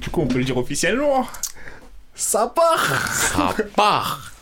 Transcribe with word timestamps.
Du 0.00 0.10
coup, 0.10 0.20
on 0.22 0.26
peut 0.26 0.38
le 0.38 0.44
dire 0.44 0.56
officiellement. 0.56 1.26
Ça 2.14 2.46
part 2.54 3.12
Ça 3.12 3.54
part 3.76 4.32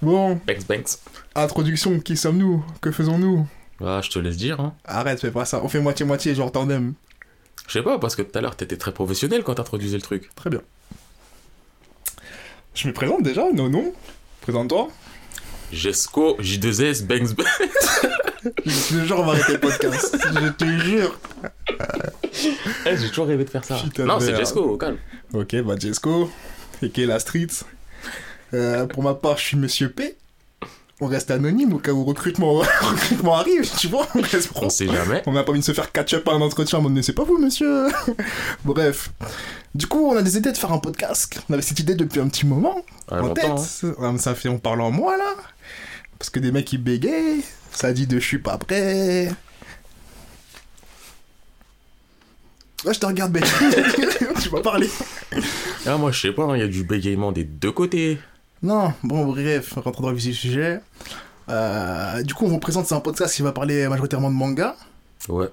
Bon, 0.00 0.40
Banks, 0.46 0.66
banks. 0.68 0.98
introduction, 1.34 2.00
qui 2.00 2.16
sommes-nous? 2.16 2.64
Que 2.80 2.90
faisons-nous? 2.90 3.46
Ah, 3.84 4.00
je 4.02 4.10
te 4.10 4.18
laisse 4.18 4.36
dire, 4.36 4.60
hein. 4.60 4.74
Arrête, 4.84 5.20
fais 5.20 5.30
pas 5.30 5.44
ça. 5.44 5.62
On 5.62 5.68
fait 5.68 5.80
moitié-moitié, 5.80 6.34
genre 6.34 6.50
tandem. 6.52 6.94
Je 7.68 7.72
sais 7.74 7.82
pas, 7.82 7.98
parce 7.98 8.16
que 8.16 8.22
tout 8.22 8.36
à 8.36 8.40
l'heure, 8.40 8.56
t'étais 8.56 8.76
très 8.76 8.92
professionnel 8.92 9.42
quand 9.44 9.54
t'introduisais 9.54 9.96
le 9.96 10.02
truc. 10.02 10.30
Très 10.34 10.50
bien. 10.50 10.60
Je 12.74 12.88
me 12.88 12.92
présente 12.92 13.22
déjà, 13.22 13.44
non, 13.52 13.68
non 13.68 13.92
Présente-toi. 14.40 14.88
Jesco, 15.72 16.36
J2S, 16.40 17.04
Banks, 17.04 17.34
Banks. 17.34 17.46
Je 18.66 18.88
te 19.00 19.04
jure, 19.06 19.20
on 19.20 19.24
va 19.24 19.32
arrêter 19.32 19.52
le 19.52 19.60
podcast. 19.60 20.16
Je 20.34 20.48
te 20.48 20.64
jure. 20.80 21.18
Eh, 22.86 22.96
j'ai 22.96 23.08
toujours 23.08 23.26
rêvé 23.26 23.44
de 23.44 23.50
faire 23.50 23.64
ça. 23.64 23.76
Putain 23.76 24.04
non, 24.06 24.18
c'est. 24.20 24.34
Jesco, 24.36 24.60
au 24.60 24.76
calme. 24.76 24.96
Ok, 25.34 25.54
bah 25.62 25.74
Jesco, 25.78 26.30
et 26.82 26.90
qui 26.90 27.02
est 27.02 27.06
la 27.06 27.18
street. 27.18 27.46
Euh, 28.54 28.86
pour 28.86 29.02
ma 29.02 29.14
part, 29.14 29.38
je 29.38 29.44
suis 29.44 29.56
Monsieur 29.56 29.90
P. 29.90 30.16
On 31.00 31.06
reste 31.06 31.30
anonyme 31.32 31.72
au 31.72 31.78
cas 31.78 31.90
où 31.92 32.04
recrutement, 32.04 32.52
recrutement 32.80 33.34
arrive, 33.34 33.68
tu 33.76 33.88
vois. 33.88 34.06
On 34.14 34.20
reste 34.20 34.48
pro. 34.50 34.66
On 34.66 34.70
sait 34.70 34.86
jamais. 34.86 35.22
On 35.26 35.32
n'a 35.32 35.42
pas 35.42 35.50
envie 35.50 35.60
de 35.60 35.64
se 35.64 35.72
faire 35.72 35.90
catch-up 35.90 36.28
à 36.28 36.32
un 36.32 36.40
entretien 36.40 36.78
en 36.78 36.82
mode 36.82 36.92
mais 36.92 37.02
c'est 37.02 37.12
pas 37.12 37.24
vous, 37.24 37.38
monsieur. 37.38 37.88
Bref. 38.64 39.10
Du 39.74 39.86
coup, 39.86 40.06
on 40.06 40.16
a 40.16 40.22
des 40.22 40.36
idées 40.36 40.52
de 40.52 40.56
faire 40.56 40.70
un 40.72 40.78
podcast. 40.78 41.40
On 41.48 41.54
avait 41.54 41.62
cette 41.62 41.80
idée 41.80 41.94
depuis 41.96 42.20
un 42.20 42.28
petit 42.28 42.46
moment 42.46 42.76
Ouais, 43.10 43.18
en 43.18 43.34
tête. 43.34 43.46
hein. 44.00 44.16
Ça 44.18 44.34
fait, 44.34 44.48
on 44.48 44.58
parle 44.58 44.80
en 44.80 44.90
moi 44.92 45.16
là. 45.16 45.34
Parce 46.18 46.30
que 46.30 46.38
des 46.38 46.52
mecs 46.52 46.66
qui 46.66 46.78
bégayent, 46.78 47.42
ça 47.72 47.92
dit 47.92 48.06
de 48.06 48.20
je 48.20 48.24
suis 48.24 48.38
pas 48.38 48.56
prêt. 48.58 49.28
Ouais, 52.84 52.92
je 52.94 52.98
te 53.00 53.06
regarde, 53.06 53.32
Ben. 53.32 53.42
tu 54.42 54.48
vas 54.48 54.60
parler. 54.60 54.88
Ah, 55.86 55.96
moi, 55.96 56.10
je 56.10 56.20
sais 56.20 56.32
pas, 56.32 56.48
il 56.56 56.60
y 56.60 56.62
a 56.64 56.68
du 56.68 56.82
bégaiement 56.84 57.30
des 57.32 57.44
deux 57.44 57.70
côtés. 57.72 58.18
Non, 58.62 58.92
bon, 59.02 59.26
bref, 59.26 59.72
rentrons 59.76 60.02
dans 60.02 60.10
le 60.10 60.16
vif 60.16 60.26
du 60.26 60.34
sujet. 60.34 60.80
Euh, 61.48 62.22
du 62.22 62.34
coup, 62.34 62.44
on 62.44 62.48
vous 62.48 62.58
présente, 62.58 62.86
c'est 62.86 62.94
un 62.94 63.00
podcast 63.00 63.34
qui 63.34 63.42
va 63.42 63.52
parler 63.52 63.88
majoritairement 63.88 64.30
de 64.30 64.34
manga. 64.36 64.76
Ouais. 65.28 65.48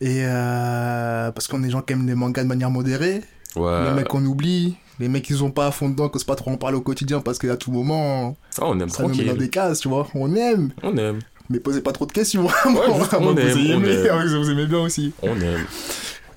Et 0.00 0.22
euh, 0.24 1.30
parce 1.32 1.48
qu'on 1.48 1.60
est 1.62 1.66
des 1.66 1.70
gens 1.70 1.82
qui 1.82 1.92
aiment 1.92 2.06
les 2.06 2.14
mangas 2.14 2.42
de 2.44 2.48
manière 2.48 2.70
modérée. 2.70 3.22
Ouais. 3.56 3.84
Les 3.88 3.92
mecs 3.94 4.08
qu'on 4.08 4.24
oublie. 4.24 4.76
Les 5.00 5.08
mecs 5.08 5.24
qui 5.24 5.34
sont 5.34 5.50
pas 5.52 5.68
à 5.68 5.70
fond 5.70 5.88
dedans, 5.88 6.08
que 6.08 6.18
c'est 6.18 6.26
pas 6.26 6.34
trop 6.34 6.50
en 6.50 6.56
parler 6.56 6.76
au 6.76 6.80
quotidien 6.80 7.20
parce 7.20 7.38
qu'à 7.38 7.56
tout 7.56 7.70
moment, 7.70 8.36
Ah, 8.60 8.64
on 8.66 8.78
aime 8.80 8.88
ça 8.88 9.04
nous 9.04 9.10
met 9.10 9.16
dans 9.18 9.22
tranquille. 9.24 9.38
des 9.38 9.48
cases, 9.48 9.78
tu 9.80 9.88
vois. 9.88 10.08
On 10.14 10.34
aime, 10.34 10.70
On 10.82 10.96
aime. 10.96 11.20
mais 11.50 11.60
posez 11.60 11.80
pas 11.82 11.92
trop 11.92 12.04
de 12.06 12.10
questions. 12.12 12.42
Moi, 12.68 12.82
on 12.88 12.98
vous 12.98 13.04
aime, 13.16 13.38
aimez, 13.38 13.74
on 13.74 13.84
aime. 13.84 13.84
ouais, 13.84 14.38
vous 14.38 14.50
aimez 14.50 14.66
bien 14.66 14.80
aussi. 14.80 15.12
On 15.22 15.40
aime. 15.40 15.64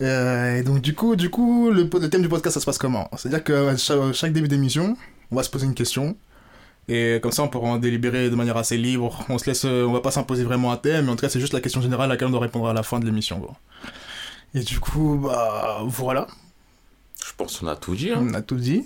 Euh, 0.02 0.57
et 0.57 0.63
donc 0.63 0.81
du 0.81 0.95
coup, 0.95 1.16
du 1.16 1.30
coup, 1.30 1.69
le, 1.71 1.83
le 1.83 2.09
thème 2.09 2.21
du 2.21 2.30
podcast, 2.30 2.55
ça 2.55 2.59
se 2.59 2.66
passe 2.66 2.77
comment? 2.77 3.09
C'est-à-dire 3.17 3.44
que 3.44 3.75
chaque, 3.77 4.13
chaque 4.13 4.33
début 4.33 4.47
d'émission, 4.47 4.97
on 5.31 5.35
va 5.35 5.43
se 5.43 5.49
poser 5.49 5.66
une 5.66 5.75
question. 5.75 6.16
Et 6.88 7.19
comme 7.21 7.31
ça, 7.31 7.43
on 7.43 7.47
pourra 7.47 7.69
en 7.69 7.77
délibérer 7.77 8.30
de 8.30 8.35
manière 8.35 8.58
assez 8.58 8.77
libre. 8.77 9.23
On 9.30 9.38
se 9.38 9.45
laisse, 9.45 9.66
euh, 9.66 9.85
on 9.85 9.93
va 9.93 10.02
pas 10.02 10.11
s'imposer 10.11 10.43
vraiment 10.43 10.71
un 10.71 10.77
thème, 10.77 11.05
mais 11.05 11.11
en 11.11 11.16
tout 11.16 11.21
cas, 11.21 11.30
c'est 11.30 11.39
juste 11.39 11.53
la 11.53 11.61
question 11.61 11.81
générale 11.81 12.09
à 12.09 12.13
laquelle 12.16 12.27
on 12.27 12.31
doit 12.31 12.41
répondre 12.41 12.67
à 12.67 12.73
la 12.73 12.83
fin 12.83 12.99
de 12.99 13.05
l'émission. 13.05 13.41
Et 14.53 14.61
du 14.61 14.80
coup, 14.80 15.19
bah 15.23 15.80
voilà, 15.85 16.27
Je 17.25 17.31
pense 17.38 17.59
qu'on 17.59 17.67
a 17.67 17.75
tout 17.75 17.95
dit, 17.95 18.11
hein. 18.11 18.19
on 18.21 18.33
a 18.33 18.41
tout 18.41 18.55
dit. 18.58 18.86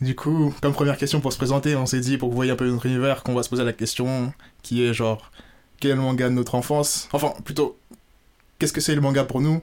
Du 0.00 0.14
coup, 0.14 0.52
comme 0.60 0.72
première 0.74 0.98
question 0.98 1.20
pour 1.20 1.32
se 1.32 1.38
présenter, 1.38 1.76
on 1.76 1.86
s'est 1.86 2.00
dit, 2.00 2.18
pour 2.18 2.28
que 2.28 2.32
vous 2.32 2.36
voyez 2.36 2.50
un 2.50 2.56
peu 2.56 2.68
notre 2.68 2.84
univers, 2.86 3.22
qu'on 3.22 3.32
va 3.32 3.42
se 3.42 3.48
poser 3.48 3.64
la 3.64 3.72
question 3.72 4.32
qui 4.62 4.84
est 4.84 4.92
genre, 4.92 5.30
quel 5.80 5.92
est 5.92 5.94
le 5.94 6.00
manga 6.02 6.28
de 6.28 6.34
notre 6.34 6.56
enfance? 6.56 7.08
Enfin, 7.12 7.32
plutôt, 7.44 7.78
qu'est-ce 8.58 8.72
que 8.72 8.80
c'est 8.80 8.94
le 8.94 9.00
manga 9.00 9.24
pour 9.24 9.40
nous? 9.40 9.62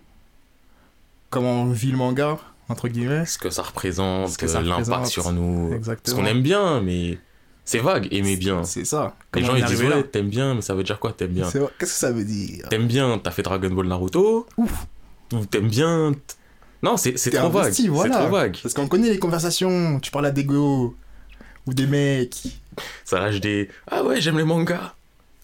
Comment 1.31 1.63
on 1.63 1.71
vit 1.71 1.91
le 1.91 1.97
manga, 1.97 2.37
entre 2.69 2.87
guillemets 2.87 3.25
Ce 3.25 3.37
que 3.37 3.49
ça 3.49 3.63
représente, 3.63 4.29
Ce 4.29 4.45
euh, 4.45 4.61
l'impact 4.61 5.07
sur 5.07 5.31
nous. 5.31 5.73
Exactement. 5.73 6.17
qu'on 6.17 6.25
aime 6.25 6.43
bien, 6.43 6.81
mais 6.81 7.17
c'est 7.65 7.79
vague, 7.79 8.07
aimer 8.11 8.35
bien. 8.35 8.63
C'est 8.65 8.85
ça. 8.85 9.15
Les 9.33 9.41
Comment 9.41 9.57
gens 9.57 9.65
ils 9.65 9.65
disent 9.65 9.81
ouais, 9.81 10.03
t'aimes 10.03 10.29
bien, 10.29 10.55
mais 10.55 10.61
ça 10.61 10.75
veut 10.75 10.83
dire 10.83 10.99
quoi 10.99 11.13
t'aimes 11.13 11.31
bien? 11.31 11.49
Qu'est-ce 11.49 11.79
que 11.79 11.85
ça 11.87 12.11
veut 12.11 12.25
dire? 12.25 12.67
T'aimes 12.69 12.87
bien, 12.87 13.17
t'as 13.17 13.31
fait 13.31 13.43
Dragon 13.43 13.69
Ball 13.69 13.87
Naruto? 13.87 14.45
Ouf. 14.57 14.85
Ou 15.33 15.45
t'aimes 15.45 15.69
bien. 15.69 16.11
Non, 16.83 16.97
c'est 16.97 17.13
trop 17.13 17.49
vague. 17.49 17.71
C'est 17.73 17.87
trop 17.87 18.29
vague. 18.29 18.57
Parce 18.61 18.73
qu'on 18.73 18.87
connaît 18.87 19.09
les 19.09 19.19
conversations, 19.19 19.99
tu 20.01 20.11
parles 20.11 20.25
à 20.25 20.31
des 20.31 20.43
go 20.43 20.95
ou 21.65 21.73
des 21.73 21.87
mecs, 21.87 22.43
Ça 23.05 23.19
lâche 23.19 23.39
des. 23.39 23.69
Ah 23.89 24.03
ouais, 24.03 24.19
j'aime 24.19 24.37
les 24.37 24.43
mangas. 24.43 24.93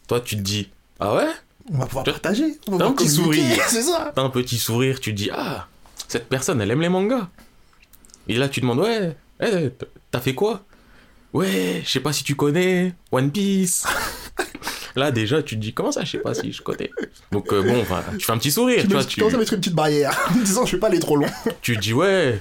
Toi, 0.07 0.19
tu 0.19 0.35
te 0.35 0.41
dis. 0.41 0.69
Ah 0.99 1.15
ouais? 1.15 1.29
On 1.71 1.77
va 1.79 1.85
pouvoir 1.85 2.05
partager. 2.05 2.57
T'as 2.65 2.85
un 2.85 2.91
petit 2.91 3.09
sourire. 3.09 3.57
C'est 3.67 3.83
ça. 3.83 4.11
T'as 4.15 4.23
un 4.23 4.29
petit 4.29 4.57
sourire, 4.57 4.99
tu 4.99 5.11
te 5.11 5.17
dis 5.17 5.29
Ah, 5.33 5.67
cette 6.07 6.27
personne, 6.29 6.61
elle 6.61 6.71
aime 6.71 6.81
les 6.81 6.89
mangas. 6.89 7.27
Et 8.27 8.35
là, 8.35 8.49
tu 8.49 8.61
demandes 8.61 8.79
Ouais, 8.79 9.15
eh, 9.41 9.69
t'as 10.11 10.19
fait 10.19 10.33
quoi? 10.33 10.63
Ouais, 11.33 11.81
je 11.83 11.89
sais 11.89 11.99
pas 11.99 12.13
si 12.13 12.23
tu 12.23 12.35
connais 12.35 12.93
One 13.11 13.31
Piece. 13.31 13.85
Là, 14.95 15.11
déjà, 15.11 15.43
tu 15.43 15.55
te 15.55 15.61
dis 15.61 15.73
Comment 15.73 15.91
ça, 15.91 16.03
je 16.03 16.11
sais 16.11 16.17
pas 16.17 16.33
si 16.33 16.51
je 16.51 16.61
connais? 16.63 16.89
Donc, 17.31 17.53
euh, 17.53 17.61
bon, 17.61 17.79
enfin, 17.81 18.03
tu 18.17 18.25
fais 18.25 18.31
un 18.31 18.37
petit 18.39 18.51
sourire, 18.51 18.81
Tu, 18.81 18.87
tu 18.87 18.93
vois. 18.93 19.03
tu 19.05 19.19
commences 19.19 19.35
à 19.35 19.37
mettre 19.37 19.53
une 19.53 19.59
petite 19.59 19.75
barrière? 19.75 20.17
En 20.31 20.39
disant 20.39 20.65
je 20.65 20.75
vais 20.75 20.79
pas 20.79 20.87
aller 20.87 20.99
trop 20.99 21.15
loin. 21.17 21.27
tu 21.61 21.75
te 21.75 21.81
dis 21.81 21.93
Ouais. 21.93 22.39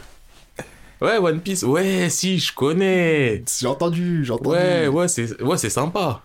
Ouais, 1.03 1.19
One 1.19 1.41
Piece, 1.41 1.63
ouais, 1.65 2.09
si, 2.09 2.39
je 2.39 2.55
connais. 2.55 3.45
J'ai 3.61 3.67
entendu, 3.67 4.25
j'ai 4.25 4.33
entendu. 4.33 4.57
Ouais, 4.57 4.89
ouais, 4.89 5.09
c'est 5.09 5.41
ouais, 5.43 5.59
c'est 5.59 5.69
sympa. 5.69 6.23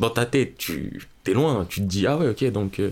Dans 0.00 0.10
ta 0.10 0.26
tête, 0.26 0.56
tu 0.58 1.06
t'es 1.22 1.32
loin, 1.34 1.64
tu 1.68 1.80
te 1.80 1.86
dis 1.86 2.04
ah 2.08 2.16
ouais, 2.16 2.30
ok, 2.30 2.44
donc 2.50 2.80
euh, 2.80 2.90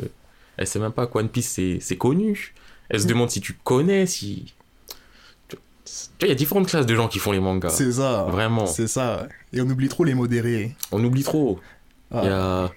elle 0.57 0.69
sait 0.69 0.79
même 0.79 0.93
pas 0.93 1.09
que 1.09 1.19
One 1.19 1.29
Piece 1.29 1.59
c'est 1.81 1.97
connu. 1.97 2.55
Elle 2.93 3.01
se 3.01 3.07
demande 3.09 3.31
si 3.31 3.41
tu 3.41 3.55
connais, 3.65 4.07
si 4.07 4.55
tu 5.49 5.57
vois, 5.57 6.27
il 6.27 6.29
y 6.29 6.33
a 6.33 6.35
différentes 6.37 6.69
classes 6.69 6.87
de 6.87 6.95
gens 6.95 7.09
qui 7.09 7.19
font 7.19 7.33
les 7.33 7.41
mangas. 7.41 7.71
C'est 7.71 7.93
ça. 7.93 8.27
Vraiment, 8.31 8.67
C'est 8.67 8.87
ça. 8.87 9.27
Et 9.53 9.61
on 9.61 9.69
oublie 9.69 9.89
trop 9.89 10.05
les 10.05 10.15
modérés. 10.15 10.75
on 10.93 11.03
oublie 11.05 11.25
trop. 11.25 11.59
Ah. 12.13 12.21
Il 12.23 12.27
y 12.29 12.31
a 12.33 12.71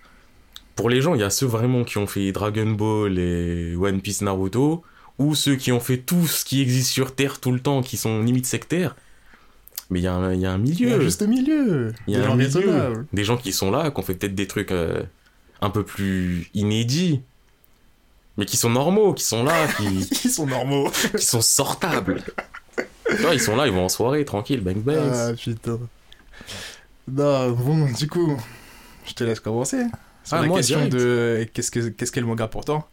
pour 0.75 0.89
les 0.89 1.01
gens, 1.01 1.13
il 1.15 1.21
y 1.21 1.23
a 1.23 1.29
ceux 1.29 1.45
vraiment 1.45 1.83
qui 1.85 1.97
ont 1.99 2.07
fait 2.07 2.31
Dragon 2.33 2.69
Ball 2.71 3.17
et 3.17 3.75
One 3.77 4.01
Piece 4.01 4.21
Naruto 4.21 4.83
ou 5.19 5.33
ceux 5.35 5.55
qui 5.55 5.71
ont 5.71 5.79
fait 5.79 5.97
tout 5.99 6.27
ce 6.27 6.43
qui 6.43 6.61
existe 6.61 6.89
sur 6.91 7.15
Terre 7.15 7.39
tout 7.39 7.53
le 7.53 7.61
temps 7.61 7.81
qui 7.81 7.95
sont 7.95 8.21
limite 8.21 8.45
sectaires. 8.45 8.95
Mais 9.89 9.99
il 9.99 10.03
y 10.03 10.07
a 10.07 10.13
un, 10.13 10.33
il 10.33 10.41
y 10.41 10.45
a 10.45 10.51
un 10.51 10.61
Il 10.65 10.81
y 10.81 10.83
a 10.85 10.87
milieu. 10.87 11.01
juste 11.01 11.21
milieu. 11.25 11.93
Il 12.07 12.13
y 12.13 12.17
a 12.17 12.19
Des 12.19 12.25
un 12.25 12.29
gens 12.29 12.35
milieu. 12.35 13.05
Des 13.13 13.23
gens 13.23 13.37
qui 13.37 13.53
sont 13.53 13.71
là, 13.71 13.89
qui 13.91 13.99
ont 13.99 14.03
fait 14.03 14.15
peut-être 14.15 14.35
des 14.35 14.47
trucs 14.47 14.71
euh, 14.71 15.03
un 15.61 15.69
peu 15.69 15.83
plus 15.83 16.49
inédits, 16.53 17.21
mais 18.37 18.45
qui 18.45 18.57
sont 18.57 18.69
normaux, 18.69 19.13
qui 19.13 19.23
sont 19.23 19.43
là, 19.43 19.67
qui, 19.77 20.29
sont 20.29 20.45
normaux. 20.47 20.89
qui 21.17 21.25
sont 21.25 21.41
sortables. 21.41 22.21
Vois, 23.19 23.33
ils 23.33 23.39
sont 23.41 23.55
là, 23.55 23.67
ils 23.67 23.73
vont 23.73 23.85
en 23.85 23.89
soirée, 23.89 24.25
tranquille, 24.25 24.61
bang 24.61 24.77
bang. 24.77 25.11
Ah 25.13 25.31
putain. 25.33 25.79
Non, 27.07 27.51
bon, 27.51 27.85
du 27.91 28.07
coup, 28.07 28.35
je 29.05 29.13
te 29.13 29.23
laisse 29.23 29.39
commencer. 29.39 29.83
Sur 30.23 30.37
Ah, 30.37 30.41
la 30.41 30.47
moi, 30.47 30.57
question 30.57 30.79
direct. 30.87 30.93
de 30.95 31.47
qu'est-ce 31.53 31.69
que 31.71 31.89
qu'est-ce 31.89 32.11
qu'est 32.11 32.21
le 32.21 32.25
manga 32.27 32.47
pour 32.47 32.65
toi? 32.65 32.89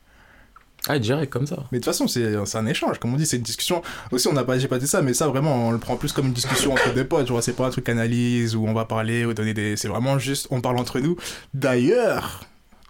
Ah, 0.89 0.99
direct 0.99 1.33
comme 1.33 1.47
ça. 1.47 1.57
Mais 1.71 1.79
de 1.79 1.85
toute 1.85 1.93
façon, 1.93 2.09
c'est 2.09 2.35
c'est 2.45 2.59
un 2.59 2.67
échange, 2.67 2.99
comme 2.99 3.15
on 3.15 3.17
dit, 3.17 3.25
c'est 3.25 3.37
une 3.37 3.43
discussion. 3.43 3.83
Aussi, 4.11 4.29
on 4.29 4.33
n'a 4.33 4.45
pas, 4.45 4.59
j'ai 4.59 4.69
pas 4.69 4.79
dit 4.79 4.87
ça, 4.89 5.01
mais 5.01 5.15
ça 5.15 5.29
vraiment, 5.29 5.69
on 5.69 5.71
le 5.71 5.79
prend 5.79 5.97
plus 5.97 6.13
comme 6.13 6.27
une 6.27 6.33
discussion 6.33 6.73
entre 6.73 6.93
des 6.93 7.05
potes. 7.05 7.27
Tu 7.27 7.33
vois, 7.33 7.41
c'est 7.41 7.53
pas 7.55 7.67
un 7.67 7.71
truc 7.71 7.89
analyse 7.89 8.55
où 8.57 8.67
on 8.67 8.75
va 8.75 8.85
parler 8.85 9.25
ou 9.25 9.33
donner 9.33 9.55
des. 9.55 9.77
C'est 9.77 9.89
vraiment 9.89 10.19
juste, 10.19 10.49
on 10.51 10.61
parle 10.61 10.79
entre 10.79 10.99
nous. 11.01 11.17
D'ailleurs, 11.55 12.45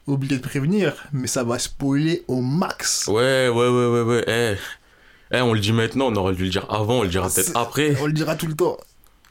oublié 0.07 0.37
de 0.37 0.43
prévenir, 0.43 0.95
mais 1.13 1.27
ça 1.27 1.45
va 1.45 1.59
spoiler 1.59 2.25
au 2.29 2.41
max. 2.41 3.07
Ouais, 3.09 3.49
ouais, 3.49 3.69
ouais, 3.69 3.87
ouais, 3.87 4.03
ouais. 4.03 4.25
Eh, 4.27 5.37
eh, 5.37 5.41
on 5.41 5.53
le 5.53 5.61
dit 5.61 5.73
maintenant, 5.73 6.07
on 6.13 6.17
aurait 6.17 6.35
dû 6.35 6.45
le 6.45 6.51
dire 6.51 6.67
avant, 6.71 7.01
on 7.01 7.03
le 7.03 7.09
dira 7.09 7.29
peut-être 7.29 7.57
après. 7.57 7.97
On 8.01 8.07
le 8.07 8.13
dira 8.13 8.35
tout 8.37 8.47
le 8.47 8.55
temps. 8.55 8.77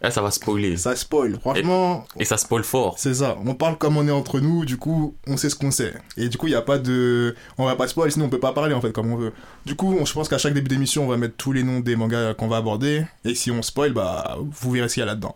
Eh, 0.04 0.10
ça 0.10 0.24
va 0.24 0.32
spoiler. 0.32 0.78
Ça 0.78 0.96
spoil. 0.96 1.38
Franchement, 1.40 2.06
Et 2.18 2.26
ça 2.26 2.38
spoil 2.38 2.64
fort. 2.64 2.96
C'est 2.98 3.14
ça, 3.14 3.38
on 3.46 3.54
parle 3.54 3.78
comme 3.78 3.98
on 3.98 4.08
est 4.08 4.12
entre 4.12 4.40
nous, 4.40 4.66
du 4.66 4.78
coup, 4.78 5.14
on 5.28 5.38
sait 5.38 5.48
ce 5.52 5.56
qu'on 5.56 5.70
sait. 5.70 5.94
Et 6.18 6.28
du 6.28 6.38
coup, 6.40 6.48
il 6.48 6.52
n'y 6.52 6.56
a 6.56 6.64
pas 6.64 6.80
de. 6.80 7.36
On 7.60 7.66
va 7.66 7.76
pas 7.76 7.88
spoil, 7.88 8.12
sinon 8.12 8.26
on 8.26 8.30
peut 8.30 8.40
pas 8.40 8.52
parler 8.54 8.74
en 8.74 8.82
fait 8.82 8.92
comme 8.92 9.12
on 9.14 9.16
veut. 9.16 9.32
Du 9.68 9.76
coup, 9.76 9.96
on- 10.00 10.04
je 10.06 10.14
pense 10.14 10.28
qu'à 10.28 10.40
chaque 10.40 10.56
début 10.56 10.70
d'émission, 10.70 11.04
on 11.04 11.08
va 11.08 11.18
mettre 11.18 11.36
tous 11.38 11.52
les 11.52 11.62
noms 11.62 11.82
des 11.82 11.96
mangas 11.96 12.34
qu'on 12.34 12.48
va 12.48 12.58
aborder. 12.58 13.06
Et 13.26 13.36
si 13.36 13.52
on 13.52 13.62
spoil, 13.62 13.94
bah, 13.94 14.38
vous 14.40 14.72
verrez 14.72 14.90
ce 14.90 14.96
qu'il 14.96 15.02
y 15.02 15.04
a 15.04 15.06
là-dedans. 15.06 15.36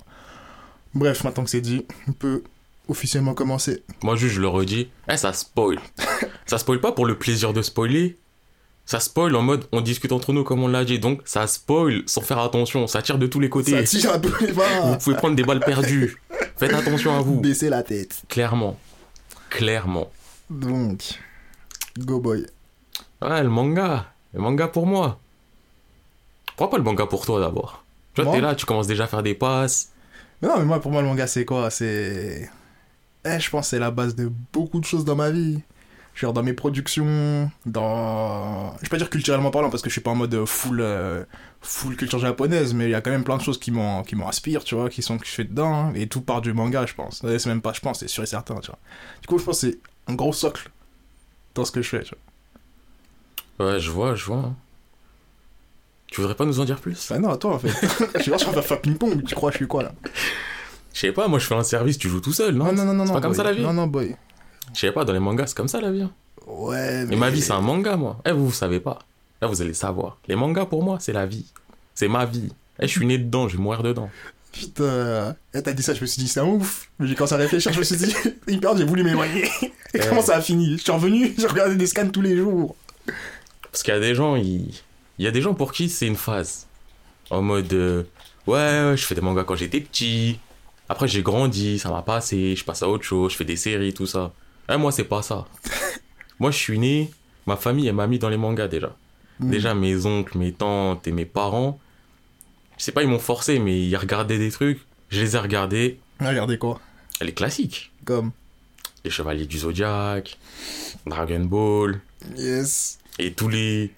Bref, 0.96 1.24
maintenant 1.24 1.44
que 1.44 1.50
c'est 1.52 1.62
dit, 1.62 1.86
on 2.08 2.14
peut 2.14 2.42
officiellement 2.88 3.34
commencer. 3.34 3.84
Moi, 4.04 4.16
juste, 4.16 4.36
je 4.36 4.42
le 4.42 4.48
redis. 4.48 4.90
Eh, 5.12 5.18
ça 5.18 5.34
spoil. 5.34 5.80
ça 6.46 6.58
spoil 6.58 6.80
pas 6.80 6.92
pour 6.92 7.06
le 7.06 7.18
plaisir 7.18 7.54
de 7.54 7.62
spoiler. 7.62 8.18
Ça 8.86 9.00
spoil 9.00 9.36
en 9.36 9.42
mode, 9.42 9.66
on 9.72 9.82
discute 9.82 10.12
entre 10.12 10.32
nous 10.32 10.44
comme 10.44 10.62
on 10.62 10.68
l'a 10.68 10.86
dit. 10.86 11.00
Donc, 11.00 11.22
ça 11.26 11.48
spoil 11.48 12.04
sans 12.06 12.22
faire 12.22 12.38
attention. 12.40 12.86
Ça 12.86 13.02
tire 13.02 13.18
de 13.18 13.26
tous 13.26 13.40
les 13.40 13.50
côtés. 13.50 13.72
Ça 13.72 13.84
tire 13.84 14.12
à 14.12 14.20
tous 14.20 14.44
les 14.44 14.52
Vous 14.52 14.98
pouvez 15.04 15.16
prendre 15.16 15.36
des 15.36 15.44
balles 15.44 15.60
perdues. 15.60 16.18
Faites 16.58 16.74
attention 16.74 17.16
à 17.16 17.22
vous. 17.22 17.40
Baissez 17.40 17.70
la 17.70 17.82
tête. 17.82 18.22
Clairement. 18.30 18.78
Clairement. 19.50 20.12
Donc, 20.50 21.20
go 21.98 22.20
boy. 22.20 22.46
Ouais, 23.22 23.42
le 23.42 23.50
manga. 23.50 24.06
Le 24.34 24.42
manga 24.42 24.68
pour 24.68 24.86
moi. 24.86 25.20
Pourquoi 26.46 26.70
pas 26.70 26.78
le 26.78 26.84
manga 26.84 27.06
pour 27.08 27.26
toi 27.26 27.40
d'abord 27.40 27.84
Tu 28.14 28.22
vois, 28.22 28.34
t'es 28.34 28.42
là, 28.42 28.54
tu 28.54 28.66
commences 28.66 28.88
déjà 28.88 29.06
à 29.06 29.08
faire 29.08 29.24
des 29.24 29.34
passes. 29.34 29.92
Mais 30.42 30.48
non, 30.48 30.60
mais 30.60 30.66
moi, 30.66 30.80
pour 30.80 30.92
moi, 30.92 31.02
le 31.02 31.08
manga, 31.08 31.26
c'est 31.28 31.46
quoi? 31.46 31.70
C'est. 31.70 32.50
Eh, 33.26 33.40
je 33.40 33.50
pense 33.50 33.66
que 33.66 33.70
c'est 33.72 33.80
la 33.80 33.92
base 33.92 34.16
de 34.16 34.32
beaucoup 34.54 34.80
de 34.80 34.86
choses 34.86 35.04
dans 35.06 35.16
ma 35.16 35.32
vie. 35.32 35.60
Genre 36.14 36.32
dans 36.32 36.44
mes 36.44 36.54
productions, 36.54 37.52
dans. 37.66 38.74
Je 38.78 38.84
vais 38.84 38.88
pas 38.90 38.98
dire 38.98 39.10
culturellement 39.10 39.52
parlant 39.52 39.70
parce 39.70 39.84
que 39.84 39.90
je 39.90 39.94
suis 39.96 40.02
pas 40.02 40.12
en 40.12 40.16
mode 40.16 40.46
full, 40.46 40.80
euh, 40.80 41.26
full 41.62 41.98
culture 41.98 42.20
japonaise, 42.20 42.74
mais 42.74 42.86
il 42.86 42.92
y 42.92 42.96
a 42.96 43.02
quand 43.02 43.12
même 43.12 43.26
plein 43.26 43.36
de 43.36 43.42
choses 43.42 43.60
qui 43.60 43.72
m'en- 43.72 44.02
qui 44.04 44.16
m'inspirent, 44.16 44.64
tu 44.64 44.76
vois, 44.76 44.90
qui 44.90 45.02
sont 45.02 45.18
que 45.18 45.26
je 45.26 45.32
fais 45.32 45.44
dedans, 45.44 45.74
hein, 45.74 45.94
et 45.94 46.08
tout 46.08 46.22
part 46.22 46.40
du 46.42 46.54
manga, 46.54 46.86
je 46.86 46.94
pense. 46.94 47.22
C'est 47.22 47.46
même 47.48 47.62
pas, 47.62 47.74
je 47.74 47.82
pense, 47.82 48.00
c'est 48.00 48.08
sûr 48.08 48.24
et 48.24 48.28
certain, 48.28 48.56
tu 48.62 48.68
vois. 48.68 48.80
Du 49.22 49.28
coup, 49.28 49.38
je 49.38 49.44
pense 49.44 49.60
que 49.60 49.72
c'est 49.72 49.78
un 50.08 50.14
gros 50.16 50.32
socle 50.32 50.70
dans 51.54 51.66
ce 51.66 51.74
que 51.74 51.82
je 51.82 51.90
fais, 51.90 52.04
tu 52.04 52.16
vois. 53.58 53.68
Ouais, 53.74 53.80
je 53.82 53.92
vois, 53.92 54.16
je 54.16 54.24
vois. 54.24 54.54
Tu 56.08 56.22
voudrais 56.22 56.36
pas 56.36 56.46
nous 56.46 56.62
en 56.62 56.66
dire 56.66 56.80
plus? 56.80 57.10
Bah 57.10 57.20
non, 57.20 57.30
à 57.30 57.36
toi 57.38 57.56
en 57.56 57.60
fait. 57.60 57.70
je 58.16 58.22
suis 58.22 58.32
là, 58.32 58.38
je 58.38 58.50
vais 58.50 58.62
faire 58.62 58.80
ping-pong, 58.80 59.22
tu 59.26 59.36
crois, 59.36 59.52
je 59.52 59.58
suis 59.58 59.68
quoi 59.68 59.84
là? 59.84 59.92
Je 60.96 61.02
sais 61.02 61.12
pas, 61.12 61.28
moi 61.28 61.40
je 61.40 61.46
fais 61.46 61.56
un 61.56 61.64
service, 61.64 61.98
tu 61.98 62.08
joues 62.08 62.22
tout 62.22 62.32
seul, 62.32 62.56
non 62.56 62.72
Non, 62.72 62.74
non, 62.74 62.86
non, 62.86 62.94
non. 62.94 63.06
C'est 63.08 63.14
pas 63.14 63.20
comme 63.22 63.34
ça 63.34 63.44
la 63.44 63.52
vie 63.52 63.62
Non, 63.62 63.74
non, 63.74 63.86
boy. 63.86 64.16
Je 64.74 64.80
sais 64.80 64.92
pas, 64.94 65.04
dans 65.04 65.12
les 65.12 65.20
mangas, 65.20 65.48
c'est 65.48 65.58
comme 65.58 65.68
ça 65.68 65.82
la 65.82 65.92
vie. 65.92 66.04
hein. 66.04 66.12
Ouais, 66.48 67.06
Mais 67.06 67.18
ma 67.18 67.30
vie, 67.30 67.42
c'est 67.42 67.52
un 67.52 67.60
manga, 67.60 67.98
moi. 67.98 68.18
Eh, 68.26 68.32
vous, 68.32 68.46
vous 68.48 68.54
savez 68.54 68.80
pas. 68.80 69.00
Là, 69.42 69.50
vous 69.50 69.62
allez 69.62 69.74
savoir. 69.74 70.18
Les 70.30 70.38
mangas, 70.38 70.66
pour 70.68 70.84
moi, 70.84 70.98
c'est 71.02 71.12
la 71.12 71.26
vie. 71.26 71.46
C'est 71.96 72.08
ma 72.08 72.26
vie. 72.26 72.50
Eh, 72.80 72.88
je 72.88 72.92
suis 72.92 73.06
né 73.06 73.18
dedans, 73.18 73.50
je 73.50 73.58
vais 73.58 73.62
mourir 73.64 73.84
dedans. 73.84 74.10
Putain, 74.54 75.36
eh, 75.54 75.62
t'as 75.62 75.74
dit 75.74 75.84
ça, 75.84 75.94
je 75.94 76.00
me 76.00 76.06
suis 76.06 76.22
dit, 76.22 76.30
c'est 76.30 76.40
un 76.40 76.46
ouf. 76.46 76.90
Mais 76.98 77.08
j'ai 77.08 77.16
commencé 77.16 77.34
à 77.34 77.38
réfléchir, 77.38 77.74
je 77.74 77.80
me 77.80 77.84
suis 77.84 77.98
dit, 77.98 78.16
hyper, 78.48 78.78
j'ai 78.78 78.86
voulu 78.86 79.04
m'éloigner. 79.04 79.50
Et 79.94 80.00
comment 80.08 80.22
ça 80.22 80.38
a 80.38 80.42
fini? 80.42 80.78
Je 80.78 80.84
suis 80.84 80.92
revenu, 80.94 81.36
j'ai 81.38 81.48
regardé 81.48 81.76
des 81.76 81.88
scans 81.88 82.08
tous 82.08 82.22
les 82.22 82.38
jours. 82.38 82.76
Parce 83.70 83.84
qu'il 83.84 83.94
y 83.94 83.98
a 83.98 84.00
des 84.00 84.16
gens, 84.16 84.38
il 84.38 84.72
y 85.20 85.28
a 85.28 85.32
des 85.32 85.42
gens 85.42 85.54
pour 85.56 85.74
qui 85.74 85.90
c'est 85.90 86.08
une 86.08 86.16
phase. 86.16 86.68
En 87.32 87.42
mode, 87.42 87.74
euh, 87.74 88.04
ouais, 88.48 88.54
ouais, 88.54 88.94
je 88.96 89.06
fais 89.06 89.16
des 89.16 89.22
mangas 89.22 89.44
quand 89.44 89.56
j'étais 89.56 89.82
petit. 89.82 90.40
Après, 90.90 91.08
j'ai 91.08 91.24
grandi, 91.24 91.80
ça 91.80 91.90
m'a 91.90 92.02
passé, 92.02 92.56
je 92.56 92.64
passe 92.64 92.84
à 92.84 92.90
autre 92.90 93.04
chose, 93.04 93.32
je 93.32 93.38
fais 93.38 93.46
des 93.46 93.56
séries, 93.56 93.94
tout 93.94 94.06
ça. 94.06 94.34
Eh, 94.72 94.78
moi, 94.78 94.92
c'est 94.92 95.04
pas 95.06 95.22
ça. 95.22 95.46
moi, 96.40 96.52
je 96.52 96.58
suis 96.58 96.78
né, 96.80 97.10
ma 97.48 97.56
famille, 97.56 97.88
elle 97.88 97.96
m'a 97.96 98.08
mis 98.08 98.20
dans 98.20 98.30
les 98.30 98.38
mangas 98.38 98.68
déjà. 98.68 98.96
Mm. 99.40 99.50
Déjà, 99.50 99.74
mes 99.74 100.06
oncles, 100.06 100.38
mes 100.38 100.52
tantes 100.52 101.08
et 101.08 101.12
mes 101.12 101.26
parents, 101.26 101.80
je 102.78 102.84
sais 102.84 102.92
pas, 102.92 103.02
ils 103.04 103.10
m'ont 103.10 103.20
forcé, 103.20 103.58
mais 103.60 103.80
ils 103.82 103.96
regardaient 103.96 104.38
des 104.38 104.52
trucs. 104.52 104.82
Je 105.10 105.22
les 105.22 105.36
ai 105.36 105.40
regardés. 105.40 106.00
Regardez 106.20 106.58
quoi? 106.58 106.80
Les 107.22 107.34
classiques. 107.34 107.92
Comme? 108.04 108.32
Les 109.04 109.12
Chevaliers 109.12 109.46
du 109.46 109.60
Zodiac, 109.60 110.38
Dragon 111.06 111.42
Ball, 111.46 112.02
Yes. 112.36 113.00
et 113.20 113.34
tous 113.34 113.48
les. 113.50 113.92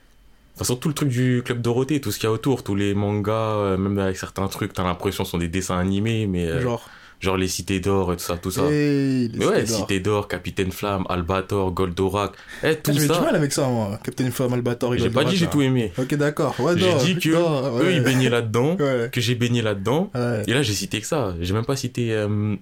De 0.58 0.62
toute 0.64 0.68
façon, 0.70 0.80
tout 0.80 0.88
le 0.88 0.96
truc 0.96 1.10
du 1.10 1.44
Club 1.46 1.62
Dorothée, 1.62 2.02
tout 2.02 2.12
ce 2.12 2.18
qu'il 2.18 2.26
y 2.26 2.30
a 2.30 2.32
autour, 2.32 2.64
tous 2.64 2.74
les 2.74 2.96
mangas, 2.96 3.32
euh, 3.34 3.78
même 3.78 4.00
avec 4.00 4.18
certains 4.18 4.48
trucs, 4.48 4.74
t'as 4.74 4.84
l'impression 4.84 5.24
que 5.24 5.28
ce 5.28 5.32
sont 5.34 5.38
des 5.38 5.48
dessins 5.50 5.78
animés, 5.78 6.26
mais 6.26 6.48
euh, 6.48 6.62
genre... 6.62 6.90
Genre. 7.20 7.38
les 7.38 7.48
Cités 7.48 7.80
d'Or 7.80 8.12
et 8.14 8.16
tout 8.18 8.24
ça, 8.24 8.38
tout 8.38 8.50
ça. 8.50 8.64
Hey, 8.64 9.28
les 9.30 9.38
mais 9.38 9.46
ouais, 9.46 9.66
Cités 9.68 10.00
d'Or. 10.00 10.28
Capitaine 10.28 10.72
Flamme, 10.72 11.04
Albator, 11.10 11.72
Goldorak, 11.72 12.32
eh, 12.64 12.76
tout 12.76 12.90
Ah, 12.90 12.94
J'ai 12.94 13.00
du 13.02 13.08
ça. 13.08 13.22
mal 13.22 13.36
avec 13.36 13.54
ça, 13.54 13.68
moi. 13.68 14.00
Captain 14.04 14.32
Flamme, 14.32 14.54
Albator, 14.54 14.96
et 14.96 14.98
J'ai 14.98 15.12
pas 15.12 15.24
dit 15.26 15.36
j'ai 15.38 15.46
tout 15.48 15.62
aimé. 15.62 15.92
Ok, 15.96 16.16
d'accord. 16.16 16.56
Ouais, 16.60 16.74
J'ai 16.76 17.14
dit 17.14 17.20
que 17.20 17.30
non, 17.36 17.76
ouais. 17.78 17.84
eux, 17.86 17.94
ils 17.94 18.02
baignaient 18.02 18.30
là-dedans, 18.30 18.76
Ouais. 18.80 19.10
que 19.12 19.22
j'ai 19.22 19.36
baigné 19.36 19.62
là-dedans. 19.62 20.10
Et 20.48 20.54
là, 20.54 20.64
j'ai 20.64 20.74
cité 20.74 21.00
que 21.02 21.06
ça. 21.08 21.36
J'ai 21.40 21.54
même 21.54 21.66
pas 21.66 21.76
cité 21.76 22.14
euh, 22.14 22.56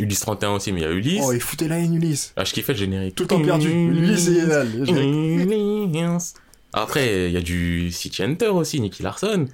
Ulysse 0.00 0.20
31 0.20 0.50
aussi, 0.56 0.72
mais 0.72 0.80
il 0.80 0.82
y 0.82 0.86
a 0.86 0.90
Ulysse. 0.90 1.22
Oh, 1.24 1.32
il 1.32 1.40
foutait 1.40 1.68
la 1.68 1.78
haine, 1.78 1.94
Ulysse. 1.94 2.32
Ah, 2.36 2.42
je 2.44 2.52
kiffais 2.52 2.72
le 2.72 2.78
générique. 2.80 3.14
Tout 3.14 3.22
le 3.22 3.28
temps 3.28 3.40
perdu. 3.40 3.68
Ulysse, 3.70 4.24
c'est 4.24 4.40
génial. 4.40 4.68
Ulysse. 4.76 6.34
Après, 6.72 7.28
il 7.28 7.32
y 7.32 7.36
a 7.36 7.40
du 7.42 7.90
City 7.90 8.22
Hunter 8.22 8.48
aussi, 8.48 8.80
Nicky 8.80 9.02
Larson. 9.02 9.46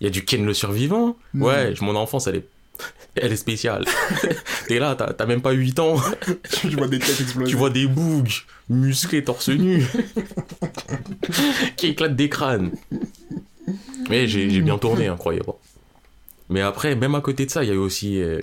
Il 0.00 0.04
y 0.04 0.06
a 0.06 0.10
du 0.10 0.24
Ken 0.24 0.44
le 0.44 0.54
survivant. 0.54 1.16
Mm. 1.34 1.42
Ouais, 1.42 1.74
mon 1.80 1.96
enfance, 1.96 2.26
elle 2.26 2.36
est, 2.36 2.48
elle 3.16 3.32
est 3.32 3.36
spéciale. 3.36 3.84
T'es 4.68 4.78
là, 4.78 4.94
t'as 4.94 5.26
même 5.26 5.42
pas 5.42 5.52
8 5.52 5.78
ans. 5.78 5.96
Tu 6.60 6.76
vois 6.76 6.88
des 6.88 6.98
têtes 6.98 7.20
exploser. 7.20 7.50
Tu 7.50 7.56
vois 7.56 7.70
des 7.70 7.86
bougs 7.86 8.44
musclés 8.68 9.24
torse 9.24 9.48
nu 9.48 9.86
qui 11.76 11.88
éclatent 11.88 12.16
des 12.16 12.28
crânes. 12.28 12.72
Mais 14.10 14.26
j'ai 14.26 14.60
bien 14.60 14.78
tourné, 14.78 15.06
hein, 15.06 15.16
croyez 15.18 15.40
pas. 15.40 15.58
Mais 16.48 16.60
après, 16.60 16.94
même 16.94 17.14
à 17.14 17.20
côté 17.20 17.46
de 17.46 17.50
ça, 17.50 17.62
il 17.62 17.68
y 17.68 17.72
a 17.72 17.74
eu 17.74 17.78
aussi 17.78 18.20
euh, 18.22 18.40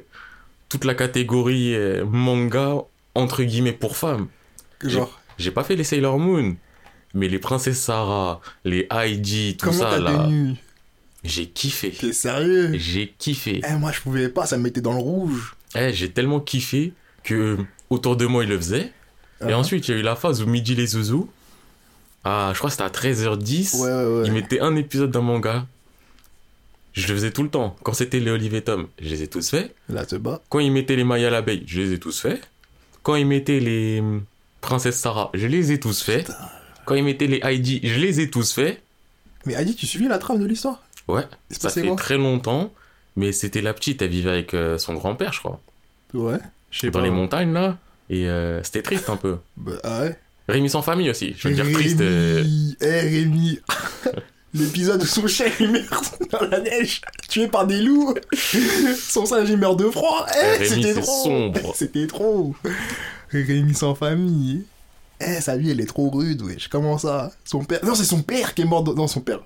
toute 0.69 0.85
la 0.85 0.93
catégorie 0.93 1.73
euh, 1.75 2.05
manga 2.05 2.83
entre 3.15 3.43
guillemets 3.43 3.71
pour 3.73 3.97
femmes. 3.97 4.27
Genre, 4.83 5.19
J'ai 5.37 5.51
pas 5.51 5.63
fait 5.63 5.75
les 5.75 5.83
Sailor 5.83 6.19
Moon, 6.19 6.55
mais 7.15 7.27
les 7.27 7.39
Princesses 7.39 7.79
Sarah, 7.81 8.41
les 8.65 8.87
Heidi, 8.91 9.57
tout 9.57 9.67
comment 9.67 9.79
ça 9.79 9.97
là, 9.97 10.29
j'ai 11.23 11.47
kiffé. 11.47 11.89
T'es 11.89 12.13
sérieux 12.13 12.73
J'ai 12.77 13.11
kiffé. 13.17 13.61
Eh, 13.67 13.73
moi, 13.77 13.91
je 13.91 13.99
pouvais 14.01 14.29
pas, 14.29 14.45
ça 14.45 14.57
me 14.57 14.63
mettait 14.63 14.81
dans 14.81 14.93
le 14.93 14.99
rouge. 14.99 15.55
Eh, 15.75 15.91
j'ai 15.91 16.11
tellement 16.11 16.39
kiffé 16.39 16.93
que 17.23 17.57
autour 17.89 18.15
de 18.15 18.27
moi 18.27 18.43
ils 18.43 18.49
le 18.49 18.57
faisaient. 18.57 18.91
Et 19.47 19.51
Ah. 19.51 19.57
ensuite, 19.57 19.87
il 19.87 19.91
y 19.91 19.93
a 19.95 19.97
eu 19.97 20.03
la 20.03 20.15
phase 20.15 20.41
où 20.43 20.45
Midi 20.45 20.75
les 20.75 20.87
Zouzous. 20.87 21.27
Ah, 22.23 22.51
je 22.53 22.57
crois 22.59 22.69
que 22.69 22.73
c'était 22.75 22.83
à 22.83 22.89
13h10. 22.89 23.73
Ouais, 23.75 23.89
ouais, 23.91 24.05
ouais. 24.19 24.23
Ils 24.27 24.33
mettaient 24.33 24.59
un 24.59 24.75
épisode 24.75 25.09
d'un 25.11 25.21
manga. 25.21 25.65
Je 26.93 27.07
le 27.07 27.13
faisais 27.15 27.31
tout 27.31 27.43
le 27.43 27.49
temps. 27.49 27.75
Quand 27.83 27.93
c'était 27.93 28.19
les 28.19 28.31
Olivier 28.31 28.61
Tom, 28.61 28.87
je 29.01 29.09
les 29.09 29.21
ai 29.23 29.27
tous 29.27 29.49
faits. 29.49 29.75
Là, 29.89 30.05
te 30.05 30.15
bats. 30.15 30.41
Quand 30.49 30.59
ils 30.59 30.71
mettaient 30.71 30.95
les 30.95 31.03
Maya 31.03 31.29
l'abeille, 31.29 31.63
je 31.67 31.81
les 31.81 31.93
ai 31.93 31.99
tous 31.99 32.19
faits. 32.21 32.41
Quand 33.03 33.15
ils 33.15 33.25
mettaient 33.27 33.59
les 33.59 33.99
hum, 33.99 34.23
Princesses 34.61 34.97
Sarah, 34.99 35.29
je 35.33 35.45
les 35.47 35.71
ai 35.71 35.79
tous 35.79 36.01
faits. 36.01 36.27
Putain. 36.27 36.37
Quand 36.85 36.95
ils 36.95 37.03
mettaient 37.03 37.27
les 37.27 37.39
Heidi, 37.43 37.79
je 37.83 37.99
les 37.99 38.19
ai 38.21 38.29
tous 38.29 38.53
faits. 38.53 38.81
Mais 39.45 39.55
Adi, 39.55 39.75
tu 39.75 39.85
suivis 39.85 40.07
la 40.07 40.17
trame 40.17 40.39
de 40.39 40.45
l'histoire? 40.45 40.81
Ouais, 41.07 41.23
ça 41.51 41.69
fait 41.69 41.83
quoi 41.83 41.95
très 41.95 42.17
longtemps. 42.17 42.73
Mais 43.15 43.31
c'était 43.31 43.61
la 43.61 43.73
petite, 43.73 44.01
elle 44.01 44.09
vivait 44.09 44.31
avec 44.31 44.53
euh, 44.53 44.77
son 44.77 44.93
grand-père, 44.95 45.31
je 45.33 45.39
crois. 45.39 45.61
Ouais. 46.13 46.37
Je 46.71 46.79
sais 46.81 46.89
Dans 46.91 46.99
pas. 46.99 47.05
les 47.05 47.11
montagnes, 47.11 47.53
là. 47.53 47.77
Et 48.09 48.27
euh, 48.27 48.61
c'était 48.63 48.81
triste 48.81 49.09
un 49.09 49.15
peu. 49.17 49.37
Bah, 49.57 49.73
ah 49.83 50.01
ouais. 50.01 50.19
Rémi 50.49 50.69
sans 50.69 50.81
famille 50.81 51.09
aussi. 51.09 51.33
Je 51.37 51.47
veux 51.47 51.55
dire 51.55 51.71
triste. 51.71 52.01
euh, 52.01 52.37
Rémi, 52.43 52.77
eh 52.81 52.99
Rémi. 53.01 53.59
L'épisode 54.53 55.01
où 55.03 55.05
son 55.05 55.27
chien 55.27 55.47
il 55.59 55.69
meurt 55.71 56.21
dans 56.31 56.41
la 56.49 56.59
neige, 56.61 57.01
tué 57.27 57.47
par 57.47 57.67
des 57.67 57.81
loups. 57.81 58.15
Son 58.97 59.25
singe 59.25 59.49
il 59.49 59.57
meurt 59.57 59.77
de 59.77 59.89
froid. 59.89 60.25
Eh, 60.35 60.57
Rémi, 60.63 60.67
c'était 60.83 60.93
trop. 61.01 61.23
sombre. 61.23 61.75
C'était 61.75 62.07
trop. 62.07 62.55
Rémi 63.31 63.73
sans 63.73 63.95
famille. 63.95 64.63
Eh, 65.21 65.41
sa 65.41 65.55
vie 65.57 65.71
elle 65.71 65.79
est 65.81 65.85
trop 65.85 66.09
rude, 66.09 66.41
wesh. 66.41 66.67
Comment 66.67 66.97
ça? 66.97 67.31
Son 67.45 67.63
père. 67.63 67.79
Non, 67.83 67.95
c'est 67.95 68.03
son 68.05 68.21
père 68.21 68.53
qui 68.53 68.61
est 68.63 68.65
mort. 68.65 68.83
dans- 68.83 68.93
Non, 68.93 69.07
son 69.07 69.21
père. 69.21 69.39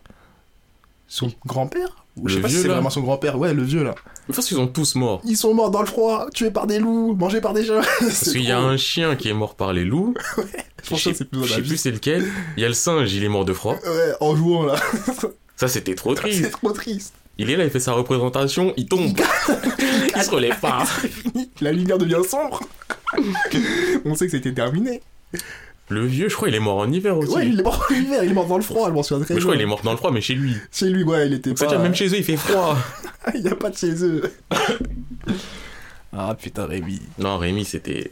Son 1.07 1.31
grand-père? 1.45 2.05
Ou 2.17 2.27
Je 2.27 2.35
sais 2.35 2.41
pas 2.41 2.49
si 2.49 2.61
c'est 2.61 2.67
vraiment 2.67 2.89
son 2.89 3.01
grand-père. 3.01 3.37
Ouais, 3.39 3.53
le 3.53 3.63
vieux 3.63 3.83
là. 3.83 3.95
Je 4.27 4.33
pense 4.33 4.45
qu'ils 4.47 4.57
sont 4.57 4.67
tous 4.67 4.95
morts. 4.95 5.21
Ils 5.25 5.37
sont 5.37 5.53
morts 5.53 5.71
dans 5.71 5.79
le 5.81 5.87
froid, 5.87 6.27
tués 6.33 6.51
par 6.51 6.67
des 6.67 6.77
loups, 6.79 7.15
mangés 7.15 7.39
par 7.41 7.53
des 7.53 7.63
chiens. 7.63 7.81
Parce 7.99 8.31
qu'il 8.31 8.43
y 8.43 8.51
a 8.51 8.59
un 8.59 8.77
chien 8.77 9.15
qui 9.15 9.29
est 9.29 9.33
mort 9.33 9.55
par 9.55 9.73
les 9.73 9.85
loups. 9.85 10.13
Je 10.83 10.89
pense 10.91 10.99
je 11.01 11.09
que 11.09 11.15
sais, 11.15 11.17
c'est 11.19 11.25
plus 11.29 11.43
je 11.45 11.53
sais 11.55 11.61
plus 11.61 11.77
c'est 11.77 11.91
lequel. 11.91 12.27
Il 12.57 12.61
y 12.61 12.65
a 12.65 12.67
le 12.67 12.73
singe, 12.73 13.11
il 13.13 13.23
est 13.23 13.29
mort 13.29 13.45
de 13.45 13.53
froid. 13.53 13.75
Ouais, 13.85 14.13
en 14.21 14.35
jouant 14.35 14.63
là. 14.63 14.75
Ça, 15.55 15.67
c'était 15.67 15.93
trop 15.95 16.15
c'est 16.15 16.21
triste. 16.21 16.51
trop 16.51 16.71
triste. 16.71 17.13
Il 17.37 17.49
est 17.49 17.55
là, 17.57 17.63
il 17.65 17.69
fait 17.69 17.79
sa 17.81 17.91
représentation, 17.93 18.73
il 18.77 18.85
tombe. 18.87 19.17
il 20.15 20.23
se 20.23 20.29
relève 20.29 20.57
pas. 20.59 20.83
La 21.61 21.71
lumière 21.73 21.97
devient 21.97 22.21
sombre. 22.29 22.61
On 24.05 24.15
sait 24.15 24.25
que 24.25 24.31
c'était 24.31 24.53
terminé. 24.53 25.01
Le 25.91 26.05
vieux, 26.05 26.29
je 26.29 26.35
crois, 26.35 26.49
il 26.49 26.55
est 26.55 26.59
mort 26.59 26.77
en 26.77 26.91
hiver 26.91 27.17
aussi. 27.17 27.33
Ouais, 27.33 27.47
il 27.47 27.59
est 27.59 27.63
mort 27.63 27.83
en 27.89 27.93
hiver, 27.93 28.23
il 28.23 28.29
est 28.29 28.33
mort 28.33 28.45
dans 28.45 28.57
le 28.57 28.63
froid, 28.63 28.87
je 28.89 28.93
m'en 28.93 29.01
souviens 29.01 29.25
très 29.25 29.35
je 29.35 29.39
crois 29.39 29.53
qu'il 29.53 29.61
est 29.61 29.65
mort 29.65 29.81
dans 29.81 29.91
le 29.91 29.97
froid, 29.97 30.11
mais 30.11 30.21
chez 30.21 30.35
lui. 30.35 30.55
Chez 30.71 30.89
lui, 30.89 31.03
ouais, 31.03 31.25
il 31.27 31.33
était 31.33 31.49
C'est-à-dire, 31.55 31.77
pas... 31.77 31.83
même 31.83 31.95
chez 31.95 32.07
eux, 32.09 32.17
il 32.17 32.23
fait 32.23 32.37
froid. 32.37 32.77
il 33.33 33.41
n'y 33.41 33.49
a 33.49 33.55
pas 33.55 33.71
de 33.71 33.77
chez 33.77 34.03
eux. 34.03 34.31
ah 36.13 36.35
putain, 36.39 36.67
Rémi. 36.67 37.01
Non, 37.17 37.37
Rémi, 37.39 37.65
c'était 37.65 38.11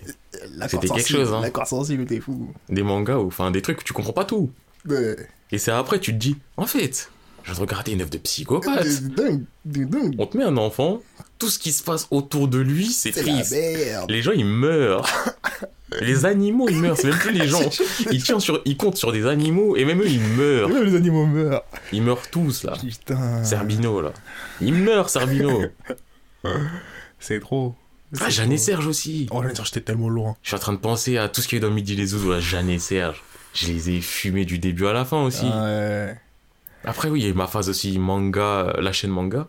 C'était 0.68 0.88
quelque 0.88 1.08
chose, 1.08 1.32
hein. 1.34 1.42
L'accord 1.42 1.68
sensible, 1.68 2.06
t'es 2.06 2.20
fou. 2.20 2.52
des 2.70 2.82
mangas, 2.82 3.18
ou 3.18 3.28
enfin 3.28 3.52
des 3.52 3.62
trucs 3.62 3.82
où 3.82 3.84
tu 3.84 3.94
comprends 3.94 4.14
pas 4.14 4.26
tout. 4.26 4.50
Ouais. 4.90 5.16
Et 5.52 5.60
c'est 5.60 5.72
après, 5.72 6.00
tu 6.00 6.14
te 6.14 6.18
dis, 6.18 6.36
en 6.58 6.66
fait, 6.66 7.12
je 7.44 7.52
viens 7.52 7.56
de 7.64 7.70
regarder 7.70 7.92
une 7.92 8.02
œuvre 8.02 8.10
de 8.10 8.18
psychopathe. 8.18 9.04
Dingue, 9.04 9.44
dingue. 9.66 10.16
On 10.18 10.26
te 10.26 10.36
met 10.36 10.44
un 10.44 10.58
enfant, 10.58 11.02
tout 11.38 11.50
ce 11.50 11.60
qui 11.60 11.72
se 11.72 11.84
passe 11.84 12.08
autour 12.10 12.48
de 12.48 12.58
lui, 12.58 12.88
c'est 12.88 13.16
la 13.16 13.22
triste. 13.22 13.52
merde. 13.52 14.10
Les 14.10 14.24
gens, 14.24 14.32
ils 14.32 14.46
meurent. 14.46 15.08
les 16.02 16.26
animaux, 16.26 16.68
ils 16.70 16.78
meurent. 16.82 16.98
C'est 16.98 17.08
même 17.08 17.18
plus 17.18 17.32
les 17.32 17.48
gens. 17.48 17.62
Ils, 18.12 18.22
sur, 18.22 18.62
ils 18.66 18.76
comptent 18.78 18.98
sur 18.98 19.12
des 19.12 19.26
animaux 19.26 19.76
et 19.76 19.86
même 19.86 20.02
eux, 20.02 20.08
ils 20.08 20.20
meurent. 20.22 20.70
Même 20.70 20.84
les 20.84 20.96
animaux 20.96 21.26
meurent. 21.26 21.64
Ils 21.94 22.02
meurent 22.02 22.30
tous, 22.30 22.64
là. 22.64 22.74
Putain. 22.80 23.44
Serbino, 23.44 24.02
là. 24.02 24.12
Il 24.62 24.74
meurt, 24.74 25.10
Serbino. 25.10 25.64
C'est 27.20 27.40
trop. 27.40 27.76
Ah, 28.20 28.30
Jeanne 28.30 28.52
et. 28.52 28.58
Serge 28.58 28.88
aussi. 28.88 29.28
Oh, 29.32 29.42
Jeanne 29.42 29.52
et 29.52 29.56
Serge, 29.56 29.68
j'étais 29.68 29.82
tellement 29.82 30.10
loin. 30.10 30.36
Je 30.44 30.50
suis 30.50 30.56
en 30.56 30.60
train 30.60 30.74
de 30.74 30.78
penser 30.78 31.18
à 31.18 31.30
tout 31.30 31.42
ce 31.42 31.48
qu'il 31.48 31.58
y 31.60 31.62
a 31.62 31.66
eu 31.66 31.70
dans 31.70 31.74
Midi 31.74 31.96
les 31.96 32.08
Zouzous, 32.08 32.32
là. 32.32 32.40
Jeanne 32.40 32.70
et 32.70 32.80
Serge. 32.80 33.24
Je 33.54 33.68
les 33.68 33.90
ai 33.90 34.02
fumés 34.02 34.46
du 34.46 34.60
début 34.60 34.88
à 34.88 34.94
la 34.94 35.06
fin 35.06 35.24
aussi. 35.24 35.46
Ah, 35.52 35.64
Ouais. 35.64 36.16
Après, 36.84 37.10
oui, 37.10 37.20
il 37.20 37.24
y 37.24 37.26
a 37.26 37.30
eu 37.30 37.34
ma 37.34 37.48
phase 37.48 37.68
aussi 37.70 37.98
manga, 38.00 38.74
la 38.80 38.94
chaîne 38.94 39.10
manga, 39.10 39.48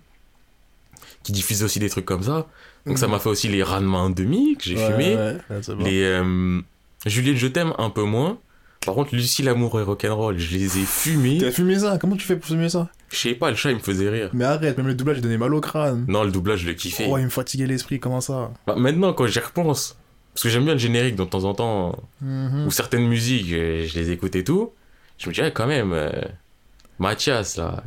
qui 1.23 1.31
diffuse 1.31 1.63
aussi 1.63 1.79
des 1.79 1.89
trucs 1.91 2.07
comme 2.07 2.23
ça. 2.23 2.49
Donc 2.89 2.99
ça 2.99 3.07
m'a 3.09 3.19
fait 3.19 3.29
aussi 3.29 3.49
les 3.49 3.63
Ranma 3.63 3.99
1 3.99 4.11
demi 4.11 4.57
que 4.57 4.65
j'ai 4.65 4.77
Ouais, 4.77 4.87
fumé. 4.91 5.15
ouais, 5.17 5.37
ouais, 5.51 5.59
c'est 5.63 5.75
bon. 5.75 5.85
Les 5.85 6.03
euh, 6.03 6.61
Juliette, 7.07 7.37
je 7.37 7.47
t'aime 7.47 7.73
un 7.79 7.91
peu 7.91 8.03
moins. 8.03 8.39
Par 8.87 8.95
contre, 8.95 9.15
Lucie, 9.15 9.43
l'amour 9.43 9.79
et 9.81 9.83
rock'n'roll, 9.83 10.39
je 10.39 10.55
les 10.57 10.79
ai 10.79 10.85
fumés. 10.85 11.39
T'as 11.41 11.51
fumé 11.51 11.79
ça? 11.79 11.99
Comment 12.01 12.17
tu 12.17 12.25
fais 12.27 12.37
pour 12.37 12.47
fumer 12.47 12.69
ça? 12.69 12.89
Je 13.11 13.17
sais 13.17 13.35
pas, 13.35 13.51
le 13.51 13.57
chat, 13.57 13.71
il 13.71 13.77
me 13.77 13.81
faisait 13.81 14.09
rire. 14.09 14.31
Mais 14.33 14.45
arrête, 14.45 14.77
même 14.79 14.87
le 14.87 14.95
doublage, 14.95 15.19
il 15.19 15.23
donnait 15.23 15.37
mal 15.39 15.53
au 15.53 15.61
crâne. 15.61 16.05
Non, 16.09 16.23
le 16.25 16.31
doublage, 16.31 16.61
je 16.61 16.67
le 16.69 16.75
kiffais. 16.75 17.07
Oh, 17.11 17.19
il 17.19 17.25
me 17.25 17.29
fatiguait 17.31 17.67
l'esprit, 17.67 17.99
comment 18.01 18.21
ça? 18.21 18.51
Bah, 18.67 18.77
maintenant, 18.77 19.13
quand 19.13 19.27
j'y 19.27 19.41
repense, 19.41 19.97
Parce 20.35 20.45
que 20.45 20.49
j'aime 20.51 20.65
bien 20.65 20.75
le 20.75 20.79
générique 20.79 21.17
de 21.17 21.25
temps 21.25 21.43
en 21.45 21.53
temps, 21.55 21.97
Mhm. 22.21 22.67
ou 22.67 22.71
certaines 22.71 23.09
musiques, 23.09 23.53
euh, 23.53 23.85
je 23.89 23.99
les 23.99 24.11
écoute 24.13 24.37
et 24.37 24.45
tout. 24.45 24.71
Je 25.19 25.29
me 25.29 25.35
dis, 25.35 25.41
quand 25.53 25.67
même, 25.67 25.93
euh, 25.93 26.11
Mathias, 27.01 27.57
là, 27.57 27.83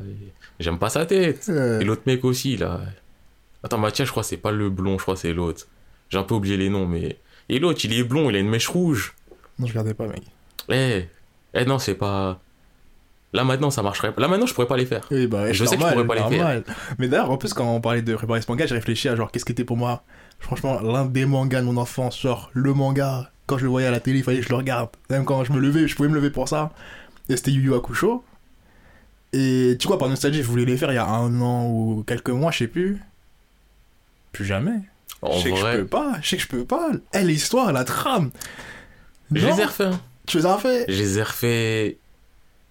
j'aime 0.59 0.77
pas 0.77 0.89
sa 0.89 1.05
tête. 1.05 1.49
Et 1.49 1.83
l'autre 1.85 2.01
mec 2.05 2.23
aussi, 2.25 2.57
là. 2.57 2.81
Attends, 3.63 3.77
Mathias, 3.77 4.07
je 4.07 4.11
crois 4.11 4.23
que 4.23 4.29
c'est 4.29 4.37
pas 4.37 4.51
le 4.51 4.69
blond, 4.69 4.97
je 4.97 5.03
crois 5.03 5.13
que 5.15 5.19
c'est 5.21 5.33
l'autre. 5.33 5.67
J'ai 6.09 6.17
un 6.17 6.23
peu 6.23 6.35
oublié 6.35 6.57
les 6.57 6.69
noms, 6.69 6.85
mais. 6.87 7.19
Et 7.49 7.59
l'autre, 7.59 7.81
il 7.83 7.93
est 7.93 8.03
blond, 8.03 8.29
il 8.29 8.35
a 8.35 8.39
une 8.39 8.49
mèche 8.49 8.67
rouge. 8.67 9.15
Non, 9.59 9.67
je 9.67 9.71
regardais 9.71 9.93
pas, 9.93 10.07
mec. 10.07 10.23
Eh, 10.69 11.07
eh 11.53 11.65
non, 11.65 11.79
c'est 11.79 11.95
pas. 11.95 12.39
Là 13.33 13.43
maintenant, 13.45 13.69
ça 13.71 13.81
marcherait. 13.81 14.13
Là 14.17 14.27
maintenant, 14.27 14.45
je 14.45 14.53
pourrais 14.53 14.67
pas 14.67 14.77
les 14.77 14.85
faire. 14.85 15.07
Oui, 15.09 15.25
bah, 15.27 15.51
Je 15.53 15.63
sais 15.63 15.75
que 15.75 15.81
je 15.81 15.87
normal, 15.87 16.05
pourrais 16.05 16.19
pas 16.19 16.29
les 16.29 16.37
normal. 16.37 16.63
Mais 16.99 17.07
d'ailleurs, 17.07 17.31
en 17.31 17.37
plus, 17.37 17.53
quand 17.53 17.65
on 17.65 17.79
parlait 17.79 18.01
de 18.01 18.15
préparer 18.15 18.41
ce 18.41 18.51
manga, 18.51 18.65
j'ai 18.65 18.75
réfléchi 18.75 19.07
à 19.07 19.15
genre, 19.15 19.31
qu'est-ce 19.31 19.45
qui 19.45 19.53
était 19.53 19.63
pour 19.63 19.77
moi, 19.77 20.03
franchement, 20.39 20.81
l'un 20.81 21.05
des 21.05 21.25
mangas 21.25 21.61
de 21.61 21.65
mon 21.65 21.77
enfance, 21.77 22.19
genre, 22.19 22.49
le 22.53 22.73
manga, 22.73 23.31
quand 23.45 23.57
je 23.57 23.63
le 23.63 23.69
voyais 23.69 23.87
à 23.87 23.91
la 23.91 24.01
télé, 24.01 24.19
il 24.19 24.23
fallait 24.23 24.39
que 24.39 24.43
je 24.43 24.49
le 24.49 24.55
regarde. 24.55 24.89
Même 25.09 25.23
quand 25.23 25.43
je 25.45 25.53
me 25.53 25.59
levais, 25.59 25.87
je 25.87 25.95
pouvais 25.95 26.09
me 26.09 26.15
lever 26.15 26.29
pour 26.29 26.49
ça. 26.49 26.71
Et 27.29 27.37
c'était 27.37 27.51
Yu 27.51 27.61
Yu 27.61 27.73
Hakusho. 27.73 28.23
Et 29.33 29.77
tu 29.79 29.87
vois, 29.87 29.97
par 29.97 30.09
nostalgie, 30.09 30.43
je 30.43 30.47
voulais 30.47 30.65
les 30.65 30.75
faire 30.75 30.91
il 30.91 30.95
y 30.95 30.97
a 30.97 31.07
un 31.07 31.39
an 31.39 31.67
ou 31.69 32.03
quelques 32.05 32.31
mois, 32.31 32.51
je 32.51 32.57
sais 32.59 32.67
plus. 32.67 32.99
Plus 34.31 34.45
jamais. 34.45 34.79
En 35.21 35.33
je 35.37 35.43
sais 35.43 35.51
que 35.51 35.57
je 35.57 35.77
peux 35.77 35.85
pas, 35.87 36.13
je 36.21 36.29
sais 36.29 36.37
que 36.37 36.43
je 36.43 36.47
peux 36.47 36.65
pas. 36.65 36.89
Eh, 37.13 37.21
l'histoire, 37.23 37.71
la 37.71 37.83
trame. 37.83 38.31
je 39.31 39.45
les 39.47 39.59
ai 39.61 39.65
refaits. 39.65 39.87
hein. 39.87 40.01
Tu 40.27 40.37
les 40.37 40.45
as 40.45 40.57
fait 40.57 40.85
Je 40.87 40.97
les 40.97 41.17
ai 41.19 41.23
refaits. 41.23 41.97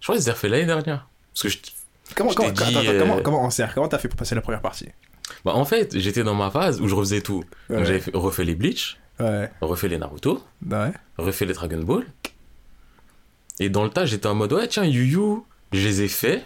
Je 0.00 0.06
crois 0.06 0.14
que 0.16 0.20
je 0.20 0.24
les 0.24 0.28
ai 0.28 0.32
refaits 0.32 0.50
l'année 0.50 0.66
dernière. 0.66 1.08
Parce 1.34 1.42
que 1.42 1.48
je. 1.48 1.58
Comment, 2.16 2.30
Je 2.30 2.36
comment, 2.36 2.48
t'ai 2.50 2.64
dit, 2.64 2.76
attends, 2.76 2.80
attends, 2.80 2.98
comment, 2.98 3.16
euh, 3.18 3.22
comment 3.22 3.44
on 3.46 3.50
sert 3.50 3.72
Comment 3.74 3.86
t'as 3.88 3.98
fait 3.98 4.08
pour 4.08 4.16
passer 4.18 4.34
la 4.34 4.40
première 4.40 4.60
partie? 4.62 4.88
Bah, 5.44 5.54
en 5.54 5.64
fait, 5.64 5.96
j'étais 5.96 6.24
dans 6.24 6.34
ma 6.34 6.50
phase 6.50 6.80
où 6.80 6.88
je 6.88 6.94
refaisais 6.94 7.20
tout. 7.20 7.44
Donc 7.68 7.84
j'avais 7.84 8.00
fait- 8.00 8.10
refait 8.14 8.44
les 8.44 8.54
Bleach, 8.56 8.98
Ouais, 9.20 9.48
refait 9.60 9.86
les 9.88 9.98
Naruto, 9.98 10.42
ouais. 10.68 10.92
refait 11.18 11.44
les 11.46 11.52
Dragon 11.52 11.78
Ball. 11.82 12.04
Et 13.60 13.68
dans 13.68 13.84
le 13.84 13.90
tas, 13.90 14.06
j'étais 14.06 14.26
en 14.26 14.34
mode, 14.34 14.52
ouais, 14.54 14.66
tiens, 14.66 14.84
Yu 14.84 15.04
Yu, 15.04 15.20
je 15.72 15.86
les 15.86 16.02
ai 16.02 16.08
faits. 16.08 16.42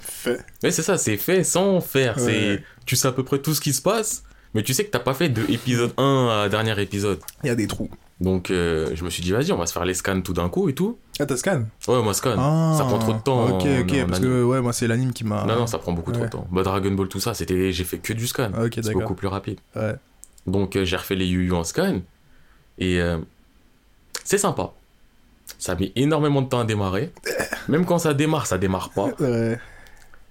Fait. 0.00 0.40
Mais 0.62 0.70
c'est 0.70 0.82
ça, 0.82 0.96
c'est 0.96 1.16
fait 1.18 1.44
sans 1.44 1.80
faire. 1.80 2.16
Ouais. 2.18 2.22
C'est, 2.24 2.64
tu 2.86 2.96
sais 2.96 3.08
à 3.08 3.12
peu 3.12 3.24
près 3.24 3.38
tout 3.40 3.52
ce 3.54 3.60
qui 3.60 3.72
se 3.72 3.82
passe, 3.82 4.24
mais 4.54 4.62
tu 4.62 4.74
sais 4.74 4.84
que 4.84 4.90
t'as 4.90 4.98
pas 5.00 5.14
fait 5.14 5.28
de 5.28 5.42
épisode 5.50 5.92
1 5.98 6.42
à 6.44 6.48
dernier 6.48 6.80
épisode. 6.80 7.18
Il 7.44 7.48
y 7.48 7.50
a 7.50 7.54
des 7.54 7.66
trous. 7.66 7.90
Donc 8.20 8.50
euh, 8.50 8.90
je 8.94 9.04
me 9.04 9.10
suis 9.10 9.22
dit, 9.22 9.32
vas-y, 9.32 9.52
on 9.52 9.58
va 9.58 9.66
se 9.66 9.72
faire 9.74 9.84
les 9.84 9.92
scans 9.92 10.20
tout 10.22 10.32
d'un 10.32 10.48
coup 10.48 10.68
et 10.70 10.74
tout. 10.74 10.98
Ah, 11.20 11.26
t'as 11.26 11.36
scan? 11.36 11.64
Ouais, 11.88 12.02
moi 12.02 12.14
scan. 12.14 12.36
Ah, 12.38 12.74
ça 12.78 12.84
prend 12.84 12.98
trop 12.98 13.12
de 13.12 13.18
temps. 13.18 13.44
Ok, 13.44 13.66
en- 13.66 13.80
ok, 13.80 13.92
en 13.92 14.06
parce 14.06 14.18
anime. 14.18 14.22
que 14.30 14.42
ouais, 14.44 14.60
moi 14.62 14.72
c'est 14.72 14.86
l'anime 14.86 15.12
qui 15.12 15.24
m'a. 15.24 15.44
Non, 15.44 15.56
non, 15.56 15.66
ça 15.66 15.76
prend 15.78 15.92
beaucoup 15.92 16.12
trop 16.12 16.24
de 16.24 16.30
temps. 16.30 16.46
Bah, 16.50 16.62
Dragon 16.62 16.92
Ball, 16.92 17.08
tout 17.08 17.20
ça, 17.20 17.34
c'était, 17.34 17.72
j'ai 17.72 17.84
fait 17.84 17.98
que 17.98 18.12
du 18.14 18.26
scan. 18.26 18.50
Ok, 18.58 18.72
c'est 18.76 18.80
d'accord. 18.82 19.02
beaucoup 19.02 19.14
plus 19.14 19.28
rapide. 19.28 19.58
Ouais. 19.74 19.94
Donc 20.46 20.76
euh, 20.76 20.84
j'ai 20.86 20.96
refait 20.96 21.14
les 21.16 21.26
Yu 21.26 21.52
en 21.52 21.64
scan. 21.64 22.00
Et 22.78 23.00
euh, 23.00 23.18
c'est 24.24 24.38
sympa. 24.38 24.72
Ça 25.58 25.72
a 25.72 25.74
mis 25.76 25.92
énormément 25.96 26.40
de 26.42 26.48
temps 26.48 26.60
à 26.60 26.64
démarrer. 26.64 27.12
Même 27.68 27.84
quand 27.84 27.98
ça 27.98 28.14
démarre, 28.14 28.46
ça 28.46 28.56
démarre 28.58 28.90
pas. 28.90 29.10
Ouais. 29.20 29.58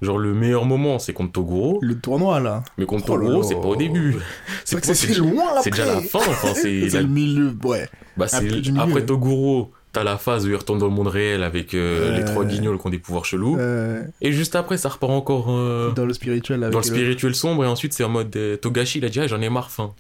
Genre 0.01 0.17
le 0.17 0.33
meilleur 0.33 0.65
moment, 0.65 0.99
c'est 0.99 1.13
contre 1.13 1.31
Toguro. 1.31 1.79
Le 1.81 1.97
tournoi 1.97 2.39
là. 2.39 2.63
Mais 2.77 2.85
contre 2.85 3.09
Oh 3.11 3.17
Toguro, 3.17 3.43
c'est 3.43 3.55
pas 3.55 3.67
au 3.67 3.75
début. 3.75 4.17
C'est 4.65 4.83
C'est 4.83 4.93
c'est 4.93 5.13
loin 5.15 5.43
c'est 5.63 5.69
déjà 5.71 5.85
la 5.85 6.01
fin. 6.01 6.19
Enfin, 6.19 6.53
c'est 6.55 6.87
la- 6.89 7.01
le 7.01 7.07
milieu, 7.07 7.55
ouais. 7.63 7.87
bah, 8.17 8.27
c'est- 8.27 8.37
après 8.37 8.61
du 8.61 8.71
milieu. 8.73 8.83
après 8.83 9.05
Toguro, 9.05 9.71
t'as 9.93 10.03
la 10.03 10.17
phase 10.17 10.45
où 10.45 10.49
il 10.49 10.55
retourne 10.55 10.79
dans 10.79 10.87
le 10.87 10.91
monde 10.91 11.07
réel 11.07 11.41
avec 11.43 11.73
euh, 11.73 12.17
les 12.17 12.25
trois 12.25 12.43
guignols 12.43 12.77
qui 12.77 12.85
ont 12.87 12.89
des 12.89 12.99
pouvoirs 12.99 13.23
chelous. 13.23 13.55
Euh, 13.57 14.03
Et 14.21 14.33
juste 14.33 14.55
après, 14.57 14.77
ça 14.77 14.89
repart 14.89 15.13
encore 15.13 15.45
euh, 15.49 15.91
dans 15.93 16.05
le 16.05 16.13
spirituel 16.13 16.61
avec 16.63 16.73
dans 16.73 16.79
le 16.79 16.83
spirituel 16.85 17.33
sombre. 17.33 17.63
Et 17.63 17.67
ensuite, 17.67 17.93
c'est 17.93 18.03
en 18.03 18.09
mode 18.09 18.35
euh, 18.35 18.57
Togashi, 18.57 18.97
il 18.97 19.05
a 19.05 19.09
dit 19.09 19.21
ah, 19.21 19.27
j'en 19.27 19.39
ai 19.41 19.49
marre, 19.49 19.71
fin. 19.71 19.93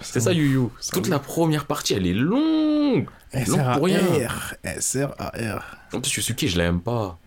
C'est 0.00 0.20
ça, 0.20 0.32
Yu 0.32 0.46
Yu. 0.52 0.60
Toute 0.90 1.08
la 1.08 1.18
première 1.18 1.66
partie, 1.66 1.92
elle 1.92 2.06
est 2.06 2.14
longue. 2.14 3.06
Non, 3.48 3.58
pour 3.74 3.84
rien. 3.84 4.00
SRAR. 4.00 4.54
SRAR. 4.80 5.76
En 5.92 6.00
plus, 6.00 6.16
Yusuke, 6.16 6.46
je 6.46 6.56
l'aime 6.56 6.80
pas. 6.80 7.18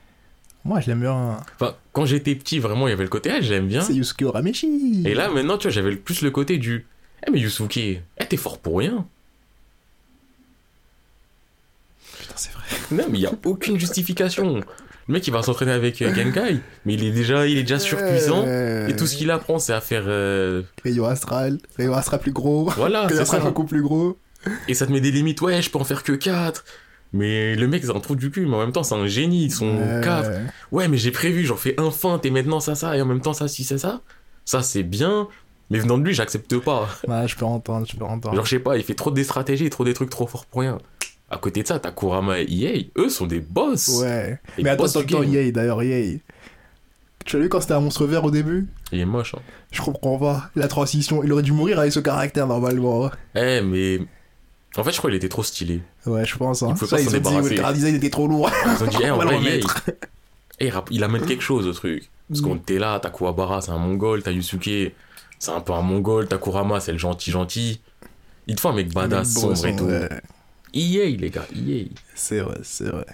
Moi 0.70 0.82
je 0.82 0.88
l'aime 0.88 1.02
bien. 1.02 1.40
Enfin, 1.56 1.74
quand 1.94 2.06
j'étais 2.06 2.36
petit, 2.36 2.60
vraiment, 2.60 2.88
il 2.88 2.92
y 2.92 2.94
avait 2.94 3.04
le 3.04 3.10
côté, 3.10 3.32
ah, 3.32 3.42
j'aime 3.42 3.68
bien. 3.68 3.82
C'est 3.82 3.96
Yusuke 3.96 4.22
Urameshi. 4.22 5.02
Et 5.04 5.16
là, 5.16 5.28
maintenant, 5.32 5.58
tu 5.58 5.64
vois, 5.64 5.72
j'avais 5.72 5.96
plus 5.96 6.22
le 6.22 6.30
côté 6.30 6.60
du, 6.60 6.86
eh, 7.26 7.32
mais 7.32 7.40
Yusuke, 7.40 7.78
eh, 7.78 8.02
t'es 8.30 8.38
fort 8.38 8.60
pour 8.60 8.78
rien. 8.78 9.08
Putain, 12.20 12.36
c'est 12.36 12.52
vrai. 12.54 12.64
Non, 12.92 13.06
mais 13.10 13.18
il 13.18 13.22
y 13.22 13.26
a 13.26 13.32
aucune 13.46 13.80
justification. 13.80 14.58
Le 15.08 15.14
mec, 15.14 15.26
il 15.26 15.34
va 15.34 15.42
s'entraîner 15.42 15.72
avec 15.72 16.04
euh, 16.04 16.14
Genkai, 16.14 16.60
mais 16.86 16.94
il 16.94 17.04
est 17.04 17.12
déjà, 17.12 17.48
il 17.48 17.58
est 17.58 17.64
déjà 17.64 17.80
surpuissant. 17.80 18.46
Et 18.46 18.96
tout 18.96 19.08
ce 19.08 19.16
qu'il 19.16 19.32
apprend, 19.32 19.58
c'est 19.58 19.74
à 19.74 19.82
faire, 19.82 20.04
euh, 20.06 20.62
Rayon 20.84 21.06
astral. 21.06 21.58
Rayon 21.80 21.96
astral 21.96 22.20
plus 22.20 22.32
gros. 22.32 22.70
voilà, 22.78 23.08
Rayon 23.08 23.22
astral 23.22 23.42
beaucoup 23.42 23.66
plus 23.66 23.82
gros. 23.82 24.20
Et 24.68 24.76
ça 24.76 24.86
te 24.86 24.92
met 24.92 25.02
des 25.02 25.10
limites, 25.10 25.42
ouais, 25.42 25.64
je 25.64 25.72
peux 25.72 25.80
en 25.80 25.84
faire 25.84 26.04
que 26.04 26.12
4. 26.12 26.64
Mais 27.12 27.56
le 27.56 27.68
mec, 27.68 27.84
c'est 27.84 27.96
un 27.96 28.00
trou 28.00 28.16
du 28.16 28.30
cul, 28.30 28.46
mais 28.46 28.56
en 28.56 28.60
même 28.60 28.72
temps, 28.72 28.84
c'est 28.84 28.96
un 28.96 29.08
génie, 29.08 29.46
ils 29.46 29.52
sont 29.52 29.76
Euh, 29.80 30.02
4. 30.04 30.30
Ouais, 30.72 30.88
mais 30.88 30.98
j'ai 30.98 31.12
prévu, 31.12 31.44
j'en 31.46 31.56
fais 31.56 31.80
un 31.80 31.90
feinte 31.92 32.26
et 32.26 32.30
maintenant 32.32 32.60
ça, 32.60 32.76
ça, 32.76 32.96
et 32.96 33.02
en 33.02 33.06
même 33.06 33.22
temps 33.22 33.34
ça, 33.34 33.48
si, 33.48 33.64
c'est 33.64 33.80
ça. 33.80 34.02
Ça, 34.46 34.62
c'est 34.62 34.84
bien, 34.84 35.28
mais 35.72 35.80
venant 35.80 35.98
de 35.98 36.04
lui, 36.04 36.14
j'accepte 36.14 36.58
pas. 36.60 36.88
Ouais, 37.08 37.28
je 37.28 37.36
peux 37.36 37.46
entendre, 37.46 37.88
je 37.90 37.96
peux 37.98 38.06
entendre. 38.06 38.36
Genre, 38.36 38.46
je 38.46 38.50
sais 38.52 38.60
pas, 38.60 38.78
il 38.78 38.84
fait 38.84 38.94
trop 38.94 39.10
des 39.12 39.24
stratégies, 39.24 39.70
trop 39.72 39.86
des 39.86 39.94
trucs 39.96 40.10
trop 40.12 40.28
forts 40.28 40.46
pour 40.46 40.62
rien. 40.62 40.78
À 41.32 41.38
côté 41.38 41.62
de 41.64 41.68
ça, 41.68 41.80
t'as 41.80 41.92
Kurama 41.92 42.40
et 42.40 42.46
EA, 42.50 42.84
eux 42.98 43.10
sont 43.10 43.28
des 43.28 43.40
boss. 43.40 43.88
Ouais. 44.02 44.40
Les 44.58 44.64
Mais 44.64 44.70
attends, 44.72 44.86
attends, 44.86 45.02
game. 45.04 45.24
Yay, 45.26 45.52
d'ailleurs, 45.52 45.82
Yay. 45.84 46.22
Tu 47.26 47.36
as 47.36 47.40
vu 47.40 47.50
quand 47.50 47.62
c'était 47.62 47.74
un 47.76 47.80
monstre 47.82 48.06
vert 48.08 48.24
au 48.24 48.32
début? 48.32 48.68
Il 48.92 49.00
est 49.00 49.06
moche. 49.06 49.36
Hein. 49.36 49.42
Je 49.72 49.82
comprends 49.82 50.18
pas. 50.18 50.50
La 50.56 50.68
transition, 50.68 51.24
il 51.24 51.32
aurait 51.32 51.44
dû 51.44 51.52
mourir 51.52 51.78
avec 51.80 51.92
ce 51.92 52.00
caractère 52.00 52.48
normalement. 52.48 53.12
Eh, 53.36 53.62
mais. 53.62 54.00
En 54.78 54.84
fait, 54.84 54.92
je 54.92 54.98
crois 54.98 55.10
qu'il 55.10 55.18
était 55.18 55.30
trop 55.30 55.44
stylé. 55.44 55.82
Ouais, 56.06 56.26
je 56.26 56.38
pense. 56.38 56.62
Hein. 56.64 56.76
Il 56.80 56.88
Ça, 56.88 56.96
pas 56.98 57.02
ils 57.02 57.08
dit, 57.10 57.56
le 57.58 57.74
design 57.74 57.96
était 57.96 58.10
trop 58.10 58.28
lourd. 58.28 58.50
Ils 58.66 58.84
ont 58.84 58.88
dit, 58.88 58.98
On 59.12 59.18
va 59.18 59.26
le 59.26 59.32
vrai, 59.32 59.36
EA, 59.36 59.40
remettre. 59.40 59.82
il 60.92 61.04
amène 61.04 61.26
quelque 61.26 61.42
chose 61.44 61.68
au 61.68 61.74
truc. 61.74 62.10
Parce 62.30 62.42
Mm. 62.42 62.44
qu'on 62.44 62.56
était 62.58 62.78
là, 62.78 63.00
t'as 63.02 63.10
Kuwabara, 63.10 63.62
c'est 63.62 63.72
un 63.72 63.80
mongol, 63.80 64.22
t'as 64.22 64.30
Yusuke, 64.32 64.94
c'est 65.40 65.52
un 65.52 65.62
peu 65.62 65.74
un 65.74 65.82
mongol, 65.82 66.28
t'as 66.28 66.38
Kurama, 66.38 66.80
c'est 66.80 66.92
le 66.92 67.00
gentil 67.00 67.32
gentil. 67.32 67.82
Il 68.46 68.56
te 68.56 68.62
faut 68.62 68.70
un 68.70 68.74
mec 68.74 68.94
badass, 68.94 69.34
Bon, 69.36 69.56
sombre 69.56 69.66
et 69.68 69.76
tout. 69.76 69.86
ouais. 69.86 70.08
EA, 70.76 71.18
les 71.18 71.30
gars, 71.32 71.46
EA. 71.56 71.86
C'est 72.14 72.42
vrai, 72.42 72.60
c'est 72.62 72.90
vrai. 72.90 73.06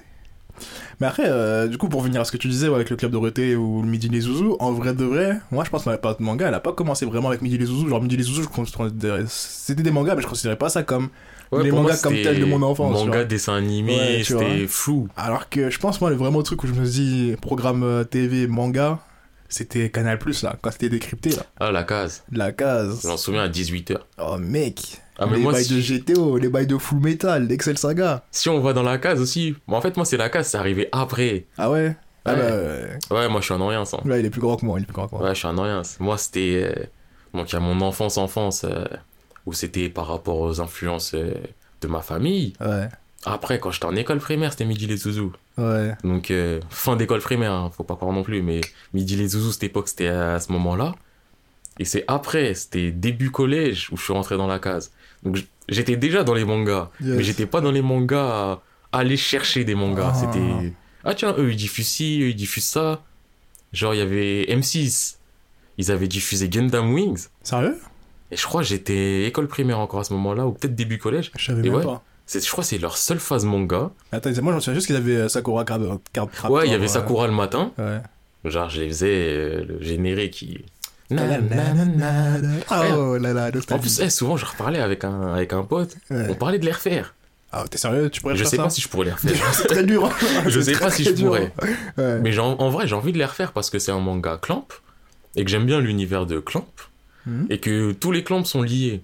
Mais 0.99 1.07
après, 1.07 1.23
euh, 1.27 1.67
du 1.67 1.77
coup, 1.77 1.87
pour 1.89 2.01
venir 2.01 2.19
à 2.21 2.25
ce 2.25 2.31
que 2.31 2.37
tu 2.37 2.47
disais 2.49 2.67
ouais, 2.69 2.75
avec 2.75 2.89
le 2.89 2.95
club 2.97 3.11
Dorothée 3.11 3.55
ou 3.55 3.81
le 3.81 3.87
Midi 3.87 4.09
les 4.09 4.21
Zouzous, 4.21 4.55
en 4.59 4.71
vrai 4.73 4.93
de 4.93 5.03
vrai, 5.05 5.39
moi 5.51 5.63
je 5.65 5.69
pense 5.69 5.83
que 5.83 5.89
ma 5.89 5.97
période 5.97 6.19
de 6.19 6.23
manga, 6.23 6.47
elle 6.47 6.53
a 6.53 6.59
pas 6.61 6.71
commencé 6.73 7.05
vraiment 7.05 7.27
avec 7.29 7.41
Midi 7.41 7.57
les 7.57 7.65
Zouzous. 7.65 7.87
Genre, 7.89 8.01
Midi 8.01 8.17
les 8.17 8.23
Zouzous, 8.23 8.47
c'était 9.27 9.83
des 9.83 9.91
mangas, 9.91 10.15
mais 10.15 10.21
je 10.21 10.27
considérais 10.27 10.57
pas 10.57 10.69
ça 10.69 10.83
comme. 10.83 11.09
Ouais, 11.57 11.63
Les 11.63 11.71
moi, 11.71 11.81
mangas 11.81 12.01
comme 12.01 12.13
tels 12.13 12.39
de 12.39 12.45
mon 12.45 12.61
enfance, 12.61 12.91
Manga, 13.05 13.23
dessin 13.23 13.55
animé, 13.55 13.95
Ouais, 13.97 14.23
c'était 14.23 14.67
flou. 14.67 15.07
Alors 15.15 15.49
que 15.49 15.69
je 15.69 15.79
pense, 15.79 15.99
moi, 16.01 16.09
le 16.09 16.15
vraiment 16.15 16.41
truc 16.43 16.63
où 16.63 16.67
je 16.67 16.73
me 16.73 16.85
dis 16.85 17.35
programme 17.41 17.83
euh, 17.83 18.03
TV, 18.03 18.47
manga, 18.47 18.99
c'était 19.49 19.89
Canal 19.89 20.17
Plus 20.19 20.41
là, 20.43 20.55
quand 20.61 20.71
c'était 20.71 20.89
décrypté 20.89 21.29
là. 21.31 21.43
Ah, 21.59 21.71
la 21.71 21.83
case. 21.83 22.23
La 22.31 22.51
case. 22.51 23.01
Je 23.03 23.07
m'en 23.07 23.17
souviens 23.17 23.43
à 23.43 23.47
18h. 23.47 23.97
Oh 24.19 24.37
mec. 24.37 25.01
Ah, 25.17 25.27
mais 25.27 25.37
les 25.37 25.43
moi, 25.43 25.53
bails 25.53 25.63
si- 25.65 25.73
de 25.75 25.79
GTO, 25.79 26.37
les 26.37 26.49
bails 26.49 26.67
de 26.67 26.77
Full 26.77 26.99
Metal, 26.99 27.47
d'Excel 27.47 27.77
Saga. 27.77 28.25
Si 28.31 28.49
on 28.49 28.59
va 28.59 28.73
dans 28.73 28.83
la 28.83 28.97
case 28.97 29.21
aussi. 29.21 29.55
Mais 29.67 29.75
en 29.75 29.81
fait, 29.81 29.95
moi, 29.95 30.05
c'est 30.05 30.17
la 30.17 30.27
case, 30.29 30.47
c'est 30.47 30.57
arrivé 30.57 30.89
après. 30.91 31.45
Ah 31.57 31.71
ouais? 31.71 31.95
Ah 32.25 32.33
Ouais. 32.33 32.39
bah, 33.09 33.15
Ouais, 33.17 33.29
moi, 33.29 33.39
je 33.39 33.45
suis 33.45 33.53
un 33.53 33.61
Orient, 33.61 33.85
ça. 33.85 33.99
là, 34.03 34.17
il 34.17 34.25
est 34.25 34.29
plus 34.29 34.41
grand 34.41 34.57
que 34.57 34.65
moi, 34.65 34.77
il 34.79 34.83
est 34.83 34.85
plus 34.85 34.93
grand 34.95 35.07
que 35.07 35.15
moi. 35.15 35.23
Ouais, 35.23 35.29
je 35.33 35.39
suis 35.39 35.47
un 35.47 35.57
Orient. 35.57 35.83
Moi, 35.99 36.17
c'était. 36.17 36.61
euh, 36.75 36.83
Donc, 37.33 37.51
il 37.51 37.53
y 37.53 37.57
a 37.57 37.61
mon 37.61 37.79
enfance, 37.81 38.17
enfance, 38.17 38.65
euh, 38.65 38.83
où 39.45 39.53
c'était 39.53 39.89
par 39.89 40.07
rapport 40.07 40.39
aux 40.39 40.61
influences 40.61 41.13
euh, 41.13 41.33
de 41.81 41.87
ma 41.87 42.01
famille. 42.01 42.53
Ouais, 42.59 42.87
Après, 43.25 43.59
quand 43.59 43.71
j'étais 43.71 43.85
en 43.85 43.95
école 43.95 44.19
primaire, 44.19 44.51
c'était 44.51 44.65
Midi 44.65 44.87
les 44.87 44.97
Zouzous. 44.97 45.33
ouais. 45.57 45.93
Donc, 46.03 46.31
euh, 46.31 46.59
fin 46.69 46.95
d'école 46.95 47.21
primaire, 47.21 47.51
hein, 47.53 47.71
faut 47.75 47.83
pas 47.83 47.95
croire 47.95 48.11
non 48.13 48.23
plus, 48.23 48.41
mais 48.41 48.61
Midi 48.93 49.15
les 49.15 49.29
Zouzous, 49.29 49.51
cette 49.53 49.63
époque, 49.65 49.87
c'était 49.89 50.07
à 50.07 50.39
ce 50.39 50.51
moment-là. 50.51 50.93
Et 51.79 51.85
c'est 51.85 52.05
après, 52.07 52.53
c'était 52.53 52.91
début 52.91 53.31
collège, 53.31 53.89
où 53.91 53.97
je 53.97 54.03
suis 54.03 54.13
rentré 54.13 54.37
dans 54.37 54.47
la 54.47 54.59
case. 54.59 54.91
Donc, 55.23 55.37
j'étais 55.67 55.97
déjà 55.97 56.23
dans 56.23 56.33
les 56.33 56.45
mangas, 56.45 56.89
Yes. 57.01 57.17
mais 57.17 57.23
j'étais 57.23 57.45
pas 57.45 57.61
dans 57.61 57.71
les 57.71 57.81
mangas 57.81 58.61
à 58.91 58.97
aller 58.99 59.17
chercher 59.17 59.63
des 59.65 59.75
mangas. 59.75 60.11
Ah. 60.13 60.19
C'était. 60.19 60.73
Ah, 61.03 61.13
tiens, 61.13 61.35
eux, 61.37 61.51
ils 61.51 61.55
diffusent 61.57 61.87
ci, 61.89 62.21
eux, 62.21 62.29
ils 62.29 62.35
diffusent 62.35 62.65
ça. 62.67 63.03
Genre, 63.73 63.93
il 63.93 63.97
y 63.97 64.01
avait 64.01 64.45
M6. 64.49 65.17
Ils 65.77 65.91
avaient 65.91 66.07
diffusé 66.07 66.47
Gundam 66.47 66.93
Wings. 66.93 67.27
Sérieux? 67.43 67.77
Et 68.31 68.37
je 68.37 68.43
crois 68.43 68.61
que 68.61 68.67
j'étais 68.67 69.25
école 69.25 69.47
primaire 69.47 69.79
encore 69.79 69.99
à 69.99 70.03
ce 70.03 70.13
moment-là, 70.13 70.45
ou 70.47 70.51
peut-être 70.51 70.75
début 70.75 70.97
collège. 70.97 71.31
Je 71.37 71.45
savais 71.45 71.61
même 71.61 71.75
ouais. 71.75 71.83
pas. 71.83 72.03
Je 72.27 72.49
crois 72.49 72.63
que 72.63 72.67
c'est 72.69 72.79
leur 72.79 72.97
seule 72.97 73.19
phase 73.19 73.45
manga. 73.45 73.91
Attends, 74.11 74.31
moi 74.41 74.53
j'en 74.53 74.59
souviens 74.59 74.73
juste 74.73 74.87
qu'ils 74.87 74.95
avaient 74.95 75.15
euh, 75.15 75.29
Sakura 75.29 75.63
card 75.63 75.79
Raptor, 76.15 76.49
ouais, 76.49 76.65
il 76.65 76.71
y 76.71 76.75
avait 76.75 76.85
euh, 76.85 76.87
Sakura 76.87 77.27
le 77.27 77.33
matin. 77.33 77.71
Ouais. 77.77 77.99
Genre, 78.45 78.69
je 78.69 78.81
les 78.81 78.87
faisais 78.89 79.07
euh, 79.09 79.65
le 79.67 79.81
générique 79.81 80.33
qui. 80.33 80.65
Ah 81.11 82.97
oh 82.97 83.17
là 83.17 83.31
là, 83.31 83.51
En 83.71 83.79
plus, 83.79 83.99
eh, 83.99 84.09
souvent, 84.09 84.37
je 84.37 84.45
reparlais 84.45 84.79
avec 84.79 85.03
un, 85.03 85.33
avec 85.33 85.53
un 85.53 85.63
pote. 85.63 85.95
On 86.09 86.33
parlait 86.33 86.57
de 86.57 86.65
les 86.65 86.71
refaire. 86.71 87.13
Ah, 87.51 87.63
t'es 87.69 87.77
sérieux? 87.77 88.09
Tu 88.09 88.21
pourrais 88.21 88.35
Je 88.35 88.43
sais 88.43 88.57
pas 88.57 88.69
si 88.69 88.81
je 88.81 88.89
pourrais 88.89 89.05
les 89.05 89.11
refaire. 89.11 89.31
C'est 89.53 89.67
très 89.67 89.83
dur. 89.83 90.05
hein. 90.05 90.43
Je 90.47 90.59
sais 90.59 90.73
pas 90.73 90.89
si 90.89 91.03
je 91.03 91.11
pourrais. 91.11 91.53
Mais 91.97 92.37
en 92.39 92.69
vrai, 92.69 92.87
j'ai 92.87 92.95
envie 92.95 93.13
de 93.13 93.17
les 93.19 93.25
refaire 93.25 93.51
parce 93.53 93.69
que 93.69 93.77
c'est 93.79 93.91
un 93.91 93.99
manga 93.99 94.37
Clamp 94.41 94.67
et 95.35 95.45
que 95.45 95.51
j'aime 95.51 95.65
bien 95.65 95.79
l'univers 95.79 96.25
de 96.25 96.39
Clamp 96.39 96.67
Mhm. 97.25 97.47
et 97.49 97.59
que 97.59 97.91
tous 97.91 98.11
les 98.11 98.23
Clamps 98.23 98.43
sont 98.45 98.61
liés. 98.61 99.01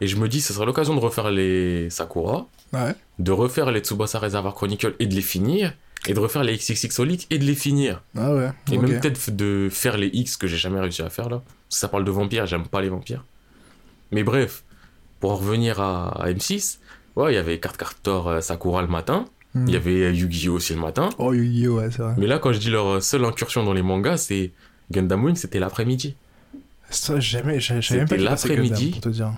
Et 0.00 0.06
je 0.06 0.16
me 0.16 0.28
dis, 0.28 0.40
ce 0.40 0.52
serait 0.52 0.66
l'occasion 0.66 0.94
de 0.94 1.00
refaire 1.00 1.30
les 1.30 1.88
Sakura, 1.90 2.46
Ouais. 2.72 2.94
de 3.18 3.32
refaire 3.32 3.70
les 3.70 3.80
Tsubasa 3.80 4.18
Reservoir 4.18 4.54
Chronicle 4.54 4.94
et 4.98 5.06
de 5.06 5.14
les 5.14 5.22
finir, 5.22 5.72
et 6.06 6.12
de 6.14 6.18
refaire 6.20 6.42
les 6.44 6.56
XXX 6.56 6.90
Solid 6.90 7.22
et 7.30 7.38
de 7.38 7.44
les 7.44 7.54
finir. 7.54 8.02
Ah 8.16 8.34
ouais. 8.34 8.50
Et 8.72 8.76
même 8.78 9.00
peut-être 9.00 9.34
de 9.34 9.68
faire 9.70 9.96
les 9.96 10.08
X 10.12 10.36
que 10.36 10.46
j'ai 10.46 10.56
jamais 10.58 10.80
réussi 10.80 11.00
à 11.02 11.08
faire 11.10 11.28
là. 11.30 11.42
Parce 11.68 11.76
que 11.76 11.80
ça 11.80 11.88
parle 11.88 12.04
de 12.04 12.10
vampires, 12.10 12.44
j'aime 12.46 12.66
pas 12.66 12.82
les 12.82 12.88
vampires. 12.90 13.24
Mais 14.10 14.22
bref, 14.24 14.64
pour 15.20 15.30
en 15.32 15.36
revenir 15.36 15.80
à, 15.80 16.08
à 16.22 16.30
M6, 16.30 16.78
ouais, 17.16 17.32
il 17.32 17.36
y 17.36 17.38
avait 17.38 17.58
Card 17.58 17.76
Captor 17.78 18.28
euh, 18.28 18.40
Sakura 18.40 18.82
le 18.82 18.88
matin, 18.88 19.24
Hmm. 19.54 19.68
il 19.68 19.74
y 19.74 19.76
avait 19.76 20.02
euh, 20.02 20.10
Yu-Gi-Oh 20.12 20.54
aussi 20.54 20.74
le 20.74 20.80
matin. 20.80 21.10
Oh, 21.18 21.32
Yu-Gi-Oh, 21.32 21.76
ouais, 21.78 21.88
c'est 21.92 22.02
vrai. 22.02 22.14
Mais 22.18 22.26
là, 22.26 22.40
quand 22.40 22.52
je 22.52 22.58
dis 22.58 22.70
leur 22.70 23.00
seule 23.00 23.24
incursion 23.24 23.62
dans 23.62 23.72
les 23.72 23.82
mangas, 23.82 24.16
c'est 24.16 24.50
Gundam 24.90 25.22
Wing, 25.24 25.36
c'était 25.36 25.60
l'après-midi. 25.60 26.16
Ça, 26.94 27.20
jamais, 27.20 27.60
j'ai 27.60 27.74
même 27.96 28.08
pas 28.08 28.16
l'après-midi. 28.16 28.90
Pour 28.92 29.00
te 29.02 29.08
dire. 29.10 29.32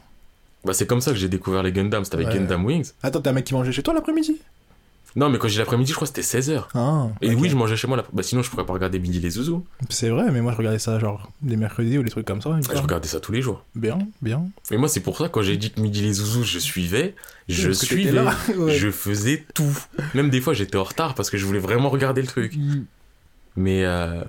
Bah, 0.64 0.72
c'est 0.72 0.86
comme 0.86 1.00
ça 1.00 1.12
que 1.12 1.16
j'ai 1.16 1.28
découvert 1.28 1.62
les 1.62 1.72
Gundam, 1.72 2.04
c'était 2.04 2.16
avec 2.16 2.28
Ouais. 2.28 2.34
Gundam 2.38 2.64
Wings. 2.64 2.90
Attends, 3.02 3.20
t'as 3.20 3.30
un 3.30 3.34
mec 3.34 3.44
qui 3.44 3.54
mangeait 3.54 3.72
chez 3.72 3.82
toi 3.82 3.94
l'après-midi? 3.94 4.36
Non, 5.14 5.30
mais 5.30 5.38
quand 5.38 5.48
j'ai 5.48 5.60
l'après-midi, 5.60 5.92
je 5.92 5.94
crois 5.96 6.06
que 6.06 6.14
c'était 6.20 6.40
16h. 6.40 6.64
Ah. 6.75 7.06
Et 7.22 7.34
oui, 7.34 7.48
je 7.48 7.56
mangeais 7.56 7.76
chez 7.76 7.86
moi. 7.86 7.96
là- 7.96 8.04
Bah, 8.12 8.22
sinon, 8.22 8.42
je 8.42 8.50
pourrais 8.50 8.66
pas 8.66 8.75
regarder 8.75 8.98
Midi 8.98 9.18
les 9.18 9.30
Zouzous. 9.30 9.64
C'est 9.88 10.10
vrai, 10.10 10.30
mais 10.30 10.42
moi 10.42 10.52
je 10.52 10.58
regardais 10.58 10.78
ça 10.78 10.98
genre 10.98 11.30
les 11.42 11.56
mercredis 11.56 11.96
ou 11.96 12.02
les 12.02 12.10
trucs 12.10 12.26
comme 12.26 12.42
ça. 12.42 12.50
me 12.50 12.60
Je 12.60 12.68
regardais 12.68 13.08
ça 13.08 13.18
tous 13.18 13.32
les 13.32 13.40
jours. 13.40 13.64
Bien, 13.75 13.98
bien. 14.20 14.44
Et 14.70 14.76
moi, 14.76 14.88
c'est 14.90 15.00
pour 15.00 15.16
ça, 15.16 15.30
quand 15.30 15.40
j'ai 15.40 15.56
dit 15.56 15.70
que 15.70 15.80
Midi 15.80 16.02
les 16.02 16.12
Zouzous, 16.14 16.42
je 16.44 16.58
suivais, 16.58 17.14
je 17.48 17.68
Parce 17.68 17.84
suivais. 17.84 18.10
là, 18.12 18.34
ouais. 18.58 18.75
Je 18.75 18.90
faisais 18.90 19.46
tout. 19.54 19.72
Même 20.14 20.28
des 20.28 20.42
fois, 20.42 20.52
j'étais 20.52 20.76
en 20.76 20.84
retard 20.84 21.14
parce 21.14 21.30
que 21.30 21.38
je 21.38 21.46
voulais 21.46 21.60
vraiment 21.60 21.88
regarder 21.88 22.20
le 22.20 22.26
truc. 22.28 22.54
Mm. 22.54 22.84
Mais, 23.56 23.86
euh... 23.86 24.22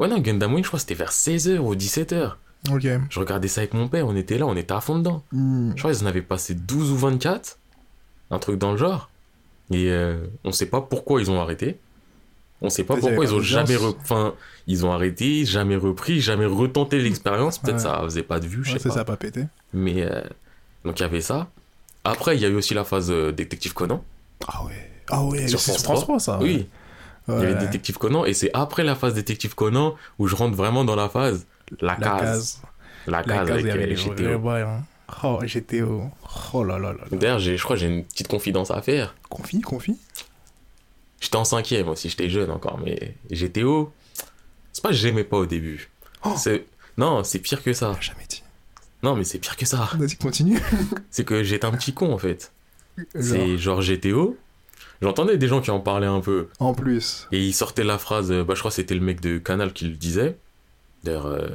ouais, 0.00 0.08
non, 0.08 0.18
Gundam 0.18 0.52
Wing, 0.52 0.64
je 0.64 0.68
crois 0.68 0.76
que 0.78 0.82
c'était 0.82 0.94
vers 0.94 1.12
16h 1.12 1.58
ou 1.60 1.74
17h. 1.74 2.32
Je 2.66 3.18
regardais 3.20 3.48
ça 3.48 3.62
avec 3.62 3.74
mon 3.74 3.88
père, 3.88 4.06
on 4.06 4.14
était 4.16 4.38
là, 4.38 4.46
on 4.46 4.56
était 4.56 4.72
à 4.72 4.80
fond 4.80 4.98
dedans. 4.98 5.22
Mm. 5.32 5.72
Je 5.74 5.78
crois 5.82 5.92
qu'ils 5.92 6.04
en 6.04 6.06
avaient 6.06 6.22
passé 6.22 6.54
12 6.54 6.90
ou 6.92 6.96
24, 6.96 7.58
un 8.30 8.38
truc 8.38 8.58
dans 8.58 8.72
le 8.72 8.76
genre. 8.76 9.08
Et 9.70 9.90
euh, 9.90 10.18
on 10.44 10.52
sait 10.52 10.66
pas 10.66 10.80
pourquoi 10.80 11.20
ils 11.20 11.30
ont 11.30 11.40
arrêté. 11.40 11.78
On 12.62 12.68
sait 12.68 12.84
pas 12.84 12.96
pourquoi 12.96 13.24
ils 13.24 13.32
ont 13.32 13.40
jamais... 13.40 13.74
d'audience. 13.74 13.94
re- 13.94 13.96
Enfin, 14.02 14.34
ils 14.66 14.84
ont 14.84 14.92
arrêté, 14.92 15.46
jamais 15.46 15.76
repris, 15.76 16.20
jamais 16.20 16.44
retenté 16.44 16.98
l'expérience. 17.00 17.58
Peut-être 17.58 17.76
Ouais. 17.76 17.82
ça 17.82 18.00
faisait 18.04 18.22
pas 18.22 18.38
de 18.40 18.46
vue, 18.46 18.62
je 18.64 18.76
sais 18.76 18.88
pas. 18.88 18.94
ça, 18.94 19.00
a 19.00 19.04
pas 19.04 19.16
pété. 19.16 19.44
Mais 19.72 20.02
euh, 20.02 20.20
donc 20.84 20.98
il 21.00 21.02
y 21.02 21.06
avait 21.06 21.22
ça. 21.22 21.48
Après, 22.04 22.36
il 22.36 22.42
y 22.42 22.44
a 22.44 22.48
eu 22.48 22.54
aussi 22.56 22.74
la 22.74 22.84
phase 22.84 23.10
euh, 23.10 23.32
Détective 23.32 23.72
Conan. 23.72 24.04
Ah 24.46 24.64
ouais. 24.64 24.90
Ah 25.08 25.24
ouais, 25.24 25.48
Sur 25.48 25.58
c'est 25.60 25.72
France 25.72 25.78
sur 25.80 25.84
France 25.84 26.02
3 26.02 26.20
ça. 26.20 26.38
Oui, 26.42 26.66
Ouais. 27.28 27.36
il 27.38 27.42
y 27.42 27.46
avait 27.52 27.54
Détective 27.64 27.96
Conan. 27.96 28.24
Et 28.26 28.34
c'est 28.34 28.50
après 28.52 28.82
la 28.84 28.94
phase 28.94 29.14
Détective 29.14 29.54
Conan 29.54 29.94
où 30.18 30.26
je 30.26 30.34
rentre 30.36 30.56
vraiment 30.56 30.84
dans 30.84 30.96
la 30.96 31.08
phase 31.08 31.46
La, 31.80 31.92
La 31.92 31.96
case. 31.96 32.20
case. 32.20 32.62
La 33.06 33.18
La 33.18 33.24
case 33.24 33.48
case, 33.48 33.50
avec 33.50 33.66
euh, 33.66 33.86
les 33.86 33.94
GTO. 33.96 34.38
bails, 34.38 34.62
hein. 34.62 34.84
Oh, 35.24 35.38
GTO. 35.42 36.04
Oh 36.54 36.64
là 36.64 36.78
là 36.78 36.92
là 36.92 36.98
là. 37.10 37.16
D'ailleurs, 37.16 37.38
j'ai- 37.38 37.56
je 37.56 37.62
crois 37.64 37.76
que 37.76 37.80
j'ai 37.80 37.88
une 37.88 38.04
petite 38.04 38.28
confidence 38.28 38.70
à 38.70 38.80
faire. 38.82 39.14
Confie, 39.28 39.60
confie. 39.60 39.98
J'étais 41.20 41.36
en 41.36 41.44
cinquième 41.44 41.88
aussi, 41.88 42.08
j'étais 42.08 42.28
jeune 42.30 42.50
encore, 42.50 42.78
mais 42.82 43.14
GTO, 43.30 43.92
c'est 44.72 44.82
pas 44.82 44.90
que 44.90 44.94
j'aimais 44.94 45.24
pas 45.24 45.36
au 45.38 45.46
début. 45.46 45.90
Oh. 46.24 46.34
Non, 46.96 47.24
c'est 47.24 47.38
pire 47.40 47.62
que 47.62 47.72
ça. 47.72 47.96
Jamais 48.00 48.24
dit. 48.28 48.42
Non, 49.02 49.16
mais 49.16 49.24
c'est 49.24 49.38
pire 49.38 49.56
que 49.56 49.66
ça. 49.66 49.88
Vas-y, 49.94 50.16
continue. 50.16 50.58
C'est 51.10 51.24
que 51.24 51.42
j'étais 51.42 51.64
un 51.64 51.70
petit 51.72 51.94
con 51.94 52.12
en 52.12 52.18
fait. 52.18 52.52
Genre, 52.98 53.04
C'est 53.22 53.56
genre 53.58 53.80
GTO. 53.80 54.36
J'entendais 55.00 55.38
des 55.38 55.48
gens 55.48 55.62
qui 55.62 55.70
en 55.70 55.80
parlaient 55.80 56.06
un 56.06 56.20
peu. 56.20 56.48
En 56.58 56.74
plus. 56.74 57.26
Et 57.32 57.42
ils 57.42 57.54
sortaient 57.54 57.84
la 57.84 57.96
phrase, 57.96 58.30
euh, 58.30 58.44
bah 58.44 58.52
je 58.54 58.58
crois 58.60 58.70
que 58.70 58.74
c'était 58.74 58.94
le 58.94 59.00
mec 59.00 59.20
de 59.22 59.38
Canal 59.38 59.72
qui 59.72 59.86
le 59.86 59.96
disait. 59.96 60.36
D'ailleurs, 61.04 61.26
euh, 61.26 61.48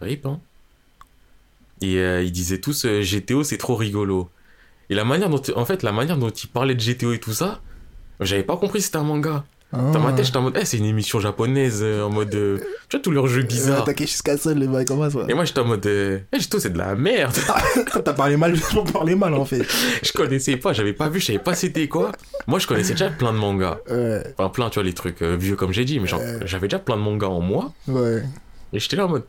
rip, 0.00 0.26
hein. 0.26 0.40
Et 1.82 1.96
euh, 1.98 2.22
ils 2.22 2.32
disaient 2.32 2.60
tous 2.60 2.84
euh, 2.84 3.02
GTO 3.02 3.42
c'est 3.42 3.56
trop 3.56 3.74
rigolo. 3.74 4.28
Et 4.90 4.94
la 4.94 5.04
manière 5.04 5.30
dont, 5.30 5.40
en 5.56 5.64
fait, 5.64 5.82
la 5.82 5.92
manière 5.92 6.18
dont 6.18 6.30
ils 6.30 6.48
parlaient 6.48 6.74
de 6.74 6.82
GTO 6.82 7.12
et 7.12 7.20
tout 7.20 7.32
ça, 7.32 7.60
j'avais 8.20 8.42
pas 8.42 8.56
compris 8.56 8.82
c'était 8.82 8.98
un 8.98 9.04
manga. 9.04 9.44
Ah. 9.72 9.92
Dans 9.92 10.00
ma 10.00 10.12
tête, 10.12 10.24
j'étais 10.24 10.36
en 10.36 10.42
mode, 10.42 10.56
eh, 10.60 10.64
c'est 10.64 10.78
une 10.78 10.84
émission 10.84 11.20
japonaise, 11.20 11.78
euh, 11.80 12.02
en 12.02 12.10
mode, 12.10 12.34
euh, 12.34 12.58
tu 12.88 12.96
vois, 12.96 13.00
tous 13.00 13.12
leurs 13.12 13.28
jeux 13.28 13.42
bizarres. 13.44 13.82
Attaquer 13.82 14.04
jusqu'à 14.04 14.36
seul, 14.36 14.58
les 14.58 14.66
ça. 14.66 15.26
Et 15.28 15.34
moi, 15.34 15.44
j'étais 15.44 15.60
en 15.60 15.64
mode, 15.64 15.86
eh, 15.86 16.24
GTO 16.36 16.58
c'est 16.58 16.72
de 16.72 16.78
la 16.78 16.96
merde. 16.96 17.36
T'as 18.04 18.12
parlé 18.12 18.36
mal, 18.36 18.56
j'ai 18.56 18.92
parlé 18.92 19.14
mal 19.14 19.32
en 19.34 19.44
fait. 19.44 19.62
je 20.02 20.10
connaissais 20.10 20.56
pas, 20.56 20.72
j'avais 20.72 20.92
pas 20.92 21.08
vu, 21.08 21.20
je 21.20 21.26
savais 21.26 21.38
pas 21.38 21.54
c'était 21.54 21.86
quoi. 21.86 22.10
Moi, 22.48 22.58
je 22.58 22.66
connaissais 22.66 22.94
déjà 22.94 23.10
plein 23.10 23.32
de 23.32 23.38
mangas. 23.38 23.78
Ouais, 23.88 24.24
Enfin, 24.36 24.48
plein, 24.48 24.70
tu 24.70 24.74
vois, 24.74 24.82
les 24.82 24.92
trucs 24.92 25.22
euh, 25.22 25.36
vieux 25.36 25.54
comme 25.54 25.72
j'ai 25.72 25.84
dit, 25.84 26.00
mais 26.00 26.08
j'avais 26.44 26.66
déjà 26.66 26.80
plein 26.80 26.96
de 26.96 27.02
mangas 27.02 27.28
en 27.28 27.40
moi. 27.40 27.72
ouais. 27.86 28.24
Et 28.72 28.78
j'étais 28.78 28.96
là 28.96 29.06
en 29.06 29.08
mode, 29.08 29.24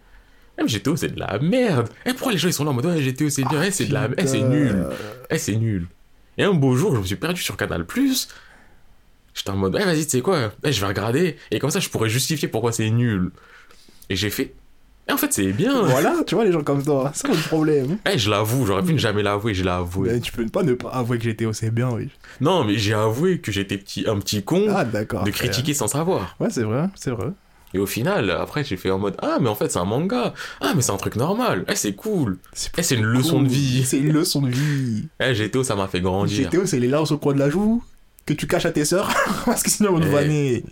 eh, 0.58 0.66
GTO 0.66 0.96
c'est 0.96 1.10
de 1.10 1.20
la 1.20 1.40
merde. 1.40 1.90
Eh, 2.06 2.12
pourquoi 2.12 2.32
les 2.32 2.38
gens 2.38 2.48
ils 2.48 2.54
sont 2.54 2.64
là 2.64 2.72
en 2.72 2.74
mode, 2.74 2.86
ouais, 2.86 3.02
GTO 3.02 3.30
c'est 3.30 3.44
bien, 3.44 3.64
eh, 3.64 3.72
c'est 3.72 3.86
de 3.86 3.94
la 3.94 4.10
eh, 4.18 4.28
c'est 4.28 4.42
nul. 4.42 4.86
Eh, 5.30 5.38
c'est 5.38 5.56
nul. 5.56 5.88
Et 6.38 6.44
un 6.44 6.54
beau 6.54 6.76
jour, 6.76 6.96
je 6.96 7.02
me 7.02 7.06
suis 7.06 7.16
perdu 7.16 7.42
sur 7.42 7.58
Canal 7.58 7.86
Plus. 7.86 8.30
J'étais 9.34 9.50
en 9.50 9.58
mode, 9.58 9.78
eh, 9.80 9.84
vas-y, 9.84 10.04
tu 10.04 10.12
sais 10.12 10.22
quoi, 10.22 10.52
eh, 10.64 10.72
je 10.72 10.82
vais 10.82 10.88
regarder. 10.88 11.38
Et 11.52 11.60
comme 11.60 11.72
ça, 11.72 11.80
je 11.80 11.90
pourrais 11.90 12.10
justifier 12.10 12.48
pourquoi 12.48 12.72
c'est 12.72 12.90
nul. 12.90 13.32
Et 14.10 14.16
j'ai 14.16 14.30
fait, 14.30 14.54
eh, 15.08 15.14
en 15.14 15.18
fait, 15.18 15.32
c'est 15.34 15.52
bien. 15.54 15.84
Voilà, 15.84 16.16
tu 16.28 16.36
vois 16.36 16.46
les 16.46 16.52
gens 16.52 16.64
comme 16.64 16.84
toi, 16.84 17.12
c'est 17.14 17.28
pas 17.28 17.34
le 17.34 17.40
problème. 17.40 17.98
Eh, 18.12 18.18
je 18.18 18.30
l'avoue, 18.30 18.66
j'aurais 18.66 18.84
pu 18.84 18.94
ne 18.94 18.98
jamais 18.98 19.24
l'avouer, 19.24 19.54
je 19.54 19.64
l'ai 19.64 19.70
avoué. 19.70 20.12
Mais 20.12 20.20
tu 20.20 20.32
peux 20.32 20.46
pas 20.46 20.64
ne 20.64 20.74
pas 20.74 20.90
avouer 20.90 21.18
que 21.18 21.30
GTO 21.30 21.54
c'est 21.54 21.72
bien, 21.72 21.90
oui. 21.92 22.10
Non, 22.40 22.64
mais 22.66 22.78
j'ai 22.78 22.94
avoué 22.94 23.40
que 23.40 23.52
j'étais 23.52 23.78
petit, 23.78 24.06
un 24.08 24.20
petit 24.20 24.44
con 24.44 24.68
Ah 24.70 24.84
de 24.86 25.32
critiquer 25.32 25.74
sans 25.74 25.88
savoir. 25.88 26.36
Ouais, 26.40 26.50
c'est 26.50 26.64
vrai, 26.64 26.88
c'est 26.96 27.12
vrai. 27.12 27.28
Et 27.74 27.80
au 27.80 27.86
final, 27.86 28.30
après, 28.32 28.64
j'ai 28.64 28.78
fait 28.78 28.92
en 28.92 29.00
mode, 29.00 29.16
ah, 29.22 29.38
mais 29.40 29.48
en 29.50 29.56
fait, 29.56 29.72
c'est 29.72 29.80
un 29.80 29.86
manga. 29.86 30.34
Ah, 30.60 30.74
mais 30.76 30.82
c'est 30.82 30.92
un 30.92 30.98
truc 30.98 31.16
normal. 31.16 31.64
Eh, 31.70 31.76
c'est 31.76 31.94
cool. 31.94 32.38
Eh, 32.78 32.84
c'est 32.84 32.96
une 32.96 33.06
leçon 33.06 33.42
de 33.42 33.48
vie. 33.48 33.84
C'est 33.86 33.98
une 34.00 34.12
leçon 34.12 34.42
de 34.42 34.50
vie. 34.50 35.08
Eh, 35.22 35.34
GTO, 35.34 35.64
ça 35.64 35.76
m'a 35.76 35.88
fait 35.88 36.02
grandir. 36.02 36.50
GTO, 36.50 36.66
c'est 36.66 36.80
les 36.80 36.88
larmes 36.88 37.06
au 37.10 37.18
coin 37.18 37.34
de 37.34 37.40
la 37.40 37.50
joue 37.50 37.84
que 38.26 38.34
tu 38.34 38.46
caches 38.46 38.66
à 38.66 38.72
tes 38.72 38.86
sœurs 38.86 39.10
parce 39.46 39.64
que 39.64 39.70
sinon 39.72 39.96
on 39.96 40.00
te 40.00 40.06
Eh. 40.06 40.64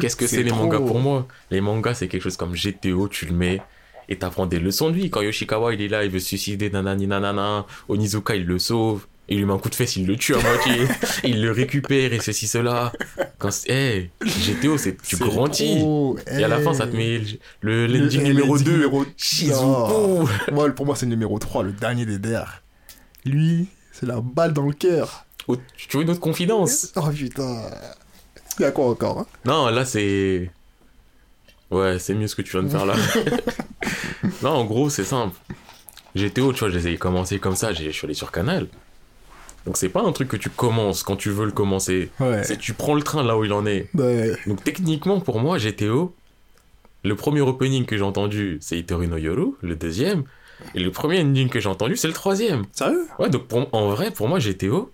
Qu'est-ce 0.00 0.16
que 0.16 0.26
C'est 0.26 0.36
c'est 0.36 0.42
les 0.42 0.50
trop. 0.50 0.60
mangas 0.64 0.78
pour 0.80 0.98
moi? 0.98 1.26
Les 1.50 1.60
mangas, 1.60 1.94
c'est 1.94 2.08
quelque 2.08 2.22
chose 2.22 2.36
comme 2.36 2.52
GTO, 2.54 3.08
tu 3.08 3.26
le 3.26 3.32
mets 3.32 3.62
et 4.08 4.16
t'apprends 4.16 4.46
des 4.46 4.58
leçons 4.58 4.90
de 4.90 4.96
vie. 4.96 5.08
Quand 5.08 5.22
Yoshikawa, 5.22 5.72
il 5.72 5.80
est 5.80 5.88
là, 5.88 6.04
il 6.04 6.10
veut 6.10 6.18
se 6.18 6.26
suicider, 6.28 6.68
nanani 6.68 7.06
nanana. 7.06 7.64
Onizuka, 7.88 8.34
il 8.34 8.44
le 8.44 8.58
sauve. 8.58 9.06
Il 9.32 9.38
lui 9.38 9.44
met 9.44 9.52
un 9.52 9.58
coup 9.58 9.70
de 9.70 9.74
fesse, 9.76 9.94
il 9.96 10.06
le 10.06 10.16
tue 10.16 10.34
à 10.34 10.40
moitié. 10.42 10.88
il 11.24 11.40
le 11.40 11.52
récupère 11.52 12.12
et 12.12 12.18
ceci, 12.20 12.48
cela. 12.48 12.92
Quand 13.38 13.52
c'est- 13.52 13.70
eh, 13.70 14.10
GTO, 14.26 14.76
c'est, 14.76 15.00
tu 15.00 15.16
grandis. 15.16 15.78
trop. 15.78 16.18
Et 16.26 16.42
à 16.42 16.48
la 16.48 16.58
fin, 16.58 16.74
ça 16.74 16.86
te 16.88 16.96
met 16.96 17.18
le, 17.60 17.86
le 17.86 17.86
Le- 17.86 17.98
l'ending 18.00 18.20
le 18.22 18.26
numéro 18.26 18.54
ending 18.54 18.64
2. 18.66 18.72
numéro-. 18.72 19.04
Moi, 20.52 20.70
pour 20.70 20.84
moi, 20.86 20.96
c'est 20.96 21.06
le 21.06 21.10
numéro 21.10 21.38
3, 21.38 21.62
le 21.62 21.72
dernier 21.72 22.06
des 22.06 22.18
der. 22.18 22.62
Lui, 23.24 23.68
c'est 23.92 24.06
la 24.06 24.20
balle 24.20 24.52
dans 24.52 24.66
le 24.66 24.72
cœur. 24.72 25.24
Oh, 25.46 25.56
tu 25.76 25.96
veux 25.96 26.02
une 26.02 26.10
autre 26.10 26.20
confidence? 26.20 26.92
Oh 26.96 27.08
putain. 27.14 27.62
Il 28.58 28.62
y 28.62 28.64
a 28.64 28.72
quoi 28.72 28.90
encore 28.90 29.20
hein? 29.20 29.26
Non, 29.44 29.68
là, 29.68 29.84
c'est. 29.84 30.50
Ouais, 31.70 32.00
c'est 32.00 32.14
mieux 32.14 32.26
ce 32.26 32.34
que 32.34 32.42
tu 32.42 32.50
viens 32.50 32.64
de 32.64 32.68
faire 32.68 32.84
là. 32.84 32.94
non, 34.42 34.50
en 34.50 34.64
gros, 34.64 34.90
c'est 34.90 35.04
simple. 35.04 35.36
GTO, 36.16 36.52
tu 36.52 36.60
vois, 36.60 36.68
j'ai 36.70 36.96
commencé 36.96 37.38
comme 37.38 37.54
ça, 37.54 37.72
j'ai- 37.72 37.92
je 37.92 37.96
suis 37.96 38.06
allé 38.06 38.14
sur 38.14 38.32
Canal. 38.32 38.66
Donc, 39.66 39.76
c'est 39.76 39.88
pas 39.90 40.02
un 40.02 40.12
truc 40.12 40.28
que 40.28 40.36
tu 40.36 40.48
commences 40.50 41.02
quand 41.02 41.16
tu 41.16 41.30
veux 41.30 41.44
le 41.44 41.52
commencer. 41.52 42.10
Ouais. 42.18 42.42
C'est 42.44 42.56
tu 42.58 42.72
prends 42.72 42.94
le 42.94 43.02
train 43.02 43.22
là 43.22 43.36
où 43.36 43.44
il 43.44 43.52
en 43.52 43.66
est. 43.66 43.88
Ouais. 43.94 44.32
Donc, 44.46 44.64
techniquement, 44.64 45.20
pour 45.20 45.38
moi, 45.40 45.58
GTO, 45.58 46.14
le 47.04 47.14
premier 47.16 47.40
opening 47.42 47.84
que 47.84 47.96
j'ai 47.96 48.02
entendu, 48.02 48.58
c'est 48.60 48.78
Itoru 48.78 49.06
no 49.06 49.16
Yoru, 49.16 49.52
le 49.62 49.76
deuxième. 49.76 50.24
Et 50.74 50.80
le 50.80 50.90
premier 50.90 51.20
ending 51.20 51.48
que 51.48 51.58
j'ai 51.60 51.68
entendu, 51.68 51.96
c'est 51.96 52.08
le 52.08 52.12
troisième. 52.14 52.64
Sérieux? 52.72 53.06
Ouais, 53.18 53.30
donc 53.30 53.46
pour- 53.48 53.68
en 53.72 53.88
vrai, 53.90 54.10
pour 54.10 54.28
moi, 54.28 54.38
GTO, 54.38 54.90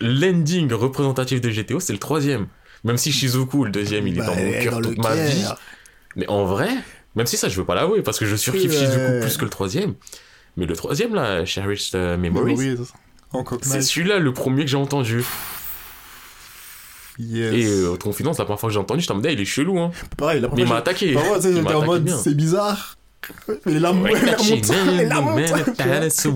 l'ending 0.00 0.72
représentatif 0.72 1.40
de 1.40 1.50
GTO, 1.50 1.80
c'est 1.80 1.92
le 1.92 1.98
troisième. 1.98 2.46
Même 2.84 2.96
si 2.96 3.10
Shizuku, 3.12 3.64
le 3.64 3.70
deuxième, 3.70 4.06
il 4.06 4.14
est 4.16 4.20
Bah, 4.20 4.26
dans 4.26 4.36
mon 4.36 4.52
cœur 4.52 4.80
toute 4.80 4.98
ma 4.98 5.14
cœur. 5.14 5.26
vie. 5.26 5.44
Mais 6.16 6.28
en 6.28 6.44
vrai, 6.44 6.68
même 7.16 7.26
si 7.26 7.36
ça, 7.36 7.48
je 7.48 7.56
veux 7.56 7.64
pas 7.64 7.74
l'avouer, 7.74 8.02
parce 8.02 8.18
que 8.18 8.26
je 8.26 8.36
surkiffe 8.36 8.70
Ouais. 8.70 8.76
Shizuku 8.78 9.20
plus 9.20 9.36
que 9.36 9.44
le 9.44 9.50
troisième. 9.50 9.94
Mais 10.56 10.66
le 10.66 10.76
troisième, 10.76 11.14
là, 11.14 11.44
Cherished 11.44 11.94
euh, 11.96 12.16
Memories, 12.16 12.54
Oui, 12.54 12.76
en 13.34 13.44
c'est 13.62 13.82
celui-là 13.82 14.18
le 14.18 14.32
premier 14.32 14.64
que 14.64 14.70
j'ai 14.70 14.76
entendu. 14.76 15.24
Yes. 17.18 17.54
Et 17.54 17.66
euh, 17.66 17.96
confidence, 17.96 18.38
la 18.38 18.44
première 18.44 18.58
fois 18.58 18.68
que 18.68 18.72
j'ai 18.74 18.80
entendu, 18.80 19.00
j'étais 19.00 19.12
en 19.12 19.16
mode, 19.16 19.26
il 19.30 19.40
est 19.40 19.44
chelou, 19.44 19.78
hein. 19.78 19.92
Pareil, 20.16 20.40
la 20.40 20.48
Mais 20.48 20.62
il 20.62 20.68
m'a 20.68 20.76
attaqué. 20.76 21.16
J'étais 21.40 21.74
en 21.74 21.84
mode, 21.84 22.08
c'est 22.10 22.34
bizarre. 22.34 22.96
Mais 23.64 23.78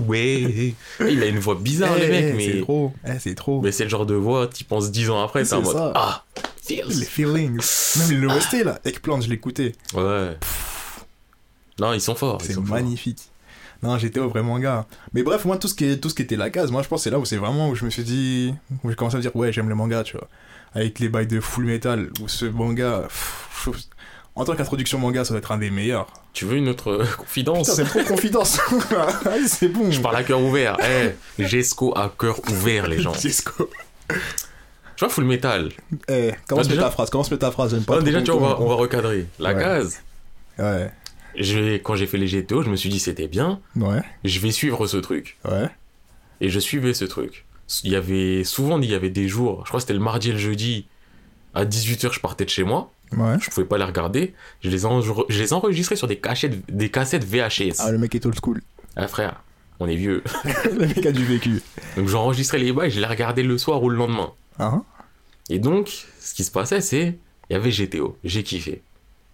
Ouais. 0.09 0.73
Il 1.01 1.21
a 1.21 1.25
une 1.27 1.39
voix 1.39 1.55
bizarre, 1.55 1.95
Eh, 1.97 2.01
le 2.01 2.07
mec, 2.11 2.25
eh, 2.29 2.33
mais. 2.33 2.51
C'est 2.53 2.61
trop. 2.61 2.93
Eh, 3.05 3.19
c'est 3.19 3.35
trop. 3.35 3.61
Mais 3.61 3.71
c'est 3.71 3.83
le 3.83 3.89
genre 3.89 4.05
de 4.05 4.15
voix, 4.15 4.47
tu 4.47 4.63
penses 4.63 4.89
10 4.91 5.09
ans 5.09 5.21
après, 5.23 5.43
t'es 5.43 5.53
en 5.53 5.59
C'est 5.59 5.65
mode 5.65 5.75
ça. 5.75 5.91
Ah, 5.95 6.23
feels. 6.63 6.85
Les 6.87 7.05
feelings. 7.05 7.59
Même 8.09 8.21
le 8.21 8.27
OST 8.29 8.63
là, 8.63 8.79
Eggplant, 8.85 9.21
je 9.21 9.29
l'écoutais. 9.29 9.73
Ouais. 9.93 10.37
Non, 11.79 11.93
ils 11.93 12.01
sont 12.01 12.15
forts. 12.15 12.41
C'est 12.41 12.53
sont 12.53 12.65
forts. 12.65 12.77
Non, 13.81 13.97
j'étais 13.97 14.19
vraiment 14.19 14.59
gars. 14.59 14.85
Mais 15.13 15.23
bref, 15.23 15.45
moi, 15.45 15.57
tout 15.57 15.67
ce 15.69 15.73
qui, 15.73 15.85
est, 15.85 15.97
tout 15.97 16.09
ce 16.09 16.15
qui 16.15 16.21
était 16.21 16.35
la 16.35 16.49
case, 16.49 16.69
moi, 16.71 16.81
je 16.83 16.87
pense 16.89 16.99
que 16.99 17.03
c'est 17.05 17.09
là 17.11 17.19
où 17.19 17.25
c'est 17.25 17.37
vraiment 17.37 17.69
où 17.69 17.75
je 17.75 17.85
me 17.85 17.89
suis 17.89 18.03
dit. 18.03 18.53
Où 18.83 18.89
j'ai 18.89 18.95
commencé 18.95 19.15
à 19.15 19.17
me 19.17 19.21
dire, 19.21 19.35
ouais, 19.35 19.53
j'aime 19.53 19.69
le 19.69 19.75
manga, 19.75 20.03
tu 20.03 20.17
vois. 20.17 20.27
Avec 20.73 20.99
les 20.99 21.07
bails 21.09 21.27
de 21.27 21.39
full 21.39 21.65
metal, 21.65 22.09
où 22.21 22.27
ce 22.27 22.45
manga. 22.45 23.03
pff, 23.03 23.69
En 24.35 24.43
tant 24.45 24.55
qu'introduction 24.55 24.99
manga, 24.99 25.23
ça 25.23 25.29
doit 25.29 25.39
être 25.39 25.51
un 25.53 25.57
des 25.57 25.69
meilleurs. 25.69 26.07
Tu 26.33 26.45
veux 26.45 26.57
une 26.57 26.67
autre 26.69 26.91
euh, 26.91 27.05
confidence? 27.17 27.71
C'est 27.73 27.85
trop 27.85 28.03
confidence. 28.03 28.59
Allez, 29.25 29.47
c'est 29.47 29.69
bon. 29.69 29.89
Je 29.91 29.99
parle 30.01 30.17
à 30.17 30.23
cœur 30.23 30.41
ouvert. 30.41 30.77
Eh, 30.81 31.43
Jesco 31.45 31.93
à 31.97 32.13
cœur 32.19 32.39
ouvert, 32.49 32.87
les 32.87 32.99
gens. 33.01 33.13
Jesco. 33.13 33.69
Tu 34.09 35.05
vois, 35.05 35.09
Full 35.09 35.23
Metal. 35.23 35.69
Eh, 36.09 36.31
commence 36.47 36.65
Ah, 36.65 36.69
met 36.69 36.75
déjà- 36.75 36.81
ta 36.83 36.91
phrase, 36.91 37.09
commence 37.09 37.31
met 37.31 37.37
ta 37.37 37.51
phrase, 37.51 37.71
j'aime 37.71 37.83
pas. 37.85 37.93
Non, 37.93 37.99
trop 37.99 38.05
déjà, 38.05 38.21
tu 38.21 38.31
vois, 38.31 38.41
on 38.41 38.45
va, 38.49 38.55
ton- 38.55 38.63
on 38.65 38.67
va 38.69 38.75
recadrer. 38.75 39.27
La 39.39 39.53
Ouais. 39.53 39.61
case, 39.61 40.01
Ouais, 40.57 40.91
je- 41.39 41.77
quand 41.77 41.95
j'ai 41.95 42.05
fait 42.07 42.17
les 42.17 42.27
GTO, 42.27 42.61
je 42.63 42.69
me 42.69 42.75
suis 42.75 42.89
dit 42.89 42.99
c'était 42.99 43.27
bien, 43.27 43.59
ouais, 43.75 44.01
je 44.23 44.39
vais 44.39 44.51
suivre 44.51 44.85
ce 44.87 44.97
truc. 44.97 45.37
ouais. 45.45 45.69
Et 46.41 46.49
je 46.49 46.59
suivais 46.59 46.93
ce 46.93 47.03
truc. 47.05 47.45
Il 47.83 47.91
y 47.91 47.95
avait 47.97 48.43
souvent, 48.45 48.79
il 48.79 48.89
y 48.89 48.95
avait 48.95 49.09
des 49.09 49.27
jours, 49.27 49.63
je 49.65 49.69
crois 49.69 49.79
que 49.79 49.81
c'était 49.81 49.93
le 49.93 49.99
mardi 49.99 50.29
et 50.29 50.31
le 50.33 50.37
jeudi, 50.37 50.87
à 51.53 51.65
18h, 51.65 52.13
je 52.13 52.19
partais 52.19 52.45
de 52.45 52.49
chez 52.49 52.63
moi, 52.63 52.91
Ouais. 53.11 53.35
je 53.41 53.49
pouvais 53.49 53.65
pas 53.67 53.77
les 53.77 53.83
regarder, 53.83 54.33
je 54.63 54.69
les, 54.69 54.85
en- 54.85 55.01
je 55.01 55.39
les 55.41 55.51
enregistrais 55.53 55.95
sur 55.95 56.07
des, 56.07 56.17
cachettes, 56.17 56.65
des 56.73 56.89
cassettes 56.89 57.25
VHS. 57.25 57.75
Ah, 57.79 57.91
le 57.91 57.97
mec 57.97 58.15
est 58.15 58.25
old 58.25 58.35
school. 58.41 58.61
Ah 58.95 59.07
frère, 59.07 59.43
on 59.79 59.87
est 59.87 59.95
vieux. 59.95 60.23
le 60.71 60.87
mec 60.87 61.05
a 61.05 61.11
du 61.11 61.25
vécu. 61.25 61.61
Donc 61.97 62.07
j'enregistrais 62.07 62.59
les 62.59 62.71
bails, 62.71 62.91
je 62.91 62.99
les 62.99 63.05
regardais 63.07 63.43
le 63.43 63.57
soir 63.57 63.83
ou 63.83 63.89
le 63.89 63.97
lendemain. 63.97 64.31
Hein 64.59 64.83
Et 65.49 65.59
donc, 65.59 66.05
ce 66.21 66.33
qui 66.33 66.43
se 66.43 66.51
passait, 66.51 66.81
c'est, 66.81 67.17
il 67.49 67.53
y 67.53 67.55
avait 67.55 67.71
GTO, 67.71 68.17
j'ai 68.23 68.43
kiffé. 68.43 68.81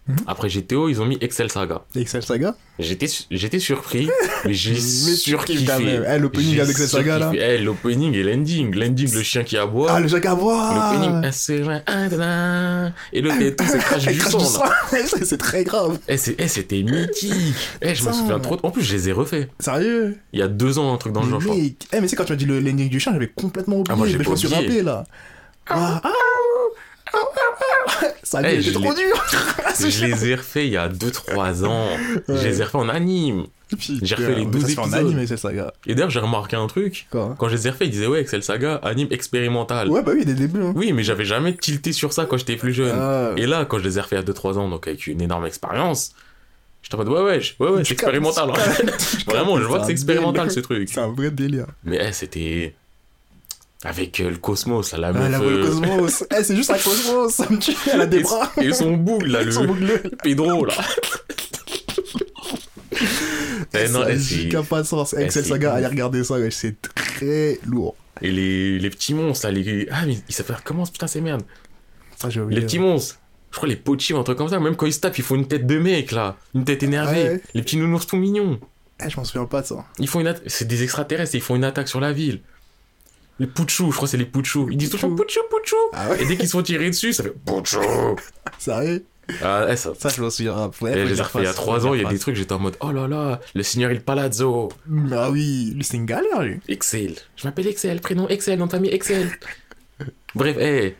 Mhm. 0.08 0.16
Après 0.28 0.48
GTO, 0.48 0.88
ils 0.88 1.00
ont 1.02 1.04
mis 1.06 1.18
Excel 1.20 1.50
Saga. 1.50 1.82
Excel 1.96 2.22
Saga 2.22 2.54
J'étais, 2.78 3.06
su- 3.08 3.24
j'étais 3.30 3.58
surpris, 3.58 4.08
mais 4.44 4.52
j'ai 4.54 4.74
surkiffé. 4.80 6.00
Eh, 6.08 6.18
l'opening 6.18 6.60
avec 6.60 6.70
Excel 6.70 6.88
Saga, 6.88 7.18
là. 7.18 7.32
Eh, 7.34 7.58
l'opening 7.58 8.14
et 8.14 8.22
l'ending. 8.22 8.74
L'ending, 8.74 9.12
le 9.12 9.22
chien 9.22 9.42
qui 9.44 9.56
aboie. 9.56 9.90
Ah, 9.90 9.98
le 10.00 10.06
Jacques 10.08 10.26
à 10.26 10.34
boire 10.34 10.94
L'opening, 10.94 11.30
et 13.12 13.20
le 13.20 13.30
et 13.42 13.56
tout, 13.56 13.64
c'est 13.68 13.78
crash 13.78 14.06
du 14.06 14.20
son, 14.20 14.38
là. 14.38 14.44
sang. 14.44 14.62
C'est 15.24 15.38
très 15.38 15.64
grave. 15.64 15.98
Eh, 16.08 16.16
eh, 16.38 16.48
c'était 16.48 16.82
mythique. 16.82 17.32
Eh, 17.82 17.94
je 17.94 18.04
me 18.06 18.12
souviens 18.12 18.38
trop. 18.38 18.58
En 18.62 18.70
plus, 18.70 18.82
je 18.82 18.94
les 18.94 19.08
ai 19.08 19.12
refaits. 19.12 19.48
Sérieux? 19.58 20.16
Il 20.32 20.38
y 20.38 20.42
a 20.42 20.48
deux 20.48 20.78
ans, 20.78 20.92
un 20.94 20.98
truc 20.98 21.12
dans 21.14 21.24
le 21.24 21.30
genre. 21.30 21.42
Eh, 21.52 21.74
mais 22.00 22.06
c'est 22.08 22.16
quand 22.16 22.24
tu 22.24 22.32
m'as 22.32 22.36
dit 22.36 22.46
le 22.46 22.60
l'ending 22.60 22.88
du 22.88 23.00
chien, 23.00 23.12
j'avais 23.12 23.28
complètement 23.34 23.76
oublié. 23.78 23.92
Ah, 23.92 23.96
moi, 23.96 24.06
j'ai 24.06 24.18
mais 24.18 24.24
je 24.24 24.30
me 24.30 24.36
suis 24.36 24.46
oublié. 24.46 24.62
rappelé, 24.62 24.82
là. 24.82 25.04
Ah, 25.68 26.00
ah, 26.04 26.12
Ça 28.22 28.40
Eh, 28.44 28.54
était 28.54 28.62
je 28.62 28.72
trop 28.72 28.92
dur. 28.94 29.24
Je 29.78 30.06
les 30.06 30.26
ai 30.28 30.34
refaits 30.34 30.64
il 30.64 30.70
y 30.72 30.76
a 30.76 30.88
2-3 30.88 31.64
ans. 31.64 31.86
Je 32.28 32.32
Ouais. 32.32 32.44
les 32.44 32.60
ai 32.60 32.64
refaits 32.64 32.74
en 32.80 32.88
anime. 32.88 33.46
J'ai 34.02 34.14
refait 34.14 34.34
les 34.36 34.44
mais 34.44 34.50
12 34.50 34.62
ça 34.62 34.68
se 34.68 34.72
fait 34.74 34.78
en 34.80 34.84
épisodes. 34.86 35.06
anime, 35.14 35.26
Saga. 35.36 35.72
Et 35.86 35.94
d'ailleurs, 35.94 36.10
j'ai 36.10 36.20
remarqué 36.20 36.56
un 36.56 36.66
truc. 36.66 37.06
Quoi 37.10 37.34
Quand 37.38 37.48
je 37.48 37.54
les 37.56 37.66
ai 37.66 37.70
refaits, 37.70 37.88
ils 37.88 37.90
disaient, 37.90 38.06
ouais, 38.06 38.20
Excel 38.20 38.42
Saga, 38.42 38.76
anime 38.76 39.08
expérimental. 39.10 39.88
Ouais, 39.88 40.02
bah 40.02 40.12
oui, 40.14 40.24
dès 40.24 40.32
le 40.32 40.38
début. 40.38 40.62
hein. 40.62 40.72
Oui, 40.76 40.92
mais 40.92 41.02
j'avais 41.02 41.24
jamais 41.24 41.54
tilté 41.54 41.92
sur 41.92 42.12
ça 42.12 42.26
quand 42.26 42.36
j'étais 42.36 42.56
plus 42.56 42.72
jeune. 42.72 42.96
Ah. 42.98 43.32
Et 43.36 43.46
là, 43.46 43.64
quand 43.64 43.78
je 43.78 43.84
les 43.84 43.98
ai 43.98 44.00
refaits 44.00 44.18
à 44.18 44.22
2-3 44.22 44.56
ans, 44.58 44.68
donc 44.68 44.86
avec 44.86 45.06
une 45.08 45.20
énorme 45.20 45.46
expérience, 45.46 46.12
j'étais 46.82 46.94
en 46.94 46.98
mode, 46.98 47.08
ouais, 47.08 47.22
ouais, 47.22 47.40
je- 47.40 47.54
ouais, 47.62 47.84
c'est 47.84 47.92
expérimental. 47.94 48.50
hein. 48.50 48.86
Vraiment, 49.26 49.58
je 49.58 49.64
vois 49.64 49.80
que 49.80 49.86
c'est 49.86 49.92
expérimental 49.92 50.50
ce 50.50 50.60
truc. 50.60 50.88
C'est 50.88 51.00
un 51.00 51.12
vrai 51.12 51.30
délire. 51.30 51.66
Mais 51.84 51.98
eh, 52.00 52.12
c'était. 52.12 52.74
Avec 53.84 54.20
euh, 54.20 54.30
le 54.30 54.36
cosmos, 54.38 54.92
là, 54.92 54.98
la 54.98 55.08
Ah, 55.08 55.12
meuf. 55.12 55.30
la 55.30 55.40
euh, 55.40 55.58
le 55.58 55.66
cosmos. 55.66 56.24
Eh, 56.36 56.42
c'est 56.42 56.56
juste 56.56 56.70
un 56.70 56.78
cosmos. 56.78 57.32
Ça 57.34 57.46
me 57.50 57.58
tue. 57.58 57.72
Elle 57.92 58.00
a 58.00 58.06
des 58.06 58.18
et, 58.18 58.22
bras. 58.22 58.50
et 58.60 58.72
son 58.72 58.96
boule, 58.96 59.26
là, 59.26 59.42
le 59.44 59.52
Son. 59.52 59.66
Pedro, 60.22 60.64
là. 60.64 60.74
Eh, 63.74 63.88
non, 63.88 64.06
eh, 64.08 64.18
giga 64.18 64.62
pas 64.62 64.82
de 64.82 64.86
sens. 64.86 65.12
Excel 65.12 65.42
c'est 65.44 65.50
Saga, 65.50 65.74
allez 65.74 65.86
regarder 65.86 66.24
ça, 66.24 66.36
c'est 66.50 66.76
très 66.80 67.58
lourd. 67.66 67.94
Et 68.22 68.30
les, 68.32 68.78
les 68.78 68.90
petits 68.90 69.12
monstres, 69.12 69.46
là, 69.46 69.52
les. 69.52 69.86
Ah, 69.90 70.06
mais 70.06 70.16
ils 70.28 70.34
s'appellent 70.34 70.56
comment, 70.64 70.84
putain, 70.86 71.06
c'est 71.06 71.20
merde? 71.20 71.42
Ça, 72.16 72.30
j'ai 72.30 72.40
oublié. 72.40 72.60
Les 72.60 72.66
petits 72.66 72.78
monstres. 72.78 73.18
Je 73.50 73.56
crois 73.56 73.68
les 73.68 73.76
pochis 73.76 74.12
ou 74.14 74.18
un 74.18 74.22
truc 74.22 74.38
comme 74.38 74.48
ça. 74.48 74.58
Même 74.60 74.76
quand 74.76 74.86
ils 74.86 74.92
se 74.94 75.00
tapent, 75.00 75.18
ils 75.18 75.24
font 75.24 75.34
une 75.34 75.46
tête 75.46 75.66
de 75.66 75.78
mec, 75.78 76.12
là. 76.12 76.36
Une 76.54 76.64
tête 76.64 76.82
énervée. 76.82 77.24
Ouais. 77.24 77.40
Les 77.54 77.62
petits 77.62 77.76
nounours 77.76 78.06
tout 78.06 78.16
mignons. 78.16 78.58
Eh, 79.04 79.10
je 79.10 79.16
m'en 79.18 79.24
souviens 79.24 79.44
pas 79.44 79.60
de 79.60 79.66
ça. 79.66 79.84
Ils 79.98 80.08
font 80.08 80.20
une 80.20 80.28
atta- 80.28 80.42
C'est 80.46 80.66
des 80.66 80.82
extraterrestres, 80.82 81.34
ils 81.34 81.40
font 81.42 81.54
une 81.56 81.64
attaque 81.64 81.88
sur 81.88 82.00
la 82.00 82.12
ville. 82.12 82.40
Les 83.38 83.46
Pouchou, 83.46 83.90
je 83.90 83.96
crois 83.96 84.06
que 84.06 84.10
c'est 84.12 84.16
les 84.16 84.24
Pouchou. 84.26 84.68
Ils 84.70 84.76
disent 84.78 84.90
toujours 84.90 85.14
Pouchou, 85.14 85.40
Pouchou. 85.50 85.76
Ah 85.92 86.08
ouais 86.08 86.22
Et 86.22 86.26
dès 86.26 86.36
qu'ils 86.36 86.46
se 86.48 86.52
font 86.52 86.62
tirer 86.62 86.88
dessus, 86.88 87.12
ça 87.12 87.22
fait 87.22 87.34
Pouchou. 87.44 87.80
Sérieux? 88.58 89.04
Ah, 89.42 89.76
ça. 89.76 89.92
Ça, 89.98 90.08
je 90.08 90.22
m'en 90.22 90.30
souviens. 90.30 90.54
Ouais, 90.56 90.70
faut 90.72 90.86
je 90.86 90.92
les 90.92 91.00
ai 91.00 91.02
il 91.04 91.16
y 91.16 91.20
a 91.20 91.24
face, 91.24 91.46
faut 91.48 91.52
3 91.62 91.78
dire 91.80 91.88
ans, 91.90 91.94
il 91.94 92.02
y 92.02 92.06
a 92.06 92.08
des 92.08 92.18
trucs, 92.18 92.36
j'étais 92.36 92.52
en 92.52 92.58
mode 92.60 92.76
Oh 92.80 92.92
là 92.92 93.08
là, 93.08 93.40
le 93.54 93.62
Seigneur 93.62 93.90
Il 93.92 94.00
Palazzo. 94.00 94.68
Ah 95.12 95.30
oui, 95.30 95.72
lui, 95.74 95.84
c'est 95.84 95.96
une 95.96 96.06
galère, 96.06 96.42
lui. 96.42 96.60
Excel. 96.68 97.14
Je 97.36 97.44
m'appelle 97.46 97.66
Excel, 97.66 98.00
prénom 98.00 98.28
Excel, 98.28 98.58
nom 98.58 98.66
de 98.66 98.70
famille 98.70 98.90
Excel. 98.94 99.28
Bref, 100.34 100.56
eh. 100.60 100.94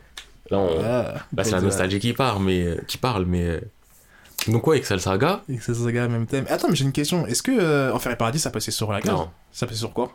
Là, 0.51 0.57
on- 0.59 0.79
Ah, 0.83 1.13
là 1.35 1.43
c'est 1.43 1.51
la 1.51 1.61
nostalgie 1.61 1.99
qui 1.99 2.13
parle, 2.13 2.43
mais. 2.43 2.63
euh, 2.65 2.81
Qui 2.87 2.97
parle, 2.97 3.25
mais. 3.25 3.45
euh, 3.45 3.59
Donc, 4.47 4.67
ouais, 4.67 4.77
Excel 4.77 4.99
Saga. 4.99 5.43
Excel 5.49 5.75
Saga, 5.75 6.07
même 6.07 6.25
thème. 6.27 6.45
Attends, 6.49 6.67
mais 6.69 6.75
j'ai 6.75 6.83
une 6.85 6.91
question. 6.91 7.25
Est-ce 7.27 7.41
que 7.41 7.51
euh, 7.51 7.93
Enfer 7.93 8.11
et 8.11 8.15
Paradis, 8.17 8.39
ça 8.39 8.49
passait 8.51 8.71
sur 8.71 8.91
la 8.91 9.01
case 9.01 9.11
Non. 9.11 9.29
Ça 9.51 9.65
passait 9.67 9.79
sur 9.79 9.93
quoi? 9.93 10.11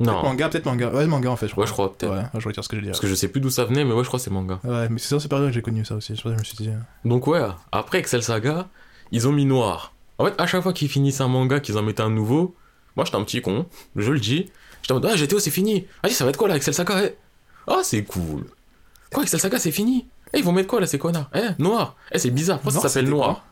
Non. 0.00 0.22
manga, 0.22 0.48
peut-être 0.48 0.66
manga. 0.66 0.90
Ouais, 0.90 1.06
manga, 1.06 1.28
en 1.30 1.36
fait, 1.36 1.46
je 1.48 1.52
crois. 1.52 1.64
Ouais, 1.64 1.68
je 1.68 1.72
crois, 1.72 1.92
peut-être. 1.96 2.12
Ouais, 2.12 2.22
je 2.40 2.46
retire 2.48 2.62
ce 2.62 2.68
que 2.68 2.76
je 2.76 2.82
dis. 2.82 2.86
Parce 2.88 3.00
que 3.00 3.08
je 3.08 3.14
sais 3.14 3.28
plus 3.28 3.40
d'où 3.40 3.50
ça 3.50 3.64
venait, 3.64 3.84
mais 3.84 3.92
ouais, 3.92 4.02
je 4.04 4.08
crois 4.08 4.18
que 4.18 4.24
c'est 4.24 4.30
manga. 4.30 4.60
Ouais, 4.64 4.88
mais 4.88 4.98
c'est 4.98 5.08
ça, 5.08 5.18
c'est 5.20 5.28
pas 5.28 5.38
vrai 5.38 5.48
que 5.48 5.54
j'ai 5.54 5.62
connu 5.62 5.84
ça 5.84 5.96
aussi. 5.96 6.12
Pour 6.12 6.22
ça 6.22 6.28
que 6.30 6.34
je 6.34 6.38
me 6.38 6.44
suis 6.44 6.56
dit. 6.56 6.68
euh, 6.68 6.78
Donc 7.04 7.26
ouais, 7.26 7.42
après 7.72 7.98
Excel 7.98 8.22
Saga, 8.22 8.68
ils 9.10 9.26
ont 9.26 9.32
mis 9.32 9.44
noir. 9.44 9.92
En 10.18 10.24
fait, 10.26 10.34
à 10.40 10.46
chaque 10.46 10.62
fois 10.62 10.72
qu'ils 10.72 10.88
finissent 10.88 11.20
un 11.20 11.28
manga, 11.28 11.58
qu'ils 11.60 11.78
en 11.78 11.82
mettaient 11.82 12.02
un 12.02 12.10
nouveau, 12.10 12.54
moi 12.96 13.04
j'étais 13.04 13.16
un 13.16 13.24
petit 13.24 13.40
con, 13.42 13.66
je 13.96 14.12
le 14.12 14.20
dis. 14.20 14.50
J'étais 14.82 14.92
en 14.92 14.96
mode, 15.00 15.06
ah 15.12 15.16
GTO 15.16 15.38
c'est 15.40 15.50
fini. 15.50 15.86
Vas-y, 16.04 16.12
ça 16.12 16.24
va 16.24 16.30
être 16.30 16.36
quoi 16.36 16.46
là, 16.48 16.56
Excel 16.56 16.74
Saga 16.74 17.04
eh? 17.04 17.16
Ah, 17.66 17.80
c'est 17.82 18.04
cool. 18.04 18.44
Quoi, 19.12 19.24
Excel 19.24 19.40
Saga 19.40 19.58
c'est 19.58 19.70
fini 19.72 20.06
Eh, 20.32 20.38
ils 20.38 20.44
vont 20.44 20.52
mettre 20.52 20.68
quoi 20.68 20.80
là, 20.80 20.86
ces 20.86 20.98
connards 20.98 21.28
Eh, 21.34 21.60
noir 21.60 21.96
Eh, 22.12 22.18
c'est 22.18 22.30
bizarre, 22.30 22.60
pourquoi 22.60 22.80
ça 22.82 22.88
s'appelle 22.88 23.08
noir? 23.10 23.44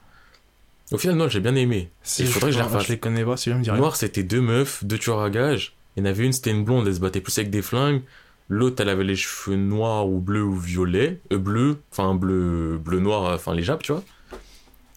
Au 0.93 0.99
final, 0.99 1.17
non, 1.17 1.29
j'ai 1.29 1.41
bien 1.41 1.55
aimé. 1.57 1.91
Il 2.21 2.27
faudrait 2.29 2.51
que 2.51 2.55
je 2.55 2.59
les 2.61 2.65
crois- 2.65 2.75
refasse. 2.77 2.87
Je 2.89 2.93
les 2.93 2.99
connais 3.01 3.25
pas, 3.25 3.37
si 3.37 3.51
je 3.51 3.57
me. 3.57 3.65
Noir, 3.77 3.97
c'était 3.97 4.23
deux 4.23 4.41
meufs, 4.41 4.85
deux 4.85 4.99
tueurs 4.99 5.21
à 5.21 5.31
gages. 5.31 5.76
Il 5.97 6.01
y 6.01 6.03
en 6.03 6.11
avait 6.11 6.25
une, 6.25 6.33
c'était 6.33 6.51
une 6.51 6.65
blonde, 6.65 6.87
elle 6.87 6.95
se 6.95 7.01
battait 7.01 7.21
plus 7.21 7.37
avec 7.39 7.51
des 7.51 7.63
flingues. 7.63 8.03
L'autre, 8.49 8.83
elle 8.83 8.91
avait 8.91 9.05
les 9.05 9.17
cheveux 9.17 9.57
noirs 9.57 10.09
ou 10.09 10.21
bleus 10.21 10.45
ou 10.45 10.55
violets. 10.55 11.21
Euh, 11.33 11.39
bleu, 11.39 11.79
enfin 11.91 12.15
bleu, 12.15 12.79
bleu 12.79 13.01
noir, 13.01 13.33
enfin 13.35 13.55
les 13.55 13.63
jappes, 13.63 13.83
tu 13.83 13.93
vois. 13.93 14.05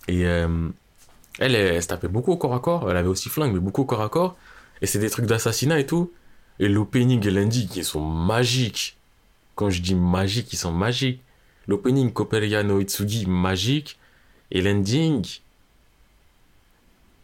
Et 0.07 0.25
euh, 0.25 0.69
elle, 1.39 1.55
elle, 1.55 1.81
se 1.81 1.87
tapait 1.87 2.07
beaucoup 2.07 2.31
au 2.31 2.37
corps 2.37 2.53
à 2.53 2.59
corps. 2.59 2.89
Elle 2.91 2.97
avait 2.97 3.07
aussi 3.07 3.29
flingue, 3.29 3.53
mais 3.53 3.59
beaucoup 3.59 3.81
au 3.81 3.85
corps 3.85 4.01
à 4.01 4.09
corps. 4.09 4.37
Et 4.81 4.85
c'est 4.85 4.99
des 4.99 5.09
trucs 5.09 5.25
d'assassinat 5.25 5.79
et 5.79 5.85
tout. 5.85 6.11
Et 6.59 6.67
l'opening 6.67 7.25
et 7.25 7.31
l'ending, 7.31 7.69
ils 7.75 7.85
sont 7.85 8.01
magiques. 8.01 8.97
Quand 9.55 9.69
je 9.69 9.81
dis 9.81 9.95
magique, 9.95 10.51
ils 10.53 10.57
sont 10.57 10.71
magiques. 10.71 11.21
L'opening 11.67 12.11
Coppelia 12.11 12.63
no 12.63 12.79
Itsugi, 12.79 13.25
magique. 13.25 13.97
Et 14.51 14.61
l'ending, 14.61 15.25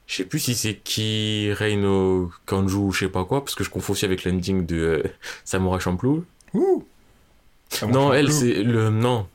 je 0.07 0.15
sais 0.17 0.25
plus 0.25 0.39
si 0.39 0.55
c'est 0.55 0.75
qui 0.75 1.51
Reino 1.53 2.31
Kanju 2.45 2.75
ou 2.75 2.91
je 2.91 2.99
sais 3.05 3.09
pas 3.11 3.25
quoi, 3.25 3.43
parce 3.43 3.55
que 3.55 3.63
je 3.63 3.69
confonds 3.69 3.93
aussi 3.93 4.05
avec 4.05 4.23
l'ending 4.23 4.65
de 4.65 4.75
euh, 4.75 5.03
Samurai 5.43 5.79
Champloo. 5.79 6.23
Ouh 6.53 6.85
non, 7.89 8.13
elle, 8.13 8.31
c'est 8.31 8.63
le. 8.63 8.89
Non. 8.89 9.27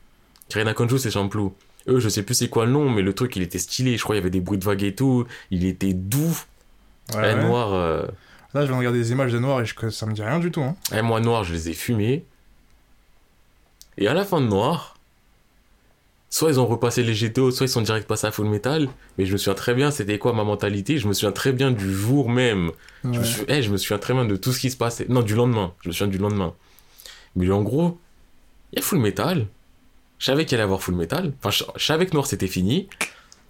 Reina 0.54 0.72
Kanju, 0.72 0.98
c'est 0.98 1.10
Champloo. 1.10 1.54
Eux, 1.88 1.98
je 2.00 2.08
sais 2.08 2.22
plus 2.22 2.34
c'est 2.34 2.48
quoi 2.48 2.64
le 2.66 2.72
nom, 2.72 2.88
mais 2.88 3.02
le 3.02 3.12
truc, 3.12 3.36
il 3.36 3.42
était 3.42 3.58
stylé. 3.58 3.96
Je 3.96 4.02
crois 4.02 4.14
qu'il 4.14 4.20
y 4.20 4.22
avait 4.22 4.30
des 4.30 4.40
bruits 4.40 4.58
de 4.58 4.64
vagues 4.64 4.82
et 4.82 4.94
tout. 4.94 5.26
Il 5.50 5.64
était 5.64 5.92
doux. 5.92 6.38
Ouais, 7.14 7.20
ouais. 7.20 7.44
noir. 7.44 7.72
euh, 7.74 8.06
Là, 8.54 8.62
je 8.62 8.66
viens 8.66 8.74
de 8.74 8.78
regarder 8.78 8.98
des 8.98 9.12
images 9.12 9.32
de 9.32 9.38
noir 9.38 9.60
et 9.60 9.66
je... 9.66 9.88
ça 9.90 10.06
me 10.06 10.12
dit 10.12 10.22
rien 10.22 10.38
du 10.38 10.50
tout. 10.50 10.62
Hein. 10.62 10.76
eh, 10.94 11.02
moi, 11.02 11.20
noir, 11.20 11.44
je 11.44 11.52
les 11.52 11.68
ai 11.70 11.72
fumés. 11.72 12.24
Et 13.98 14.08
à 14.08 14.14
la 14.14 14.24
fin 14.24 14.40
de 14.40 14.46
noir, 14.46 14.96
soit 16.30 16.50
ils 16.50 16.60
ont 16.60 16.66
repassé 16.66 17.02
les 17.02 17.12
GTO, 17.14 17.50
soit 17.50 17.66
ils 17.66 17.70
sont 17.70 17.82
direct 17.82 18.06
passés 18.06 18.26
à 18.26 18.30
Full 18.30 18.46
Metal. 18.48 18.88
Mais 19.18 19.26
je 19.26 19.32
me 19.32 19.36
souviens 19.36 19.54
très 19.54 19.74
bien, 19.74 19.90
c'était 19.90 20.18
quoi 20.18 20.32
ma 20.32 20.44
mentalité. 20.44 20.98
Je 20.98 21.08
me 21.08 21.12
souviens 21.12 21.32
très 21.32 21.52
bien 21.52 21.70
du 21.72 21.92
jour 21.92 22.30
même. 22.30 22.70
Je, 23.04 23.08
me 23.18 23.24
suis... 23.24 23.42
eh, 23.48 23.62
je 23.62 23.70
me 23.70 23.76
souviens 23.76 23.98
très 23.98 24.14
bien 24.14 24.24
de 24.24 24.36
tout 24.36 24.52
ce 24.52 24.60
qui 24.60 24.70
se 24.70 24.76
passait. 24.76 25.06
Non, 25.08 25.22
du 25.22 25.34
lendemain. 25.34 25.74
Je 25.82 25.88
me 25.88 25.92
souviens 25.92 26.06
du 26.10 26.18
lendemain. 26.18 26.54
Mais 27.36 27.50
en 27.50 27.62
gros, 27.62 27.98
il 28.72 28.76
y 28.78 28.78
a 28.78 28.82
Full 28.84 28.98
Metal. 29.00 29.46
Je 30.18 30.26
savais 30.26 30.44
qu'il 30.44 30.54
allait 30.56 30.64
avoir 30.64 30.82
Full 30.82 30.94
Metal. 30.94 31.32
Enfin, 31.38 31.50
je, 31.50 31.64
je 31.76 31.84
savais 31.84 32.06
que 32.06 32.12
Noir 32.14 32.26
c'était 32.26 32.46
fini. 32.46 32.88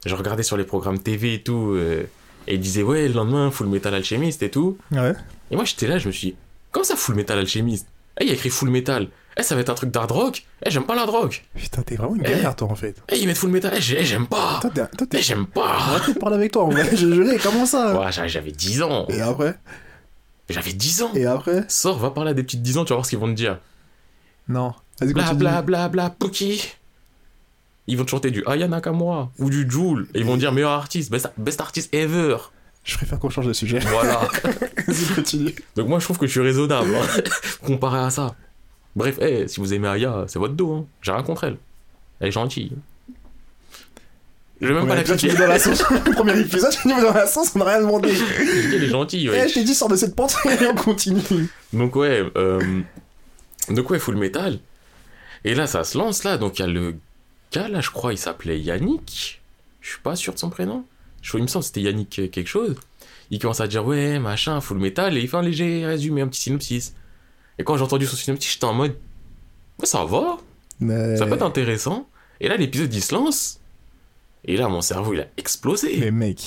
Je 0.07 0.14
regardais 0.14 0.43
sur 0.45 0.57
les 0.57 0.64
programmes 0.64 0.99
TV 0.99 1.35
et 1.35 1.43
tout. 1.43 1.73
euh, 1.75 2.05
et 2.47 2.55
ils 2.55 2.61
disaient, 2.61 2.83
ouais, 2.83 3.07
le 3.09 3.14
lendemain, 3.14 3.51
Full 3.51 3.66
Metal 3.69 3.93
Alchemist 3.95 4.43
et 4.43 4.51
tout. 4.51 4.79
Ouais. 4.93 5.14
Et 5.51 5.57
moi, 5.57 5.64
j'étais 5.66 5.87
là, 5.87 5.99
je 5.99 6.07
me 6.09 6.12
suis 6.12 6.29
dit, 6.31 6.37
comment 6.71 6.85
ça 6.85 6.97
Full 6.97 7.14
Metal 7.14 7.38
Alchemist? 7.38 7.87
Eh, 8.20 8.24
il 8.24 8.30
a 8.30 8.35
écrit 8.35 8.50
Full 8.50 8.70
Metal. 8.70 9.09
Eh, 9.37 9.42
ça 9.42 9.54
va 9.54 9.61
être 9.62 9.70
un 9.70 9.74
truc 9.74 9.90
d'hard 9.90 10.11
rock. 10.11 10.44
Eh, 10.64 10.70
j'aime 10.70 10.85
pas 10.85 10.94
l'hard 10.94 11.11
rock. 11.11 11.44
Putain, 11.56 11.83
t'es 11.83 11.96
vraiment 11.96 12.14
une 12.16 12.22
galère, 12.22 12.54
toi, 12.54 12.68
en 12.70 12.74
fait. 12.74 13.02
Eh, 13.11 13.18
ils 13.18 13.26
mettent 13.26 13.38
Full 13.38 13.50
Metal. 13.50 13.72
Eh, 13.74 13.78
eh, 13.98 14.04
j'aime 14.04 14.26
pas. 14.26 14.61
Toi. 14.61 14.70
Eh, 15.14 15.22
j'aime 15.22 15.46
pas. 15.46 15.68
Arrêtez 15.74 16.12
de 16.14 16.18
parler 16.18 16.37
avec 16.37 16.52
toi, 16.52 16.64
en 16.64 16.68
vrai. 16.68 16.88
Je 16.94 17.12
jurais, 17.12 17.38
comment 17.42 17.66
ça? 17.66 17.98
Ouais, 17.98 18.12
j'avais- 18.12 18.28
j'avais 18.28 18.52
10 18.52 18.83
ans. 18.83 19.06
Et 19.09 19.20
après? 19.20 19.59
J'avais 20.48 20.72
10 20.72 21.02
ans. 21.02 21.12
Et 21.14 21.26
après? 21.26 21.64
Sors, 21.68 21.98
va 21.98 22.11
parler 22.11 22.33
à 22.33 22.35
des 22.35 22.42
petites 22.42 22.62
10 22.62 22.76
ans, 22.78 22.85
tu 22.85 22.90
vas 22.90 22.96
voir 22.96 23.04
ce 23.06 23.11
qu'ils 23.11 23.18
vont 23.18 23.28
te 23.28 23.33
dire. 23.37 23.59
Non. 24.48 24.74
Bla 25.00 25.33
bla 25.33 25.62
bla 25.62 25.88
bla 25.88 26.11
Pookie. 26.11 26.72
Ils 27.87 27.96
vont 27.96 28.04
te 28.04 28.11
chanter 28.11 28.30
du 28.30 28.44
Aya 28.46 28.68
Nakamura 28.68 29.30
ou 29.38 29.48
du 29.48 29.68
Joule. 29.70 30.09
Et 30.14 30.18
ils 30.20 30.24
vont 30.26 30.37
dire 30.37 30.52
meilleur 30.52 30.72
artiste, 30.72 31.11
best, 31.11 31.30
best 31.38 31.61
artist 31.61 31.94
ever. 31.94 32.37
Je 32.85 32.97
préfère 32.97 33.19
qu'on 33.19 33.31
change 33.31 33.47
de 33.47 33.53
sujet. 33.53 33.79
Voilà. 33.81 34.29
Continue. 35.14 35.55
Donc 35.77 35.88
moi 35.88 35.99
je 35.99 36.05
trouve 36.05 36.19
que 36.19 36.27
je 36.27 36.33
suis 36.33 36.40
raisonnable 36.40 36.95
hein, 36.95 37.21
comparé 37.66 38.01
à 38.01 38.11
ça. 38.11 38.35
Bref, 38.97 39.19
eh, 39.21 39.47
si 39.49 39.61
vous 39.61 39.73
aimez 39.73 39.88
Aya, 39.88 40.25
c'est 40.27 40.38
votre 40.38 40.55
dos. 40.55 40.73
Hein. 40.73 40.87
J'ai 41.03 41.12
rien 41.12 41.23
contre 41.23 41.45
elle. 41.45 41.57
Elle 42.19 42.29
est 42.29 42.33
gentille. 42.33 42.73
Je 44.61 44.66
vais 44.66 44.75
même 44.75 44.87
pas 44.87 44.95
la 44.95 45.03
mets 45.03 45.35
dans 45.35 45.47
la 45.47 45.59
sauce. 45.59 45.83
Premier 46.12 46.38
épisode, 46.38 46.71
tu 46.71 46.88
mets 46.88 47.01
dans 47.01 47.14
la 47.14 47.27
sauce, 47.27 47.53
on 47.55 47.61
n'a 47.61 47.64
rien 47.64 47.81
demandé. 47.81 48.12
Il 48.12 48.85
est 48.85 48.88
gentil, 48.88 49.29
Eh, 49.33 49.49
je 49.49 49.55
t'ai 49.55 49.64
dit, 49.64 49.75
sors 49.75 49.88
de 49.88 49.97
cette 49.97 50.14
pente 50.14 50.37
et 50.45 50.66
on 50.66 50.75
continue. 50.75 51.23
Donc 51.73 51.97
ouais, 51.97 52.23
euh, 52.37 52.83
donc 53.71 53.88
ouais, 53.88 53.99
Full 53.99 54.16
Metal. 54.16 54.59
Et 55.45 55.55
là, 55.55 55.66
ça 55.66 55.85
se 55.85 55.97
lance 55.97 56.25
là. 56.25 56.37
Donc 56.37 56.59
il 56.59 56.62
y 56.62 56.64
a 56.64 56.69
le 56.69 56.97
gars 57.53 57.69
là, 57.69 57.81
je 57.81 57.90
crois, 57.90 58.12
il 58.12 58.19
s'appelait 58.19 58.61
Yannick. 58.61 59.40
Je 59.81 59.90
suis 59.90 60.01
pas 60.01 60.14
sûr 60.14 60.35
de 60.35 60.38
son 60.38 60.51
prénom. 60.51 60.85
Je, 61.22 61.37
il 61.37 61.42
me 61.42 61.46
semble 61.48 61.64
c'était 61.64 61.83
Yannick 61.83 62.30
quelque 62.30 62.46
chose. 62.46 62.76
Il 63.30 63.38
commence 63.38 63.61
à 63.61 63.68
dire 63.68 63.85
ouais, 63.85 64.18
machin, 64.18 64.61
Full 64.61 64.78
Metal, 64.78 65.16
et 65.16 65.20
il 65.20 65.28
fait 65.28 65.37
un 65.37 65.42
léger 65.42 65.87
résumé, 65.87 66.22
un 66.22 66.28
petit 66.28 66.42
synopsis. 66.42 66.94
Et 67.59 67.64
quand 67.64 67.76
j'ai 67.76 67.85
entendu 67.85 68.06
son 68.06 68.16
synopsis, 68.16 68.54
j'étais 68.54 68.64
en 68.64 68.74
mode, 68.74 68.96
ouais, 69.78 69.87
ça 69.87 70.04
va, 70.04 70.38
Mais... 70.80 71.16
ça 71.16 71.26
peut 71.26 71.35
être 71.35 71.42
intéressant. 71.42 72.09
Et 72.40 72.48
là, 72.48 72.56
l'épisode 72.56 72.92
il 72.92 73.02
se 73.02 73.14
lance. 73.14 73.61
Et 74.44 74.56
là, 74.56 74.68
mon 74.68 74.80
cerveau 74.80 75.12
il 75.14 75.20
a 75.20 75.26
explosé. 75.37 75.98
Mais 76.00 76.11
mec, 76.11 76.42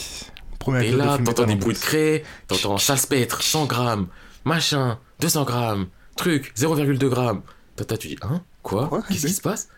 Et 0.82 0.92
là, 0.92 1.18
t'entends 1.24 1.46
des 1.46 1.56
bruits 1.56 1.76
de 1.76 1.80
craie, 1.80 2.24
t'entends 2.48 2.78
salspêtre, 2.78 3.44
100 3.44 3.66
grammes, 3.66 4.08
machin, 4.44 5.00
200 5.20 5.44
grammes, 5.44 5.88
truc, 6.16 6.52
0,2 6.58 6.98
grammes. 7.08 7.42
Tata, 7.76 7.98
tu 7.98 8.10
dis, 8.10 8.18
hein 8.24 8.42
Quoi? 8.64 8.88
Quoi? 8.88 9.04
Qu'est-ce 9.08 9.28
qui 9.28 9.34
se 9.34 9.42
passe? 9.42 9.70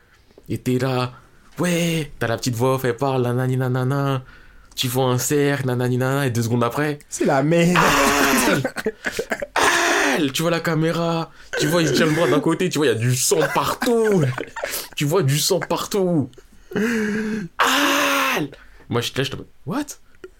Et 0.47 0.57
t'es 0.59 0.77
là, 0.77 1.13
ouais, 1.59 2.11
t'as 2.19 2.27
la 2.27 2.37
petite 2.37 2.55
voix 2.55 2.79
elle 2.83 2.95
parle, 2.95 3.23
nanani 3.23 3.57
nanana, 3.57 4.23
tu 4.75 4.87
vois 4.87 5.05
un 5.05 5.17
cercle, 5.17 5.67
nanani 5.67 5.97
nanana, 5.97 6.27
et 6.27 6.29
deux 6.31 6.43
secondes 6.43 6.63
après, 6.63 6.99
C'est 7.09 7.25
la 7.25 7.41
merde. 7.43 7.77
tu 10.33 10.41
vois 10.41 10.51
la 10.51 10.59
caméra, 10.59 11.31
tu 11.59 11.67
vois, 11.67 11.81
il 11.81 11.87
se 11.87 11.93
tient 11.93 12.05
le 12.05 12.11
bras 12.11 12.27
d'un 12.27 12.39
côté, 12.39 12.69
tu 12.69 12.77
vois, 12.77 12.87
il 12.87 12.89
y 12.89 12.95
a 12.95 12.97
du 12.97 13.15
sang 13.15 13.39
partout. 13.53 14.23
tu 14.95 15.05
vois 15.05 15.23
du 15.23 15.39
sang 15.39 15.59
partout. 15.59 16.29
Ah 17.57 18.39
Moi, 18.89 19.01
je 19.01 19.11
là, 19.15 19.23
je 19.23 19.31
te 19.31 19.37
what? 19.65 19.79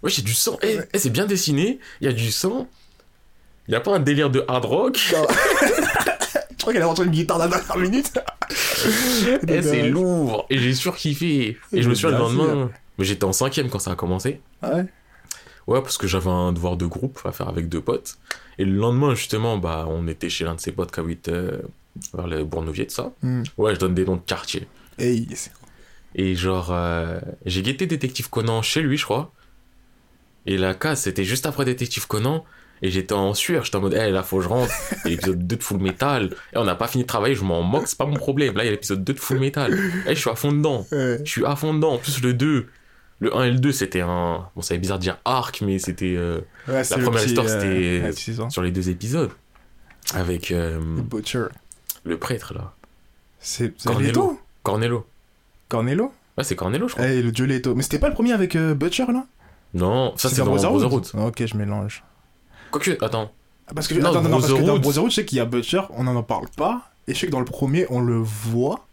Ouais, 0.03 0.11
j'ai 0.11 0.21
du 0.21 0.33
sang. 0.33 0.57
Eh, 0.61 0.79
eh, 0.93 0.99
c'est 0.99 1.09
bien 1.09 1.25
dessiné, 1.25 1.79
il 2.01 2.05
y 2.05 2.09
a 2.09 2.13
du 2.13 2.31
sang. 2.31 2.67
Il 3.67 3.71
y 3.71 3.75
a 3.75 3.79
pas 3.79 3.95
un 3.95 3.99
délire 3.99 4.29
de 4.29 4.43
hard 4.47 4.65
rock? 4.65 4.97
Je 6.57 6.67
crois 6.67 6.73
qu'elle 6.73 6.81
a 6.83 6.87
rentré 6.87 7.05
une 7.05 7.11
guitare 7.11 7.37
dans 7.37 7.45
la 7.45 7.57
dernière 7.59 7.77
minute. 7.77 8.11
Eh, 9.47 9.61
c'est 9.61 9.83
lourd. 9.89 10.47
Et 10.49 10.57
j'ai 10.57 10.73
surkiffé. 10.73 11.57
Et 11.71 11.81
je 11.83 11.87
me 11.87 11.93
suis 11.93 12.07
le 12.07 12.13
Bien 12.13 12.19
lendemain. 12.21 12.71
Mais 12.97 13.05
j'étais 13.05 13.23
en 13.25 13.34
cinquième 13.34 13.69
quand 13.69 13.79
ça 13.79 13.91
a 13.91 13.95
commencé. 13.95 14.41
Ah 14.62 14.75
ouais? 14.75 14.86
Ouais, 15.67 15.81
parce 15.81 15.97
que 15.97 16.08
j'avais 16.08 16.29
un 16.29 16.53
devoir 16.53 16.77
de 16.77 16.86
groupe 16.86 17.19
à 17.25 17.31
faire 17.31 17.49
avec 17.49 17.69
deux 17.69 17.81
potes. 17.81 18.17
Et 18.60 18.65
le 18.65 18.73
lendemain, 18.75 19.15
justement, 19.15 19.58
bah, 19.58 19.86
on 19.89 20.08
était 20.08 20.29
chez 20.29 20.45
l'un 20.45 20.55
de 20.55 20.60
ses 20.60 20.71
potes 20.71 20.91
qui 20.91 20.99
habite 20.99 21.27
euh, 21.27 21.60
vers 22.13 22.27
le 22.27 22.43
Bournevier, 22.43 22.86
tout 22.86 22.93
ça. 22.93 23.12
Hmm. 23.23 23.43
Ouais, 23.58 23.73
je 23.73 23.79
donne 23.79 23.95
des 23.95 24.05
noms 24.05 24.15
de 24.15 24.21
quartier. 24.21 24.67
Hey, 24.99 25.27
Et 26.13 26.36
genre, 26.36 26.69
euh, 26.71 27.19
j'ai 27.45 27.63
guetté 27.63 27.88
Détective 27.88 28.29
Conan 28.29 28.62
chez 28.62 28.81
lui, 28.81 28.97
je 28.97 29.03
crois. 29.03 29.31
Et 30.45 30.58
la 30.58 30.75
case, 30.75 31.01
c'était 31.01 31.23
juste 31.23 31.47
après 31.47 31.65
Détective 31.65 32.08
Conan. 32.08 32.45
Et 32.81 32.91
j'étais 32.91 33.13
en 33.13 33.34
sueur, 33.34 33.63
j'étais 33.63 33.77
en 33.77 33.81
mode, 33.81 33.93
hé, 33.93 34.12
là, 34.12 34.21
faut 34.21 34.38
que 34.38 34.43
je 34.43 34.49
rentre. 34.49 34.71
Et 35.05 35.10
l'épisode 35.10 35.47
2 35.47 35.55
de 35.55 35.63
Full 35.63 35.79
Metal. 35.79 36.29
Et 36.53 36.58
on 36.58 36.65
n'a 36.65 36.75
pas 36.75 36.88
fini 36.88 37.03
de 37.05 37.08
travailler, 37.08 37.34
je 37.34 37.43
m'en 37.43 37.63
moque, 37.63 37.88
c'est 37.88 37.97
pas 37.97 38.05
mon 38.05 38.15
problème. 38.17 38.55
Là, 38.55 38.63
il 38.63 38.67
y 38.67 38.69
a 38.69 38.71
l'épisode 38.71 39.03
2 39.03 39.13
de 39.13 39.19
Full 39.19 39.39
Metal. 39.39 39.73
Et 40.08 40.13
je 40.13 40.19
suis 40.19 40.29
à 40.29 40.36
fond 40.36 40.51
dedans. 40.51 40.86
Je 40.91 41.19
suis 41.25 41.45
à 41.45 41.55
fond 41.55 41.73
dedans. 41.73 41.93
En 41.93 41.97
plus, 41.97 42.21
le 42.21 42.34
2. 42.34 42.67
Le 43.19 43.36
1 43.36 43.43
et 43.45 43.51
le 43.51 43.60
2, 43.60 43.71
c'était 43.71 44.01
un. 44.01 44.47
Bon, 44.56 44.62
ça 44.62 44.75
bizarre 44.78 44.97
de 44.97 45.04
dire 45.04 45.17
arc, 45.23 45.62
mais 45.62 45.80
c'était 45.80 46.15
euh, 46.17 46.41
Ouais, 46.67 46.84
c'est 46.84 46.97
le 46.97 47.04
première 47.04 47.21
petit, 47.21 47.30
histoire, 47.30 47.47
euh, 47.49 48.12
c'était- 48.12 48.49
sur 48.49 48.62
les 48.62 48.71
deux 48.71 48.89
épisodes. 48.89 49.32
Avec 50.13 50.51
euh, 50.51 50.80
The 50.80 51.01
Butcher. 51.01 51.45
le 52.04 52.17
prêtre, 52.17 52.54
là. 52.54 52.73
C'est 53.39 53.73
Cornello. 53.84 54.39
Cornello. 54.63 55.06
Cornello? 55.69 56.13
Ouais, 56.38 56.43
c'est 56.43 56.56
Cornello, 56.56 56.88
je 56.89 56.93
crois. 56.95 57.08
Eh, 57.08 57.21
le 57.21 57.32
dieu 57.32 57.45
Leto. 57.45 57.73
Mais 57.75 57.84
c'était 57.84 57.99
pas 57.99 58.10
le 58.10 58.13
premier 58.13 58.34
avec 58.34 58.56
euh, 58.56 58.73
Butcher 58.75 59.06
là? 59.08 59.25
Non, 59.73 60.13
ça, 60.17 60.30
c'est 60.30 60.38
dans 60.43 60.45
Brotherhood. 60.45 61.06
Ok, 61.15 61.45
je 61.45 61.56
mélange. 61.58 62.04
Quoique, 62.71 62.91
attends. 63.04 63.32
Ah, 63.67 63.71
Parce 63.73 63.88
que, 63.88 63.95
Non, 63.95 64.10
attends, 64.12 64.21
non, 64.21 64.30
parce 64.30 64.47
que 64.47 64.62
dans 64.62 64.78
Brotherhood- 64.80 65.10
je 65.10 65.15
sais 65.15 65.25
qu'il 65.25 65.38
y 65.38 65.41
a 65.41 65.45
Butcher, 65.45 65.82
on 65.91 66.04
n'en 66.04 66.21
parle 66.23 66.47
pas. 66.56 66.91
Et 67.08 67.13
je 67.13 67.19
sais 67.19 67.28
que 67.28 67.32
dans 67.32 67.39
le 67.39 67.45
premier, 67.45 67.86
on 67.89 67.99
le 68.01 68.17
voit. 68.17 68.84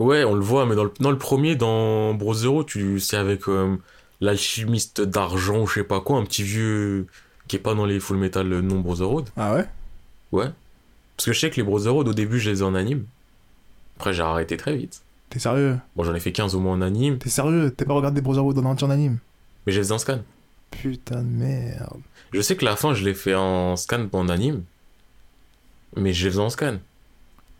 Ouais, 0.00 0.24
on 0.24 0.34
le 0.34 0.40
voit, 0.40 0.64
mais 0.66 0.74
dans 0.74 0.84
le, 0.84 0.92
dans 0.98 1.10
le 1.10 1.18
premier, 1.18 1.56
dans 1.56 2.14
Brotherhood, 2.14 2.66
tu 2.66 2.98
c'est 2.98 3.18
avec 3.18 3.46
euh, 3.48 3.76
l'alchimiste 4.22 5.02
d'argent, 5.02 5.66
je 5.66 5.74
sais 5.74 5.84
pas 5.84 6.00
quoi, 6.00 6.18
un 6.18 6.24
petit 6.24 6.42
vieux 6.42 7.06
qui 7.46 7.56
est 7.56 7.60
pas 7.60 7.74
dans 7.74 7.84
les 7.84 8.00
Full 8.00 8.16
Metal 8.16 8.48
non 8.48 8.80
Brotherhood. 8.80 9.28
Ah 9.36 9.54
ouais? 9.54 9.66
Ouais. 10.32 10.50
Parce 11.16 11.26
que 11.26 11.32
je 11.34 11.38
sais 11.38 11.50
que 11.50 11.56
les 11.56 11.62
Brotherhood, 11.62 12.08
au 12.08 12.14
début, 12.14 12.40
je 12.40 12.50
les 12.50 12.60
ai 12.60 12.62
en 12.62 12.74
anime. 12.74 13.04
Après, 13.98 14.14
j'ai 14.14 14.22
arrêté 14.22 14.56
très 14.56 14.74
vite. 14.74 15.02
T'es 15.28 15.38
sérieux? 15.38 15.78
Bon, 15.94 16.02
j'en 16.02 16.14
ai 16.14 16.20
fait 16.20 16.32
15 16.32 16.54
au 16.54 16.60
moins 16.60 16.76
en 16.76 16.82
anime, 16.82 17.18
T'es 17.18 17.28
sérieux? 17.28 17.72
T'as 17.76 17.84
pas 17.84 17.92
regardé 17.92 18.22
Brotherhood 18.22 18.58
en 18.58 18.64
entier 18.64 18.86
en 18.86 18.90
anime? 18.90 19.18
Mais 19.66 19.72
je 19.72 19.80
les 19.80 19.88
ai 19.88 19.92
en 19.92 19.98
scan. 19.98 20.20
Putain 20.70 21.22
de 21.22 21.28
merde. 21.28 22.00
Je 22.32 22.40
sais 22.40 22.56
que 22.56 22.64
la 22.64 22.76
fin, 22.76 22.94
je 22.94 23.04
l'ai 23.04 23.12
fait 23.14 23.34
en 23.34 23.76
scan, 23.76 24.06
pas 24.08 24.18
en 24.18 24.30
anime. 24.30 24.62
Mais 25.96 26.14
je 26.14 26.24
les 26.24 26.30
faisais 26.30 26.42
en 26.42 26.48
scan. 26.48 26.78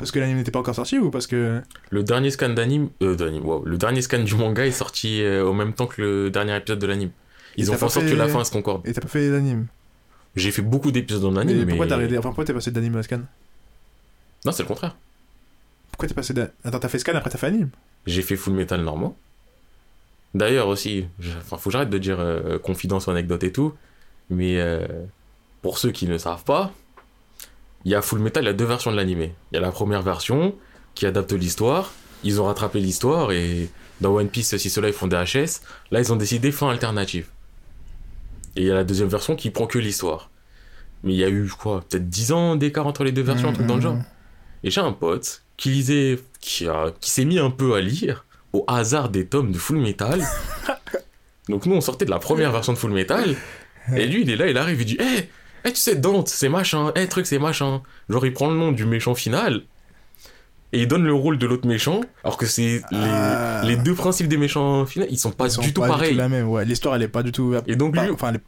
Parce 0.00 0.10
que 0.12 0.18
l'anime 0.18 0.38
n'était 0.38 0.50
pas 0.50 0.58
encore 0.60 0.74
sorti 0.74 0.98
ou 0.98 1.10
parce 1.10 1.26
que. 1.26 1.60
Le 1.90 2.02
dernier 2.02 2.30
scan 2.30 2.48
d'anime, 2.48 2.88
euh, 3.02 3.14
wow. 3.42 3.62
le 3.66 3.76
dernier 3.76 4.00
scan 4.00 4.20
du 4.24 4.34
manga 4.34 4.64
est 4.66 4.72
sorti 4.72 5.22
euh, 5.22 5.44
au 5.44 5.52
même 5.52 5.74
temps 5.74 5.86
que 5.86 6.00
le 6.00 6.30
dernier 6.30 6.56
épisode 6.56 6.78
de 6.78 6.86
l'anime. 6.86 7.10
Et 7.56 7.60
Ils 7.60 7.70
ont 7.70 7.74
fait 7.76 7.84
en 7.84 7.88
sorte 7.90 8.06
fait- 8.06 8.12
que 8.12 8.16
la 8.16 8.26
fin 8.26 8.42
se 8.42 8.50
concorde. 8.50 8.86
Et 8.88 8.94
t'as 8.94 9.02
pas 9.02 9.08
fait 9.08 9.28
l'anime 9.28 9.66
J'ai 10.36 10.50
fait 10.52 10.62
beaucoup 10.62 10.90
d'épisodes 10.90 11.24
en 11.26 11.32
Mais 11.32 11.40
anime, 11.42 11.58
mais. 11.58 11.66
pourquoi 11.66 11.86
t'as 11.86 11.96
arrêté 11.96 12.16
Enfin, 12.16 12.30
pourquoi 12.30 12.44
t'es 12.46 12.54
passé 12.54 12.70
d'anime 12.70 12.96
à 12.96 13.02
scan? 13.02 13.20
Non, 14.46 14.52
c'est 14.52 14.62
le 14.62 14.68
contraire. 14.68 14.96
Pourquoi 15.92 16.08
t'es 16.08 16.14
passé 16.14 16.32
d'anime 16.32 16.50
Attends, 16.64 16.78
t'as 16.78 16.88
fait 16.88 16.98
scan 16.98 17.12
après 17.14 17.28
t'as 17.28 17.36
fait 17.38 17.48
anime? 17.48 17.68
J'ai 18.06 18.22
fait 18.22 18.36
full 18.36 18.54
metal 18.54 18.80
normaux. 18.82 19.14
D'ailleurs 20.34 20.68
aussi, 20.68 21.06
je- 21.18 21.36
enfin, 21.36 21.56
faut 21.58 21.68
que 21.70 21.72
j'arrête 21.72 21.90
de 21.90 21.98
dire 21.98 22.20
euh, 22.20 22.58
confidence 22.58 23.06
ou 23.06 23.10
anecdote 23.10 23.42
et 23.44 23.52
tout, 23.52 23.74
mais 24.30 24.58
euh, 24.60 24.86
pour 25.60 25.76
ceux 25.78 25.90
qui 25.90 26.06
ne 26.06 26.16
savent 26.16 26.44
pas, 26.44 26.72
il 27.84 27.90
y 27.92 27.94
a 27.94 28.02
full 28.02 28.18
metal, 28.20 28.44
il 28.44 28.46
y 28.46 28.50
a 28.50 28.52
deux 28.52 28.64
versions 28.64 28.90
de 28.90 28.96
l'animé. 28.96 29.34
Il 29.52 29.56
y 29.56 29.58
a 29.58 29.60
la 29.60 29.70
première 29.72 30.02
version 30.02 30.54
qui 30.94 31.06
adapte 31.06 31.32
l'histoire, 31.32 31.92
ils 32.24 32.40
ont 32.40 32.44
rattrapé 32.46 32.80
l'histoire 32.80 33.32
et 33.32 33.68
dans 34.00 34.12
One 34.14 34.28
Piece, 34.28 34.56
si 34.56 34.70
ceux-là 34.70 34.88
ils 34.88 34.94
font 34.94 35.06
des 35.06 35.16
HS, 35.16 35.60
là 35.90 36.00
ils 36.00 36.12
ont 36.12 36.16
décidé 36.16 36.52
fin 36.52 36.68
alternative. 36.70 37.26
Et 38.56 38.62
il 38.62 38.66
y 38.66 38.70
a 38.70 38.74
la 38.74 38.84
deuxième 38.84 39.08
version 39.08 39.36
qui 39.36 39.50
prend 39.50 39.66
que 39.66 39.78
l'histoire. 39.78 40.30
Mais 41.04 41.12
il 41.14 41.18
y 41.18 41.24
a 41.24 41.28
eu 41.30 41.48
quoi, 41.48 41.82
peut-être 41.88 42.08
10 42.08 42.32
ans 42.32 42.56
d'écart 42.56 42.86
entre 42.86 43.04
les 43.04 43.12
deux 43.12 43.22
versions, 43.22 43.48
un 43.48 43.52
truc 43.52 43.66
dans 43.66 43.76
le 43.76 43.80
genre. 43.80 43.96
Et 44.64 44.70
j'ai 44.70 44.80
un 44.82 44.92
pote 44.92 45.42
qui 45.56 45.70
lisait, 45.70 46.18
qui, 46.40 46.66
a- 46.68 46.92
qui 47.00 47.10
s'est 47.10 47.24
mis 47.24 47.38
un 47.38 47.50
peu 47.50 47.74
à 47.74 47.80
lire 47.80 48.26
au 48.52 48.64
hasard 48.66 49.08
des 49.08 49.26
tomes 49.26 49.52
de 49.52 49.58
Full 49.58 49.78
Metal. 49.78 50.22
Donc 51.48 51.66
nous 51.66 51.74
on 51.74 51.80
sortait 51.80 52.04
de 52.04 52.10
la 52.10 52.18
première 52.18 52.52
version 52.52 52.72
de 52.72 52.78
Full 52.78 52.92
Metal. 52.92 53.34
Et 53.96 54.06
lui 54.06 54.22
il 54.22 54.30
est 54.30 54.36
là, 54.36 54.48
il 54.48 54.58
arrive, 54.58 54.80
il 54.82 54.84
dit 54.84 54.98
Hé, 55.00 55.30
tu 55.64 55.76
sais, 55.76 55.96
Dante, 55.96 56.28
c'est 56.28 56.48
machin, 56.48 56.92
hé, 56.96 57.06
truc, 57.08 57.26
c'est 57.26 57.38
machin. 57.38 57.82
Genre 58.08 58.24
il 58.26 58.32
prend 58.32 58.48
le 58.50 58.56
nom 58.56 58.72
du 58.72 58.84
méchant 58.86 59.14
final. 59.14 59.62
Et 60.72 60.82
il 60.82 60.88
donne 60.88 61.02
le 61.04 61.12
rôle 61.12 61.36
de 61.36 61.46
l'autre 61.46 61.66
méchant, 61.66 62.00
alors 62.22 62.36
que 62.36 62.46
c'est 62.46 62.80
les, 62.92 62.98
Ah. 63.00 63.62
les 63.64 63.74
deux 63.76 63.94
principes 63.94 64.28
des 64.28 64.36
méchants 64.36 64.86
finaux, 64.86 65.06
ils 65.10 65.18
sont 65.18 65.32
pas 65.32 65.46
Ils 65.46 65.50
sont 65.50 65.62
du 65.62 65.72
tout 65.74 65.80
pas 65.80 65.88
pareils. 65.88 66.14
la 66.14 66.28
même, 66.28 66.48
ouais. 66.48 66.64
L'histoire 66.64 66.94
elle 66.94 67.02
est 67.02 67.08
pas 67.08 67.24
du 67.24 67.32
tout. 67.32 67.54
Et 67.66 67.74
donc 67.74 67.96
lui, 67.96 68.08
Enfin, 68.10 68.34
est- 68.34 68.40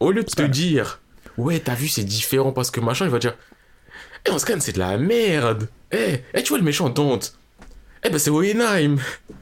au 0.00 0.10
lieu 0.10 0.24
de 0.24 0.28
te 0.30 0.42
dire, 0.42 1.00
ouais, 1.38 1.60
t'as 1.60 1.74
vu, 1.76 1.86
c'est 1.86 2.02
différent 2.02 2.50
parce 2.52 2.72
que 2.72 2.80
machin, 2.80 3.04
il 3.04 3.12
va 3.12 3.20
dire, 3.20 3.36
eh, 4.26 4.30
en 4.32 4.38
scan, 4.40 4.56
c'est 4.58 4.72
de 4.72 4.80
la 4.80 4.98
merde. 4.98 5.68
Eh, 5.92 6.16
eh, 6.34 6.42
tu 6.42 6.48
vois 6.48 6.58
le 6.58 6.64
méchant 6.64 6.88
Dante 6.88 7.38
Eh 8.02 8.10
ben, 8.10 8.18
c'est 8.18 8.30
Oenheim. 8.30 8.96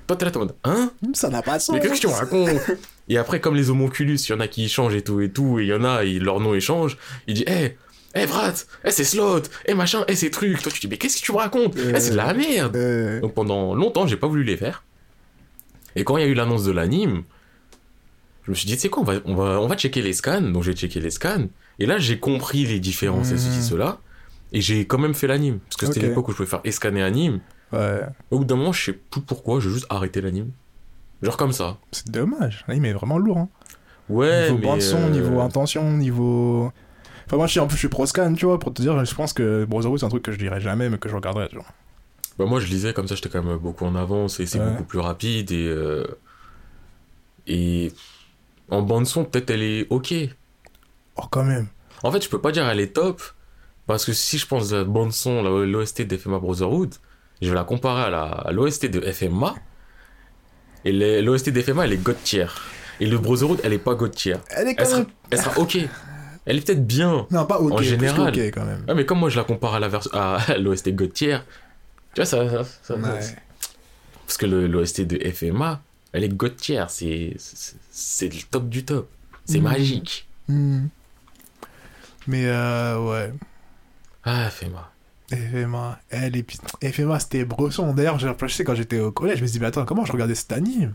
Toi, 0.07 0.17
t'es 0.17 0.27
là, 0.27 0.31
t'es 0.31 0.39
hein? 0.65 0.91
Ça 1.15 1.31
n'a 1.31 1.41
pas 1.41 1.57
de 1.57 1.63
sens. 1.63 1.75
Mais 1.75 1.81
qu'est-ce 1.81 1.95
que 1.95 2.01
tu 2.01 2.07
racontes? 2.07 2.51
Et 3.09 3.19
après, 3.19 3.41
comme 3.41 3.55
les 3.55 3.69
homonculus, 3.71 4.17
il 4.17 4.31
y 4.31 4.33
en 4.33 4.41
a 4.41 4.49
qui 4.49 4.69
changent 4.69 4.95
et 4.95 5.03
tout 5.03 5.21
et 5.21 5.31
tout, 5.31 5.59
et 5.59 5.65
il 5.65 5.69
y 5.69 5.75
en 5.75 5.85
a, 5.85 6.05
ils- 6.05 6.23
leur 6.23 6.41
nom 6.41 6.55
échange, 6.55 6.97
il 7.27 7.35
dit, 7.35 7.45
eh, 7.47 7.77
eh, 8.15 8.25
Vrat, 8.27 8.55
eh, 8.85 8.91
c'est 8.91 9.05
Slot, 9.05 9.43
eh, 9.67 9.75
machin, 9.75 10.05
eh, 10.09 10.17
c'est 10.17 10.31
truc. 10.31 10.63
Toi, 10.63 10.73
tu 10.73 10.81
dis, 10.81 10.89
mais 10.89 10.97
qu'est-ce 10.97 11.21
que 11.21 11.27
tu 11.27 11.33
me 11.33 11.37
racontes? 11.37 11.75
Eh, 11.77 12.01
c'est 12.01 12.13
de 12.13 12.17
la 12.17 12.33
merde. 12.33 12.77
Euh, 12.77 13.21
Donc 13.21 13.35
pendant 13.35 13.75
longtemps, 13.75 14.07
j'ai 14.07 14.17
pas 14.17 14.27
voulu 14.29 14.43
les 14.45 14.57
faire. 14.57 14.85
Et 15.97 16.05
quand 16.05 16.17
il 16.17 16.23
y 16.23 16.25
a 16.25 16.29
eu 16.29 16.35
l'annonce 16.35 16.65
de 16.65 16.73
l'anime, 16.73 17.25
je 18.45 18.51
me 18.51 18.55
suis 18.55 18.67
dit, 18.67 18.75
tu 18.75 18.81
sais 18.81 18.89
quoi, 18.89 19.03
on 19.03 19.07
va, 19.07 19.15
on, 19.27 19.35
va, 19.35 19.61
on 19.61 19.67
va 19.69 19.77
checker 19.77 20.03
les 20.03 20.13
scans. 20.13 20.41
Donc 20.41 20.63
j'ai 20.63 20.75
checké 20.75 21.01
les 21.01 21.11
scans. 21.11 21.47
Et 21.79 21.87
là, 21.87 21.99
j'ai 21.99 22.19
compris 22.19 22.65
les 22.67 22.81
différences 22.81 23.31
et 23.31 23.35
Mhm. 23.35 23.39
ceci, 23.41 23.63
cela. 23.63 24.01
Et 24.53 24.61
j'ai 24.61 24.87
quand 24.87 24.99
même 24.99 25.15
fait 25.15 25.27
l'anime. 25.27 25.59
Parce 25.61 25.77
que 25.77 25.87
c'était 25.87 26.01
l'époque 26.09 26.29
où 26.29 26.33
je 26.33 26.37
pouvais 26.37 26.49
faire 26.49 26.61
et 26.65 26.71
scanner 26.73 27.03
anime. 27.03 27.41
ouais. 27.73 28.01
Au 28.31 28.39
bout 28.39 28.45
d'un 28.45 28.57
moment, 28.57 28.73
je 28.73 28.85
sais 28.85 28.93
plus 28.93 29.21
pourquoi, 29.23 29.61
j'ai 29.61 29.71
juste 29.71 29.87
arrêté 29.91 30.21
l'anime. 30.21 30.51
Genre 31.25 31.37
comme 31.37 31.53
ça. 31.53 31.79
C'est 31.93 32.11
dommage. 32.11 32.65
L'anime 32.69 32.85
est 32.87 32.93
vraiment 32.93 33.19
lourd. 33.19 33.39
Hein. 33.39 33.49
Ouais, 34.09 34.51
niveau 34.51 34.59
mais. 34.59 34.67
bande 34.67 34.83
son, 34.83 34.99
euh, 34.99 35.11
niveau 35.11 35.41
intention, 35.41 35.91
niveau. 35.93 36.71
Enfin, 37.27 37.37
moi 37.39 37.47
je 37.47 37.53
suis 37.53 37.61
un 37.61 37.67
peu 37.67 37.73
je 37.73 37.79
suis 37.79 37.89
pro 37.89 38.05
scan, 38.07 38.35
tu 38.35 38.45
vois, 38.47 38.59
pour 38.59 38.75
te 38.75 38.83
dire, 38.83 39.03
je 39.05 39.15
pense 39.15 39.33
que 39.33 39.65
Brotherhood 39.65 39.99
c'est 39.99 40.05
un 40.07 40.11
truc 40.11 40.23
que 40.23 40.33
je 40.33 40.39
dirais 40.39 40.61
jamais, 40.61 40.91
mais 40.91 40.99
que 40.99 41.09
je 41.09 41.15
regarderais, 41.17 41.49
tu 41.49 41.57
vois. 41.57 41.65
Bah 42.39 42.45
moi 42.47 42.61
je 42.61 42.67
lisais 42.67 42.93
comme 42.93 43.09
ça, 43.09 43.15
j'étais 43.15 43.29
quand 43.31 43.43
même 43.43 43.57
beaucoup 43.59 43.85
en 43.87 43.95
avance 43.95 44.41
et 44.41 44.47
c'est 44.47 44.59
Ouais. 44.59 44.71
beaucoup 44.71 44.85
plus 44.85 44.99
rapide 44.99 45.51
et 45.53 45.67
euh, 45.69 46.05
et 47.47 47.93
en 48.71 48.83
bande 48.83 49.07
son 49.07 49.25
peut-être 49.25 49.51
elle 49.51 49.63
est 49.63 49.87
ok. 49.91 50.15
Oh, 51.17 51.23
quand 51.31 51.45
même. 51.45 51.69
En 52.03 52.11
fait 52.13 52.23
je 52.23 52.29
peux 52.29 52.41
pas 52.41 52.53
dire 52.53 52.69
elle 52.69 52.81
est 52.81 52.93
top 52.95 53.23
parce 53.87 54.05
que 54.05 54.13
si 54.13 54.37
je 54.39 54.47
pense 54.47 54.73
à 54.73 54.79
la 54.79 54.85
bande 54.85 55.13
son, 55.13 55.43
l'OST 55.65 56.03
de 56.03 56.17
FMA 56.17 56.39
Brotherhood, 56.39 56.95
je 57.41 57.49
vais 57.49 57.55
la 57.55 57.65
comparer 57.65 58.03
à 58.03 58.11
la 58.11 58.23
à 58.25 58.53
l'OST 58.53 58.87
de 58.87 59.01
FMA. 59.01 59.55
Et 60.85 61.23
l'OST 61.23 61.51
d'FMA, 61.51 61.85
elle 61.87 61.93
est 61.95 62.03
God 62.03 62.17
tier. 62.23 62.47
Et 63.01 63.07
le 63.07 63.19
Brotherhood, 63.19 63.61
elle 63.65 63.73
est 63.73 63.79
pas 63.79 63.95
God 63.95 64.15
tier. 64.15 64.37
Elle 64.51 64.69
est 64.69 64.71
Elle 64.71 64.77
quand 64.77 64.85
sera, 64.85 64.99
même. 64.99 65.07
elle 65.31 65.39
sera 65.39 65.59
ok. 65.59 65.79
Elle 66.47 66.59
est 66.59 66.61
peut-être 66.67 66.87
bien. 66.87 67.27
Non, 67.31 67.47
pas 67.47 67.59
ok. 67.59 67.73
en 67.73 67.77
plus 67.77 67.87
général. 67.87 68.29
ok 68.29 68.39
quand 68.53 68.65
même. 68.65 68.85
Ouais, 68.87 68.95
mais 68.95 69.07
comme 69.07 69.19
moi 69.19 69.31
je 69.31 69.37
la 69.39 69.45
compare 69.45 69.75
à 69.75 69.81
la 69.81 69.89
version 69.89 70.11
à 70.13 70.39
l'OST 70.59 70.91
God 70.95 71.13
tier, 71.13 71.39
tu 72.15 72.21
vois, 72.21 72.27
ça. 72.27 72.49
ça- 72.51 72.65
ça- 72.83 72.95
Ouais. 72.97 73.21
Parce 74.27 74.37
que 74.37 74.47
l'OST 74.47 75.03
de 75.07 75.19
FMA, 75.31 75.81
elle 76.13 76.25
est 76.25 76.29
God 76.29 76.57
tier. 76.57 76.85
C'est 76.89 77.37
le 78.29 78.43
top 78.51 78.69
du 78.69 78.85
top. 78.85 79.09
C'est 79.47 79.59
Mhm. 79.59 79.65
magique. 79.65 80.29
Hmm. 80.49 80.87
Mais 82.27 82.47
euh, 82.47 82.99
ouais. 83.01 83.33
Ah, 84.25 84.49
FMA. 84.51 84.91
FMA, 85.33 85.99
elle 86.11 86.37
et 86.37 86.43
puis 86.43 86.59
FMA 86.83 87.19
c'était 87.19 87.45
Bresson. 87.45 87.95
D'ailleurs, 87.95 88.19
j'ai 88.19 88.29
réfléchi 88.29 88.65
quand 88.65 88.75
j'étais 88.75 89.01
au 89.01 89.11
collège, 89.11 89.39
je 89.39 89.43
me 89.43 89.47
suis 89.47 89.55
dit, 89.55 89.61
mais 89.61 89.67
attends, 89.67 89.85
comment 89.85 90.05
je 90.05 90.13
regardais 90.13 90.35
cet 90.35 90.53
anime? 90.53 90.95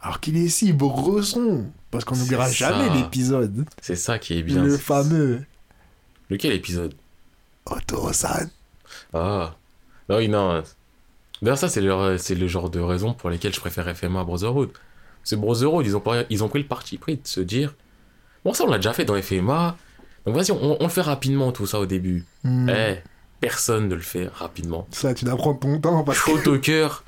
Alors 0.00 0.18
qu'il 0.18 0.36
est 0.36 0.48
si 0.48 0.72
Bresson 0.72 1.66
Parce 1.90 2.04
qu'on 2.04 2.16
n'oubliera 2.16 2.50
jamais 2.50 2.88
l'épisode. 2.90 3.64
C'est 3.80 3.96
ça 3.96 4.18
qui 4.18 4.38
est 4.38 4.42
bien. 4.42 4.62
Le 4.62 4.76
fameux 4.76 5.42
Lequel 6.28 6.52
épisode? 6.52 6.94
Otto-san. 7.66 8.50
Ah. 9.12 9.54
Ah 10.08 10.16
oui, 10.16 10.28
non. 10.28 10.62
D'ailleurs, 11.40 11.58
ça, 11.58 11.68
c'est 11.68 11.80
le, 11.80 12.16
c'est 12.18 12.34
le 12.34 12.48
genre 12.48 12.70
de 12.70 12.80
raison 12.80 13.12
pour 13.14 13.30
lesquelles 13.30 13.54
je 13.54 13.60
préfère 13.60 13.94
FMA 13.96 14.20
à 14.20 14.24
Brotherhood. 14.24 14.70
C'est 15.24 15.36
Brotherhood, 15.36 15.86
ils 15.86 15.96
ont, 15.96 16.02
ils 16.30 16.42
ont 16.42 16.48
pris 16.48 16.60
le 16.60 16.68
parti 16.68 16.98
pris 16.98 17.16
de 17.16 17.26
se 17.26 17.40
dire 17.40 17.74
Bon, 18.44 18.54
ça, 18.54 18.64
on 18.64 18.70
l'a 18.70 18.78
déjà 18.78 18.92
fait 18.92 19.04
dans 19.04 19.20
FMA. 19.20 19.76
Donc, 20.26 20.36
vas-y, 20.36 20.52
on, 20.52 20.76
on 20.80 20.84
le 20.84 20.88
fait 20.90 21.00
rapidement, 21.00 21.52
tout 21.52 21.66
ça, 21.66 21.80
au 21.80 21.86
début. 21.86 22.24
Hmm. 22.44 22.68
Eh, 22.68 22.96
personne 23.40 23.88
ne 23.88 23.94
le 23.94 24.00
fait 24.00 24.28
rapidement. 24.32 24.86
Ça, 24.90 25.14
tu 25.14 25.24
dois 25.24 25.36
prendre 25.36 25.58
ton 25.58 25.80
temps 25.80 26.04
parce 26.04 26.26
au 26.28 26.58
cœur, 26.58 27.04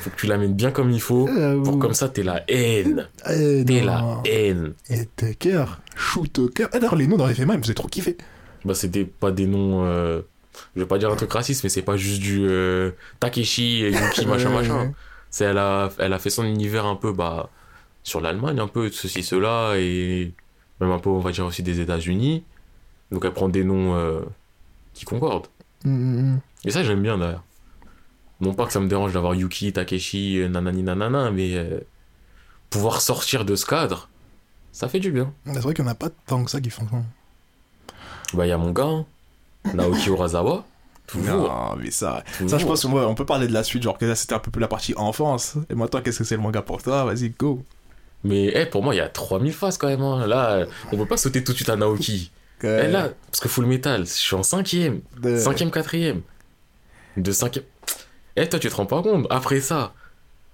faut 0.00 0.10
que 0.10 0.16
tu 0.16 0.26
l'amènes 0.26 0.52
bien 0.54 0.70
comme 0.70 0.90
il 0.90 1.00
faut. 1.00 1.28
Euh, 1.28 1.62
Pour 1.62 1.78
comme 1.78 1.94
ça, 1.94 2.08
t'es 2.10 2.22
la 2.22 2.42
haine. 2.48 3.08
Eh, 3.30 3.64
T'es 3.64 3.80
la 3.82 4.20
haine. 4.26 4.74
Et 4.90 5.06
tes 5.06 5.34
cœurs, 5.34 5.80
shoot 5.96 6.38
au 6.38 6.48
cœur. 6.48 6.68
Eh, 6.74 6.78
D'ailleurs, 6.78 6.96
les 6.96 7.06
noms 7.06 7.16
dans 7.16 7.26
les 7.26 7.34
FMA, 7.34 7.54
ils 7.54 7.58
me 7.58 7.62
faisaient 7.62 7.74
trop 7.74 7.88
kiffer. 7.88 8.16
Bah, 8.66 8.74
c'était 8.74 9.04
pas 9.06 9.30
des 9.30 9.46
noms. 9.46 9.84
euh, 9.86 10.20
Je 10.76 10.80
vais 10.80 10.86
pas 10.86 10.98
dire 10.98 11.10
un 11.10 11.16
truc 11.16 11.32
raciste, 11.32 11.62
mais 11.64 11.70
c'est 11.70 11.80
pas 11.82 11.96
juste 11.96 12.20
du 12.20 12.46
euh, 12.46 12.90
Takeshi 13.20 13.84
et 13.84 13.90
Yuki, 13.92 14.26
machin, 14.26 14.50
machin. 14.50 14.92
C'est 15.30 15.44
elle 15.44 15.58
a, 15.58 15.90
elle 15.98 16.12
a 16.12 16.18
fait 16.18 16.30
son 16.30 16.44
univers 16.44 16.84
un 16.84 16.96
peu 16.96 17.12
bah, 17.12 17.48
sur 18.02 18.20
l'Allemagne, 18.20 18.58
un 18.60 18.66
peu 18.68 18.90
ceci, 18.90 19.22
cela, 19.22 19.72
et 19.78 20.32
même 20.82 20.90
un 20.90 20.98
peu, 20.98 21.08
on 21.10 21.20
va 21.20 21.30
dire, 21.32 21.46
aussi 21.46 21.62
des 21.62 21.80
États-Unis. 21.80 22.44
Donc 23.10 23.24
elle 23.24 23.32
prend 23.32 23.48
des 23.48 23.64
noms 23.64 23.94
euh, 23.96 24.20
qui 24.94 25.04
concordent. 25.04 25.46
Hmm, 25.84 25.90
hmm, 25.90 26.20
hmm. 26.34 26.40
Et 26.64 26.70
ça, 26.70 26.82
j'aime 26.82 27.02
bien 27.02 27.18
d'ailleurs. 27.18 27.44
Non 28.40 28.54
pas 28.54 28.66
que 28.66 28.72
ça 28.72 28.80
me 28.80 28.88
dérange 28.88 29.12
d'avoir 29.12 29.34
Yuki, 29.34 29.72
Takeshi, 29.72 30.38
euh, 30.40 30.48
nanani 30.48 30.82
nanana, 30.82 31.30
mais 31.30 31.54
euh, 31.56 31.80
pouvoir 32.70 33.00
sortir 33.00 33.44
de 33.44 33.56
ce 33.56 33.66
cadre, 33.66 34.08
ça 34.72 34.88
fait 34.88 35.00
du 35.00 35.10
bien. 35.10 35.32
C'est 35.46 35.58
vrai 35.60 35.74
qu'il 35.74 35.84
n'y 35.84 35.88
en 35.90 35.92
a 35.92 35.96
pas 35.96 36.10
tant 36.26 36.44
que 36.44 36.50
ça 36.50 36.60
qui 36.60 36.70
font 36.70 36.86
ça. 36.88 36.96
Bah, 38.34 38.46
il 38.46 38.50
y 38.50 38.52
a 38.52 38.58
mon 38.58 38.70
gars, 38.70 38.84
hein, 38.84 39.06
Naoki 39.74 40.08
Urasawa. 40.10 40.64
Toujours. 41.06 41.48
Non, 41.48 41.76
mais 41.76 41.90
ça. 41.90 42.22
toujours. 42.36 42.50
Ça, 42.50 42.58
je 42.58 42.66
pense 42.66 42.84
qu'on 42.84 43.14
peut 43.14 43.24
parler 43.24 43.48
de 43.48 43.52
la 43.54 43.64
suite, 43.64 43.82
genre 43.82 43.96
que 43.96 44.04
là, 44.04 44.14
c'était 44.14 44.34
un 44.34 44.38
peu 44.38 44.50
plus 44.50 44.60
la 44.60 44.68
partie 44.68 44.92
enfance. 44.96 45.56
Et 45.70 45.74
maintenant, 45.74 46.02
qu'est-ce 46.02 46.18
que 46.18 46.24
c'est 46.24 46.36
le 46.36 46.42
manga 46.42 46.60
pour 46.60 46.82
toi? 46.82 47.04
Vas-y, 47.04 47.30
go. 47.30 47.64
Mais 48.24 48.52
eh, 48.54 48.66
pour 48.66 48.82
moi, 48.82 48.94
il 48.94 48.98
y 48.98 49.00
a 49.00 49.08
3000 49.08 49.52
phases 49.54 49.78
quand 49.78 49.88
même. 49.88 50.02
hein. 50.02 50.26
Là, 50.26 50.66
on 50.92 50.96
peut 50.98 51.06
pas 51.06 51.16
sauter 51.16 51.42
tout 51.42 51.52
de 51.52 51.56
suite 51.56 51.70
à 51.70 51.76
Naoki. 51.76 52.30
Euh, 52.64 52.82
Eh, 52.84 52.90
là, 52.90 53.10
parce 53.30 53.40
que 53.40 53.48
Full 53.48 53.66
Metal, 53.66 54.00
je 54.04 54.10
suis 54.10 54.34
en 54.36 54.42
cinquième. 54.42 55.00
de- 55.20 55.38
Cinquième, 55.38 55.70
quatrième. 55.70 56.22
De 57.16 57.32
cinquième. 57.32 57.64
Eh, 58.36 58.48
toi, 58.48 58.58
tu 58.58 58.68
te 58.68 58.74
rends 58.74 58.86
pas 58.86 59.02
compte. 59.02 59.26
Après 59.30 59.60
ça, 59.60 59.92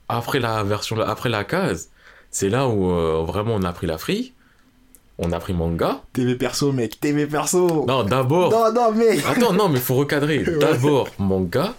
après 0.08 0.38
la 0.40 0.62
version, 0.64 0.98
après 1.00 1.28
la 1.28 1.44
case, 1.44 1.90
c'est 2.30 2.48
là 2.48 2.66
où 2.68 2.90
euh, 2.90 3.22
vraiment 3.26 3.54
on 3.54 3.62
a 3.62 3.72
pris 3.72 3.86
la 3.86 3.98
free. 3.98 4.32
On 5.18 5.30
a 5.32 5.38
pris 5.38 5.52
manga. 5.52 6.00
TV 6.12 6.34
perso, 6.34 6.72
mec, 6.72 6.98
TV 6.98 7.26
perso. 7.26 7.84
Non, 7.86 8.02
d'abord. 8.02 8.50
non, 8.50 8.72
non, 8.72 8.90
mec. 8.92 9.20
Attends, 9.28 9.52
non, 9.52 9.68
mais 9.68 9.78
faut 9.78 9.94
recadrer. 9.94 10.38
D'abord 10.60 11.08
manga. 11.18 11.74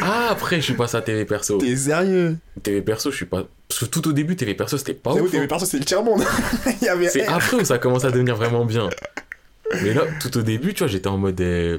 Ah, 0.00 0.28
après, 0.30 0.56
je 0.56 0.62
suis 0.66 0.74
passé 0.74 0.96
à 0.96 1.02
TV 1.02 1.24
perso. 1.24 1.58
T'es 1.58 1.76
sérieux? 1.76 2.36
TV 2.62 2.80
perso, 2.82 3.10
je 3.12 3.16
suis 3.16 3.26
pas. 3.26 3.44
Parce 3.68 3.80
que 3.80 3.84
tout 3.86 4.08
au 4.08 4.12
début, 4.12 4.34
TV 4.34 4.54
perso, 4.54 4.76
c'était 4.76 4.94
pas 4.94 5.12
ouf. 5.14 5.30
TV 5.30 5.44
hein. 5.44 5.46
perso, 5.48 5.66
c'est 5.66 5.78
le 5.78 5.84
tiers-monde. 5.84 6.22
Avait. 6.88 7.08
C'est 7.08 7.26
après 7.28 7.58
où 7.58 7.64
ça 7.64 7.78
commence 7.78 8.04
à 8.04 8.10
devenir 8.10 8.34
vraiment 8.36 8.64
bien. 8.64 8.88
Mais 9.82 9.94
là, 9.94 10.02
tout 10.20 10.36
au 10.38 10.42
début, 10.42 10.74
tu 10.74 10.80
vois, 10.80 10.88
j'étais 10.88 11.08
en 11.08 11.18
mode 11.18 11.40
euh, 11.40 11.78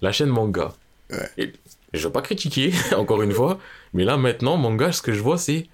la 0.00 0.12
chaîne 0.12 0.28
manga. 0.28 0.72
Ouais. 1.10 1.28
Et 1.38 1.52
je 1.92 2.06
veux 2.06 2.12
pas 2.12 2.22
critiquer, 2.22 2.72
encore 2.96 3.22
une 3.22 3.32
fois, 3.32 3.58
mais 3.94 4.04
là 4.04 4.16
maintenant, 4.16 4.56
manga, 4.56 4.92
ce 4.92 5.02
que 5.02 5.12
je 5.12 5.20
vois, 5.20 5.38
c'est. 5.38 5.66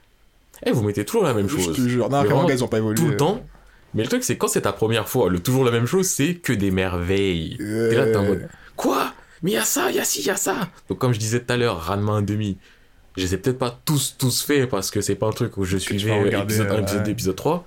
Eh, 0.67 0.73
vous 0.73 0.83
mettez 0.83 1.05
toujours 1.05 1.23
la 1.25 1.35
même 1.35 1.49
Je 1.49 1.57
chose. 1.57 1.77
te 1.77 1.81
jure. 1.89 2.09
Non, 2.09 2.23
vraiment, 2.25 2.49
ils 2.49 2.65
ont 2.65 2.69
pas 2.69 2.79
évolué. 2.79 2.97
Tout 2.97 3.09
le 3.09 3.17
temps. 3.17 3.45
Mais 3.95 4.03
le 4.03 4.09
truc, 4.09 4.25
c'est 4.25 4.37
quand 4.37 4.49
c'est 4.49 4.63
ta 4.63 4.73
première 4.73 5.09
fois, 5.09 5.31
le 5.31 5.39
toujours 5.41 5.65
la 5.65 5.71
même 5.71 5.87
chose, 5.87 6.07
c'est 6.07 6.35
que 6.35 6.53
des 6.53 6.71
merveilles. 6.71 7.57
Euh, 7.61 7.89
T'es 7.91 7.97
là, 7.97 8.07
t'es 8.07 8.17
en 8.17 8.25
mode, 8.25 8.49
Quoi? 8.77 9.13
Mais 9.43 9.53
y 9.53 9.57
a 9.57 9.65
ça, 9.65 9.91
y 9.93 9.99
a 10.01 10.05
ci, 10.05 10.23
y 10.23 10.31
a 10.31 10.37
ça. 10.37 10.69
Donc, 10.89 10.99
comme 10.99 11.13
je 11.15 11.19
disais 11.19 11.41
tout 11.41 11.53
à 11.53 11.57
l'heure, 11.57 11.87
Ranma 11.87 12.21
1,5, 12.21 12.57
je 13.17 13.23
les 13.23 13.35
ai 13.35 13.39
peut-être 13.39 13.59
pas 13.59 13.79
tous, 13.85 14.17
tous 14.19 14.43
faits 14.43 14.69
parce 14.69 14.91
que 14.91 15.01
c'est 15.01 15.15
pas 15.15 15.27
un 15.27 15.33
truc 15.33 15.57
où 15.57 15.65
je 15.65 15.77
suivais 15.79 16.11
épisode 16.19 16.35
1, 16.35 16.39
euh, 16.39 16.43
épisode 16.43 16.71
ouais. 16.71 17.03
2, 17.05 17.11
épisode 17.11 17.37
3. 17.37 17.67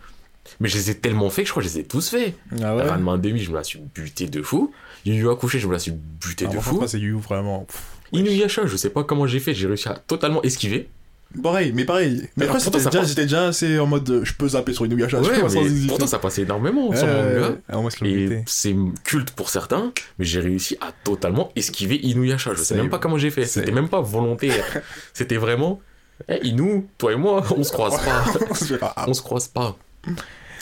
Mais 0.59 0.69
je 0.69 0.77
les 0.77 0.89
ai 0.91 0.95
tellement 0.95 1.29
faits 1.29 1.45
que 1.45 1.47
je 1.47 1.51
crois 1.51 1.63
que 1.63 1.69
je 1.69 1.73
les 1.75 1.79
ai 1.81 1.83
tous 1.83 2.09
faits. 2.09 2.33
Ah 2.61 2.75
ouais? 2.75 2.87
Ranma 2.87 3.17
1,5, 3.17 3.37
je 3.37 3.51
me 3.51 3.55
la 3.55 3.63
suis 3.63 3.79
buté 3.79 4.27
de 4.27 4.41
fou. 4.41 4.73
Yu 5.05 5.13
Yu 5.13 5.29
Hakusho, 5.29 5.59
je 5.59 5.67
me 5.67 5.73
la 5.73 5.79
suis 5.79 5.91
buté 5.91 6.45
Ah, 6.49 6.53
de 6.53 6.59
fou. 6.59 6.83
c'est 6.87 6.99
You, 6.99 7.19
vraiment. 7.19 7.67
Inuyasha, 8.11 8.65
je 8.65 8.75
sais 8.75 8.89
pas 8.89 9.03
comment 9.03 9.25
j'ai 9.27 9.39
fait, 9.39 9.53
j'ai 9.53 9.67
réussi 9.67 9.87
à 9.87 9.95
totalement 9.95 10.41
esquiver. 10.43 10.89
Pareil, 11.41 11.71
mais 11.73 11.85
pareil. 11.85 12.27
Mais 12.35 12.45
après, 12.45 12.59
déjà, 12.59 12.89
passe. 12.89 13.07
j'étais 13.07 13.23
déjà 13.23 13.47
assez 13.47 13.79
en 13.79 13.85
mode 13.85 14.09
euh, 14.09 14.25
je 14.25 14.33
peux 14.33 14.49
zapper 14.49 14.73
sur 14.73 14.85
Inuyasha. 14.85 15.23
je 15.23 15.29
Ouais, 15.29 15.49
sans 15.49 15.61
mais 15.63 15.87
pourtant 15.87 16.07
ça 16.07 16.19
passait 16.19 16.41
énormément 16.41 16.93
sur 16.93 17.07
ah, 17.69 17.77
moi, 17.77 17.89
c'est 17.89 18.69
Et 18.71 18.75
culte 19.05 19.31
pour 19.31 19.49
certains, 19.49 19.93
mais 20.19 20.25
j'ai 20.25 20.41
réussi 20.41 20.75
à 20.81 20.91
totalement 20.91 21.51
esquiver 21.55 21.95
Inuyasha. 22.05 22.53
Je 22.53 22.63
sais 22.63 22.75
même 22.75 22.89
pas 22.89 22.99
comment 22.99 23.17
j'ai 23.17 23.31
fait. 23.31 23.45
C'était 23.45 23.71
même 23.71 23.87
pas 23.87 24.01
volontaire. 24.01 24.65
C'était 25.13 25.37
vraiment, 25.37 25.79
eh 26.27 26.45
Inu, 26.45 26.87
toi 26.97 27.13
et 27.13 27.15
moi, 27.15 27.43
on 27.55 27.63
se 27.63 27.71
croise 27.71 27.97
pas. 28.03 28.25
On 29.07 29.13
se 29.13 29.21
croise 29.21 29.47
pas. 29.47 29.77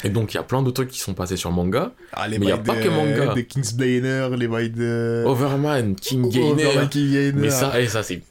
Et 0.03 0.09
donc 0.09 0.33
il 0.33 0.37
y 0.37 0.39
a 0.39 0.43
plein 0.43 0.61
de 0.61 0.71
trucs 0.71 0.89
qui 0.89 0.99
sont 0.99 1.13
passés 1.13 1.37
sur 1.37 1.51
manga. 1.51 1.91
Ah, 2.13 2.27
les 2.27 2.39
Mais 2.39 2.47
y 2.47 2.51
a 2.51 2.57
bails 2.57 2.65
pas 2.65 2.81
que 2.81 2.89
manga. 2.89 3.33
De 3.33 3.41
Kingsblainer, 3.41 4.29
les 4.37 4.47
bails 4.47 4.69
de. 4.69 5.23
Overman, 5.25 5.95
King 5.95 6.29
Gainer. 6.29 6.87
King 6.89 7.11
Gainer. 7.11 7.31
Mais 7.33 7.49
ça, 7.49 7.73
eh, 7.79 7.87
ça 7.87 8.03
c'est. 8.03 8.21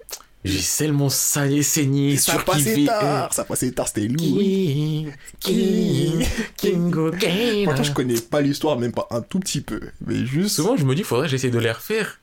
J'ai 0.44 0.60
tellement 0.78 1.08
salé, 1.08 1.62
saigné, 1.62 2.12
Et 2.12 2.16
ça 2.16 2.38
passait 2.38 2.84
tard. 2.84 3.34
Ça 3.34 3.44
passait 3.44 3.72
tard, 3.72 3.88
c'était 3.88 4.06
lourd. 4.06 4.38
King, 4.38 5.12
King, 5.40 6.26
Kingo 6.56 7.10
Gainer. 7.10 7.64
Pourtant, 7.64 7.82
je 7.82 7.92
connais 7.92 8.20
pas 8.20 8.40
l'histoire, 8.40 8.78
même 8.78 8.92
pas 8.92 9.08
un 9.10 9.20
tout 9.20 9.40
petit 9.40 9.60
peu. 9.60 9.80
Mais 10.06 10.24
juste. 10.24 10.54
Souvent, 10.56 10.76
je 10.76 10.84
me 10.84 10.94
dis, 10.94 11.02
faudrait 11.02 11.26
que 11.26 11.32
j'essaie 11.32 11.50
de 11.50 11.58
les 11.58 11.72
refaire. 11.72 12.18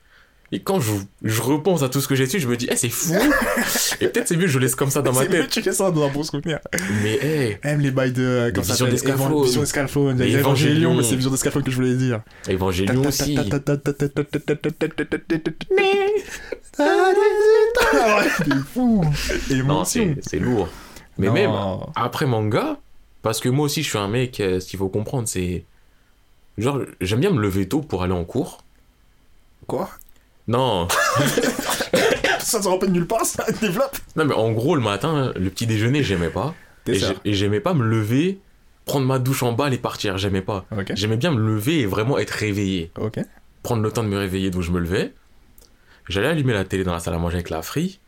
Et 0.52 0.60
quand 0.62 0.78
je, 0.78 0.92
je 1.22 1.42
repense 1.42 1.82
à 1.82 1.88
tout 1.88 2.00
ce 2.00 2.06
que 2.06 2.14
j'ai 2.14 2.26
su, 2.26 2.38
je 2.38 2.46
me 2.46 2.56
dis, 2.56 2.68
eh, 2.70 2.76
c'est 2.76 2.88
fou. 2.88 3.14
Et 4.00 4.06
peut-être 4.06 4.28
c'est 4.28 4.36
mieux, 4.36 4.42
que 4.42 4.50
je 4.52 4.58
laisse 4.60 4.76
comme 4.76 4.90
ça 4.90 5.02
dans 5.02 5.12
ma 5.12 5.22
C'est 5.22 5.28
mieux 5.28 5.38
tête. 5.40 5.48
que 5.48 5.52
tu 5.54 5.62
fais 5.62 5.72
ça 5.72 5.90
dans 5.90 6.04
un 6.04 6.08
bon 6.08 6.22
souvenir. 6.22 6.60
Mais, 7.02 7.18
eh, 7.20 7.58
Même 7.66 7.80
les 7.80 7.90
bails 7.90 8.12
de. 8.12 8.52
S'appelle 8.62 8.92
d'Escalphone. 8.92 9.42
Vision. 9.42 9.62
Les 9.62 9.66
Évangélion, 9.66 10.38
Évangélion. 10.38 10.94
mais 10.94 11.02
c'est 11.02 11.16
Vision 11.16 11.30
d'Escalphone 11.32 11.64
que 11.64 11.70
je 11.72 11.76
voulais 11.76 11.94
dire. 11.96 12.20
Evangelion 12.48 13.04
aussi. 13.06 13.36
Ah 16.78 18.22
t'es 18.44 18.50
fou. 18.72 19.04
Non, 19.64 19.84
c'est 19.84 20.16
c'est 20.20 20.38
lourd. 20.38 20.68
Mais 21.18 21.28
Non. 21.28 21.32
même 21.32 21.50
après 21.94 22.26
manga, 22.26 22.78
parce 23.22 23.40
que 23.40 23.48
moi 23.48 23.64
aussi, 23.66 23.82
je 23.82 23.88
suis 23.88 23.98
un 23.98 24.08
mec, 24.08 24.38
euh, 24.40 24.60
ce 24.60 24.66
qu'il 24.68 24.78
faut 24.78 24.88
comprendre, 24.88 25.26
c'est. 25.28 25.64
Genre, 26.58 26.80
j'aime 27.00 27.20
bien 27.20 27.30
me 27.30 27.40
lever 27.40 27.66
tôt 27.68 27.80
pour 27.80 28.02
aller 28.02 28.12
en 28.12 28.24
cours. 28.24 28.58
Quoi 29.66 29.90
Non, 30.48 30.86
Ça 32.38 32.62
sort 32.62 32.78
peu 32.78 32.86
de 32.86 32.92
nulle 32.92 33.06
part, 33.06 33.24
ça 33.26 33.44
développe. 33.60 33.96
non 34.14 34.24
mais 34.24 34.34
en 34.34 34.52
gros, 34.52 34.76
le 34.76 34.80
matin, 34.82 35.32
le 35.36 35.50
petit 35.50 35.66
déjeuner, 35.66 36.02
j'aimais 36.04 36.30
pas. 36.30 36.54
Et 37.24 37.32
j'aimais 37.34 37.58
pas 37.60 37.74
me 37.74 37.84
lever, 37.84 38.38
prendre 38.84 39.04
ma 39.06 39.18
douche 39.18 39.42
en 39.42 39.52
bas 39.52 39.68
et 39.70 39.78
partir. 39.78 40.16
J'aimais 40.18 40.42
pas. 40.42 40.64
J'aimais 40.94 41.16
bien 41.16 41.32
me 41.32 41.40
lever 41.44 41.80
et 41.80 41.86
vraiment 41.86 42.18
être 42.18 42.30
réveillé. 42.30 42.92
Prendre 43.64 43.82
le 43.82 43.90
temps 43.90 44.04
de 44.04 44.08
me 44.08 44.16
réveiller, 44.18 44.50
donc 44.50 44.62
je 44.62 44.70
me 44.70 44.78
levais. 44.78 45.12
J'allais 46.08 46.28
allumer 46.28 46.52
la 46.52 46.64
télé 46.64 46.84
dans 46.84 46.92
la 46.92 47.00
salle 47.00 47.14
à 47.14 47.18
manger 47.18 47.34
avec 47.36 47.50
la 47.50 47.62
free, 47.62 47.98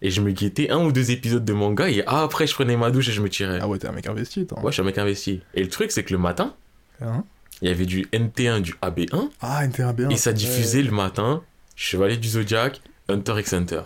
et 0.00 0.10
je 0.10 0.22
me 0.22 0.30
guettais 0.30 0.70
un 0.70 0.78
ou 0.86 0.90
deux 0.92 1.10
épisodes 1.10 1.44
de 1.44 1.52
manga, 1.52 1.90
et 1.90 2.02
après 2.06 2.46
je 2.46 2.54
prenais 2.54 2.78
ma 2.78 2.90
douche 2.90 3.10
et 3.10 3.12
je 3.12 3.20
me 3.20 3.28
tirais. 3.28 3.58
Ah 3.60 3.68
ouais, 3.68 3.78
t'es 3.78 3.88
un 3.88 3.92
mec 3.92 4.06
investi, 4.06 4.46
toi. 4.46 4.58
Ouais, 4.60 4.70
je 4.70 4.76
suis 4.76 4.80
un 4.82 4.86
mec 4.86 4.96
investi. 4.96 5.42
Et 5.52 5.62
le 5.62 5.68
truc, 5.68 5.92
c'est 5.92 6.02
que 6.02 6.14
le 6.14 6.18
matin, 6.18 6.54
Hein 7.02 7.24
il 7.60 7.68
y 7.68 7.70
avait 7.70 7.84
du 7.84 8.06
NT1, 8.12 8.60
du 8.62 8.74
AB1, 8.80 9.28
Ah, 9.42 9.66
NT1 9.66 9.92
bien. 9.94 10.08
et 10.08 10.16
ça 10.16 10.32
diffusait 10.32 10.82
le 10.82 10.90
matin 10.92 11.42
Chevalier 11.76 12.16
du 12.16 12.28
Zodiac, 12.28 12.80
Hunter 13.08 13.34
x 13.38 13.52
Hunter. 13.52 13.80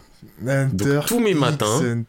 Hunter 0.47 0.85
Donc, 0.95 1.07
tous 1.07 1.21
mes 1.21 1.31
X 1.31 1.41
matins. 1.41 2.05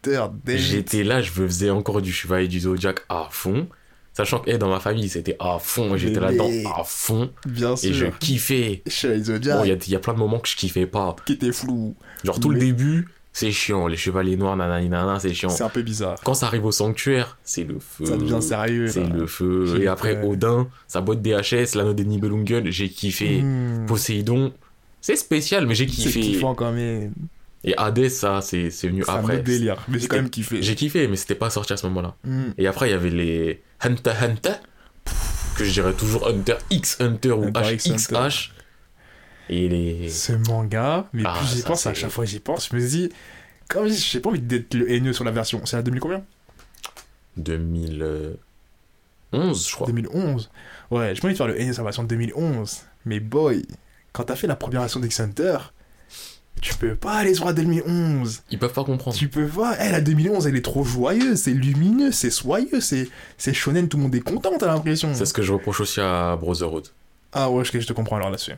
J'étais 0.46 1.04
là, 1.04 1.20
je 1.22 1.30
faisais 1.30 1.70
encore 1.70 2.02
du 2.02 2.12
Chevalier 2.12 2.48
du 2.48 2.60
Zodiac 2.60 3.00
à 3.08 3.28
fond. 3.30 3.68
Sachant 4.12 4.40
que 4.40 4.50
eh, 4.50 4.58
dans 4.58 4.68
ma 4.68 4.80
famille, 4.80 5.08
c'était 5.08 5.36
à 5.38 5.58
fond, 5.60 5.96
j'étais 5.96 6.18
là-dedans 6.18 6.50
à 6.76 6.82
fond, 6.84 7.30
Bien 7.46 7.74
et 7.76 7.92
je 7.92 8.06
sûr. 8.06 8.18
kiffais. 8.18 8.82
Chez 8.88 9.16
Bon, 9.18 9.24
Zodiac, 9.24 9.60
il 9.64 9.68
y 9.68 9.72
a- 9.72 9.76
il 9.86 9.92
y, 9.92 9.94
a 9.94 10.00
plein 10.00 10.12
de 10.14 10.18
moments 10.18 10.40
que 10.40 10.48
je 10.48 10.56
kiffais 10.56 10.86
pas. 10.86 11.14
qui 11.24 11.34
était 11.34 11.52
flou. 11.52 11.94
Genre 12.24 12.40
tout 12.40 12.50
le 12.50 12.58
début, 12.58 13.06
c'est 13.32 13.52
chiant. 13.52 13.86
Les 13.86 13.96
chevaliers 13.96 14.36
noirs, 14.36 14.56
nanani, 14.56 14.88
nanana, 14.88 15.20
c'est 15.20 15.32
chiant. 15.32 15.50
C'est 15.50 15.62
un 15.62 15.68
peu 15.68 15.82
bizarre. 15.82 16.18
Quand 16.24 16.34
ça 16.34 16.46
arrive 16.46 16.64
au 16.64 16.72
sanctuaire, 16.72 17.38
c'est 17.44 17.62
le 17.62 17.78
feu. 17.78 18.06
Ça 18.06 18.16
devient 18.16 18.42
sérieux. 18.42 18.88
C'est 18.88 19.04
le 19.08 19.28
feu. 19.28 19.78
Et 19.80 19.86
après. 19.86 20.20
Odin, 20.26 20.66
sa 20.88 21.00
boîte 21.00 21.22
DHS, 21.22 21.76
l'anneau 21.76 21.92
des 21.94 22.04
Nibelungen, 22.04 22.68
j'ai 22.72 22.88
kiffé. 22.88 23.40
Hmm. 23.42 23.86
Poséidon, 23.86 24.52
c'est 25.00 25.16
spécial, 25.16 25.66
mais 25.66 25.74
j'ai 25.74 25.86
C'est 25.88 25.94
kiffé. 25.94 26.20
kiffant 26.20 26.54
quand 26.54 26.72
même. 26.72 27.12
Et 27.64 27.76
Hades, 27.76 28.08
ça, 28.08 28.40
c'est 28.40 28.70
c'est 28.70 28.88
venu 28.88 29.02
C'est 29.04 29.10
un 29.10 29.16
après. 29.16 29.34
autre 29.36 29.44
délire. 29.44 29.84
Mais 29.88 29.98
j'ai 29.98 30.06
quand 30.08 30.16
même 30.16 30.30
kiffé. 30.30 30.62
J'ai 30.62 30.74
kiffé, 30.74 31.08
mais 31.08 31.16
c'était 31.16 31.34
pas 31.34 31.50
sorti 31.50 31.72
à 31.72 31.76
ce 31.76 31.86
moment-là. 31.88 32.14
Hmm. 32.24 32.50
Et 32.56 32.66
après, 32.66 32.88
il 32.88 32.92
y 32.92 32.94
avait 32.94 33.10
les 33.10 33.62
Hunter 33.80 34.12
Hunter, 34.22 34.52
que 35.56 35.64
je 35.64 35.72
dirais 35.72 35.92
toujours 35.92 36.28
Hunter 36.28 36.56
X 36.70 37.00
Hunter 37.00 37.32
ou 37.32 37.50
HXH. 37.50 38.52
Et 39.50 39.68
les. 39.68 40.08
Ce 40.08 40.32
manga, 40.32 41.08
mais 41.12 41.22
Ah, 41.24 41.34
plus 41.38 41.56
j'y 41.56 41.62
pense, 41.62 41.86
à 41.86 41.94
c'est- 41.94 42.00
chaque 42.02 42.10
fois 42.10 42.24
j'y 42.26 42.38
pense, 42.38 42.68
je 42.70 42.76
me 42.76 42.86
dis, 42.86 43.10
comme 43.68 43.88
j'ai 43.88 44.20
pas 44.20 44.28
envie 44.30 44.40
d'être 44.40 44.74
le 44.74 44.90
haineux 44.90 45.12
sur 45.12 45.24
la 45.24 45.30
version. 45.32 45.60
C'est 45.64 45.76
à 45.78 45.82
2000 45.82 46.00
combien? 46.00 46.22
2011, 47.36 48.36
je 49.32 49.72
crois. 49.74 49.86
2011. 49.86 50.50
Ouais, 50.90 51.14
j'ai 51.14 51.20
pas 51.20 51.26
envie 51.28 51.34
de 51.34 51.38
faire 51.38 51.46
le 51.48 51.60
haineux 51.60 51.72
sur 51.72 51.82
la 51.82 51.86
version 51.88 52.02
de 52.04 52.08
2011. 52.08 52.82
Mais 53.04 53.20
boy, 53.20 53.64
quand 54.12 54.24
t'as 54.24 54.36
fait 54.36 54.46
la 54.46 54.56
première 54.56 54.80
version 54.80 55.00
d'X 55.00 55.20
Hunter, 55.20 55.58
tu 56.60 56.74
peux 56.74 56.94
pas 56.96 57.12
aller 57.14 57.34
sur 57.34 57.44
la 57.44 57.52
2011. 57.52 58.42
Ils 58.50 58.58
peuvent 58.58 58.72
pas 58.72 58.84
comprendre. 58.84 59.16
Tu 59.16 59.28
peux 59.28 59.46
pas. 59.46 59.76
Eh, 59.80 59.90
la 59.92 60.00
2011, 60.00 60.46
elle 60.46 60.56
est 60.56 60.64
trop 60.64 60.82
joyeuse, 60.84 61.38
c'est 61.40 61.52
lumineux, 61.52 62.10
c'est 62.10 62.30
soyeux, 62.30 62.80
c'est 62.80 63.08
c'est 63.36 63.54
shonen, 63.54 63.88
tout 63.88 63.96
le 63.96 64.04
monde 64.04 64.14
est 64.14 64.20
content, 64.20 64.50
t'as 64.58 64.66
l'impression. 64.66 65.14
C'est 65.14 65.26
ce 65.26 65.32
que 65.34 65.42
je 65.42 65.52
reproche 65.52 65.80
aussi 65.80 66.00
à 66.00 66.36
Brotherhood. 66.36 66.88
Ah 67.32 67.50
ouais, 67.50 67.64
je, 67.64 67.78
je 67.78 67.86
te 67.86 67.92
comprends 67.92 68.16
alors 68.16 68.30
là-dessus. 68.30 68.52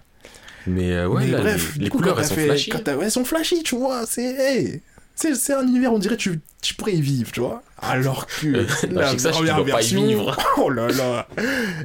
Mais 0.67 0.93
euh, 0.93 1.09
ouais, 1.09 1.25
Mais 1.25 1.31
là, 1.33 1.41
bref, 1.41 1.73
les, 1.73 1.79
du 1.79 1.85
les 1.85 1.91
coup, 1.91 1.99
couleurs, 1.99 2.19
elles 2.21 2.27
sont 2.27 2.35
fait- 2.35 2.45
flashy. 2.47 2.71
quand 2.71 2.87
ouais, 2.87 3.05
elles 3.05 3.11
sont 3.11 3.25
flashy, 3.25 3.63
tu 3.63 3.77
vois. 3.77 4.05
C'est 4.07 4.23
hey, 4.35 4.83
c'est 5.15 5.35
c'est 5.35 5.53
un 5.55 5.67
univers, 5.67 5.93
on 5.93 5.99
dirait 5.99 6.17
tu 6.17 6.41
tu 6.63 6.75
pourrais 6.75 6.95
y 6.95 7.01
vivre, 7.03 7.31
tu 7.33 7.41
vois. 7.41 7.63
Alors 7.83 8.27
que 8.27 8.47
Euh, 8.47 8.67
la 8.91 9.13
première 9.15 9.57
dois 9.57 9.65
pas 9.65 9.71
y 9.71 9.73
version, 9.73 10.07
vivre. 10.07 10.37
oh 10.59 10.71
là 10.71 10.89
là. 10.89 11.29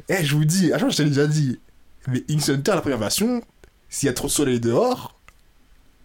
Eh, 0.08 0.24
je 0.24 0.34
vous 0.34 0.44
dis, 0.44 0.70
fois, 0.78 0.88
je 0.90 0.96
t'ai 0.96 1.04
déjà 1.06 1.26
dit, 1.26 1.58
mais 2.08 2.22
X 2.28 2.48
Hunter, 2.50 2.72
la 2.72 2.80
première 2.82 2.98
version, 2.98 3.42
s'il 3.96 4.08
y 4.08 4.10
a 4.10 4.12
trop 4.12 4.26
de 4.26 4.32
soleil 4.32 4.60
dehors. 4.60 5.14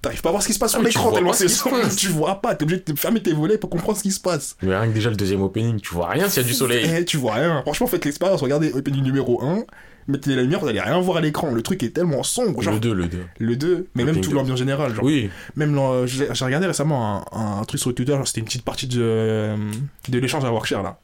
T'arrives 0.01 0.21
pas 0.21 0.29
à 0.29 0.31
voir 0.31 0.41
ce 0.41 0.47
qui 0.47 0.53
se 0.53 0.59
passe 0.59 0.71
Ah, 0.73 0.79
sur 0.79 0.81
tu 0.81 0.87
l'écran 0.87 1.11
tellement 1.11 1.33
c'est 1.33 1.47
sombre, 1.49 1.77
tu 1.95 2.07
vois 2.07 2.41
pas, 2.41 2.55
t'es 2.55 2.63
obligé 2.63 2.81
de 2.87 2.97
fermer 2.97 3.21
tes 3.21 3.33
volets 3.33 3.57
pour 3.57 3.69
comprendre 3.69 3.97
ce 3.97 4.03
qui 4.03 4.11
se 4.11 4.19
passe. 4.21 4.55
Mais 4.63 4.75
rien 4.75 4.87
que 4.87 4.93
déjà 4.95 5.09
le 5.11 5.15
deuxième 5.17 5.41
opening, 5.41 5.79
tu 5.79 5.93
vois 5.93 6.07
rien 6.09 6.27
s'il 6.29 6.41
y 6.41 6.45
a 6.45 6.47
du 6.47 6.53
soleil. 6.55 6.89
Eh, 6.91 7.05
tu 7.05 7.17
vois 7.17 7.33
rien. 7.33 7.61
Franchement, 7.63 7.85
faites 7.87 8.05
l'expérience, 8.05 8.41
regardez 8.41 8.71
opening 8.73 9.03
numéro 9.03 9.43
1, 9.43 9.63
mettez 10.07 10.33
la 10.35 10.41
lumière, 10.41 10.59
vous 10.61 10.67
allez 10.69 10.79
rien 10.79 10.99
voir 11.01 11.17
à 11.17 11.21
l'écran. 11.21 11.51
Le 11.51 11.61
truc 11.61 11.83
est 11.83 11.89
tellement 11.91 12.23
sombre, 12.23 12.61
genre 12.63 12.73
Le 12.75 12.79
2, 12.79 12.93
le 12.93 13.07
2. 13.07 13.17
le 13.39 13.55
2, 13.57 13.87
mais 13.93 14.05
même 14.05 14.21
tout 14.21 14.31
l'ambiance 14.31 14.57
générale, 14.57 14.95
genre 14.95 15.03
Oui, 15.03 15.29
Même 15.57 15.77
j'ai 16.07 16.45
regardé 16.45 16.65
récemment 16.65 17.23
un, 17.35 17.59
un 17.59 17.63
truc 17.65 17.79
sur 17.81 17.93
Twitter, 17.93 18.17
c'était 18.25 18.39
une 18.39 18.45
petite 18.47 18.63
partie 18.65 18.87
de, 18.87 19.55
de 20.09 20.17
l'échange 20.19 20.45
à 20.45 20.51
Workshare 20.51 20.81
là. 20.81 20.99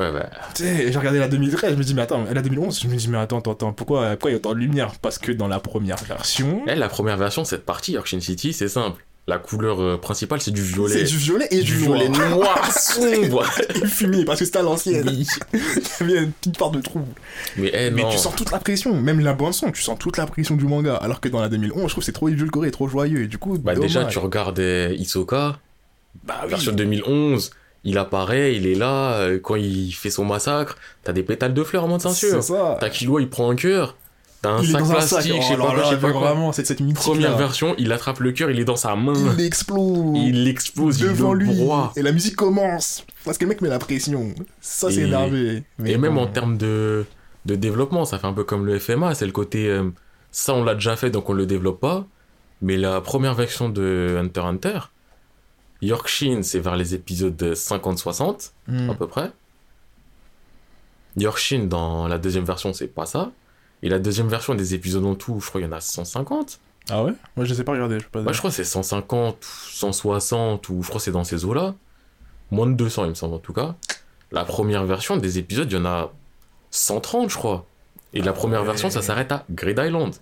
Ouais, 0.00 0.12
bah, 0.12 0.30
Tu 0.54 0.62
sais, 0.64 0.84
et 0.86 0.92
j'ai 0.92 0.98
regardé 0.98 1.18
la 1.18 1.28
2013, 1.28 1.72
je 1.72 1.76
me 1.76 1.82
dis 1.84 1.94
mais 1.94 2.02
attends, 2.02 2.24
la 2.32 2.42
2011, 2.42 2.80
je 2.82 2.88
me 2.88 2.94
dis 2.96 3.08
mais 3.08 3.18
attends, 3.18 3.38
attends, 3.38 3.52
attends, 3.52 3.72
pourquoi, 3.72 4.10
pourquoi 4.10 4.30
il 4.30 4.34
y 4.34 4.36
a 4.36 4.38
autant 4.38 4.54
de 4.54 4.58
lumière? 4.58 4.92
Parce 5.02 5.18
que 5.18 5.32
dans 5.32 5.48
la 5.48 5.60
première 5.60 6.02
version, 6.04 6.62
Eh, 6.66 6.74
la 6.74 6.88
première 6.88 7.16
version, 7.16 7.44
cette 7.44 7.64
partie, 7.64 7.92
Yorkshire 7.92 8.22
City, 8.22 8.52
c'est 8.52 8.68
simple. 8.68 9.04
La 9.26 9.38
couleur 9.38 9.80
euh, 9.80 9.96
principale, 9.96 10.40
c'est 10.40 10.50
du 10.50 10.62
violet. 10.62 10.92
c'est 10.94 11.04
du 11.04 11.16
violet 11.18 11.46
et 11.50 11.60
du, 11.60 11.76
violet 11.76 12.08
noir. 12.08 12.30
noir 12.30 12.72
sombre. 12.72 13.44
et 13.80 13.86
fumé, 13.86 14.24
parce 14.24 14.40
que 14.40 14.44
c'était 14.46 14.58
à 14.58 14.62
l'ancienne. 14.62 15.06
Oui. 15.08 15.26
Il 16.00 16.10
y 16.10 16.16
avait 16.16 16.24
une 16.24 16.32
petite 16.32 16.58
part 16.58 16.70
de 16.70 16.80
trou. 16.80 17.00
Mais 17.56 17.70
eh, 17.72 17.90
Mais 17.90 18.02
tu 18.10 18.18
sens 18.18 18.34
toute 18.34 18.50
la 18.50 18.58
pression, 18.58 18.94
même 18.94 19.20
la 19.20 19.34
bande 19.34 19.52
son, 19.54 19.70
tu 19.70 19.82
sens 19.82 19.98
toute 19.98 20.16
la 20.16 20.26
pression 20.26 20.56
du 20.56 20.64
manga. 20.64 20.96
Alors 20.96 21.20
que 21.20 21.28
dans 21.28 21.40
la 21.40 21.48
2011, 21.48 21.82
je 21.84 21.88
trouve 21.92 22.02
c'est 22.02 22.12
trop 22.12 22.28
édulcoré, 22.28 22.70
trop 22.72 22.88
joyeux. 22.88 23.22
Et 23.22 23.26
du 23.28 23.38
coup, 23.38 23.56
Bah 23.58 23.74
déjà, 23.76 24.06
tu 24.06 24.18
regardes 24.18 24.58
euh, 24.58 24.94
Hisoka, 24.98 25.58
Bah 26.24 26.40
oui. 26.44 26.50
version 26.50 26.72
2011, 26.72 27.50
il 27.84 27.96
apparaît, 27.98 28.54
il 28.56 28.66
est 28.66 28.74
là, 28.74 29.14
euh, 29.14 29.38
quand 29.42 29.56
il 29.56 29.92
fait 29.92 30.10
son 30.10 30.24
massacre, 30.24 30.76
t'as 31.02 31.12
des 31.12 31.22
pétales 31.22 31.54
de 31.54 31.62
fleurs 31.64 31.84
en 31.84 31.88
mode 31.88 32.00
C'est 32.02 32.10
ceinture. 32.10 32.42
ça. 32.42 32.76
T'as 32.80 32.90
Killua, 32.90 33.20
il 33.20 33.28
prend 33.30 33.50
un 33.50 33.56
cœur. 33.56 33.96
T'as 34.42 34.50
un 34.52 34.62
il 34.62 34.70
sac 34.70 34.84
plastique, 34.88 35.32
Oh 35.36 35.40
je 35.42 35.46
sais 35.48 35.56
là 35.56 35.64
pas 35.66 35.84
je 35.84 35.90
sais 35.90 36.00
pas 36.00 36.12
vraiment, 36.12 36.50
c'est 36.52 36.66
cette 36.66 36.80
mythique 36.80 36.96
Première 36.96 37.32
là. 37.32 37.36
version, 37.36 37.74
il 37.76 37.92
attrape 37.92 38.20
le 38.20 38.32
cœur, 38.32 38.50
il 38.50 38.58
est 38.58 38.64
dans 38.64 38.76
sa 38.76 38.96
main. 38.96 39.12
Il 39.38 39.44
explose. 39.44 40.16
Il 40.16 40.48
explose, 40.48 40.98
devant 40.98 41.34
il 41.34 41.40
le 41.40 41.44
lui. 41.44 41.54
broie. 41.56 41.92
Et 41.96 42.02
la 42.02 42.12
musique 42.12 42.36
commence. 42.36 43.04
Parce 43.26 43.36
que 43.36 43.44
le 43.44 43.50
mec 43.50 43.60
met 43.60 43.68
la 43.68 43.78
pression. 43.78 44.34
Ça, 44.62 44.90
c'est 44.90 45.02
énervé. 45.02 45.62
Mais 45.78 45.92
Et 45.92 45.98
même 45.98 46.16
en 46.16 46.26
termes 46.26 46.56
de, 46.56 47.04
de 47.44 47.54
développement, 47.54 48.06
ça 48.06 48.18
fait 48.18 48.26
un 48.26 48.32
peu 48.32 48.44
comme 48.44 48.64
le 48.64 48.78
FMA, 48.78 49.14
c'est 49.14 49.26
le 49.26 49.32
côté 49.32 49.68
euh, 49.68 49.90
ça 50.32 50.54
on 50.54 50.64
l'a 50.64 50.74
déjà 50.74 50.96
fait 50.96 51.10
donc 51.10 51.28
on 51.28 51.34
le 51.34 51.44
développe 51.44 51.80
pas. 51.80 52.06
Mais 52.62 52.78
la 52.78 53.00
première 53.02 53.34
version 53.34 53.68
de 53.68 54.16
Hunter 54.18 54.40
x 54.40 54.46
Hunter, 54.46 54.78
Yorkshin 55.82 56.40
c'est 56.42 56.60
vers 56.60 56.76
les 56.76 56.94
épisodes 56.94 57.42
50-60 57.54 58.52
Hmm. 58.68 58.90
à 58.90 58.94
peu 58.94 59.06
près. 59.06 59.30
Yorkshin 61.16 61.64
dans 61.66 62.06
la 62.08 62.18
deuxième 62.18 62.44
version 62.44 62.72
c'est 62.72 62.86
pas 62.88 63.06
ça. 63.06 63.30
Et 63.82 63.88
la 63.88 63.98
deuxième 63.98 64.28
version 64.28 64.54
des 64.54 64.74
épisodes 64.74 65.04
en 65.06 65.14
tout, 65.14 65.40
je 65.40 65.46
crois 65.48 65.60
qu'il 65.60 65.68
y 65.70 65.72
en 65.72 65.76
a 65.76 65.80
150. 65.80 66.60
Ah 66.90 67.02
ouais? 67.04 67.12
Moi, 67.36 67.46
je 67.46 67.54
sais 67.54 67.64
pas 67.64 67.72
regarder. 67.72 67.98
Je 67.98 68.04
peux 68.04 68.20
pas 68.20 68.22
Bah, 68.26 68.32
je 68.32 68.38
crois 68.38 68.50
que 68.50 68.56
c'est 68.56 68.64
150 68.64 69.36
ou 69.36 69.70
160 69.70 70.68
ou 70.68 70.82
je 70.82 70.88
crois 70.88 70.98
que 70.98 71.04
c'est 71.04 71.12
dans 71.12 71.24
ces 71.24 71.44
eaux-là. 71.44 71.74
Moins 72.50 72.66
de 72.66 72.74
200 72.74 73.04
il 73.04 73.10
me 73.10 73.14
semble 73.14 73.34
en 73.34 73.38
tout 73.38 73.52
cas. 73.52 73.74
La 74.32 74.44
première 74.44 74.84
version 74.84 75.16
des 75.16 75.38
épisodes, 75.38 75.70
il 75.70 75.76
y 75.76 75.80
en 75.80 75.84
a 75.86 76.12
130 76.70 77.30
je 77.30 77.36
crois. 77.36 77.66
Et 78.12 78.20
la 78.20 78.30
Ah 78.30 78.34
première 78.34 78.60
ouais. 78.60 78.66
version 78.66 78.90
ça 78.90 79.02
s'arrête 79.02 79.32
à 79.32 79.44
Grid 79.50 79.78
Island. 79.82 80.14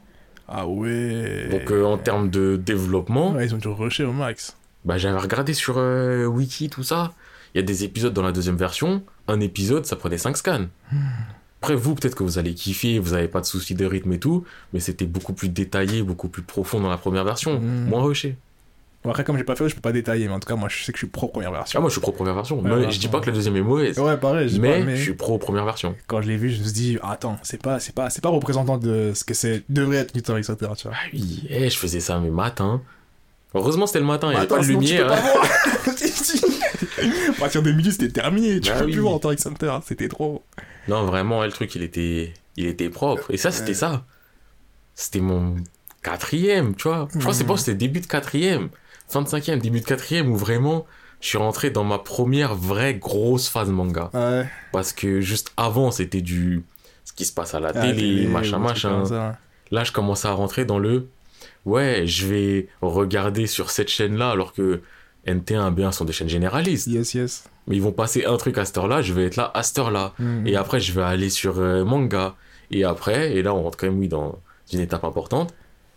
Ah 0.47 0.67
ouais. 0.67 1.49
Donc 1.51 1.71
euh, 1.73 1.85
en 1.85 1.99
termes 1.99 2.31
de 2.31 2.57
développement, 2.57 3.33
Ouais, 3.33 3.47
ils 3.47 3.55
ont 3.55 3.59
dû 3.59 3.69
rusher 3.69 4.05
au 4.05 4.13
max. 4.13 4.57
Bah, 4.89 4.97
j'avais 4.99 5.19
regardé 5.19 5.53
sur 5.53 5.75
euh, 5.77 6.25
Wiki 6.25 6.71
tout 6.71 6.83
ça. 6.83 7.13
Il 7.55 7.59
y 7.59 7.61
a 7.61 7.63
des 7.63 7.85
épisodes 7.85 8.13
dans 8.15 8.23
la 8.23 8.33
deuxième 8.33 8.57
version. 8.57 9.03
Un 9.29 9.41
épisode 9.41 9.85
ça 9.87 9.97
prenait 9.97 10.19
5 10.19 10.37
scans. 10.37 10.67
Après 11.61 11.75
vous 11.75 11.95
peut-être 11.95 12.15
que 12.15 12.23
vous 12.23 12.39
allez 12.39 12.55
kiffer, 12.55 12.99
vous 12.99 13.13
avez 13.13 13.29
pas 13.29 13.41
de 13.41 13.47
soucis 13.47 13.75
de 13.75 13.85
rythme 13.85 14.13
et 14.13 14.19
tout. 14.19 14.45
Mais 14.73 14.81
c'était 14.81 15.05
beaucoup 15.07 15.35
plus 15.35 15.51
détaillé, 15.51 16.03
beaucoup 16.03 16.29
plus 16.29 16.43
profond 16.43 16.81
dans 16.81 16.89
la 16.89 16.97
première 16.97 17.25
version. 17.25 17.61
Mm. 17.61 17.89
Moins 17.89 18.03
rushé. 18.03 18.37
Bon, 19.05 19.11
après, 19.11 19.23
comme 19.23 19.37
j'ai 19.37 19.45
pas 19.45 19.55
fait, 19.55 19.69
je 19.69 19.75
peux 19.77 19.81
pas 19.81 19.93
détailler. 19.93 20.27
Mais 20.27 20.33
en 20.35 20.41
tout 20.41 20.49
cas, 20.49 20.57
moi, 20.57 20.69
je 20.69 20.83
sais 20.83 20.91
que 20.91 20.99
je 20.99 21.05
suis 21.05 21.11
pro 21.13 21.29
première 21.29 21.51
Ah, 21.55 21.59
version. 21.59 21.81
moi 21.81 21.89
je 21.89 21.93
suis 21.93 22.01
pro 22.01 22.11
première 22.11 22.35
version. 22.35 22.61
Ouais, 22.61 22.87
Mais 22.87 22.91
je 22.91 22.99
dis 22.99 23.07
pas 23.09 23.21
que 23.21 23.27
la 23.27 23.33
deuxième 23.33 23.57
est 23.57 23.63
mauvaise. 23.63 23.99
Ouais, 23.99 24.17
pareil. 24.17 24.49
je 24.49 24.61
mais, 24.61 24.81
pas, 24.81 24.85
mais 24.87 24.97
je 24.97 25.03
suis 25.03 25.15
pro 25.15 25.39
première 25.39 25.65
version. 25.65 25.95
quand 26.07 26.21
je 26.23 26.29
l'ai 26.29 26.37
vu, 26.37 26.51
je 26.51 26.59
me 26.59 26.65
suis 26.65 26.73
dit, 26.73 26.99
ah, 27.03 27.13
attends, 27.13 27.39
c'est 27.43 27.63
pas, 27.63 27.79
c'est 27.79 27.95
pas, 27.95 28.09
c'est 28.11 28.23
pas 28.23 28.29
représentant 28.31 28.79
de 28.79 29.13
ce 29.15 29.25
que 29.25 29.35
c'est 29.35 29.63
devrait 29.69 29.99
être 29.99 30.15
Newton, 30.15 30.39
etc. 30.39 30.57
Tu 30.77 30.89
vois. 30.89 30.97
Ah 30.97 31.09
oui, 31.13 31.45
eh, 31.49 31.69
je 31.71 31.77
faisais 31.79 32.01
ça 32.01 32.19
mes 32.19 32.31
matins. 32.31 32.81
Heureusement 33.55 33.87
c'était 33.87 34.01
le 34.01 34.05
matin, 34.07 34.29
il 34.29 34.33
y 34.33 34.35
Bah, 34.35 34.41
avait 34.41 34.49
pas 34.49 34.59
de 34.61 34.67
lumière. 34.67 35.11
à 36.23 36.29
partir 37.39 37.63
de 37.63 37.73
midi, 37.73 37.93
c'était 37.93 38.11
terminé. 38.11 38.61
Tu 38.61 38.71
Bah 38.71 38.79
peux 38.81 38.87
oui. 38.87 38.93
plus 38.93 39.01
voir 39.01 39.19
x 39.33 39.47
Hunter. 39.47 39.69
hein. 39.71 39.83
C'était 39.87 40.09
trop. 40.09 40.43
Non, 40.89 41.05
vraiment, 41.05 41.45
le 41.45 41.51
truc 41.53 41.75
il 41.75 41.83
était, 41.83 42.33
il 42.57 42.67
était 42.67 42.89
propre. 42.91 43.31
Et 43.31 43.37
ça 43.37 43.51
c'était 43.51 43.69
Ouais. 43.69 43.75
ça. 43.75 44.05
C'était 44.95 45.21
mon 45.21 45.57
quatrième, 46.03 46.75
tu 46.75 46.89
vois. 46.89 47.09
Je 47.15 47.19
crois 47.21 47.33
que 47.33 47.39
c'est 47.39 47.45
pas 47.45 47.57
c'était 47.57 47.75
début 47.75 48.01
de 48.01 48.07
quatrième, 48.07 48.69
fin 49.09 49.23
de 49.23 49.29
cinquième, 49.29 49.61
début 49.61 49.81
de 49.81 49.87
quatrième 49.87 50.31
où 50.31 50.37
vraiment 50.37 50.87
je 51.21 51.29
suis 51.29 51.39
rentré 51.39 51.71
dans 51.71 51.85
ma 51.85 51.99
première 51.99 52.55
vraie 52.55 52.95
grosse 52.95 53.49
phase 53.49 53.71
manga. 53.71 54.11
Ouais. 54.15 54.47
Parce 54.73 54.93
que 54.93 55.21
juste 55.21 55.53
avant 55.57 55.91
c'était 55.91 56.23
du 56.23 56.65
ce 57.05 57.13
qui 57.13 57.25
se 57.25 57.33
passe 57.33 57.55
à 57.55 57.61
la 57.61 57.71
Ah, 57.75 57.81
télé, 57.81 57.95
télé, 57.97 58.27
machin, 58.27 58.59
des 58.59 58.65
machin. 58.65 59.35
Là, 59.71 59.85
je 59.85 59.93
commençais 59.93 60.29
à 60.29 60.33
rentrer 60.33 60.65
dans 60.65 60.79
le 60.79 61.09
ouais, 61.69 62.07
je 62.07 62.27
vais 62.27 62.69
regarder 62.83 63.47
sur 63.47 63.71
cette 63.71 63.89
chaîne-là 63.89 64.31
alors 64.31 64.53
que 64.53 64.81
NT1 65.27 65.73
et 65.73 65.75
B1 65.83 65.93
sont 65.93 66.05
des 66.05 66.13
chaînes 66.13 66.29
généralistes. 66.29 66.87
Yes, 66.87 67.15
yes. 67.15 67.45
Mais 67.67 67.77
ils 67.77 67.83
vont 67.83 67.93
passer 67.93 68.25
un 68.25 68.37
truc 68.37 68.57
à 68.59 68.65
cette 68.65 68.79
heure-là, 68.79 69.03
je 69.03 69.13
vais 69.13 69.25
être 69.27 69.37
là 69.37 69.51
à 69.55 69.63
cette 69.63 69.79
heure-là. 69.79 70.15
Mhm. 70.19 70.47
Et 70.47 70.57
après, 70.57 70.81
je 70.81 70.93
vais 70.93 71.03
aller 71.03 71.29
sur 71.31 71.59
euh, 71.59 71.85
manga. 71.85 72.35
Et 72.71 72.85
après, 72.85 73.33
et 73.37 73.43
là, 73.43 73.55
on 73.55 73.63
rentre 73.63 73.77
quand 73.79 73.87
même, 73.87 73.99
oui, 73.99 74.09
dans 74.09 74.39
une 74.73 74.81
étape 74.81 75.05
importante. 75.05 75.55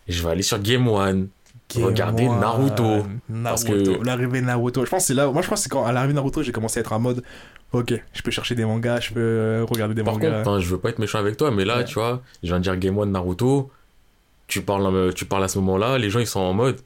Et 0.07 0.11
je 0.11 0.23
vais 0.23 0.31
aller 0.31 0.41
sur 0.43 0.59
Game 0.59 0.87
One. 0.87 1.29
Game 1.73 1.85
regardez 1.85 2.27
One, 2.27 2.39
Naruto. 2.41 3.03
Naruto. 3.29 3.71
Que- 3.99 4.05
L'arrivée 4.05 4.41
de 4.41 4.45
Naruto. 4.47 4.83
Je 4.85 4.89
pense 4.89 5.03
que 5.03 5.07
c'est 5.07 5.13
là. 5.13 5.31
Moi, 5.31 5.41
je 5.41 5.47
pense 5.47 5.59
que 5.59 5.63
c'est 5.63 5.69
quand 5.69 5.85
à 5.85 5.91
l'arrivée 5.93 6.13
Naruto, 6.13 6.43
j'ai 6.43 6.51
commencé 6.51 6.79
à 6.79 6.81
être 6.81 6.91
en 6.91 6.99
mode. 6.99 7.23
Ok, 7.71 7.93
je 8.11 8.21
peux 8.21 8.31
chercher 8.31 8.53
des 8.55 8.65
mangas, 8.65 8.99
je 8.99 9.13
peux 9.13 9.65
regarder 9.69 9.93
des 9.95 10.03
Par 10.03 10.15
mangas. 10.15 10.39
contre, 10.39 10.49
hein, 10.49 10.59
je 10.59 10.67
veux 10.67 10.77
pas 10.77 10.89
être 10.89 10.99
méchant 10.99 11.19
avec 11.19 11.37
toi, 11.37 11.51
mais 11.51 11.63
là, 11.63 11.77
Ouais. 11.77 11.85
tu 11.85 11.93
vois, 11.93 12.21
je 12.43 12.49
viens 12.49 12.57
de 12.57 12.63
dire 12.63 12.75
Game 12.75 12.97
One 12.97 13.11
Naruto. 13.13 13.71
Tu 14.51 14.61
parles, 14.61 14.85
euh, 14.93 15.11
tu 15.13 15.23
parles 15.23 15.45
à 15.45 15.47
ce 15.47 15.57
moment-là, 15.59 15.97
les 15.97 16.09
gens, 16.09 16.19
ils 16.19 16.27
sont 16.27 16.41
en 16.41 16.51
mode. 16.53 16.77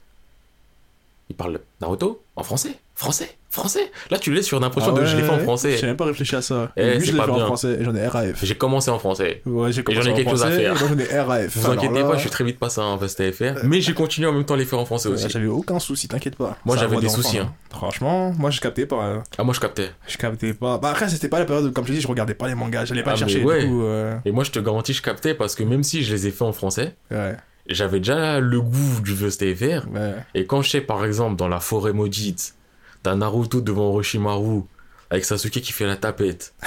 Ils 1.32 1.36
parlent 1.36 1.60
Naruto 1.82 2.22
en 2.36 2.44
français, 2.44 2.76
français, 2.94 3.28
français. 3.50 3.92
Là, 4.12 4.20
tu 4.20 4.32
laisses 4.32 4.46
sur 4.46 4.60
l'impression 4.60 4.94
Ah 4.96 5.00
de 5.00 5.06
je 5.08 5.18
l'ai 5.18 5.24
fait 5.24 5.32
en 5.32 5.40
français. 5.40 5.76
J'ai 5.76 5.88
même 5.88 5.98
pas 5.98 6.06
réfléchi 6.06 6.36
à 6.36 6.44
ça. 6.44 6.72
Eh, 6.78 7.00
Lui, 7.00 7.06
je 7.08 7.14
l'ai 7.14 7.20
en 7.20 7.46
français 7.48 7.80
j'en 7.82 7.96
ai 7.96 8.06
RAF. 8.08 8.46
J'ai 8.46 8.54
commencé 8.54 8.92
en 8.92 9.00
français. 9.00 9.42
Ouais, 9.48 9.72
j'ai 9.72 9.84
commencé 9.84 10.04
j'en 10.06 10.12
ai 10.12 10.14
quelque 10.16 10.30
chose 10.30 10.44
à 10.44 10.52
faire. 10.52 10.76
j'en 10.76 10.96
ai 10.96 11.20
RAF. 11.20 11.58
Vous 11.58 11.66
Alors 11.66 11.78
inquiétez 11.84 12.00
là, 12.04 12.08
pas, 12.10 12.16
je 12.18 12.20
suis 12.20 12.30
très 12.30 12.44
vite 12.44 12.60
passé 12.60 12.80
en 12.80 12.96
VSTFR. 12.98 13.64
Mais 13.64 13.82
j'ai 13.82 13.96
continué 13.96 14.28
en 14.28 14.34
même 14.34 14.46
temps 14.46 14.54
à 14.54 14.58
les 14.58 14.66
faire 14.66 14.78
en 14.78 14.86
français 14.86 15.10
ouais, 15.10 15.16
aussi. 15.16 15.28
J'avais 15.30 15.48
aucun 15.48 15.80
souci, 15.80 16.08
t'inquiète 16.08 16.36
pas. 16.36 16.58
Moi, 16.64 16.78
j'avais 16.78 16.98
des 16.98 17.10
soucis, 17.10 17.40
hein. 17.40 17.52
Franchement, 17.72 18.32
moi, 18.38 18.52
je 18.52 18.62
captais 18.62 18.86
pas. 18.86 19.04
hein. 19.04 19.24
Ah, 19.40 19.44
moi, 19.44 19.56
je 19.56 19.60
captais. 19.60 19.90
Je 20.08 20.18
captais 20.18 20.54
pas. 20.54 20.78
Bah, 20.78 20.92
après, 20.92 21.10
c'était 21.10 21.28
pas 21.30 21.40
la 21.40 21.46
période 21.46 21.66
où, 21.66 21.72
comme 21.72 21.88
je 21.88 21.94
dis, 21.94 22.02
je 22.02 22.08
regardais 22.08 22.36
pas 22.36 22.48
les 22.48 22.56
mangas. 22.56 22.86
J'allais 22.86 23.02
pas 23.04 23.14
Ah, 23.14 23.16
chercher. 23.16 23.40
mais 23.40 23.46
ouais. 23.46 23.62
Du 23.64 23.70
coup, 23.70 23.82
euh, 23.84 24.16
Et 24.26 24.32
moi, 24.32 24.44
je 24.44 24.52
te 24.52 24.60
garantis, 24.60 24.94
je 24.94 25.02
captais 25.02 25.34
parce 25.34 25.56
que 25.56 25.64
même 25.64 25.82
si 25.84 26.04
je 26.04 26.14
les 26.14 26.28
ai 26.28 26.32
fait 26.32 26.44
en 26.44 26.54
français, 26.54 26.94
ouais. 27.10 27.36
J'avais 27.68 28.00
déjà 28.00 28.40
le 28.40 28.62
goût 28.62 29.02
du 29.02 29.14
vieux 29.14 29.30
STFR. 29.30 29.88
Ouais. 29.90 30.16
Et 30.34 30.46
quand 30.46 30.62
je 30.62 30.70
sais, 30.70 30.82
par 30.82 31.06
exemple, 31.06 31.36
dans 31.36 31.48
la 31.48 31.60
forêt 31.60 31.94
maudite, 31.94 32.56
t'as 33.04 33.16
Naruto 33.16 33.62
devant 33.62 33.88
Orochimaru, 33.88 34.62
avec 35.10 35.26
Sasuke 35.26 35.62
qui 35.62 35.72
fait 35.72 35.86
la 35.88 35.98
tapette. 35.98 36.54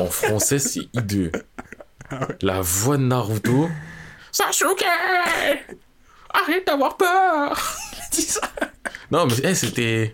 En 0.00 0.06
français, 0.06 0.60
c'est 0.60 0.88
hideux. 0.94 1.32
La 2.40 2.60
voix 2.60 2.96
de 2.96 3.02
Naruto. 3.02 3.68
Sasuke 4.30 4.84
Arrête 6.30 6.66
d'avoir 6.68 6.96
peur 6.96 7.76
Dis 8.12 8.22
ça. 8.22 8.42
Non, 9.10 9.26
mais 9.26 9.34
eh, 9.42 9.54
c'était. 9.56 10.12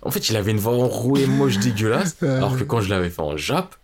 En 0.00 0.10
fait, 0.10 0.30
il 0.30 0.36
avait 0.36 0.52
une 0.52 0.58
voix 0.58 0.72
enrouée, 0.72 1.26
moche, 1.26 1.58
dégueulasse. 1.62 2.22
Alors 2.22 2.56
que 2.56 2.64
quand 2.64 2.80
je 2.80 2.88
l'avais 2.88 3.10
fait 3.10 3.20
en 3.20 3.36
Jap, 3.36 3.74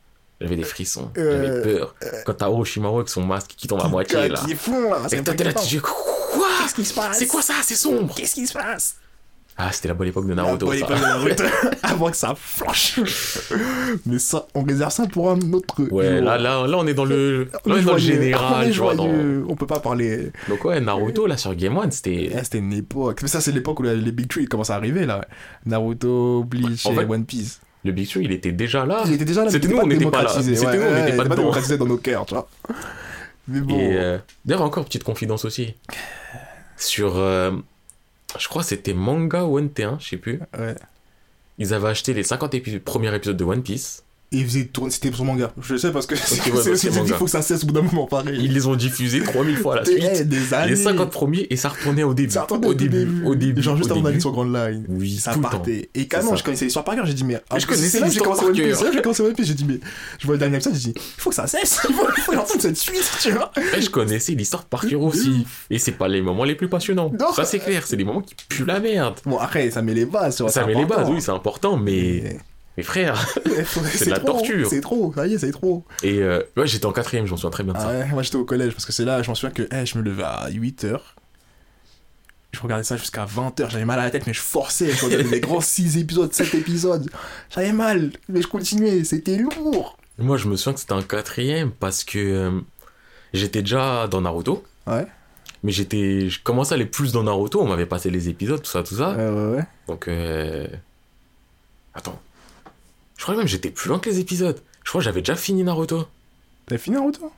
j'avais 0.40 0.56
des 0.56 0.62
frissons. 0.64 1.10
Euh, 1.16 1.46
J'avais 1.62 1.78
peur. 1.78 1.94
Quand 2.26 2.34
t'as 2.34 2.48
Orochimaru 2.48 2.96
avec 2.96 3.08
son 3.08 3.22
masque 3.24 3.54
qui 3.56 3.66
tombe 3.68 3.80
à 3.80 3.88
moitié, 3.88 4.28
là. 4.28 4.40
Qui 4.46 4.54
fond 4.54 4.90
là. 4.90 4.98
Et 5.10 5.22
toi, 5.22 5.34
t'es 5.34 5.44
là, 5.44 5.52
tu 5.54 5.66
dis 5.66 5.78
Quoi? 5.80 6.46
Qu'est-ce 6.62 6.74
qui 6.74 6.84
se 6.84 6.94
passe? 6.94 7.18
C'est 7.18 7.26
quoi 7.26 7.40
ça? 7.42 7.54
C'est 7.62 7.74
sombre 7.76 8.14
Qu'est-ce 8.14 8.34
qui 8.34 8.46
se 8.46 8.52
passe? 8.52 8.96
Ah, 9.58 9.72
c'était 9.72 9.88
la 9.88 9.94
bonne 9.94 10.08
époque 10.08 10.26
de 10.26 10.34
Naruto, 10.34 10.66
ça. 10.66 10.72
bon, 10.72 10.72
il 10.74 10.82
est 10.82 10.86
pas 10.86 10.96
de 10.96 11.00
Naruto. 11.00 11.44
Avant 11.82 12.10
que 12.10 12.16
ça 12.18 12.34
flanche. 12.36 13.00
Mais 14.04 14.18
ça, 14.18 14.46
on 14.54 14.62
réserve 14.62 14.92
ça 14.92 15.06
pour 15.06 15.30
un 15.30 15.40
autre. 15.52 15.82
Ouais, 15.90 16.20
là, 16.20 16.36
là, 16.36 16.66
là, 16.66 16.76
on 16.76 16.86
est 16.86 16.92
dans 16.92 17.06
le, 17.06 17.44
là, 17.44 17.50
on 17.64 17.76
est 17.78 17.82
dans 17.82 17.92
le 17.94 17.98
joyeux. 17.98 18.20
général, 18.20 18.52
On 18.66 18.68
est 18.68 18.70
tu 18.72 18.78
vois. 18.80 18.94
dans-. 18.94 19.08
On 19.48 19.56
peut 19.56 19.66
pas 19.66 19.80
parler. 19.80 20.30
Donc, 20.50 20.62
ouais, 20.66 20.78
Naruto, 20.80 21.26
là, 21.26 21.38
sur 21.38 21.54
Game 21.54 21.78
One, 21.78 21.90
c'était. 21.90 22.32
Ah, 22.36 22.44
C'était 22.44 22.58
une 22.58 22.74
époque. 22.74 23.20
Mais 23.22 23.28
ça, 23.28 23.40
c'est 23.40 23.50
l'époque 23.52 23.80
où 23.80 23.84
les 23.84 24.12
Big 24.12 24.28
Three 24.28 24.44
commencent 24.44 24.68
à 24.68 24.74
arriver 24.74 25.06
là. 25.06 25.24
Naruto, 25.64 26.44
Bleach 26.44 26.84
En 26.84 26.92
et 27.00 27.04
One 27.06 27.24
Piece. 27.24 27.58
Le 27.86 27.92
Big 27.92 28.10
il 28.16 28.32
était 28.32 28.52
déjà 28.52 28.84
là. 28.84 29.02
Il 29.06 29.12
était 29.14 29.24
déjà 29.24 29.40
là, 29.40 29.46
mais 29.46 29.52
C'était 29.52 29.68
nous, 29.68 29.78
on 29.78 29.86
n'était 29.86 30.10
pas 30.10 30.22
là. 30.22 30.28
C'était 30.28 30.58
Ouais, 30.66 30.76
nous, 30.76 30.82
on 30.84 30.94
n'était 31.04 31.16
pas 31.16 31.24
démocratisé 31.36 31.78
dans 31.78 31.86
nos 31.86 31.96
cœurs, 31.96 32.26
tu 32.26 32.34
vois. 32.34 32.48
Mais 33.48 33.60
bon. 33.60 33.78
Euh, 33.80 34.18
d'ailleurs, 34.44 34.62
encore 34.62 34.84
petite 34.84 35.04
confidence 35.04 35.44
aussi. 35.44 35.74
Sur. 36.76 37.16
euh, 37.16 37.52
je 38.38 38.48
crois 38.48 38.62
que 38.62 38.68
c'était 38.68 38.92
Manga 38.92 39.44
ou 39.44 39.60
NT1, 39.60 39.98
je 40.00 40.08
sais 40.08 40.16
plus. 40.16 40.40
Ouais. 40.58 40.74
Ils 41.58 41.72
avaient 41.72 41.88
acheté 41.88 42.12
les 42.12 42.22
50 42.24 42.52
épi- 42.54 42.80
premiers 42.80 43.14
épisodes 43.14 43.36
de 43.36 43.44
One 43.44 43.62
Piece. 43.62 44.02
Et 44.32 44.38
il 44.38 44.44
faisait 44.44 44.64
tourner, 44.64 44.90
c'était 44.90 45.12
son 45.12 45.24
manga. 45.24 45.52
Je 45.62 45.76
sais 45.76 45.92
parce 45.92 46.04
que 46.06 46.16
c'est 46.16 46.50
ouais, 46.52 46.76
c'est- 46.76 46.88
il 46.88 47.12
faut 47.14 47.26
que 47.26 47.30
ça 47.30 47.42
cesse 47.42 47.62
au 47.62 47.66
bout 47.68 47.72
d'un 47.74 47.82
moment 47.82 48.06
pareil. 48.06 48.36
Ils 48.42 48.52
les 48.52 48.66
ont 48.66 48.74
diffusés 48.74 49.20
3000 49.22 49.56
fois 49.56 49.74
à 49.74 49.76
la 49.78 49.84
suite. 49.84 50.28
des 50.28 50.52
années. 50.52 50.70
Les 50.70 50.76
50 50.76 51.10
premiers 51.12 51.46
et 51.48 51.56
ça 51.56 51.68
retournait 51.68 52.02
au 52.02 52.12
début. 52.12 52.32
Ça 52.32 52.42
attendait 52.42 52.66
au 52.66 52.74
début, 52.74 53.24
au 53.24 53.34
début. 53.36 53.62
Genre 53.62 53.76
juste 53.76 53.90
avant 53.90 54.00
d'aller 54.02 54.18
sur 54.20 54.32
Grand 54.32 54.44
Line. 54.44 54.84
Oui, 54.88 55.16
Ça 55.16 55.32
tout 55.32 55.40
partait. 55.40 55.88
Et 55.94 56.08
quand 56.08 56.24
même, 56.24 56.36
je 56.36 56.42
connaissais 56.42 56.64
l'histoire 56.64 56.84
par 56.84 56.96
cœur, 56.96 57.06
j'ai 57.06 57.14
dit, 57.14 57.22
mais. 57.24 57.38
Mais 57.52 57.60
je 57.60 57.66
connaissais 57.66 58.00
là 58.00 58.06
que 58.06 58.12
j'ai 58.12 58.18
l'histoire 58.18 58.36
commencé 58.36 58.60
One 58.62 58.68
Piece. 58.68 58.80
que 58.82 58.92
j'ai 58.92 59.02
commencé 59.02 59.22
One 59.22 59.32
Piece, 59.34 59.46
j'ai 59.46 59.54
dit, 59.54 59.64
mais. 59.68 59.80
Je 60.18 60.26
vois 60.26 60.34
le 60.34 60.38
dernier 60.40 60.56
épisode, 60.56 60.74
j'ai 60.74 60.90
dit, 60.90 60.94
il 60.96 61.20
faut 61.20 61.30
que 61.30 61.36
ça 61.36 61.46
cesse. 61.46 61.80
Il 61.88 61.94
faut, 61.94 62.06
il 62.16 62.20
faut 62.22 62.32
entendre 62.32 62.60
cette 62.60 62.76
suite, 62.76 63.08
tu 63.22 63.30
vois. 63.30 63.52
Et 63.76 63.80
je 63.80 63.90
connaissais 63.90 64.32
l'histoire 64.32 64.64
par 64.64 64.86
cœur 64.86 65.02
aussi. 65.02 65.46
Et 65.70 65.78
c'est 65.78 65.92
pas 65.92 66.08
les 66.08 66.20
moments 66.20 66.44
les 66.44 66.56
plus 66.56 66.68
passionnants. 66.68 67.12
Ça, 67.36 67.44
c'est 67.44 67.60
clair. 67.60 67.86
C'est 67.86 67.96
des 67.96 68.04
moments 68.04 68.22
qui 68.22 68.34
puent 68.48 68.64
la 68.66 68.80
merde. 68.80 69.14
Bon, 69.24 69.38
après, 69.38 69.70
ça 69.70 69.82
met 69.82 69.94
les 69.94 70.06
bases, 70.06 70.44
Ça 70.48 70.66
met 70.66 70.74
les 70.74 70.84
bases, 70.84 71.08
oui, 71.08 71.20
c'est 71.22 71.30
important, 71.30 71.76
mais. 71.76 72.38
Mais- 72.76 72.82
frère. 72.82 73.26
C'est 73.92 74.06
de 74.06 74.10
la 74.10 74.18
trop, 74.18 74.26
torture. 74.32 74.68
C'est 74.68 74.80
trop, 74.80 75.12
ça 75.14 75.26
y 75.26 75.34
est, 75.34 75.38
c'est 75.38 75.50
trop. 75.52 75.84
Et 76.02 76.18
euh, 76.22 76.42
ouais, 76.56 76.66
j'étais 76.66 76.86
en 76.86 76.92
quatrième, 76.92 77.26
j'en 77.26 77.36
souviens 77.36 77.50
très 77.50 77.62
bien 77.64 77.72
de 77.72 77.78
Ah 77.78 77.82
ça. 77.82 77.88
ouais, 77.88 78.06
moi 78.12 78.22
j'étais 78.22 78.36
au 78.36 78.44
collège 78.44 78.72
parce 78.72 78.84
que 78.84 78.92
c'est 78.92 79.04
là, 79.04 79.22
je 79.22 79.28
m'en 79.28 79.34
souviens 79.34 79.50
que 79.54 79.66
eh, 79.72 79.86
je 79.86 79.96
me 79.98 80.02
levais 80.02 80.24
à 80.24 80.48
8h. 80.50 80.98
Je 82.52 82.60
regardais 82.60 82.84
ça 82.84 82.96
jusqu'à 82.96 83.24
20h, 83.26 83.70
j'avais 83.70 83.84
mal 83.84 83.98
à 83.98 84.04
la 84.04 84.10
tête, 84.10 84.26
mais 84.26 84.32
je 84.32 84.40
forçais. 84.40 84.90
Je 84.90 85.04
regardais 85.04 85.24
des 85.28 85.40
grands 85.40 85.60
6 85.60 85.98
épisodes, 85.98 86.32
7 86.32 86.54
épisodes. 86.54 87.10
J'avais 87.54 87.72
mal, 87.72 88.12
mais 88.28 88.40
je 88.40 88.46
continuais, 88.48 89.04
c'était 89.04 89.36
lourd. 89.36 89.98
Moi, 90.18 90.36
je 90.38 90.48
me 90.48 90.56
souviens 90.56 90.72
que 90.72 90.80
c'était 90.80 90.92
en 90.94 91.02
quatrième 91.02 91.70
parce 91.70 92.02
que 92.04 92.18
euh, 92.18 92.60
j'étais 93.34 93.60
déjà 93.60 94.08
dans 94.08 94.22
Naruto. 94.22 94.64
Ouais. 94.86 95.06
Mais 95.62 95.72
j'étais. 95.72 96.28
Je 96.30 96.40
commençais 96.42 96.72
à 96.72 96.76
aller 96.76 96.86
plus 96.86 97.12
dans 97.12 97.22
Naruto, 97.24 97.60
on 97.60 97.66
m'avait 97.66 97.84
passé 97.86 98.08
les 98.10 98.28
épisodes, 98.30 98.62
tout 98.62 98.70
ça, 98.70 98.82
tout 98.82 98.96
ça. 98.96 99.10
Ouais, 99.10 99.28
ouais, 99.28 99.56
ouais. 99.56 99.64
Donc, 99.88 100.08
euh... 100.08 100.66
Attends. 101.94 102.18
Je 103.16 103.22
crois 103.22 103.36
même 103.36 103.46
j'étais 103.46 103.70
plus 103.70 103.88
loin 103.88 103.98
que 103.98 104.08
les 104.10 104.18
épisodes. 104.20 104.60
Je 104.84 104.90
crois 104.90 105.00
que 105.00 105.04
j'avais 105.04 105.20
déjà 105.20 105.36
fini 105.36 105.64
Naruto. 105.64 106.06
T'as 106.66 106.78
fini 106.78 106.96
Naruto? 106.96 107.32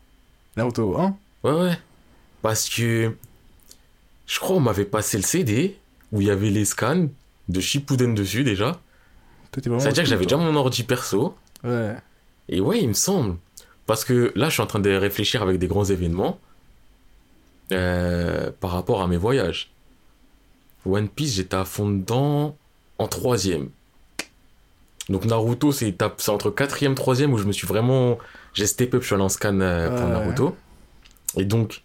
Naruto 0.57 0.99
1 0.99 1.17
Ouais, 1.45 1.53
ouais. 1.53 1.79
Parce 2.43 2.69
que. 2.69 3.15
Je 4.27 4.39
crois 4.41 4.57
qu'on 4.57 4.61
m'avait 4.63 4.85
passé 4.85 5.17
le 5.17 5.23
CD 5.23 5.79
où 6.13 6.21
il 6.21 6.27
y 6.27 6.31
avait 6.31 6.51
les 6.51 6.65
scans 6.65 7.09
de 7.49 7.61
Shippuden 7.61 8.15
dessus 8.15 8.45
déjà. 8.45 8.81
C'est-à-dire 9.55 10.03
que 10.03 10.09
j'avais 10.09 10.27
déjà 10.27 10.37
mon 10.37 10.55
ordi 10.55 10.83
perso. 10.83 11.35
Ouais. 11.65 11.97
Et 12.49 12.61
ouais, 12.61 12.81
il 12.81 12.89
me 12.89 12.93
semble. 12.95 13.37
Parce 13.87 14.05
que 14.05 14.33
là, 14.35 14.49
je 14.49 14.55
suis 14.55 14.63
en 14.63 14.67
train 14.67 14.81
de 14.81 14.91
réfléchir 14.91 15.43
avec 15.43 15.59
des 15.59 15.67
grands 15.67 15.85
événements 15.85 16.39
euh, 17.73 18.51
par 18.61 18.73
rapport 18.73 19.01
à 19.01 19.07
mes 19.07 19.17
voyages. 19.17 19.71
One 20.85 21.09
Piece, 21.09 21.35
j'étais 21.35 21.57
à 21.57 21.65
fond 21.65 21.89
dedans 21.89 22.57
en 22.99 23.09
troisième. 23.09 23.71
Donc 25.09 25.25
Naruto, 25.25 25.73
c'est 25.73 26.03
entre 26.29 26.51
quatrième, 26.51 26.95
troisième 26.95 27.33
où 27.33 27.39
je 27.39 27.45
me 27.45 27.53
suis 27.53 27.67
vraiment... 27.67 28.19
J'ai 28.55 28.67
step 28.67 28.95
up, 28.95 29.03
je 29.03 29.07
suis 29.07 29.15
allé 29.15 29.25
en 29.25 29.29
scan 29.29 29.61
euh, 29.61 29.89
pour 29.89 30.07
Ouais. 30.07 30.13
Naruto. 30.13 30.57
Et 31.37 31.45
donc, 31.45 31.83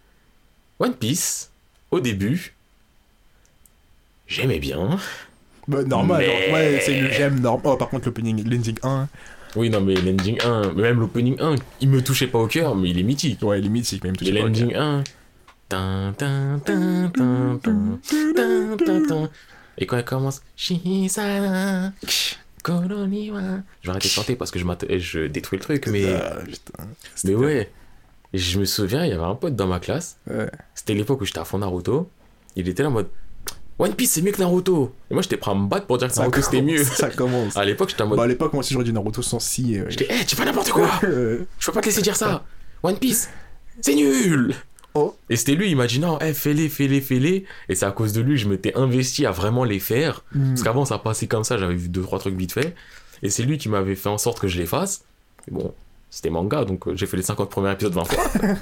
One 0.78 0.94
Piece, 0.94 1.50
au 1.90 2.00
début, 2.00 2.54
j'aimais 4.26 4.58
bien. 4.58 4.98
Bah, 5.68 5.82
normal, 5.84 6.20
Mais- 6.20 6.26
genre, 6.26 6.52
ouais, 6.52 6.78
c'est 6.80 6.94
le 6.94 7.10
j'aime 7.10 7.40
normal. 7.40 7.62
Oh, 7.64 7.76
par 7.76 7.88
contre, 7.88 8.06
l'opening, 8.06 8.44
l'ending 8.48 8.78
1, 8.82 9.08
Oui, 9.56 9.70
non, 9.70 9.80
mais 9.80 9.94
l'ending 9.94 10.38
1, 10.44 10.72
mais 10.74 10.82
même 10.82 11.00
l'opening 11.00 11.40
1, 11.40 11.54
il 11.80 11.88
me 11.88 12.02
touchait 12.02 12.26
pas 12.26 12.38
au 12.38 12.46
cœur, 12.46 12.74
mais 12.74 12.90
il 12.90 12.98
est 12.98 13.02
mythique. 13.04 13.42
ouais, 13.42 13.60
il 13.60 13.66
est 13.66 13.70
mythique, 13.70 14.04
même 14.04 14.16
tout 14.16 14.24
Et 14.24 14.32
l'ending 14.32 14.74
1. 14.74 15.04
Tin, 15.68 16.12
tin, 16.18 16.60
tin, 16.64 17.10
tin, 17.14 17.58
tin, 17.62 17.98
tin, 18.36 18.76
tin, 18.76 19.00
tin. 19.06 19.30
Et 19.78 19.86
quand 19.86 19.96
elle 19.96 20.04
commence. 20.04 20.42
Koroniwa. 20.68 21.92
Je 23.82 23.88
vais 23.88 23.90
arrêter 23.90 24.08
de 24.08 24.12
chanter 24.12 24.36
parce 24.36 24.50
que 24.50 24.58
je, 24.58 25.26
détruis 25.26 25.58
le 25.58 25.64
truc, 25.64 25.86
mais. 25.86 26.06
Mais 27.24 27.34
ouais. 27.34 27.70
Et 28.32 28.38
je 28.38 28.58
me 28.58 28.64
souviens, 28.64 29.04
il 29.04 29.10
y 29.10 29.12
avait 29.12 29.22
un 29.22 29.36
pote 29.36 29.54
dans 29.54 29.68
ma 29.68 29.78
classe. 29.78 30.16
Ouais. 30.28 30.50
C'était 30.74 30.94
l'époque 30.94 31.20
où 31.20 31.24
j'étais 31.24 31.38
à 31.38 31.44
fond 31.44 31.58
Naruto. 31.58 32.10
Il 32.56 32.68
était 32.68 32.82
là 32.82 32.88
en 32.88 32.92
mode. 32.92 33.08
One 33.78 33.94
Piece 33.94 34.12
c'est 34.12 34.22
mieux 34.22 34.32
que 34.32 34.40
Naruto. 34.40 34.92
Et 35.10 35.14
moi 35.14 35.22
j'étais 35.22 35.36
prêt 35.36 35.50
à 35.50 35.54
me 35.54 35.66
battre 35.66 35.86
pour 35.86 35.98
dire 35.98 36.08
que 36.08 36.16
Naruto 36.16 36.40
c'était 36.42 36.62
mieux. 36.62 36.82
Ça 36.82 37.10
commence. 37.10 37.56
À 37.56 37.64
l'époque 37.64 37.90
j'étais 37.90 38.02
en 38.02 38.06
mode. 38.08 38.16
Bah, 38.18 38.24
à 38.24 38.26
l'époque, 38.26 38.52
moi 38.52 38.60
aussi, 38.60 38.72
j'aurais 38.72 38.84
dit 38.84 38.92
Naruto 38.92 39.22
sans 39.22 39.40
si. 39.40 39.78
euh, 39.78 39.86
J'étais, 39.88 40.12
hé, 40.12 40.24
tu 40.24 40.34
fais 40.36 40.44
n'importe 40.44 40.70
quoi! 40.70 40.88
Je 41.02 41.66
peux 41.66 41.72
pas 41.72 41.80
te 41.80 41.86
laisser 41.86 42.02
dire 42.02 42.16
ça. 42.16 42.44
One 42.82 42.98
Piece, 42.98 43.28
c'est 43.80 43.94
nul. 43.94 44.54
Oh. 44.94 45.16
Et 45.28 45.36
c'était 45.36 45.54
lui, 45.54 45.70
il 45.70 45.76
m'a 45.76 45.86
dit 45.86 45.98
non, 45.98 46.18
eh, 46.20 46.32
fais-les, 46.32 46.68
fais-les, 46.68 47.00
fais-les. 47.00 47.44
Et 47.68 47.74
c'est 47.74 47.84
à 47.84 47.90
cause 47.90 48.12
de 48.12 48.20
lui 48.20 48.34
que 48.34 48.40
je 48.40 48.48
m'étais 48.48 48.76
investi 48.76 49.26
à 49.26 49.32
vraiment 49.32 49.64
les 49.64 49.80
faire. 49.80 50.24
hmm. 50.34 50.50
Parce 50.50 50.62
qu'avant, 50.62 50.84
ça 50.84 50.98
passait 50.98 51.26
comme 51.26 51.44
ça, 51.44 51.58
j'avais 51.58 51.74
vu 51.74 51.88
deux, 51.88 52.02
trois 52.02 52.18
trucs 52.20 52.36
vite 52.36 52.52
fait. 52.52 52.74
Et 53.22 53.30
c'est 53.30 53.42
lui 53.42 53.58
qui 53.58 53.68
m'avait 53.68 53.96
fait 53.96 54.08
en 54.08 54.18
sorte 54.18 54.38
que 54.38 54.48
je 54.48 54.58
les 54.58 54.66
fasse. 54.66 55.04
Mais 55.46 55.58
bon, 55.58 55.74
c'était 56.10 56.30
manga, 56.30 56.64
donc 56.64 56.86
euh, 56.86 56.94
j'ai 56.94 57.06
fait 57.06 57.16
les 57.16 57.24
50 57.24 57.50
premiers 57.50 57.72
épisodes 57.72 57.92
20 57.92 58.04
fois. 58.04 58.24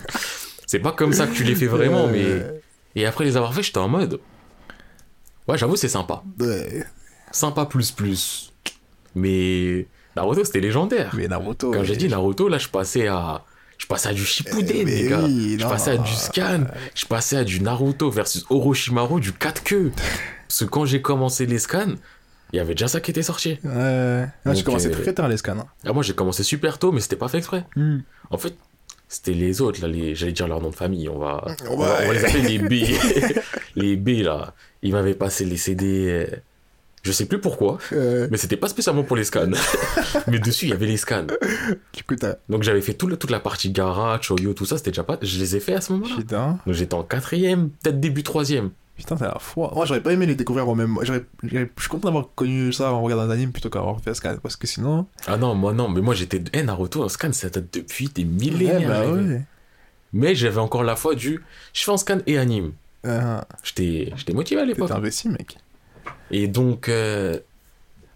c'est 0.67 0.79
pas 0.79 0.93
comme 0.93 1.13
ça 1.13 1.27
que 1.27 1.35
tu 1.35 1.45
les 1.45 1.55
fais 1.55 1.67
vraiment, 1.67 2.07
mais. 2.07 2.63
Et 2.95 3.07
après 3.07 3.25
les 3.25 3.37
avoir 3.37 3.55
fait, 3.55 3.63
j'étais 3.63 3.79
en 3.79 3.89
mode. 3.89 4.21
Ouais, 5.49 5.59
j'avoue, 5.59 5.77
c'est 5.77 5.89
sympa. 5.89 6.23
ouais. 6.41 6.85
Sympa 7.31 7.67
plus 7.67 7.91
plus. 7.91 8.53
Mais. 9.15 9.87
Naruto, 10.17 10.45
c'était 10.45 10.61
légendaire. 10.61 11.13
Mais 11.17 11.29
Naruto. 11.29 11.73
Quand 11.73 11.85
j'ai 11.85 11.97
dit 11.97 12.09
Naruto, 12.09 12.49
là, 12.49 12.59
je 12.59 12.69
passais 12.69 13.09
à. 13.09 13.45
Je 13.83 13.87
passais 13.89 14.11
à 14.11 14.13
du 14.13 14.25
Shippuden, 14.25 14.77
Eh, 14.77 14.85
les 14.85 15.09
gars. 15.09 15.21
oui, 15.25 15.57
je 15.59 15.67
passais 15.67 15.91
à 15.91 15.97
du 15.97 16.13
scan. 16.13 16.65
Je 16.95 17.05
passais 17.05 17.37
à 17.39 17.43
du 17.45 17.61
Naruto 17.61 18.11
versus 18.11 18.45
Orochimaru, 18.49 19.21
du 19.21 19.33
4 19.33 19.65
queues. 19.65 19.91
Parce 20.49 20.61
que 20.61 20.65
quand 20.67 20.85
j'ai 20.85 21.03
commencé 21.03 21.47
les 21.47 21.59
scans, 21.59 21.95
il 22.53 22.57
y 22.57 22.61
avait 22.61 22.75
déjà 22.75 22.87
ça 22.87 23.01
qui 23.01 23.11
était 23.11 23.23
sorti. 23.25 23.59
Ouais. 23.65 24.27
Ah, 24.45 24.53
Donc, 24.55 24.63
commençais 24.63 24.87
euh, 24.89 25.03
très 25.03 25.13
tard 25.13 25.29
les 25.29 25.37
scans. 25.37 25.59
hein. 25.59 25.67
Ah, 25.85 25.93
moi, 25.93 26.05
j'ai 26.05 26.15
commencé 26.15 26.45
super 26.45 26.79
tôt, 26.79 26.93
mais 26.93 27.01
c'était 27.01 27.17
pas 27.17 27.27
fait 27.29 27.39
exprès. 27.39 27.65
En 28.31 28.39
fait, 28.39 28.55
c'était 29.09 29.33
les 29.33 29.61
autres, 29.61 29.83
là, 29.83 29.89
les... 29.89 30.15
j'allais 30.15 30.33
dire 30.33 30.47
leur 30.47 30.61
nom 30.61 30.71
de 30.71 30.77
famille. 30.77 31.09
On 31.09 31.19
va, 31.19 31.45
on 31.69 31.77
va, 31.77 31.99
on 32.03 32.07
va 32.07 32.13
les 32.13 32.25
appeler 32.25 32.43
les 32.43 32.59
B. 32.61 32.87
les 33.77 33.97
B, 33.97 34.23
là. 34.23 34.55
Ils 34.83 34.93
m'avaient 34.93 35.15
passé 35.15 35.45
les 35.45 35.57
CD. 35.57 36.29
Je 37.03 37.11
sais 37.13 37.27
plus 37.27 37.41
pourquoi, 37.41 37.79
Euh, 37.93 38.29
mais 38.31 38.37
c'était 38.37 38.57
pas 38.57 38.69
spécialement 38.69 39.03
pour 39.03 39.17
les 39.17 39.25
scans. 39.25 39.49
mais 40.29 40.39
dessus, 40.39 40.67
il 40.67 40.71
y 40.71 40.73
avait 40.73 40.87
les 40.87 40.97
scans. 40.97 41.27
du 41.93 42.05
coup. 42.05 42.15
Donc 42.49 42.63
j'avais 42.63 42.81
fait 42.81 42.95
tout 42.95 43.09
le- 43.09 43.17
toute 43.17 43.31
la 43.31 43.41
partie 43.41 43.71
Gara, 43.71 44.21
Choyo, 44.23 44.55
tout 44.55 44.65
ça, 44.67 44.79
c'était 44.79 44.91
déjà 44.93 45.03
pas. 45.03 45.19
Je 45.21 45.39
les 45.39 45.57
ai 45.57 45.61
fait 45.61 45.75
à 45.75 45.81
ce 45.81 45.93
moment-là. 45.95 46.15
Putain. 46.17 46.59
Donc 46.65 46.75
j'étais 46.75 46.95
en 46.95 47.03
quatrième, 47.03 47.71
peut-être 47.83 47.99
début 47.99 48.23
troisième. 48.23 48.71
Putain, 48.97 49.17
t'as 49.17 49.29
la 49.33 49.39
foi. 49.41 49.73
Moi, 49.75 49.85
j'aurais 49.87 50.03
pas 50.03 50.13
aimé 50.13 50.27
les 50.27 50.35
découvrir 50.37 50.69
au 50.69 50.75
même. 50.77 50.97
j'aurais- 51.03 51.25
j'aurais- 51.43 51.71
Je 51.77 51.81
suis 51.83 51.89
content 51.91 52.09
d'avoir 52.09 52.29
connu 52.37 52.73
ça 52.73 52.93
en 52.93 53.03
regardant 53.03 53.25
un 53.25 53.31
anime 53.31 53.51
plutôt 53.51 53.71
qu'avoir 53.71 54.01
fait 54.01 54.15
scan. 54.15 54.37
Parce 54.41 54.55
que 54.55 54.67
sinon. 54.69 55.07
Ah 55.27 55.37
non, 55.39 55.55
moi 55.57 55.73
non, 55.73 55.89
mais 55.89 56.03
moi 56.03 56.15
j'étais. 56.15 56.41
Eh, 56.53 56.63
Naruto, 56.63 57.03
en 57.03 57.09
scan, 57.09 57.33
ça 57.33 57.49
date 57.49 57.65
depuis 57.73 58.11
des 58.11 58.23
Ouais, 58.23 58.29
millénaires. 58.29 58.89
bah 58.89 59.11
ouais. 59.11 59.43
Mais 60.13 60.35
j'avais 60.37 60.59
encore 60.59 60.85
la 60.85 60.95
foi 60.95 61.15
du. 61.17 61.43
Je 61.73 61.83
fais 61.83 61.91
en 61.91 61.97
scan 61.97 62.19
et 62.27 62.39
anime. 62.39 62.73
Euh, 63.07 63.41
J'étais 63.65 64.13
j'étais 64.15 64.35
motivé 64.35 64.61
à 64.61 64.65
l'époque. 64.67 64.87
T'es 64.89 64.95
investi, 64.95 65.29
mec. 65.31 65.57
Et 66.31 66.47
donc. 66.49 66.89
euh, 66.89 67.39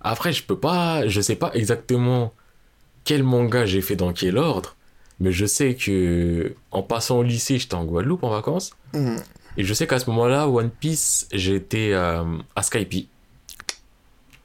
Après, 0.01 0.32
je 0.32 0.43
peux 0.45 0.59
pas. 0.59 1.07
Je 1.09 1.20
sais 1.20 1.37
pas 1.37 1.51
exactement 1.55 2.32
quel 3.05 3.22
manga 3.22 3.66
j'ai 3.66 3.80
fait 3.82 3.97
dans 3.97 4.12
quel 4.12 4.37
ordre. 4.39 4.76
Mais 5.20 5.32
je 5.32 5.47
sais 5.47 5.74
que 5.74 6.55
en 6.70 6.82
passant 6.82 7.18
au 7.18 7.22
lycée, 7.22 7.59
j'étais 7.59 7.74
en 7.74 7.84
Guadeloupe 7.84 8.22
en 8.24 8.30
vacances. 8.30 8.72
Hmm. 8.93 9.16
Et 9.57 9.64
je 9.64 9.72
sais 9.72 9.87
qu'à 9.87 9.99
ce 9.99 10.11
moment-là, 10.11 10.49
One 10.49 10.68
Piece, 10.70 11.26
j'étais 11.32 11.91
euh, 11.93 12.22
à 12.55 12.62
Skype. 12.62 13.09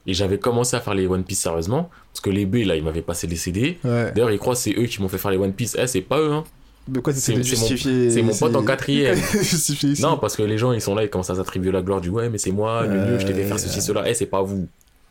Et 0.06 0.14
j'avais 0.14 0.38
commencé 0.38 0.74
à 0.74 0.80
faire 0.80 0.94
les 0.94 1.06
One 1.06 1.22
Piece 1.24 1.40
sérieusement. 1.40 1.90
Parce 2.12 2.20
que 2.22 2.30
les 2.30 2.46
B, 2.46 2.56
là, 2.66 2.74
ils 2.76 2.82
m'avaient 2.82 3.02
passé 3.02 3.26
les 3.26 3.36
CD. 3.36 3.78
Ouais. 3.84 4.10
D'ailleurs, 4.12 4.30
ils 4.32 4.38
croient 4.38 4.54
que 4.54 4.60
c'est 4.60 4.74
eux 4.76 4.86
qui 4.86 5.00
m'ont 5.00 5.08
fait 5.08 5.18
faire 5.18 5.30
les 5.30 5.36
One 5.36 5.52
Piece. 5.52 5.76
Eh, 5.78 5.86
c'est 5.86 6.00
pas 6.00 6.18
eux, 6.18 6.32
hein. 6.32 6.44
De 6.88 7.00
quoi 7.00 7.12
C'est- 7.12 8.22
mon- 8.22 8.34
pote 8.36 8.56
en 8.56 8.64
quatrième. 8.64 9.16
Non, 10.00 10.18
parce 10.18 10.36
que 10.36 10.42
les 10.42 10.58
gens, 10.58 10.72
ils 10.72 10.80
sont 10.80 10.94
là, 10.94 11.04
ils 11.04 11.10
commencent 11.10 11.30
à 11.30 11.36
s'attribuer 11.36 11.70
la 11.70 11.82
gloire 11.82 12.00
du 12.00 12.08
ouais, 12.08 12.28
mais 12.28 12.38
c'est 12.38 12.50
moi, 12.50 12.84
le 12.86 12.94
mieux, 13.06 13.18
je 13.18 13.26
t'ai 13.26 13.34
fait 13.34 13.44
faire 13.44 13.58
ceci, 13.60 13.80
cela. 13.80 14.08
Eh, 14.08 14.14
c'est 14.14 14.26
pas 14.26 14.42
vous. 14.42 14.66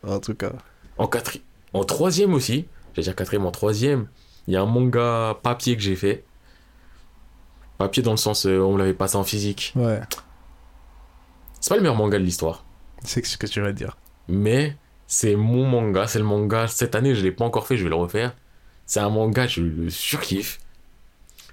En 0.06 0.20
tout 0.20 0.34
cas. 0.36 0.52
En 0.98 1.08
quatrième. 1.08 1.44
En 1.74 1.84
troisième 1.86 2.34
aussi. 2.34 2.66
J'ai 2.94 3.02
dire 3.04 3.16
quatrième, 3.16 3.46
en 3.46 3.52
troisième. 3.52 4.08
Il 4.48 4.54
y 4.54 4.58
a 4.58 4.62
un 4.62 4.66
manga 4.66 5.38
papier 5.44 5.78
que 5.78 5.82
j'ai 5.82 5.96
fait. 5.96 6.26
Papier 7.78 8.04
dans 8.04 8.12
le 8.12 8.18
sens, 8.18 8.46
euh, 8.46 8.60
on 8.60 8.76
l'avait 8.78 8.94
passé 8.94 9.16
en 9.16 9.24
physique. 9.24 9.72
Ouais. 9.76 10.02
C'est 11.60 11.70
pas 11.70 11.76
le 11.76 11.82
meilleur 11.82 11.96
manga 11.96 12.20
de 12.20 12.24
l'histoire. 12.24 12.66
C'est 13.04 13.26
ce 13.26 13.38
que 13.38 13.48
tu 13.48 13.62
vas 13.62 13.72
dire. 13.72 13.98
Mais 14.28 14.76
c'est 15.08 15.36
mon 15.36 15.66
manga, 15.66 16.06
c'est 16.08 16.20
le 16.20 16.26
manga. 16.26 16.68
Cette 16.68 16.96
année, 16.96 17.16
je 17.16 17.22
l'ai 17.24 17.32
pas 17.32 17.46
encore 17.46 17.66
fait, 17.66 17.78
je 17.78 17.84
vais 17.84 17.90
le 17.90 17.96
refaire. 17.96 18.36
C'est 18.86 19.00
un 19.00 19.10
manga, 19.10 19.48
je 19.48 19.62
le 19.62 19.90
surkiffe. 19.90 20.60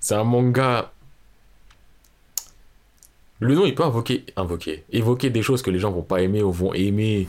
C'est 0.01 0.14
un 0.14 0.24
manga. 0.24 0.92
Le 3.40 3.55
nom, 3.55 3.66
il 3.66 3.74
peut 3.74 3.84
invoquer, 3.84 4.26
invoquer, 4.36 4.84
évoquer 4.90 5.30
des 5.30 5.42
choses 5.42 5.62
que 5.62 5.70
les 5.70 5.78
gens 5.78 5.92
vont 5.92 6.03
pas 6.03 6.20
aimer 6.22 6.42
ou 6.42 6.51
vont 6.51 6.74
aimer 6.74 7.28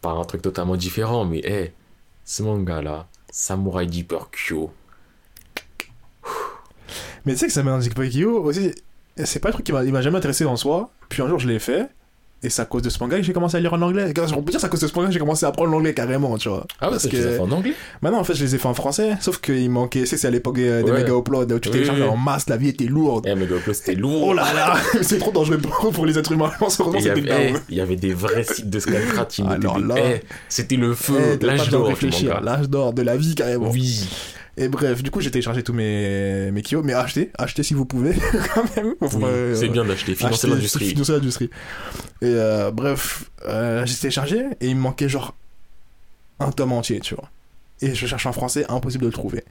par 0.00 0.18
un 0.18 0.24
truc 0.24 0.42
totalement 0.42 0.76
différent. 0.76 1.24
Mais, 1.24 1.38
hé, 1.38 1.72
ce 2.24 2.42
manga-là, 2.42 3.08
Samurai 3.30 3.86
Deeper 3.86 4.30
Kyo. 4.30 4.70
Mais 7.24 7.32
tu 7.32 7.38
sais 7.40 7.46
que 7.46 7.52
ça 7.52 7.62
m'a 7.62 7.78
Kyo 7.80 8.44
aussi, 8.44 8.72
c'est 9.24 9.40
pas 9.40 9.48
un 9.48 9.52
truc 9.52 9.66
qui 9.66 9.72
m'a 9.72 10.02
jamais 10.02 10.18
intéressé 10.18 10.44
en 10.44 10.56
soi. 10.56 10.90
Puis 11.08 11.22
un 11.22 11.28
jour, 11.28 11.38
je 11.38 11.48
l'ai 11.48 11.58
fait. 11.58 11.88
Et 12.42 12.50
c'est 12.50 12.62
à 12.62 12.66
cause 12.66 12.82
de 12.82 12.88
ce 12.88 12.98
manga 13.00 13.16
que 13.16 13.22
j'ai 13.24 13.32
commencé 13.32 13.56
à 13.56 13.60
lire 13.60 13.72
en 13.74 13.82
anglais. 13.82 14.12
On 14.36 14.42
peut 14.42 14.52
dire 14.52 14.60
c'est 14.60 14.66
à 14.66 14.68
cause 14.68 14.78
de 14.80 14.86
ce 14.86 14.94
manga 14.94 15.08
que 15.08 15.12
j'ai 15.12 15.18
commencé 15.18 15.44
à 15.44 15.48
apprendre 15.48 15.72
l'anglais 15.72 15.92
carrément, 15.92 16.38
tu 16.38 16.48
vois. 16.48 16.66
Ah 16.80 16.86
ouais, 16.86 16.92
Parce 16.92 17.04
les 17.04 17.10
que 17.10 17.16
fait 17.16 17.38
en 17.40 17.50
anglais 17.50 17.74
maintenant, 18.00 18.20
en 18.20 18.24
fait, 18.24 18.34
je 18.34 18.44
les 18.44 18.54
ai 18.54 18.58
fait 18.58 18.68
en 18.68 18.74
français. 18.74 19.16
Sauf 19.20 19.40
qu'il 19.40 19.68
manquait, 19.70 20.00
tu 20.00 20.06
sais, 20.06 20.16
c'est 20.16 20.28
à 20.28 20.30
l'époque 20.30 20.54
des 20.54 20.82
Ouais. 20.82 21.02
méga 21.02 21.14
uploads 21.16 21.52
où 21.52 21.58
tu 21.58 21.68
oui. 21.70 22.02
en 22.02 22.16
masse, 22.16 22.48
la 22.48 22.56
vie 22.56 22.68
était 22.68 22.84
lourde. 22.84 23.26
Eh, 23.28 23.34
mais 23.34 23.46
le 23.46 23.60
c'était 23.72 23.96
lourd. 23.96 24.28
Oh 24.28 24.34
là 24.34 24.44
là, 24.54 24.76
c'est 25.02 25.18
trop 25.18 25.32
dangereux 25.32 25.58
pour, 25.58 26.06
les 26.06 26.16
êtres 26.16 26.30
humains. 26.32 26.52
Il 26.94 27.02
y, 27.04 27.08
avait, 27.10 27.54
il 27.68 27.76
y 27.76 27.80
avait 27.80 27.96
des 27.96 28.14
vrais 28.14 28.44
sites 28.44 28.70
de 28.70 28.78
qui 29.28 29.42
Alors 29.42 29.78
des- 29.78 29.84
là- 29.84 29.94
eh, 29.98 30.20
C'était 30.48 30.76
le 30.76 30.94
feu, 30.94 31.38
Eh, 31.40 31.44
l'âge 31.44 31.68
d'or 31.70 31.88
réfléchir, 31.88 32.40
l'âge 32.40 32.68
d'or 32.68 32.92
de 32.92 33.02
la 33.02 33.16
vie 33.16 33.34
carrément. 33.34 33.70
Oui. 33.70 34.08
Et 34.60 34.68
bref, 34.68 35.04
du 35.04 35.10
coup, 35.12 35.20
j'ai 35.20 35.30
téléchargé 35.30 35.62
tous 35.62 35.72
mes, 35.72 36.50
mes 36.50 36.62
Kyo, 36.62 36.82
mais 36.82 36.92
achetez, 36.92 37.30
achetez 37.38 37.62
si 37.62 37.74
vous 37.74 37.84
pouvez, 37.84 38.12
quand 38.54 38.64
même. 38.76 38.94
Oui, 39.00 39.08
euh, 39.22 39.54
c'est 39.54 39.68
bien 39.68 39.84
d'acheter, 39.84 40.16
financer 40.16 40.48
l'industrie. 40.48 40.88
Financer 40.88 41.12
l'industrie. 41.12 41.48
Et 42.22 42.26
euh, 42.26 42.72
bref, 42.72 43.30
euh, 43.46 43.86
j'ai 43.86 43.94
téléchargé 43.94 44.44
et 44.60 44.66
il 44.68 44.74
me 44.74 44.80
manquait 44.80 45.08
genre 45.08 45.36
un 46.40 46.50
tome 46.50 46.72
entier, 46.72 46.98
tu 46.98 47.14
vois. 47.14 47.30
Et 47.82 47.94
je 47.94 48.06
cherche 48.06 48.26
en 48.26 48.32
français, 48.32 48.66
impossible 48.68 49.02
de 49.02 49.08
le 49.08 49.12
trouver. 49.12 49.44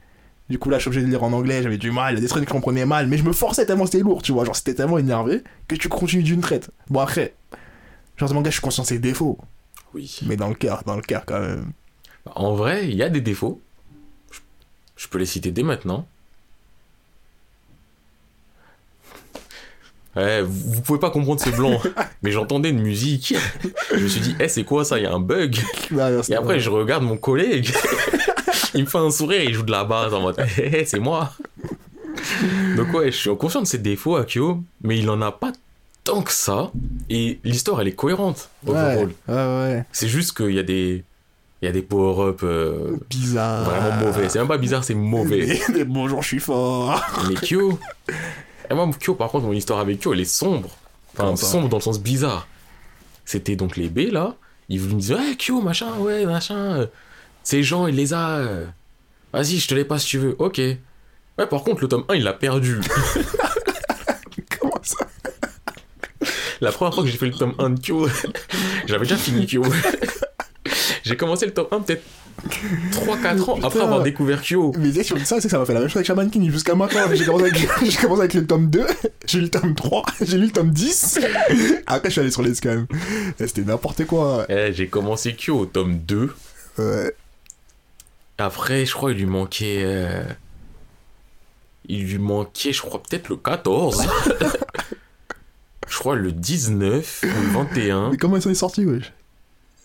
Du 0.50 0.58
coup, 0.58 0.68
là, 0.68 0.76
je 0.76 0.82
suis 0.82 0.88
obligé 0.88 1.06
de 1.06 1.10
lire 1.10 1.22
en 1.22 1.32
anglais, 1.32 1.62
j'avais 1.62 1.78
du 1.78 1.90
mal, 1.90 2.12
il 2.12 2.16
y 2.16 2.18
a 2.18 2.20
des 2.20 2.28
trucs 2.28 2.44
que 2.44 2.48
je 2.50 2.52
comprenais 2.52 2.84
mal, 2.84 3.06
mais 3.06 3.16
je 3.16 3.24
me 3.24 3.32
forçais 3.32 3.64
tellement 3.64 3.86
c'était 3.86 4.00
lourd, 4.00 4.20
tu 4.20 4.32
vois. 4.32 4.44
Genre, 4.44 4.56
c'était 4.56 4.74
tellement 4.74 4.98
énervé 4.98 5.42
que 5.68 5.74
tu 5.74 5.88
continues 5.88 6.22
d'une 6.22 6.42
traite. 6.42 6.70
Bon, 6.90 7.00
après, 7.00 7.34
genre, 8.18 8.28
ce 8.28 8.34
manga, 8.34 8.50
je 8.50 8.56
suis 8.56 8.62
conscient 8.62 8.82
de 8.82 8.88
ses 8.88 8.98
défauts, 8.98 9.38
Oui. 9.94 10.20
mais 10.26 10.36
dans 10.36 10.48
le 10.48 10.54
cœur, 10.54 10.82
dans 10.84 10.96
le 10.96 11.02
cœur 11.02 11.24
quand 11.24 11.40
même. 11.40 11.72
En 12.34 12.54
vrai, 12.54 12.88
il 12.88 12.94
y 12.94 13.02
a 13.02 13.08
des 13.08 13.22
défauts. 13.22 13.62
Je- 14.98 15.08
peux 15.08 15.18
les 15.18 15.24
citer 15.26 15.50
dès 15.50 15.62
maintenant. 15.62 16.06
Ouais, 20.16 20.42
vous 20.42 20.72
vous 20.72 20.80
pouvez 20.80 20.98
pas 20.98 21.10
comprendre 21.10 21.40
ce 21.40 21.50
blanc, 21.50 21.80
mais 22.22 22.32
j'entendais 22.32 22.70
une 22.70 22.80
musique. 22.80 23.34
Je 23.94 24.00
me 24.02 24.08
suis 24.08 24.20
dit, 24.20 24.34
eh, 24.40 24.48
c'est 24.48 24.64
quoi 24.64 24.84
ça? 24.84 24.98
Il 24.98 25.04
y 25.04 25.06
a 25.06 25.12
un 25.12 25.20
bug. 25.20 25.56
Non, 25.92 26.08
Et 26.28 26.34
après, 26.34 26.54
vrai. 26.54 26.60
je 26.60 26.70
regarde 26.70 27.04
mon 27.04 27.16
collègue. 27.16 27.70
il 28.74 28.80
me 28.84 28.88
fait 28.88 28.98
un 28.98 29.10
sourire, 29.12 29.42
il 29.44 29.54
joue 29.54 29.62
de 29.62 29.70
la 29.70 29.84
basse 29.84 30.12
en 30.12 30.20
mode, 30.22 30.36
Eh, 30.58 30.80
eh, 30.80 30.84
c'est 30.84 30.98
moi. 30.98 31.32
Donc, 32.76 32.92
ouais, 32.94 33.12
je 33.12 33.16
suis 33.16 33.36
conscient 33.36 33.62
de 33.62 33.66
ses 33.66 33.78
défauts, 33.78 34.16
Akio, 34.16 34.62
mais 34.82 34.98
il 34.98 35.08
en 35.08 35.22
a 35.22 35.30
pas 35.30 35.52
tant 36.02 36.22
que 36.22 36.32
ça. 36.32 36.72
Et 37.10 37.38
l'histoire, 37.44 37.80
elle 37.80 37.88
est 37.88 37.92
cohérente. 37.94 38.48
Ouais, 38.66 38.72
overall. 38.72 39.12
ouais, 39.28 39.34
ouais. 39.34 39.84
C'est 39.92 40.08
juste 40.08 40.36
qu'il 40.36 40.50
y 40.50 40.58
a 40.58 40.64
des, 40.64 41.04
il 41.60 41.66
y 41.66 41.68
a 41.68 41.72
des 41.72 41.82
power-up 41.82 42.40
euh, 42.44 42.96
Bizarre. 43.10 43.64
vraiment 43.64 44.06
mauvais. 44.06 44.28
C'est 44.28 44.38
même 44.38 44.48
pas 44.48 44.58
bizarre, 44.58 44.84
c'est 44.84 44.94
mauvais. 44.94 45.44
Mais, 45.68 45.78
mais 45.78 45.84
bonjour, 45.84 46.22
je 46.22 46.28
suis 46.28 46.40
fort. 46.40 47.00
Mais 47.28 47.34
Kyo, 47.34 47.78
et 48.70 48.74
moi, 48.74 48.88
Kyo, 49.00 49.14
par 49.14 49.30
contre, 49.30 49.46
mon 49.46 49.52
histoire 49.52 49.80
avec 49.80 50.00
Kyo, 50.00 50.12
elle 50.12 50.20
est 50.20 50.24
sombre. 50.24 50.70
Enfin, 51.16 51.34
sombre 51.36 51.68
dans 51.68 51.78
le 51.78 51.82
sens 51.82 52.00
bizarre. 52.00 52.46
C'était 53.24 53.56
donc 53.56 53.76
les 53.76 53.88
B, 53.88 54.10
là. 54.12 54.36
Ils 54.68 54.80
me 54.80 54.92
disaient, 54.94 55.14
ouais, 55.14 55.36
Kyo, 55.36 55.60
machin, 55.60 55.92
ouais, 55.98 56.24
machin. 56.26 56.86
Ces 57.42 57.62
gens, 57.62 57.86
il 57.86 57.96
les 57.96 58.12
a. 58.14 58.36
euh, 58.36 58.66
Vas-y, 59.32 59.58
je 59.58 59.66
te 59.68 59.74
les 59.74 59.84
passe 59.84 60.02
si 60.02 60.08
tu 60.10 60.18
veux. 60.18 60.36
Ok. 60.38 60.58
Ouais, 60.58 61.46
par 61.50 61.62
contre, 61.64 61.82
le 61.82 61.88
tome 61.88 62.04
1, 62.08 62.14
il 62.16 62.22
l'a 62.24 62.32
perdu. 62.34 62.80
Comment 64.60 64.72
ça? 64.82 65.06
La 66.60 66.72
première 66.72 66.92
fois 66.94 67.04
que 67.04 67.08
j'ai 67.08 67.16
fait 67.18 67.26
le 67.26 67.32
tome 67.34 67.54
1 67.58 67.70
de 67.70 67.80
Kyo, 67.80 68.08
j'avais 68.86 69.04
déjà 69.04 69.16
fini 69.16 69.46
Kyo. 69.46 69.62
J'ai 71.08 71.16
commencé 71.16 71.46
le 71.46 71.52
tome 71.54 71.66
1 71.70 71.80
peut-être 71.80 72.02
3-4 72.92 73.40
ans 73.50 73.58
après 73.62 73.80
avoir 73.80 74.02
découvert 74.02 74.42
Kyo. 74.42 74.72
Mais 74.78 74.90
dis 74.90 75.02
ça, 75.02 75.16
c'est 75.40 75.42
que 75.42 75.48
ça 75.48 75.58
m'a 75.58 75.64
fait 75.66 75.74
la 75.74 75.80
même 75.80 75.88
chose 75.88 75.96
avec 75.96 76.06
Shaman 76.06 76.30
King 76.30 76.50
jusqu'à 76.50 76.74
maintenant. 76.74 77.00
J'ai 77.12 77.24
commencé, 77.24 77.44
avec... 77.46 77.56
j'ai 77.84 77.96
commencé 77.96 78.20
avec 78.20 78.34
le 78.34 78.46
tome 78.46 78.70
2, 78.70 78.86
j'ai 79.26 79.38
lu 79.38 79.44
le 79.44 79.50
tome 79.50 79.74
3, 79.74 80.04
j'ai 80.22 80.38
lu 80.38 80.44
le 80.46 80.52
tome 80.52 80.70
10. 80.70 81.18
Après, 81.86 82.08
je 82.10 82.12
suis 82.12 82.20
allé 82.20 82.30
sur 82.30 82.42
les 82.42 82.54
scams. 82.54 82.86
C'était 83.38 83.62
n'importe 83.62 84.04
quoi. 84.04 84.46
Eh, 84.48 84.72
j'ai 84.72 84.86
commencé 84.88 85.34
Kyo 85.34 85.58
au 85.58 85.66
tome 85.66 85.98
2. 85.98 86.32
Ouais. 86.78 87.12
Après, 88.38 88.86
je 88.86 88.92
crois 88.92 89.10
il 89.10 89.18
lui 89.18 89.26
manquait. 89.26 89.80
euh, 89.82 90.22
Il 91.88 92.04
lui 92.06 92.18
manquait, 92.18 92.72
je 92.72 92.82
crois, 92.82 93.02
peut-être 93.02 93.28
le 93.30 93.36
14. 93.36 94.06
je 95.88 95.98
crois 95.98 96.14
le 96.14 96.30
19 96.30 97.24
ou 97.24 97.26
le 97.26 97.48
21. 97.64 98.10
Mais 98.10 98.16
comment 98.16 98.36
ils 98.36 98.42
sont 98.42 98.54
sortis, 98.54 98.84
wesh? 98.84 99.12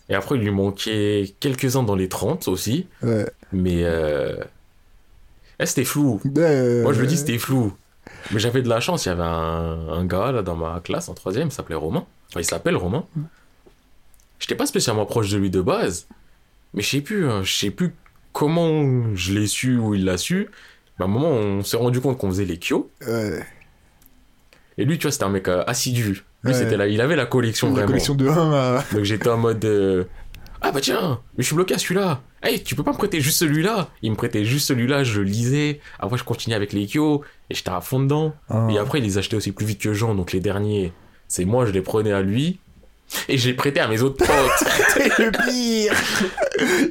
Et 0.10 0.16
après, 0.16 0.36
il 0.36 0.41
lui 0.41 0.51
manquait 0.51 1.34
quelques-uns 1.39 1.84
dans 1.84 1.95
les 1.95 2.10
30 2.10 2.47
aussi. 2.47 2.88
Ouais. 3.01 3.26
Mais. 3.51 3.84
Euh... 3.84 4.36
eh, 5.60 5.66
c'était 5.66 5.86
flou. 5.86 6.20
Euh, 6.38 6.84
Moi, 6.84 6.93
je 6.93 7.01
le 7.01 7.08
dis, 7.08 7.18
c'était 7.18 7.38
flou. 7.38 7.74
Mais 8.32 8.39
j'avais 8.39 8.62
de 8.62 8.70
la 8.70 8.80
chance. 8.80 9.06
Il 9.06 9.10
y 9.10 9.12
avait 9.12 9.22
un, 9.24 9.88
un 9.89 10.06
gars 10.06 10.32
là 10.32 10.41
dans 10.41 10.56
ma 10.56 10.82
classe 10.82 11.08
en 11.10 11.14
troisième, 11.14 11.47
il 11.47 11.51
s'appelait 11.51 11.76
Romain. 11.76 12.06
Enfin, 12.30 12.41
il 12.41 12.45
s'appelle 12.45 12.76
Romain. 12.76 13.06
J'étais 14.39 14.56
pas 14.56 14.66
spécialement 14.66 15.06
proche 15.06 15.30
de 15.30 15.38
lui 15.38 15.49
de 15.49 15.62
base. 15.62 16.08
Mais 16.74 16.82
je 16.82 16.89
sais 16.89 17.01
plus, 17.01 17.30
hein, 17.30 17.43
je 17.43 17.54
sais 17.54 17.70
plus 17.70 17.93
comment 18.34 19.16
je 19.16 19.34
l'ai 19.34 19.47
su 19.47 19.78
ou 19.78 19.93
il 19.95 20.04
l'a 20.06 20.18
su. 20.18 20.49
Mais 20.99 21.06
à 21.06 21.08
un 21.08 21.12
moment, 21.12 21.30
on 21.30 21.64
s'est 21.64 21.78
rendu 21.78 22.01
compte 22.01 22.18
qu'on 22.18 22.30
faisait 22.30 22.45
les 22.45 22.58
Kyo. 22.58 22.89
Ouais. 23.08 23.43
Et 24.78 24.86
lui, 24.86 24.97
tu 24.97 25.04
vois, 25.04 25.12
c'était 25.12 25.24
un 25.24 25.30
mec 25.30 25.47
euh, 25.47 25.64
assidu. 25.66 26.24
Lui, 26.44 26.54
c'était 26.54 26.78
là, 26.78 26.88
il 26.88 27.00
avait 27.02 27.16
la 27.16 27.26
collection 27.26 27.68
La 27.68 27.74
vraiment. 27.74 27.88
collection 27.88 28.16
de 28.16 28.28
1 28.28 28.52
à... 28.54 28.84
Donc 28.94 29.04
j'étais 29.04 29.30
en 29.30 29.38
mode 29.38 29.64
euh, 29.64 30.04
Ah 30.62 30.72
bah 30.72 30.80
tiens, 30.82 31.20
mais 31.38 31.44
je 31.44 31.48
suis 31.48 31.56
bloqué 31.56 31.74
à 31.76 31.78
celui-là. 31.78 32.22
Hey, 32.41 32.62
tu 32.62 32.76
peux 32.76 32.84
pas 32.84 32.91
me 32.91 32.98
prêter 32.98 33.22
juste 33.22 33.38
celui-là? 33.39 33.88
Il 34.02 34.12
me 34.12 34.16
prêtait 34.18 34.44
juste 34.44 34.68
celui-là, 34.68 35.06
je 35.06 35.22
lisais. 35.22 35.80
Après, 36.00 36.18
je 36.18 36.26
continuais 36.26 36.56
avec 36.58 36.74
les 36.74 36.86
Kyo 36.88 37.24
et 37.50 37.56
j'étais 37.56 37.70
à 37.70 37.80
fond 37.80 38.02
dedans. 38.02 38.34
Ah. 38.50 38.68
Et 38.70 38.78
après, 38.78 39.00
il 39.00 39.06
les 39.06 39.18
achetait 39.18 39.38
aussi 39.38 39.54
plus 39.54 39.66
vite 39.66 39.80
que 39.80 39.94
Jean. 39.94 40.14
Donc 40.16 40.34
les 40.34 40.41
derniers, 40.41 40.91
c'est 41.30 41.46
moi, 41.46 41.66
je 41.66 41.72
les 41.72 41.82
prenais 41.82 42.12
à 42.12 42.22
lui. 42.22 42.60
Et 43.30 43.38
je 43.38 43.48
les 43.50 43.54
prêtais 43.54 43.80
à 43.80 43.88
mes 43.88 44.02
autres 44.02 44.18
potes. 44.26 44.70
C'est 44.89 45.20
le 45.20 45.30
pire 45.32 45.94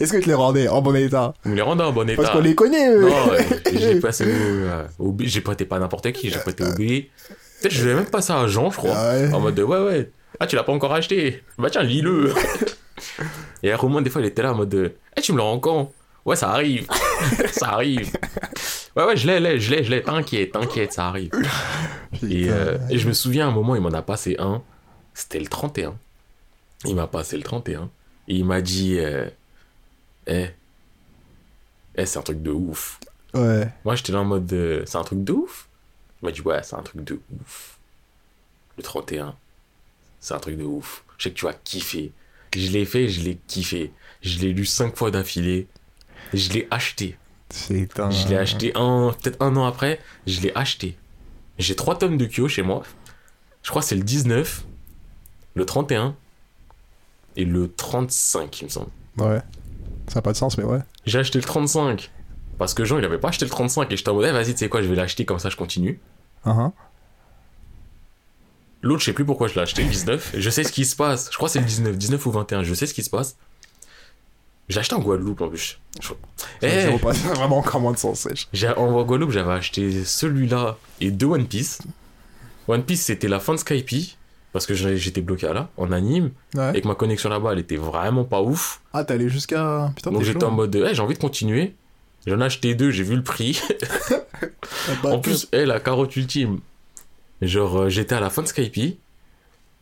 Est-ce 0.01 0.13
que 0.13 0.19
tu 0.19 0.29
les 0.29 0.35
rendais 0.35 0.69
en 0.69 0.81
bon 0.81 0.95
état? 0.95 1.35
On 1.45 1.53
les 1.53 1.63
rendait 1.63 1.83
en 1.83 1.91
bon 1.93 2.09
état. 2.09 2.23
Parce 2.23 2.35
qu'on 2.35 2.43
les 2.43 2.55
connaît, 2.55 2.91
eux 2.95 3.01
Non, 3.09 3.31
ouais, 3.31 3.45
j'ai 3.75 3.95
passé 4.01 4.25
au, 4.25 4.29
euh, 4.29 4.85
au 5.01 5.11
B. 5.11 5.23
J'ai 5.25 5.41
prêté 5.41 5.65
pas 5.65 5.79
n'importe 5.81 6.13
qui, 6.13 6.31
j'ai 6.31 6.39
prêté 6.39 6.65
au 6.65 6.73
B. 6.75 7.07
Peut-être 7.63 7.75
je 7.75 7.89
l'ai 7.89 7.95
même 7.95 8.11
passé 8.11 8.33
à 8.33 8.47
Jean, 8.47 8.71
je 8.71 8.77
crois. 8.77 8.95
Ah 8.95 9.13
ouais. 9.15 9.33
En 9.33 9.41
mode 9.41 9.55
de, 9.55 9.63
ouais, 9.63 9.79
ouais. 9.79 10.11
Ah, 10.41 10.47
tu 10.47 10.57
l'as 10.57 10.65
pas 10.65 10.73
encore 10.73 10.93
acheté 10.93 11.43
Bah 11.59 11.71
tiens, 11.71 11.83
lis-le 11.83 12.33
Et 13.63 13.73
Romain, 13.75 14.03
des 14.03 14.11
fois, 14.11 14.21
il 14.21 14.27
était 14.27 14.43
là 14.43 14.53
en 14.53 14.57
mode 14.57 14.69
de, 14.71 14.93
eh, 15.17 15.21
tu 15.21 15.33
me 15.33 15.37
le 15.37 15.43
rends 15.43 15.59
quand? 15.59 15.93
Ouais, 16.25 16.37
ça 16.37 16.51
arrive. 16.51 16.87
ça 17.53 17.71
arrive. 17.71 18.13
Ouais, 18.97 19.05
ouais, 19.05 19.17
je 19.17 19.27
l'ai, 19.27 19.41
l'ai, 19.41 19.59
je 19.59 19.71
l'ai, 19.71 19.85
je 19.85 19.91
l'ai. 19.91 20.03
T'inquiète, 20.03 20.53
t'inquiète, 20.53 20.93
ça 20.93 21.09
arrive. 21.09 21.31
Et, 22.29 22.49
euh, 22.51 22.79
et 22.91 22.99
je 22.99 23.09
me 23.09 23.13
souviens, 23.13 23.47
à 23.47 23.51
un 23.51 23.55
moment, 23.55 23.75
il 23.75 23.81
m'en 23.81 23.91
a 23.93 24.03
passé 24.03 24.37
un. 24.39 24.63
C'était 25.15 25.41
le 25.41 25.47
31. 25.47 25.95
Il 26.85 26.95
m'a 26.95 27.07
passé 27.07 27.37
le 27.37 27.43
31. 27.43 27.91
Et 28.29 28.37
il 28.37 28.45
m'a 28.45 28.61
dit, 28.61 28.99
euh, 28.99 29.27
eh, 30.27 30.47
eh, 31.97 32.07
c'est 32.07 32.19
un 32.19 32.23
truc 32.23 32.43
de 32.43 32.51
ouf. 32.51 32.99
Ouais. 33.35 33.69
Moi, 33.85 33.95
j'étais 33.97 34.13
là 34.13 34.21
en 34.21 34.25
mode, 34.25 34.53
euh, 34.53 34.83
c'est 34.87 34.99
un 34.99 35.05
truc 35.05 35.25
de 35.25 35.33
ouf 35.33 35.69
Il 36.23 36.27
m'a 36.27 36.33
dit, 36.33 36.41
ouais, 36.43 36.62
c'est 36.62 36.77
un 36.77 36.83
truc 36.83 37.03
de 37.05 37.20
ouf. 37.41 37.79
Le 38.77 38.83
31, 38.83 39.35
c'est 40.20 40.35
un 40.35 40.39
truc 40.39 40.57
de 40.57 40.64
ouf. 40.64 41.05
Je 41.18 41.25
sais 41.25 41.31
que 41.31 41.35
tu 41.37 41.45
vas 41.45 41.53
kiffer. 41.53 42.12
Je 42.55 42.70
l'ai 42.70 42.85
fait, 42.85 43.09
je 43.09 43.23
l'ai 43.23 43.39
kiffé. 43.47 43.93
Je 44.20 44.39
l'ai 44.39 44.53
lu 44.53 44.64
cinq 44.64 44.97
fois 44.97 45.11
d'affilée. 45.11 45.66
Je 46.33 46.51
l'ai 46.53 46.68
acheté. 46.70 47.16
C'est 47.51 47.99
un... 47.99 48.11
Je 48.11 48.29
l'ai 48.29 48.37
acheté 48.37 48.73
un, 48.75 49.14
peut-être 49.20 49.43
un 49.43 49.57
an 49.57 49.66
après. 49.66 50.01
Je 50.27 50.41
l'ai 50.41 50.53
acheté. 50.55 50.97
J'ai 51.59 51.77
trois 51.77 51.99
tomes 51.99 52.16
de 52.16 52.27
Kyo 52.27 52.49
chez 52.49 52.62
moi. 52.62 52.83
Je 53.62 53.70
crois 53.70 53.83
que 53.83 53.89
c'est 53.89 53.97
le 53.97 54.03
19, 54.03 54.64
le 55.55 55.66
31 55.66 56.16
et 57.37 57.45
le 57.45 57.70
35, 57.73 58.61
il 58.61 58.64
me 58.64 58.70
semble. 58.70 58.91
Ouais. 59.18 59.41
Ça 60.09 60.16
n'a 60.16 60.23
pas 60.23 60.33
de 60.33 60.37
sens, 60.37 60.59
mais 60.59 60.64
ouais. 60.64 60.81
J'ai 61.07 61.18
acheté 61.18 61.39
le 61.39 61.45
35 61.45 62.11
parce 62.59 62.75
que 62.75 62.85
Jean, 62.85 62.99
il 62.99 63.05
avait 63.05 63.18
pas 63.18 63.29
acheté 63.29 63.45
le 63.45 63.51
35 63.51 63.91
et 63.91 63.97
j'étais 63.97 64.09
en 64.11 64.14
mode, 64.14 64.27
eh, 64.29 64.33
vas-y, 64.33 64.53
tu 64.53 64.59
sais 64.59 64.68
quoi, 64.68 64.83
je 64.83 64.89
vais 64.89 64.97
l'acheter 64.97 65.25
comme 65.25 65.39
ça, 65.39 65.49
je 65.49 65.57
continue. 65.57 66.01
Uh-huh. 66.47 66.70
L'autre, 68.82 69.01
je 69.01 69.07
sais 69.07 69.12
plus 69.12 69.24
pourquoi 69.24 69.47
je 69.49 69.55
l'ai 69.55 69.61
acheté, 69.61 69.82
le 69.84 69.88
19. 69.90 70.32
Je 70.36 70.51
sais 70.51 70.64
ce 70.64 70.72
qui 70.72 70.84
se 70.84 70.97
passe. 70.97 71.28
Je 71.30 71.36
crois 71.36 71.49
que 71.49 71.53
c'est 71.53 71.61
le 71.61 71.66
19, 71.66 71.97
19 71.97 72.26
ou 72.26 72.30
21. 72.32 72.62
Je 72.64 72.74
sais 72.74 72.86
ce 72.86 72.95
qui 72.95 73.03
se 73.05 73.11
passe. 73.11 73.36
J'ai 74.68 74.80
acheté 74.80 74.95
en 74.95 75.01
Guadeloupe 75.01 75.40
en 75.40 75.49
plus. 75.49 75.78
Je- 76.01 76.09
Ça 76.36 76.47
Eh, 76.62 76.99
pas- 76.99 77.12
vraiment 77.12 77.59
encore 77.59 77.80
moins 77.80 77.93
de 77.93 77.99
sens. 77.99 78.26
en 78.76 79.03
Guadeloupe, 79.05 79.30
j'avais 79.30 79.53
acheté 79.53 80.05
celui-là 80.05 80.76
et 81.01 81.11
deux 81.11 81.26
One 81.26 81.47
Piece. 81.47 81.80
One 82.68 82.82
Piece, 82.82 83.03
c'était 83.03 83.28
la 83.28 83.38
fin 83.40 83.53
de 83.55 83.59
Skype 83.59 84.16
parce 84.53 84.66
que 84.66 84.74
j'étais 84.74 85.20
bloqué 85.22 85.53
là, 85.53 85.68
en 85.76 85.93
anime, 85.93 86.30
Ouais. 86.55 86.76
et 86.76 86.80
que 86.82 86.88
ma 86.88 86.95
connexion 86.95 87.30
là-bas, 87.30 87.53
elle 87.53 87.59
était 87.61 87.76
vraiment 87.76 88.24
pas 88.24 88.43
ouf. 88.43 88.82
Ah, 88.93 89.03
t'es 89.05 89.14
allé 89.14 89.28
jusqu'à. 89.28 89.90
Putain, 89.97 90.11
Donc 90.11 90.22
j'étais 90.24 90.45
en 90.45 90.51
mode, 90.51 90.74
eh, 90.74 90.95
j'ai 90.95 91.01
envie 91.03 91.14
de 91.14 91.18
continuer. 91.20 91.74
J'en 92.27 92.41
ai 92.41 92.45
acheté 92.45 92.75
deux, 92.75 92.91
j'ai 92.91 93.03
vu 93.03 93.16
le 93.16 93.23
prix. 93.23 93.61
En 95.05 95.20
plus, 95.20 95.49
eh, 95.53 95.64
la 95.64 95.81
carotte 95.81 96.16
ultime. 96.16 96.61
Genre, 97.41 97.83
euh, 97.83 97.89
j'étais 97.89 98.14
à 98.14 98.20
la 98.20 98.31
fin 98.31 98.43
de 98.43 98.49
Skype, 98.49 98.99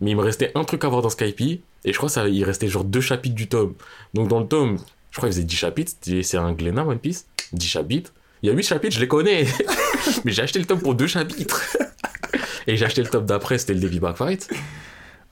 mais 0.01 0.11
il 0.11 0.17
me 0.17 0.23
restait 0.23 0.53
un 0.55 0.65
truc 0.65 0.85
à 0.85 0.89
voir 0.89 1.03
dans 1.03 1.11
Skype, 1.11 1.41
et 1.41 1.93
je 1.93 1.97
crois 1.97 2.09
ça, 2.09 2.29
il 2.29 2.45
restait 2.45 2.69
genre 2.69 2.85
deux 2.85 3.01
chapitres 3.01 3.35
du 3.35 3.49
tome. 3.49 3.75
Donc 4.15 4.29
dans 4.29 4.41
le 4.41 4.47
tome, 4.47 4.79
je 5.11 5.17
crois 5.17 5.29
qu'il 5.29 5.37
faisait 5.37 5.47
10 5.47 5.57
chapitres, 5.57 5.93
c'est 6.23 6.37
un 6.37 6.53
Glénat 6.53 6.85
One 6.85 6.99
Piece, 6.99 7.27
10 7.53 7.67
chapitres. 7.67 8.13
Il 8.43 8.49
y 8.49 8.53
a 8.53 8.55
8 8.55 8.63
chapitres, 8.63 8.95
je 8.95 9.01
les 9.01 9.09
connais, 9.09 9.47
mais 10.25 10.33
j'ai 10.33 10.43
acheté 10.43 10.59
le 10.59 10.65
tome 10.65 10.81
pour 10.81 10.95
deux 10.95 11.07
chapitres. 11.07 11.77
et 12.67 12.77
j'ai 12.77 12.85
acheté 12.85 13.03
le 13.03 13.09
tome 13.09 13.27
d'après, 13.27 13.59
c'était 13.59 13.75
le 13.75 13.81
Davy 13.81 14.01
Backfight, 14.01 14.49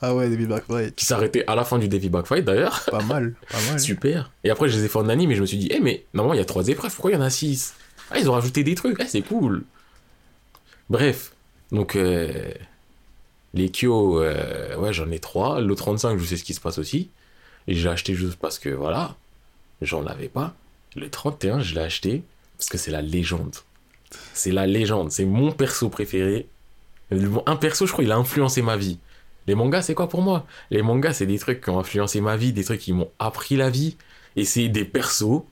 Ah 0.00 0.14
ouais, 0.14 0.28
Black 0.28 0.68
White. 0.68 0.94
qui 0.94 1.04
s'arrêtait 1.04 1.44
à 1.46 1.54
la 1.56 1.64
fin 1.64 1.78
du 1.78 1.88
Davy 1.88 2.08
Backfight 2.08 2.44
d'ailleurs. 2.44 2.84
Pas 2.90 3.02
mal, 3.02 3.34
pas 3.50 3.60
mal. 3.70 3.80
Super. 3.80 4.30
Et 4.44 4.50
après, 4.50 4.68
je 4.68 4.76
les 4.78 4.84
ai 4.84 4.88
fait 4.88 4.98
en 4.98 5.08
anime 5.08 5.32
et 5.32 5.34
je 5.34 5.40
me 5.40 5.46
suis 5.46 5.58
dit, 5.58 5.68
eh, 5.72 5.80
mais 5.80 6.04
normalement, 6.14 6.34
il 6.34 6.38
y 6.38 6.42
a 6.42 6.46
trois 6.46 6.68
épreuves, 6.68 6.92
pourquoi 6.94 7.10
il 7.10 7.14
y 7.14 7.16
en 7.16 7.22
a 7.22 7.30
six? 7.30 7.74
Ah, 8.10 8.18
ils 8.18 8.30
ont 8.30 8.32
rajouté 8.32 8.62
des 8.62 8.74
trucs, 8.74 8.96
eh, 9.00 9.06
c'est 9.06 9.22
cool. 9.22 9.64
Bref, 10.88 11.32
donc, 11.72 11.96
euh, 11.96 12.52
les 13.54 13.70
Kyo, 13.70 14.22
euh, 14.22 14.76
ouais, 14.76 14.92
j'en 14.92 15.10
ai 15.10 15.18
trois. 15.18 15.60
Le 15.60 15.74
35, 15.74 16.18
je 16.18 16.24
sais 16.24 16.36
ce 16.36 16.44
qui 16.44 16.54
se 16.54 16.60
passe 16.60 16.78
aussi. 16.78 17.10
Et 17.66 17.74
j'ai 17.74 17.88
acheté 17.88 18.14
juste 18.14 18.36
parce 18.38 18.58
que, 18.58 18.68
voilà, 18.70 19.16
j'en 19.82 20.06
avais 20.06 20.28
pas. 20.28 20.54
Le 20.96 21.10
31, 21.10 21.60
je 21.60 21.74
l'ai 21.74 21.80
acheté 21.82 22.22
parce 22.56 22.70
que 22.70 22.78
c'est 22.78 22.90
la 22.90 23.02
légende. 23.02 23.56
C'est 24.32 24.52
la 24.52 24.66
légende, 24.66 25.10
c'est 25.12 25.26
mon 25.26 25.52
perso 25.52 25.90
préféré. 25.90 26.46
Un 27.46 27.56
perso, 27.56 27.86
je 27.86 27.92
crois, 27.92 28.04
il 28.04 28.12
a 28.12 28.16
influencé 28.16 28.62
ma 28.62 28.76
vie. 28.76 28.98
Les 29.48 29.54
mangas, 29.56 29.82
c'est 29.82 29.94
quoi 29.94 30.08
pour 30.08 30.22
moi? 30.22 30.46
Les 30.70 30.82
mangas, 30.82 31.14
c'est 31.14 31.26
des 31.26 31.38
trucs 31.38 31.60
qui 31.62 31.70
ont 31.70 31.80
influencé 31.80 32.20
ma 32.20 32.36
vie, 32.36 32.52
des 32.52 32.62
trucs 32.62 32.80
qui 32.80 32.92
m'ont 32.92 33.10
appris 33.18 33.56
la 33.56 33.70
vie. 33.70 33.96
Et 34.36 34.44
c'est 34.44 34.68
des 34.68 34.84
persos 34.84 35.42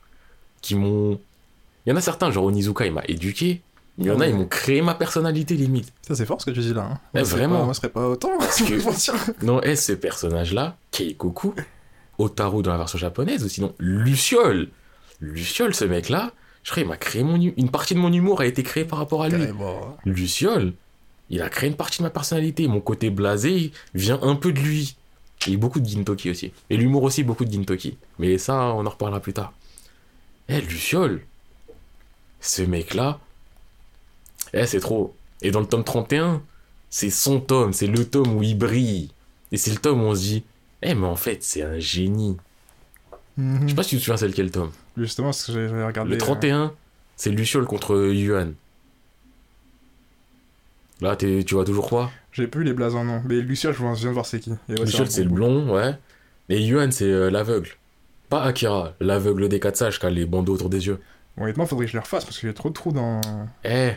qui 0.63 0.77
m'ont. 0.77 1.19
Il 1.85 1.91
y 1.91 1.93
en 1.93 1.97
a 1.97 2.01
certains, 2.01 2.31
genre 2.31 2.45
Onizuka, 2.45 2.87
il 2.87 2.93
m'a 2.93 3.03
éduqué. 3.09 3.63
Il 3.99 4.05
y 4.05 4.11
en 4.11 4.21
a, 4.21 4.27
ils 4.29 4.35
m'ont 4.35 4.45
créé 4.47 4.83
ma 4.83 4.95
personnalité 4.95 5.55
limite. 5.55 5.91
Ça, 6.07 6.15
c'est 6.15 6.27
fort 6.27 6.39
ce 6.41 6.47
que 6.47 6.51
tu 6.51 6.61
dis 6.61 6.75
là. 6.75 6.83
Hein. 6.93 6.99
Eh, 7.15 7.19
Moi, 7.21 7.29
vraiment. 7.29 7.59
pas- 7.61 7.65
Moi, 7.65 7.91
pas 7.95 8.09
autant. 8.09 8.31
Parce 8.39 8.61
que- 8.63 9.45
Non, 9.45 9.63
et 9.63 9.75
ce 9.75 9.93
personnage-là, 9.93 10.77
Keikoku, 10.91 11.55
Otaru 12.19 12.63
dans 12.63 12.73
la 12.73 12.77
version 12.79 12.99
japonaise, 12.99 13.43
ou 13.45 13.49
sinon 13.49 13.75
Luciole. 13.79 14.69
Luciole, 15.23 15.75
ce 15.75 15.87
mec-là, 15.87 16.33
je 16.63 16.71
crois 16.71 16.83
qu'il 16.83 16.89
m'a 16.91 16.99
créé 16.99 17.23
mon 17.23 17.37
une 17.41 17.71
partie 17.71 17.95
de 17.95 17.99
mon 17.99 18.13
humour 18.13 18.43
a 18.43 18.47
été 18.47 18.63
créée 18.63 18.85
par 18.85 18.99
rapport 18.99 19.23
à 19.23 19.31
lui. 19.31 19.43
Luciole, 20.05 20.75
il 21.31 21.43
a 21.43 21.49
créé 21.49 21.69
une 21.69 21.77
partie 21.77 21.99
de 21.99 22.05
ma 22.05 22.11
personnalité. 22.11 22.69
Mon 22.69 22.81
côté 22.81 23.11
blasé 23.11 23.73
vient 23.95 24.21
un 24.23 24.37
peu 24.37 24.53
de 24.53 24.61
lui. 24.61 24.97
Et 25.49 25.57
beaucoup 25.57 25.81
de 25.81 25.87
Gintoki 25.87 26.31
aussi. 26.31 26.53
Et 26.71 26.77
l'humour 26.77 27.03
aussi, 27.03 27.23
beaucoup 27.23 27.45
de 27.45 27.53
Gintoki. 27.53 27.99
Mais 28.19 28.39
ça, 28.39 28.73
on 28.75 28.87
en 28.87 28.91
reparlera 28.91 29.21
plus 29.21 29.33
tard. 29.33 29.53
Eh, 30.49 30.61
Luciole, 30.61 31.23
ce 32.41 32.63
mec-là, 32.63 33.19
eh, 34.53 34.67
c'est 34.67 34.81
trop. 34.81 35.15
Et 35.43 35.51
dans 35.51 35.61
le 35.61 35.67
tome 35.67 35.85
31, 35.85 36.43
c'est 36.91 37.11
son 37.11 37.41
tome, 37.41 37.73
c'est 37.73 37.87
le 37.87 38.05
tome 38.05 38.37
où 38.37 38.43
il 38.43 38.57
brille. 38.57 39.11
Et 39.53 39.57
c'est 39.57 39.71
le 39.71 39.77
tome 39.79 40.03
où 40.03 40.07
on 40.07 40.15
se 40.15 40.21
dit, 40.21 40.45
eh, 40.83 40.95
mais 40.95 41.07
en 41.07 41.17
fait, 41.17 41.43
c'est 41.43 41.63
un 41.63 41.79
génie. 41.79 42.37
Mhm. 43.37 43.63
Je 43.63 43.69
sais 43.69 43.75
pas 43.75 43.83
si 43.83 43.91
tu 43.91 43.97
te 43.97 44.01
souviens, 44.03 44.17
c'est 44.17 44.29
lequel 44.29 44.51
tome. 44.51 44.71
Justement, 44.97 45.33
ce 45.33 45.53
que 45.53 45.69
j'ai 45.69 45.85
regardé. 45.85 46.11
Le 46.11 46.19
31, 46.19 46.73
c'est 47.17 47.31
Luciole 47.31 47.67
contre 47.67 48.11
Yuan. 48.13 48.55
Là, 51.01 51.17
tu 51.17 51.43
vois 51.53 51.65
toujours 51.65 51.89
quoi 51.89 52.11
J'ai 52.33 52.47
plus 52.47 52.65
les 52.65 52.73
blasons, 52.73 53.05
non. 53.05 53.23
Mais 53.27 53.37
Lucia, 53.37 53.73
je 53.73 53.79
viens 53.79 53.93
de 53.93 54.09
voir 54.09 54.27
c'est 54.27 54.41
qui. 54.41 54.51
Ouais, 54.69 54.81
un 54.81 55.07
c'est 55.07 55.25
le 55.25 55.31
blond, 55.31 55.75
ouais. 55.75 55.95
Et 56.49 56.63
Yuan, 56.63 56.91
c'est 56.93 57.05
euh, 57.05 57.31
l'aveugle. 57.31 57.71
Pas 58.29 58.43
Akira, 58.43 58.95
l'aveugle 59.01 59.49
des 59.49 59.61
quatre 59.61 59.77
sages 59.77 60.01
qui 60.01 60.07
a 60.07 60.11
les 60.11 60.27
bandeaux 60.27 60.55
autour 60.55 60.71
des 60.71 60.87
yeux. 60.87 61.01
Honnêtement, 61.39 61.67
faudrait 61.67 61.85
que 61.87 61.91
je 61.93 61.97
les 61.97 62.03
refasse 62.03 62.25
parce 62.25 62.39
qu'il 62.39 62.49
y 62.49 62.51
a 62.51 62.55
trop 62.55 62.71
de 62.71 62.75
trous 62.75 62.93
dans. 62.93 63.21
Eh 63.65 63.93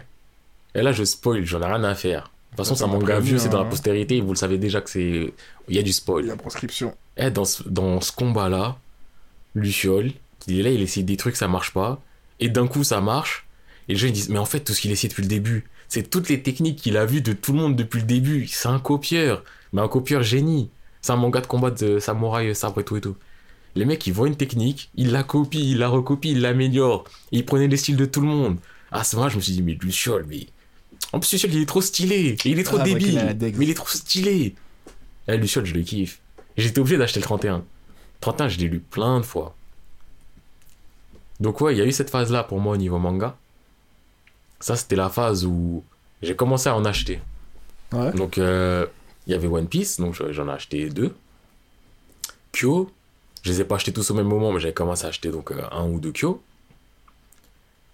Et 0.76 0.82
là, 0.82 0.91
je 0.91 1.04
spoil, 1.04 1.45
j'en 1.45 1.62
ai 1.62 1.66
rien 1.66 1.84
à 1.84 1.95
faire. 1.95 2.24
De 2.24 2.56
toute 2.56 2.58
façon, 2.58 2.76
Ça, 2.76 2.86
c'est 2.86 2.91
un 2.91 2.93
manga 2.93 3.20
vieux, 3.20 3.38
c'est 3.38 3.50
dans 3.50 3.60
la 3.60 3.66
hein. 3.66 3.70
postérité, 3.70 4.20
vous 4.22 4.32
le 4.32 4.36
savez 4.36 4.58
déjà 4.58 4.82
que 4.82 4.89
c'est. 4.89 5.34
Il 5.68 5.76
y 5.76 5.80
a 5.80 5.82
du 5.84 5.89
Il 5.89 5.91
y 5.91 5.93
spoil. 5.93 6.30
a 6.30 6.36
proscription. 6.36 6.95
Eh, 7.18 7.30
dans 7.32 7.45
ce, 7.45 7.64
dans 7.68 8.02
ce 8.02 8.12
combat-là, 8.12 8.78
Luciole, 9.56 10.12
il 10.47 10.60
est 10.60 10.64
là, 10.64 10.70
il 10.72 10.82
essaie 10.82 11.04
des 11.04 11.18
trucs, 11.18 11.36
ça 11.36 11.47
marche 11.47 11.74
pas. 11.74 12.02
Et 12.39 12.50
d'un 12.50 12.68
coup, 12.68 12.84
ça 12.84 13.02
marche. 13.02 13.47
Et 13.88 13.93
les 13.93 13.97
gens 14.00 14.08
ils 14.08 14.14
disent, 14.14 14.30
mais 14.30 14.39
en 14.39 14.45
fait, 14.45 14.62
tout 14.62 14.74
ce 14.74 14.82
qu'il 14.82 14.91
essaie 14.91 15.08
depuis 15.08 15.24
le 15.24 15.28
début, 15.28 15.66
c'est 15.90 16.10
toutes 16.10 16.30
les 16.30 16.42
techniques 16.42 16.78
qu'il 16.82 16.96
a 16.98 17.06
vues 17.06 17.22
de 17.22 17.34
tout 17.34 17.52
le 17.52 17.60
monde 17.60 17.76
depuis 17.76 18.00
le 18.00 18.06
début. 18.06 18.48
C'est 18.48 18.68
un 18.70 18.80
copieur, 18.80 19.44
mais 19.74 19.82
un 19.82 19.88
copieur 19.88 20.24
génie. 20.24 20.70
C'est 21.02 21.12
un 21.12 21.16
manga 21.18 21.42
de 21.42 21.48
combat 21.48 21.72
de 21.72 22.00
samouraï, 22.00 22.56
sabre 22.56 22.80
et 22.82 22.84
tout 22.84 22.96
et 22.98 23.02
tout. 23.02 23.16
Les 23.76 23.86
mecs, 23.86 24.06
ils 24.08 24.14
voient 24.14 24.28
une 24.28 24.36
technique, 24.36 24.90
ils 24.96 25.12
la 25.12 25.24
copient, 25.24 25.62
ils 25.62 25.78
la 25.78 25.88
recopient, 25.88 26.32
ils 26.32 26.42
l'améliorent. 26.42 27.04
Ils 27.32 27.46
prenaient 27.46 27.68
les 27.68 27.78
styles 27.78 27.96
de 27.98 28.06
tout 28.06 28.22
le 28.22 28.28
monde. 28.28 28.58
À 28.92 29.04
ce 29.04 29.16
moment-là, 29.16 29.32
je 29.32 29.38
me 29.38 29.42
suis 29.42 29.54
dit, 29.54 29.62
mais 29.62 29.78
Luciole, 29.82 30.26
mais. 30.28 30.48
En 31.14 31.20
plus, 31.20 31.32
Luciole, 31.32 31.54
il 31.54 31.62
est 31.62 31.66
trop 31.66 31.82
stylé. 31.82 32.36
Et 32.44 32.50
il 32.50 32.60
est 32.60 32.64
trop 32.64 32.78
Ah, 32.80 32.84
débile. 32.84 33.36
dex. 33.38 33.58
Mais 33.58 33.66
il 33.66 33.72
est 33.72 33.76
trop 33.76 33.88
stylé. 33.88 34.56
Eh, 35.28 35.38
Luciole, 35.38 35.66
je 35.66 35.74
le 35.74 35.82
kiffe. 35.82 36.20
J'étais 36.58 36.80
obligé 36.80 36.98
d'acheter 36.98 37.20
le 37.20 37.24
31. 37.26 37.64
31, 38.22 38.50
je 38.50 38.58
l'ai 38.58 38.68
lu 38.68 38.80
plein 38.80 39.20
de 39.20 39.26
fois. 39.26 39.56
Donc 41.40 41.62
ouais, 41.62 41.74
il 41.74 41.78
y 41.78 41.82
a 41.82 41.86
eu 41.86 41.92
cette 41.92 42.10
phase-là 42.10 42.44
pour 42.44 42.60
moi 42.60 42.74
au 42.74 42.78
niveau 42.78 43.00
manga. 43.00 43.38
Ça, 44.60 44.76
c'était 44.76 44.95
la 44.95 45.10
phase 45.10 45.45
où 45.45 45.84
j'ai 46.22 46.36
commencé 46.36 46.68
à 46.70 46.76
en 46.76 46.86
acheter. 46.86 47.22
Ouais. 47.93 48.12
Donc, 48.14 48.38
euh, 48.38 48.86
il 49.26 49.32
y 49.34 49.36
avait 49.36 49.47
One 49.47 49.68
Piece, 49.68 49.99
donc 49.99 50.14
je- 50.16 50.32
j'en 50.32 50.47
ai 50.47 50.51
acheté 50.51 50.89
deux. 50.89 51.16
Kyo, 52.51 52.91
je 53.43 53.51
les 53.51 53.62
ai 53.62 53.64
pas 53.66 53.76
achetés 53.76 53.93
tous 53.93 54.10
au 54.12 54.14
même 54.14 54.28
moment, 54.28 54.51
mais 54.51 54.60
j'avais 54.60 54.74
commencé 54.74 55.05
à 55.05 55.10
acheter 55.10 55.32
donc 55.32 55.51
euh, 55.51 55.62
un 55.72 55.88
ou 55.88 55.99
deux 55.99 56.12
Kyo. 56.12 56.41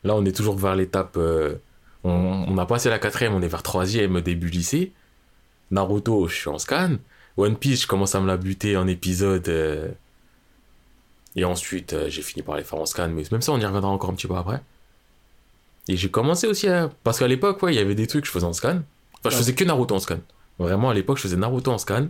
Là, 0.03 0.16
on 0.16 0.26
est 0.26 0.36
toujours 0.36 0.57
vers 0.57 0.76
l'étape... 0.76 1.18
euh, 1.18 1.55
on, 2.03 2.11
on 2.47 2.57
a 2.57 2.66
passé 2.66 2.89
la 2.89 2.99
quatrième, 2.99 3.34
on 3.34 3.41
est 3.41 3.47
vers 3.47 3.63
troisième 3.63 4.22
début 4.22 4.49
lycée. 4.49 4.91
Naruto, 5.72 6.28
je 6.28 6.36
suis 6.36 6.49
en 6.49 6.59
scan. 6.59 6.95
One 7.38 7.57
Piece, 7.57 7.82
je 7.84 7.88
commence 7.88 8.16
à 8.16 8.22
me 8.22 8.28
la 8.28 8.38
buter 8.38 8.78
en 8.78 8.88
épisode. 8.88 9.47
et 11.36 11.43
ensuite, 11.43 11.95
j'ai 12.09 12.22
fini 12.22 12.43
par 12.43 12.55
les 12.55 12.63
faire 12.63 12.80
en 12.80 12.86
scan, 12.86 13.09
mais 13.09 13.24
même 13.32 13.41
ça, 13.41 13.51
on 13.51 13.59
y 13.59 13.66
reviendra 13.66 13.89
encore 13.89 14.09
un 14.09 14.13
petit 14.13 14.28
peu 14.28 14.36
après. 14.36 14.61
Et 15.88 15.97
j'ai 15.97 16.09
commencé 16.09 16.47
aussi 16.47 16.67
à... 16.67 16.89
Parce 17.03 17.19
qu'à 17.19 17.27
l'époque, 17.27 17.61
ouais, 17.61 17.73
il 17.73 17.77
y 17.77 17.79
avait 17.79 17.95
des 17.95 18.07
trucs 18.07 18.21
que 18.23 18.27
je 18.27 18.31
faisais 18.31 18.45
en 18.45 18.53
scan. 18.53 18.79
Enfin, 19.19 19.29
je 19.29 19.38
faisais 19.38 19.53
que 19.53 19.63
Naruto 19.63 19.95
en 19.95 19.99
scan. 19.99 20.19
Vraiment, 20.57 20.89
à 20.89 20.93
l'époque, 20.93 21.17
je 21.17 21.23
faisais 21.23 21.36
Naruto 21.36 21.71
en 21.71 21.77
scan. 21.77 22.07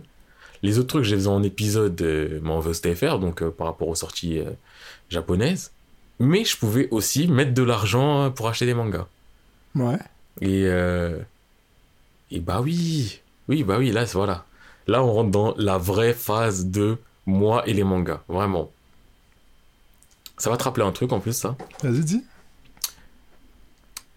Les 0.62 0.78
autres 0.78 0.88
trucs, 0.88 1.04
je 1.04 1.10
les 1.10 1.16
faisais 1.16 1.28
en 1.28 1.42
épisode, 1.42 2.00
euh, 2.00 2.40
mais 2.42 2.50
en 2.50 2.60
VSTFR, 2.60 3.18
donc 3.18 3.42
euh, 3.42 3.50
par 3.50 3.66
rapport 3.66 3.88
aux 3.88 3.94
sorties 3.94 4.38
euh, 4.38 4.50
japonaises. 5.10 5.72
Mais 6.18 6.44
je 6.44 6.56
pouvais 6.56 6.88
aussi 6.90 7.28
mettre 7.28 7.52
de 7.52 7.62
l'argent 7.62 8.24
euh, 8.24 8.30
pour 8.30 8.48
acheter 8.48 8.64
des 8.64 8.72
mangas. 8.74 9.06
Ouais. 9.74 9.98
Et, 10.40 10.64
et 12.30 12.40
bah 12.40 12.60
oui, 12.62 13.20
oui, 13.48 13.62
bah 13.62 13.76
oui, 13.78 13.90
là, 13.90 14.04
voilà. 14.06 14.44
Là, 14.86 15.02
on 15.02 15.12
rentre 15.12 15.30
dans 15.30 15.54
la 15.58 15.78
vraie 15.78 16.14
phase 16.14 16.66
de 16.66 16.96
moi 17.26 17.66
et 17.68 17.74
les 17.74 17.84
mangas, 17.84 18.22
vraiment. 18.28 18.70
Ça 20.38 20.50
va 20.50 20.56
te 20.56 20.64
rappeler 20.64 20.84
un 20.84 20.92
truc 20.92 21.12
en 21.12 21.20
plus, 21.20 21.34
ça? 21.34 21.56
Vas-y, 21.82 22.00
dis. 22.00 22.24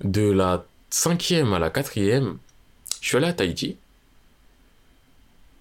De 0.03 0.31
la 0.31 0.65
cinquième 0.89 1.53
à 1.53 1.59
la 1.59 1.69
quatrième, 1.69 2.37
je 3.01 3.07
suis 3.07 3.17
allé 3.17 3.27
à 3.27 3.33
Tahiti. 3.33 3.77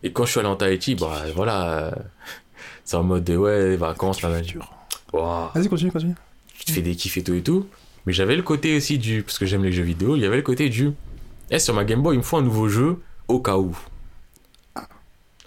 Et 0.02 0.12
quand 0.12 0.24
je 0.26 0.30
suis 0.30 0.40
allé 0.40 0.48
en 0.48 0.56
Tahiti, 0.56 0.94
bah 0.94 1.22
voilà, 1.34 1.78
euh, 1.78 1.90
c'est 2.84 2.96
en 2.96 3.02
mode 3.02 3.24
de, 3.24 3.36
ouais, 3.36 3.76
vacances, 3.76 4.22
là, 4.22 4.40
Dur. 4.40 4.72
Ouah, 5.12 5.50
Vas-y, 5.54 5.68
continue, 5.68 5.90
continue. 5.90 6.14
tu 6.56 6.66
te 6.66 6.72
fais 6.72 6.82
des 6.82 6.94
kiffs 6.94 7.16
et 7.16 7.22
tout 7.24 7.34
et 7.34 7.42
tout. 7.42 7.66
Mais 8.06 8.12
j'avais 8.12 8.36
le 8.36 8.42
côté 8.42 8.76
aussi 8.76 8.98
du, 8.98 9.22
parce 9.22 9.38
que 9.38 9.46
j'aime 9.46 9.64
les 9.64 9.72
jeux 9.72 9.82
vidéo, 9.82 10.16
il 10.16 10.22
y 10.22 10.26
avait 10.26 10.36
le 10.36 10.42
côté 10.42 10.68
du, 10.68 10.92
eh, 11.50 11.58
sur 11.58 11.74
ma 11.74 11.84
Game 11.84 12.02
Boy, 12.02 12.14
il 12.14 12.18
me 12.18 12.22
faut 12.22 12.36
un 12.36 12.42
nouveau 12.42 12.68
jeu 12.68 13.00
au 13.26 13.40
cas 13.40 13.56
où. 13.56 13.76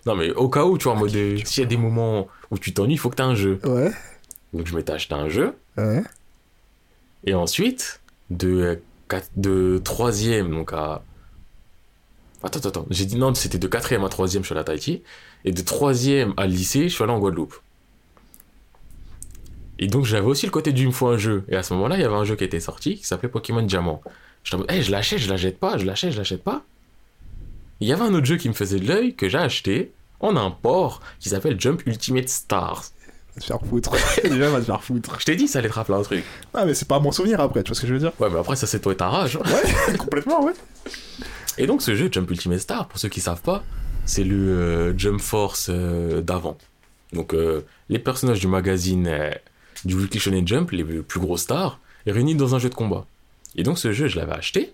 Non, 0.05 0.15
mais 0.15 0.31
au 0.31 0.49
cas 0.49 0.65
où, 0.65 0.77
tu 0.77 0.85
vois, 0.85 0.93
en 0.93 0.97
mode, 0.97 1.11
de, 1.11 1.37
s'il 1.45 1.61
y 1.63 1.65
a 1.65 1.69
des 1.69 1.77
moments 1.77 2.27
où 2.49 2.57
tu 2.57 2.73
t'ennuies, 2.73 2.95
il 2.95 2.97
faut 2.97 3.09
que 3.09 3.15
tu 3.15 3.21
aies 3.21 3.25
un 3.25 3.35
jeu. 3.35 3.59
Ouais. 3.63 3.91
Donc 4.51 4.65
je 4.67 4.75
m'étais 4.75 4.91
acheté 4.91 5.13
un 5.13 5.29
jeu. 5.29 5.55
Ouais. 5.77 6.01
Et 7.23 7.35
ensuite, 7.35 8.00
de, 8.31 8.79
euh, 9.13 9.19
de 9.37 9.79
troisième, 9.83 10.49
donc 10.49 10.73
à 10.73 11.03
Attends, 12.43 12.57
attends, 12.57 12.69
attends. 12.69 12.87
J'ai 12.89 13.05
dit 13.05 13.17
non, 13.17 13.35
c'était 13.35 13.59
de 13.59 13.67
quatrième 13.67 14.03
à 14.03 14.09
troisième, 14.09 14.41
je 14.43 14.47
suis 14.47 14.53
allé 14.53 14.61
à 14.61 14.63
Tahiti. 14.63 15.03
Et 15.45 15.51
de 15.51 15.61
troisième 15.61 16.33
à 16.37 16.47
lycée, 16.47 16.89
je 16.89 16.95
suis 16.95 17.03
allé 17.03 17.13
en 17.13 17.19
Guadeloupe. 17.19 17.55
Et 19.77 19.87
donc, 19.87 20.05
j'avais 20.05 20.25
aussi 20.25 20.45
le 20.45 20.51
côté 20.51 20.73
du 20.73 20.87
me 20.87 20.91
faut 20.91 21.07
un 21.07 21.17
jeu. 21.17 21.43
Et 21.49 21.55
à 21.55 21.63
ce 21.63 21.73
moment-là, 21.73 21.97
il 21.97 22.01
y 22.01 22.03
avait 22.03 22.15
un 22.15 22.23
jeu 22.23 22.35
qui 22.35 22.43
était 22.43 22.59
sorti 22.59 22.97
qui 22.97 23.05
s'appelait 23.05 23.29
Pokémon 23.29 23.61
Diamant. 23.61 24.01
Je 24.43 24.55
hey, 24.69 24.81
je 24.81 24.91
l'achète, 24.91 25.19
je 25.19 25.29
l'achète 25.29 25.59
pas, 25.59 25.77
je 25.77 25.85
l'achète, 25.85 26.13
je 26.13 26.17
l'achète 26.17 26.43
pas. 26.43 26.63
Il 27.79 27.87
y 27.87 27.93
avait 27.93 28.03
un 28.03 28.13
autre 28.13 28.25
jeu 28.25 28.37
qui 28.37 28.47
me 28.47 28.53
faisait 28.53 28.79
de 28.79 28.87
l'œil 28.87 29.15
que 29.15 29.29
j'ai 29.29 29.37
acheté 29.37 29.91
en 30.19 30.35
import 30.35 31.01
qui 31.19 31.29
s'appelle 31.29 31.59
Jump 31.59 31.81
Ultimate 31.85 32.29
Stars. 32.29 32.85
Te 33.39 33.45
faire 33.45 33.59
foutre. 33.67 33.91
Déjà, 34.23 34.49
va 34.49 34.59
te 34.59 34.65
faire 34.65 34.83
foutre. 34.83 35.19
Je 35.19 35.25
t'ai 35.25 35.35
dit, 35.35 35.47
ça 35.47 35.59
allait 35.59 35.69
te 35.69 35.73
rappeler 35.73 35.97
un 35.97 36.01
truc. 36.03 36.23
Ah, 36.53 36.65
mais 36.65 36.73
c'est 36.73 36.87
pas 36.87 36.99
mon 36.99 37.11
souvenir 37.11 37.39
après, 37.39 37.63
tu 37.63 37.69
vois 37.69 37.75
ce 37.75 37.81
que 37.81 37.87
je 37.87 37.93
veux 37.93 37.99
dire 37.99 38.11
Ouais, 38.19 38.29
mais 38.29 38.39
après, 38.39 38.55
ça, 38.55 38.67
c'est 38.67 38.79
toi 38.79 38.93
et 38.93 38.97
ta 38.97 39.07
rage. 39.09 39.37
hein. 39.37 39.49
Ouais, 39.89 39.97
complètement, 39.97 40.43
ouais. 40.43 40.53
Et 41.57 41.67
donc, 41.67 41.81
ce 41.81 41.95
jeu 41.95 42.09
Jump 42.11 42.29
Ultimate 42.29 42.59
Star, 42.59 42.87
pour 42.87 42.99
ceux 42.99 43.09
qui 43.09 43.21
savent 43.21 43.41
pas, 43.41 43.63
c'est 44.05 44.23
le 44.23 44.35
euh, 44.35 44.97
Jump 44.97 45.21
Force 45.21 45.67
euh, 45.69 46.21
d'avant. 46.21 46.57
Donc, 47.13 47.33
euh, 47.33 47.61
les 47.89 47.99
personnages 47.99 48.39
du 48.39 48.47
magazine 48.47 49.09
du 49.85 49.95
Weekly 49.95 50.19
Shonen 50.19 50.47
Jump, 50.47 50.71
les 50.71 50.83
plus 50.83 51.19
gros 51.19 51.37
stars, 51.37 51.79
réunis 52.05 52.35
dans 52.35 52.55
un 52.55 52.59
jeu 52.59 52.69
de 52.69 52.75
combat. 52.75 53.05
Et 53.55 53.63
donc, 53.63 53.77
ce 53.77 53.91
jeu, 53.91 54.07
je 54.07 54.17
l'avais 54.17 54.33
acheté. 54.33 54.73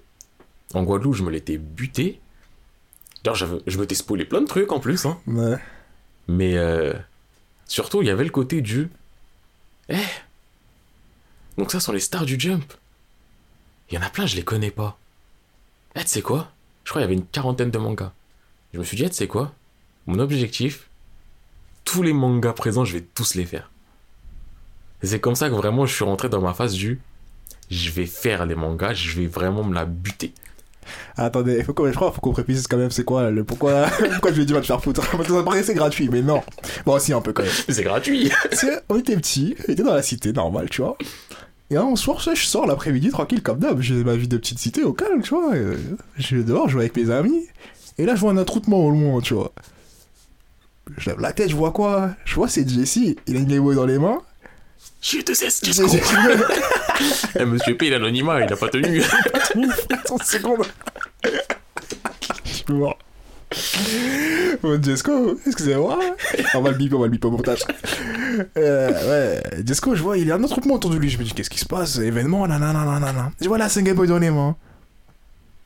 En 0.73 0.83
Guadeloupe, 0.83 1.15
je 1.15 1.23
me 1.23 1.31
l'étais 1.31 1.57
buté. 1.57 2.19
D'ailleurs, 3.23 3.61
je 3.65 3.79
m'étais 3.79 3.95
spoilé 3.95 4.25
plein 4.25 4.41
de 4.41 4.45
trucs 4.47 4.71
en 4.71 4.79
plus. 4.79 5.05
Hein. 5.05 5.17
Ouais. 5.27 5.57
Mais 6.27 6.55
surtout, 7.67 8.01
il 8.01 8.07
y 8.07 8.11
avait 8.11 8.23
le 8.23 8.29
côté 8.29 8.61
du. 8.61 8.89
Eh 9.89 9.97
Donc, 11.57 11.71
ça 11.71 11.79
sont 11.79 11.91
les 11.91 11.99
stars 11.99 12.25
du 12.25 12.39
Jump. 12.39 12.73
Il 13.89 13.95
y 13.95 13.97
en 13.97 14.01
a 14.01 14.09
plein, 14.09 14.25
je 14.25 14.35
les 14.35 14.43
connais 14.43 14.71
pas. 14.71 14.97
Eh, 15.95 16.01
tu 16.01 16.07
sais 16.07 16.21
quoi? 16.21 16.51
Je 16.83 16.89
crois 16.91 17.01
qu'il 17.01 17.09
y 17.09 17.13
avait 17.13 17.21
une 17.21 17.27
quarantaine 17.27 17.71
de 17.71 17.77
mangas. 17.77 18.11
Je 18.73 18.79
me 18.79 18.83
suis 18.83 18.97
dit, 18.97 19.03
eh, 19.03 19.09
tu 19.09 19.15
sais 19.15 19.27
quoi? 19.27 19.53
Mon 20.05 20.19
objectif, 20.19 20.87
tous 21.83 22.03
les 22.03 22.13
mangas 22.13 22.53
présents, 22.53 22.85
je 22.85 22.93
vais 22.93 23.01
tous 23.01 23.35
les 23.35 23.45
faire. 23.45 23.71
C'est 25.03 25.19
comme 25.19 25.35
ça 25.35 25.49
que 25.49 25.53
vraiment 25.55 25.85
je 25.85 25.93
suis 25.93 26.03
rentré 26.03 26.27
dans 26.27 26.41
ma 26.41 26.53
phase 26.53 26.73
du. 26.73 26.99
Je 27.69 27.91
vais 27.91 28.05
faire 28.05 28.45
les 28.45 28.55
mangas, 28.55 28.93
je 28.93 29.19
vais 29.19 29.27
vraiment 29.27 29.63
me 29.63 29.73
la 29.73 29.85
buter. 29.85 30.33
Attendez, 31.15 31.63
faut 31.63 31.73
je 31.77 31.95
crois 31.95 32.11
faut 32.11 32.21
qu'on 32.21 32.31
précise 32.33 32.67
quand 32.67 32.77
même 32.77 32.91
c'est 32.91 33.03
quoi 33.03 33.29
le 33.31 33.43
pourquoi, 33.43 33.85
pourquoi 34.11 34.31
je 34.31 34.35
lui 34.35 34.43
ai 34.43 34.45
dit 34.45 34.53
va 34.53 34.61
te 34.61 34.65
faire 34.65 34.81
foutre. 34.81 35.01
Parce 35.11 35.27
que 35.27 35.33
ça 35.33 35.43
paraissait 35.43 35.73
gratuit, 35.73 36.09
mais 36.11 36.21
non. 36.21 36.41
Bon, 36.85 36.93
aussi 36.93 37.13
un 37.13 37.21
peu 37.21 37.33
quand 37.33 37.43
même. 37.43 37.51
C'est 37.69 37.83
gratuit 37.83 38.31
C'est- 38.51 38.81
on 38.89 38.97
était 38.97 39.15
petits, 39.15 39.55
on 39.67 39.71
était 39.71 39.83
dans 39.83 39.93
la 39.93 40.01
cité, 40.01 40.33
normal, 40.33 40.69
tu 40.69 40.81
vois. 40.81 40.97
Et 41.69 41.75
un 41.75 41.95
soir, 41.95 42.19
je 42.19 42.45
sors 42.45 42.65
l'après-midi 42.65 43.09
tranquille 43.09 43.41
comme 43.43 43.59
d'hab. 43.59 43.81
J'ai 43.81 44.03
ma 44.03 44.15
vie 44.15 44.27
de 44.29 44.37
petite 44.37 44.59
cité 44.59 44.83
au 44.83 44.93
calme, 44.93 45.21
tu 45.21 45.31
vois. 45.31 45.51
Je 46.17 46.37
vais 46.37 46.43
dehors, 46.43 46.69
je 46.69 46.77
vais 46.77 46.85
avec 46.85 46.95
mes 46.95 47.09
amis. 47.09 47.45
Et 47.97 48.05
là, 48.05 48.15
je 48.15 48.21
vois 48.21 48.31
un 48.31 48.37
attroupement 48.37 48.77
au 48.85 48.89
loin, 48.89 49.19
tu 49.19 49.33
vois. 49.33 49.51
Je 50.97 51.09
lève 51.09 51.19
la 51.19 51.33
tête, 51.33 51.49
je 51.49 51.55
vois 51.55 51.71
quoi? 51.71 52.11
Je 52.23 52.35
vois 52.35 52.47
c'est 52.47 52.67
Jesse. 52.67 53.15
Il 53.27 53.35
a 53.35 53.39
une 53.39 53.45
Game 53.45 53.61
Boy 53.61 53.75
dans 53.75 53.85
les 53.85 53.99
mains. 53.99 54.19
J'ai 55.09 55.23
deux 55.23 55.41
S, 55.41 55.61
Je 55.63 55.71
Jesco. 55.71 55.87
Eh, 57.39 57.45
Monsieur 57.45 57.77
P, 57.77 57.89
l'anonymat, 57.89 58.41
il 58.43 58.51
a 58.51 58.57
pas 58.57 58.67
tenu. 58.67 59.01
30 60.03 60.23
secondes. 60.23 60.65
Je 61.23 62.51
suis 62.51 62.73
mort. 62.73 62.97
Bon, 64.61 64.83
Jesco, 64.83 65.39
excusez-moi. 65.45 65.97
On 66.55 66.61
va 66.61 66.71
le 66.71 66.77
bip, 66.77 66.93
on 66.93 66.99
va 66.99 67.05
le 67.05 67.11
bip 67.11 67.23
au 67.23 67.31
montage. 67.31 67.61
Euh, 68.57 68.91
ouais, 68.91 69.63
Jesco, 69.65 69.95
je 69.95 70.03
vois, 70.03 70.17
il 70.17 70.27
y 70.27 70.31
a 70.31 70.35
un 70.35 70.43
attroupement 70.43 70.73
autour 70.73 70.91
de 70.91 70.97
lui. 70.97 71.09
Je 71.09 71.17
me 71.17 71.23
dis, 71.23 71.31
qu'est-ce 71.31 71.49
qui 71.49 71.59
se 71.59 71.65
passe? 71.65 71.97
Événement, 71.99 72.45
nanana, 72.45 72.83
nanana. 72.83 73.31
Je 73.39 73.47
vois 73.47 73.59
un 73.63 73.81
Game 73.83 73.95
Boy 73.95 74.07
dans 74.07 74.19
les 74.19 74.31
mains. 74.31 74.57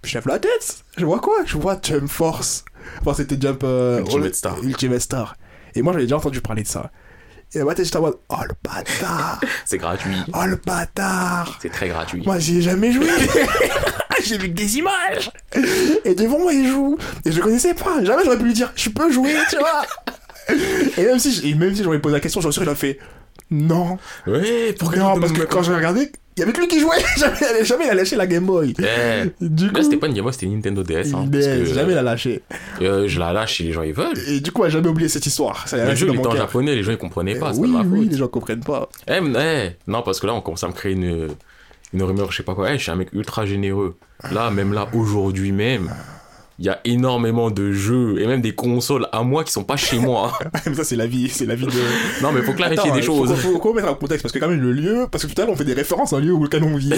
Je 0.04 0.14
lève 0.14 0.28
la 0.28 0.38
tête. 0.38 0.84
Je 0.98 1.06
vois 1.06 1.20
quoi? 1.20 1.38
Je 1.46 1.58
vois 1.58 1.80
Jump 1.82 2.08
Force. 2.08 2.64
Enfin, 3.00 3.16
c'était 3.16 3.38
Jump... 3.40 3.62
euh, 3.64 4.02
Ultimate 4.02 4.36
Star. 4.36 4.64
Ultimate 4.64 5.02
Star. 5.02 5.36
Et 5.74 5.82
moi, 5.82 5.94
j'avais 5.94 6.06
déjà 6.06 6.18
entendu 6.18 6.42
parler 6.42 6.62
de 6.62 6.68
ça. 6.68 6.92
Et 7.54 7.60
à 7.60 7.66
ma 7.66 7.76
tête, 7.76 7.86
j'étais 7.86 7.98
en 7.98 8.02
mode, 8.02 8.18
oh 8.30 8.36
le 8.48 8.56
bâtard 8.64 9.42
C'est 9.66 9.78
gratuit. 9.78 10.16
Oh 10.34 10.46
le 10.46 10.56
bâtard 10.56 11.58
C'est 11.62 11.72
très 11.72 11.90
gratuit. 11.90 12.24
moi, 12.26 12.40
j'y 12.40 12.60
ai 12.60 12.62
jamais 12.62 12.92
joué. 12.94 13.08
J'ai 14.24 14.38
vu 14.38 14.50
que 14.50 14.54
des 14.54 14.78
images. 14.78 15.32
Et 16.06 16.16
devant 16.16 16.40
moi, 16.40 16.54
il 16.54 16.68
joue. 16.68 16.98
Et 17.26 17.32
je 17.32 17.42
connaissais 17.42 17.74
pas. 17.74 18.04
Jamais 18.04 18.24
j'aurais 18.24 18.38
pu 18.38 18.46
lui 18.46 18.54
dire, 18.54 18.72
je 18.76 18.90
peux 18.90 19.12
jouer, 19.12 19.34
tu 19.50 19.58
vois. 19.58 19.84
Et 20.98 21.04
même 21.04 21.20
si, 21.20 21.50
et 21.50 21.56
même 21.56 21.76
si 21.76 21.84
j'aurais 21.84 22.00
posé 22.00 22.14
la 22.14 22.20
question, 22.20 22.42
j'aurais 22.42 22.54
sûr, 22.54 22.64
il 22.64 22.70
aurait 22.70 22.78
fait, 22.78 23.00
non. 23.52 23.98
Ouais, 24.28 24.74
pourquoi 24.80 24.98
Non, 25.00 25.20
parce 25.20 25.32
que 25.34 25.44
quand 25.44 25.62
j'ai 25.64 25.74
regardé, 25.76 26.12
il 26.38 26.40
y 26.40 26.44
avait 26.44 26.54
que 26.54 26.62
lui 26.62 26.68
qui 26.70 26.80
jouait. 26.80 26.98
Jamais, 27.18 27.38
jamais 27.66 27.86
il 27.86 27.90
a 27.92 27.94
lâché 27.94 28.16
la 28.16 28.26
Game 28.26 28.46
Boy. 28.46 28.74
Eh, 28.80 29.30
Du 29.46 29.68
coup, 29.70 29.76
Là, 29.76 29.84
c'était 29.84 29.98
pas 29.98 30.08
une 30.08 30.14
Game 30.14 30.24
Boy, 30.24 30.34
c'était 30.34 30.46
une 30.46 30.56
Nintendo 30.56 30.82
DS. 30.84 31.14
Hein, 31.14 31.28
parce 31.32 31.46
que, 31.46 31.66
jamais 31.66 31.92
il 31.92 31.98
a 31.98 32.02
lâché. 32.02 32.42
euh, 32.82 33.08
je 33.08 33.20
la 33.20 33.34
lâche 33.34 33.58
si 33.58 33.64
les 33.64 33.74
gens 33.74 33.82
ils 33.84 33.94
veulent. 33.94 34.18
Et 34.30 34.40
du 34.40 34.52
coup, 34.52 34.64
elle 34.64 34.70
a 34.70 34.74
jamais 34.74 34.88
oublié 34.88 35.10
cette 35.10 35.26
histoire. 35.26 35.68
Ça 35.68 35.86
Le 35.86 35.94
jeu, 35.96 36.08
il 36.10 36.16
était 36.16 36.28
en 36.28 36.36
japonais, 36.36 36.74
les 36.76 36.84
gens 36.84 36.92
ils 36.94 36.98
comprenaient 36.98 37.36
pas, 37.36 37.54
c'est 37.54 37.60
oui, 37.60 37.72
pas 37.74 37.82
oui, 37.86 38.08
les 38.10 38.18
gens 38.18 38.28
comprennent 38.30 38.64
pas. 38.64 38.88
Eh, 39.08 39.20
eh, 39.20 39.70
non, 39.88 40.02
parce 40.02 40.20
que 40.22 40.28
là, 40.28 40.34
on 40.34 40.42
commence 40.42 40.64
à 40.64 40.68
me 40.70 40.74
créer 40.74 40.94
une, 40.94 41.28
une 41.94 42.04
rumeur, 42.04 42.32
je 42.32 42.38
sais 42.38 42.44
pas 42.44 42.56
quoi. 42.56 42.72
Eh, 42.72 42.78
je 42.78 42.84
suis 42.84 42.92
un 42.92 42.96
mec 42.96 43.10
ultra 43.14 43.46
généreux. 43.46 43.98
Là, 44.32 44.50
même 44.52 44.72
là, 44.72 44.88
aujourd'hui 44.94 45.52
même, 45.52 45.92
il 46.62 46.66
y 46.66 46.70
a 46.70 46.80
énormément 46.86 47.50
de 47.50 47.72
jeux 47.72 48.22
et 48.22 48.28
même 48.28 48.40
des 48.40 48.54
consoles 48.54 49.08
à 49.12 49.24
moi 49.24 49.44
qui 49.44 49.52
sont 49.52 49.64
pas 49.64 49.78
chez 49.78 49.98
moi. 49.98 50.38
Mais 50.68 50.76
ça, 50.76 50.84
c'est 50.84 50.96
la 50.96 51.08
vie, 51.08 51.28
c'est 51.28 51.48
la 51.48 51.56
vie 51.56 51.66
de. 51.66 52.22
non, 52.22 52.32
mais 52.32 52.44
faut 52.44 52.54
clarifier 52.54 52.86
Attends, 52.92 52.96
des 52.96 53.02
faut- 53.02 53.26
choses. 53.26 53.34
Faut, 53.42 53.60
faut, 53.60 53.74
mettre 53.74 53.88
un 53.88 53.96
contexte 53.96 54.22
parce 54.22 54.32
que 54.32 54.38
quand 54.38 54.48
même 54.48 54.62
le 54.62 54.72
lieu, 54.72 55.08
parce 55.12 55.26
que 55.26 55.32
tout 55.34 55.42
à 55.42 55.46
l'heure 55.46 55.54
on 55.54 55.58
fait 55.58 55.66
des 55.66 55.74
références 55.74 56.14
à 56.14 56.18
un 56.18 56.20
lieu 56.20 56.32
où 56.34 56.44
lequel 56.44 56.64
on 56.64 56.76
vit. 56.78 56.94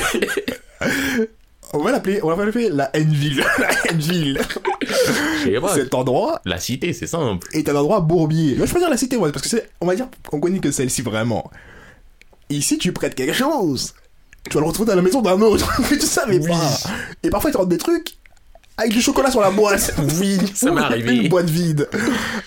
on 1.73 1.77
va 1.81 1.93
l'appeler, 1.93 2.19
on 2.23 2.35
va 2.35 2.45
l'appeler 2.45 2.67
la 2.71 2.89
N-ville. 2.93 3.41
la 3.57 3.91
N-ville. 3.91 4.41
Cet 5.73 5.93
endroit 5.93 6.41
La 6.43 6.59
cité, 6.59 6.91
c'est 6.91 7.07
simple. 7.07 7.47
est 7.53 7.69
un 7.69 7.75
endroit 7.77 8.01
bourbier. 8.01 8.55
Moi, 8.57 8.65
je 8.65 8.73
peux 8.73 8.79
dire 8.79 8.89
la 8.89 8.97
cité, 8.97 9.15
moi, 9.15 9.31
parce 9.31 9.43
que 9.43 9.49
c'est, 9.49 9.69
on 9.79 9.85
va 9.87 9.95
dire 9.95 10.07
qu'on 10.27 10.41
connaît 10.41 10.59
que 10.59 10.71
celle-ci 10.71 11.01
vraiment. 11.03 11.49
Ici, 12.49 12.77
tu 12.77 12.91
prêtes 12.91 13.15
quelque 13.15 13.31
chose. 13.33 13.93
Tu 14.49 14.55
vas 14.55 14.59
le 14.59 14.67
retrouver 14.67 14.89
dans 14.89 14.97
la 14.97 15.01
maison 15.01 15.21
d'un 15.21 15.39
autre 15.39 15.81
que 15.89 15.95
tu 15.95 16.01
savais 16.05 16.37
Oui. 16.37 16.49
pas. 16.49 16.77
Et 17.23 17.29
parfois, 17.29 17.49
ils 17.49 17.53
te 17.53 17.57
rendent 17.57 17.69
des 17.69 17.77
trucs 17.77 18.17
avec 18.77 18.91
du 18.91 19.01
chocolat 19.01 19.31
sur 19.31 19.41
la 19.41 19.51
boîte. 19.51 19.93
Oui, 20.19 20.37
ça 20.53 20.71
m'est 20.71 20.81
arrivé. 20.81 21.15
Une 21.15 21.29
boîte 21.29 21.49
vide. 21.49 21.89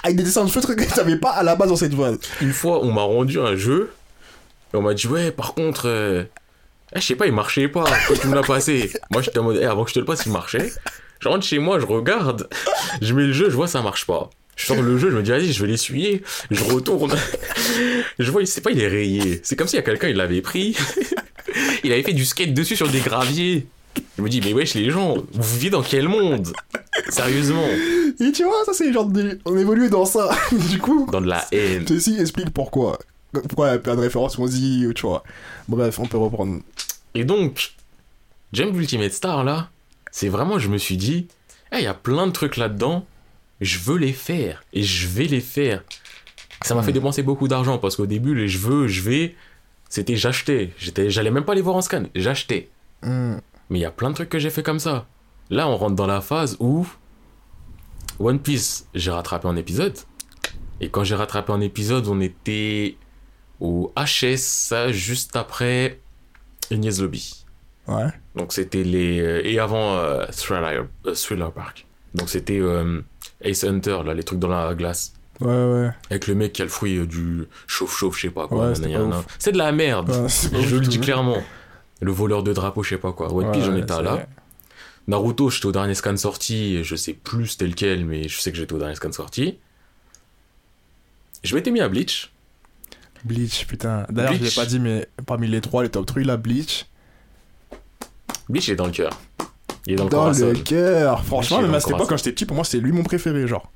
Avec 0.02 0.16
des 0.16 0.24
dessins 0.24 0.44
de 0.44 0.50
feutres 0.50 0.74
que 0.74 0.82
tu 0.82 0.90
savais 0.90 1.16
pas 1.16 1.30
à 1.30 1.42
la 1.42 1.56
base 1.56 1.68
dans 1.68 1.76
cette 1.76 1.94
boîte. 1.94 2.20
Une 2.40 2.52
fois, 2.52 2.84
on 2.84 2.92
m'a 2.92 3.02
rendu 3.02 3.38
un 3.38 3.56
jeu 3.56 3.92
et 4.72 4.76
on 4.76 4.82
m'a 4.82 4.94
dit 4.94 5.06
ouais, 5.06 5.30
par 5.30 5.54
contre, 5.54 5.86
euh, 5.86 6.24
eh, 6.94 7.00
je 7.00 7.06
sais 7.06 7.16
pas, 7.16 7.26
il 7.26 7.32
marchait 7.32 7.68
pas 7.68 7.84
quand 8.08 8.14
tu 8.20 8.26
me 8.28 8.34
l'as 8.34 8.42
passé. 8.42 8.92
Moi, 9.10 9.22
j'étais 9.22 9.38
en 9.38 9.44
mode, 9.44 9.58
eh, 9.60 9.64
avant 9.64 9.84
que 9.84 9.90
je 9.90 9.94
te 9.94 10.00
le 10.00 10.04
passe, 10.04 10.26
il 10.26 10.32
marchait. 10.32 10.72
Je 11.18 11.28
rentre 11.28 11.46
chez 11.46 11.58
moi, 11.58 11.80
je 11.80 11.86
regarde, 11.86 12.46
je 13.00 13.14
mets 13.14 13.22
le 13.22 13.32
jeu, 13.32 13.48
je 13.48 13.56
vois 13.56 13.66
ça 13.66 13.80
marche 13.80 14.06
pas. 14.06 14.28
Je 14.54 14.66
sors 14.66 14.82
le 14.82 14.98
jeu, 14.98 15.10
je 15.10 15.16
me 15.16 15.22
dis 15.22 15.30
vas-y, 15.30 15.50
je 15.50 15.62
vais 15.62 15.68
l'essuyer. 15.68 16.22
Je 16.50 16.62
retourne, 16.62 17.14
je 18.18 18.30
vois, 18.30 18.44
c'est 18.44 18.60
pas, 18.60 18.70
il 18.70 18.80
est 18.80 18.86
rayé. 18.86 19.40
C'est 19.42 19.56
comme 19.56 19.66
s'il 19.66 19.78
y 19.78 19.80
a 19.80 19.82
quelqu'un, 19.82 20.08
il 20.08 20.16
l'avait 20.16 20.42
pris, 20.42 20.76
il 21.84 21.92
avait 21.92 22.02
fait 22.02 22.12
du 22.12 22.26
skate 22.26 22.52
dessus 22.52 22.76
sur 22.76 22.88
des 22.88 23.00
graviers. 23.00 23.66
Je 24.16 24.22
me 24.22 24.28
dis 24.28 24.40
mais 24.40 24.52
wesh 24.52 24.74
les 24.74 24.90
gens, 24.90 25.16
vous 25.32 25.56
vivez 25.58 25.70
dans 25.70 25.82
quel 25.82 26.08
monde? 26.08 26.52
Sérieusement, 27.08 27.66
Et 28.20 28.32
tu 28.32 28.44
vois, 28.44 28.64
ça, 28.64 28.72
c'est 28.72 28.92
genre 28.92 29.06
de. 29.06 29.38
On 29.44 29.56
évolue 29.56 29.90
dans 29.90 30.04
ça. 30.06 30.30
du 30.70 30.78
coup, 30.78 31.06
dans 31.12 31.20
de 31.20 31.28
la 31.28 31.44
haine. 31.52 31.86
Ceci 31.86 32.18
explique 32.18 32.50
pourquoi. 32.50 32.98
Pourquoi 33.32 33.68
il 33.68 33.72
y 33.72 33.74
a 33.74 33.78
plein 33.78 33.96
de 33.96 34.00
références 34.00 34.38
on 34.38 34.46
dit, 34.46 34.86
tu 34.94 35.02
vois. 35.02 35.22
Bref, 35.68 35.98
on 35.98 36.06
peut 36.06 36.16
reprendre. 36.16 36.60
Et 37.14 37.24
donc, 37.24 37.74
Jump 38.52 38.74
Ultimate 38.76 39.12
Star, 39.12 39.44
là, 39.44 39.68
c'est 40.10 40.28
vraiment, 40.28 40.58
je 40.58 40.68
me 40.68 40.78
suis 40.78 40.96
dit, 40.96 41.28
Eh, 41.72 41.78
il 41.78 41.84
y 41.84 41.88
a 41.88 41.94
plein 41.94 42.26
de 42.26 42.32
trucs 42.32 42.56
là-dedans, 42.56 43.04
je 43.60 43.78
veux 43.78 43.98
les 43.98 44.12
faire, 44.12 44.64
et 44.72 44.82
je 44.82 45.06
vais 45.06 45.24
les 45.24 45.40
faire. 45.40 45.82
Ça 46.62 46.74
m'a 46.74 46.82
fait 46.82 46.92
dépenser 46.92 47.22
beaucoup 47.22 47.48
d'argent, 47.48 47.78
parce 47.78 47.96
qu'au 47.96 48.06
début, 48.06 48.34
les 48.34 48.48
je 48.48 48.58
veux, 48.58 48.88
je 48.88 49.02
vais, 49.02 49.34
c'était 49.88 50.16
j'achetais. 50.16 50.72
J'étais, 50.78 51.10
j'allais 51.10 51.30
même 51.30 51.44
pas 51.44 51.54
les 51.54 51.60
voir 51.60 51.76
en 51.76 51.82
scan, 51.82 52.04
j'achetais. 52.14 52.68
Hmm. 53.02 53.36
Mais 53.70 53.78
il 53.78 53.82
y 53.82 53.86
a 53.86 53.90
plein 53.90 54.10
de 54.10 54.14
trucs 54.14 54.28
que 54.28 54.38
j'ai 54.38 54.50
fait 54.50 54.62
comme 54.62 54.78
ça. 54.78 55.06
Là, 55.50 55.68
on 55.68 55.76
rentre 55.76 55.94
dans 55.96 56.06
la 56.06 56.20
phase 56.20 56.56
où 56.60 56.86
One 58.18 58.38
Piece, 58.38 58.86
j'ai 58.94 59.10
rattrapé 59.10 59.48
un 59.48 59.56
épisode. 59.56 59.96
Et 60.80 60.88
quand 60.88 61.04
j'ai 61.04 61.14
rattrapé 61.14 61.52
un 61.52 61.60
épisode, 61.60 62.06
on 62.08 62.20
était 62.20 62.96
au 63.60 63.92
HS, 63.96 64.90
juste 64.90 65.36
après 65.36 66.00
Ignace 66.70 67.00
Lobby. 67.00 67.44
Ouais. 67.88 68.06
Donc 68.34 68.52
c'était 68.52 68.82
les... 68.82 69.20
euh, 69.20 69.40
Et 69.46 69.58
avant 69.58 69.94
euh, 69.96 70.26
Thriller, 70.32 70.86
euh, 71.06 71.14
Thriller 71.14 71.52
Park. 71.52 71.86
Donc 72.14 72.28
c'était 72.28 72.58
euh, 72.58 73.00
Ace 73.42 73.64
Hunter, 73.64 74.00
là, 74.04 74.14
les 74.14 74.22
trucs 74.22 74.38
dans 74.38 74.48
la 74.48 74.74
glace. 74.74 75.12
Ouais, 75.40 75.48
ouais. 75.48 75.90
Avec 76.10 76.26
le 76.26 76.34
mec 76.34 76.52
qui 76.54 76.62
a 76.62 76.64
le 76.64 76.70
fruit 76.70 77.06
du 77.06 77.44
chauffe-chauffe, 77.66 78.16
je 78.16 78.22
sais 78.22 78.30
pas 78.30 78.48
quoi. 78.48 78.70
Ouais. 78.70 78.74
C'est 79.38 79.52
de 79.52 79.58
la 79.58 79.70
merde. 79.72 80.08
Ouais, 80.10 80.28
je 80.62 80.76
le 80.76 80.86
dis 80.86 80.98
clairement. 80.98 81.38
Le 82.00 82.12
voleur 82.12 82.42
de 82.42 82.52
drapeau, 82.52 82.82
je 82.82 82.90
sais 82.90 82.98
pas 82.98 83.12
quoi. 83.12 83.32
One 83.32 83.50
Piece, 83.52 83.64
j'en 83.64 83.76
étais 83.76 84.02
là. 84.02 84.26
Naruto, 85.08 85.50
j'étais 85.50 85.66
au 85.66 85.72
dernier 85.72 85.94
scan 85.94 86.16
sorti. 86.16 86.82
Je 86.84 86.96
sais 86.96 87.12
plus 87.14 87.46
c'était 87.48 87.66
lequel, 87.66 88.04
mais 88.04 88.28
je 88.28 88.38
sais 88.40 88.50
que 88.50 88.58
j'étais 88.58 88.72
au 88.72 88.78
dernier 88.78 88.94
scan 88.96 89.12
sorti. 89.12 89.58
Je 91.44 91.54
m'étais 91.54 91.70
mis 91.70 91.80
à 91.80 91.88
Bleach. 91.88 92.32
Bleach, 93.24 93.66
putain. 93.66 94.04
D'ailleurs, 94.10 94.34
je 94.34 94.42
l'ai 94.44 94.50
pas 94.50 94.66
dit, 94.66 94.78
mais 94.80 95.08
parmi 95.26 95.46
les 95.48 95.60
trois, 95.60 95.82
les 95.82 95.88
top 95.88 96.06
3, 96.06 96.22
là, 96.22 96.36
Bleach. 96.36 96.86
Bleach 98.48 98.68
est 98.68 98.76
dans 98.76 98.86
le 98.86 98.92
cœur. 98.92 99.18
Il 99.86 99.92
est 99.94 99.96
dans 99.96 100.04
le 100.04 100.10
Dans 100.10 100.30
le 100.30 100.52
cœur. 100.54 101.24
Franchement, 101.24 101.58
Bleach, 101.58 101.64
il 101.64 101.66
même 101.66 101.74
à 101.74 101.76
le 101.76 101.80
cette 101.80 101.90
époque, 101.94 102.08
quand 102.08 102.16
j'étais 102.16 102.32
petit, 102.32 102.44
pour 102.46 102.56
moi, 102.56 102.64
c'est 102.64 102.78
lui 102.78 102.92
mon 102.92 103.02
préféré, 103.04 103.46
genre. 103.46 103.70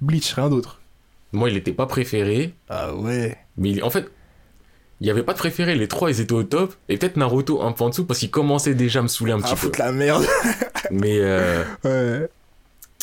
Bleach, 0.00 0.32
rien 0.34 0.48
d'autre. 0.50 0.80
Moi, 1.32 1.50
il 1.50 1.56
était 1.56 1.72
pas 1.72 1.86
préféré, 1.86 2.54
Ah 2.68 2.94
ouais. 2.94 3.36
mais 3.56 3.70
il- 3.70 3.82
en 3.84 3.90
fait, 3.90 4.10
il 5.00 5.06
y 5.06 5.10
avait 5.10 5.22
pas 5.22 5.32
de 5.32 5.38
préféré. 5.38 5.74
Les 5.74 5.88
trois, 5.88 6.10
ils 6.10 6.20
étaient 6.20 6.32
au 6.32 6.42
top. 6.42 6.74
Et 6.88 6.96
peut-être 6.98 7.16
Naruto 7.16 7.62
un 7.62 7.72
peu 7.72 7.84
en 7.84 7.88
dessous 7.88 8.04
parce 8.04 8.18
qu'il 8.20 8.30
commençait 8.30 8.74
déjà 8.74 9.00
à 9.00 9.02
me 9.02 9.08
saouler 9.08 9.32
un 9.32 9.40
petit 9.40 9.52
Ah, 9.54 9.60
peu. 9.60 9.72
la 9.78 9.92
merde. 9.92 10.24
Mais 10.90 11.18
euh, 11.20 11.64
ouais. 11.84 12.28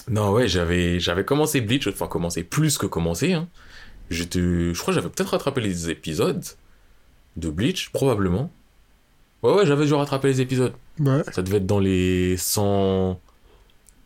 non, 0.09 0.31
ouais, 0.31 0.47
j'avais 0.47 0.99
j'avais 0.99 1.23
commencé 1.25 1.61
Bleach, 1.61 1.87
enfin 1.87 2.07
commencé 2.07 2.43
plus 2.43 2.77
que 2.77 2.85
commencé. 2.85 3.33
Hein. 3.33 3.47
J'étais, 4.09 4.39
je 4.39 4.73
crois, 4.79 4.93
que 4.93 4.99
j'avais 4.99 5.09
peut-être 5.11 5.29
rattrapé 5.31 5.59
les 5.61 5.89
épisodes 5.89 6.43
de 7.35 7.49
Bleach, 7.49 7.89
probablement. 7.91 8.49
Ouais, 9.43 9.53
ouais, 9.53 9.65
j'avais 9.65 9.85
dû 9.85 9.93
rattraper 9.93 10.27
les 10.29 10.41
épisodes. 10.41 10.73
Ouais. 10.99 11.21
Ça 11.31 11.41
devait 11.41 11.57
être 11.57 11.65
dans 11.67 11.79
les 11.79 12.37
100, 12.37 13.19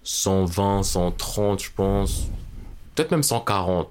120, 0.03 0.83
130, 0.83 1.63
je 1.63 1.69
pense. 1.75 2.27
Peut-être 2.95 3.11
même 3.11 3.23
140. 3.23 3.89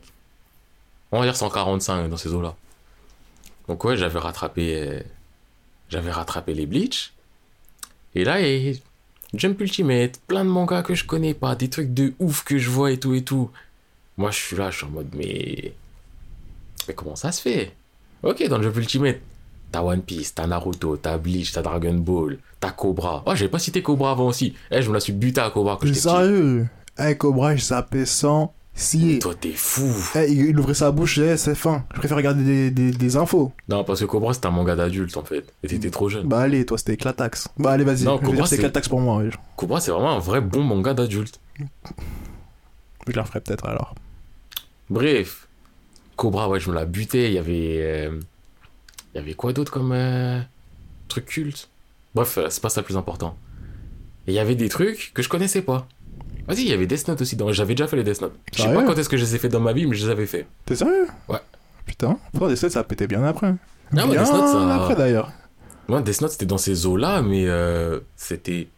On 1.12 1.18
va 1.20 1.24
dire 1.24 1.36
145 1.36 2.08
dans 2.08 2.16
ces 2.16 2.32
eaux-là. 2.32 2.54
Donc 3.70 3.84
ouais, 3.84 3.96
j'avais 3.96 4.18
rattrapé, 4.18 4.82
euh, 4.82 5.00
j'avais 5.88 6.10
rattrapé 6.10 6.54
les 6.54 6.66
Bleach. 6.66 7.12
Et 8.16 8.24
là, 8.24 8.38
a 8.38 8.72
Jump 9.32 9.60
Ultimate, 9.60 10.18
plein 10.26 10.44
de 10.44 10.50
mangas 10.50 10.82
que 10.82 10.96
je 10.96 11.04
connais 11.04 11.34
pas, 11.34 11.54
des 11.54 11.70
trucs 11.70 11.94
de 11.94 12.12
ouf 12.18 12.42
que 12.42 12.58
je 12.58 12.68
vois 12.68 12.90
et 12.90 12.98
tout 12.98 13.14
et 13.14 13.22
tout. 13.22 13.48
Moi, 14.16 14.32
je 14.32 14.38
suis 14.38 14.56
là, 14.56 14.72
je 14.72 14.78
suis 14.78 14.86
en 14.86 14.90
mode, 14.90 15.14
mais... 15.14 15.72
Mais 16.88 16.94
comment 16.94 17.14
ça 17.14 17.30
se 17.30 17.40
fait? 17.40 17.72
Ok, 18.24 18.44
dans 18.48 18.60
Jump 18.60 18.76
Ultimate, 18.76 19.18
T'as 19.70 19.82
One 19.82 20.02
Piece, 20.02 20.34
t'as 20.34 20.48
Naruto, 20.48 20.96
t'as 20.96 21.16
Bleach, 21.16 21.52
t'as 21.52 21.62
Dragon 21.62 21.94
Ball, 21.94 22.38
t'as 22.58 22.72
Cobra. 22.72 23.22
Oh, 23.24 23.36
j'avais 23.36 23.50
pas 23.50 23.60
cité 23.60 23.84
Cobra 23.84 24.10
avant 24.10 24.26
aussi. 24.26 24.52
Eh, 24.72 24.82
je 24.82 24.88
me 24.88 24.94
la 24.94 25.00
suis 25.00 25.12
buté 25.12 25.40
à 25.40 25.48
Cobra 25.50 25.78
petit. 25.78 25.94
sérieux? 25.94 26.66
Eh, 26.98 27.16
Cobra, 27.16 27.54
je 27.54 27.66
zappais 27.66 28.04
sans 28.04 28.52
scier. 28.74 29.18
Toi, 29.18 29.34
t'es 29.34 29.52
fou. 29.52 29.92
Eh, 30.16 30.30
il, 30.32 30.58
ouvrait 30.58 30.74
sa 30.74 30.90
bouche, 30.90 31.18
eh, 31.18 31.36
c'est 31.36 31.54
fin. 31.54 31.84
Je 31.94 31.98
préfère 31.98 32.16
regarder 32.16 32.44
des, 32.44 32.70
des, 32.70 32.90
des 32.90 33.16
infos. 33.16 33.52
Non, 33.68 33.84
parce 33.84 34.00
que 34.00 34.04
Cobra, 34.06 34.32
c'était 34.34 34.46
un 34.46 34.50
manga 34.52 34.74
d'adulte, 34.76 35.16
en 35.16 35.24
fait. 35.24 35.52
Et 35.62 35.68
t'étais 35.68 35.90
trop 35.90 36.08
jeune. 36.08 36.26
Bah 36.26 36.40
allez, 36.40 36.64
toi, 36.66 36.78
c'était 36.78 36.94
Éclatax. 36.94 37.48
Bah 37.58 37.72
allez, 37.72 37.84
vas-y. 37.84 38.04
Non, 38.04 38.18
Je 38.20 38.26
Cobra, 38.26 38.46
c'est 38.46 38.56
Éclatax 38.56 38.88
pour 38.88 39.00
moi. 39.00 39.22
Cobra, 39.56 39.80
c'est 39.80 39.90
vraiment 39.90 40.12
un 40.16 40.18
vrai 40.18 40.40
bon 40.40 40.62
manga 40.62 40.94
d'adulte. 40.94 41.40
Je 43.06 43.12
la 43.16 43.22
referai 43.22 43.40
peut-être 43.40 43.66
alors. 43.66 43.94
Bref. 44.88 45.46
Cobra, 46.16 46.48
ouais, 46.48 46.60
je 46.60 46.70
me 46.70 46.74
la 46.74 46.84
butais. 46.84 47.26
Il 47.28 47.32
y 47.34 47.38
avait... 47.38 47.78
euh, 47.80 48.20
Il 49.14 49.18
y 49.18 49.20
avait 49.20 49.34
quoi 49.34 49.52
d'autre 49.52 49.72
comme... 49.72 49.92
euh, 49.92 50.40
truc 51.08 51.26
culte? 51.26 51.68
Bref, 52.14 52.38
euh, 52.38 52.46
c'est 52.50 52.62
pas 52.62 52.68
ça 52.70 52.80
le 52.80 52.84
plus 52.86 52.96
important. 52.96 53.36
Et 54.26 54.32
il 54.32 54.34
y 54.34 54.38
avait 54.38 54.54
des 54.54 54.68
trucs 54.68 55.12
que 55.14 55.22
je 55.22 55.28
connaissais 55.28 55.62
pas. 55.62 55.86
Vas-y, 56.50 56.62
il 56.62 56.68
y 56.68 56.72
avait 56.72 56.86
Death 56.86 57.08
Note 57.08 57.20
aussi. 57.20 57.36
dans- 57.36 57.52
J'avais 57.52 57.74
déjà 57.74 57.86
fait 57.88 57.96
les 57.96 58.04
Death 58.04 58.20
Note. 58.20 58.34
Je 58.54 58.62
sais 58.62 58.74
pas 58.74 58.82
quand 58.84 58.96
est-ce 58.98 59.08
que 59.08 59.16
je 59.16 59.22
les 59.24 59.34
ai 59.36 59.38
fait 59.38 59.48
dans 59.48 59.60
ma 59.60 59.72
vie, 59.72 59.86
mais 59.86 59.94
je 59.96 60.04
les 60.06 60.10
avais 60.12 60.26
fait. 60.26 60.46
T'es 60.66 60.76
sérieux? 60.76 61.06
Ouais. 61.28 61.38
Putain, 61.86 62.18
pourtant, 62.32 62.48
des 62.48 62.56
sets, 62.56 62.70
ça 62.70 62.84
pétait 62.84 63.06
bien 63.06 63.24
après. 63.24 63.54
Ah 63.96 64.06
ouais, 64.06 64.12
bien 64.12 64.22
Death 64.22 64.32
Note, 64.32 64.48
ça- 64.48 64.74
après 64.74 64.94
d'ailleurs. 64.96 65.32
Moi, 65.88 66.02
Death 66.02 66.20
Note, 66.20 66.30
c'était 66.32 66.46
dans 66.46 66.58
ces 66.58 66.86
eaux-là, 66.86 67.22
mais 67.22 67.46
euh, 67.48 68.00
c'était. 68.16 68.68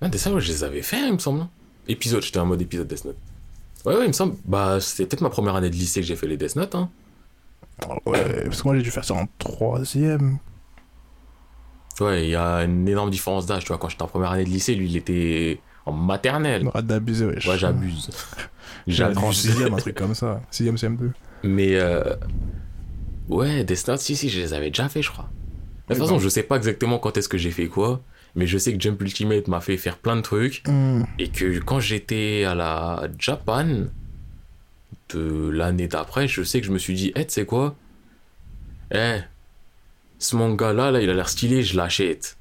Ah, 0.00 0.08
Death 0.08 0.26
Note, 0.26 0.34
ouais, 0.36 0.40
je 0.40 0.48
les 0.52 0.64
avais 0.64 0.82
fait, 0.82 1.06
il 1.06 1.12
me 1.14 1.18
semble. 1.18 1.46
Épisode, 1.88 2.22
j'étais 2.22 2.38
en 2.38 2.46
mode 2.46 2.62
épisode 2.62 2.86
Death 2.86 3.04
Note. 3.04 3.16
Ouais, 3.84 3.94
ouais, 3.96 4.04
il 4.04 4.08
me 4.08 4.12
semble. 4.12 4.34
Bah, 4.44 4.78
c'était 4.80 5.06
peut-être 5.06 5.22
ma 5.22 5.30
première 5.30 5.54
année 5.56 5.70
de 5.70 5.74
lycée 5.74 6.00
que 6.00 6.06
j'ai 6.06 6.14
fait 6.16 6.26
les 6.28 6.36
Death 6.36 6.54
Note. 6.56 6.74
Hein. 6.74 6.88
Ouais, 8.06 8.44
parce 8.44 8.60
que 8.62 8.68
moi 8.68 8.76
j'ai 8.76 8.82
dû 8.82 8.90
faire 8.90 9.04
ça 9.04 9.14
en 9.14 9.26
troisième. 9.38 10.38
Ouais, 12.00 12.24
il 12.24 12.30
y 12.30 12.36
a 12.36 12.58
une 12.64 12.86
énorme 12.88 13.10
différence 13.10 13.46
d'âge, 13.46 13.62
tu 13.64 13.68
vois. 13.68 13.78
Quand 13.78 13.88
j'étais 13.88 14.02
en 14.02 14.06
première 14.06 14.30
année 14.32 14.44
de 14.44 14.48
lycée, 14.50 14.74
lui, 14.74 14.86
il 14.88 14.96
était 14.96 15.60
en 15.86 15.92
maternelle. 15.92 16.68
Arrête 16.72 16.86
d'abuser, 16.86 17.26
ouais. 17.26 17.48
Ouais, 17.48 17.58
j'abuse. 17.58 18.10
J'abuse. 18.86 19.36
sixième, 19.36 19.74
un 19.74 19.76
truc 19.76 19.96
comme 19.96 20.14
ça. 20.14 20.40
Sixième, 20.50 20.76
CM2. 20.76 21.10
Mais, 21.42 21.74
euh... 21.74 22.14
ouais, 23.28 23.64
Death 23.64 23.88
Note, 23.88 24.00
si, 24.00 24.16
si, 24.16 24.28
je 24.30 24.40
les 24.40 24.54
avais 24.54 24.70
déjà 24.70 24.88
fait, 24.88 25.02
je 25.02 25.10
crois. 25.10 25.28
De 25.88 25.94
toute 25.94 26.02
façon, 26.04 26.18
je 26.18 26.28
sais 26.28 26.42
pas 26.42 26.56
exactement 26.56 26.98
quand 26.98 27.16
est-ce 27.16 27.28
que 27.28 27.36
j'ai 27.36 27.50
fait 27.50 27.66
quoi, 27.66 28.00
mais 28.36 28.46
je 28.46 28.58
sais 28.58 28.72
que 28.72 28.80
Jump 28.80 29.00
Ultimate 29.02 29.48
m'a 29.48 29.60
fait 29.60 29.76
faire 29.76 29.98
plein 29.98 30.16
de 30.16 30.20
trucs. 30.20 30.62
Hmm. 30.66 31.02
Et 31.18 31.28
que 31.28 31.58
quand 31.58 31.80
j'étais 31.80 32.44
à 32.44 32.54
la 32.54 33.08
Japan, 33.18 33.86
de 35.14 35.50
l'année 35.50 35.88
d'après, 35.88 36.28
je 36.28 36.42
sais 36.42 36.60
que 36.60 36.66
je 36.66 36.72
me 36.72 36.78
suis 36.78 36.94
dit, 36.94 37.12
eh, 37.16 37.26
tu 37.26 37.32
sais 37.32 37.44
quoi? 37.44 37.74
Eh, 38.92 39.18
ce 40.18 40.36
manga-là, 40.36 40.90
là, 40.90 41.00
il 41.00 41.10
a 41.10 41.14
l'air 41.14 41.28
stylé, 41.28 41.62
je 41.62 41.76
l'achète. 41.76 42.36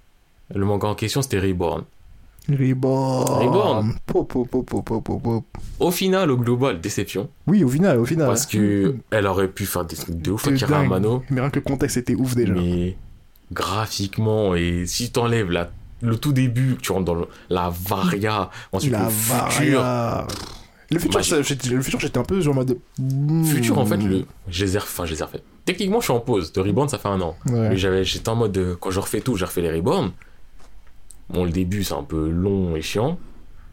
Le 0.54 0.66
manga 0.66 0.88
en 0.88 0.96
question, 0.96 1.22
c'était 1.22 1.40
Reborn. 1.40 1.86
Reborn. 2.50 3.44
Reborn. 3.48 3.96
Pop, 4.06 4.28
pop, 4.50 4.66
pop. 5.24 5.44
Au 5.80 5.92
final, 5.92 6.32
au 6.32 6.38
global, 6.38 6.82
déception. 6.82 7.30
Oui, 7.48 7.64
au 7.64 7.70
final, 7.70 8.00
au 8.00 8.06
final. 8.06 8.28
Parce 8.28 8.46
que 8.46 8.96
elle 9.12 9.28
aurait 9.28 9.48
pu 9.48 9.66
faire 9.66 9.86
des 9.86 9.96
trucs 9.96 10.16
de 10.22 10.32
ouf 10.32 10.46
dingue. 10.48 10.72
Amano. 10.74 11.24
Mais 11.30 11.42
rien 11.42 11.50
que 11.50 11.60
le 11.60 11.64
contexte 11.66 11.98
était 11.98 12.16
ouf 12.16 12.36
déjà. 12.36 12.54
Mais 12.54 12.96
graphiquement, 13.52 14.56
et 14.56 14.86
si 14.86 15.12
tu 15.12 15.20
enlèves 15.20 15.52
la, 15.52 15.70
le 16.02 16.18
tout 16.18 16.34
début, 16.34 16.78
tu 16.82 16.92
rentres 16.92 17.06
dans 17.06 17.16
le- 17.16 17.28
la 17.50 17.70
Varia, 17.88 18.50
ensuite 18.72 18.92
La 18.92 19.04
le 19.06 19.10
futur. 19.10 19.82
Le 20.92 20.98
futur, 20.98 21.20
le 21.38 21.82
futur, 21.84 22.00
j'étais 22.00 22.18
un 22.18 22.24
peu 22.24 22.42
genre 22.42 22.54
en 22.54 22.58
mode. 22.58 22.78
hmm. 22.98 23.44
Futur, 23.46 23.78
en 23.78 23.86
fait, 23.86 23.98
le, 23.98 24.26
je 24.50 24.66
les 24.66 24.76
ai, 24.76 24.78
enfin, 24.80 25.06
je 25.06 25.14
les 25.14 25.20
ai 25.20 25.24
refait. 25.24 25.44
Techniquement, 25.66 26.00
je 26.00 26.06
suis 26.06 26.14
en 26.14 26.20
pause. 26.20 26.52
De 26.52 26.62
Reborn, 26.62 26.90
ça 26.90 26.98
fait 26.98 27.10
un 27.10 27.22
an. 27.22 27.36
Ouais. 27.46 27.70
Mais 27.70 28.04
j'étais 28.04 28.28
en 28.30 28.36
mode, 28.36 28.52
de- 28.54 28.74
quand 28.80 28.90
je 28.90 29.00
refais 29.00 29.22
tout, 29.22 29.36
j'ai 29.36 29.46
refait 29.46 29.62
les 29.62 29.72
Reborn. 29.72 30.12
Bon, 31.30 31.46
le 31.46 31.52
début, 31.52 31.84
c'est 31.84 31.94
un 31.94 32.04
peu 32.04 32.30
long 32.30 32.76
et 32.76 32.82
chiant. 32.82 33.20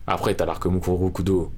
Après, 0.07 0.35
t'as 0.35 0.47
l'arc 0.47 0.65
Mukuro 0.67 1.11
Kudo. 1.11 1.51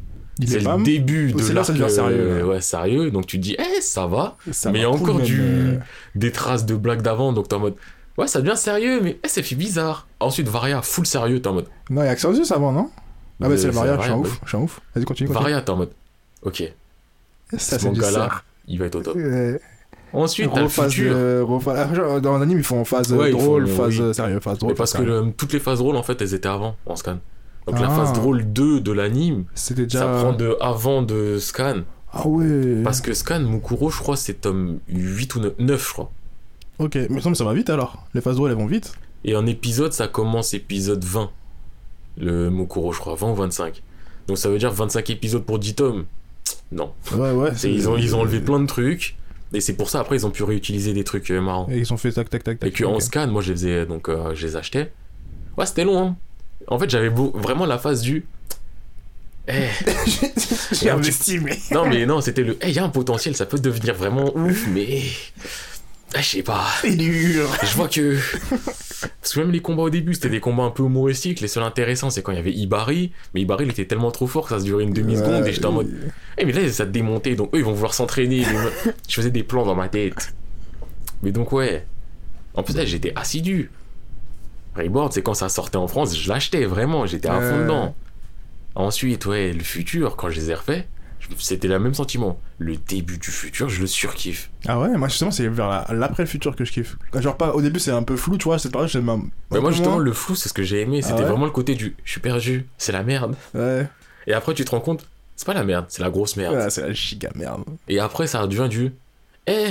C'est 0.47 0.61
le 0.61 0.83
début 0.85 1.33
de 1.33 1.43
c'est 1.43 1.53
l'arc 1.53 1.69
devient 1.73 1.91
sérieux, 1.91 2.17
euh, 2.21 2.45
ouais. 2.45 2.61
sérieux. 2.61 3.11
Donc 3.11 3.27
tu 3.27 3.39
te 3.39 3.43
dis, 3.43 3.57
eh, 3.59 3.81
ça 3.81 4.07
va. 4.07 4.37
ça 4.53 4.71
mais 4.71 4.79
il 4.79 4.83
y 4.83 4.85
a 4.85 4.91
encore 4.91 5.21
du, 5.21 5.41
euh, 5.41 5.79
des 6.15 6.31
traces 6.31 6.65
de 6.65 6.77
blagues 6.77 7.03
d'avant. 7.03 7.33
Donc 7.33 7.49
t'es 7.49 7.57
en 7.57 7.59
mode, 7.59 7.75
ouais, 8.17 8.29
ça 8.29 8.41
devient 8.41 8.57
sérieux, 8.57 9.01
mais 9.03 9.19
eh, 9.25 9.29
ça 9.29 9.43
fait 9.43 9.57
bizarre. 9.57 10.07
Ensuite, 10.21 10.47
Varia, 10.49 10.81
full 10.81 11.07
sérieux, 11.07 11.43
t'es 11.43 11.49
en 11.49 11.55
mode, 11.55 11.67
Non, 11.91 12.03
il 12.03 12.05
y 12.05 12.09
a 12.09 12.13
Axonius 12.13 12.53
avant, 12.53 12.71
non? 12.71 12.89
Ah, 13.43 13.49
bah, 13.49 13.57
c'est 13.57 13.65
le 13.67 13.71
Euh, 13.71 13.73
je 13.73 13.77
Varia, 13.79 14.03
suis 14.03 14.13
un 14.13 14.19
ouf. 14.19 14.41
Je 14.45 14.49
suis 14.49 14.57
un 14.59 14.61
ouf. 14.61 14.81
Vas-y, 14.95 15.05
continue. 15.05 15.29
continue. 15.29 15.43
Varia, 15.45 15.61
t'es 15.63 15.71
en 15.71 15.77
mode, 15.77 15.91
ok, 16.43 16.73
Ça, 17.53 17.59
ce 17.59 17.79
c'est 17.81 17.87
manga-là, 17.89 18.11
cerf. 18.11 18.45
il 18.69 18.79
va 18.79 18.87
être 18.87 18.95
au 18.95 19.03
top. 19.03 19.17
Ensuite, 20.13 20.51
t'as 20.53 20.61
le 20.61 20.65
Rephase 20.65 20.93
futur. 20.93 21.15
de- 21.15 21.43
rephase- 21.47 21.77
ah, 21.91 21.95
genre, 21.95 22.21
Dans 22.21 22.39
l'anime, 22.39 22.59
ils 22.59 22.65
font 22.65 22.85
phase 22.85 23.13
Ouais, 23.13 23.31
drôle, 23.31 23.67
font- 23.69 23.85
phase 23.85 23.99
oui. 23.99 24.05
euh, 24.07 24.13
sérieux, 24.13 24.41
phase 24.41 24.59
drôle. 24.59 24.71
Mais 24.73 24.77
parce 24.77 24.93
que 24.95 25.03
le- 25.03 25.33
toutes 25.37 25.53
les 25.53 25.61
phases 25.61 25.79
drôles, 25.79 25.97
en 25.97 26.03
fait, 26.03 26.21
elles 26.23 26.35
étaient 26.35 26.49
avant, 26.49 26.77
en 26.87 26.97
scan. 26.97 27.19
Donc 27.67 27.79
la 27.81 27.89
Ah. 27.91 27.97
phase 27.97 28.13
drôle 28.15 28.51
2 28.53 28.81
de 28.81 28.93
l'anime, 28.93 29.45
C'était 29.55 29.83
déjà. 29.83 29.99
ça 30.01 30.07
prend 30.07 30.33
de 30.33 30.57
avant 30.61 31.03
de 31.03 31.39
scan. 31.39 31.83
Ah 32.13 32.27
ouais. 32.27 32.83
Parce 32.83 33.03
que 33.03 33.13
scan, 33.13 33.41
Mukuro, 33.41 33.91
je 33.91 33.99
crois, 33.99 34.17
c'est 34.17 34.35
tome 34.41 34.79
8 34.89 35.35
ou 35.35 35.41
9, 35.59 35.87
je 35.87 35.93
crois. 35.93 36.11
Ok, 36.79 36.97
mais 37.11 37.21
ça, 37.21 37.29
mais 37.29 37.35
ça 37.35 37.45
va 37.45 37.53
vite 37.53 37.69
alors. 37.69 38.07
Les 38.15 38.23
phases 38.23 38.37
drôles, 38.37 38.51
elles 38.51 38.57
vont 38.57 38.67
vite. 38.67 38.95
Et 39.25 39.37
en 39.37 39.45
épisode, 39.47 39.93
ça 39.93 40.09
commence 40.09 40.55
épisode 40.55 41.05
20. 41.05 41.31
Le 42.17 42.49
Mukuro, 42.51 42.93
je 42.93 42.99
crois, 43.01 43.15
20 43.15 43.31
ou 43.33 43.35
25. 43.35 43.83
Donc 44.27 44.39
ça 44.39 44.49
veut 44.49 44.59
dire 44.59 44.73
25 44.73 45.11
épisodes 45.11 45.45
pour 45.45 45.59
10 45.59 45.75
tomes. 45.75 46.05
Non. 46.73 46.93
Ouais, 47.15 47.33
ouais. 47.33 47.51
C'est- 47.57 47.71
Ils 47.71 47.89
ont, 47.89 47.97
ils 47.99 48.17
ont 48.17 48.21
enlevé 48.21 48.41
plein 48.41 48.61
de 48.61 48.67
trucs. 48.67 49.17
Et 49.55 49.61
c'est 49.61 49.75
pour 49.75 49.89
ça, 49.89 50.01
après, 50.01 50.17
ils 50.17 50.27
ont 50.27 50.31
pu 50.31 50.43
réutiliser 50.43 50.93
des 50.93 51.05
trucs 51.05 51.31
euh, 51.31 51.41
marrants. 51.41 51.67
Et 51.71 51.79
ils 51.79 51.93
ont 51.93 51.97
fait 51.97 52.13
tac, 52.13 52.29
tac, 52.29 52.45
tac, 52.45 52.59
tac. 52.59 52.69
Et 52.69 52.73
que 52.73 52.85
en 52.85 52.95
ok. 52.97 53.03
scan, 53.03 53.27
moi, 53.29 53.41
je 53.43 53.49
les 53.49 53.55
faisais, 53.55 53.87
donc 53.87 54.09
euh, 54.09 54.35
je 54.35 54.47
les 54.47 54.57
achetais. 54.57 54.93
Ouais, 55.57 55.65
c'était 55.67 55.85
long, 55.85 55.99
hein. 56.03 56.17
En 56.67 56.79
fait, 56.79 56.91
j'avais 56.91 57.09
beau- 57.11 57.33
vraiment 57.35 57.65
la 57.67 57.79
phase 57.79 58.03
du. 58.03 58.27
Eh, 59.49 59.53
J'ai 60.73 60.91
investi, 60.91 61.39
mais. 61.39 61.57
non, 61.71 61.87
mais 61.89 62.05
non, 62.05 62.21
c'était 62.21 62.43
le. 62.43 62.59
Eh, 62.61 62.69
il 62.69 62.75
y 62.75 62.79
a 62.79 62.85
un 62.85 62.91
potentiel, 62.91 63.35
ça 63.35 63.47
peut 63.47 63.59
devenir 63.59 63.95
vraiment 63.95 64.37
ouf, 64.37 64.67
mais. 64.69 65.01
Ah, 66.15 66.23
je 66.23 66.29
sais 66.29 66.43
pas. 66.43 66.67
C'est 66.81 66.97
dur. 66.97 67.49
Je 67.63 67.77
vois 67.77 67.89
que. 67.89 68.19
Parce 69.21 69.35
que 69.35 69.41
même 69.41 69.51
les 69.51 69.61
combats 69.61 69.83
au 69.83 69.91
début, 69.91 70.15
c'était 70.15 70.31
des 70.31 70.41
combats 70.41 70.65
un 70.65 70.71
peu 70.71 70.83
humoristiques. 70.83 71.41
Les 71.41 71.49
seuls 71.49 71.63
intéressants, 71.63 72.11
c'est 72.11 72.23
quand 72.23 72.33
il 72.33 72.37
y 72.37 72.39
avait 72.39 72.53
Ibari. 72.53 73.13
Mais 73.35 73.43
Ibari, 73.43 73.67
il 73.67 73.71
était 73.71 73.85
tellement 73.85 74.11
trop 74.11 74.27
fort 74.27 74.45
que 74.45 74.51
ça 74.51 74.59
se 74.59 74.65
durait 74.65 74.85
une 74.85 74.93
demi-seconde. 74.93 75.47
Et 75.47 75.53
j'étais 75.53 75.67
en 75.67 75.73
mode. 75.73 75.91
Eh, 76.39 76.45
mais 76.45 76.53
là, 76.53 76.69
ça 76.73 76.87
te 76.87 76.91
démontait. 76.91 77.35
Donc, 77.35 77.55
eux, 77.55 77.59
ils 77.59 77.65
vont 77.65 77.75
vouloir 77.75 77.95
s'entraîner. 77.95 78.45
Je 79.09 79.15
faisais 79.15 79.31
des 79.31 79.43
plans 79.43 79.67
dans 79.67 79.75
ma 79.75 79.89
tête. 79.89 80.35
Mais 81.23 81.31
donc, 81.31 81.53
ouais. 81.53 81.87
En 82.55 82.63
plus, 82.63 82.75
là, 82.75 82.85
j'étais 82.85 83.13
assidu. 83.15 83.71
Reborn, 84.77 85.13
c'est 85.13 85.23
quand 85.23 85.35
ça 85.35 85.49
sortait 85.49 85.77
en 85.77 85.89
France, 85.89 86.17
je 86.17 86.29
l'achetais 86.29 86.65
vraiment. 86.65 87.07
J'étais 87.07 87.29
à 87.29 87.41
fond 87.41 87.59
dedans. 87.59 87.95
Ensuite, 88.75 89.27
ouais, 89.27 89.53
le 89.53 89.65
futur, 89.65 90.17
quand 90.17 90.31
je 90.31 90.41
les 90.41 90.51
ai 90.51 90.55
refaits, 90.55 90.87
c'était 91.39 91.69
le 91.69 91.79
même 91.79 91.95
sentiment. 91.95 92.41
Le 92.59 92.77
début 92.77 93.19
du 93.19 93.31
futur, 93.31 93.69
je 93.69 93.81
le 93.81 93.87
surkiffe. 93.87 94.51
Ah 94.66 94.79
ouais, 94.81 94.97
moi 94.97 95.09
justement, 95.09 95.31
c'est 95.31 95.47
vers 95.49 95.69
la- 95.69 95.87
l'après 95.93 96.23
le 96.25 96.29
futur 96.29 96.57
que 96.57 96.64
je 96.64 96.73
kiffe. 96.73 96.97
Genre, 97.14 97.37
pas 97.37 97.53
au 97.55 97.61
début, 97.62 97.81
c'est 97.81 97.91
un 97.91 98.03
peu 98.03 98.16
flou, 98.16 98.37
tu 98.39 98.45
vois, 98.45 98.59
cette 98.59 98.73
période, 98.73 98.89
j'aime 98.91 99.09
un. 99.09 99.23
Mais 99.51 99.59
un 99.59 99.61
moi, 99.61 99.71
justement, 99.71 99.95
moins. 99.97 100.03
le 100.05 100.12
flou, 100.12 100.35
c'est 100.35 100.49
ce 100.49 100.55
que 100.55 100.62
j'ai 100.62 100.81
aimé. 100.81 101.03
C'était 101.03 101.14
Ah 101.14 101.23
ouais 101.23 101.29
vraiment 101.29 101.45
le 101.45 101.51
côté 101.51 101.75
du 101.75 101.97
je 102.05 102.11
suis 102.11 102.21
perdu, 102.21 102.66
c'est 102.79 102.93
la 102.93 103.03
merde. 103.03 103.35
Ouais, 103.55 103.87
Et 104.27 104.33
après, 104.33 104.55
tu 104.55 104.64
te 104.64 104.71
rends 104.71 104.81
compte, 104.81 105.07
c'est 105.37 105.47
pas 105.47 105.55
la 105.55 105.64
merde, 105.64 105.87
c'est 105.89 106.03
la 106.03 106.11
grosse 106.11 106.37
merde. 106.37 106.55
Ouais, 106.55 106.71
c'est 106.71 106.83
la 106.83 106.93
giga 106.93 107.31
merde. 107.35 107.64
Et 107.89 107.99
après, 108.01 108.27
ça 108.27 108.47
devient 108.47 108.69
du 108.69 108.93
Eh, 109.47 109.69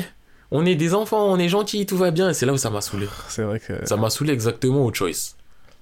on 0.51 0.65
est 0.65 0.75
des 0.75 0.93
enfants, 0.93 1.25
on 1.31 1.37
est 1.39 1.49
gentils, 1.49 1.85
tout 1.85 1.97
va 1.97 2.11
bien. 2.11 2.29
Et 2.29 2.33
c'est 2.33 2.45
là 2.45 2.53
où 2.53 2.57
ça 2.57 2.69
m'a 2.69 2.81
saoulé. 2.81 3.07
C'est 3.29 3.43
vrai 3.43 3.59
que. 3.59 3.85
Ça 3.85 3.95
m'a 3.97 4.09
saoulé 4.09 4.33
exactement 4.33 4.83
au 4.85 4.93
choice. 4.93 5.35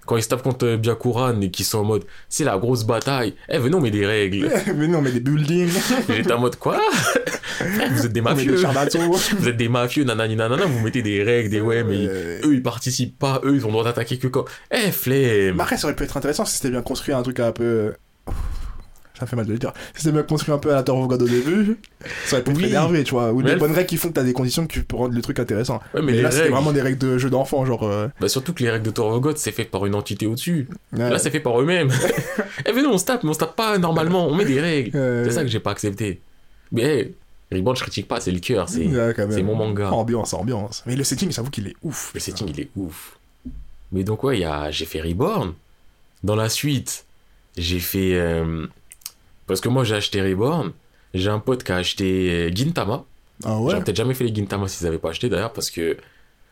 Quand 0.05 0.17
ils 0.17 0.23
se 0.23 0.29
tapent 0.29 0.43
contre 0.43 0.75
Byakuran 0.75 1.41
et 1.41 1.49
qu'ils 1.51 1.65
sont 1.65 1.79
en 1.79 1.83
mode, 1.83 2.03
c'est 2.29 2.43
la 2.43 2.57
grosse 2.57 2.83
bataille. 2.83 3.33
Eh, 3.49 3.57
venez, 3.57 3.75
on 3.75 3.81
met 3.81 3.91
des 3.91 4.05
règles. 4.05 4.49
mais 4.75 4.87
non, 4.87 5.01
mais 5.01 5.11
des 5.11 5.19
buildings. 5.19 5.71
J'étais 6.09 6.31
en 6.31 6.39
mode, 6.39 6.55
quoi? 6.57 6.79
Vous 7.91 8.05
êtes 8.05 8.11
des 8.13 8.21
on 8.21 8.35
met 8.35 8.45
des 8.45 8.51
mafieux. 8.51 9.35
Vous 9.37 9.47
êtes 9.47 9.57
des 9.57 9.69
mafieux, 9.69 10.03
nanani 10.03 10.35
nanana, 10.35 10.65
vous 10.65 10.79
mettez 10.81 11.01
des 11.01 11.23
règles, 11.23 11.49
des 11.49 11.61
ouais, 11.61 11.83
mais 11.83 12.05
Euh, 12.07 12.41
eux, 12.45 12.53
ils 12.53 12.63
participent 12.63 13.17
pas, 13.17 13.41
eux, 13.43 13.55
ils 13.55 13.63
ont 13.63 13.67
le 13.67 13.73
droit 13.73 13.83
d'attaquer 13.83 14.17
que 14.17 14.27
quand. 14.27 14.45
Eh, 14.71 14.91
flemme 14.91 15.55
Mais 15.55 15.63
après, 15.63 15.77
ça 15.77 15.87
aurait 15.87 15.95
pu 15.95 16.03
être 16.03 16.17
intéressant 16.17 16.45
si 16.45 16.57
c'était 16.57 16.69
bien 16.69 16.81
construit, 16.81 17.13
un 17.13 17.23
truc 17.23 17.39
un 17.39 17.51
peu. 17.51 17.93
Ça 19.17 19.25
fait 19.25 19.35
mal 19.35 19.45
de 19.45 19.51
le 19.53 19.57
dire. 19.57 19.71
Si 19.93 20.01
c'était 20.03 20.11
bien 20.11 20.23
construit 20.23 20.53
un 20.53 20.57
peu 20.57 20.71
à 20.71 20.75
la 20.75 20.83
Tower 20.83 21.01
of 21.03 21.07
God 21.07 21.21
au 21.21 21.27
début, 21.27 21.77
ça 22.25 22.35
aurait 22.35 22.43
pu 22.43 22.51
Oui. 22.51 22.63
être 22.63 22.69
énervé, 22.69 23.03
tu 23.03 23.11
vois. 23.11 23.31
Ou 23.31 23.37
Mais 23.37 23.43
des 23.45 23.51
elle- 23.51 23.59
bonnes 23.59 23.71
règles 23.71 23.87
qui 23.87 23.97
font 23.97 24.09
que 24.09 24.13
t'as 24.13 24.23
des 24.23 24.33
conditions 24.33 24.67
qui 24.67 24.79
peuvent 24.81 24.99
rendre 24.99 25.13
le 25.15 25.21
truc 25.21 25.39
intéressant. 25.39 25.79
Ouais, 25.93 26.01
mais, 26.01 26.11
Mais, 26.13 26.21
là, 26.21 26.31
c'était 26.31 26.43
règles. 26.43 26.55
vraiment 26.55 26.71
des 26.73 26.81
règles 26.81 26.97
de 26.97 27.17
jeu 27.17 27.29
d'enfant, 27.29 27.65
genre. 27.65 27.83
euh, 27.83 28.07
Bah, 28.19 28.27
surtout 28.27 28.53
que 28.53 28.61
les 28.63 28.69
règles 28.69 28.85
de 28.85 28.91
Tower 28.91 29.15
of 29.15 29.21
God, 29.21 29.37
c'est 29.37 29.51
fait 29.51 29.65
par 29.65 29.85
une 29.85 29.95
entité 29.95 30.27
au-dessus. 30.27 30.67
ouais. 30.93 31.09
Là, 31.09 31.17
c'est 31.17 31.31
fait 31.31 31.39
par 31.39 31.59
eux-mêmes. 31.61 31.89
eh, 32.65 32.71
venez, 32.71 32.87
on 32.87 32.97
se 32.97 33.05
tape, 33.05 33.23
mais 33.23 33.29
on 33.29 33.33
se 33.33 33.39
tape 33.39 33.55
pas 33.55 33.77
normalement, 33.77 34.27
on 34.27 34.35
met 34.35 34.45
des 34.45 34.59
règles. 34.59 34.91
Euh, 34.97 35.23
C'est 35.25 35.31
ça 35.31 35.41
que 35.43 35.47
j'ai 35.49 35.59
pas 35.59 35.71
accepté. 35.71 36.19
Mais, 36.71 36.83
hey, 36.83 37.13
Reborn, 37.51 37.75
je 37.77 37.83
critique 37.83 38.07
pas, 38.07 38.19
c'est 38.19 38.31
le 38.31 38.39
cœur, 38.39 38.67
c'est. 38.67 38.85
ouais, 38.87 39.13
c'est 39.29 39.43
mon 39.43 39.55
manga. 39.55 39.89
Ambiance, 39.91 40.33
ambiance. 40.33 40.83
Mais 40.87 40.95
le 40.95 41.03
setting, 41.03 41.31
j'avoue 41.31 41.51
qu'il 41.51 41.67
est 41.67 41.75
ouf. 41.83 42.11
Le 42.13 42.19
setting, 42.19 42.49
il 42.49 42.59
est 42.59 42.69
ouf. 42.75 43.17
Mais 43.91 44.03
donc, 44.03 44.23
ouais, 44.23 44.37
il 44.37 44.41
y 44.41 44.45
a... 44.45 44.71
j'ai 44.71 44.85
fait 44.85 44.99
Reborn. 44.99 45.53
Dans 46.23 46.35
la 46.35 46.49
suite, 46.49 47.05
j'ai 47.55 47.79
fait. 47.79 48.15
euh, 48.15 48.65
Parce 49.47 49.61
que 49.61 49.69
moi, 49.69 49.83
j'ai 49.83 49.95
acheté 49.95 50.21
Reborn. 50.21 50.71
J'ai 51.13 51.29
un 51.29 51.39
pote 51.39 51.63
qui 51.63 51.71
a 51.71 51.77
acheté 51.77 52.29
euh, 52.31 52.51
Gintama. 52.53 53.03
Ah 53.43 53.57
ouais? 53.59 53.71
J'aurais 53.71 53.83
peut-être 53.83 53.95
jamais 53.97 54.13
fait 54.13 54.23
les 54.25 54.33
Gintama 54.35 54.67
s'ils 54.67 54.85
n'avaient 54.85 54.97
pas 54.97 55.09
acheté 55.09 55.29
d'ailleurs, 55.29 55.53
parce 55.53 55.69
que 55.69 55.97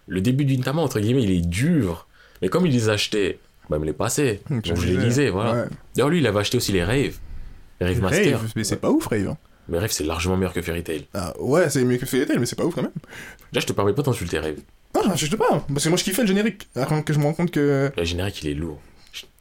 le 0.07 0.21
début 0.21 0.45
du 0.45 0.55
Gintama, 0.55 0.81
entre 0.81 0.99
guillemets, 0.99 1.23
il 1.23 1.31
est 1.31 1.41
dur. 1.45 2.07
Mais 2.41 2.49
comme 2.49 2.65
il 2.65 2.71
les 2.73 2.89
achetait, 2.89 3.39
bah, 3.69 3.77
il 3.77 3.81
me 3.81 3.85
les 3.85 3.93
passait. 3.93 4.41
Tu 4.47 4.69
Donc 4.69 4.77
je 4.79 4.87
les 4.87 4.97
lisais, 4.97 5.29
voilà. 5.29 5.53
Ouais. 5.53 5.65
D'ailleurs, 5.95 6.09
lui, 6.09 6.19
il 6.19 6.27
avait 6.27 6.39
acheté 6.39 6.57
aussi 6.57 6.71
les 6.71 6.83
Rave. 6.83 7.17
Les 7.79 7.87
Rave 7.87 8.01
Master. 8.01 8.39
Rave, 8.39 8.51
mais 8.55 8.63
c'est 8.63 8.77
pas 8.77 8.89
ouf, 8.91 9.07
Rave. 9.07 9.27
hein. 9.29 9.37
Mais 9.69 9.79
Rave, 9.79 9.91
c'est 9.91 10.03
largement 10.03 10.35
meilleur 10.35 10.53
que 10.53 10.61
Fairy 10.61 10.83
Tail. 10.83 11.05
Ah, 11.13 11.33
ouais, 11.39 11.69
c'est 11.69 11.83
mieux 11.85 11.97
que 11.97 12.05
Fairy 12.05 12.25
Tail, 12.25 12.37
mais 12.37 12.45
c'est 12.45 12.57
pas 12.57 12.65
ouf 12.65 12.75
quand 12.75 12.81
même. 12.81 12.91
Là, 13.53 13.61
je 13.61 13.65
te 13.65 13.71
permets 13.73 13.93
pas 13.93 14.01
d'insulter 14.01 14.39
Rave. 14.39 14.57
Non, 14.95 15.01
j'insulte 15.07 15.35
pas, 15.37 15.65
parce 15.69 15.83
que 15.85 15.89
moi 15.89 15.97
je 15.97 16.03
kiffais 16.03 16.21
le 16.21 16.27
générique. 16.27 16.67
Avant 16.75 17.01
que 17.01 17.13
je 17.13 17.17
me 17.19 17.23
rende 17.23 17.35
compte 17.35 17.51
que. 17.51 17.91
Le 17.97 18.03
générique, 18.03 18.43
il 18.43 18.49
est 18.51 18.53
lourd. 18.53 18.79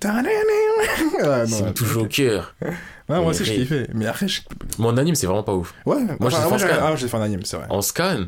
Ah, 0.04 1.46
c'est 1.46 1.62
me 1.62 1.72
touche 1.72 1.96
au 1.96 2.06
cœur. 2.06 2.54
Ouais, 2.62 3.20
moi 3.20 3.26
aussi 3.26 3.44
je 3.44 3.52
kiffais. 3.52 3.88
Mais 3.94 4.06
après, 4.06 4.28
je... 4.28 4.42
Mon 4.78 4.96
anime, 4.96 5.14
c'est 5.14 5.26
vraiment 5.26 5.42
pas 5.42 5.54
ouf. 5.54 5.74
ouais, 5.86 5.96
Moi, 6.20 6.30
fais 6.30 6.36
j'ai 6.58 6.58
scan. 6.58 6.76
ah, 6.80 6.96
j'ai 6.96 7.08
fait 7.08 7.16
un 7.16 7.22
anime, 7.22 7.44
c'est 7.44 7.56
vrai. 7.56 7.66
En 7.70 7.82
scan, 7.82 8.26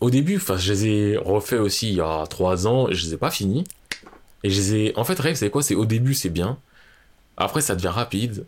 au 0.00 0.10
début, 0.10 0.36
enfin, 0.36 0.56
je 0.56 0.72
les 0.72 0.86
ai 0.86 1.16
refait 1.16 1.58
aussi 1.58 1.90
il 1.90 1.96
y 1.96 2.00
a 2.00 2.24
3 2.28 2.66
ans, 2.66 2.86
je 2.90 3.06
les 3.06 3.14
ai 3.14 3.16
pas 3.16 3.30
finis. 3.30 3.64
Et 4.42 4.50
je 4.50 4.56
les 4.60 4.74
ai. 4.74 4.92
En 4.98 5.04
fait, 5.04 5.18
Rave, 5.20 5.34
c'est 5.34 5.50
quoi? 5.50 5.62
C'est 5.62 5.74
au 5.74 5.84
début, 5.84 6.14
c'est 6.14 6.30
bien. 6.30 6.58
Après, 7.36 7.60
ça 7.60 7.74
devient 7.76 7.88
rapide. 7.88 8.46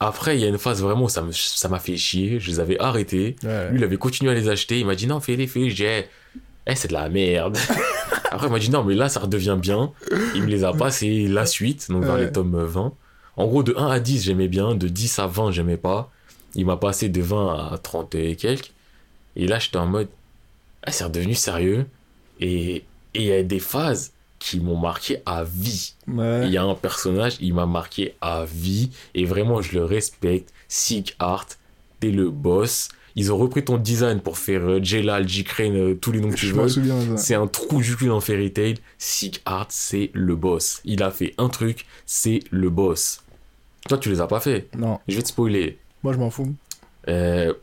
Après, 0.00 0.36
il 0.36 0.40
y 0.40 0.44
a 0.44 0.48
une 0.48 0.58
phase 0.58 0.82
vraiment 0.82 1.04
où 1.04 1.08
ça 1.08 1.22
m'a 1.68 1.78
fait 1.78 1.96
chier. 1.96 2.40
Je 2.40 2.50
les 2.50 2.60
avais 2.60 2.78
arrêtés. 2.80 3.36
Ouais. 3.42 3.70
Lui, 3.70 3.78
il 3.78 3.84
avait 3.84 3.96
continué 3.98 4.30
à 4.32 4.34
les 4.34 4.48
acheter. 4.48 4.80
Il 4.80 4.86
m'a 4.86 4.94
dit 4.94 5.06
non, 5.06 5.20
fais-les, 5.20 5.46
fais-les. 5.46 5.70
Je 5.70 6.02
dis, 6.66 6.72
eh, 6.72 6.74
c'est 6.74 6.88
de 6.88 6.92
la 6.92 7.08
merde. 7.08 7.56
Après, 8.30 8.48
il 8.48 8.52
m'a 8.52 8.58
dit 8.58 8.70
non, 8.70 8.84
mais 8.84 8.94
là, 8.94 9.08
ça 9.08 9.20
redevient 9.20 9.56
bien. 9.60 9.92
Il 10.34 10.42
me 10.42 10.46
les 10.48 10.64
a 10.64 10.72
passés 10.72 11.26
la 11.28 11.46
suite, 11.46 11.90
donc 11.90 12.04
dans 12.04 12.16
les 12.16 12.30
tomes 12.30 12.64
20. 12.64 12.92
En 13.36 13.46
gros, 13.46 13.62
de 13.62 13.74
1 13.76 13.86
à 13.88 14.00
10, 14.00 14.24
j'aimais 14.24 14.48
bien. 14.48 14.74
De 14.74 14.88
10 14.88 15.18
à 15.18 15.26
20, 15.26 15.52
j'aimais 15.52 15.76
pas. 15.76 16.10
Il 16.54 16.66
m'a 16.66 16.76
passé 16.76 17.08
de 17.08 17.20
20 17.20 17.72
à 17.72 17.78
30 17.78 18.14
et 18.14 18.36
quelques. 18.36 18.72
Et 19.36 19.46
là, 19.46 19.58
j'étais 19.58 19.76
en 19.76 19.86
mode, 19.86 20.08
ah, 20.82 20.90
c'est 20.90 21.04
redevenu 21.04 21.34
sérieux. 21.34 21.86
Et 22.40 22.84
il 23.14 23.22
y 23.22 23.32
a 23.32 23.42
des 23.42 23.58
phases 23.58 24.12
qui 24.38 24.60
m'ont 24.60 24.76
marqué 24.76 25.18
à 25.26 25.44
vie. 25.44 25.94
Ouais. 26.08 26.46
Il 26.46 26.52
y 26.52 26.56
a 26.56 26.62
un 26.62 26.74
personnage, 26.74 27.36
il 27.40 27.54
m'a 27.54 27.66
marqué 27.66 28.14
à 28.20 28.44
vie 28.44 28.90
et 29.14 29.24
vraiment 29.24 29.62
je 29.62 29.74
le 29.74 29.84
respecte. 29.84 30.52
Sig 30.68 31.14
Art, 31.18 31.46
t'es 32.00 32.10
le 32.10 32.30
boss. 32.30 32.88
Ils 33.18 33.32
ont 33.32 33.38
repris 33.38 33.64
ton 33.64 33.78
design 33.78 34.20
pour 34.20 34.36
faire 34.36 34.60
euh, 34.68 34.80
Jelal, 34.82 35.26
J-Crane, 35.26 35.74
euh, 35.76 35.94
tous 35.94 36.12
les 36.12 36.20
noms 36.20 36.28
que 36.30 36.36
tu 36.36 36.52
veux. 36.52 36.68
C'est 37.16 37.34
un 37.34 37.46
trou 37.46 37.80
du 37.80 37.96
cul 37.96 38.08
dans 38.08 38.20
Fairy 38.20 38.52
Tail. 38.52 38.74
Sig 38.98 39.38
Art, 39.46 39.68
c'est 39.70 40.10
le 40.12 40.36
boss. 40.36 40.80
Il 40.84 41.02
a 41.02 41.10
fait 41.10 41.34
un 41.38 41.48
truc, 41.48 41.86
c'est 42.04 42.40
le 42.50 42.68
boss. 42.68 43.22
Toi, 43.88 43.96
tu 43.98 44.10
les 44.10 44.20
as 44.20 44.26
pas 44.26 44.40
fait. 44.40 44.68
Non, 44.76 44.98
Je 45.08 45.16
vais 45.16 45.22
te 45.22 45.28
spoiler. 45.28 45.78
moi 46.02 46.12
je 46.12 46.18
m'en 46.18 46.28
fous. 46.30 46.52
Euh, 47.08 47.54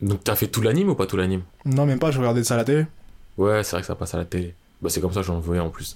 donc, 0.00 0.24
t'as 0.24 0.34
fait 0.34 0.48
tout 0.48 0.60
l'anime 0.62 0.88
ou 0.88 0.94
pas 0.96 1.06
tout 1.06 1.16
l'anime? 1.16 1.42
Non, 1.64 1.86
même 1.86 1.98
pas, 1.98 2.10
je 2.10 2.18
regardais 2.18 2.42
ça 2.42 2.54
à 2.54 2.56
la 2.56 2.64
télé. 2.64 2.86
Ouais, 3.38 3.62
c'est 3.62 3.72
vrai 3.72 3.82
que 3.82 3.86
ça 3.86 3.94
passe 3.94 4.14
à 4.14 4.18
la 4.18 4.24
télé. 4.24 4.54
Bah, 4.82 4.88
c'est 4.90 5.00
comme 5.00 5.12
ça 5.12 5.20
que 5.20 5.26
j'en 5.26 5.38
voyais 5.38 5.60
en 5.60 5.68
plus. 5.70 5.94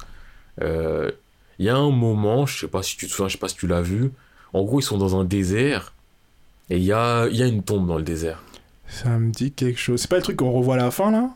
Euh, 0.62 1.10
Il 1.58 1.64
y 1.66 1.68
a 1.68 1.76
un 1.76 1.90
moment, 1.90 2.46
je 2.46 2.60
sais 2.60 2.68
pas 2.68 2.82
si 2.82 2.96
tu 2.96 3.06
te 3.06 3.10
souviens, 3.12 3.26
je 3.28 3.32
sais 3.32 3.38
pas 3.38 3.48
si 3.48 3.56
tu 3.56 3.66
l'as 3.66 3.80
vu. 3.82 4.12
En 4.52 4.62
gros, 4.62 4.78
ils 4.78 4.82
sont 4.84 4.98
dans 4.98 5.18
un 5.18 5.24
désert 5.24 5.94
et 6.70 6.76
il 6.76 6.84
y 6.84 6.92
a, 6.92 7.26
il 7.28 7.36
y 7.36 7.42
a 7.42 7.46
une 7.46 7.62
tombe 7.64 7.86
dans 7.88 7.96
le 7.96 8.02
désert. 8.04 8.42
Ça 9.02 9.10
me 9.18 9.30
dit 9.32 9.52
quelque 9.52 9.78
chose. 9.78 10.00
C'est 10.00 10.08
pas 10.10 10.16
le 10.16 10.22
truc 10.22 10.36
qu'on 10.36 10.52
revoit 10.52 10.74
à 10.74 10.78
la 10.78 10.90
fin 10.90 11.10
là 11.10 11.30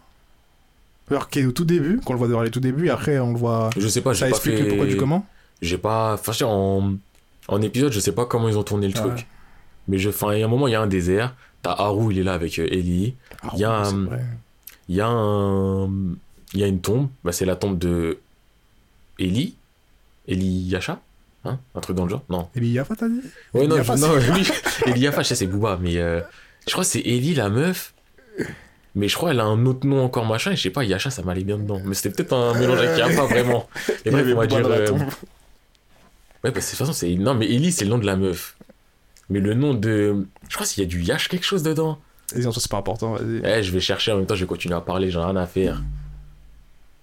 Alors 1.11 1.29
qui 1.29 1.41
est 1.41 1.45
au 1.47 1.53
tout 1.53 1.65
début, 1.65 2.01
qu'on 2.05 2.13
le 2.13 2.19
voit 2.19 2.29
dans 2.29 2.43
les 2.43 2.51
tout 2.51 2.61
débuts, 2.61 2.87
et 2.87 2.91
après 2.91 3.19
on 3.19 3.33
le 3.33 3.39
voit. 3.39 3.71
Je 3.77 3.89
sais 3.89 4.01
pas, 4.01 4.15
Ça 4.15 4.27
j'ai 4.27 4.31
pas 4.31 4.37
explique 4.37 4.57
fait. 4.57 4.63
le 4.63 4.69
pourquoi 4.69 4.87
du 4.87 4.97
comment 4.97 5.27
J'ai 5.63 5.79
pas. 5.79 6.15
Enfin, 6.15 6.33
je 6.33 6.39
dire, 6.39 6.49
en, 6.49 6.93
en 7.49 7.63
épisode, 7.63 7.93
je 7.93 8.01
sais 8.01 8.13
pas 8.13 8.27
comment 8.27 8.49
ils 8.49 8.57
ont 8.59 8.63
tourné 8.63 8.87
le 8.87 8.95
truc. 8.95 9.27
Mais 9.89 9.99
je, 9.99 10.11
enfin, 10.11 10.35
il 10.35 10.41
y 10.41 10.43
a 10.43 10.47
un 10.47 10.49
moment, 10.49 10.69
il 10.69 10.73
y 10.73 10.75
a 10.77 10.81
un 10.81 10.87
désert. 10.87 11.35
T'as 11.63 11.73
Haru, 11.73 12.13
il 12.13 12.19
est 12.21 12.23
là 12.23 12.35
avec 12.35 12.59
euh, 12.59 12.69
Ellie. 12.71 13.15
Ah, 13.43 13.49
Il 13.55 13.59
y 13.61 13.65
a, 13.65 13.83
vrai. 13.83 14.25
Il 14.89 14.95
y 14.97 15.01
a 15.01 15.09
un, 15.09 15.87
il 16.55 16.61
y 16.61 16.63
a 16.63 16.67
une 16.67 16.81
tombe. 16.81 17.09
Bah, 17.25 17.33
c'est 17.33 17.45
la 17.47 17.57
tombe 17.57 17.79
de 17.79 18.19
Ellie. 19.19 19.55
Ellie 20.29 20.69
Yasha 20.69 21.01
Hein 21.45 21.59
Un 21.75 21.81
truc 21.81 21.97
dans 21.97 22.05
le 22.05 22.11
genre 22.11 22.23
Non. 22.29 22.49
Eli 22.55 22.71
Yafa, 22.71 22.97
t'as 22.97 23.09
dit? 23.09 23.21
Ouais, 23.55 23.67
non, 23.67 23.77
Yafa, 23.77 23.97
je- 23.97 24.01
non, 24.03 24.19
je 25.23 25.23
sais, 25.23 25.35
c'est 25.35 25.47
Booba, 25.47 25.79
mais 25.81 25.97
euh, 25.97 26.21
je 26.69 26.73
crois 26.73 26.85
que 26.85 26.91
c'est 26.91 27.01
Ellie, 27.01 27.35
la 27.35 27.49
meuf. 27.49 27.95
Mais 28.95 29.09
je 29.09 29.17
crois 29.17 29.31
qu'elle 29.31 29.41
a 29.41 29.45
un 29.45 29.65
autre 29.67 29.87
nom 29.87 30.03
encore, 30.05 30.25
machin, 30.27 30.53
et 30.53 30.57
je 30.57 30.63
sais 30.63 30.71
pas, 30.71 30.83
Yasha, 30.85 31.11
ça 31.11 31.23
m'allait 31.23 31.45
bien 31.45 31.59
dedans. 31.59 31.81
Mais 31.85 31.95
c'était 31.95 32.11
peut-être 32.11 32.33
un 32.33 32.59
mélange 32.59 32.79
avec 32.79 32.99
Yaffa, 32.99 33.23
vraiment. 33.27 33.69
Et 34.05 34.11
bref, 34.11 34.27
on 34.33 34.37
va 34.37 34.47
dire. 34.47 34.67
euh. 34.67 34.91
Ouais, 34.93 34.99
bah, 36.45 36.51
de 36.51 36.55
toute 36.55 36.63
façon, 36.65 36.93
c'est. 36.93 37.15
Non, 37.15 37.35
mais 37.35 37.47
Ellie, 37.47 37.73
c'est 37.73 37.85
le 37.85 37.91
nom 37.91 37.99
de 37.99 38.07
la 38.07 38.17
meuf. 38.17 38.57
Mais 39.31 39.41
le 39.41 39.55
nom 39.55 39.75
de. 39.75 40.27
Je 40.49 40.55
crois 40.55 40.67
qu'il 40.67 40.83
y 40.83 40.87
a 40.87 40.89
du 40.89 41.03
Yash 41.03 41.29
quelque 41.29 41.45
chose 41.45 41.63
dedans. 41.63 41.99
Vas-y, 42.35 42.47
en 42.47 42.53
soi, 42.53 42.61
c'est 42.63 42.71
pas 42.71 42.79
important, 42.79 43.13
vas-y. 43.15 43.41
Eh, 43.45 43.63
je 43.63 43.73
vais 43.73 43.81
chercher 43.81 44.13
en 44.13 44.17
même 44.17 44.27
temps, 44.27 44.35
je 44.35 44.41
vais 44.45 44.47
continuer 44.49 44.75
à 44.75 44.81
parler, 44.81 45.11
j'ai 45.11 45.19
rien 45.19 45.37
à 45.37 45.47
faire. 45.47 45.83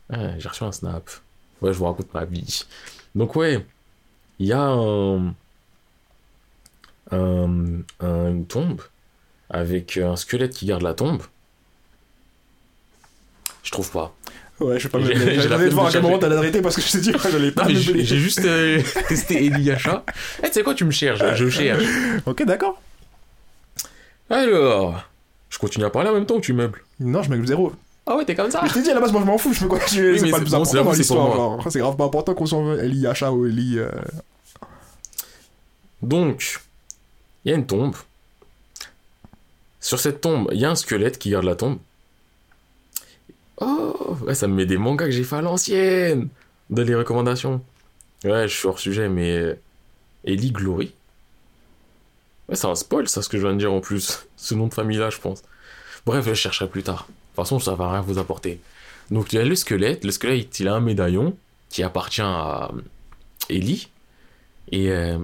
Ouais, 0.10 0.36
j'ai 0.38 0.48
reçu 0.50 0.64
un 0.64 0.72
snap. 0.72 1.10
Ouais, 1.62 1.72
je 1.74 1.78
vous 1.78 1.86
raconte 1.86 2.14
ma 2.14 2.26
vie. 2.26 2.64
Donc, 3.16 3.36
ouais, 3.36 3.66
il 4.40 4.48
y 4.48 4.54
a 4.54 4.62
un, 4.62 5.28
un- 7.12 7.82
un- 8.00 8.30
une 8.32 8.46
tombe 8.48 8.82
avec 9.50 9.98
un 9.98 10.16
squelette 10.16 10.54
qui 10.54 10.66
garde 10.66 10.82
la 10.82 10.94
tombe. 10.94 11.22
Je 13.64 13.72
trouve 13.72 13.90
pas. 13.92 14.14
Ouais, 14.60 14.80
je 14.80 14.88
vais 14.88 14.90
pas 14.90 15.02
J'allais 15.02 15.36
la 15.48 15.58
de 15.58 15.70
voir 15.70 15.88
à 15.88 15.92
quel 15.92 16.02
moment 16.02 16.18
t'allais 16.18 16.38
arrêter 16.38 16.62
parce 16.62 16.76
que 16.78 16.82
je 16.82 16.92
t'ai 16.92 17.00
dit, 17.00 17.12
je 17.32 17.38
l'ai 17.38 17.48
Non, 17.48 17.54
pas 17.54 17.68
j'ai 17.70 18.06
juste 18.06 18.46
euh, 18.46 18.82
testé 19.10 19.46
Yasha. 19.48 20.04
Eh, 20.42 20.48
tu 20.48 20.54
sais 20.54 20.64
quoi, 20.64 20.74
tu 20.74 20.86
me 20.86 20.92
cherches, 20.92 21.20
je 21.36 21.50
cherche. 21.50 21.84
Ok, 22.26 22.44
d'accord. 22.46 22.82
Alors, 24.30 25.04
je 25.50 25.58
continue 25.60 25.86
à 25.86 25.90
parler 25.90 26.10
en 26.10 26.14
même 26.14 26.26
temps 26.26 26.36
ou 26.36 26.42
tu 26.42 26.54
meubles? 26.54 26.82
Non, 27.00 27.22
je 27.22 27.30
meuble 27.30 27.46
zéro. 27.48 27.74
Ah 28.08 28.16
ouais, 28.16 28.24
t'es 28.26 28.36
comme 28.36 28.52
ça 28.52 28.62
Mais 28.62 28.70
je 28.70 28.76
t'ai 28.76 28.82
dit 28.84 28.92
à 28.92 28.94
la 28.94 29.02
base, 29.02 29.12
moi 29.12 29.22
je 29.22 29.26
m'en 29.26 29.38
fous, 29.38 29.52
je 29.54 29.66
continuer. 29.66 30.12
Oui, 30.14 30.20
c'est 30.20 30.30
pas 30.30 30.38
le 30.38 30.44
plus 30.44 30.52
bon, 30.52 30.62
important 30.62 30.84
dans 30.84 30.92
l'histoire. 30.94 31.36
genre. 31.36 31.68
C'est 31.72 31.80
grave 31.80 31.96
pas 31.98 32.06
important 32.06 32.34
qu'on 32.36 32.46
s'en 32.46 32.64
veut. 32.64 32.84
Eli 32.84 33.00
Yacha 33.00 33.32
ou 33.32 33.46
Eli. 33.48 33.80
euh, 33.80 33.90
Donc, 36.02 36.60
il 37.44 37.52
y 37.52 37.54
a 37.54 37.58
une 37.58 37.66
tombe. 37.66 37.96
Sur 39.86 40.00
cette 40.00 40.20
tombe, 40.20 40.50
il 40.52 40.60
y 40.60 40.66
a 40.66 40.72
un 40.72 40.76
squelette 40.76 41.20
qui 41.20 41.30
garde 41.30 41.46
la 41.46 41.56
tombe. 41.56 41.78
Oh, 43.58 44.18
ça 44.34 44.48
me 44.48 44.56
met 44.56 44.66
des 44.66 44.80
mangas 44.80 45.06
que 45.06 45.12
j'ai 45.12 45.24
fait 45.24 45.36
à 45.36 45.42
l'ancienne 45.42 46.30
dans 46.72 46.82
les 46.82 46.96
recommandations. 46.96 47.64
Ouais, 48.24 48.48
je 48.48 48.56
suis 48.58 48.68
hors 48.68 48.80
sujet, 48.80 49.10
mais 49.10 49.60
Ellie 50.24 50.52
Glory. 50.52 50.92
Ouais, 52.50 52.56
c'est 52.56 52.66
un 52.66 52.74
spoil, 52.74 53.08
ça, 53.08 53.22
ce 53.22 53.30
que 53.30 53.38
je 53.38 53.44
viens 53.44 53.54
de 53.54 53.60
dire 53.60 53.72
en 53.72 53.80
plus. 53.80 54.26
Ce 54.38 54.56
nom 54.56 54.66
de 54.66 54.74
famille-là, 54.74 55.12
je 55.12 55.20
pense. 55.20 55.44
Bref, 56.08 56.26
je 56.28 56.34
chercherai 56.34 56.68
plus 56.68 56.82
tard. 56.82 57.04
De 57.04 57.14
toute 57.14 57.36
façon, 57.36 57.60
ça 57.60 57.76
va 57.76 57.92
rien 57.92 58.02
vous 58.02 58.18
apporter. 58.18 58.60
Donc, 59.12 59.34
il 59.34 59.36
y 59.36 59.40
a 59.40 59.46
le 59.46 59.56
squelette. 59.56 60.04
Le 60.04 60.10
squelette, 60.10 60.60
il 60.60 60.68
a 60.68 60.74
un 60.74 60.80
médaillon 60.80 61.38
qui 61.70 61.84
appartient 61.84 62.24
à 62.24 62.72
Ellie. 63.50 63.90
Et 64.72 64.90
euh, 64.90 65.20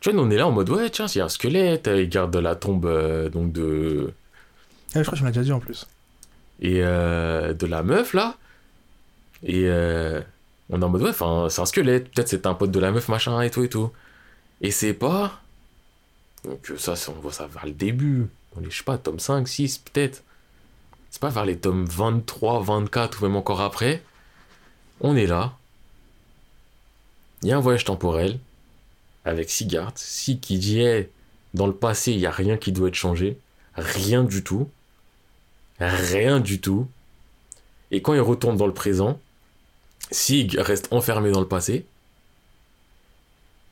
tu 0.00 0.10
vois, 0.10 0.22
on 0.22 0.30
est 0.30 0.36
là 0.36 0.46
en 0.46 0.50
mode, 0.52 0.70
ouais, 0.70 0.88
tiens, 0.90 1.06
il 1.06 1.18
y 1.18 1.20
a 1.20 1.26
un 1.26 1.28
squelette, 1.28 1.88
il 1.92 2.08
garde 2.08 2.34
la 2.36 2.56
tombe 2.56 2.86
euh, 2.86 3.28
donc 3.28 3.52
de, 3.52 4.12
Ah, 4.94 4.98
je 4.98 5.02
crois 5.02 5.12
que 5.12 5.16
je 5.18 5.22
me 5.22 5.28
l'ai 5.28 5.32
déjà 5.32 5.44
dit 5.44 5.52
en 5.52 5.60
plus. 5.60 5.86
et, 6.60 6.80
euh, 6.82 7.52
de 7.54 7.66
la 7.66 7.82
meuf, 7.82 8.14
là. 8.14 8.36
Et 9.42 9.64
euh, 9.66 10.20
on 10.70 10.80
est 10.80 10.84
en 10.84 10.88
mode, 10.88 11.02
ouais, 11.02 11.10
enfin, 11.10 11.48
c'est 11.50 11.60
un 11.60 11.66
squelette, 11.66 12.10
peut-être 12.12 12.28
c'est 12.28 12.46
un 12.46 12.54
pote 12.54 12.70
de 12.70 12.80
la 12.80 12.92
meuf, 12.92 13.08
machin, 13.08 13.40
et 13.42 13.50
tout, 13.50 13.62
et 13.62 13.68
tout. 13.68 13.90
Et 14.62 14.70
c'est 14.70 14.94
pas. 14.94 15.40
Donc, 16.44 16.72
ça, 16.78 16.94
on 17.08 17.20
voit 17.20 17.32
ça 17.32 17.46
vers 17.46 17.66
le 17.66 17.72
début. 17.72 18.26
On 18.56 18.62
est, 18.62 18.70
je 18.70 18.78
sais 18.78 18.84
pas, 18.84 18.98
tome 18.98 19.18
5, 19.18 19.46
6, 19.46 19.78
peut-être. 19.78 20.22
C'est 21.10 21.20
pas 21.20 21.28
vers 21.28 21.44
les 21.44 21.58
tomes 21.58 21.84
23, 21.86 22.62
24, 22.62 23.20
ou 23.20 23.26
même 23.26 23.36
encore 23.36 23.60
après. 23.60 24.02
On 25.00 25.16
est 25.16 25.26
là. 25.26 25.52
y 27.42 27.52
a 27.52 27.56
un 27.56 27.60
voyage 27.60 27.84
temporel 27.84 28.38
avec 29.24 29.50
Sigard. 29.50 29.92
Si 29.96 30.38
qui 30.38 30.58
dit 30.58 30.82
dans 31.54 31.66
le 31.66 31.74
passé, 31.74 32.12
il 32.12 32.18
n'y 32.18 32.26
a 32.26 32.30
rien 32.30 32.56
qui 32.56 32.72
doit 32.72 32.88
être 32.88 32.94
changé. 32.94 33.38
Rien 33.74 34.24
du 34.24 34.42
tout. 34.42 34.68
Rien 35.78 36.40
du 36.40 36.60
tout. 36.60 36.88
Et 37.90 38.02
quand 38.02 38.14
il 38.14 38.20
retourne 38.20 38.56
dans 38.56 38.66
le 38.66 38.74
présent, 38.74 39.18
Sig 40.10 40.56
reste 40.58 40.88
enfermé 40.92 41.30
dans 41.30 41.40
le 41.40 41.48
passé. 41.48 41.84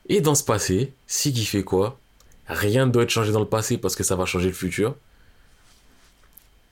Et 0.07 0.21
dans 0.21 0.35
ce 0.35 0.43
passé, 0.43 0.91
Sig 1.07 1.37
il 1.37 1.45
fait 1.45 1.63
quoi? 1.63 1.99
Rien 2.47 2.87
ne 2.87 2.91
doit 2.91 3.03
être 3.03 3.09
changé 3.09 3.31
dans 3.31 3.39
le 3.39 3.45
passé 3.47 3.77
parce 3.77 3.95
que 3.95 4.03
ça 4.03 4.15
va 4.15 4.25
changer 4.25 4.47
le 4.47 4.53
futur. 4.53 4.95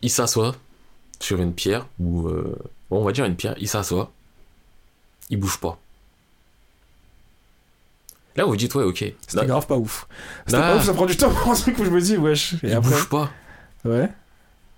Il 0.01 0.09
s'assoit 0.09 0.55
sur 1.19 1.41
une 1.41 1.53
pierre, 1.53 1.87
ou 1.99 2.27
euh, 2.27 2.55
on 2.91 3.03
va 3.03 3.11
dire 3.11 3.25
une 3.25 3.35
pierre, 3.35 3.55
il 3.59 3.67
s'assoit, 3.67 4.11
il 5.29 5.39
bouge 5.39 5.59
pas. 5.59 5.79
Là, 8.37 8.45
vous 8.45 8.55
dites, 8.55 8.73
ouais, 8.75 8.83
ok. 8.83 9.03
C'était 9.27 9.45
grave 9.45 9.65
pas 9.67 9.77
ouf. 9.77 10.07
C'était 10.45 10.59
pas 10.59 10.77
ouf, 10.77 10.85
ça 10.85 10.93
prend 10.93 11.07
du 11.07 11.17
temps 11.17 11.31
pour 11.31 11.51
un 11.51 11.55
truc 11.55 11.77
où 11.79 11.83
je 11.83 11.89
me 11.89 11.99
dis, 11.99 12.17
wesh. 12.17 12.53
Et 12.63 12.67
il 12.67 12.73
après 12.73 12.91
bouge 12.91 13.09
pas. 13.09 13.31
Ouais. 13.83 14.09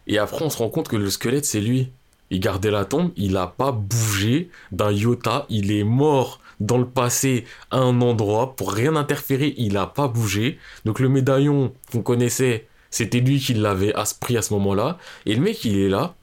Et 0.08 0.18
après, 0.18 0.44
on 0.44 0.50
se 0.50 0.58
rend 0.58 0.70
compte 0.70 0.88
que 0.88 0.96
le 0.96 1.10
squelette, 1.10 1.46
c'est 1.46 1.60
lui. 1.60 1.92
Il 2.32 2.40
gardait 2.40 2.72
la 2.72 2.86
tombe, 2.86 3.12
il 3.18 3.36
a 3.38 3.48
pas 3.48 3.72
bougé 3.72 4.50
d'un 4.72 4.92
iota, 4.92 5.46
il 5.50 5.72
est 5.72 5.84
mort 5.84 6.40
dans 6.60 6.78
le 6.78 6.86
passé 6.86 7.46
à 7.72 7.80
un 7.80 8.02
endroit 8.02 8.56
pour 8.56 8.72
rien 8.72 8.96
interférer, 8.96 9.54
il 9.58 9.78
a 9.78 9.88
pas 9.88 10.08
bougé. 10.08 10.60
Donc 10.86 11.00
le 11.00 11.10
médaillon 11.10 11.74
qu'on 11.92 12.02
connaissait, 12.02 12.68
c'était 12.92 13.20
lui 13.20 13.40
qui 13.40 13.54
l'avait 13.56 13.94
à 13.96 14.06
ce 14.06 14.14
prix 14.14 14.38
à 14.38 14.42
ce 14.42 14.54
moment-là. 14.54 14.98
Et 15.26 15.36
le 15.36 15.42
mec, 15.42 15.66
il 15.66 15.78
est 15.80 15.90
là, 15.90 16.14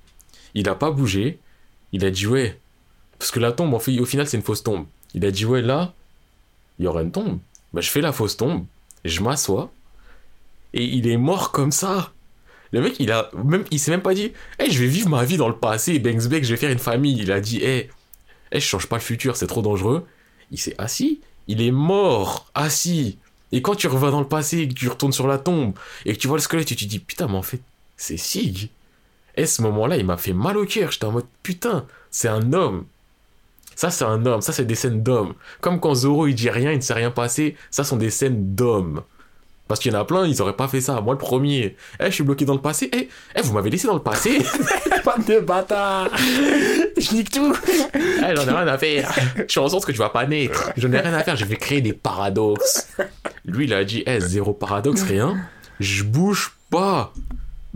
il 0.54 0.68
a 0.68 0.74
pas 0.74 0.90
bougé, 0.90 1.38
il 1.92 2.04
a 2.04 2.10
dit 2.10 2.26
ouais. 2.26 2.58
Parce 3.18 3.30
que 3.30 3.40
la 3.40 3.50
tombe, 3.52 3.74
en 3.74 3.78
fait, 3.78 3.98
au 3.98 4.04
final, 4.04 4.26
c'est 4.28 4.36
une 4.36 4.42
fausse 4.42 4.62
tombe. 4.62 4.86
Il 5.14 5.24
a 5.24 5.30
dit 5.30 5.44
ouais, 5.44 5.62
là, 5.62 5.92
il 6.78 6.84
y 6.84 6.88
aura 6.88 7.02
une 7.02 7.12
tombe. 7.12 7.38
Bah, 7.72 7.80
je 7.80 7.90
fais 7.90 8.00
la 8.00 8.12
fausse 8.12 8.36
tombe, 8.36 8.64
je 9.04 9.20
m'assois, 9.20 9.72
et 10.72 10.84
il 10.84 11.08
est 11.08 11.16
mort 11.16 11.52
comme 11.52 11.72
ça. 11.72 12.12
Le 12.72 12.80
mec, 12.82 12.96
il 12.98 13.12
a 13.12 13.30
même, 13.34 13.64
s'est 13.76 13.90
même 13.90 14.02
pas 14.02 14.14
dit, 14.14 14.32
hey, 14.58 14.70
je 14.70 14.80
vais 14.80 14.88
vivre 14.88 15.08
ma 15.08 15.24
vie 15.24 15.36
dans 15.36 15.48
le 15.48 15.56
passé, 15.56 15.98
Beck, 15.98 16.20
je 16.20 16.28
vais 16.28 16.56
faire 16.56 16.70
une 16.70 16.78
famille. 16.78 17.16
Il 17.18 17.32
a 17.32 17.40
dit, 17.40 17.62
hey, 17.62 17.88
hey, 18.52 18.60
je 18.60 18.66
change 18.66 18.86
pas 18.86 18.96
le 18.96 19.02
futur, 19.02 19.36
c'est 19.36 19.46
trop 19.46 19.62
dangereux. 19.62 20.06
Il 20.50 20.58
s'est 20.58 20.74
assis, 20.78 21.20
il 21.48 21.62
est 21.62 21.70
mort, 21.70 22.50
assis. 22.54 23.18
Et 23.52 23.62
quand 23.62 23.76
tu 23.76 23.86
revas 23.86 24.10
dans 24.10 24.20
le 24.20 24.28
passé, 24.28 24.68
que 24.68 24.74
tu 24.74 24.88
retournes 24.88 25.12
sur 25.12 25.26
la 25.26 25.38
tombe, 25.38 25.74
et 26.04 26.12
que 26.12 26.18
tu 26.18 26.28
vois 26.28 26.36
le 26.36 26.42
squelette, 26.42 26.66
tu 26.66 26.76
te 26.76 26.84
dis, 26.84 26.98
putain, 26.98 27.28
mais 27.28 27.36
en 27.36 27.42
fait, 27.42 27.60
c'est 27.96 28.16
Sig. 28.16 28.70
Et 29.36 29.46
ce 29.46 29.62
moment-là, 29.62 29.96
il 29.96 30.04
m'a 30.04 30.16
fait 30.16 30.32
mal 30.32 30.56
au 30.56 30.64
cœur. 30.64 30.90
J'étais 30.90 31.04
en 31.04 31.12
mode, 31.12 31.26
putain, 31.42 31.86
c'est 32.10 32.28
un 32.28 32.52
homme. 32.52 32.86
Ça, 33.76 33.90
c'est 33.90 34.04
un 34.04 34.24
homme. 34.26 34.40
Ça, 34.40 34.52
c'est 34.52 34.64
des 34.64 34.74
scènes 34.74 35.02
d'hommes. 35.02 35.34
Comme 35.60 35.78
quand 35.78 35.94
Zoro, 35.94 36.26
il 36.26 36.34
dit 36.34 36.50
rien, 36.50 36.72
il 36.72 36.78
ne 36.78 36.82
s'est 36.82 36.94
rien 36.94 37.10
passé. 37.10 37.56
Ça 37.70 37.84
sont 37.84 37.96
des 37.96 38.10
scènes 38.10 38.54
d'hommes. 38.54 39.02
Parce 39.68 39.80
qu'il 39.80 39.92
y 39.92 39.96
en 39.96 40.00
a 40.00 40.04
plein, 40.04 40.26
ils 40.26 40.40
auraient 40.40 40.56
pas 40.56 40.68
fait 40.68 40.80
ça. 40.80 41.00
Moi, 41.00 41.14
le 41.14 41.18
premier. 41.18 41.76
Eh, 42.00 42.06
je 42.06 42.10
suis 42.10 42.24
bloqué 42.24 42.44
dans 42.44 42.54
le 42.54 42.60
passé. 42.60 42.88
Eh, 42.92 43.08
eh, 43.34 43.42
vous 43.42 43.52
m'avez 43.52 43.68
laissé 43.68 43.86
dans 43.86 43.94
le 43.94 44.02
passé. 44.02 44.38
Pas 45.04 45.16
de 45.18 45.40
bâtard 45.40 46.08
Je 46.16 47.14
nique 47.14 47.30
tout 47.30 47.54
Eh, 47.94 48.36
j'en 48.36 48.46
ai 48.46 48.50
rien 48.50 48.66
à 48.66 48.78
faire. 48.78 49.12
Je 49.36 49.44
suis 49.48 49.60
en 49.60 49.68
sorte 49.68 49.84
que 49.84 49.92
tu 49.92 49.98
vas 49.98 50.08
pas 50.08 50.26
naître. 50.26 50.70
J'en 50.76 50.92
ai 50.92 51.00
rien 51.00 51.14
à 51.14 51.22
faire. 51.22 51.36
Je 51.36 51.44
vais 51.44 51.56
créer 51.56 51.80
des 51.80 51.92
paradoxes. 51.92 52.88
Lui, 53.44 53.64
il 53.64 53.74
a 53.74 53.84
dit, 53.84 54.02
eh, 54.06 54.20
zéro 54.20 54.52
paradoxe, 54.52 55.02
rien. 55.02 55.36
Je 55.80 56.02
bouge 56.04 56.52
pas. 56.70 57.12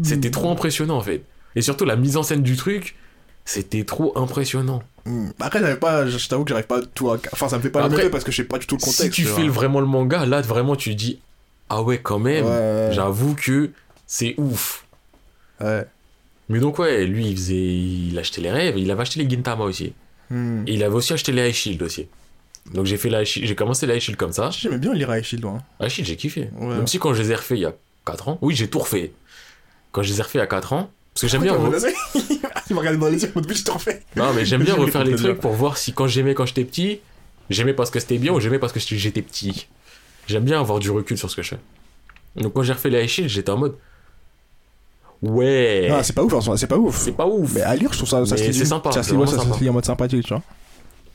C'était 0.02 0.30
trop 0.30 0.50
impressionnant, 0.50 0.96
en 0.96 1.02
fait. 1.02 1.24
Et 1.56 1.60
surtout, 1.62 1.84
la 1.84 1.96
mise 1.96 2.16
en 2.16 2.22
scène 2.22 2.42
du 2.42 2.56
truc, 2.56 2.96
c'était 3.44 3.84
trop 3.84 4.16
impressionnant. 4.16 4.82
Hmm. 5.10 5.30
Après, 5.40 5.58
j'avais 5.60 5.76
pas, 5.76 6.06
je 6.06 6.28
t'avoue 6.28 6.44
que 6.44 6.50
j'arrive 6.50 6.66
pas 6.66 6.80
tout 6.94 7.10
à. 7.10 7.18
Enfin, 7.32 7.48
ça 7.48 7.56
me 7.58 7.62
fait 7.62 7.70
pas 7.70 7.84
Après, 7.84 8.10
parce 8.10 8.22
que 8.24 8.30
je 8.30 8.36
sais 8.38 8.44
pas 8.44 8.58
du 8.58 8.66
tout 8.66 8.76
le 8.76 8.80
contexte. 8.80 9.02
si 9.02 9.10
tu 9.10 9.24
fais 9.24 9.42
le- 9.42 9.50
vraiment 9.50 9.80
le 9.80 9.86
manga, 9.86 10.24
là, 10.26 10.40
vraiment, 10.40 10.76
tu 10.76 10.94
dis, 10.94 11.18
ah 11.68 11.82
ouais, 11.82 11.98
quand 11.98 12.18
même. 12.18 12.44
Ouais. 12.46 12.90
J'avoue 12.92 13.34
que 13.34 13.70
c'est 14.06 14.34
ouf. 14.38 14.84
Ouais. 15.60 15.84
Mais 16.48 16.58
donc, 16.60 16.78
ouais, 16.78 17.04
lui, 17.06 17.26
il 17.28 17.36
faisait. 17.36 17.54
Il 17.56 18.18
achetait 18.18 18.40
les 18.40 18.50
rêves. 18.50 18.78
Il 18.78 18.90
avait 18.90 19.02
acheté 19.02 19.22
les 19.22 19.28
Gintama 19.30 19.64
aussi. 19.64 19.92
Hmm. 20.30 20.62
Et 20.66 20.74
il 20.74 20.82
avait 20.84 20.94
aussi 20.94 21.12
acheté 21.12 21.32
les 21.32 21.48
High 21.48 21.54
Shield 21.54 21.82
aussi. 21.82 22.06
Donc, 22.74 22.86
j'ai 22.86 22.96
fait 22.98 23.08
la 23.08 23.24
J'ai 23.24 23.54
commencé 23.54 23.86
les 23.86 23.94
High 23.96 24.00
Shield 24.00 24.18
comme 24.18 24.32
ça. 24.32 24.50
J'aimais 24.50 24.78
bien 24.78 24.92
lire 24.94 25.14
High 25.14 25.24
Shield, 25.24 25.44
hein. 25.44 25.62
High 25.80 25.88
Shield, 25.88 26.08
j'ai 26.08 26.16
kiffé. 26.16 26.50
Ouais. 26.56 26.74
Même 26.76 26.86
si 26.86 26.98
quand 26.98 27.14
je 27.14 27.22
les 27.22 27.30
ai 27.32 27.34
refaits 27.34 27.58
il 27.58 27.62
y 27.62 27.66
a 27.66 27.72
4 28.06 28.28
ans. 28.28 28.38
Oui, 28.42 28.54
j'ai 28.54 28.68
tout 28.68 28.78
refait. 28.80 29.12
Quand 29.92 30.02
je 30.02 30.12
les 30.12 30.18
ai 30.20 30.22
refaits 30.22 30.34
il 30.36 30.38
y 30.38 30.42
a 30.42 30.46
4 30.46 30.72
ans. 30.72 30.90
Parce 31.20 31.32
que 31.32 31.38
j'aime 31.38 31.42
bien. 31.42 31.54
re- 31.54 31.92
Il 32.70 32.74
m'a 32.74 32.80
regardé 32.80 32.98
dans 32.98 33.08
les 33.08 33.22
yeux, 33.22 33.32
but, 33.34 33.56
je 33.56 33.64
t'en 33.64 33.78
fais. 33.78 34.02
Non, 34.16 34.32
mais 34.34 34.44
j'aime 34.44 34.62
bien 34.62 34.74
refaire 34.74 35.04
les 35.04 35.16
trucs 35.16 35.40
pour 35.40 35.52
voir 35.52 35.76
si 35.76 35.92
quand 35.92 36.06
j'aimais 36.06 36.34
quand 36.34 36.46
j'étais 36.46 36.64
petit, 36.64 37.00
j'aimais 37.50 37.74
parce 37.74 37.90
que 37.90 38.00
c'était 38.00 38.18
bien 38.18 38.32
ou 38.32 38.40
j'aimais 38.40 38.58
parce 38.58 38.72
que 38.72 38.80
j'étais 38.80 39.22
petit. 39.22 39.66
J'aime 40.26 40.44
bien 40.44 40.60
avoir 40.60 40.78
du 40.78 40.90
recul 40.90 41.18
sur 41.18 41.30
ce 41.30 41.36
que 41.36 41.42
je 41.42 41.50
fais. 41.50 41.58
Donc 42.36 42.52
quand 42.54 42.62
j'ai 42.62 42.72
refait 42.72 42.90
les 42.90 43.02
High 43.02 43.08
Shield, 43.08 43.28
j'étais 43.28 43.50
en 43.50 43.58
mode. 43.58 43.76
Ouais. 45.22 45.90
C'est 46.02 46.14
pas 46.14 46.22
ouf, 46.22 46.32
en 46.32 46.40
soi, 46.40 46.56
c'est 46.56 46.66
pas 46.66 46.78
ouf. 46.78 46.96
c'est 46.96 47.12
pas 47.12 47.26
ouf. 47.26 47.52
Mais 47.54 47.62
à 47.62 47.74
lire, 47.76 47.92
je 47.92 47.98
trouve 47.98 48.08
ça, 48.08 48.24
ça 48.24 48.36
c'est 48.36 48.52
sympa, 48.52 48.92
Ça 48.92 49.02
c'est 49.02 49.12
ouais, 49.14 49.68
en 49.68 49.72
mode 49.72 49.84
sympathique, 49.84 50.24
tu 50.24 50.32
vois. 50.32 50.42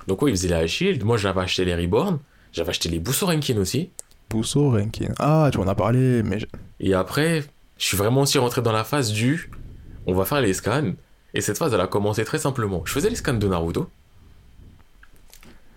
Donc 0.08 0.22
ouais, 0.22 0.32
il 0.32 0.38
faisait 0.38 0.50
les 0.50 0.64
High 0.66 0.68
Shield. 0.68 1.04
Moi, 1.04 1.18
j'avais 1.18 1.42
acheté 1.42 1.66
les 1.66 1.74
Reborn. 1.76 2.20
J'avais 2.54 2.70
acheté 2.70 2.90
les 2.90 3.00
Busorenkin 3.00 3.58
aussi. 3.58 3.90
Pousso, 4.30 4.70
Rankin. 4.72 5.14
Ah, 5.20 5.50
tu 5.52 5.58
m'en 5.58 5.68
as 5.68 5.76
parlé, 5.76 6.22
mais. 6.24 6.40
Et 6.80 6.94
après, 6.94 7.44
je 7.78 7.86
suis 7.86 7.98
vraiment 7.98 8.22
aussi 8.22 8.38
rentré 8.38 8.62
dans 8.62 8.72
la 8.72 8.84
phase 8.84 9.12
du. 9.12 9.50
On 10.06 10.14
va 10.14 10.26
faire 10.26 10.42
les 10.42 10.54
scans. 10.54 10.94
Et 11.34 11.42
cette 11.42 11.58
phase, 11.58 11.74
elle 11.74 11.82
a 11.82 11.88
commencé 11.88 12.24
très 12.24 12.40
simplement. 12.40 12.82
Je 12.86 12.94
faisais 12.94 13.10
les 13.10 13.16
scans 13.16 13.34
de 13.34 13.48
Naruto. 13.48 13.90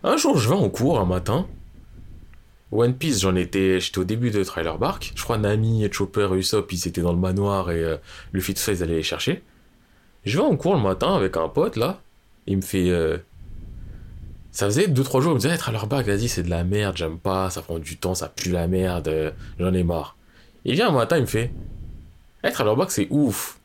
Un 0.04 0.16
jour, 0.16 0.38
je 0.38 0.48
vais 0.48 0.54
en 0.54 0.68
cours 0.68 1.00
un 1.00 1.04
matin. 1.04 1.46
One 2.70 2.94
Piece, 2.94 3.20
j'en 3.22 3.34
étais. 3.34 3.80
J'étais 3.80 3.98
au 3.98 4.04
début 4.04 4.30
de 4.30 4.44
Trailer 4.44 4.78
Bark. 4.78 5.12
Je 5.16 5.22
crois 5.22 5.38
Nami 5.38 5.88
Chopper 5.90 6.28
Usopp, 6.32 6.70
ils 6.72 6.86
étaient 6.86 7.00
dans 7.00 7.12
le 7.12 7.18
manoir 7.18 7.70
et 7.70 7.82
euh, 7.82 7.96
Luffy, 8.32 8.54
tout 8.54 8.60
ça, 8.60 8.72
ils 8.72 8.82
allaient 8.82 8.96
les 8.96 9.02
chercher. 9.02 9.42
Je 10.24 10.38
vais 10.38 10.44
en 10.44 10.56
cours 10.56 10.74
le 10.76 10.82
matin 10.82 11.14
avec 11.16 11.36
un 11.36 11.48
pote 11.48 11.76
là. 11.76 12.00
Il 12.46 12.58
me 12.58 12.62
fait. 12.62 12.90
euh, 12.90 13.16
Ça 14.52 14.66
faisait 14.66 14.86
2-3 14.86 15.20
jours, 15.22 15.32
il 15.32 15.34
me 15.36 15.40
disait, 15.40 15.52
hey, 15.52 15.58
Trailer 15.58 15.86
Bark, 15.86 16.06
vas-y, 16.06 16.28
c'est 16.28 16.42
de 16.42 16.50
la 16.50 16.62
merde, 16.64 16.96
j'aime 16.96 17.18
pas, 17.18 17.50
ça 17.50 17.62
prend 17.62 17.78
du 17.78 17.96
temps, 17.96 18.14
ça 18.14 18.28
pue 18.28 18.50
la 18.50 18.66
merde, 18.66 19.08
euh, 19.08 19.30
j'en 19.58 19.72
ai 19.72 19.82
marre. 19.82 20.16
Il 20.64 20.74
vient 20.74 20.88
un 20.88 20.92
matin, 20.92 21.16
il 21.16 21.22
me 21.22 21.26
fait 21.26 21.50
Eh, 22.44 22.50
Trailer 22.50 22.76
Bark, 22.76 22.90
c'est 22.90 23.06
ouf. 23.10 23.58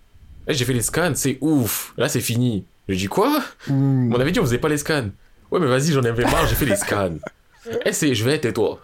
Eh, 0.47 0.53
j'ai 0.53 0.65
fait 0.65 0.73
les 0.73 0.81
scans, 0.81 1.13
c'est 1.15 1.37
ouf. 1.41 1.93
Là, 1.97 2.09
c'est 2.09 2.21
fini. 2.21 2.65
Je 2.89 2.95
dis 2.95 3.07
Quoi? 3.07 3.41
Hmm. 3.67 4.13
On 4.13 4.19
avait 4.19 4.31
dit 4.31 4.39
on 4.39 4.43
faisait 4.45 4.57
pas 4.57 4.69
les 4.69 4.77
scans. 4.77 5.09
Ouais, 5.51 5.59
mais 5.59 5.67
vas-y, 5.67 5.91
j'en 5.93 6.03
avais 6.03 6.23
marre, 6.23 6.47
j'ai 6.47 6.55
fait 6.55 6.65
les 6.65 6.75
scans. 6.75 7.15
Eh, 7.85 7.93
c'est, 7.93 8.13
je 8.13 8.25
vais, 8.25 8.37
tais-toi. 8.41 8.77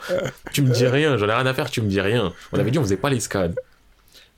Tu 0.53 0.61
me 0.61 0.71
dis 0.73 0.87
rien, 0.87 1.17
j'en 1.17 1.27
ai 1.27 1.33
rien 1.33 1.45
à 1.45 1.53
faire, 1.53 1.69
tu 1.69 1.81
me 1.81 1.89
dis 1.89 1.99
rien. 1.99 2.31
On 2.53 2.59
avait 2.59 2.71
dit 2.71 2.79
on 2.79 2.83
faisait 2.83 2.95
pas 2.95 3.09
les 3.09 3.19
scans. 3.19 3.51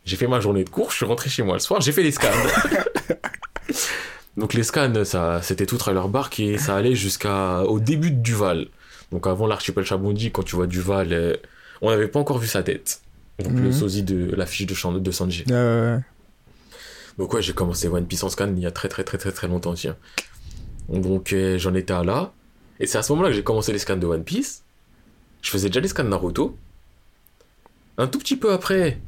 J'ai 0.04 0.16
fait 0.18 0.26
ma 0.26 0.40
journée 0.40 0.64
de 0.64 0.70
cours, 0.72 0.90
je 0.90 0.96
suis 0.96 1.06
rentré 1.06 1.30
chez 1.30 1.44
moi 1.44 1.54
le 1.54 1.60
soir, 1.60 1.80
j'ai 1.80 1.92
fait 1.92 2.02
les 2.02 2.10
scans. 2.10 2.32
Donc 4.38 4.54
les 4.54 4.64
scans, 4.64 5.04
ça, 5.06 5.42
c'était 5.44 5.66
tout 5.66 5.78
Trailer 5.78 6.08
Bark 6.08 6.40
et 6.40 6.58
ça 6.58 6.76
allait 6.76 6.96
jusqu'au 6.96 7.80
début 7.80 8.12
de 8.12 8.22
Duval. 8.22 8.68
Donc 9.12 9.28
avant 9.28 9.46
l'archipel 9.46 9.84
Chabondi, 9.86 10.32
quand 10.32 10.44
tu 10.44 10.56
vois 10.56 10.68
Duval, 10.68 11.10
euh, 11.12 11.36
on 11.82 11.90
n'avait 11.92 12.08
pas 12.08 12.20
encore 12.20 12.38
vu 12.40 12.48
sa 12.48 12.64
tête. 12.64 13.02
Donc 13.44 13.54
le 13.54 13.60
Mhm. 13.68 13.74
sosie 13.74 14.04
de 14.04 14.34
la 14.36 14.46
fiche 14.46 14.66
de, 14.66 15.00
de 15.00 15.12
Sanji. 15.12 15.44
Euh, 15.52 15.98
Donc 17.22 17.36
ouais, 17.36 17.42
j'ai 17.44 17.54
commencé 17.54 17.88
One 17.88 18.08
Piece 18.08 18.24
en 18.24 18.30
scan 18.30 18.52
il 18.58 18.64
y 18.64 18.66
a 18.66 18.72
très 18.72 18.90
très 18.90 19.04
très 19.04 19.20
très 19.20 19.32
très 19.32 19.48
longtemps, 19.48 19.76
tiens. 19.76 19.96
Donc 20.90 21.34
euh, 21.34 21.60
j'en 21.60 21.76
étais 21.76 21.94
à 21.94 22.04
là. 22.04 22.34
Et 22.80 22.88
c'est 22.88 22.98
à 22.98 23.04
ce 23.04 23.12
moment-là 23.12 23.30
que 23.30 23.36
j'ai 23.36 23.44
commencé 23.44 23.72
les 23.72 23.78
scans 23.78 23.96
de 23.96 24.08
One 24.08 24.24
Piece. 24.24 24.64
Je 25.44 25.52
faisais 25.52 25.70
déjà 25.70 25.82
les 25.82 25.88
scans 25.88 26.04
de 26.04 26.10
Naruto. 26.10 26.58
Un 28.00 28.08
tout 28.08 28.18
petit 28.18 28.38
peu 28.38 28.52
après, 28.52 29.00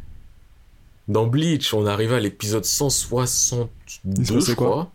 dans 1.08 1.26
Bleach, 1.26 1.74
on 1.74 1.88
arrivait 1.88 2.14
à 2.14 2.20
l'épisode 2.20 2.66
Il 2.66 2.68
se 2.68 2.76
162, 2.78 4.36
passait 4.36 4.52
je 4.52 4.56
quoi 4.56 4.68
crois. 4.68 4.92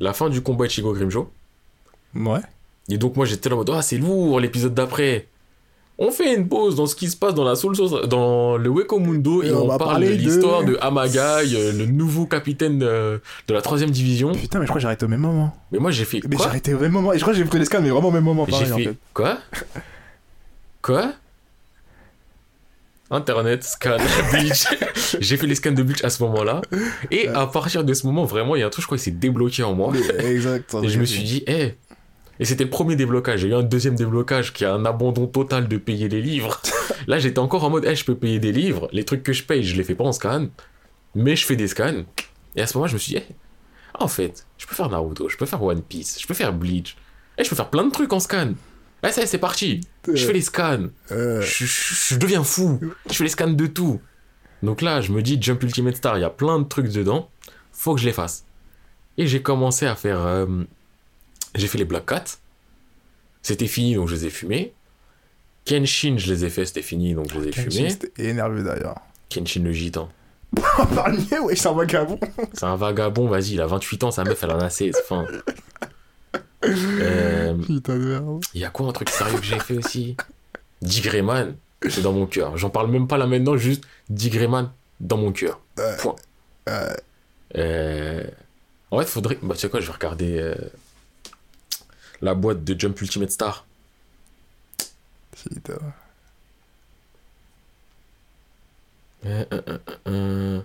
La 0.00 0.14
fin 0.14 0.30
du 0.30 0.40
combat 0.40 0.64
Ichigo 0.64 0.94
Grimjo. 0.94 1.30
Ouais. 2.14 2.40
Et 2.88 2.96
donc 2.96 3.14
moi 3.14 3.26
j'étais 3.26 3.50
là 3.50 3.56
en 3.56 3.58
mode, 3.58 3.70
ah 3.74 3.82
c'est 3.82 3.98
lourd 3.98 4.40
l'épisode 4.40 4.72
d'après. 4.72 5.28
On 6.04 6.10
fait 6.10 6.34
une 6.34 6.48
pause 6.48 6.74
dans 6.74 6.86
ce 6.86 6.96
qui 6.96 7.08
se 7.08 7.16
passe 7.16 7.32
dans 7.34 7.44
la 7.44 7.54
Soul 7.54 7.76
Source- 7.76 8.08
dans 8.08 8.56
le 8.56 8.68
Weko 8.68 8.98
Mundo 8.98 9.42
et, 9.42 9.46
Et 9.46 9.52
on 9.52 9.62
on, 9.64 9.68
va 9.68 9.78
parle 9.78 10.00
de 10.00 10.06
parler 10.06 10.16
de- 10.16 10.22
l'histoire 10.22 10.64
de, 10.64 10.76
Amagai, 10.80 11.54
euh, 11.54 11.72
le 11.72 11.86
nouveau 11.86 12.26
capitaine 12.26 12.82
euh, 12.82 13.18
de 13.46 13.54
la 13.54 13.62
troisième 13.62 13.90
division. 13.90 14.32
Putain, 14.32 14.58
mais 14.58 14.64
je 14.66 14.70
crois 14.70 14.78
que 14.78 14.82
j'ai 14.82 14.86
arrêté 14.88 15.04
au 15.04 15.08
même 15.08 15.20
moment. 15.20 15.54
Mais 15.70 15.78
moi 15.78 15.92
j'ai 15.92 16.04
fait 16.04 16.20
Mais 16.28 16.40
arrêté 16.42 16.74
au 16.74 16.80
même 16.80 16.90
moment. 16.90 17.12
Et 17.12 17.18
je 17.18 17.22
crois 17.22 17.32
que 17.32 17.38
j'ai 17.38 17.44
pris 17.44 17.60
les 17.60 17.66
scans, 17.66 17.80
mais 17.80 17.90
vraiment 17.90 18.08
au 18.08 18.12
même 18.12 18.24
moment, 18.24 18.46
J'ai 18.48 18.72
en 18.72 18.76
fait 18.78 18.96
quoi? 19.14 19.38
Quoi? 20.82 21.12
Internet, 23.10 23.62
scan, 23.62 23.98
Bleach. 24.32 24.64
j'ai 25.20 25.36
fait 25.36 25.46
les 25.46 25.54
scans 25.54 25.72
de 25.72 25.82
Bleach 25.82 26.02
à 26.02 26.08
ce 26.10 26.22
moment-là. 26.22 26.62
Et 27.10 27.28
à 27.28 27.46
partir 27.46 27.84
de 27.84 27.92
ce 27.94 28.06
moment, 28.06 28.24
vraiment, 28.24 28.56
il 28.56 28.60
y 28.60 28.62
a 28.62 28.66
un 28.66 28.70
truc, 28.70 28.82
je 28.82 28.86
crois, 28.88 28.96
qui 28.96 29.04
s'est 29.04 29.10
débloqué 29.10 29.62
en 29.62 29.74
moi. 29.74 29.92
Exact. 30.18 30.74
Et 30.82 30.88
je 30.88 30.98
me 30.98 31.04
suis 31.04 31.22
dit, 31.22 31.44
hé 31.46 31.74
Et 32.42 32.44
c'était 32.44 32.64
le 32.64 32.70
premier 32.70 32.96
déblocage. 32.96 33.40
J'ai 33.40 33.48
eu 33.48 33.54
un 33.54 33.62
deuxième 33.62 33.94
déblocage 33.94 34.52
qui 34.52 34.64
a 34.64 34.74
un 34.74 34.84
abandon 34.84 35.28
total 35.28 35.68
de 35.68 35.76
payer 35.76 36.08
les 36.08 36.20
livres. 36.20 36.60
Là, 37.06 37.20
j'étais 37.20 37.38
encore 37.38 37.62
en 37.62 37.70
mode, 37.70 37.84
hé, 37.84 37.94
je 37.94 38.04
peux 38.04 38.16
payer 38.16 38.40
des 38.40 38.50
livres. 38.50 38.88
Les 38.92 39.04
trucs 39.04 39.22
que 39.22 39.32
je 39.32 39.44
paye, 39.44 39.62
je 39.62 39.76
les 39.76 39.84
fais 39.84 39.94
pas 39.94 40.02
en 40.02 40.10
scan. 40.12 40.48
Mais 41.14 41.36
je 41.36 41.46
fais 41.46 41.54
des 41.54 41.68
scans. 41.68 42.02
Et 42.56 42.62
à 42.62 42.66
ce 42.66 42.76
moment, 42.76 42.88
je 42.88 42.94
me 42.94 42.98
suis 42.98 43.12
dit, 43.12 43.18
hé, 43.18 43.24
en 44.00 44.08
fait, 44.08 44.44
je 44.58 44.66
peux 44.66 44.74
faire 44.74 44.88
Naruto, 44.88 45.28
je 45.28 45.36
peux 45.36 45.46
faire 45.46 45.62
One 45.62 45.82
Piece, 45.82 46.18
je 46.20 46.26
peux 46.26 46.34
faire 46.34 46.52
Bleach. 46.52 46.96
Et 47.38 47.44
je 47.44 47.48
peux 47.48 47.54
faire 47.54 47.70
plein 47.70 47.84
de 47.84 47.90
trucs 47.92 48.12
en 48.12 48.18
scan. 48.18 48.54
Eh, 49.06 49.12
ça 49.12 49.20
y 49.20 49.24
est, 49.24 49.26
c'est 49.28 49.38
parti. 49.38 49.80
Je 50.12 50.26
fais 50.26 50.32
les 50.32 50.40
scans. 50.42 50.86
Euh, 51.12 51.40
Je, 51.42 51.64
je- 51.64 52.14
je 52.14 52.18
deviens 52.18 52.42
fou. 52.42 52.80
Je 53.08 53.14
fais 53.14 53.24
les 53.24 53.30
scans 53.30 53.50
de 53.52 53.66
tout. 53.68 54.00
Donc 54.64 54.80
là, 54.82 55.00
je 55.00 55.12
me 55.12 55.22
dis, 55.22 55.38
Jump 55.40 55.62
Ultimate 55.62 55.94
Star, 55.96 56.18
il 56.18 56.22
y 56.22 56.24
a 56.24 56.30
plein 56.30 56.58
de 56.58 56.64
trucs 56.64 56.88
dedans. 56.90 57.28
Faut 57.72 57.94
que 57.94 58.00
je 58.00 58.06
les 58.06 58.12
fasse. 58.12 58.44
Et 59.16 59.26
j'ai 59.28 59.42
commencé 59.42 59.86
à 59.86 59.94
faire. 59.94 60.20
euh, 60.26 60.46
j'ai 61.54 61.66
fait 61.66 61.78
les 61.78 61.84
Black 61.84 62.06
Cat. 62.06 62.24
C'était 63.42 63.66
fini, 63.66 63.94
donc 63.94 64.08
je 64.08 64.14
les 64.14 64.26
ai 64.26 64.30
fumés. 64.30 64.72
Kenshin, 65.64 66.16
je 66.16 66.32
les 66.32 66.44
ai 66.44 66.50
fait, 66.50 66.64
c'était 66.66 66.82
fini, 66.82 67.14
donc 67.14 67.30
je 67.32 67.38
les 67.38 67.48
ai 67.48 67.50
Kenshin, 67.50 67.70
fumés. 67.70 67.90
C'était 67.90 68.28
énervé 68.28 68.62
d'ailleurs. 68.62 69.00
Kenshin 69.28 69.62
le 69.62 69.72
gitan. 69.72 70.08
Parlier, 70.94 71.38
ouais, 71.38 71.56
c'est 71.56 71.68
un 71.68 71.72
vagabond. 71.72 72.18
C'est 72.52 72.64
un 72.66 72.76
vagabond, 72.76 73.26
vas-y, 73.26 73.52
il 73.54 73.60
a 73.62 73.66
28 73.66 74.04
ans, 74.04 74.10
sa 74.10 74.22
meuf, 74.24 74.42
elle 74.42 74.50
en 74.50 74.60
a 74.60 74.70
16. 74.70 74.96
Enfin. 75.04 75.26
Euh, 76.64 77.54
Putain 77.54 77.94
de 77.98 78.04
merde. 78.04 78.44
Il 78.54 78.60
y 78.60 78.64
a 78.64 78.70
quoi 78.70 78.86
un 78.86 78.92
truc 78.92 79.10
sérieux 79.10 79.36
que 79.38 79.44
j'ai 79.44 79.58
fait 79.58 79.76
aussi? 79.78 80.16
Digrayman, 80.80 81.56
c'est 81.88 82.02
dans 82.02 82.12
mon 82.12 82.26
cœur. 82.26 82.56
J'en 82.56 82.70
parle 82.70 82.88
même 82.88 83.08
pas 83.08 83.18
là 83.18 83.26
maintenant, 83.26 83.56
juste 83.56 83.82
Digrayman 84.08 84.70
dans 85.00 85.16
mon 85.16 85.32
cœur. 85.32 85.58
Point. 85.98 86.14
Euh, 87.56 88.24
En 88.92 88.98
fait, 89.00 89.06
faudrait. 89.06 89.38
Bah, 89.42 89.54
tu 89.56 89.62
sais 89.62 89.68
quoi, 89.68 89.80
je 89.80 89.86
vais 89.88 89.92
regarder 89.92 90.38
euh, 90.38 90.54
la 92.22 92.34
boîte 92.34 92.64
de 92.64 92.78
Jump 92.78 93.00
Ultimate 93.00 93.30
Star. 93.30 93.66
putain. 95.32 95.78
Euh, 99.24 99.44
euh, 99.52 99.62
euh, 99.68 99.78
euh. 100.08 100.60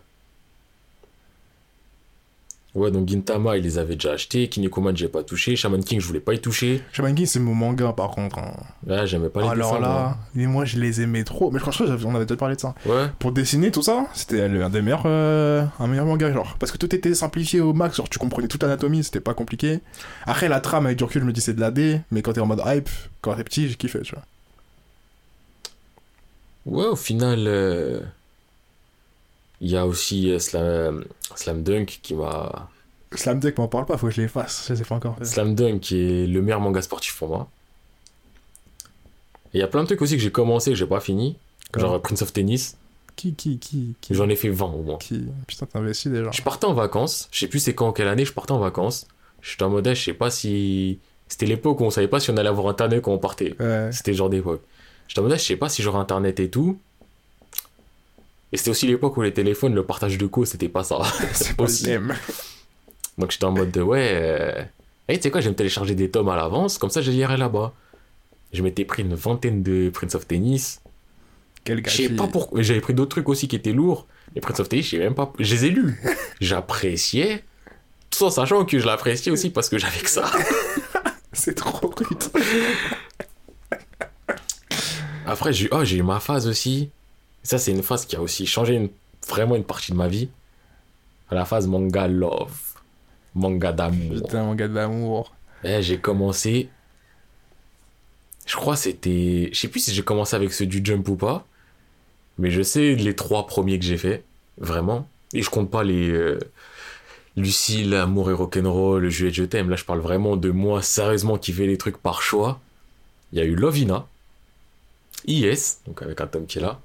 Ouais, 2.77 2.91
donc 2.91 3.09
Gintama, 3.09 3.57
il 3.57 3.63
les 3.63 3.79
avait 3.79 3.95
déjà 3.95 4.11
achetés. 4.11 4.47
Kinekoman, 4.49 4.95
j'ai 4.95 5.07
pas 5.07 5.23
touché. 5.23 5.55
Shaman 5.55 5.83
King, 5.83 5.99
je 5.99 6.05
voulais 6.05 6.19
pas 6.19 6.35
y 6.35 6.39
toucher. 6.39 6.83
Shaman 6.91 7.15
King, 7.15 7.25
c'est 7.25 7.39
mon 7.39 7.55
manga 7.55 7.91
par 7.91 8.11
contre. 8.11 8.37
hein. 8.37 8.53
Là, 8.85 9.07
j'aimais 9.07 9.29
pas 9.29 9.41
les 9.41 9.47
Alors 9.47 9.71
dessins. 9.73 9.81
là, 9.81 10.17
et 10.35 10.45
moi 10.45 10.63
je 10.63 10.77
les 10.77 11.01
aimais 11.01 11.23
trop. 11.23 11.49
Mais 11.49 11.57
je 11.57 11.63
crois 11.63 11.73
que 11.73 12.05
on 12.05 12.13
avait 12.13 12.25
déjà 12.27 12.37
parlé 12.37 12.55
de 12.55 12.61
ça. 12.61 12.75
Ouais. 12.85 13.07
Pour 13.17 13.31
dessiner 13.31 13.71
tout 13.71 13.81
ça, 13.81 14.05
c'était 14.13 14.43
un 14.43 14.69
des 14.69 14.83
meilleurs, 14.83 15.03
euh, 15.07 15.65
un 15.79 15.87
meilleur 15.87 16.05
manga 16.05 16.31
genre. 16.31 16.55
Parce 16.59 16.71
que 16.71 16.77
tout 16.77 16.93
était 16.93 17.15
simplifié 17.15 17.61
au 17.61 17.73
max, 17.73 17.97
genre 17.97 18.09
tu 18.09 18.19
comprenais 18.19 18.47
toute 18.47 18.61
l'anatomie, 18.61 19.03
c'était 19.03 19.21
pas 19.21 19.33
compliqué. 19.33 19.79
Après 20.27 20.47
la 20.47 20.59
trame 20.59 20.85
avec 20.85 20.99
du 20.99 21.03
recul, 21.03 21.21
je 21.23 21.25
me 21.27 21.33
dis 21.33 21.41
c'est 21.41 21.55
de 21.55 21.59
la 21.61 21.71
D, 21.71 21.99
mais 22.11 22.21
quand 22.21 22.33
t'es 22.33 22.41
en 22.41 22.45
mode 22.45 22.61
hype, 22.63 22.89
quand 23.21 23.33
t'es 23.33 23.43
petit, 23.43 23.67
j'ai 23.69 23.75
kiffé, 23.75 24.01
tu 24.01 24.13
vois. 24.13 24.23
Ouais, 26.65 26.85
au 26.89 26.95
final, 26.95 27.45
euh, 27.47 28.01
il 29.61 29.69
y 29.71 29.77
a 29.77 29.85
aussi 29.85 30.31
euh, 30.31 30.39
Slam, 30.39 31.05
Slam 31.35 31.63
Dunk 31.63 31.99
qui 32.01 32.13
m'a. 32.13 32.69
Slam 33.13 33.39
Dunk 33.39 33.57
m'en 33.57 33.67
parle 33.67 33.85
pas, 33.85 33.97
faut 33.97 34.07
que 34.07 34.13
je 34.13 34.21
les 34.21 34.27
fasse, 34.27 34.65
je 34.67 34.73
les 34.73 34.81
ai 34.81 34.85
pas 34.85 34.95
encore 34.95 35.17
fait. 35.17 35.25
Slam 35.25 35.55
Dunk 35.55 35.79
qui 35.79 35.97
est 35.99 36.27
le 36.27 36.41
meilleur 36.41 36.59
manga 36.59 36.81
sportif 36.81 37.15
pour 37.17 37.29
moi. 37.29 37.49
Et 39.53 39.57
il 39.57 39.59
y 39.59 39.63
a 39.63 39.67
plein 39.67 39.81
de 39.81 39.87
trucs 39.87 40.01
aussi 40.01 40.15
que 40.15 40.21
j'ai 40.21 40.31
commencé 40.31 40.71
que 40.71 40.75
j'ai 40.75 40.85
pas 40.85 40.99
fini. 40.99 41.37
Comme- 41.71 41.81
Genre 41.81 42.01
Prince 42.01 42.21
of 42.21 42.33
Tennis. 42.33 42.77
Qui, 43.15 43.33
qui, 43.33 43.57
qui, 43.57 43.95
qui, 43.99 44.13
J'en 44.13 44.29
ai 44.29 44.35
fait 44.35 44.49
20 44.49 44.65
au 44.67 44.83
moins. 44.83 44.97
qui 44.99 45.25
Putain, 45.47 45.65
t'as 45.65 45.79
investi 45.79 46.09
déjà. 46.09 46.29
Je 46.31 46.41
partais 46.43 46.65
en 46.67 46.73
vacances. 46.73 47.27
Je 47.31 47.39
sais 47.39 47.47
plus 47.47 47.59
c'est 47.59 47.73
quand, 47.73 47.91
quelle 47.91 48.07
année 48.09 48.25
je 48.25 48.33
partais 48.33 48.51
en 48.51 48.59
vacances. 48.59 49.07
J'étais 49.41 49.63
en 49.63 49.69
mode, 49.71 49.87
eh, 49.87 49.95
je 49.95 50.03
sais 50.03 50.13
pas 50.13 50.29
si. 50.29 50.99
C'était 51.27 51.47
l'époque 51.47 51.81
où 51.81 51.83
on 51.83 51.89
savait 51.89 52.07
pas 52.07 52.19
si 52.19 52.29
on 52.29 52.37
allait 52.37 52.47
avoir 52.49 52.67
internet 52.67 53.01
quand 53.01 53.11
on 53.11 53.17
partait. 53.17 53.55
Ouais. 53.59 53.89
C'était 53.91 54.11
le 54.11 54.17
genre 54.17 54.29
d'époque. 54.29 54.61
J'étais 55.07 55.19
en 55.19 55.23
mode, 55.23 55.31
eh, 55.33 55.37
je 55.39 55.43
sais 55.43 55.55
pas 55.55 55.67
si 55.69 55.81
j'aurai 55.81 55.97
internet 55.97 56.39
et 56.39 56.49
tout. 56.49 56.77
Et 58.53 58.57
c'était 58.57 58.69
aussi 58.71 58.87
l'époque 58.87 59.17
où 59.17 59.21
les 59.21 59.33
téléphones, 59.33 59.75
le 59.75 59.83
partage 59.85 60.17
de 60.17 60.25
co, 60.25 60.45
c'était 60.45 60.69
pas 60.69 60.83
ça. 60.83 60.99
C'est 61.33 61.55
pas 61.55 61.63
aussi. 61.65 61.83
le 61.83 61.89
thème. 61.89 62.15
Donc 63.17 63.31
j'étais 63.31 63.45
en 63.45 63.51
mode 63.51 63.71
de 63.71 63.81
ouais. 63.81 64.09
euh, 64.13 64.63
hey, 65.09 65.17
tu 65.17 65.23
sais 65.23 65.31
quoi, 65.31 65.41
je 65.41 65.45
vais 65.45 65.51
me 65.51 65.55
télécharger 65.55 65.95
des 65.95 66.09
tomes 66.09 66.29
à 66.29 66.35
l'avance, 66.35 66.77
comme 66.77 66.89
ça 66.89 67.01
je 67.01 67.11
lirai 67.11 67.35
là-bas. 67.37 67.73
Je 68.53 68.61
m'étais 68.63 68.85
pris 68.85 69.01
une 69.03 69.15
vingtaine 69.15 69.63
de 69.63 69.89
Prince 69.89 70.15
of 70.15 70.27
Tennis. 70.27 70.81
Quel 71.65 71.79
Je 71.79 71.81
gâchis. 71.83 72.07
sais 72.07 72.13
pas 72.15 72.27
pourquoi. 72.27 72.61
J'avais 72.61 72.79
pris 72.79 72.93
d'autres 72.93 73.09
trucs 73.09 73.27
aussi 73.27 73.47
qui 73.49 73.57
étaient 73.57 73.73
lourds. 73.73 74.07
Les 74.35 74.39
Prince 74.41 74.59
of 74.61 74.69
Tennis, 74.69 74.85
je 74.85 74.91
sais 74.91 74.99
même 74.99 75.15
pas. 75.15 75.33
Je 75.39 75.53
les 75.55 75.65
ai 75.65 75.69
lus. 75.69 75.99
J'appréciais. 76.39 77.43
Tout 78.09 78.23
en 78.23 78.29
sachant 78.29 78.63
que 78.63 78.79
je 78.79 78.85
l'appréciais 78.85 79.31
aussi 79.33 79.49
parce 79.49 79.67
que 79.67 79.77
j'avais 79.77 79.99
que 79.99 80.09
ça. 80.09 80.31
C'est 81.33 81.55
trop 81.55 81.87
rude. 81.97 82.23
Après, 85.25 85.51
j'ai 85.51 85.67
oh, 85.71 85.83
j'ai 85.83 85.97
eu 85.97 86.03
ma 86.03 86.19
phase 86.19 86.47
aussi. 86.47 86.89
Ça, 87.43 87.57
c'est 87.57 87.71
une 87.71 87.83
phase 87.83 88.05
qui 88.05 88.15
a 88.15 88.21
aussi 88.21 88.45
changé 88.45 88.73
une- 88.75 88.89
vraiment 89.27 89.55
une 89.55 89.63
partie 89.63 89.91
de 89.91 89.97
ma 89.97 90.07
vie. 90.07 90.29
La 91.31 91.45
phase 91.45 91.67
manga 91.67 92.07
love. 92.07 92.57
Manga 93.35 93.71
d'amour. 93.71 94.15
Putain, 94.23 94.43
manga 94.43 94.67
d'amour. 94.67 95.33
Eh, 95.63 95.81
j'ai 95.81 95.97
commencé. 95.99 96.69
Je 98.45 98.55
crois 98.55 98.75
que 98.75 98.79
c'était. 98.81 99.49
Je 99.51 99.59
sais 99.59 99.67
plus 99.67 99.81
si 99.81 99.93
j'ai 99.93 100.03
commencé 100.03 100.35
avec 100.35 100.53
ceux 100.53 100.65
du 100.65 100.81
Jump 100.83 101.07
ou 101.09 101.15
pas. 101.15 101.45
Mais 102.37 102.49
je 102.51 102.61
sais 102.61 102.95
les 102.95 103.15
trois 103.15 103.47
premiers 103.47 103.77
que 103.79 103.85
j'ai 103.85 103.97
fait. 103.97 104.23
Vraiment. 104.57 105.07
Et 105.33 105.41
je 105.41 105.49
compte 105.49 105.69
pas 105.69 105.83
les. 105.83 106.09
euh, 106.09 106.39
Lucille, 107.35 107.93
Amour 107.93 108.31
et 108.31 108.33
Rock'n'Roll, 108.33 109.09
Juliette, 109.09 109.35
je 109.35 109.43
t'aime. 109.43 109.69
Là, 109.69 109.75
je 109.75 109.83
parle 109.85 109.99
vraiment 109.99 110.37
de 110.37 110.49
moi, 110.49 110.81
sérieusement, 110.81 111.37
qui 111.37 111.51
fait 111.53 111.67
les 111.67 111.77
trucs 111.77 111.97
par 111.97 112.21
choix. 112.21 112.59
Il 113.31 113.37
y 113.37 113.41
a 113.41 113.45
eu 113.45 113.53
Lovina. 113.55 114.07
IS, 115.27 115.79
donc 115.85 116.01
avec 116.01 116.19
un 116.21 116.27
tome 116.27 116.45
qui 116.47 116.57
est 116.57 116.61
là. 116.61 116.79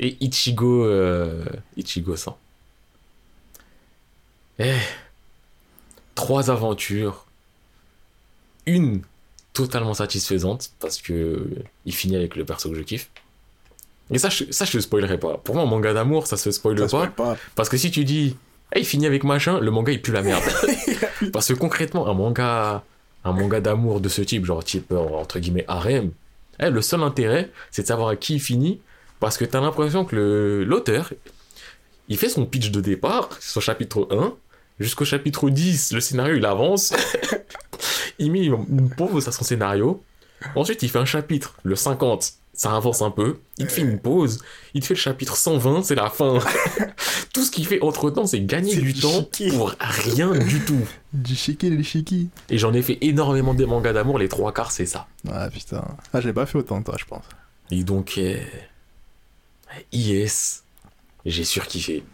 Et 0.00 0.16
Ichigo. 0.20 0.84
euh, 0.84 1.44
Ichigo 1.76 2.16
100. 2.16 2.36
Eh. 4.60 4.72
Trois 6.14 6.50
aventures 6.50 7.26
une 8.66 9.02
totalement 9.52 9.94
satisfaisante 9.94 10.70
parce 10.80 11.00
que 11.00 11.48
il 11.84 11.94
finit 11.94 12.16
avec 12.16 12.36
le 12.36 12.44
perso 12.44 12.70
que 12.70 12.76
je 12.76 12.82
kiffe. 12.82 13.10
Et 14.10 14.18
ça, 14.18 14.28
je, 14.28 14.44
ça, 14.50 14.64
je 14.64 14.72
te 14.72 14.78
spoilerai 14.80 15.18
pas. 15.18 15.38
Pour 15.38 15.54
moi, 15.54 15.64
un 15.64 15.66
manga 15.66 15.94
d'amour, 15.94 16.26
ça 16.26 16.36
se 16.36 16.50
spoile 16.50 16.88
Ça 16.88 17.06
pas. 17.08 17.36
Parce 17.54 17.68
que 17.68 17.76
si 17.76 17.90
tu 17.90 18.04
dis, 18.04 18.36
hey, 18.72 18.82
il 18.82 18.84
finit 18.84 19.06
avec 19.06 19.24
machin, 19.24 19.58
le 19.60 19.70
manga 19.70 19.92
il 19.92 20.02
pue 20.02 20.12
la 20.12 20.22
merde. 20.22 20.42
parce 21.32 21.48
que 21.48 21.54
concrètement, 21.54 22.06
un 22.06 22.14
manga, 22.14 22.84
un 23.24 23.32
manga 23.32 23.60
d'amour 23.60 24.00
de 24.00 24.08
ce 24.08 24.22
type, 24.22 24.44
genre 24.44 24.62
type 24.62 24.92
euh, 24.92 24.98
entre 24.98 25.38
guillemets 25.38 25.64
harem, 25.68 26.10
eh, 26.60 26.70
le 26.70 26.82
seul 26.82 27.02
intérêt, 27.02 27.50
c'est 27.70 27.82
de 27.82 27.86
savoir 27.86 28.08
à 28.08 28.16
qui 28.16 28.34
il 28.34 28.40
finit. 28.40 28.80
Parce 29.20 29.36
que 29.36 29.44
t'as 29.44 29.60
l'impression 29.60 30.04
que 30.04 30.64
l'auteur, 30.66 31.12
il 32.08 32.18
fait 32.18 32.28
son 32.28 32.46
pitch 32.46 32.70
de 32.70 32.80
départ, 32.80 33.30
son 33.40 33.60
chapitre 33.60 34.08
1, 34.10 34.34
jusqu'au 34.80 35.04
chapitre 35.04 35.50
10, 35.50 35.92
le 35.92 36.00
scénario 36.00 36.36
il 36.36 36.44
avance. 36.44 36.92
il 38.18 38.30
met 38.32 38.44
une 38.44 38.90
pause 38.90 39.28
à 39.28 39.32
son 39.32 39.44
scénario. 39.44 40.02
Ensuite, 40.54 40.82
il 40.82 40.90
fait 40.90 40.98
un 40.98 41.06
chapitre, 41.06 41.56
le 41.62 41.74
50, 41.74 42.34
ça 42.54 42.74
avance 42.74 43.02
un 43.02 43.10
peu. 43.10 43.38
Il 43.58 43.66
te 43.66 43.72
fait 43.72 43.82
une 43.82 43.98
pause. 43.98 44.40
Il 44.74 44.80
te 44.80 44.86
fait 44.86 44.94
le 44.94 45.00
chapitre 45.00 45.36
120, 45.36 45.82
c'est 45.82 45.94
la 45.94 46.08
fin. 46.08 46.38
tout 47.32 47.42
ce 47.42 47.50
qu'il 47.50 47.66
fait 47.66 47.82
entre 47.82 48.10
temps, 48.10 48.26
c'est 48.26 48.40
gagner 48.40 48.76
du 48.76 48.92
du 48.92 49.00
temps 49.00 49.28
pour 49.50 49.74
rien 49.80 50.30
du 50.30 50.60
tout. 50.60 50.86
Du 51.12 51.34
shiki, 51.34 51.70
du 51.70 51.82
shiki. 51.82 52.28
Et 52.50 52.58
j'en 52.58 52.72
ai 52.72 52.82
fait 52.82 52.98
énormément 53.00 53.54
des 53.54 53.66
mangas 53.66 53.92
d'amour, 53.92 54.18
les 54.18 54.28
trois 54.28 54.52
quarts, 54.52 54.70
c'est 54.70 54.86
ça. 54.86 55.08
Ah 55.30 55.48
putain. 55.50 55.84
Ah, 56.12 56.20
j'ai 56.20 56.32
pas 56.32 56.46
fait 56.46 56.58
autant 56.58 56.80
toi, 56.82 56.94
je 56.98 57.04
pense. 57.04 57.24
Et 57.70 57.82
donc, 57.82 58.14
euh, 58.18 58.36
IS, 59.92 60.62
j'ai 61.24 61.44
surkiffé. 61.44 62.04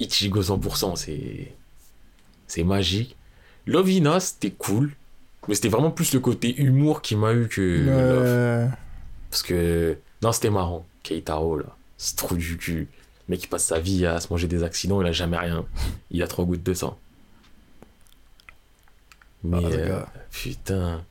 Ichigo 0.00 0.42
100%, 0.42 0.96
c'est. 0.96 1.52
C'est 2.46 2.64
magique. 2.64 3.16
Lovina, 3.66 4.20
c'était 4.20 4.50
cool. 4.50 4.92
Mais 5.48 5.54
c'était 5.54 5.68
vraiment 5.68 5.90
plus 5.90 6.12
le 6.14 6.20
côté 6.20 6.54
humour 6.56 7.02
qui 7.02 7.16
m'a 7.16 7.32
eu 7.32 7.48
que. 7.48 7.84
Love. 7.86 8.70
Parce 9.30 9.42
que. 9.42 9.96
Non, 10.22 10.32
c'était 10.32 10.50
marrant. 10.50 10.86
Keitaro, 11.02 11.58
là. 11.58 11.76
C'est 11.96 12.16
trop 12.16 12.34
du 12.34 12.56
cul. 12.56 12.88
Le 13.28 13.32
mec, 13.32 13.44
il 13.44 13.48
passe 13.48 13.64
sa 13.64 13.78
vie 13.78 14.04
à 14.06 14.20
se 14.20 14.28
manger 14.30 14.48
des 14.48 14.62
accidents, 14.62 15.00
il 15.00 15.06
a 15.06 15.12
jamais 15.12 15.38
rien. 15.38 15.64
Il 16.10 16.22
a 16.22 16.26
trois 16.26 16.44
gouttes 16.44 16.62
de 16.62 16.74
sang. 16.74 16.98
Mais. 19.42 19.58
Ah, 19.62 19.68
euh, 19.68 20.02
putain. 20.30 21.04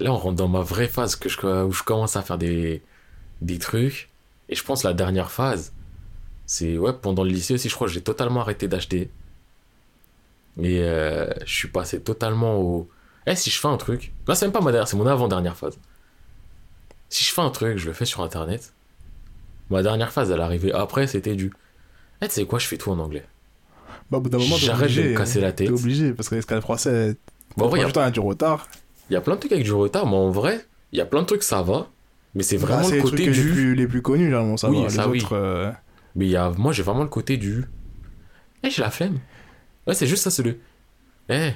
Là, 0.00 0.12
on 0.12 0.18
rentre 0.18 0.36
dans 0.36 0.48
ma 0.48 0.60
vraie 0.60 0.88
phase 0.88 1.14
que 1.16 1.28
je, 1.28 1.64
où 1.64 1.72
je 1.72 1.82
commence 1.82 2.16
à 2.16 2.22
faire 2.22 2.38
des, 2.38 2.82
des 3.40 3.58
trucs. 3.58 4.08
Et 4.48 4.54
je 4.54 4.64
pense 4.64 4.82
la 4.84 4.92
dernière 4.92 5.30
phase, 5.30 5.72
c'est. 6.46 6.76
Ouais, 6.78 6.92
pendant 6.92 7.24
le 7.24 7.30
lycée 7.30 7.54
aussi, 7.54 7.68
je 7.68 7.74
crois 7.74 7.86
que 7.86 7.92
j'ai 7.92 8.02
totalement 8.02 8.40
arrêté 8.40 8.68
d'acheter. 8.68 9.10
Et 10.60 10.80
euh, 10.80 11.28
je 11.44 11.54
suis 11.54 11.68
passé 11.68 12.00
totalement 12.00 12.56
au. 12.60 12.88
Eh, 13.26 13.36
si 13.36 13.50
je 13.50 13.58
fais 13.58 13.68
un 13.68 13.76
truc. 13.76 14.12
Là, 14.28 14.34
c'est 14.34 14.44
même 14.44 14.52
pas 14.52 14.60
ma 14.60 14.70
dernière, 14.70 14.88
c'est 14.88 14.96
mon 14.96 15.06
avant-dernière 15.06 15.56
phase. 15.56 15.78
Si 17.08 17.24
je 17.24 17.32
fais 17.32 17.40
un 17.40 17.50
truc, 17.50 17.78
je 17.78 17.86
le 17.86 17.92
fais 17.92 18.04
sur 18.04 18.22
internet. 18.22 18.74
Ma 19.70 19.82
dernière 19.82 20.12
phase, 20.12 20.30
elle 20.30 20.40
arrivait 20.40 20.72
après, 20.72 21.06
c'était 21.06 21.36
du. 21.36 21.52
Eh, 22.20 22.28
tu 22.28 22.34
sais 22.34 22.44
quoi, 22.44 22.58
je 22.58 22.66
fais 22.66 22.76
tout 22.76 22.90
en 22.90 22.98
anglais. 22.98 23.24
Bah, 24.10 24.18
au 24.18 24.20
bout 24.20 24.28
d'un 24.28 24.38
moment, 24.38 24.56
J'arrête 24.56 24.94
de 24.94 25.02
me 25.02 25.16
casser 25.16 25.40
la 25.40 25.52
tête. 25.52 25.68
T'es 25.68 25.72
obligé, 25.72 26.12
parce 26.12 26.28
que 26.28 26.34
l'escalade 26.34 26.62
français, 26.62 27.16
Bon, 27.56 27.66
en 27.66 27.68
vrai, 27.68 27.80
il 27.80 27.82
y 27.82 27.98
a 27.98 28.10
du 28.10 28.20
retard. 28.20 28.68
il 29.08 29.14
y, 29.14 29.16
a 29.16 29.20
plein 29.20 29.34
de 29.34 29.40
trucs 29.40 29.52
avec 29.52 29.64
du 29.64 29.72
retard, 29.72 30.06
mais 30.06 30.16
en 30.16 30.30
vrai, 30.30 30.66
il 30.92 30.98
y 30.98 31.00
a 31.00 31.06
plein 31.06 31.22
de 31.22 31.26
trucs, 31.26 31.42
ça 31.42 31.62
va. 31.62 31.88
Mais 32.34 32.42
c'est 32.42 32.58
Bah, 32.58 32.66
vraiment 32.66 32.82
c'est 32.84 32.90
le 32.92 32.96
les 32.98 33.02
côté 33.02 33.22
trucs 33.24 33.34
du. 33.34 33.42
les 33.44 33.52
plus, 33.52 33.74
les 33.74 33.86
plus 33.86 34.02
connus, 34.02 34.24
généralement, 34.24 34.56
ça 34.56 34.68
Oui, 34.70 34.82
va. 34.82 34.88
ça, 34.88 35.04
les 35.04 35.10
oui. 35.12 35.20
autres, 35.22 35.36
euh, 35.36 35.70
Mais 36.16 36.26
il 36.26 36.30
y 36.30 36.36
a... 36.36 36.50
moi, 36.56 36.72
j'ai 36.72 36.82
vraiment 36.82 37.02
le 37.02 37.08
côté 37.08 37.36
du. 37.36 37.64
Eh, 38.62 38.70
j'ai 38.70 38.82
la 38.82 38.90
flemme. 38.90 39.18
Ouais, 39.86 39.94
c'est 39.94 40.06
juste 40.06 40.22
ça, 40.24 40.30
c'est 40.30 40.42
le. 40.42 40.56
Eh, 41.28 41.50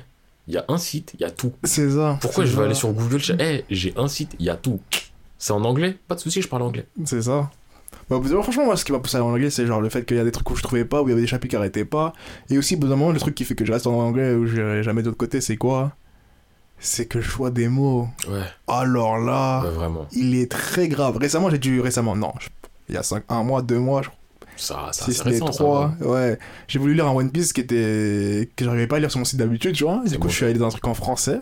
il 0.47 0.55
y 0.55 0.57
a 0.57 0.65
un 0.69 0.79
site, 0.79 1.13
il 1.15 1.21
y 1.21 1.25
a 1.25 1.31
tout. 1.31 1.53
C'est 1.65 1.91
ça. 1.91 2.19
Pourquoi 2.21 2.45
je 2.45 2.57
vais 2.57 2.65
aller 2.65 2.75
sur 2.75 2.93
Google 2.93 3.21
Eh, 3.41 3.65
j'ai 3.71 3.93
un 3.97 4.09
site, 4.09 4.35
il 4.39 4.47
y 4.47 4.51
a 4.51 4.57
tout. 4.57 4.81
C'est 5.39 5.53
en 5.53 5.65
anglais? 5.65 5.97
Pas 6.09 6.15
de 6.15 6.21
souci, 6.21 6.41
je 6.43 6.49
parle 6.49 6.63
anglais. 6.63 6.87
C'est 7.05 7.23
ça. 7.23 7.51
Bah, 8.11 8.19
franchement, 8.43 8.65
moi, 8.65 8.77
ce 8.77 8.85
qui 8.85 8.93
m'a 8.93 8.99
poussé 8.99 9.17
à 9.17 9.21
aller 9.21 9.29
en 9.29 9.33
anglais, 9.33 9.51
c'est 9.51 9.67
genre 9.67 9.81
le 9.81 9.89
fait 9.89 10.05
qu'il 10.05 10.17
y 10.17 10.21
a 10.21 10.25
des 10.25 10.33
trucs 10.33 10.51
où 10.51 10.57
je 10.57 10.63
trouvais 10.63 10.85
pas, 10.85 11.03
où 11.03 11.07
il 11.09 11.11
y 11.11 11.13
avait 11.13 11.21
des 11.21 11.27
chapitres 11.27 11.51
qui 11.51 11.57
arrêtaient 11.57 11.85
pas. 11.85 12.13
Et 12.51 12.57
aussi, 12.59 12.75
au 12.77 12.79
bout 12.79 12.89
d'un 12.89 12.97
moment, 12.97 13.13
le 13.13 13.19
truc 13.21 13.35
qui 13.35 13.45
fait 13.45 13.55
que 13.55 13.65
je 13.65 13.73
reste 13.73 13.87
en 13.87 13.95
anglais, 13.99 14.35
où 14.35 14.47
j'irai 14.47 14.83
jamais 14.83 15.03
de 15.03 15.07
l'autre 15.09 15.19
côté, 15.19 15.41
c'est 15.41 15.57
quoi? 15.57 15.95
C'est 16.81 17.07
que 17.07 17.19
le 17.19 17.25
choix 17.25 17.51
des 17.51 17.69
mots. 17.69 18.09
Ouais, 18.29 18.41
Alors 18.69 19.19
là, 19.19 19.63
ouais, 19.65 19.71
vraiment. 19.71 20.07
il 20.13 20.37
est 20.37 20.51
très 20.51 20.89
grave. 20.89 21.17
Récemment, 21.17 21.51
j'ai 21.51 21.59
dû. 21.59 21.81
Récemment, 21.81 22.15
non. 22.15 22.33
je- 22.41 22.49
Il 22.89 22.95
y 22.95 22.99
a 22.99 23.03
cinq, 23.03 23.25
un 23.29 23.43
mois, 23.43 23.63
deux 23.63 23.79
mois, 23.79 24.03
je 24.03 24.09
Ça, 24.57 24.89
ça 24.93 25.05
si 25.07 25.13
ça. 25.15 25.25
trois. 25.47 25.95
va. 26.01 26.07
Ouais. 26.07 26.39
J'ai 26.69 26.79
voulu 26.79 26.95
lire 26.95 27.07
un 27.07 27.13
One 27.13 27.31
Piece 27.31 27.53
qui 27.53 27.61
était. 27.63 28.49
que 28.57 28.65
j'arrivais 28.65 28.87
pas 28.87 28.97
à 28.97 28.99
lire 29.01 29.11
sur 29.11 29.19
mon 29.19 29.25
site 29.25 29.39
d'habitude, 29.39 29.75
tu 29.75 29.85
vois. 29.85 30.03
Du 30.07 30.15
coup, 30.17 30.23
bon. 30.25 30.29
je 30.29 30.35
suis 30.35 30.45
allé 30.45 30.55
dans 30.55 30.67
un 30.67 30.71
truc 30.71 30.87
en 30.87 30.95
français. 30.95 31.41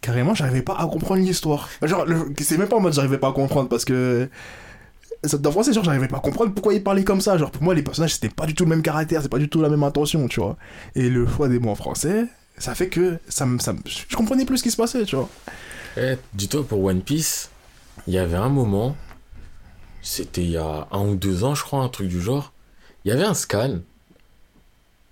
Carrément, 0.00 0.34
j'arrivais 0.34 0.62
pas 0.62 0.76
à 0.78 0.86
comprendre 0.86 1.20
l'histoire. 1.22 1.68
Genre, 1.82 2.04
le- 2.06 2.32
c'est 2.40 2.58
même 2.58 2.68
pas 2.68 2.76
en 2.76 2.80
mode 2.80 2.92
j'arrivais 2.92 3.18
pas 3.18 3.28
à 3.28 3.32
comprendre 3.32 3.68
parce 3.68 3.84
que. 3.84 4.28
ça- 5.24 5.38
Dans 5.38 5.50
français, 5.50 5.72
genre, 5.72 5.84
j'arrivais 5.84 6.08
pas 6.08 6.18
à 6.18 6.20
comprendre 6.20 6.52
pourquoi 6.52 6.74
il 6.74 6.82
parlait 6.82 7.04
comme 7.04 7.20
ça. 7.20 7.36
Genre, 7.38 7.50
pour 7.50 7.62
moi, 7.62 7.74
les 7.74 7.82
personnages, 7.82 8.14
c'était 8.14 8.28
pas 8.28 8.46
du 8.46 8.54
tout 8.54 8.64
le 8.64 8.70
même 8.70 8.82
caractère, 8.82 9.22
c'est 9.22 9.28
pas 9.28 9.38
du 9.38 9.48
tout 9.48 9.60
la 9.60 9.68
même 9.68 9.82
intention, 9.82 10.26
tu 10.28 10.40
vois. 10.40 10.56
Et 10.94 11.08
le 11.08 11.26
choix 11.26 11.48
des 11.48 11.58
mots 11.58 11.70
en 11.70 11.74
français, 11.74 12.26
ça 12.58 12.74
fait 12.74 12.88
que 12.88 13.18
ça 13.28 13.46
me. 13.46 13.58
ça 13.58 13.74
je 13.86 14.16
comprenais 14.16 14.44
plus 14.44 14.58
ce 14.58 14.62
qui 14.62 14.70
se 14.70 14.76
passait, 14.76 15.04
tu 15.04 15.16
vois. 15.16 15.28
Eh, 15.96 16.16
dis-toi, 16.34 16.64
pour 16.66 16.82
One 16.84 17.00
Piece, 17.00 17.50
il 18.06 18.14
y 18.14 18.18
avait 18.18 18.36
un 18.36 18.48
moment, 18.48 18.96
c'était 20.02 20.42
il 20.42 20.50
y 20.50 20.56
a 20.56 20.88
un 20.90 21.06
ou 21.06 21.16
deux 21.16 21.44
ans, 21.44 21.54
je 21.54 21.62
crois, 21.62 21.80
un 21.80 21.88
truc 21.88 22.08
du 22.08 22.20
genre. 22.20 22.52
Il 23.04 23.08
y 23.08 23.12
avait 23.12 23.24
un 23.24 23.34
scan. 23.34 23.80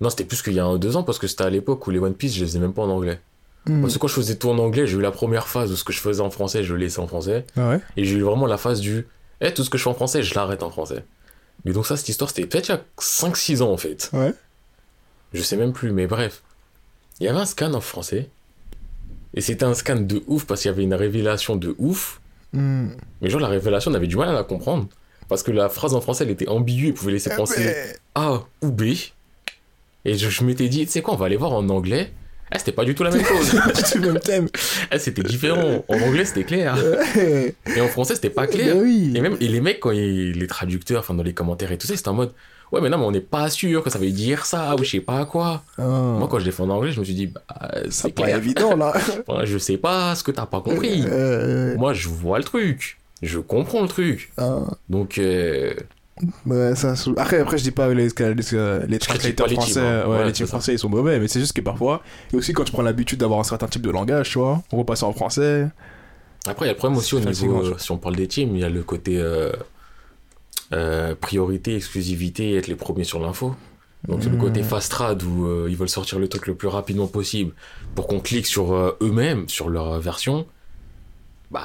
Non, 0.00 0.10
c'était 0.10 0.24
plus 0.24 0.42
qu'il 0.42 0.54
y 0.54 0.60
a 0.60 0.64
un 0.64 0.72
ou 0.72 0.78
deux 0.78 0.96
ans 0.96 1.02
parce 1.02 1.18
que 1.18 1.26
c'était 1.26 1.44
à 1.44 1.50
l'époque 1.50 1.86
où 1.86 1.90
les 1.90 1.98
One 1.98 2.14
Piece, 2.14 2.34
je 2.34 2.40
les 2.40 2.46
faisais 2.46 2.58
même 2.58 2.74
pas 2.74 2.82
en 2.82 2.90
anglais. 2.90 3.20
Hmm. 3.66 3.80
Parce 3.80 3.94
que 3.94 3.98
quand 3.98 4.08
je 4.08 4.14
faisais 4.14 4.36
tout 4.36 4.50
en 4.50 4.58
anglais, 4.58 4.86
j'ai 4.86 4.98
eu 4.98 5.00
la 5.00 5.10
première 5.10 5.48
phase 5.48 5.72
où 5.72 5.76
ce 5.76 5.84
que 5.84 5.92
je 5.92 6.00
faisais 6.00 6.20
en 6.20 6.30
français, 6.30 6.64
je 6.64 6.74
le 6.74 6.80
laissais 6.80 6.98
en 6.98 7.06
français. 7.06 7.46
Ah 7.56 7.70
ouais? 7.70 7.80
Et 7.96 8.04
j'ai 8.04 8.16
eu 8.16 8.22
vraiment 8.22 8.46
la 8.46 8.58
phase 8.58 8.80
du 8.80 9.06
Eh, 9.40 9.52
tout 9.54 9.64
ce 9.64 9.70
que 9.70 9.78
je 9.78 9.82
fais 9.84 9.90
en 9.90 9.94
français, 9.94 10.22
je 10.22 10.34
l'arrête 10.34 10.62
en 10.62 10.70
français. 10.70 11.04
Mais 11.64 11.72
donc, 11.72 11.86
ça, 11.86 11.96
cette 11.96 12.08
histoire, 12.08 12.28
c'était 12.28 12.46
peut-être 12.46 12.68
il 12.68 12.72
y 12.72 12.74
a 12.74 12.82
5-6 12.98 13.62
ans 13.62 13.72
en 13.72 13.76
fait. 13.76 14.10
Ouais. 14.12 14.34
Je 15.32 15.42
sais 15.42 15.56
même 15.56 15.72
plus, 15.72 15.90
mais 15.92 16.06
bref. 16.06 16.42
Il 17.24 17.28
y 17.28 17.30
avait 17.30 17.40
un 17.40 17.46
scan 17.46 17.72
en 17.72 17.80
français. 17.80 18.28
Et 19.32 19.40
c'était 19.40 19.64
un 19.64 19.72
scan 19.72 19.96
de 19.96 20.22
ouf 20.26 20.44
parce 20.44 20.60
qu'il 20.60 20.70
y 20.70 20.74
avait 20.74 20.82
une 20.82 20.92
révélation 20.92 21.56
de 21.56 21.74
ouf. 21.78 22.20
Hmm. 22.52 22.88
Mais 23.22 23.30
genre, 23.30 23.40
la 23.40 23.48
révélation, 23.48 23.90
on 23.90 23.94
avait 23.94 24.06
du 24.06 24.16
mal 24.16 24.28
à 24.28 24.34
la 24.34 24.44
comprendre. 24.44 24.88
Parce 25.30 25.42
que 25.42 25.50
la 25.50 25.70
phrase 25.70 25.94
en 25.94 26.02
français, 26.02 26.24
elle 26.24 26.30
était 26.30 26.48
ambiguë 26.48 26.88
et 26.88 26.92
pouvait 26.92 27.12
laisser 27.12 27.30
penser 27.34 27.64
Mais- 27.64 27.96
A 28.14 28.42
ou 28.60 28.70
B. 28.70 28.82
Et 30.04 30.18
je, 30.18 30.28
je 30.28 30.44
m'étais 30.44 30.68
dit, 30.68 30.84
tu 30.84 30.92
sais 30.92 31.00
quoi, 31.00 31.14
on 31.14 31.16
va 31.16 31.24
aller 31.24 31.36
voir 31.38 31.52
en 31.52 31.66
anglais. 31.70 32.12
Eh, 32.54 32.58
c'était 32.58 32.72
pas 32.72 32.84
du 32.84 32.94
tout 32.94 33.04
la 33.04 33.10
même 33.10 33.24
chose. 33.24 33.58
C'est 33.74 34.00
le 34.00 34.12
même 34.12 34.20
thème. 34.20 34.48
Eh, 34.92 34.98
c'était 34.98 35.22
différent. 35.22 35.82
En 35.88 35.98
anglais, 36.02 36.26
c'était 36.26 36.44
clair. 36.44 36.76
Et 37.74 37.80
en 37.80 37.88
français, 37.88 38.16
c'était 38.16 38.28
pas 38.28 38.46
clair. 38.46 38.74
Ben 38.74 38.82
oui. 38.82 39.12
Et 39.14 39.20
même 39.22 39.38
et 39.40 39.48
les 39.48 39.62
mecs, 39.62 39.80
quand 39.80 39.92
ils- 39.92 40.32
les 40.38 40.46
traducteurs, 40.46 41.00
enfin 41.00 41.14
dans 41.14 41.22
les 41.22 41.32
commentaires 41.32 41.72
et 41.72 41.78
tout 41.78 41.86
ça, 41.86 41.96
c'était 41.96 42.08
en 42.10 42.14
mode 42.14 42.34
Ouais, 42.74 42.80
mais 42.80 42.88
non, 42.90 42.98
mais 42.98 43.04
on 43.04 43.10
n'est 43.12 43.20
pas 43.20 43.48
sûr 43.50 43.82
que 43.82 43.90
ça 43.90 43.98
veut 43.98 44.10
dire 44.10 44.44
ça 44.46 44.74
ou 44.74 44.82
je 44.84 44.90
sais 44.90 45.00
pas 45.00 45.24
quoi. 45.24 45.62
Ah. 45.78 45.82
Moi, 46.18 46.26
quand 46.28 46.38
je 46.40 46.50
fait 46.50 46.62
en 46.62 46.70
anglais, 46.70 46.92
je 46.92 47.00
me 47.00 47.04
suis 47.04 47.14
dit 47.14 47.26
Bah, 47.28 47.70
C'est 47.90 48.12
pas 48.12 48.24
clair. 48.24 48.36
évident 48.38 48.76
là. 48.76 48.92
Enfin, 49.28 49.44
je 49.44 49.58
sais 49.58 49.76
pas 49.78 50.14
ce 50.14 50.22
que 50.24 50.30
t'as 50.32 50.46
pas 50.46 50.60
compris. 50.60 51.04
Euh, 51.08 51.76
Moi, 51.76 51.92
je 51.94 52.08
vois 52.08 52.38
le 52.38 52.44
truc. 52.44 52.98
Je 53.22 53.38
comprends 53.38 53.82
le 53.82 53.88
truc. 53.88 54.32
ah. 54.36 54.60
Donc, 54.88 55.18
euh, 55.18 55.72
Ouais, 56.46 56.76
ça, 56.76 56.94
sou- 56.94 57.14
après, 57.16 57.40
après, 57.40 57.58
je 57.58 57.64
dis 57.64 57.70
pas 57.72 57.88
les, 57.88 57.94
les, 57.94 58.06
les, 58.06 58.98
français, 59.00 59.34
teams, 59.34 59.48
hein. 59.78 60.04
ouais, 60.06 60.18
Ouais, 60.18 60.24
les 60.26 60.32
teams 60.32 60.46
ça. 60.46 60.52
français 60.52 60.72
ils 60.74 60.78
sont 60.78 60.88
mauvais, 60.88 61.18
mais 61.18 61.26
c'est 61.26 61.40
juste 61.40 61.52
que 61.54 61.60
parfois, 61.60 62.02
et 62.32 62.36
aussi 62.36 62.52
quand 62.52 62.62
tu 62.62 62.70
prends 62.72 62.82
l'habitude 62.82 63.18
d'avoir 63.18 63.40
un 63.40 63.44
certain 63.44 63.66
type 63.66 63.82
de 63.82 63.90
langage, 63.90 64.30
tu 64.30 64.38
vois, 64.38 64.62
on 64.72 64.78
repasse 64.78 65.02
en 65.02 65.12
français. 65.12 65.66
après, 66.46 66.66
il 66.66 66.68
y 66.68 66.70
a 66.70 66.74
le 66.74 66.78
problème 66.78 66.98
aussi 66.98 67.16
au 67.16 67.20
niveau, 67.20 67.62
euh, 67.64 67.74
si 67.78 67.90
on 67.90 67.96
parle 67.98 68.14
des 68.14 68.28
teams, 68.28 68.50
il 68.54 68.60
y 68.60 68.64
a 68.64 68.68
le 68.68 68.84
côté 68.84 69.16
euh, 69.18 69.50
euh, 70.74 71.14
priorité, 71.14 71.76
exclusivité, 71.76 72.54
être 72.56 72.66
les 72.66 72.74
premiers 72.74 73.04
sur 73.04 73.20
l'info. 73.20 73.54
Donc, 74.08 74.22
c'est 74.22 74.28
le 74.28 74.36
côté 74.36 74.62
fast 74.62 74.90
trad 74.90 75.22
où 75.22 75.46
euh, 75.46 75.66
ils 75.70 75.76
veulent 75.76 75.88
sortir 75.88 76.18
le 76.18 76.28
truc 76.28 76.46
le 76.46 76.54
plus 76.54 76.68
rapidement 76.68 77.06
possible 77.06 77.52
pour 77.94 78.06
qu'on 78.06 78.20
clique 78.20 78.46
sur 78.46 78.74
euh, 78.74 78.94
eux-mêmes, 79.00 79.48
sur 79.48 79.70
leur 79.70 79.98
version. 79.98 80.46
Bah, 81.50 81.62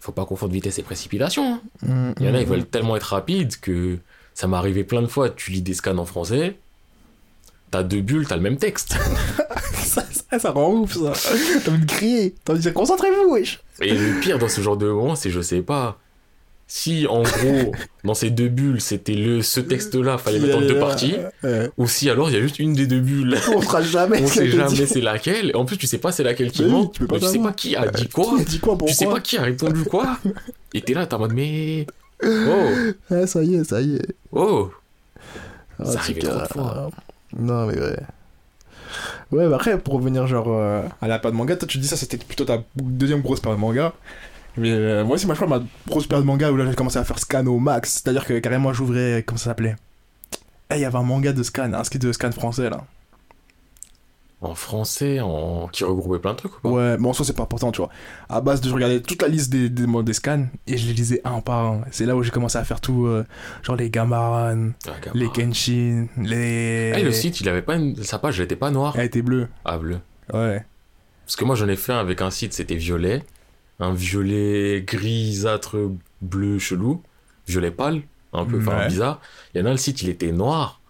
faut 0.00 0.10
pas 0.12 0.24
confondre 0.24 0.52
vitesse 0.52 0.78
et 0.80 0.82
précipitation. 0.82 1.60
hein. 1.86 2.12
Il 2.18 2.26
y 2.26 2.28
en 2.28 2.34
a, 2.34 2.40
ils 2.40 2.46
veulent 2.46 2.66
tellement 2.66 2.96
être 2.96 3.04
rapides 3.04 3.60
que 3.60 3.98
ça 4.34 4.48
m'est 4.48 4.56
arrivé 4.56 4.82
plein 4.82 5.00
de 5.02 5.06
fois. 5.06 5.30
Tu 5.30 5.52
lis 5.52 5.62
des 5.62 5.74
scans 5.74 5.96
en 5.96 6.04
français, 6.06 6.56
t'as 7.70 7.84
deux 7.84 8.00
bulles, 8.00 8.26
t'as 8.26 8.36
le 8.36 8.42
même 8.42 8.56
texte. 8.56 8.96
ça, 9.74 10.02
ça, 10.10 10.38
ça 10.40 10.50
rend 10.50 10.72
ouf 10.72 10.94
ça. 10.94 11.12
T'as 11.64 11.70
envie 11.70 11.86
de 11.86 11.90
crier, 11.90 12.34
t'as 12.44 12.52
envie 12.52 12.60
de 12.60 12.62
dire 12.64 12.74
concentrez-vous, 12.74 13.32
wesh. 13.32 13.60
Et 13.80 13.94
le 13.94 14.18
pire 14.20 14.38
dans 14.40 14.48
ce 14.48 14.60
genre 14.60 14.76
de 14.76 14.90
moment, 14.90 15.14
c'est 15.14 15.30
je 15.30 15.40
sais 15.40 15.62
pas. 15.62 16.00
Si 16.66 17.06
en 17.06 17.22
gros, 17.22 17.72
dans 18.04 18.14
ces 18.14 18.30
deux 18.30 18.48
bulles, 18.48 18.80
c'était 18.80 19.12
le 19.14 19.42
ce 19.42 19.60
texte-là, 19.60 20.16
fallait 20.18 20.38
le 20.38 20.46
mettre 20.46 20.58
en 20.58 20.62
deux 20.62 20.78
parties, 20.78 21.14
Ouais. 21.42 21.70
ou 21.76 21.86
si 21.86 22.08
alors 22.08 22.30
il 22.30 22.34
y 22.34 22.38
a 22.38 22.40
juste 22.40 22.58
une 22.58 22.72
des 22.72 22.86
deux 22.86 23.00
bulles. 23.00 23.36
On 23.54 23.60
fera 23.60 23.82
jamais. 23.82 24.22
On 24.22 24.26
sait 24.26 24.48
jamais 24.50 24.86
c'est 24.86 25.00
laquelle. 25.02 25.52
En 25.54 25.64
plus, 25.66 25.76
tu 25.76 25.86
sais 25.86 25.98
pas 25.98 26.10
c'est 26.10 26.22
laquelle 26.24 26.50
qui 26.50 26.64
oui, 26.64 26.70
ment. 26.70 26.86
tu 26.86 27.06
peux 27.06 27.14
mais 27.14 27.20
tu 27.20 27.26
sais 27.26 27.38
pas 27.38 27.52
qui 27.52 27.76
a 27.76 27.86
dit 27.88 28.08
quoi. 28.08 28.24
Qui 28.36 28.40
a 28.42 28.44
dit 28.44 28.60
quoi, 28.60 28.78
Tu 28.86 28.94
sais 28.94 29.06
pas 29.06 29.20
qui 29.20 29.36
a 29.36 29.42
répondu 29.42 29.84
quoi. 29.84 30.18
Et 30.72 30.80
t'es 30.80 30.94
là, 30.94 31.06
t'es 31.06 31.14
en 31.14 31.18
mode 31.18 31.32
mais. 31.34 31.86
Oh, 32.24 32.70
Ah, 33.10 33.26
ça 33.26 33.42
y 33.42 33.56
est, 33.56 33.64
ça 33.64 33.80
y 33.82 33.96
est. 33.96 34.06
oh. 34.32 34.70
Ah, 35.78 35.84
Ça 35.84 36.00
tout 36.06 36.12
trop 36.20 36.38
de 36.40 36.46
fois. 36.46 36.76
euh, 36.76 37.38
Non, 37.38 37.66
mais 37.66 37.78
ouais. 37.78 37.96
Ouais, 39.32 39.48
bah 39.48 39.56
après, 39.56 39.78
pour 39.78 39.94
revenir 39.94 40.26
genre 40.26 40.46
euh, 40.48 40.82
à 41.02 41.08
la 41.08 41.18
période 41.18 41.36
manga, 41.36 41.56
toi 41.56 41.66
tu 41.66 41.78
dis 41.78 41.88
ça, 41.88 41.96
c'était 41.96 42.16
plutôt 42.16 42.44
ta 42.44 42.62
deuxième 42.76 43.20
grosse 43.20 43.40
période 43.40 43.58
manga. 43.60 43.92
Mais 44.56 44.70
euh, 44.70 45.04
moi 45.04 45.16
aussi, 45.16 45.26
moi 45.26 45.34
je 45.34 45.40
crois 45.42 45.58
ma 45.58 45.64
grosse 45.88 46.06
période 46.06 46.26
manga 46.26 46.50
où 46.50 46.56
là 46.56 46.66
j'ai 46.66 46.74
commencé 46.74 46.98
à 46.98 47.04
faire 47.04 47.18
scan 47.18 47.46
au 47.46 47.58
max. 47.58 48.02
C'est-à-dire 48.02 48.24
que 48.24 48.38
carrément 48.38 48.72
j'ouvrais, 48.72 49.24
comment 49.26 49.38
ça 49.38 49.50
s'appelait? 49.50 49.76
Eh, 50.70 50.76
il 50.76 50.80
y 50.80 50.84
avait 50.84 50.96
un 50.96 51.02
manga 51.02 51.32
de 51.32 51.42
scan, 51.42 51.72
un 51.72 51.84
ski 51.84 51.98
de 51.98 52.12
scan 52.12 52.32
français 52.32 52.70
là. 52.70 52.84
En 54.40 54.54
français, 54.54 55.20
en... 55.20 55.68
qui 55.68 55.84
regroupait 55.84 56.18
plein 56.18 56.32
de 56.32 56.36
trucs 56.36 56.58
ou 56.58 56.60
pas? 56.60 56.68
Ouais, 56.68 56.98
mais 56.98 57.08
en 57.08 57.14
soi 57.14 57.24
c'est 57.24 57.32
pas 57.32 57.44
important, 57.44 57.72
tu 57.72 57.78
vois. 57.78 57.88
À 58.28 58.42
base 58.42 58.60
de 58.60 58.68
je 58.68 58.74
regardais 58.74 59.00
toute 59.00 59.22
la 59.22 59.28
liste 59.28 59.50
des, 59.50 59.70
des, 59.70 59.86
des 59.86 60.12
scans 60.12 60.46
et 60.66 60.76
je 60.76 60.86
les 60.86 60.92
lisais 60.92 61.22
un 61.24 61.40
par 61.40 61.64
un. 61.64 61.80
C'est 61.90 62.04
là 62.04 62.14
où 62.14 62.22
j'ai 62.22 62.30
commencé 62.30 62.58
à 62.58 62.64
faire 62.64 62.80
tout, 62.80 63.06
euh, 63.06 63.24
genre 63.62 63.76
les 63.76 63.88
Gamaran, 63.88 64.72
Ah, 64.86 64.90
les 65.14 65.30
Kenshin, 65.30 66.08
les. 66.18 66.92
Ah, 66.94 66.98
et 66.98 67.02
le 67.02 67.12
site, 67.12 67.40
il 67.40 67.48
avait 67.48 67.62
pas 67.62 67.76
une... 67.76 67.96
sa 68.04 68.18
page, 68.18 68.38
elle 68.38 68.44
était 68.44 68.54
pas 68.54 68.70
noire. 68.70 68.94
Elle 68.98 69.06
était 69.06 69.22
bleue. 69.22 69.48
Ah, 69.64 69.78
bleu. 69.78 69.98
Ouais. 70.32 70.62
Parce 71.24 71.36
que 71.36 71.44
moi, 71.46 71.54
j'en 71.54 71.68
ai 71.68 71.76
fait 71.76 71.92
un 71.92 71.98
avec 71.98 72.20
un 72.20 72.30
site, 72.30 72.52
c'était 72.52 72.76
violet. 72.76 73.22
Un 73.80 73.92
violet 73.92 74.82
grisâtre 74.86 75.76
bleu 76.22 76.58
chelou. 76.58 77.02
Violet 77.46 77.70
pâle, 77.70 78.02
un 78.32 78.44
peu, 78.44 78.58
Ouais. 78.58 78.88
bizarre. 78.88 79.20
Il 79.54 79.60
y 79.60 79.62
en 79.62 79.66
a 79.66 79.70
un, 79.70 79.72
le 79.72 79.78
site, 79.78 80.02
il 80.02 80.08
était 80.08 80.32
noir. 80.32 80.80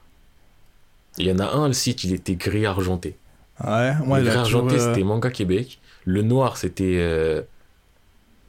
Il 1.18 1.26
y 1.26 1.32
en 1.32 1.38
a 1.38 1.46
un, 1.46 1.68
le 1.68 1.72
site, 1.74 2.04
il 2.04 2.12
était 2.12 2.34
gris 2.36 2.66
argenté. 2.66 3.16
Ouais, 3.64 3.94
moi 4.04 4.18
le 4.20 4.26
gris 4.28 4.36
argenté, 4.36 4.74
euh, 4.76 4.78
c'était 4.92 5.04
Manga 5.04 5.30
Québec. 5.30 5.80
Le 6.04 6.22
noir, 6.22 6.56
c'était. 6.56 6.96
euh, 6.98 7.42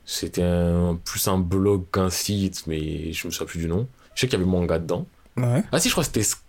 C'était 0.08 0.44
un- 0.44 1.00
plus 1.04 1.28
un 1.28 1.40
blog 1.40 1.86
qu'un 1.92 2.12
site, 2.12 2.68
mais 2.68 3.12
je 3.12 3.26
me 3.26 3.32
souviens 3.32 3.48
plus 3.48 3.58
du 3.60 3.68
nom. 3.68 3.88
Je 4.14 4.22
sais 4.22 4.28
qu'il 4.28 4.38
y 4.38 4.42
avait 4.42 4.50
manga 4.50 4.78
dedans. 4.78 5.08
Ouais. 5.36 5.64
Ah 5.72 5.80
si, 5.80 5.88
je 5.90 5.94
crois 5.96 6.04
que 6.04 6.08
c'était 6.14 6.22
Sc- 6.22 6.42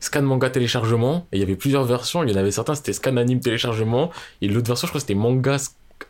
Scan 0.00 0.22
Manga 0.22 0.48
Téléchargement. 0.48 1.26
Et 1.30 1.36
il 1.36 1.40
y 1.40 1.42
avait 1.42 1.56
plusieurs 1.56 1.84
versions. 1.84 2.22
Il 2.24 2.30
y 2.30 2.32
en 2.32 2.36
avait 2.38 2.50
certains, 2.50 2.74
c'était 2.74 2.94
Scan 2.94 3.18
Anime 3.18 3.40
Téléchargement. 3.40 4.10
Et 4.40 4.48
l'autre 4.48 4.68
version, 4.68 4.86
je 4.86 4.92
crois 4.92 4.98
que 4.98 5.06
c'était 5.06 5.14
Manga 5.14 5.58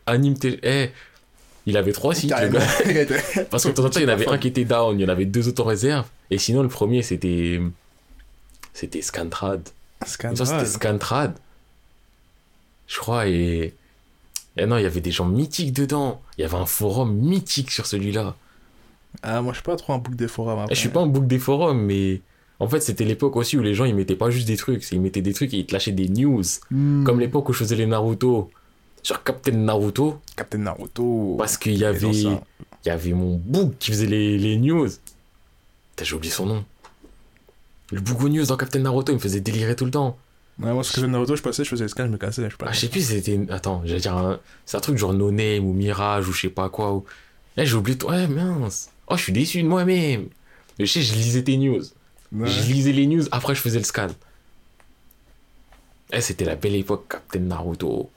Anime 0.05 0.37
Télé... 0.37 0.59
Eh, 0.63 0.89
il 1.67 1.77
avait 1.77 1.91
trois 1.91 2.15
sites, 2.15 2.31
le 2.31 2.49
Carrément. 2.49 2.59
gars. 2.85 3.45
Parce 3.49 3.63
que 3.63 3.69
de 3.69 3.73
temps 3.73 3.85
en 3.85 3.89
temps, 3.89 3.99
il 3.99 4.03
y 4.03 4.05
en 4.05 4.09
avait 4.09 4.27
un 4.27 4.37
qui 4.37 4.47
était 4.47 4.65
down, 4.65 4.99
il 4.99 5.03
y 5.03 5.05
en 5.05 5.09
avait 5.09 5.25
deux 5.25 5.47
autres 5.47 5.63
en 5.63 5.67
réserve. 5.67 6.07
Et 6.29 6.37
sinon, 6.37 6.63
le 6.63 6.69
premier, 6.69 7.03
c'était... 7.03 7.61
C'était 8.73 9.01
Scantrad. 9.01 9.67
Scan. 10.05 10.35
Ça, 10.35 10.45
c'était 10.45 10.65
Scantrad. 10.65 11.33
Je 12.87 12.97
crois, 12.97 13.27
et... 13.27 13.73
Et 14.57 14.65
non, 14.65 14.77
il 14.77 14.83
y 14.83 14.85
avait 14.85 15.01
des 15.01 15.11
gens 15.11 15.25
mythiques 15.25 15.73
dedans. 15.73 16.21
Il 16.37 16.41
y 16.41 16.43
avait 16.43 16.57
un 16.57 16.65
forum 16.65 17.13
mythique 17.15 17.71
sur 17.71 17.85
celui-là. 17.85 18.35
Ah, 19.23 19.41
moi 19.41 19.53
je 19.53 19.57
suis 19.57 19.63
pas 19.63 19.75
trop 19.75 19.93
un 19.93 19.97
bouc 19.97 20.15
des 20.15 20.27
forums. 20.27 20.57
Eh, 20.59 20.63
après. 20.63 20.75
Je 20.75 20.79
suis 20.79 20.89
pas 20.89 20.99
en 20.99 21.07
boucle 21.07 21.27
des 21.27 21.39
forums, 21.39 21.81
mais 21.81 22.21
en 22.59 22.67
fait, 22.67 22.81
c'était 22.81 23.05
l'époque 23.05 23.35
aussi 23.35 23.57
où 23.57 23.61
les 23.61 23.73
gens 23.73 23.85
ils 23.85 23.95
mettaient 23.95 24.15
pas 24.15 24.29
juste 24.29 24.47
des 24.47 24.57
trucs, 24.57 24.89
ils 24.91 25.01
mettaient 25.01 25.21
des 25.21 25.33
trucs 25.33 25.53
et 25.53 25.57
ils 25.57 25.65
te 25.65 25.73
lâchaient 25.73 25.91
des 25.91 26.09
news. 26.09 26.43
Hmm. 26.69 27.03
Comme 27.03 27.19
l'époque 27.19 27.47
où 27.49 27.53
je 27.53 27.59
faisais 27.59 27.75
les 27.75 27.85
Naruto 27.85 28.51
sur 29.03 29.23
Captain 29.23 29.51
Naruto, 29.53 30.19
Captain 30.35 30.59
Naruto. 30.59 31.35
parce 31.37 31.57
qu'il 31.57 31.77
y 31.77 31.85
avait, 31.85 32.09
il 32.11 32.39
y 32.85 32.89
avait 32.89 33.13
mon 33.13 33.35
book 33.37 33.73
qui 33.79 33.91
faisait 33.91 34.05
les, 34.07 34.37
les 34.37 34.57
news. 34.57 34.87
J'ai 36.01 36.15
oublié 36.15 36.33
son 36.33 36.45
nom. 36.47 36.65
Le 37.91 37.99
Bougo 38.01 38.27
News 38.29 38.45
dans 38.45 38.57
Captain 38.57 38.79
Naruto, 38.79 39.11
il 39.11 39.15
me 39.15 39.19
faisait 39.19 39.41
délirer 39.41 39.75
tout 39.75 39.85
le 39.85 39.91
temps. 39.91 40.17
Ouais, 40.59 40.71
moi, 40.73 40.83
faisais 40.83 41.01
de 41.01 41.07
Naruto, 41.07 41.35
je 41.35 41.41
passais, 41.43 41.63
je 41.63 41.69
faisais 41.69 41.83
le 41.83 41.87
scan, 41.89 42.05
je 42.05 42.09
me 42.11 42.17
cassais. 42.17 42.43
Je 42.45 42.49
sais 42.49 42.57
pas. 42.57 42.67
Ah, 42.69 42.71
je 42.71 42.79
sais 42.79 42.87
plus, 42.89 43.01
c'était. 43.07 43.39
Attends, 43.49 43.81
j'allais 43.85 43.99
dire. 44.01 44.15
un- 44.17 44.39
C'est 44.65 44.77
un 44.77 44.79
truc 44.79 44.97
genre 44.97 45.13
No 45.13 45.29
Name 45.31 45.65
ou 45.65 45.73
Mirage 45.73 46.27
ou 46.27 46.31
je 46.33 46.41
sais 46.41 46.49
pas 46.49 46.69
quoi. 46.69 46.93
Ou... 46.93 47.05
Eh, 47.57 47.65
j'ai 47.65 47.75
oublié. 47.75 47.97
Ouais, 48.03 48.27
mince. 48.27 48.89
Oh, 49.07 49.15
je 49.17 49.23
suis 49.23 49.33
déçu 49.33 49.61
de 49.61 49.67
moi-même. 49.67 50.27
Je 50.79 50.85
sais, 50.85 51.01
je 51.01 51.13
lisais 51.13 51.43
tes 51.43 51.57
news. 51.57 51.81
Ouais. 52.31 52.47
Je 52.49 52.71
lisais 52.71 52.93
les 52.93 53.05
news, 53.07 53.23
après 53.31 53.53
je 53.55 53.61
faisais 53.61 53.77
le 53.79 53.83
scan. 53.85 54.07
Eh, 56.13 56.21
c'était 56.21 56.45
la 56.45 56.55
belle 56.55 56.75
époque, 56.75 57.05
Captain 57.09 57.39
Naruto. 57.39 58.09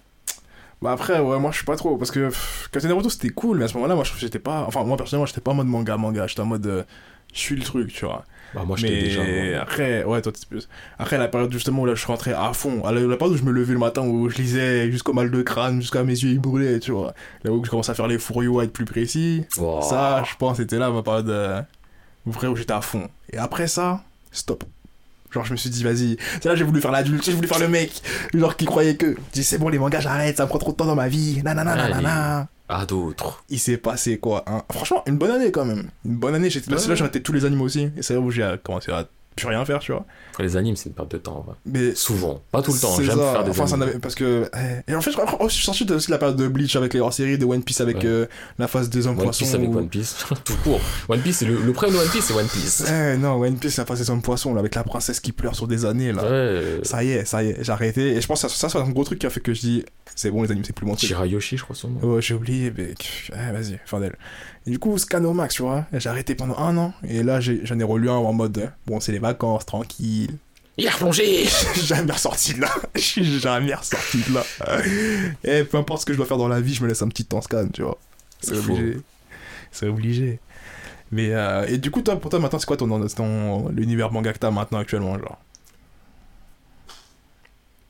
Bah 0.84 0.92
après, 0.92 1.18
ouais, 1.18 1.38
moi 1.38 1.50
je 1.50 1.56
suis 1.56 1.64
pas 1.64 1.76
trop. 1.76 1.96
Parce 1.96 2.10
que 2.10 2.28
pff, 2.28 2.68
Captain 2.70 2.88
Naruto 2.88 3.08
c'était 3.08 3.30
cool, 3.30 3.56
mais 3.56 3.64
à 3.64 3.68
ce 3.68 3.74
moment-là, 3.74 3.94
moi 3.94 4.04
j'étais 4.18 4.38
pas. 4.38 4.64
Enfin, 4.68 4.84
moi 4.84 4.98
personnellement, 4.98 5.24
j'étais 5.24 5.40
pas 5.40 5.52
en 5.52 5.54
mode 5.54 5.66
manga, 5.66 5.96
manga. 5.96 6.26
J'étais 6.26 6.42
en 6.42 6.46
mode. 6.46 6.66
euh, 6.66 6.82
je 7.32 7.38
suis 7.40 7.56
le 7.56 7.62
truc, 7.62 7.90
tu 7.90 8.04
vois. 8.04 8.24
Bah, 8.54 8.64
moi, 8.66 8.76
j'étais 8.76 9.02
déjà. 9.04 9.62
après, 9.62 10.04
ouais, 10.04 10.20
toi 10.20 10.30
t'es 10.30 10.40
plus. 10.46 10.68
Après, 10.98 11.16
la 11.16 11.26
période 11.26 11.50
justement 11.50 11.82
où 11.82 11.86
là 11.86 11.94
je 11.94 12.00
suis 12.00 12.06
rentré 12.06 12.32
à 12.34 12.52
fond, 12.52 12.84
à 12.84 12.92
la, 12.92 13.00
la 13.00 13.16
période 13.16 13.34
où 13.34 13.38
je 13.38 13.44
me 13.44 13.50
levais 13.50 13.72
le 13.72 13.78
matin, 13.78 14.02
où 14.02 14.28
je 14.28 14.36
lisais 14.36 14.90
jusqu'au 14.92 15.14
mal 15.14 15.30
de 15.30 15.40
crâne, 15.40 15.80
jusqu'à 15.80 16.04
mes 16.04 16.12
yeux 16.12 16.30
ils 16.32 16.38
brûlaient, 16.38 16.78
tu 16.80 16.92
vois. 16.92 17.14
Là 17.44 17.50
où 17.50 17.64
je 17.64 17.70
commençais 17.70 17.90
à 17.92 17.94
faire 17.94 18.06
les 18.06 18.18
furieux 18.18 18.52
à 18.60 18.64
être 18.64 18.72
plus 18.74 18.84
précis. 18.84 19.46
Ça, 19.82 20.22
je 20.30 20.36
pense, 20.36 20.58
c'était 20.58 20.78
là 20.78 20.90
ma 20.90 21.02
période 21.02 21.30
euh, 21.30 21.62
vrai 22.26 22.46
où 22.46 22.56
j'étais 22.56 22.74
à 22.74 22.82
fond. 22.82 23.08
Et 23.32 23.38
après 23.38 23.68
ça, 23.68 24.04
stop. 24.30 24.62
Genre, 25.34 25.44
je 25.44 25.50
me 25.52 25.56
suis 25.56 25.68
dit, 25.70 25.82
vas-y. 25.82 26.16
C'est 26.40 26.44
là 26.46 26.52
que 26.52 26.56
j'ai 26.58 26.64
voulu 26.64 26.80
faire 26.80 26.92
l'adulte, 26.92 27.24
j'ai 27.24 27.32
voulu 27.32 27.48
faire 27.48 27.58
le 27.58 27.66
mec. 27.68 27.90
Genre, 28.32 28.56
qui 28.56 28.66
croyait 28.66 28.94
que. 28.96 29.10
Je 29.10 29.32
dis, 29.32 29.44
c'est 29.44 29.58
bon, 29.58 29.68
les 29.68 29.78
mangas, 29.78 29.98
j'arrête, 30.00 30.36
ça 30.36 30.44
me 30.44 30.48
prend 30.48 30.58
trop 30.58 30.70
de 30.70 30.76
temps 30.76 30.86
dans 30.86 30.94
ma 30.94 31.08
vie. 31.08 31.42
Nanana, 31.42 31.72
Ah, 31.72 31.88
nanana. 31.88 32.48
À 32.68 32.86
d'autres. 32.86 33.44
Il 33.50 33.58
s'est 33.58 33.76
passé 33.76 34.18
quoi 34.18 34.44
hein? 34.46 34.62
Franchement, 34.72 35.02
une 35.06 35.18
bonne 35.18 35.32
année 35.32 35.50
quand 35.50 35.64
même. 35.64 35.90
Une 36.04 36.16
bonne 36.16 36.34
année. 36.34 36.48
J'étais 36.50 36.70
là, 36.70 36.78
c'est 36.78 36.88
là 36.88 36.94
j'ai 36.94 37.22
tous 37.22 37.32
les 37.32 37.44
animes 37.44 37.60
aussi. 37.60 37.90
Et 37.96 38.02
c'est 38.02 38.14
là 38.14 38.20
où 38.20 38.30
j'ai 38.30 38.54
commencé 38.62 38.90
à 38.92 39.06
plus 39.36 39.46
rien 39.48 39.64
faire, 39.64 39.78
tu 39.80 39.92
vois. 39.92 40.04
Les 40.38 40.56
animes, 40.56 40.76
c'est 40.76 40.88
une 40.88 40.94
perte 40.94 41.10
de 41.12 41.18
temps. 41.18 41.44
ouais. 41.46 41.54
Mais. 41.66 41.94
Souvent. 41.94 42.40
Pas 42.50 42.62
tout 42.62 42.72
le 42.72 42.78
temps. 42.78 42.94
J'aime 43.00 43.18
faire 43.18 43.44
des 43.44 43.50
enfin, 43.50 43.66
ça 43.66 43.76
parce 44.02 44.14
que 44.14 44.48
eh, 44.56 44.90
et 44.90 44.94
en 44.94 45.00
fait 45.00 45.12
je, 45.12 45.18
oh, 45.40 45.48
je 45.48 45.54
suis 45.54 45.64
sorti 45.64 45.84
de 45.84 45.94
aussi 45.94 46.10
la 46.10 46.18
période 46.18 46.36
de 46.36 46.48
Bleach 46.48 46.74
avec 46.76 46.94
les 46.94 47.00
hors-séries 47.00 47.38
de 47.38 47.44
One 47.44 47.62
Piece 47.62 47.80
avec 47.80 47.96
Ouais. 47.98 48.06
euh, 48.06 48.26
la 48.58 48.66
phase 48.68 48.90
des 48.90 49.06
hommes 49.06 49.16
One 49.18 49.24
poissons 49.24 49.44
Piece 49.44 49.54
avec 49.54 49.68
One 49.74 49.88
Piece. 49.88 50.24
tout 50.44 50.56
court. 50.64 50.80
One 51.08 51.20
Piece, 51.20 51.38
c'est 51.38 51.44
le, 51.46 51.56
le 51.60 51.72
premier 51.72 51.92
de 51.92 51.98
One 51.98 52.08
Piece, 52.08 52.24
c'est 52.24 52.34
One 52.34 52.46
Piece. 52.48 52.84
Eh 52.88 53.16
non, 53.16 53.34
One 53.40 53.56
Piece, 53.58 53.76
la 53.76 53.84
phase 53.86 54.00
des 54.00 54.10
hommes 54.10 54.22
poissons, 54.22 54.54
là, 54.54 54.60
avec 54.60 54.74
la 54.74 54.84
princesse 54.84 55.20
qui 55.20 55.32
pleure 55.32 55.54
sur 55.54 55.66
des 55.68 55.84
années, 55.84 56.12
là. 56.12 56.22
Ouais. 56.28 56.80
Ça 56.82 57.02
y 57.04 57.10
est, 57.12 57.24
ça 57.24 57.42
y 57.42 57.50
est, 57.50 57.62
j'ai 57.62 57.72
arrêté. 57.72 58.14
Et 58.16 58.20
je 58.20 58.26
pense 58.26 58.42
que 58.42 58.48
ça, 58.48 58.54
ça 58.54 58.68
c'est 58.68 58.78
un 58.78 58.90
gros 58.90 59.04
truc 59.04 59.18
qui 59.18 59.26
a 59.26 59.30
fait 59.30 59.40
que 59.40 59.54
je 59.54 59.60
dis, 59.60 59.84
c'est 60.16 60.30
bon, 60.30 60.42
les 60.42 60.50
animes, 60.50 60.64
c'est 60.64 60.72
plus 60.74 60.86
mon 60.86 60.94
truc. 60.94 61.08
Shirayoshi, 61.08 61.56
je 61.56 61.62
crois 61.64 61.76
son 61.76 61.88
nom. 61.90 62.00
Ouais, 62.14 62.22
j'ai 62.22 62.34
oublié, 62.34 62.72
mais 62.76 62.94
eh, 63.32 63.52
vas-y, 63.52 63.78
fin 63.86 64.00
d'elle. 64.00 64.16
Et 64.66 64.70
du 64.70 64.78
coup, 64.78 64.96
Scanomax, 64.96 65.54
tu 65.56 65.62
vois, 65.62 65.84
j'ai 65.92 66.08
arrêté 66.08 66.34
pendant 66.34 66.56
un 66.58 66.76
an. 66.78 66.94
Et 67.06 67.22
là, 67.22 67.40
j'ai- 67.40 67.64
j'en 67.66 67.78
ai 67.78 67.82
relu 67.84 68.08
un 68.08 68.14
en 68.14 68.32
mode, 68.32 68.56
euh, 68.58 68.66
bon, 68.86 68.98
c'est 69.00 69.12
les 69.12 69.18
vacances, 69.18 69.66
tranquille. 69.66 70.36
Il 70.78 70.88
a 70.88 70.90
replongé 70.90 71.44
Je 71.44 71.50
suis 71.50 71.86
jamais 71.86 72.12
ressorti 72.12 72.54
de 72.54 72.62
là. 72.62 72.70
Je 72.94 73.00
suis 73.00 73.38
jamais 73.40 73.74
ressorti 73.74 74.22
de 74.28 74.34
là. 74.34 74.44
Et 75.44 75.64
peu 75.64 75.76
importe 75.76 76.00
ce 76.00 76.06
que 76.06 76.12
je 76.12 76.16
dois 76.18 76.26
faire 76.26 76.38
dans 76.38 76.48
la 76.48 76.60
vie, 76.60 76.74
je 76.74 76.82
me 76.82 76.88
laisse 76.88 77.02
un 77.02 77.08
petit 77.08 77.24
temps 77.26 77.42
scan, 77.42 77.68
tu 77.72 77.82
vois. 77.82 77.98
C'est 78.40 78.56
obligé. 78.56 78.98
C'est 79.70 79.86
obligé. 79.86 80.40
Mais, 81.12 81.32
euh, 81.34 81.66
et 81.68 81.78
du 81.78 81.90
coup, 81.90 82.00
toi, 82.02 82.16
pour 82.18 82.30
toi, 82.30 82.40
maintenant, 82.40 82.58
c'est 82.58 82.66
quoi 82.66 82.76
ton, 82.76 83.06
ton 83.08 83.68
l'univers 83.68 84.10
manga 84.10 84.32
que 84.32 84.38
t'as 84.38 84.50
maintenant, 84.50 84.78
actuellement, 84.78 85.16
genre? 85.18 85.38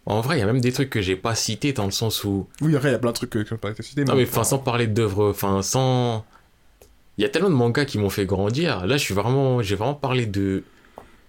En 0.07 0.21
vrai, 0.21 0.37
il 0.37 0.41
y 0.41 0.43
a 0.43 0.47
même 0.47 0.61
des 0.61 0.73
trucs 0.73 0.91
que 0.91 1.01
j'ai 1.01 1.17
pas 1.17 1.35
cités 1.35 1.73
dans 1.73 1.87
le 1.87 1.91
sens 1.91 2.25
où. 2.25 2.47
Oui, 2.61 2.77
après, 2.77 2.91
il 2.91 2.93
y 2.93 2.95
a 2.95 2.99
plein 2.99 3.11
de 3.13 3.17
trucs 3.17 3.31
que 3.31 3.39
je 3.43 3.49
peux 3.51 3.57
pas 3.57 3.73
citer. 3.81 4.05
Non, 4.05 4.15
mais 4.15 4.25
enfin, 4.25 4.45
sans 4.45 4.59
parler 4.59 4.87
d'œuvres, 4.87 5.31
enfin, 5.31 5.63
sans. 5.63 6.25
Il 7.19 7.23
y 7.23 7.25
a 7.25 7.29
tellement 7.29 7.51
de 7.51 7.55
mangas 7.55 7.85
qui 7.85 7.99
m'ont 7.99 8.11
fait 8.11 8.27
grandir. 8.27 8.87
Là, 8.87 8.97
je 8.97 9.03
suis 9.05 9.15
vraiment. 9.15 9.63
J'ai 9.63 9.77
vraiment 9.77 9.95
parlé 9.95 10.27
de. 10.27 10.65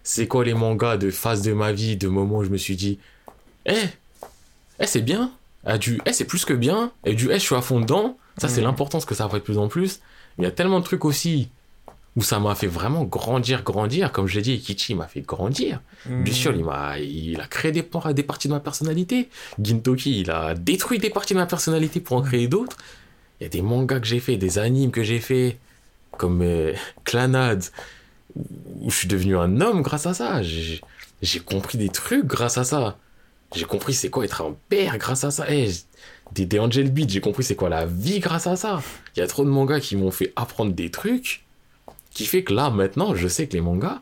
C'est 0.04 0.28
quoi 0.28 0.44
les 0.46 0.54
mangas, 0.54 0.98
de 0.98 1.10
phases 1.12 1.42
de 1.42 1.54
ma 1.54 1.72
vie, 1.72 1.98
de 1.98 2.08
moments 2.08 2.38
où 2.38 2.44
je 2.44 2.50
me 2.50 2.58
suis 2.58 2.76
dit. 2.76 3.00
Eh 3.66 3.74
Eh, 4.80 4.86
c'est 4.88 5.02
bien 5.02 5.32
ah, 5.66 5.78
du 5.78 6.00
Eh, 6.06 6.14
c'est 6.14 6.26
plus 6.26 6.46
que 6.46 6.54
bien 6.54 6.92
Et 7.06 7.16
du 7.16 7.30
Eh, 7.32 7.36
je 7.36 7.40
suis 7.40 7.56
à 7.56 7.62
fond 7.62 7.80
dedans. 7.80 8.18
Ça, 8.38 8.48
c'est 8.50 8.62
Mhm. 8.62 8.68
l'importance 8.68 9.06
que 9.06 9.16
ça 9.16 9.28
fait 9.30 9.38
de 9.38 9.44
plus 9.44 9.58
en 9.58 9.68
plus. 9.68 10.00
Mais 10.38 10.44
il 10.44 10.48
y 10.48 10.52
a 10.52 10.52
tellement 10.52 10.80
de 10.80 10.86
trucs 10.86 11.06
aussi 11.06 11.50
où 12.18 12.22
ça 12.22 12.40
m'a 12.40 12.54
fait 12.56 12.68
vraiment 12.68 13.04
grandir, 13.04 13.64
grandir. 13.64 14.12
Comme 14.12 14.28
je 14.28 14.36
l'ai 14.36 14.42
dit, 14.42 14.54
Ikichi 14.54 14.94
m'a 14.96 15.08
fait 15.08 15.22
grandir. 15.22 15.82
Hmm. 16.08 16.24
Bichol, 16.24 16.58
il 16.58 16.64
m'a, 16.66 17.00
il 17.00 17.40
a 17.42 17.48
créé 17.48 17.72
des, 17.72 17.84
des 18.14 18.24
parties 18.24 18.48
de 18.48 18.54
ma 18.54 18.60
personnalité. 18.60 19.30
Gintoki, 19.62 20.22
il 20.22 20.32
a 20.32 20.54
détruit 20.56 21.00
des 21.00 21.10
parties 21.10 21.34
de 21.34 21.40
ma 21.40 21.46
personnalité 21.46 22.00
pour 22.00 22.18
en 22.18 22.22
créer 22.22 22.48
d'autres. 22.48 22.78
Il 23.40 23.44
y 23.44 23.48
a 23.48 23.50
des 23.50 23.62
mangas 23.62 24.00
que 24.00 24.08
j'ai 24.08 24.20
fait, 24.20 24.38
des 24.38 24.60
animes 24.60 24.92
que 24.92 25.04
j'ai 25.04 25.20
fait, 25.20 25.58
comme 26.18 26.42
euh, 26.42 26.74
Clanad, 27.04 27.64
où 28.82 28.90
je 28.90 28.96
suis 28.96 29.08
devenu 29.08 29.38
un 29.38 29.62
homme 29.62 29.82
grâce 29.82 30.06
à 30.06 30.14
ça. 30.14 30.42
J'ai, 30.42 31.40
compris 31.40 31.78
des 31.78 31.90
trucs 31.90 32.26
grâce 32.26 32.58
à 32.58 32.64
ça. 32.64 32.98
J'ai 33.56 33.66
compris 33.66 33.94
c'est 33.94 34.10
quoi 34.10 34.26
être 34.26 34.42
un 34.42 34.56
père 34.70 34.98
grâce 34.98 35.24
à 35.24 35.32
ça. 35.32 35.46
Eh, 35.50 35.70
des, 36.32 36.46
des 36.46 36.60
Angel 36.60 36.92
Beats, 36.92 37.08
j'ai 37.08 37.22
compris 37.22 37.44
c'est 37.44 37.56
quoi 37.56 37.70
la 37.70 37.86
vie 37.86 38.20
grâce 38.20 38.48
à 38.48 38.56
ça. 38.56 38.82
Il 39.16 39.20
y 39.20 39.24
a 39.24 39.28
trop 39.28 39.44
de 39.46 39.50
mangas 39.50 39.80
qui 39.80 39.96
m'ont 39.96 40.12
fait 40.12 40.34
apprendre 40.36 40.74
des 40.74 40.92
trucs, 40.92 41.46
qui 42.12 42.26
fait 42.26 42.44
que 42.44 42.54
là, 42.54 42.70
maintenant, 42.70 43.16
je 43.16 43.28
sais 43.28 43.48
que 43.48 43.54
les 43.54 43.62
mangas, 43.62 44.00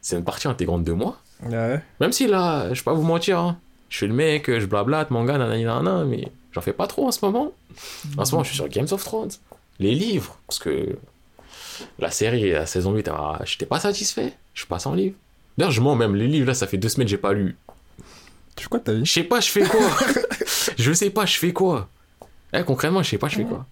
c'est 0.00 0.16
une 0.16 0.24
partie 0.24 0.48
intégrante 0.48 0.84
de 0.84 0.92
moi. 0.92 1.18
Ouais. 1.42 1.80
Même 2.00 2.12
si 2.12 2.26
là, 2.26 2.72
je 2.72 2.80
vais 2.80 2.84
pas 2.84 2.94
vous 2.94 3.02
mentir, 3.02 3.38
hein, 3.38 3.58
je 3.88 3.98
suis 3.98 4.06
le 4.06 4.14
mec, 4.14 4.50
je 4.50 4.66
blablate, 4.66 5.10
manga, 5.10 5.38
nanani, 5.38 5.64
nanana, 5.64 6.04
mais 6.04 6.28
j'en 6.52 6.60
fais 6.60 6.72
pas 6.72 6.86
trop 6.86 7.06
en 7.06 7.12
ce 7.12 7.24
moment. 7.24 7.52
En 8.16 8.24
ce 8.24 8.32
moment, 8.32 8.42
je 8.42 8.48
suis 8.48 8.56
sur 8.56 8.68
Games 8.68 8.88
of 8.90 9.04
Thrones. 9.04 9.30
Les 9.78 9.94
livres, 9.94 10.38
parce 10.46 10.58
que 10.58 10.96
la 11.98 12.10
série, 12.10 12.50
la 12.52 12.66
saison 12.66 12.92
8, 12.94 13.08
ah, 13.08 13.40
j'étais 13.44 13.66
pas 13.66 13.80
satisfait. 13.80 14.32
Je 14.54 14.60
suis 14.60 14.68
pas 14.68 14.78
sans 14.78 14.94
livre. 14.94 15.14
D'ailleurs, 15.58 15.72
je 15.72 15.80
mens 15.80 15.94
même, 15.96 16.14
les 16.14 16.26
livres 16.28 16.46
là, 16.48 16.54
ça 16.54 16.66
fait 16.66 16.76
deux 16.76 16.88
semaines 16.88 17.06
que 17.06 17.10
j'ai 17.10 17.16
pas 17.18 17.32
lu. 17.32 17.56
Tu 18.56 18.64
fais 18.64 18.68
quoi 18.68 18.80
ta 18.80 18.92
vie? 18.92 19.04
Je 19.04 19.12
sais 19.12 19.24
pas, 19.24 19.40
je 19.40 19.50
fais 19.50 19.62
quoi? 19.62 19.80
Je 20.78 20.92
sais 20.92 21.10
pas, 21.10 21.24
je 21.26 21.38
fais 21.38 21.52
quoi? 21.52 21.88
Eh, 22.52 22.62
concrètement, 22.62 23.02
je 23.02 23.08
sais 23.10 23.18
pas, 23.18 23.28
je 23.28 23.36
fais 23.36 23.44
quoi. 23.44 23.66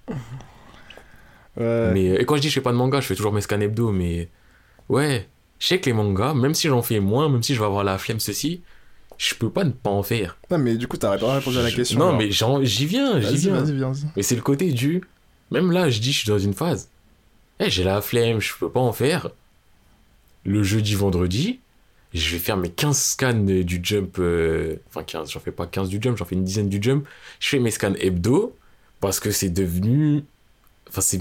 Ouais. 1.56 1.90
Mais, 1.93 2.06
et 2.14 2.24
quand 2.24 2.36
je 2.36 2.40
dis 2.43 2.48
je 2.48 2.55
fais 2.55 2.60
pas 2.60 2.72
de 2.72 2.76
manga, 2.76 3.01
je 3.01 3.06
fais 3.06 3.14
toujours 3.14 3.32
mes 3.32 3.40
scans 3.40 3.60
hebdo, 3.60 3.93
mais 3.93 4.28
ouais, 4.89 5.28
je 5.59 5.66
sais 5.66 5.81
que 5.81 5.86
les 5.86 5.93
mangas, 5.93 6.35
même 6.35 6.55
si 6.55 6.68
j'en 6.68 6.82
fais 6.82 7.01
moins, 7.01 7.28
même 7.28 7.43
si 7.43 7.55
je 7.55 7.60
vais 7.60 7.66
avoir 7.66 7.85
la 7.85 7.98
flemme, 7.98 8.20
ceci, 8.20 8.62
je 9.18 9.35
peux 9.35 9.51
pas 9.51 9.64
ne 9.64 9.70
pas 9.70 9.90
en 9.90 10.02
faire. 10.02 10.36
Non, 10.51 10.59
mais 10.59 10.76
du 10.76 10.89
coup, 10.89 10.97
t'arrêtes 10.97 11.20
pas 11.20 11.26
de 11.28 11.39
répondre 11.39 11.59
à 11.59 11.62
la 11.62 11.70
question. 11.70 11.98
Non, 11.98 12.16
mais 12.16 12.31
j'y 12.31 12.86
viens, 12.86 13.20
j'y 13.20 13.26
Vas-y, 13.26 13.36
viens. 13.36 13.60
vas-y, 13.60 13.76
viens. 13.76 13.93
Mais 14.16 14.22
c'est 14.22 14.36
le 14.36 14.43
côté 14.43 14.72
du. 14.72 15.02
Même 15.51 15.70
là, 15.70 15.90
je 15.90 16.01
dis, 16.01 16.12
je 16.12 16.18
suis 16.20 16.28
dans 16.28 16.39
une 16.39 16.55
phase. 16.55 16.89
Eh, 17.60 17.70
j'ai 17.70 17.82
la 17.85 18.01
flemme, 18.01 18.40
je 18.40 18.52
peux 18.59 18.70
pas 18.70 18.81
en 18.81 18.93
faire. 18.93 19.31
Le 20.44 20.62
jeudi, 20.62 20.94
vendredi, 20.94 21.60
je 22.12 22.32
vais 22.32 22.39
faire 22.39 22.56
mes 22.56 22.70
15 22.70 22.98
scans 22.98 23.32
du 23.35 23.81
jump. 23.82 24.16
euh, 24.18 24.76
Enfin, 24.89 25.02
15, 25.05 25.31
j'en 25.31 25.40
fais 25.40 25.52
pas 25.52 25.66
15 25.66 25.89
du 25.89 25.98
jump, 26.01 26.16
j'en 26.16 26.24
fais 26.24 26.35
une 26.35 26.44
dizaine 26.44 26.68
du 26.68 26.78
jump. 26.82 27.06
Je 27.40 27.48
fais 27.48 27.59
mes 27.59 27.70
scans 27.70 27.94
hebdo 27.94 28.55
parce 29.01 29.20
que 29.20 29.31
c'est 29.31 29.51
devenu. 29.51 30.24
Enfin, 30.89 31.01
c'est. 31.01 31.20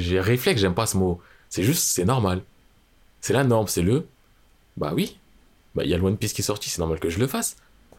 J'ai 0.00 0.20
réflexe, 0.20 0.60
j'aime 0.60 0.74
pas 0.74 0.86
ce 0.86 0.96
mot. 0.96 1.20
C'est 1.50 1.62
juste, 1.62 1.84
c'est 1.84 2.04
normal. 2.04 2.42
C'est 3.20 3.34
la 3.34 3.44
norme, 3.44 3.68
c'est 3.68 3.82
le. 3.82 4.06
Bah 4.76 4.92
oui. 4.94 5.18
Bah, 5.74 5.84
il 5.84 5.90
y 5.90 5.94
a 5.94 5.98
le 5.98 6.04
One 6.04 6.16
Piece 6.18 6.32
qui 6.34 6.42
est 6.42 6.44
sorti, 6.44 6.70
c'est 6.70 6.80
normal 6.80 7.00
que 7.00 7.10
je 7.10 7.18
le 7.20 7.26
fasse. 7.28 7.56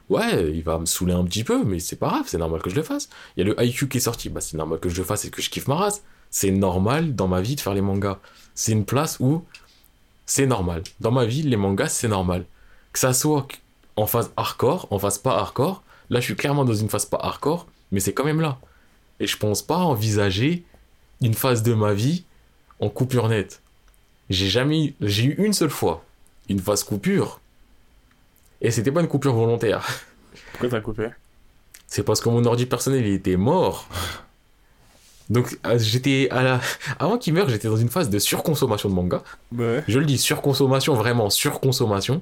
Ouais, 0.10 0.52
il 0.54 0.64
va 0.64 0.80
me 0.80 0.86
saouler 0.86 1.14
un 1.14 1.26
petit 1.26 1.44
peu, 1.44 1.64
mais 1.66 1.80
c'est 1.80 1.96
pas 1.98 2.10
grave, 2.10 2.26
c'est 2.28 2.38
normal 2.38 2.62
que 2.62 2.70
je 2.70 2.76
le 2.76 2.84
fasse. 2.84 3.10
Il 3.38 3.48
y 3.48 3.50
a 3.52 3.54
le 3.54 3.64
IQ 3.64 3.90
qui 3.90 3.98
est 3.98 4.02
sorti, 4.02 4.30
bah 4.30 4.42
c'est 4.42 4.58
normal 4.58 4.80
que 4.80 4.90
je 4.90 4.98
le 4.98 5.04
fasse 5.04 5.26
et 5.26 5.32
que 5.32 5.42
je 5.42 5.50
kiffe 5.50 5.68
ma 5.68 5.76
race. 5.76 6.04
C'est 6.38 6.52
normal 6.52 7.16
dans 7.16 7.30
ma 7.30 7.40
vie 7.40 7.56
de 7.56 7.62
faire 7.62 7.74
les 7.74 7.80
mangas. 7.80 8.20
C'est 8.56 8.74
une 8.74 8.84
place 8.84 9.22
où 9.22 9.46
c'est 10.26 10.46
normal. 10.46 10.84
Dans 11.00 11.10
ma 11.12 11.24
vie, 11.24 11.44
les 11.44 11.56
mangas, 11.56 11.88
c'est 11.88 12.10
normal. 12.10 12.44
Que 12.92 13.00
ça 13.00 13.14
soit 13.14 13.48
en 13.96 14.06
phase 14.06 14.34
hardcore, 14.36 14.86
en 14.92 15.00
phase 15.00 15.18
pas 15.18 15.38
hardcore, 15.38 15.82
là 16.10 16.20
je 16.20 16.26
suis 16.26 16.36
clairement 16.36 16.66
dans 16.66 16.74
une 16.74 16.90
phase 16.90 17.06
pas 17.06 17.20
hardcore, 17.24 17.68
mais 17.94 18.02
c'est 18.02 18.12
quand 18.14 18.26
même 18.26 18.42
là. 18.42 18.58
Et 19.22 19.28
je 19.28 19.38
pense 19.38 19.62
pas 19.62 19.78
envisager 19.78 20.66
une 21.22 21.34
phase 21.34 21.64
de 21.64 21.74
ma 21.74 21.94
vie 21.94 22.26
en 22.82 22.90
coupure 22.90 23.30
nette. 23.30 23.62
J'ai 24.30 24.50
jamais 24.50 24.88
eu- 24.88 24.96
j'ai 25.00 25.24
eu 25.28 25.36
une 25.38 25.54
seule 25.54 25.70
fois 25.70 26.04
une 26.50 26.60
phase 26.60 26.84
coupure 26.84 27.40
et 28.60 28.72
c'était 28.72 28.92
pas 28.92 29.00
une 29.00 29.08
coupure 29.08 29.36
volontaire. 29.36 29.88
Pourquoi 30.52 30.68
t'as 30.70 30.82
coupé? 30.82 31.08
C'est 31.88 32.04
parce 32.04 32.20
que 32.20 32.28
mon 32.28 32.44
ordi 32.44 32.66
personnel 32.66 33.06
il 33.06 33.14
était 33.14 33.38
mort. 33.38 33.88
Donc 35.30 35.58
euh, 35.66 35.78
j'étais 35.80 36.28
à 36.32 36.44
la... 36.44 36.62
avant 37.00 37.18
qu'il 37.18 37.34
meure, 37.34 37.50
j'étais 37.50 37.68
dans 37.68 37.78
une 37.78 37.90
phase 37.90 38.10
de 38.10 38.20
surconsommation 38.20 38.90
de 38.90 38.94
manga. 38.94 39.24
Ouais. 39.56 39.84
Je 39.88 40.00
le 40.00 40.06
dis 40.06 40.18
surconsommation, 40.18 40.94
vraiment 40.94 41.30
surconsommation. 41.30 42.22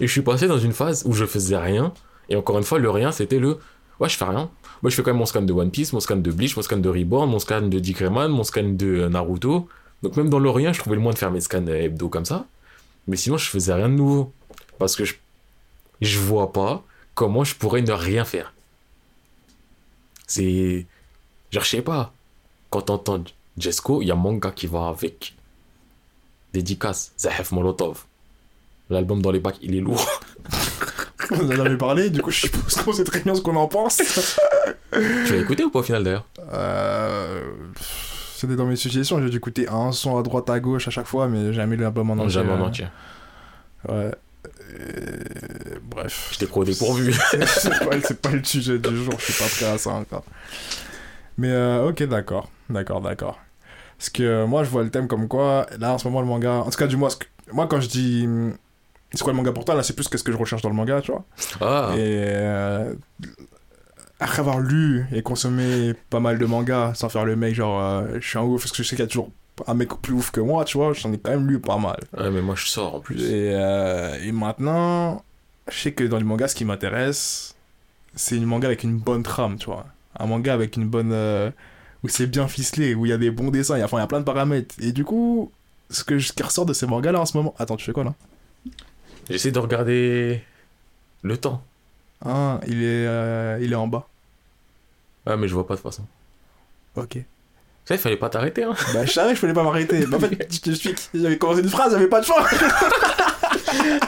Et 0.00 0.06
je 0.06 0.12
suis 0.12 0.22
passé 0.22 0.46
dans 0.46 0.58
une 0.58 0.72
phase 0.72 1.04
où 1.06 1.12
je 1.12 1.24
faisais 1.24 1.56
rien. 1.56 1.92
Et 2.28 2.36
encore 2.36 2.58
une 2.58 2.64
fois, 2.64 2.78
le 2.78 2.90
rien, 2.90 3.12
c'était 3.12 3.38
le 3.38 3.58
ouais, 4.00 4.08
je 4.08 4.16
fais 4.16 4.24
rien. 4.24 4.50
Moi, 4.82 4.90
je 4.90 4.96
fais 4.96 5.02
quand 5.02 5.10
même 5.10 5.18
mon 5.18 5.26
scan 5.26 5.42
de 5.42 5.52
One 5.52 5.70
Piece, 5.70 5.92
mon 5.92 6.00
scan 6.00 6.16
de 6.16 6.30
Bleach, 6.30 6.56
mon 6.56 6.62
scan 6.62 6.76
de 6.78 6.88
Reborn, 6.88 7.30
mon 7.30 7.38
scan 7.38 7.62
de 7.62 7.78
Dick 7.78 7.98
Rayman, 7.98 8.30
mon 8.30 8.44
scan 8.44 8.64
de 8.64 8.86
euh, 8.86 9.08
Naruto. 9.08 9.68
Donc 10.02 10.16
même 10.16 10.28
dans 10.28 10.38
le 10.38 10.50
rien, 10.50 10.72
je 10.72 10.80
trouvais 10.80 10.96
le 10.96 11.02
moyen 11.02 11.14
de 11.14 11.18
faire 11.18 11.30
mes 11.30 11.40
scans 11.40 11.66
euh, 11.66 11.82
hebdo 11.82 12.08
comme 12.08 12.24
ça. 12.24 12.46
Mais 13.06 13.16
sinon, 13.16 13.38
je 13.38 13.48
faisais 13.48 13.72
rien 13.72 13.88
de 13.88 13.94
nouveau. 13.94 14.32
Parce 14.78 14.96
que 14.96 15.04
je, 15.04 15.14
je 16.02 16.18
vois 16.18 16.52
pas 16.52 16.84
comment 17.14 17.44
je 17.44 17.54
pourrais 17.54 17.82
ne 17.82 17.92
rien 17.92 18.24
faire. 18.24 18.52
C'est. 20.26 20.86
Je 21.50 21.60
sais 21.60 21.82
pas. 21.82 22.12
Quand 22.76 22.82
t'entends 22.82 23.24
Jesco, 23.56 24.02
il 24.02 24.08
y 24.08 24.10
a 24.10 24.14
manga 24.14 24.50
qui 24.50 24.66
va 24.66 24.88
avec. 24.88 25.34
Dédicace, 26.52 27.12
Zahef 27.18 27.52
Molotov. 27.52 28.04
L'album 28.90 29.22
dans 29.22 29.30
les 29.30 29.40
bacs, 29.40 29.56
il 29.62 29.74
est 29.74 29.80
lourd. 29.80 30.06
On 31.30 31.46
en 31.46 31.64
avait 31.64 31.78
parlé, 31.78 32.10
du 32.10 32.20
coup, 32.20 32.30
je 32.30 32.40
suppose 32.40 32.74
qu'on 32.74 32.92
sait 32.92 33.04
très 33.04 33.20
bien 33.20 33.34
ce 33.34 33.40
qu'on 33.40 33.56
en 33.56 33.66
pense. 33.66 33.96
tu 34.92 35.32
l'as 35.32 35.40
écouté 35.40 35.64
ou 35.64 35.70
pas 35.70 35.78
au 35.78 35.82
final 35.82 36.04
d'ailleurs 36.04 36.26
Euh, 36.52 37.50
C'était 38.34 38.56
dans 38.56 38.66
mes 38.66 38.76
suggestions, 38.76 39.22
j'ai 39.22 39.30
dû 39.30 39.38
écouter 39.38 39.66
un 39.70 39.90
son 39.92 40.18
à 40.18 40.22
droite 40.22 40.50
à 40.50 40.60
gauche 40.60 40.86
à 40.86 40.90
chaque 40.90 41.06
fois, 41.06 41.28
mais 41.28 41.54
jamais 41.54 41.76
l'album 41.76 42.10
en 42.10 42.18
entier. 42.18 42.28
Jamais 42.28 42.52
en 42.52 42.60
euh, 42.60 42.66
entier. 42.66 42.88
Ouais. 43.88 44.10
Euh, 44.78 45.78
bref. 45.82 46.28
Je 46.32 46.44
t'ai 46.44 46.52
au 46.52 46.62
dépourvu. 46.62 47.14
c'est 47.46 47.70
pas, 47.70 48.14
pas 48.20 48.36
le 48.36 48.44
sujet 48.44 48.78
du 48.78 48.96
jour, 49.02 49.14
je 49.18 49.32
suis 49.32 49.42
pas 49.42 49.48
prêt 49.48 49.64
à 49.64 49.78
ça 49.78 49.92
encore. 49.92 50.24
Mais 51.38 51.48
euh, 51.50 51.88
ok, 51.88 52.02
d'accord, 52.04 52.50
d'accord, 52.70 53.00
d'accord. 53.00 53.38
Parce 53.98 54.10
que 54.10 54.22
euh, 54.22 54.46
moi, 54.46 54.64
je 54.64 54.70
vois 54.70 54.82
le 54.82 54.90
thème 54.90 55.08
comme 55.08 55.28
quoi, 55.28 55.66
là, 55.78 55.92
en 55.94 55.98
ce 55.98 56.06
moment, 56.08 56.20
le 56.20 56.26
manga... 56.26 56.52
En 56.60 56.70
tout 56.70 56.78
cas, 56.78 56.86
du 56.86 56.96
moins, 56.96 57.10
ce 57.10 57.16
que- 57.16 57.26
moi, 57.52 57.66
quand 57.66 57.80
je 57.80 57.88
dis... 57.88 58.22
hum, 58.26 58.54
C'est 59.12 59.22
quoi 59.22 59.32
le 59.32 59.36
manga 59.36 59.52
pour 59.52 59.64
toi 59.64 59.74
Là, 59.74 59.82
c'est 59.82 59.94
plus 59.94 60.08
qu'est-ce 60.08 60.24
que 60.24 60.32
je 60.32 60.36
recherche 60.36 60.62
dans 60.62 60.68
le 60.68 60.74
manga, 60.74 61.00
tu 61.00 61.12
vois. 61.12 61.24
Ah, 61.60 61.92
Et 61.96 61.98
euh, 62.00 62.94
après 64.20 64.40
avoir 64.40 64.60
lu 64.60 65.06
et 65.12 65.22
consommé 65.22 65.94
pas 66.10 66.20
mal 66.20 66.38
de 66.38 66.46
mangas, 66.46 66.94
sans 66.94 67.08
faire 67.08 67.24
le 67.24 67.36
mec, 67.36 67.54
genre, 67.54 67.80
euh, 67.82 68.18
je 68.20 68.26
suis 68.28 68.38
un 68.38 68.42
ouf, 68.42 68.62
parce 68.62 68.72
que 68.72 68.82
je 68.82 68.88
sais 68.88 68.96
qu'il 68.96 69.04
y 69.04 69.06
a 69.06 69.08
toujours 69.08 69.30
un 69.66 69.74
mec 69.74 69.88
plus 70.02 70.14
ouf 70.14 70.30
que 70.30 70.40
moi, 70.40 70.64
tu 70.64 70.78
vois, 70.78 70.92
j'en 70.92 71.12
ai 71.12 71.18
quand 71.18 71.30
même 71.30 71.46
lu 71.48 71.58
pas 71.58 71.76
mal. 71.78 71.98
ouais, 72.18 72.30
mais 72.30 72.42
moi 72.42 72.54
je 72.56 72.66
sors 72.66 72.94
en 72.94 73.00
plus. 73.00 73.22
Et, 73.22 73.52
euh, 73.54 74.16
et 74.22 74.32
maintenant, 74.32 75.22
je 75.70 75.78
sais 75.78 75.92
que 75.92 76.04
dans 76.04 76.18
les 76.18 76.24
mangas, 76.24 76.48
ce 76.48 76.54
qui 76.54 76.64
m'intéresse, 76.64 77.54
c'est 78.14 78.36
une 78.36 78.44
manga 78.46 78.66
avec 78.68 78.82
une 78.84 78.98
bonne 78.98 79.22
trame, 79.22 79.56
tu 79.58 79.66
vois. 79.66 79.86
Un 80.18 80.26
manga 80.26 80.52
avec 80.54 80.76
une 80.76 80.86
bonne. 80.86 81.12
euh, 81.12 81.50
où 82.02 82.08
c'est 82.08 82.26
bien 82.26 82.46
ficelé, 82.46 82.94
où 82.94 83.06
il 83.06 83.08
y 83.08 83.12
a 83.12 83.18
des 83.18 83.30
bons 83.30 83.50
dessins, 83.50 83.76
il 83.76 83.80
y 83.80 83.82
a, 83.82 83.86
enfin, 83.86 83.96
il 83.96 84.00
y 84.00 84.04
a 84.04 84.06
plein 84.06 84.20
de 84.20 84.24
paramètres. 84.24 84.74
Et 84.80 84.92
du 84.92 85.04
coup, 85.04 85.50
ce, 85.90 86.04
que, 86.04 86.18
ce 86.18 86.32
qui 86.32 86.42
ressort 86.42 86.66
de 86.66 86.72
ces 86.72 86.86
mangas 86.86 87.12
là 87.12 87.20
en 87.20 87.26
ce 87.26 87.36
moment. 87.36 87.54
Attends, 87.58 87.76
tu 87.76 87.84
fais 87.84 87.92
quoi 87.92 88.04
là? 88.04 88.14
J'essaie 89.30 89.50
de 89.50 89.58
regarder 89.58 90.42
le 91.22 91.36
temps. 91.36 91.62
Ah, 92.24 92.60
il 92.66 92.82
est, 92.82 93.06
euh, 93.06 93.58
il 93.60 93.72
est 93.72 93.76
en 93.76 93.88
bas. 93.88 94.06
Ah, 95.26 95.36
mais 95.36 95.48
je 95.48 95.54
vois 95.54 95.66
pas 95.66 95.74
de 95.74 95.80
toute 95.80 95.90
façon. 95.90 96.04
Ok. 96.96 97.10
Tu 97.12 97.24
sais, 97.84 97.94
il 97.94 97.98
fallait 97.98 98.16
pas 98.16 98.28
t'arrêter, 98.28 98.64
hein. 98.64 98.74
Bah, 98.94 99.04
je 99.04 99.12
savais 99.12 99.30
que 99.30 99.36
je 99.36 99.40
pouvais 99.40 99.52
pas 99.52 99.62
m'arrêter. 99.64 100.04
En 100.06 100.18
fait, 100.20 100.30
je 100.52 100.60
t'explique. 100.60 101.08
J'avais 101.14 101.38
commencé 101.38 101.60
une 101.62 101.68
phrase, 101.68 101.92
j'avais 101.92 102.08
pas 102.08 102.20
de 102.20 102.26
choix. 102.26 102.44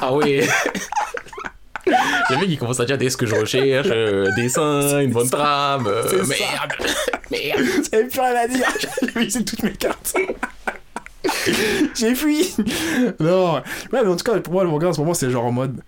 Ah 0.01 0.15
ouais 0.15 0.47
Le 2.31 2.37
mec 2.37 2.49
il 2.49 2.59
commence 2.59 2.81
à 2.81 2.85
dire 2.85 2.99
des 2.99 3.11
ce 3.11 3.17
que 3.17 3.27
je 3.27 3.35
recherche, 3.35 3.89
euh, 3.91 4.27
dessin, 4.37 5.01
une 5.01 5.13
bonne 5.13 5.31
trame, 5.31 5.87
euh, 5.87 6.25
merde, 6.27 6.73
merde. 7.31 7.61
J'avais 7.91 8.05
plus 8.05 8.21
rien 8.21 8.37
à 8.37 8.49
dire. 8.49 8.67
J'avais 9.03 9.27
usé 9.27 9.45
toutes 9.45 9.63
mes 9.63 9.73
cartes. 9.73 10.15
J'ai 11.95 12.15
fui. 12.15 12.55
Non. 13.21 13.55
Ouais, 13.55 13.63
mais 13.93 14.07
en 14.07 14.17
tout 14.17 14.25
cas, 14.25 14.39
pour 14.41 14.53
moi, 14.53 14.65
le 14.65 14.71
manga 14.71 14.89
en 14.89 14.93
ce 14.93 15.01
moment, 15.01 15.15
c'est 15.15 15.31
genre 15.31 15.45
en 15.45 15.53
mode. 15.53 15.81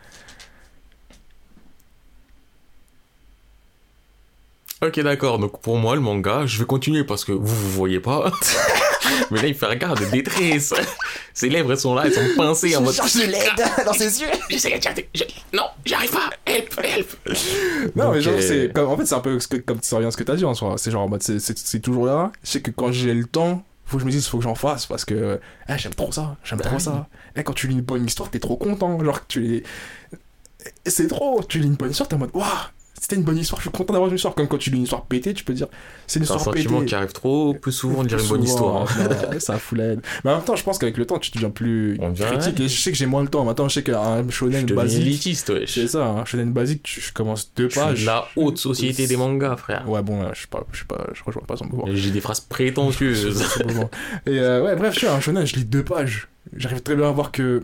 Ok 4.83 4.99
d'accord, 5.01 5.39
donc 5.39 5.61
pour 5.61 5.77
moi 5.77 5.95
le 5.95 6.01
manga, 6.01 6.47
je 6.47 6.59
vais 6.59 6.65
continuer 6.65 7.05
parce 7.05 7.27
que 7.27 7.33
vous 7.33 7.55
vous 7.55 7.71
voyez 7.71 8.01
pas. 8.01 8.33
Mais 9.31 9.43
là 9.43 9.49
il 9.49 9.55
fait 9.55 9.67
un 9.67 9.71
regard 9.71 9.95
de 9.95 10.05
détresse. 10.07 10.73
Ses 11.35 11.49
lèvres 11.49 11.73
elles 11.73 11.79
sont 11.79 11.95
là, 11.95 12.03
elles 12.07 12.13
sont 12.13 12.21
pincées 12.37 12.77
en 12.77 12.83
mode... 12.83 12.95
de 12.95 13.31
l'aide 13.31 13.67
dans 13.87 13.93
ses 13.93 14.21
yeux. 14.21 14.29
J'essaie 14.49 14.79
de 14.79 15.03
je- 15.15 15.25
Non, 15.53 15.65
j'y 15.85 15.95
arrive 15.95 16.11
pas, 16.11 16.31
help, 16.47 16.81
help. 16.83 17.09
Non, 17.97 18.13
mais 18.13 18.21
genre, 18.21 18.35
euh, 18.35 18.41
c'est. 18.41 18.73
Comme, 18.73 18.89
en 18.89 18.97
fait, 18.97 19.07
c'est 19.07 19.15
un 19.15 19.21
peu 19.21 19.39
ce 19.41 19.49
que, 19.49 19.57
comme 19.57 19.79
ça 19.83 19.97
revient 19.97 20.09
à 20.09 20.11
ce 20.11 20.17
que 20.17 20.25
t'as 20.25 20.37
dit 20.37 20.45
en 20.45 20.55
soi. 20.55 20.75
C'est 20.79 20.91
genre 20.91 21.03
en 21.03 21.09
mode, 21.09 21.23
c'est- 21.23 21.81
toujours 21.81 22.07
là. 22.07 22.33
Je 22.45 22.51
sais 22.51 22.61
que 22.61 22.71
quand 22.71 22.93
j'ai 22.93 23.15
le 23.15 23.25
temps, 23.25 23.65
faut 23.87 23.97
que 23.97 24.03
je 24.03 24.07
me 24.07 24.11
dise, 24.11 24.27
faut 24.27 24.39
que 24.39 24.45
j'en 24.45 24.55
fasse 24.55 24.87
parce 24.87 25.05
que. 25.05 25.41
eh, 25.69 25.73
j'aime 25.79 25.95
trop 25.95 26.13
ça. 26.13 26.37
J'aime 26.45 26.59
Bah 26.59 26.65
trop 26.67 26.77
oui. 26.77 26.83
ça. 26.83 27.07
Eh, 27.37 27.43
quand 27.43 27.53
tu 27.53 27.67
lis 27.69 27.75
une 27.75 27.81
bonne 27.81 28.05
histoire, 28.07 28.31
t'es 28.31 28.39
trop 28.41 28.57
content. 28.57 29.03
Genre, 29.05 29.27
tu. 29.27 29.57
Et 29.57 30.91
C'est 30.91 31.09
trop. 31.09 31.43
Tu 31.49 31.59
lis 31.59 31.67
une 31.69 31.75
bonne 31.75 31.91
histoire, 31.91 32.09
t'es 32.09 32.15
en 32.17 32.19
mode, 32.19 32.31
waouh, 32.35 32.45
c'était 33.01 33.17
une 33.17 33.23
bonne 33.23 33.39
histoire. 33.39 33.59
Je 33.61 33.63
suis 33.69 33.71
content 33.71 33.93
d'avoir 33.95 34.11
une 34.11 34.17
histoire. 34.17 34.35
Comme 34.35 34.47
quand 34.47 34.59
tu 34.59 34.71
lis 34.71 34.77
une 34.77 34.83
histoire 34.85 35.07
pétée, 35.07 35.33
tu 35.35 35.43
peux 35.43 35.55
dire, 35.55 35.67
c'est 36.07 36.21
une 36.21 36.27
C'est 36.27 36.33
un 36.33 36.37
histoire 36.37 36.55
pétée. 36.55 36.69
sentiment 36.69 36.85
qui 36.87 36.95
arrive 36.95 37.13
trop 37.13 37.55
peu 37.55 37.71
souvent 37.71 38.03
de 38.05 38.09
dire 38.09 38.19
une 38.21 38.29
bonne 38.29 38.45
histoire. 38.45 38.83
ouais, 39.31 39.41
ça 39.41 39.59
fout 39.59 39.79
la 39.79 39.85
haine. 39.85 40.03
Mais 40.25 40.31
en 40.31 40.37
même 40.37 40.45
temps, 40.45 40.55
je 40.55 40.63
pense 40.63 40.79
qu'avec 40.79 40.97
le 40.99 41.07
temps, 41.07 41.19
tu 41.19 41.31
deviens 41.31 41.51
plus 41.51 41.97
On 42.01 42.13
critique. 42.13 42.61
Et 42.61 42.69
je 42.69 42.81
sais 42.81 42.93
que 42.93 42.97
j'ai 42.99 43.07
moins 43.07 43.23
le 43.23 43.29
temps. 43.29 43.45
Maintenant, 43.45 43.69
je 43.69 43.75
sais 43.75 43.83
qu'un 43.83 44.23
Je 44.27 44.31
shonen 44.31 44.63
deviens 44.67 44.77
basique. 44.77 45.01
élitiste, 45.01 45.49
wesh. 45.49 45.73
C'est 45.75 45.89
ça, 45.89 46.05
un 46.07 46.25
shonen 46.27 46.53
basique, 46.53 46.83
tu, 46.83 47.01
je 47.01 47.13
commence 47.13 47.51
deux 47.57 47.69
Je 47.71 47.75
pages. 47.81 48.05
la 48.05 48.27
haute 48.37 48.59
société 48.59 49.07
des 49.07 49.17
mangas, 49.17 49.57
frère. 49.57 49.89
Ouais, 49.89 50.03
bon, 50.03 50.23
je 50.35 50.41
sais 50.43 50.47
pas, 50.49 50.67
je 50.73 50.81
sais 50.81 50.85
pas, 50.85 51.07
je 51.15 51.23
rejoins 51.25 51.43
pas 51.47 51.57
son 51.57 51.65
mouvement. 51.67 51.87
J'ai 51.93 52.11
des 52.11 52.21
phrases 52.21 52.41
prétentieuses. 52.41 53.43
Et 54.27 54.39
euh, 54.39 54.63
ouais, 54.63 54.77
bref, 54.77 54.93
je 54.95 54.99
suis 54.99 55.07
un 55.07 55.21
shonen, 55.21 55.47
je 55.47 55.57
lis 55.57 55.65
deux 55.65 55.83
pages. 55.85 56.29
J'arrive 56.57 56.83
très 56.83 56.97
bien 56.97 57.09
à 57.09 57.13
voir 57.13 57.33
que. 57.33 57.63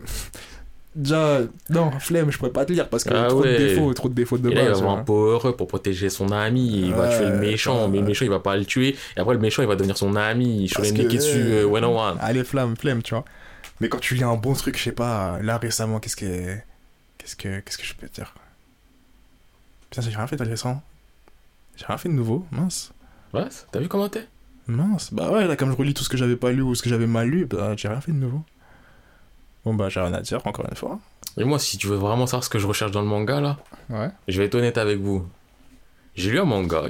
Déjà, 0.97 1.41
non, 1.69 1.91
flemme, 2.01 2.33
je 2.33 2.39
pourrais 2.39 2.51
pas 2.53 2.65
te 2.65 2.73
lire 2.73 2.89
parce 2.89 3.05
que 3.05 3.13
Ah 3.13 3.29
trop 3.29 3.43
ouais. 3.43 3.53
de 3.53 3.59
défauts, 3.69 3.93
trop 3.93 4.09
de 4.09 4.15
défauts 4.15 4.39
de 4.39 4.49
là, 4.49 4.63
il 4.63 4.65
va 4.65 4.69
base. 4.71 4.79
avoir 4.81 4.97
un 4.97 5.49
up 5.51 5.57
pour 5.57 5.69
protéger 5.69 6.09
son 6.09 6.33
ami. 6.33 6.87
Il 6.87 6.95
va 6.95 7.15
tuer 7.15 7.29
le 7.29 7.37
méchant, 7.39 7.83
ouais. 7.83 7.89
mais 7.89 7.99
le 7.99 8.05
méchant, 8.07 8.25
il 8.25 8.31
va 8.31 8.41
pas 8.41 8.57
le 8.57 8.65
tuer. 8.65 8.97
Et 9.15 9.21
après, 9.21 9.35
le 9.35 9.41
méchant, 9.41 9.61
il 9.63 9.69
va 9.69 9.77
devenir 9.77 9.99
son 9.99 10.17
ami. 10.17 10.69
Shonen 10.69 10.95
Neketsu 10.95 11.37
euh, 11.37 11.65
one 11.67 11.85
on 11.85 12.01
one. 12.01 12.17
Allez, 12.21 12.45
flamme, 12.45 12.77
flemme, 12.79 13.03
tu 13.03 13.15
vois. 13.15 13.27
Mais 13.81 13.91
quand 13.91 13.99
tu 13.99 14.15
lis 14.15 14.25
un 14.25 14.37
bon 14.37 14.55
truc, 14.55 14.79
je 14.79 14.85
sais 14.85 14.93
pas, 14.93 15.39
là 15.43 15.59
récemment, 15.59 16.01
qu'est-ce 16.01 16.17
que. 16.17 16.57
Qu'est-ce 17.19 17.37
que, 17.37 17.61
qu'est-ce 17.61 17.77
que 17.77 17.85
je 17.85 17.95
peux 17.95 18.09
te 18.09 18.15
dire? 18.15 18.33
Putain, 19.91 20.01
j'ai 20.03 20.17
rien 20.17 20.27
fait 20.27 20.41
récent. 20.41 20.83
J'ai 21.77 21.85
rien 21.85 21.99
fait 21.99 22.09
de 22.09 22.15
nouveau, 22.15 22.47
mince. 22.51 22.93
Ouais, 23.35 23.45
t'as 23.71 23.81
vu 23.81 23.89
comment 23.89 24.09
t'es? 24.09 24.27
Mince. 24.67 25.13
Bah 25.13 25.31
ouais, 25.31 25.47
là, 25.47 25.57
comme 25.57 25.71
je 25.73 25.77
relis 25.77 25.93
tout 25.93 26.05
ce 26.05 26.09
que 26.09 26.17
j'avais 26.17 26.37
pas 26.37 26.53
lu 26.53 26.63
ou 26.63 26.75
ce 26.75 26.83
que 26.83 26.89
j'avais 26.89 27.07
mal 27.07 27.29
lu, 27.29 27.45
bah 27.45 27.75
j'ai 27.77 27.89
rien 27.89 28.01
fait 28.01 28.13
de 28.13 28.17
nouveau. 28.17 28.43
Bon, 29.67 29.75
bah 29.75 29.89
j'ai 29.91 30.01
rien 30.01 30.15
à 30.15 30.21
dire, 30.21 30.41
encore 30.47 30.65
une 30.71 30.77
fois. 30.77 30.99
Et 31.37 31.45
moi, 31.45 31.59
si 31.59 31.77
tu 31.77 31.89
veux 31.89 31.97
vraiment 31.97 32.27
savoir 32.27 32.45
ce 32.45 32.49
que 32.49 32.59
je 32.59 32.67
recherche 32.69 32.93
dans 32.93 33.03
le 33.03 33.09
manga, 33.09 33.41
là, 33.41 33.59
Ouais. 33.91 34.09
je 34.29 34.39
vais 34.39 34.47
être 34.47 34.55
honnête 34.55 34.79
avec 34.79 34.99
vous. 35.01 35.27
J'ai 36.15 36.31
lu 36.31 36.39
un 36.41 36.45
manga. 36.45 36.85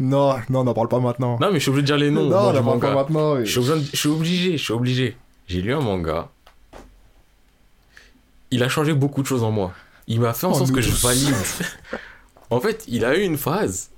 Non, 0.00 0.36
non, 0.48 0.64
n'en 0.64 0.72
parle 0.74 0.88
pas 0.88 1.00
maintenant. 1.00 1.38
Non, 1.40 1.48
mais 1.52 1.58
je 1.58 1.64
suis 1.64 1.68
obligé 1.70 1.82
de 1.82 1.86
dire 1.86 1.96
les 1.98 2.10
noms 2.10 2.24
non, 2.30 2.52
n'en 2.52 2.62
parle 2.62 2.80
pas 2.80 2.94
maintenant. 2.94 3.34
oui. 3.36 3.44
Je 3.46 3.60
suis, 3.60 3.70
obligé, 3.70 3.90
je 3.92 3.96
suis 3.98 4.08
obligé, 4.08 4.52
je 4.56 4.64
suis 4.64 4.72
obligé. 4.72 5.16
J'ai 5.48 5.60
lu 5.60 5.72
un 5.74 5.80
manga. 5.80 6.28
Il 8.50 8.62
a 8.62 8.68
changé 8.68 8.94
beaucoup 8.94 9.20
de 9.22 9.26
choses 9.26 9.42
en 9.44 9.50
moi. 9.50 9.72
Il 10.06 10.20
m'a 10.20 10.32
fait 10.32 10.46
en 10.46 10.52
Oh, 10.52 10.54
sorte 10.54 10.72
que 10.72 10.80
je 10.80 10.90
valide. 10.90 11.34
en 12.50 12.60
fait, 12.60 12.84
il 12.88 13.04
a 13.04 13.16
eu 13.16 13.22
une 13.22 13.36
phase. 13.36 13.90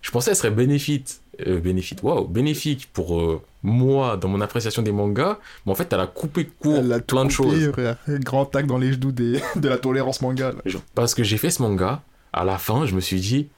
Je 0.00 0.10
pensais 0.10 0.30
qu'elle 0.30 0.36
serait 0.36 0.50
bénéfique. 0.50 1.16
Euh, 1.46 1.60
bénéfique, 1.60 2.02
waouh, 2.02 2.26
bénéfique 2.26 2.88
pour 2.92 3.20
euh, 3.20 3.42
moi 3.62 4.16
dans 4.16 4.28
mon 4.28 4.40
appréciation 4.40 4.82
des 4.82 4.92
mangas. 4.92 5.38
Mais 5.66 5.72
en 5.72 5.74
fait, 5.74 5.92
elle 5.92 6.00
a 6.00 6.06
coupé 6.06 6.46
court 6.46 6.76
Elle 6.78 6.92
a 6.92 7.00
plein 7.00 7.24
de 7.24 7.30
choses. 7.30 7.70
frère. 7.72 7.96
Grand 8.08 8.46
tac 8.46 8.66
dans 8.66 8.78
les 8.78 8.92
genoux 8.92 9.12
des... 9.12 9.40
de 9.56 9.68
la 9.68 9.78
tolérance 9.78 10.20
manga. 10.20 10.52
là. 10.52 10.72
Parce 10.94 11.14
que 11.14 11.22
j'ai 11.24 11.36
fait 11.38 11.50
ce 11.50 11.62
manga, 11.62 12.02
à 12.32 12.44
la 12.44 12.58
fin, 12.58 12.86
je 12.86 12.94
me 12.94 13.00
suis 13.00 13.20
dit, 13.20 13.48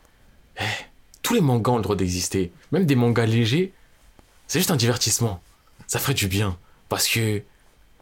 Eh, 0.58 0.62
tous 1.22 1.34
les 1.34 1.40
mangas 1.40 1.72
ont 1.72 1.76
le 1.76 1.82
droit 1.82 1.96
d'exister. 1.96 2.52
Même 2.72 2.86
des 2.86 2.96
mangas 2.96 3.26
légers, 3.26 3.72
c'est 4.46 4.58
juste 4.58 4.70
un 4.70 4.76
divertissement. 4.76 5.40
Ça 5.86 5.98
ferait 5.98 6.14
du 6.14 6.28
bien. 6.28 6.56
Parce 6.88 7.06
que 7.08 7.42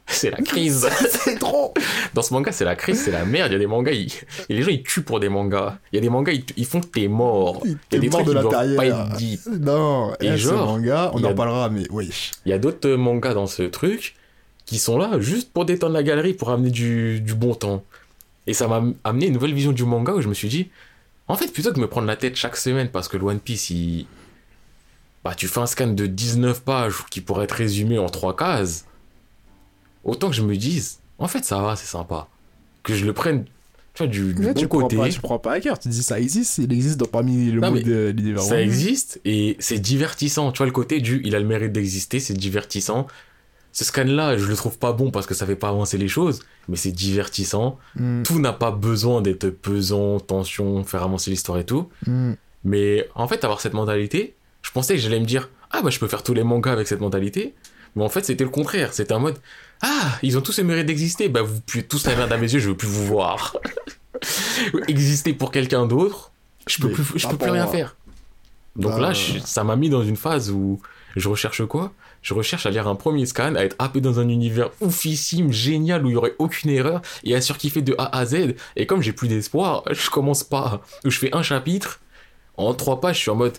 c'est 0.08 0.30
la 0.30 0.36
crise. 0.42 0.88
C'est 1.10 1.38
trop 1.38 1.74
Dans 2.14 2.22
ce 2.22 2.32
manga, 2.32 2.52
c'est 2.52 2.64
la 2.64 2.76
crise, 2.76 3.02
c'est 3.02 3.10
la 3.10 3.24
merde. 3.24 3.50
Il 3.50 3.52
y 3.52 3.56
a 3.56 3.58
des 3.58 3.66
mangas, 3.66 3.92
ils... 3.92 4.12
et 4.48 4.54
les 4.54 4.62
gens, 4.62 4.70
ils 4.70 4.82
tuent 4.82 5.02
pour 5.02 5.20
des 5.20 5.28
mangas. 5.28 5.78
Il 5.92 5.96
y 5.96 5.98
a 5.98 6.02
des 6.02 6.08
mangas, 6.08 6.32
ils, 6.32 6.44
ils 6.56 6.66
font 6.66 6.80
que 6.80 6.86
t'es 6.86 7.08
mort. 7.08 7.62
Il 7.64 7.78
y 7.92 7.96
a 7.96 7.98
des 7.98 8.08
mort 8.08 8.22
trucs 8.22 8.34
de 8.34 8.40
qui 8.40 8.48
doivent 8.48 8.76
pas 8.76 8.86
être 8.86 9.08
dits. 9.16 9.40
Non, 9.60 10.12
Et 10.20 10.26
eh, 10.26 10.30
ce 10.32 10.36
genre, 10.36 10.66
manga, 10.66 11.10
on 11.14 11.22
en 11.22 11.34
parlera, 11.34 11.68
mais 11.68 11.88
wesh. 11.90 12.32
Il 12.46 12.50
y 12.50 12.52
a 12.52 12.58
d'autres 12.58 12.90
mangas 12.90 13.34
dans 13.34 13.46
ce 13.46 13.62
truc 13.62 14.14
qui 14.66 14.78
sont 14.78 14.98
là 14.98 15.18
juste 15.18 15.52
pour 15.52 15.64
détendre 15.64 15.94
la 15.94 16.02
galerie, 16.02 16.34
pour 16.34 16.50
amener 16.50 16.70
du, 16.70 17.20
du 17.20 17.34
bon 17.34 17.54
temps. 17.54 17.82
Et 18.46 18.54
ça 18.54 18.66
m'a 18.66 18.82
amené 19.04 19.26
une 19.26 19.34
nouvelle 19.34 19.54
vision 19.54 19.72
du 19.72 19.84
manga 19.84 20.12
où 20.12 20.20
je 20.20 20.28
me 20.28 20.34
suis 20.34 20.48
dit, 20.48 20.70
en 21.28 21.36
fait, 21.36 21.52
plutôt 21.52 21.70
que 21.70 21.76
de 21.76 21.80
me 21.80 21.86
prendre 21.86 22.06
la 22.06 22.16
tête 22.16 22.36
chaque 22.36 22.56
semaine 22.56 22.88
parce 22.88 23.08
que 23.08 23.16
le 23.16 23.24
One 23.24 23.40
Piece, 23.40 23.70
il... 23.70 24.06
bah, 25.22 25.34
tu 25.34 25.48
fais 25.48 25.60
un 25.60 25.66
scan 25.66 25.88
de 25.88 26.06
19 26.06 26.62
pages 26.62 26.94
qui 27.10 27.20
pourrait 27.20 27.44
être 27.44 27.52
résumé 27.52 27.98
en 27.98 28.08
3 28.08 28.36
cases, 28.36 28.86
autant 30.04 30.30
que 30.30 30.36
je 30.36 30.42
me 30.42 30.56
dise, 30.56 30.98
en 31.18 31.28
fait, 31.28 31.44
ça 31.44 31.60
va, 31.60 31.76
c'est 31.76 31.86
sympa. 31.86 32.28
Que 32.82 32.94
je 32.94 33.04
le 33.04 33.12
prenne, 33.12 33.44
tu 33.94 34.04
vois, 34.04 34.06
du, 34.06 34.32
du 34.34 34.42
bon 34.42 34.54
tu 34.54 34.68
prends 34.68 34.80
côté. 34.82 34.96
pas, 34.96 35.08
tu 35.08 35.20
prends 35.20 35.38
pas 35.38 35.52
à 35.54 35.60
cœur. 35.60 35.78
Tu 35.78 35.88
dis 35.88 36.02
ça 36.02 36.18
existe, 36.20 36.58
il 36.58 36.72
existe 36.72 36.96
dans, 36.98 37.06
parmi 37.06 37.50
le 37.50 37.60
Non, 37.60 37.70
mais 37.70 37.82
de 37.82 38.14
l'univers. 38.16 38.42
Ça 38.42 38.60
existe 38.62 39.20
et 39.24 39.56
c'est 39.58 39.78
divertissant. 39.78 40.52
Tu 40.52 40.58
vois, 40.58 40.66
le 40.66 40.72
côté 40.72 41.00
du 41.00 41.20
il 41.24 41.34
a 41.34 41.40
le 41.40 41.46
mérite 41.46 41.72
d'exister, 41.72 42.20
c'est 42.20 42.34
divertissant. 42.34 43.06
Ce 43.72 43.84
scan-là, 43.84 44.36
je 44.38 44.46
le 44.46 44.56
trouve 44.56 44.78
pas 44.78 44.92
bon 44.92 45.10
parce 45.10 45.26
que 45.26 45.34
ça 45.34 45.46
fait 45.46 45.54
pas 45.54 45.68
avancer 45.68 45.98
les 45.98 46.08
choses, 46.08 46.40
mais 46.68 46.76
c'est 46.76 46.90
divertissant. 46.90 47.78
Mm, 47.96 48.22
Tout 48.22 48.40
n'a 48.40 48.52
pas 48.52 48.70
besoin 48.70 49.20
d'être 49.20 49.50
pesant, 49.50 50.18
tension, 50.20 50.82
faire 50.84 51.02
avancer 51.02 51.30
l'histoire 51.30 51.58
et 51.58 51.64
tout. 51.64 51.88
mm. 52.06 52.32
Mais 52.64 53.08
en 53.14 53.28
fait, 53.28 53.44
avoir 53.44 53.60
cette 53.60 53.74
mentalité, 53.74 54.34
je 54.62 54.72
pensais 54.72 54.94
que 54.94 55.00
j'allais 55.00 55.20
me 55.20 55.26
dire 55.26 55.48
Ah, 55.70 55.80
bah, 55.82 55.90
je 55.90 55.98
peux 55.98 56.08
faire 56.08 56.22
tous 56.24 56.34
les 56.34 56.42
mangas 56.42 56.72
avec 56.72 56.88
cette 56.88 57.00
mentalité. 57.00 57.54
Mais 57.94 58.02
en 58.02 58.08
fait, 58.08 58.24
c'était 58.24 58.44
le 58.44 58.50
contraire. 58.50 58.92
C'était 58.92 59.14
en 59.14 59.20
mode 59.20 59.36
Ah, 59.82 60.18
ils 60.22 60.36
ont 60.36 60.40
tous 60.40 60.58
le 60.58 60.64
mérite 60.64 60.86
d'exister. 60.86 61.28
Bah, 61.28 61.42
vous 61.42 61.60
puez 61.60 61.82
tous 61.82 62.06
la 62.06 62.16
merde 62.16 62.32
à 62.32 62.36
mes 62.36 62.52
yeux, 62.52 62.58
je 62.58 62.68
veux 62.70 62.76
plus 62.76 62.88
vous 62.88 63.06
voir. 63.06 63.56
Exister 64.88 65.32
pour 65.32 65.52
quelqu'un 65.52 65.86
d'autre, 65.86 66.32
je 66.66 66.78
peux 66.80 66.88
Mais 66.88 66.94
plus, 66.94 67.04
je 67.18 67.28
peux 67.28 67.36
plus 67.36 67.50
rien 67.50 67.64
moi. 67.64 67.72
faire. 67.72 67.96
Donc 68.76 68.92
Bah, 68.92 69.00
là, 69.00 69.12
je- 69.12 69.38
ça 69.44 69.64
m'a 69.64 69.76
mis 69.76 69.90
dans 69.90 70.02
une 70.02 70.16
phase 70.16 70.50
où 70.50 70.80
je 71.16 71.28
recherche 71.28 71.64
quoi? 71.66 71.92
Je 72.22 72.34
recherche 72.34 72.66
à 72.66 72.70
lire 72.70 72.88
un 72.88 72.96
premier 72.96 73.26
scan, 73.26 73.54
à 73.54 73.60
être 73.60 73.76
happé 73.78 74.00
dans 74.00 74.18
un 74.18 74.28
univers 74.28 74.70
oufissime, 74.80 75.52
génial, 75.52 76.04
où 76.04 76.10
il 76.10 76.14
y 76.14 76.16
aurait 76.16 76.34
aucune 76.38 76.70
erreur, 76.70 77.00
et 77.22 77.34
à 77.36 77.40
surkiffer 77.40 77.80
de 77.80 77.94
A 77.96 78.16
à 78.18 78.26
Z. 78.26 78.54
Et 78.76 78.86
comme 78.86 79.02
j'ai 79.02 79.12
plus 79.12 79.28
d'espoir, 79.28 79.84
je 79.90 80.10
commence 80.10 80.42
pas. 80.42 80.82
Je 81.04 81.16
fais 81.16 81.34
un 81.34 81.42
chapitre, 81.42 82.00
en 82.56 82.74
trois 82.74 83.00
pages, 83.00 83.16
je 83.16 83.20
suis 83.22 83.30
en 83.30 83.36
mode 83.36 83.56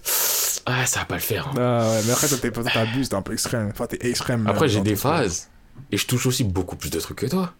Ah, 0.66 0.86
ça 0.86 1.00
va 1.00 1.06
pas 1.06 1.16
le 1.16 1.22
faire. 1.22 1.50
Ah 1.58 1.90
ouais, 1.90 2.02
mais 2.06 2.12
après, 2.12 2.28
t'abuses, 2.28 3.08
t'es 3.10 3.16
un 3.16 3.22
peu 3.22 3.32
extrême. 3.34 3.70
Enfin, 3.72 3.88
t'es 3.88 4.06
extrême. 4.10 4.46
Après, 4.46 4.68
j'ai 4.68 4.82
des 4.82 4.98
phases, 4.98 5.50
et 5.92 5.98
je 5.98 6.06
touche 6.06 6.26
aussi 6.26 6.44
beaucoup 6.44 6.76
plus 6.76 6.90
de 6.90 7.00
trucs 7.00 7.18
que 7.20 7.26
toi. 7.26 7.54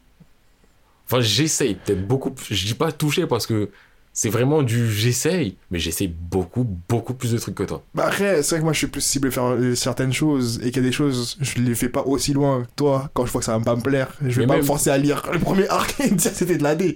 Enfin, 1.06 1.22
j'essaye 1.22 1.76
peut-être 1.76 2.08
beaucoup. 2.08 2.32
Je 2.50 2.66
dis 2.68 2.74
pas 2.76 2.92
toucher 2.92 3.26
parce 3.26 3.48
que 3.48 3.70
c'est 4.14 4.30
vraiment 4.30 4.62
du 4.64 4.92
j'essaye, 4.92 5.56
mais 5.72 5.80
j'essaye 5.80 6.08
beaucoup, 6.08 6.64
beaucoup 6.88 7.14
plus 7.14 7.32
de 7.32 7.38
trucs 7.38 7.56
que 7.56 7.64
toi. 7.64 7.84
Bah 7.96 8.06
après, 8.08 8.44
c'est 8.44 8.50
vrai 8.56 8.60
que 8.60 8.64
moi 8.66 8.74
je 8.74 8.80
suis 8.80 8.88
plus 8.88 9.02
ciblé 9.02 9.32
faire 9.32 9.46
euh, 9.46 9.76
certaines 9.76 10.14
choses 10.14 10.60
et 10.64 10.72
qu'il 10.72 10.84
y 10.84 10.86
a 10.86 10.90
des 10.90 10.92
choses, 10.92 11.38
je 11.42 11.60
les 11.62 11.74
fais 11.74 11.90
pas 11.90 12.04
aussi 12.04 12.34
loin 12.34 12.64
que 12.64 12.68
toi 12.76 13.10
quand 13.14 13.26
je 13.26 13.32
vois 13.32 13.40
que 13.40 13.46
ça 13.46 13.58
va 13.58 13.64
pas 13.64 13.76
me 13.76 13.82
plaire. 13.82 14.14
Je 14.22 14.28
vais 14.28 14.42
Mais 14.42 14.48
pas 14.48 14.54
même- 14.54 14.62
me 14.62 14.68
forcer 14.68 14.90
à 14.92 14.98
lire 14.98 15.24
le 15.32 15.40
premier 15.40 15.68
arc 15.70 16.00
et 16.02 16.12
me 16.12 16.16
dire 16.16 16.32
c'était 16.34 16.58
de 16.58 16.64
la 16.64 16.76
D. 16.76 16.94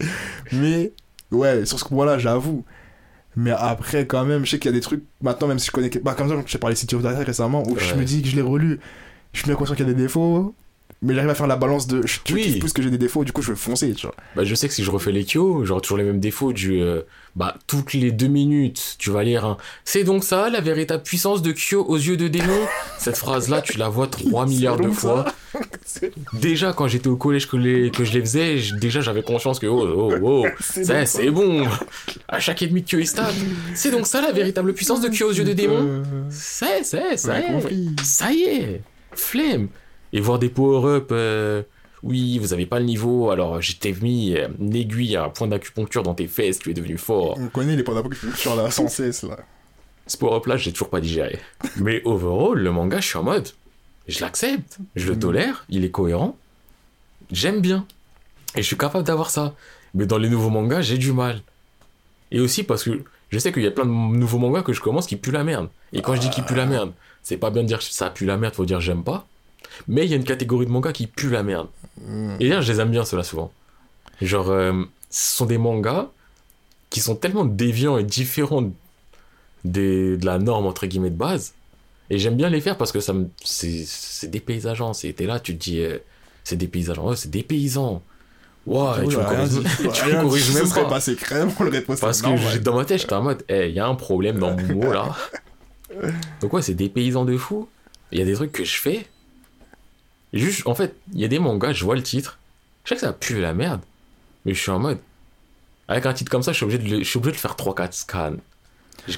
Mais 0.51 0.91
ouais, 1.31 1.65
sur 1.65 1.79
ce 1.79 1.85
point-là, 1.85 2.17
j'avoue. 2.19 2.65
Mais 3.35 3.49
après, 3.51 4.05
quand 4.05 4.25
même, 4.25 4.45
je 4.45 4.51
sais 4.51 4.59
qu'il 4.59 4.69
y 4.69 4.73
a 4.73 4.77
des 4.77 4.81
trucs, 4.81 5.03
maintenant, 5.21 5.47
même 5.47 5.57
si 5.57 5.67
je 5.67 5.71
connais. 5.71 5.89
Bah, 6.03 6.13
comme 6.15 6.29
ça, 6.29 6.35
j'ai 6.45 6.59
parlé 6.59 6.75
de 6.75 6.79
City 6.79 6.93
of 6.93 7.01
Darkness 7.01 7.25
récemment, 7.25 7.63
où 7.67 7.79
je 7.79 7.95
me 7.95 8.03
dis 8.03 8.21
que 8.21 8.27
je 8.27 8.35
l'ai 8.35 8.43
relu, 8.43 8.79
je 9.31 9.39
suis 9.39 9.47
bien 9.47 9.55
conscient 9.55 9.73
qu'il 9.73 9.87
y 9.87 9.89
a 9.89 9.93
des 9.93 9.99
défauts, 10.03 10.53
mais 11.03 11.13
j'arrive 11.13 11.29
à 11.29 11.35
faire 11.35 11.47
la 11.47 11.55
balance 11.57 11.85
de. 11.87 12.01
Je 12.07 12.19
Oui. 12.33 12.41
kiffe 12.43 12.59
plus 12.59 12.73
que 12.73 12.81
j'ai 12.81 12.89
des 12.89 12.97
défauts, 12.97 13.23
du 13.23 13.31
coup, 13.31 13.41
je 13.41 13.51
vais 13.51 13.57
foncer, 13.57 13.93
tu 13.93 14.07
vois. 14.07 14.15
Bah, 14.35 14.43
je 14.43 14.55
sais 14.55 14.67
que 14.67 14.73
si 14.73 14.83
je 14.83 14.89
refais 14.89 15.11
les 15.11 15.23
Kyo, 15.25 15.63
j'aurai 15.65 15.81
toujours 15.81 15.97
les 15.97 16.03
mêmes 16.03 16.19
défauts 16.19 16.53
du. 16.53 16.81
euh, 16.81 17.01
bah, 17.35 17.57
toutes 17.65 17.93
les 17.93 18.11
deux 18.11 18.27
minutes, 18.27 18.95
tu 18.99 19.09
vas 19.09 19.23
lire 19.23 19.43
un. 19.45 19.57
C'est 19.85 20.03
donc 20.03 20.23
ça, 20.23 20.49
la 20.49 20.61
véritable 20.61 21.01
puissance 21.03 21.41
de 21.41 21.51
Kyo 21.51 21.83
aux 21.83 21.97
yeux 21.97 22.15
de 22.17 22.27
démon? 22.27 22.59
Cette 22.99 23.17
phrase-là, 23.17 23.61
tu 23.61 23.77
la 23.79 23.89
vois 23.89 24.07
3 24.07 24.45
milliards 24.47 24.77
de 24.77 24.89
fois. 24.91 25.25
Déjà, 26.33 26.73
quand 26.73 26.87
j'étais 26.87 27.07
au 27.07 27.15
collège 27.15 27.47
que, 27.47 27.57
les, 27.57 27.91
que 27.91 28.03
je 28.03 28.13
les 28.13 28.21
faisais, 28.21 28.57
déjà 28.79 29.01
j'avais 29.01 29.23
conscience 29.23 29.59
que. 29.59 29.67
Oh, 29.67 29.83
oh, 29.95 30.13
oh, 30.21 30.45
C'est 30.59 30.85
donc 30.87 31.07
c'est 31.07 31.29
bon 31.31 31.65
À 32.27 32.39
chaque 32.39 32.61
ennemi 32.61 32.81
de 32.83 32.87
Kyo 32.87 32.99
est 32.99 33.05
stable. 33.05 33.33
C'est 33.75 33.91
donc 33.91 34.05
ça, 34.07 34.21
la 34.21 34.31
véritable 34.31 34.73
puissance 34.73 35.01
de 35.01 35.09
Kyo 35.09 35.27
aux 35.29 35.33
yeux 35.33 35.43
de 35.43 35.53
démon? 35.53 35.79
Euh, 35.81 36.03
C'est, 36.29 36.83
c'est, 36.83 37.17
ça. 37.17 37.35
Ça 38.03 38.31
y 38.31 38.43
est, 38.43 38.81
flemme. 39.13 39.67
Et 40.13 40.21
voir 40.21 40.39
des 40.39 40.49
power-up, 40.49 41.09
euh, 41.11 41.63
oui, 42.03 42.37
vous 42.39 42.53
avez 42.53 42.65
pas 42.65 42.79
le 42.79 42.85
niveau, 42.85 43.31
alors 43.31 43.61
je 43.61 43.75
t'ai 43.75 43.93
mis 43.93 44.35
euh, 44.37 44.47
une 44.59 44.75
aiguille, 44.75 45.15
un 45.17 45.29
point 45.29 45.47
d'acupuncture 45.47 46.03
dans 46.03 46.13
tes 46.13 46.27
fesses, 46.27 46.59
tu 46.59 46.69
es 46.69 46.73
devenu 46.73 46.97
fort. 46.97 47.37
On 47.39 47.47
connaît 47.47 47.75
les 47.75 47.83
points 47.83 47.95
d'acupuncture 47.95 48.55
là, 48.55 48.69
sans 48.71 48.87
cesse 48.87 49.23
là. 49.23 49.37
Ce 50.05 50.17
power-up 50.17 50.45
là, 50.45 50.57
j'ai 50.57 50.71
toujours 50.71 50.89
pas 50.89 50.99
digéré. 51.01 51.39
Mais 51.77 52.01
overall, 52.05 52.59
le 52.59 52.71
manga, 52.71 52.99
je 52.99 53.07
suis 53.07 53.17
en 53.17 53.23
mode, 53.23 53.47
je 54.07 54.19
l'accepte, 54.21 54.77
je 54.95 55.07
le 55.07 55.15
Mm. 55.15 55.19
tolère, 55.19 55.65
il 55.69 55.83
est 55.85 55.91
cohérent, 55.91 56.37
j'aime 57.31 57.59
bien. 57.61 57.85
Et 58.55 58.61
je 58.61 58.67
suis 58.67 58.77
capable 58.77 59.05
d'avoir 59.05 59.29
ça. 59.31 59.55
Mais 59.95 60.05
dans 60.05 60.17
les 60.17 60.29
nouveaux 60.29 60.49
mangas, 60.49 60.81
j'ai 60.81 60.97
du 60.97 61.11
mal. 61.13 61.41
Et 62.31 62.39
aussi 62.39 62.63
parce 62.63 62.83
que 62.83 63.01
je 63.29 63.39
sais 63.39 63.51
qu'il 63.51 63.63
y 63.63 63.67
a 63.67 63.71
plein 63.71 63.85
de 63.85 63.89
nouveaux 63.91 64.37
mangas 64.37 64.61
que 64.61 64.73
je 64.73 64.81
commence 64.81 65.07
qui 65.07 65.15
puent 65.15 65.31
la 65.31 65.43
merde. 65.43 65.69
Et 65.91 66.01
quand 66.03 66.13
je 66.15 66.19
dis 66.21 66.29
qu'ils 66.29 66.43
puent 66.43 66.55
la 66.55 66.65
merde, 66.67 66.91
c'est 67.23 67.37
pas 67.37 67.49
bien 67.49 67.63
de 67.63 67.67
dire 67.67 67.79
que 67.79 67.85
ça 67.85 68.09
pue 68.11 68.25
la 68.25 68.37
merde, 68.37 68.53
faut 68.53 68.65
dire 68.65 68.79
j'aime 68.81 69.03
pas. 69.03 69.25
Mais 69.87 70.05
il 70.05 70.11
y 70.11 70.13
a 70.13 70.17
une 70.17 70.23
catégorie 70.23 70.65
de 70.65 70.71
mangas 70.71 70.93
qui 70.93 71.07
pue 71.07 71.29
la 71.29 71.43
merde. 71.43 71.67
Mm. 72.01 72.35
Et 72.39 72.49
d'ailleurs, 72.49 72.61
je 72.61 72.71
les 72.71 72.79
aime 72.79 72.91
bien, 72.91 73.05
ceux-là, 73.05 73.23
souvent. 73.23 73.51
Genre, 74.21 74.49
euh, 74.49 74.83
ce 75.09 75.37
sont 75.37 75.45
des 75.45 75.57
mangas 75.57 76.09
qui 76.89 76.99
sont 76.99 77.15
tellement 77.15 77.45
déviants 77.45 77.97
et 77.97 78.03
différents 78.03 78.71
des, 79.63 80.17
de 80.17 80.25
la 80.25 80.37
norme, 80.37 80.65
entre 80.65 80.85
guillemets, 80.85 81.09
de 81.09 81.15
base. 81.15 81.53
Et 82.09 82.19
j'aime 82.19 82.35
bien 82.35 82.49
les 82.49 82.61
faire 82.61 82.77
parce 82.77 82.91
que 82.91 82.99
ça 82.99 83.13
me, 83.13 83.29
c'est, 83.43 83.83
c'est 83.85 84.29
dépaysageant. 84.29 84.93
C'est, 84.93 85.13
t'es 85.13 85.25
là, 85.25 85.39
tu 85.39 85.57
te 85.57 85.63
dis, 85.63 85.81
euh, 85.81 85.97
c'est 86.43 86.57
dépaysageant. 86.57 87.09
Ouais, 87.09 87.15
c'est 87.15 87.31
des 87.31 87.43
paysans. 87.43 88.01
Wow, 88.65 89.01
et 89.01 89.07
tu 89.07 89.17
me 89.17 89.23
corriges, 89.23 89.49
dit. 89.49 89.63
tu 89.93 90.05
me 90.05 90.21
corriges 90.21 90.53
même 90.53 90.69
pas. 90.69 90.85
passé 90.85 91.15
crème, 91.15 91.51
on 91.59 91.63
le 91.63 91.81
Parce 91.99 92.21
que 92.21 92.57
dans 92.59 92.75
ma 92.75 92.85
tête, 92.85 93.01
j'étais 93.01 93.13
en 93.13 93.23
mode, 93.23 93.43
il 93.49 93.71
y 93.71 93.79
a 93.79 93.87
un 93.87 93.95
problème 93.95 94.39
dans 94.39 94.55
mon 94.55 94.75
mot 94.75 94.93
là. 94.93 95.15
Donc 96.41 96.53
ouais, 96.53 96.61
c'est 96.61 96.73
des 96.73 96.89
paysans 96.89 97.25
de 97.25 97.37
fou. 97.37 97.67
Il 98.11 98.19
y 98.19 98.21
a 98.21 98.25
des 98.25 98.33
trucs 98.33 98.51
que 98.51 98.63
je 98.63 98.79
fais. 98.79 99.05
Juste, 100.33 100.65
en 100.67 100.73
fait, 100.75 100.95
il 101.13 101.19
y 101.21 101.25
a 101.25 101.27
des 101.27 101.39
mangas, 101.39 101.73
je 101.73 101.83
vois 101.85 101.95
le 101.95 102.03
titre. 102.03 102.39
Je 102.83 102.89
sais 102.89 102.95
que 102.95 103.01
ça 103.01 103.13
pue 103.13 103.39
la 103.39 103.53
merde. 103.53 103.81
Mais 104.45 104.53
je 104.53 104.59
suis 104.59 104.71
en 104.71 104.79
mode. 104.79 104.97
Avec 105.87 106.05
un 106.05 106.13
titre 106.13 106.31
comme 106.31 106.43
ça, 106.43 106.51
je 106.51 106.57
suis 106.57 106.65
obligé 106.65 106.79
de, 106.79 106.89
le- 106.89 107.03
je 107.03 107.07
suis 107.09 107.17
obligé 107.17 107.33
de 107.35 107.39
faire 107.39 107.55
3-4 107.55 107.91
scans. 107.93 108.35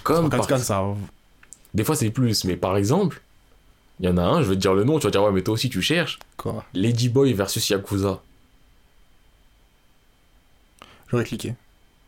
Comme. 0.04 0.30
par- 0.30 0.60
ça. 0.60 0.84
Des 1.74 1.84
fois, 1.84 1.96
c'est 1.96 2.10
plus. 2.10 2.44
Mais 2.44 2.56
par 2.58 2.76
exemple, 2.78 3.22
il 4.00 4.06
y 4.08 4.10
en 4.10 4.18
a 4.18 4.24
un, 4.24 4.42
je 4.44 4.50
vais 4.50 4.56
te 4.56 4.60
dire 4.62 4.74
le 4.74 4.84
nom, 4.84 5.00
tu 5.00 5.06
vas 5.08 5.12
dire, 5.12 5.24
ouais, 5.24 5.32
mais 5.32 5.42
toi 5.42 5.54
aussi, 5.54 5.70
tu 5.70 5.82
cherches. 5.82 6.20
Quoi? 6.38 6.66
Ladyboy 6.74 7.34
versus 7.34 7.70
Yakuza. 7.70 8.22
J'aurais 11.10 11.24
cliqué. 11.24 11.54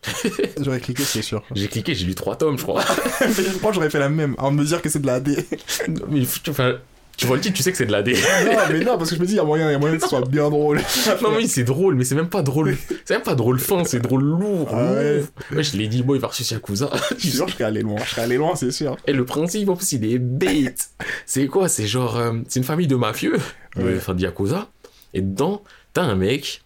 J'aurais 0.62 0.80
cliqué, 0.80 1.04
c'est 1.04 1.22
sûr. 1.22 1.44
J'ai 1.54 1.68
cliqué, 1.68 1.94
j'ai 1.96 2.06
lu 2.06 2.16
3 2.16 2.36
tomes, 2.38 2.58
je 2.58 2.64
crois. 2.64 2.84
Mais 3.22 3.28
je 3.34 3.58
crois 3.58 3.70
que 3.72 3.76
j'aurais 3.76 3.90
fait 3.90 4.00
la 4.00 4.10
même, 4.10 4.36
avant 4.38 4.52
de 4.52 4.58
me 4.58 4.66
dire 4.66 4.82
que 4.82 4.90
c'est 4.90 5.00
de 5.00 5.08
la 5.08 5.20
D. 5.20 5.46
mais, 6.10 6.24
enfin, 6.50 6.78
tu 7.18 7.26
vois 7.26 7.36
le 7.38 7.42
titre, 7.42 7.56
tu 7.56 7.64
sais 7.64 7.72
que 7.72 7.78
c'est 7.78 7.88
de 7.88 7.92
la 7.92 8.04
D. 8.04 8.14
non, 8.46 8.52
mais 8.72 8.80
non, 8.82 8.98
parce 8.98 9.10
que 9.10 9.16
je 9.16 9.22
me 9.22 9.26
dis, 9.26 9.34
il 9.34 9.38
y 9.38 9.40
a 9.40 9.44
moyen, 9.44 9.72
y 9.72 9.74
a 9.74 9.80
moyen 9.80 9.98
que 9.98 10.04
ce 10.04 10.08
soit 10.10 10.22
bien 10.28 10.50
drôle. 10.50 10.80
Non 11.22 11.32
mais 11.32 11.48
c'est 11.48 11.64
drôle, 11.64 11.96
mais 11.96 12.04
c'est 12.04 12.16
même 12.16 12.30
pas 12.30 12.44
drôle. 12.44 12.78
C'est 13.06 13.16
même 13.16 13.24
pas 13.24 13.34
drôle 13.36 13.60
fin, 13.60 13.84
c'est 13.86 14.00
drôle 14.00 14.24
lourd. 14.24 14.70
Ah 14.72 14.94
ouais. 14.94 15.18
lourd. 15.18 15.28
Wesh, 15.52 15.74
Lady 15.74 16.04
Boy 16.04 16.20
versus 16.20 16.50
Yakuza. 16.52 16.90
Je 17.16 17.22
suis 17.22 17.32
sûr, 17.32 17.48
je 17.48 17.54
serais 17.54 17.64
allé 17.64 17.82
loin. 17.82 17.98
Je 18.06 18.10
serais 18.12 18.22
allé 18.24 18.38
loin, 18.38 18.56
c'est 18.56 18.72
sûr. 18.72 18.96
Et 19.08 19.14
le 19.14 19.26
principe, 19.26 19.68
en 19.70 19.76
plus, 19.76 19.92
il 19.94 20.06
est 20.06 20.20
bête. 20.20 20.90
C'est 21.26 21.48
quoi? 21.48 21.68
C'est 21.70 21.88
genre, 21.88 22.18
euh, 22.18 22.34
c'est 22.48 22.60
une 22.60 22.66
famille 22.66 22.88
de 22.88 22.96
mafieux, 22.96 23.38
Ouais. 23.78 23.96
enfin 23.98 24.14
de 24.14 24.22
Yakuza. 24.22 24.68
Et 25.14 25.22
dedans, 25.22 25.64
t'as 25.94 26.04
un 26.04 26.16
mec, 26.16 26.62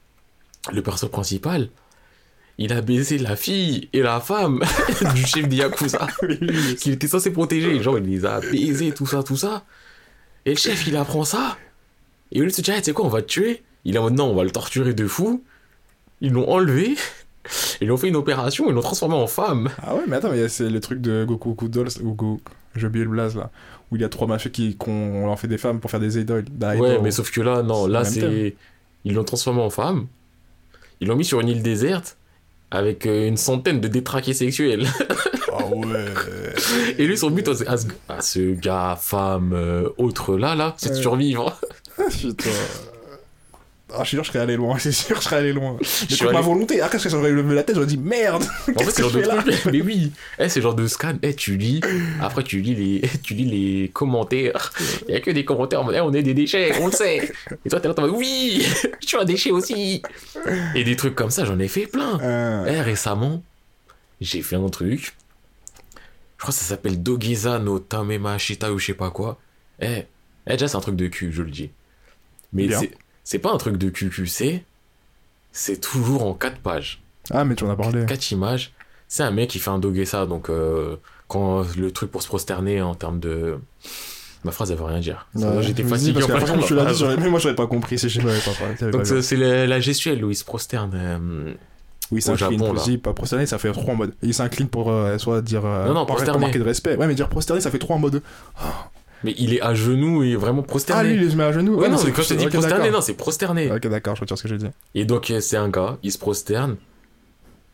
le 0.74 0.82
perso 0.82 1.08
principal, 1.08 1.70
il 2.58 2.74
a 2.74 2.82
baisé 2.82 3.18
la 3.18 3.36
fille 3.36 3.88
et 3.94 4.02
la 4.02 4.20
femme 4.20 4.62
du 5.16 5.26
chef 5.26 5.48
des 5.48 5.58
Yakuza, 5.58 6.08
qu'il 6.78 6.92
était 6.94 7.08
censé 7.08 7.32
protéger. 7.32 7.82
Genre, 7.82 7.98
il 8.00 8.06
les 8.06 8.26
a 8.26 8.40
baisés, 8.42 8.92
tout 8.92 9.08
ça, 9.08 9.24
tout 9.24 9.38
ça. 9.38 9.64
Et 10.46 10.52
le 10.52 10.58
chef, 10.58 10.88
il 10.88 10.96
apprend 10.96 11.24
ça. 11.24 11.58
Et 12.32 12.40
au 12.40 12.44
lieu 12.44 12.50
de 12.50 12.56
se 12.56 12.62
dire, 12.62 12.74
hey, 12.74 12.82
tu 12.82 12.86
sais 12.86 12.94
quoi, 12.94 13.06
on 13.06 13.10
va 13.10 13.22
te 13.22 13.28
tuer, 13.28 13.64
il 13.86 13.96
est 13.96 13.98
en 14.00 14.04
mode, 14.04 14.14
non, 14.14 14.26
on 14.26 14.36
va 14.36 14.44
le 14.44 14.52
torturer 14.52 14.94
de 14.94 15.08
fou. 15.08 15.44
Ils 16.22 16.32
l'ont 16.32 16.50
enlevé. 16.50 16.96
Ils 17.82 17.86
lui 17.86 17.92
ont 17.92 17.98
fait 17.98 18.10
une 18.10 18.16
opération, 18.16 18.70
ils 18.70 18.74
l'ont 18.74 18.82
transformé 18.82 19.16
en 19.16 19.28
femme. 19.28 19.70
Ah 19.82 19.96
ouais, 19.96 20.04
mais 20.08 20.18
attends, 20.18 20.32
mais 20.32 20.48
c'est 20.48 20.70
le 20.70 20.80
truc 20.80 21.02
de 21.02 21.26
Goku 21.26 21.50
Goku 21.50 21.68
Dolls, 21.70 21.90
ou 22.04 22.14
Go... 22.14 22.40
j'ai 22.76 22.86
oublié 22.86 23.04
le 23.04 23.12
blaze 23.12 23.36
là, 23.36 23.50
où 23.92 23.96
il 23.96 24.02
y 24.02 24.06
a 24.06 24.10
trois 24.10 24.28
mafieux 24.28 24.52
qui 24.52 24.76
qu'on 24.76 25.28
en 25.28 25.36
fait 25.36 25.48
des 25.48 25.58
femmes 25.58 25.80
pour 25.80 25.90
faire 25.90 26.00
des 26.00 26.20
idoles. 26.20 26.46
Ouais, 26.62 27.00
mais 27.02 27.10
sauf 27.10 27.32
que 27.32 27.42
là, 27.42 27.64
non, 27.64 27.88
là, 27.88 28.06
c'est. 28.06 28.56
Ils 29.04 29.16
l'ont 29.16 29.24
transformé 29.24 29.62
en 29.62 29.72
femme. 29.72 30.06
Ils 31.00 31.08
l'ont 31.08 31.16
mis 31.16 31.26
sur 31.26 31.40
une 31.40 31.50
île 31.50 31.64
déserte 31.64 32.18
avec 32.70 33.08
euh, 33.08 33.28
une 33.28 33.38
centaine 33.38 33.82
de 33.82 33.88
détraqués 33.88 34.36
sexuels. 34.36 34.88
Ah 35.60 35.66
ouais. 35.68 36.06
Et 36.98 37.06
lui, 37.08 37.18
son 37.18 37.32
but 37.32 37.48
à 37.48 37.52
à 37.52 37.78
ce- 37.78 37.88
à 38.10 38.22
ce 38.22 38.54
gars, 38.54 38.98
femme, 39.02 39.52
euh, 39.54 39.90
autre 39.98 40.38
là, 40.38 40.56
là, 40.56 40.76
c'est 40.78 40.90
de 40.90 40.96
survivre. 40.96 41.60
Ah, 41.98 42.04
putain. 42.10 42.50
Ah, 43.94 44.04
je 44.04 44.08
suis 44.08 44.16
sûr, 44.16 44.24
je 44.24 44.30
serais 44.32 44.40
allé 44.40 44.56
loin, 44.56 44.78
c'est 44.80 44.94
sûr, 44.94 45.18
je 45.18 45.22
serais 45.26 45.36
allé 45.36 45.52
loin. 45.52 45.76
Mais 45.82 45.86
suis 45.86 46.18
contre 46.20 46.32
ma 46.32 46.40
allé- 46.40 46.48
volonté, 46.48 46.80
après, 46.80 46.98
quand 46.98 47.10
j'aurais 47.10 47.30
levé 47.32 47.54
la 47.54 47.64
tête, 47.64 47.76
j'aurais 47.76 47.88
dit 47.88 47.98
merde 47.98 48.42
En 48.74 48.80
fait, 48.80 48.92
c'est 48.92 48.96
que 48.96 49.02
genre 49.02 49.12
je 49.12 49.18
de 49.20 49.52
truc. 49.52 49.66
Mais 49.74 49.82
oui, 49.82 50.14
eh, 50.40 50.48
c'est 50.48 50.62
genre 50.62 50.76
de 50.76 50.88
scan. 50.88 51.16
Eh, 51.22 51.36
tu 51.36 51.58
lis, 51.58 51.82
après 52.22 52.44
tu 52.44 52.62
lis 52.62 52.74
les, 52.74 53.02
tu 53.24 53.34
lis 53.34 53.44
les 53.44 53.90
commentaires. 53.90 54.72
Il 55.10 55.14
y 55.14 55.18
a 55.18 55.20
que 55.20 55.30
des 55.30 55.44
commentaires 55.44 55.82
en 55.82 55.84
mode, 55.84 55.96
Eh, 55.98 56.00
on 56.00 56.14
est 56.14 56.24
des 56.24 56.34
déchets, 56.34 56.72
on 56.80 56.86
le 56.86 56.94
sait. 56.94 57.34
Et 57.66 57.70
toi, 57.70 57.82
t'es 57.82 57.90
là, 57.90 57.94
t'es 57.94 58.00
en 58.00 58.08
mode, 58.08 58.16
oui, 58.16 58.66
je 59.02 59.08
suis 59.08 59.18
un 59.18 59.26
déchet 59.26 59.52
aussi. 59.52 60.02
Et 60.74 60.86
des 60.86 60.96
trucs 60.96 61.16
comme 61.16 61.30
ça, 61.32 61.44
j'en 61.44 61.60
ai 61.60 61.68
fait 61.68 61.86
plein. 61.88 62.18
Euh, 62.22 62.64
Eh, 62.70 62.80
récemment, 62.80 63.44
j'ai 64.22 64.42
fait 64.42 64.56
un 64.56 64.70
truc. 64.70 65.16
Je 66.42 66.46
crois 66.48 66.54
que 66.56 66.60
ça 66.60 66.66
s'appelle 66.66 67.04
Dogeza 67.04 67.60
no 67.60 67.78
Tamema 67.78 68.36
Shita 68.40 68.74
ou 68.74 68.80
je 68.80 68.88
sais 68.88 68.94
pas 68.96 69.12
quoi. 69.12 69.38
Eh, 69.80 70.06
eh 70.48 70.52
déjà, 70.54 70.68
c'est 70.68 70.76
un 70.76 70.80
truc 70.80 70.96
de 70.96 71.06
cul, 71.06 71.32
je 71.32 71.44
le 71.44 71.52
dis. 71.52 71.70
Mais 72.52 72.68
c'est- 72.72 72.92
c'est 73.24 73.38
pas 73.38 73.52
un 73.52 73.58
truc 73.58 73.78
de 73.78 73.90
QQC. 73.92 74.64
C'est 75.52 75.80
toujours 75.80 76.26
en 76.26 76.34
4 76.34 76.58
pages. 76.58 77.04
Ah, 77.30 77.46
mais 77.46 77.54
tu 77.54 77.64
en 77.64 77.70
as 77.70 77.76
parlé. 77.76 78.08
4 78.08 78.32
images. 78.32 78.74
C'est 79.08 79.22
un 79.22 79.30
mec 79.30 79.52
qui 79.52 79.60
fait 79.60 79.70
un 79.70 79.78
Dogeza, 79.78 80.26
donc 80.26 80.50
euh, 80.50 80.96
quand 81.28 81.64
le 81.78 81.92
truc 81.92 82.10
pour 82.10 82.24
se 82.24 82.28
prosterner 82.28 82.82
en 82.82 82.96
termes 82.96 83.20
de. 83.20 83.60
Ma 84.44 84.52
phrase, 84.52 84.72
elle 84.72 84.78
veut 84.80 84.86
rien 84.86 85.00
dire. 85.00 85.28
Ouais, 85.36 85.62
J'étais 85.62 85.84
fatigué 85.84 86.14
parce 86.14 86.26
que 86.26 86.32
la 86.32 86.40
fait, 86.40 86.46
façon 86.48 86.56
dont 86.56 86.62
ma 86.62 86.68
tu 86.68 86.74
l'as 86.74 86.82
dit, 86.82 86.86
phrase. 86.88 86.98
j'aurais- 87.00 87.18
même 87.18 87.30
moi, 87.30 87.40
j'aurais 87.40 87.54
pas 87.56 87.68
compris 87.68 88.00
si 88.00 88.10
je 88.10 88.20
pas 88.20 88.30
t'avais 88.80 88.92
Donc 88.92 89.02
pas 89.02 89.06
c'est 89.06 89.22
c'est 89.22 89.36
la 89.68 89.80
gestuelle 89.80 90.26
où 90.26 90.32
il 90.32 90.36
se 90.36 90.44
prosterne. 90.44 90.92
euh, 90.96 91.54
Oui, 92.12 92.18
au 92.18 92.22
s'incline 92.22 92.62
aussi, 92.64 92.98
pas 92.98 93.14
prosterné, 93.14 93.46
ça 93.46 93.58
fait 93.58 93.72
trop 93.72 93.92
en 93.92 93.96
mode. 93.96 94.14
Il 94.22 94.34
s'incline 94.34 94.68
pour 94.68 94.92
euh, 94.92 95.18
soit 95.18 95.42
dire. 95.42 95.66
euh, 95.66 95.88
Non, 95.88 95.94
non, 95.94 96.06
pas 96.06 96.16
prosterné. 96.16 96.40
marquer 96.40 96.60
de 96.60 96.64
respect. 96.64 96.98
Ouais, 96.98 97.08
mais 97.08 97.16
dire 97.16 97.30
prosterné, 97.30 97.62
ça 97.62 97.72
fait 97.72 97.80
trop 97.80 97.94
en 97.94 98.00
mode. 98.00 98.22
Mais 99.24 99.34
il 99.38 99.54
est 99.54 99.62
à 99.62 99.74
genoux 99.76 100.24
et 100.24 100.36
vraiment 100.36 100.64
prosterné. 100.64 101.10
Ah, 101.10 101.14
lui, 101.14 101.24
il 101.26 101.32
se 101.32 101.36
met 101.38 101.44
à 101.44 101.52
genoux. 101.52 101.76
Ouais, 101.76 101.90
non, 101.90 101.98
c'est 101.98 102.12
quand 102.12 102.24
je 102.24 102.30
te 102.30 102.34
dis 102.34 102.48
prosterné, 102.48 102.90
non, 102.92 103.02
c'est 103.02 103.14
prosterné. 103.14 103.72
Ok, 103.72 103.88
d'accord, 103.88 104.16
je 104.16 104.22
retire 104.22 104.38
ce 104.38 104.44
que 104.44 104.50
j'ai 104.50 104.58
dit. 104.58 104.68
Et 104.96 105.06
donc, 105.06 105.30
euh, 105.32 105.40
c'est 105.40 105.58
un 105.58 105.70
gars, 105.70 105.98
il 106.04 106.12
se 106.12 106.18
prosterne 106.18 106.76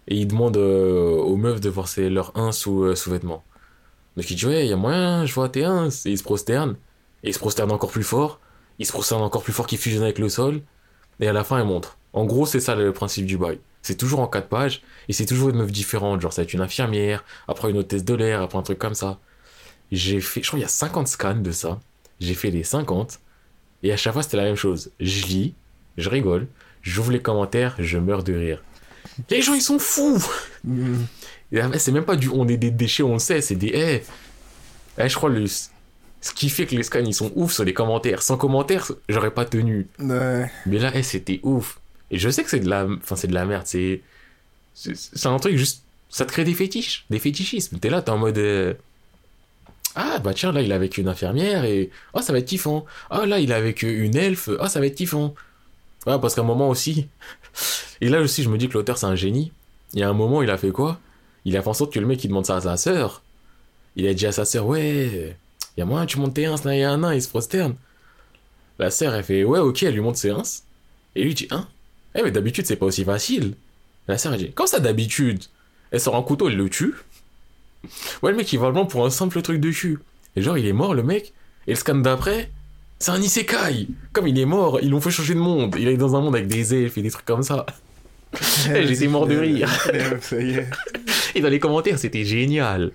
et 0.07 0.15
il 0.17 0.27
demande 0.27 0.57
euh, 0.57 1.15
aux 1.15 1.35
meufs 1.37 1.59
de 1.61 1.69
voir 1.69 1.87
ses, 1.87 2.09
leurs 2.09 2.31
uns 2.37 2.51
sous, 2.51 2.95
sous-vêtements. 2.95 3.43
Donc, 4.17 4.29
il 4.29 4.35
dit, 4.35 4.45
ouais, 4.45 4.65
il 4.65 4.69
y 4.69 4.73
a 4.73 4.77
moyen, 4.77 5.25
je 5.25 5.33
vois 5.33 5.47
tes 5.49 5.63
uns. 5.63 5.89
Et 6.05 6.11
il 6.11 6.17
se 6.17 6.23
prosterne. 6.23 6.75
Et 7.23 7.29
il 7.29 7.33
se 7.33 7.39
prosterne 7.39 7.71
encore 7.71 7.89
plus 7.91 8.03
fort. 8.03 8.39
Il 8.79 8.85
se 8.85 8.91
prosterne 8.91 9.21
encore 9.21 9.41
plus 9.43 9.53
fort 9.53 9.67
qu'il 9.67 9.77
fusionne 9.77 10.03
avec 10.03 10.19
le 10.19 10.29
sol. 10.29 10.61
Et 11.19 11.27
à 11.27 11.33
la 11.33 11.43
fin, 11.43 11.59
il 11.59 11.65
montre. 11.65 11.97
En 12.13 12.25
gros, 12.25 12.45
c'est 12.45 12.59
ça 12.59 12.75
le 12.75 12.91
principe 12.93 13.25
du 13.25 13.37
bail. 13.37 13.59
C'est 13.87 13.95
toujours 13.95 14.19
en 14.19 14.27
quatre 14.27 14.49
pages 14.49 14.81
et 15.07 15.13
c'est 15.13 15.25
toujours 15.25 15.47
une 15.47 15.55
meuf 15.55 15.71
différente. 15.71 16.19
Genre, 16.19 16.33
ça 16.33 16.41
va 16.41 16.43
être 16.43 16.53
une 16.53 16.59
infirmière, 16.59 17.23
après 17.47 17.69
une 17.69 17.77
hôtesse 17.77 18.03
de 18.03 18.13
l'air, 18.13 18.41
après 18.41 18.57
un 18.57 18.61
truc 18.61 18.79
comme 18.79 18.95
ça. 18.95 19.17
J'ai 19.93 20.19
fait, 20.19 20.43
je 20.43 20.47
crois, 20.47 20.59
il 20.59 20.63
y 20.63 20.65
a 20.65 20.67
50 20.67 21.07
scans 21.07 21.35
de 21.35 21.51
ça. 21.51 21.79
J'ai 22.19 22.33
fait 22.33 22.51
les 22.51 22.63
50. 22.63 23.21
Et 23.83 23.93
à 23.93 23.97
chaque 23.97 24.11
fois, 24.11 24.23
c'était 24.23 24.35
la 24.35 24.43
même 24.43 24.57
chose. 24.57 24.91
Je 24.99 25.25
lis, 25.25 25.55
je 25.95 26.09
rigole, 26.09 26.47
J'ouvre 26.81 27.11
les 27.11 27.21
commentaires, 27.21 27.75
je 27.79 27.97
meurs 27.97 28.23
de 28.23 28.33
rire. 28.33 28.61
Les 29.29 29.41
gens, 29.41 29.53
ils 29.53 29.61
sont 29.61 29.79
fous 29.79 30.21
Mm. 30.63 31.05
C'est 31.77 31.93
même 31.93 32.03
pas 32.03 32.17
du 32.17 32.27
on 32.27 32.45
est 32.45 32.57
des 32.57 32.71
déchets, 32.71 33.03
on 33.03 33.13
le 33.13 33.19
sait, 33.19 33.39
c'est 33.39 33.55
des. 33.55 34.03
Eh, 34.97 35.07
je 35.07 35.15
crois 35.15 35.29
le. 35.29 35.45
Ce 35.47 36.33
qui 36.33 36.49
fait 36.49 36.65
que 36.65 36.75
les 36.75 36.83
scans, 36.83 36.99
ils 36.99 37.13
sont 37.13 37.31
ouf 37.35 37.53
sur 37.53 37.63
les 37.63 37.73
commentaires. 37.73 38.21
Sans 38.21 38.35
commentaires, 38.35 38.91
j'aurais 39.07 39.31
pas 39.31 39.45
tenu. 39.45 39.87
Ouais. 39.97 40.51
Mais 40.65 40.77
là, 40.77 40.91
c'était 41.03 41.39
ouf. 41.43 41.79
Et 42.11 42.17
je 42.19 42.29
sais 42.29 42.43
que 42.43 42.49
c'est 42.49 42.59
de 42.59 42.69
la, 42.69 42.85
enfin, 42.85 43.15
c'est 43.15 43.27
de 43.27 43.33
la 43.33 43.45
merde. 43.45 43.65
C'est, 43.65 44.01
c'est 44.73 45.27
un 45.27 45.37
truc 45.37 45.57
juste, 45.57 45.83
ça 46.09 46.25
te 46.25 46.31
crée 46.31 46.43
des 46.43 46.53
fétiches, 46.53 47.05
des 47.09 47.19
fétichismes. 47.19 47.79
T'es 47.79 47.89
là, 47.89 48.01
t'es 48.01 48.11
en 48.11 48.17
mode, 48.17 48.37
euh, 48.37 48.73
ah 49.99 50.19
bah 50.19 50.33
tiens, 50.35 50.51
là 50.51 50.61
il 50.61 50.69
est 50.71 50.75
avec 50.75 50.99
une 50.99 51.07
infirmière 51.07 51.65
et 51.65 51.89
oh 52.13 52.21
ça 52.21 52.31
va 52.31 52.37
être 52.37 52.45
kiffant. 52.45 52.85
Ah 53.09 53.25
là 53.25 53.39
il 53.39 53.49
est 53.49 53.55
avec 53.55 53.81
une 53.81 54.15
elfe, 54.15 54.49
ah 54.59 54.69
ça 54.69 54.79
va 54.79 54.85
être 54.85 54.95
kiffant. 54.95 55.33
Ouais, 56.05 56.19
parce 56.19 56.35
qu'à 56.35 56.41
un 56.41 56.45
moment 56.45 56.69
aussi, 56.69 57.07
et 58.01 58.07
là 58.07 58.21
aussi 58.21 58.43
je 58.43 58.49
me 58.49 58.59
dis 58.59 58.69
que 58.69 58.75
l'auteur 58.75 58.99
c'est 58.99 59.07
un 59.07 59.15
génie. 59.15 59.51
Il 59.93 59.99
y 59.99 60.03
a 60.03 60.09
un 60.09 60.13
moment 60.13 60.43
il 60.43 60.51
a 60.51 60.57
fait 60.57 60.69
quoi? 60.69 60.99
Il 61.45 61.57
a 61.57 61.63
fait 61.63 61.69
en 61.69 61.73
sorte 61.73 61.91
que 61.93 61.99
le 61.99 62.05
mec 62.05 62.23
il 62.23 62.27
demande 62.27 62.45
ça 62.45 62.57
à 62.57 62.61
sa 62.61 62.77
sœur. 62.77 63.23
Il 63.95 64.05
a 64.07 64.13
dit 64.13 64.27
à 64.27 64.31
sa 64.31 64.45
sœur 64.45 64.67
ouais, 64.67 65.35
il 65.75 65.79
y 65.79 65.81
a 65.81 65.85
moyen 65.85 66.05
tu 66.05 66.19
montes 66.19 66.35
tes 66.35 66.45
ins, 66.45 66.57
là 66.63 66.75
il 66.75 66.79
y 66.79 66.83
a 66.83 66.91
un 66.91 66.99
nain, 66.99 67.15
il 67.15 67.21
se 67.21 67.29
prosterne. 67.29 67.75
La 68.77 68.91
sœur 68.91 69.15
elle 69.15 69.23
fait 69.23 69.43
ouais 69.43 69.59
ok, 69.59 69.81
elle 69.81 69.95
lui 69.95 70.01
monte 70.01 70.17
ses 70.17 70.29
ins. 70.29 70.43
Et 71.15 71.23
lui 71.23 71.33
dit 71.33 71.47
hein? 71.49 71.67
Eh 72.17 72.23
mais 72.23 72.31
d'habitude 72.31 72.65
c'est 72.65 72.75
pas 72.75 72.87
aussi 72.87 73.03
facile. 73.03 73.53
La 74.07 74.17
sœur 74.17 74.33
elle 74.33 74.39
dit 74.39 74.51
Quand 74.53 74.67
ça 74.67 74.79
d'habitude 74.79 75.43
Elle 75.91 76.01
sort 76.01 76.15
un 76.15 76.23
couteau, 76.23 76.49
elle 76.49 76.57
le 76.57 76.69
tue. 76.69 76.95
Ouais, 78.21 78.31
le 78.31 78.37
mec 78.37 78.51
il 78.51 78.59
va 78.59 78.65
vraiment 78.65 78.85
pour 78.85 79.05
un 79.05 79.09
simple 79.09 79.41
truc 79.41 79.61
de 79.61 79.71
cul. 79.71 79.99
Et 80.35 80.41
genre 80.41 80.57
il 80.57 80.65
est 80.65 80.73
mort 80.73 80.93
le 80.93 81.03
mec. 81.03 81.33
Et 81.67 81.71
le 81.71 81.75
scan 81.75 81.95
d'après, 81.95 82.49
c'est 82.99 83.11
un 83.11 83.21
isekai. 83.21 83.87
Comme 84.13 84.27
il 84.27 84.39
est 84.39 84.45
mort, 84.45 84.79
ils 84.81 84.89
l'ont 84.89 85.01
fait 85.01 85.11
changer 85.11 85.35
de 85.35 85.39
monde. 85.39 85.75
Il 85.77 85.87
est 85.87 85.97
dans 85.97 86.15
un 86.15 86.21
monde 86.21 86.35
avec 86.35 86.47
des 86.47 86.73
elfes 86.73 86.97
et 86.97 87.01
des 87.01 87.11
trucs 87.11 87.25
comme 87.25 87.43
ça. 87.43 87.65
J'étais 88.73 89.07
mort 89.07 89.27
de 89.27 89.37
rire. 89.37 89.69
Et 91.35 91.41
dans 91.41 91.49
les 91.49 91.59
commentaires 91.59 91.99
c'était 91.99 92.25
génial. 92.25 92.91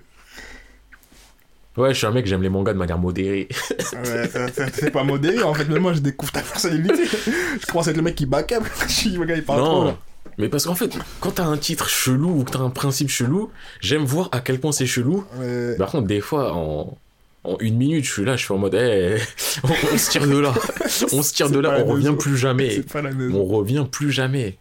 Ouais, 1.75 1.91
je 1.93 1.97
suis 1.97 2.05
un 2.05 2.11
mec, 2.11 2.25
j'aime 2.27 2.43
les 2.43 2.49
mangas 2.49 2.73
de 2.73 2.77
manière 2.77 2.97
modérée. 2.99 3.47
Ouais, 3.93 4.29
c'est 4.73 4.91
pas 4.91 5.03
modéré 5.03 5.41
en 5.43 5.53
fait, 5.53 5.67
même 5.69 5.81
moi 5.81 5.93
je 5.93 5.99
découvre 5.99 6.31
ta 6.31 6.41
personnalité. 6.41 7.03
Je 7.61 7.65
commence 7.67 7.87
à 7.87 7.91
être 7.91 7.97
le 7.97 8.03
mec 8.03 8.15
qui 8.15 8.25
back 8.25 8.51
up. 8.51 8.63
Il 9.05 9.43
parle 9.43 9.59
trop. 9.61 9.83
non. 9.85 9.97
Mais 10.39 10.49
parce 10.49 10.65
qu'en 10.65 10.73
fait, 10.75 10.97
quand 11.19 11.31
t'as 11.31 11.45
un 11.45 11.57
titre 11.57 11.87
chelou 11.89 12.39
ou 12.39 12.43
que 12.43 12.51
t'as 12.51 12.59
un 12.59 12.69
principe 12.71 13.09
chelou, 13.09 13.51
j'aime 13.81 14.03
voir 14.03 14.29
à 14.31 14.39
quel 14.39 14.59
point 14.59 14.71
c'est 14.71 14.85
chelou 14.87 15.23
Ouais. 15.37 15.75
Par 15.77 15.91
contre, 15.91 16.07
des 16.07 16.21
fois, 16.21 16.53
en, 16.53 16.97
en 17.43 17.57
une 17.59 17.77
minute, 17.77 18.03
je 18.05 18.11
suis 18.11 18.25
là, 18.25 18.35
je 18.35 18.43
suis 18.45 18.53
en 18.53 18.57
mode, 18.57 18.73
on, 19.63 19.67
on 19.93 19.97
se 19.97 20.09
tire 20.09 20.25
de 20.27 20.37
là. 20.39 20.53
On 21.11 21.21
se 21.21 21.33
tire 21.33 21.49
de 21.51 21.59
là, 21.59 21.77
la 21.77 21.83
on 21.83 21.87
revient 21.87 22.15
plus 22.17 22.35
jamais. 22.37 22.81
On 23.33 23.43
revient 23.45 23.85
plus 23.91 24.11
jamais. 24.11 24.57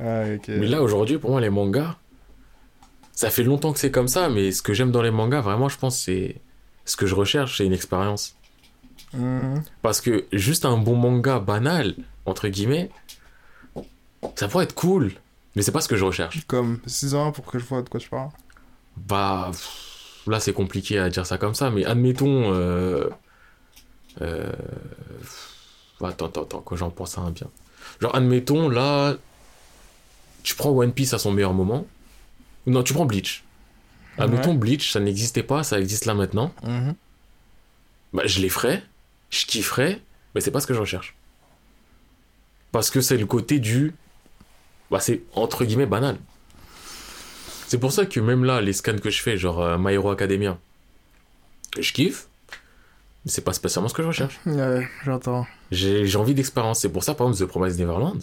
Mais 0.00 0.66
là, 0.66 0.82
aujourd'hui, 0.82 1.18
pour 1.18 1.30
moi, 1.30 1.40
les 1.40 1.50
mangas, 1.50 1.96
ça 3.20 3.28
fait 3.28 3.42
longtemps 3.42 3.74
que 3.74 3.78
c'est 3.78 3.90
comme 3.90 4.08
ça, 4.08 4.30
mais 4.30 4.50
ce 4.50 4.62
que 4.62 4.72
j'aime 4.72 4.92
dans 4.92 5.02
les 5.02 5.10
mangas, 5.10 5.42
vraiment, 5.42 5.68
je 5.68 5.76
pense, 5.76 5.98
c'est. 5.98 6.40
Ce 6.86 6.96
que 6.96 7.04
je 7.04 7.14
recherche, 7.14 7.58
c'est 7.58 7.66
une 7.66 7.74
expérience. 7.74 8.34
Mhm. 9.12 9.62
Parce 9.82 10.00
que 10.00 10.24
juste 10.32 10.64
un 10.64 10.78
bon 10.78 10.96
manga 10.96 11.38
banal, 11.38 11.96
entre 12.24 12.48
guillemets, 12.48 12.88
ça 14.36 14.48
pourrait 14.48 14.64
être 14.64 14.74
cool. 14.74 15.12
Mais 15.54 15.60
c'est 15.60 15.70
pas 15.70 15.82
ce 15.82 15.88
que 15.88 15.96
je 15.96 16.04
recherche. 16.06 16.46
Comme 16.46 16.80
6 16.86 17.14
ans 17.14 17.30
pour 17.30 17.44
que 17.44 17.58
je 17.58 17.64
vois 17.66 17.82
de 17.82 17.90
quoi 17.90 18.00
tu 18.00 18.08
parles. 18.08 18.30
Bah, 18.96 19.48
pff, 19.52 20.22
là 20.26 20.40
c'est 20.40 20.54
compliqué 20.54 20.98
à 20.98 21.10
dire 21.10 21.26
ça 21.26 21.36
comme 21.36 21.54
ça, 21.54 21.68
mais 21.68 21.84
admettons. 21.84 22.54
Euh, 22.54 23.10
euh, 24.22 24.50
attends, 26.02 26.26
attends, 26.26 26.44
attends, 26.44 26.62
que 26.62 26.74
j'en 26.74 26.88
pense 26.88 27.18
à 27.18 27.20
un 27.20 27.32
bien. 27.32 27.48
Genre, 28.00 28.14
admettons, 28.14 28.70
là, 28.70 29.16
tu 30.42 30.54
prends 30.54 30.70
One 30.70 30.92
Piece 30.92 31.12
à 31.12 31.18
son 31.18 31.32
meilleur 31.32 31.52
moment. 31.52 31.84
Non, 32.66 32.82
tu 32.82 32.92
prends 32.92 33.06
Bleach. 33.06 33.44
Admettons, 34.18 34.54
Bleach, 34.54 34.92
ça 34.92 35.00
n'existait 35.00 35.42
pas, 35.42 35.62
ça 35.62 35.80
existe 35.80 36.04
là 36.04 36.14
maintenant. 36.14 36.52
Mhm. 36.62 36.94
Bah, 38.12 38.22
je 38.26 38.40
les 38.40 38.48
ferais, 38.48 38.82
je 39.30 39.46
kifferais, 39.46 40.00
mais 40.34 40.40
c'est 40.40 40.50
pas 40.50 40.60
ce 40.60 40.66
que 40.66 40.74
je 40.74 40.80
recherche. 40.80 41.14
Parce 42.72 42.90
que 42.90 43.00
c'est 43.00 43.16
le 43.16 43.26
côté 43.26 43.58
du. 43.58 43.94
Bah, 44.90 45.00
c'est 45.00 45.22
entre 45.34 45.64
guillemets 45.64 45.86
banal. 45.86 46.18
C'est 47.68 47.78
pour 47.78 47.92
ça 47.92 48.04
que 48.04 48.18
même 48.20 48.44
là, 48.44 48.60
les 48.60 48.72
scans 48.72 48.98
que 48.98 49.10
je 49.10 49.22
fais, 49.22 49.38
genre 49.38 49.60
euh, 49.60 49.78
My 49.78 49.94
Hero 49.94 50.10
Academia, 50.10 50.58
je 51.78 51.92
kiffe, 51.92 52.26
mais 53.24 53.30
c'est 53.30 53.42
pas 53.42 53.52
spécialement 53.52 53.88
ce 53.88 53.94
que 53.94 54.02
je 54.02 54.08
recherche. 54.08 54.40
Ouais, 54.44 54.88
j'entends. 55.04 55.46
J'ai 55.70 56.16
envie 56.16 56.34
d'expérience. 56.34 56.80
C'est 56.80 56.88
pour 56.88 57.04
ça, 57.04 57.14
par 57.14 57.28
exemple, 57.28 57.46
The 57.46 57.48
Promised 57.48 57.78
Neverland. 57.78 58.22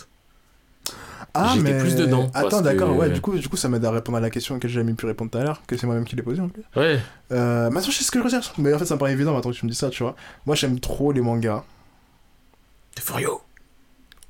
Ah, 1.33 1.53
J'étais 1.55 1.73
mais... 1.73 1.77
plus 1.79 1.95
dedans, 1.95 2.31
Attends, 2.33 2.61
d'accord, 2.61 2.89
que- 2.89 2.99
ouais, 2.99 3.09
du 3.09 3.21
coup, 3.21 3.37
du 3.37 3.47
coup, 3.47 3.57
ça 3.57 3.69
m'aide 3.69 3.85
à 3.85 3.91
répondre 3.91 4.17
à 4.17 4.21
la 4.21 4.29
question 4.31 4.57
que 4.59 4.67
j'ai 4.67 4.75
jamais 4.79 4.93
pu 4.93 5.05
répondre 5.05 5.29
tout 5.29 5.37
à 5.37 5.43
l'heure, 5.43 5.61
que 5.67 5.77
c'est 5.77 5.85
moi-même 5.85 6.05
qui 6.05 6.15
l'ai 6.15 6.23
posée 6.23 6.41
en 6.41 6.49
plus. 6.49 6.63
Ouais. 6.75 6.99
Euh, 7.31 7.69
maintenant, 7.69 7.91
je 7.91 7.97
sais 7.97 8.03
ce 8.03 8.09
que 8.11 8.17
je 8.19 8.23
recherche. 8.23 8.51
Mais 8.57 8.73
en 8.73 8.79
fait, 8.79 8.85
ça 8.85 8.95
me 8.95 8.99
paraît 8.99 9.11
évident 9.13 9.33
maintenant 9.33 9.51
que 9.51 9.55
tu 9.55 9.65
me 9.65 9.69
dis 9.69 9.77
ça, 9.77 9.89
tu 9.89 10.01
vois. 10.01 10.15
Moi, 10.47 10.55
j'aime 10.55 10.79
trop 10.79 11.11
les 11.11 11.21
mangas, 11.21 11.63
T'es 12.95 13.01
furieux. 13.03 13.29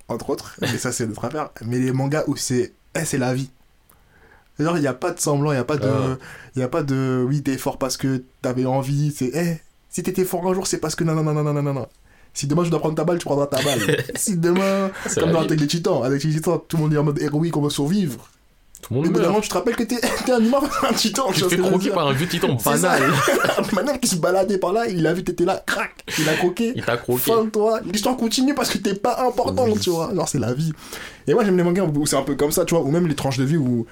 entre 0.09 0.29
autres, 0.31 0.55
mais 0.61 0.77
ça, 0.77 0.91
c'est 0.91 1.07
notre 1.07 1.23
affaire. 1.25 1.49
Mais 1.63 1.79
les 1.79 1.91
mangas 1.93 2.23
où 2.27 2.35
c'est. 2.35 2.73
Eh, 2.95 3.05
c'est 3.05 3.17
la 3.17 3.33
vie. 3.33 3.49
Genre, 4.59 4.75
il 4.77 4.81
n'y 4.81 4.87
a 4.87 4.93
pas 4.93 5.11
de 5.11 5.19
semblant, 5.19 5.51
il 5.51 5.55
n'y 5.55 5.61
a 5.61 5.65
pas 5.65 5.77
de. 5.77 5.87
Ah. 5.87 6.17
Il 6.55 6.59
y 6.59 6.63
a 6.63 6.67
pas 6.67 6.83
de. 6.83 7.23
Oui, 7.27 7.41
t'es 7.43 7.57
fort 7.57 7.77
parce 7.77 7.95
que 7.95 8.23
t'avais 8.41 8.65
envie. 8.65 9.13
C'est. 9.15 9.31
Eh, 9.33 9.61
si 9.89 10.03
t'étais 10.03 10.25
fort 10.25 10.45
un 10.49 10.53
jour, 10.53 10.67
c'est 10.67 10.79
parce 10.79 10.95
que. 10.95 11.03
Non, 11.03 11.13
non, 11.13 11.23
non, 11.23 11.33
non, 11.33 11.53
non, 11.53 11.61
non, 11.63 11.73
non. 11.73 11.87
Si 12.37 12.45
demain 12.47 12.63
je 12.63 12.69
dois 12.69 12.79
prendre 12.79 12.93
ta 12.95 13.03
balle, 13.03 13.17
tu 13.17 13.25
prendras 13.25 13.47
ta 13.47 13.61
balle. 13.63 14.03
si 14.15 14.37
demain. 14.37 14.91
Comme 15.15 15.31
dans. 15.31 15.41
Attaque 15.41 15.57
des 15.57 15.65
Titans. 15.67 16.03
Avec 16.03 16.23
les 16.23 16.29
Titans, 16.31 16.59
tout 16.67 16.77
le 16.77 16.83
monde 16.83 16.93
est 16.93 16.97
en 16.97 17.03
mode 17.03 17.19
héroïque, 17.21 17.57
on 17.57 17.61
veut 17.61 17.69
survivre. 17.71 18.29
Tout 18.79 18.93
le 18.93 18.99
Mais 18.99 19.05
monde 19.07 19.13
meurt. 19.13 19.17
évidemment, 19.23 19.41
tu 19.41 19.49
te 19.49 19.53
rappelles 19.55 19.75
que 19.75 19.81
t'es 19.83 19.99
t'es 20.25 20.31
un 20.31 20.39
humain, 20.39 20.59
un 20.87 20.93
titan. 20.93 21.31
Tu 21.31 21.39
vois 21.39 21.49
te 21.49 21.49
ce 21.49 21.49
fais 21.49 21.55
que 21.55 21.55
je 21.55 21.61
veux 21.63 21.69
croquer 21.69 21.83
dire. 21.85 21.93
par 21.95 22.07
un 22.09 22.13
vieux 22.13 22.27
titan 22.27 22.55
banal. 22.63 23.03
Un 23.57 23.75
manège 23.75 23.99
qui 24.01 24.07
se 24.07 24.17
baladait 24.17 24.59
par 24.59 24.71
là, 24.71 24.85
il 24.87 25.05
a 25.07 25.13
vu 25.15 25.23
t'étais 25.23 25.45
là, 25.45 25.63
crac, 25.65 25.91
il 26.19 26.29
a 26.29 26.35
croqué. 26.35 26.73
Il 26.75 26.83
t'a 26.85 26.95
croqué. 26.97 27.21
Fin 27.31 27.43
de 27.45 27.49
toi, 27.49 27.79
l'histoire 27.91 28.15
continue 28.15 28.53
parce 28.53 28.69
que 28.69 28.77
t'es 28.77 28.93
pas 28.93 29.25
important, 29.27 29.65
Oui. 29.65 29.79
tu 29.79 29.89
vois. 29.89 30.13
Genre, 30.13 30.29
c'est 30.29 30.37
la 30.39 30.53
vie. 30.53 30.73
Et 31.27 31.33
moi, 31.33 31.43
j'aime 31.43 31.57
les 31.57 31.63
mangas 31.63 31.85
où 31.85 32.05
c'est 32.05 32.17
un 32.17 32.21
peu 32.21 32.35
comme 32.35 32.51
ça, 32.51 32.65
tu 32.65 32.75
vois, 32.75 32.83
ou 32.83 32.91
même 32.91 33.07
les 33.07 33.15
tranches 33.15 33.39
de 33.39 33.45
vie 33.45 33.57
où 33.57 33.87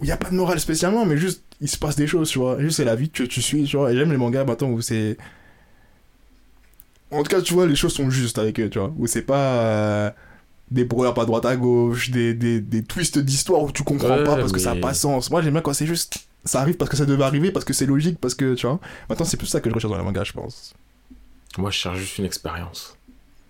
il 0.00 0.08
y 0.08 0.12
a 0.12 0.16
pas 0.16 0.30
de 0.30 0.34
morale 0.34 0.58
spécialement, 0.60 1.04
mais 1.04 1.18
juste 1.18 1.42
il 1.60 1.68
se 1.68 1.76
passe 1.76 1.94
des 1.96 2.06
choses, 2.06 2.30
tu 2.30 2.38
vois. 2.38 2.58
Juste 2.58 2.78
c'est 2.78 2.86
la 2.86 2.94
vie 2.96 3.10
que 3.10 3.24
tu 3.24 3.42
suis, 3.42 3.64
tu 3.64 3.76
vois. 3.76 3.92
Et 3.92 3.96
j'aime 3.96 4.10
les 4.10 4.16
mangas 4.16 4.44
maintenant 4.46 4.68
où 4.70 4.80
c'est. 4.80 5.18
En 7.10 7.22
tout 7.22 7.28
cas, 7.30 7.40
tu 7.40 7.54
vois, 7.54 7.66
les 7.66 7.74
choses 7.76 7.92
sont 7.92 8.08
justes 8.10 8.38
avec 8.38 8.58
eux, 8.60 8.68
tu 8.70 8.78
vois. 8.78 8.92
Où 8.98 9.06
c'est 9.06 9.22
pas. 9.22 9.36
euh, 9.62 10.10
Des 10.70 10.84
brouillards 10.84 11.14
pas 11.14 11.24
droite 11.24 11.44
à 11.46 11.56
gauche, 11.56 12.10
des, 12.10 12.32
des, 12.32 12.60
des 12.60 12.84
twists 12.84 13.18
d'histoire 13.18 13.62
où 13.64 13.72
tu 13.72 13.82
comprends 13.82 14.18
Ouais, 14.18 14.24
pas 14.24 14.36
parce 14.36 14.52
que 14.52 14.60
ça 14.60 14.70
a 14.70 14.74
mais- 14.74 14.80
pas 14.80 14.94
sens. 14.94 15.28
Moi 15.30 15.42
j'aime 15.42 15.54
bien 15.54 15.62
quand 15.62 15.72
c'est 15.72 15.86
juste. 15.86 16.18
Ça 16.44 16.60
arrive 16.60 16.76
parce 16.76 16.88
que 16.90 16.96
ça 16.96 17.04
devait 17.06 17.24
arriver, 17.24 17.50
parce 17.50 17.64
que 17.64 17.72
c'est 17.72 17.86
logique, 17.86 18.18
parce 18.20 18.34
que 18.34 18.54
tu 18.54 18.66
vois. 18.68 18.78
Maintenant 19.08 19.26
c'est 19.26 19.36
plus 19.36 19.48
ça 19.48 19.60
que 19.60 19.68
je 19.68 19.74
recherche 19.74 19.90
dans 19.92 19.98
les 19.98 20.04
mangas, 20.04 20.24
je 20.24 20.32
pense. 20.32 20.74
Moi, 21.58 21.70
je 21.72 21.76
cherche 21.76 21.98
juste 21.98 22.18
une 22.18 22.24
expérience. 22.24 22.96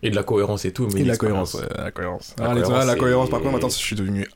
Et 0.02 0.08
de 0.08 0.16
la 0.16 0.22
cohérence 0.22 0.64
et 0.64 0.72
tout, 0.72 0.86
mais 0.86 0.94
Et 0.94 1.00
une 1.02 1.06
la 1.08 1.12
expérience. 1.12 1.52
cohérence, 1.52 1.70
ouais, 1.76 1.84
la 1.84 1.90
cohérence. 1.90 2.34
La 2.38 2.44
Ah, 2.46 2.54
les- 2.54 2.62
cohérence, 2.62 2.86
la 2.86 2.92
c'est- 2.94 2.98
cohérence, 2.98 3.28
par 3.30 3.40
contre, 3.40 3.52
maintenant, 3.52 3.68
je 3.68 3.74
suis 3.74 3.94
devenu. 3.96 4.26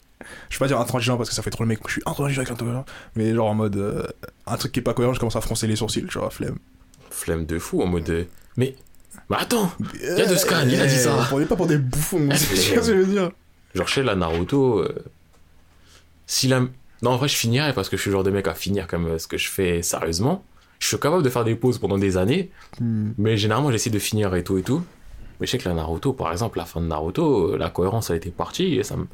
Je 0.50 0.56
vais 0.56 0.58
pas 0.58 0.66
dire 0.68 0.78
intransigeant 0.78 1.16
parce 1.16 1.30
que 1.30 1.34
ça 1.34 1.40
fait 1.40 1.48
trop 1.50 1.64
le 1.64 1.68
mec. 1.68 1.78
Je 1.86 1.92
suis 1.92 2.02
intransigeant 2.04 2.40
avec 2.42 2.50
l'intolérant. 2.50 2.84
Mais 3.16 3.32
genre 3.34 3.48
en 3.48 3.54
mode. 3.54 3.76
euh, 3.76 4.02
un 4.46 4.56
truc 4.58 4.72
qui 4.72 4.80
est 4.80 4.82
pas 4.82 4.92
cohérent, 4.92 5.14
je 5.14 5.18
commence 5.20 5.36
à 5.36 5.40
froncer 5.40 5.66
les 5.66 5.76
sourcils, 5.76 6.04
tu 6.06 6.18
vois, 6.18 6.28
flemme. 6.28 6.58
Flemme 7.10 7.46
de 7.46 7.58
fou, 7.58 7.80
en 7.80 7.86
mode. 7.86 8.04
de- 8.04 8.26
Mais. 8.58 8.76
Mais 9.30 9.36
attends 9.38 9.70
y 10.02 10.20
a 10.20 10.26
deux 10.26 10.36
scans, 10.36 10.66
il 10.68 10.80
a 10.80 10.86
dit 10.86 10.96
ça. 10.96 11.28
On 11.32 11.40
est 11.40 11.46
pas 11.46 11.56
pour 11.56 11.66
des 11.66 11.78
bouffons, 11.78 12.18
vois 12.26 12.36
ce 12.36 12.72
que 12.74 12.82
je 12.82 12.92
veux 12.92 13.06
dire. 13.06 13.30
Genre, 13.74 13.88
chez 13.88 14.02
la 14.02 14.14
Naruto. 14.14 14.80
euh, 14.80 14.94
Si 16.26 16.48
la. 16.48 16.60
Non, 17.02 17.10
en 17.12 17.16
vrai, 17.16 17.28
je 17.28 17.36
finirais 17.36 17.72
parce 17.74 17.88
que 17.88 17.96
je 17.96 18.02
suis 18.02 18.10
le 18.10 18.16
genre 18.16 18.24
de 18.24 18.30
mec 18.30 18.46
à 18.48 18.54
finir 18.54 18.86
comme 18.86 19.06
euh, 19.06 19.18
ce 19.18 19.26
que 19.26 19.36
je 19.36 19.48
fais 19.48 19.82
sérieusement. 19.82 20.44
Je 20.78 20.88
suis 20.88 20.98
capable 20.98 21.22
de 21.22 21.28
faire 21.30 21.44
des 21.44 21.54
pauses 21.54 21.78
pendant 21.78 21.98
des 21.98 22.16
années, 22.16 22.50
Hmm. 22.80 23.12
mais 23.18 23.36
généralement, 23.36 23.70
j'essaie 23.70 23.90
de 23.90 23.98
finir 23.98 24.34
et 24.34 24.42
tout 24.44 24.58
et 24.58 24.62
tout. 24.62 24.82
Mais 25.40 25.46
je 25.46 25.52
sais 25.52 25.58
que 25.58 25.68
la 25.68 25.74
Naruto, 25.74 26.12
par 26.12 26.30
exemple, 26.32 26.58
la 26.58 26.64
fin 26.64 26.80
de 26.80 26.86
Naruto, 26.86 27.54
euh, 27.54 27.58
la 27.58 27.68
cohérence 27.70 28.10
a 28.10 28.16
été 28.16 28.30
partie 28.30 28.76
et 28.76 28.82
ça 28.84 28.96
me, 28.96 29.06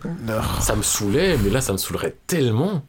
ça 0.61 0.77
me 0.77 0.82
saoulait, 0.82 1.37
mais 1.39 1.51
là, 1.51 1.61
ça 1.61 1.73
me 1.73 1.78
saoulerait 1.78 2.16
tellement. 2.27 2.82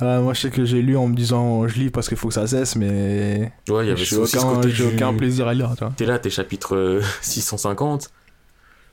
Ah, 0.00 0.20
moi 0.20 0.34
je 0.34 0.40
sais 0.40 0.50
que 0.50 0.64
j'ai 0.64 0.82
lu 0.82 0.96
en 0.96 1.06
me 1.06 1.14
disant 1.14 1.66
je 1.68 1.78
lis 1.78 1.90
parce 1.90 2.08
qu'il 2.08 2.16
faut 2.18 2.28
que 2.28 2.34
ça 2.34 2.46
cesse, 2.46 2.76
mais. 2.76 3.52
Ouais, 3.68 3.84
il 3.84 3.88
y 3.88 3.90
avait 3.92 3.96
J'ai 4.04 4.16
aussi 4.16 4.32
ce 4.32 4.38
aucun, 4.38 4.54
côté 4.56 4.70
j'ai 4.70 4.88
du- 4.88 4.94
aucun 4.96 5.14
plaisir 5.14 5.46
à 5.48 5.54
lire, 5.54 5.72
tu 5.76 5.84
vois. 5.84 5.92
T'es 5.96 6.06
là, 6.06 6.18
t'es 6.18 6.30
chapitre 6.30 6.74
euh, 6.76 7.02
650. 7.22 8.10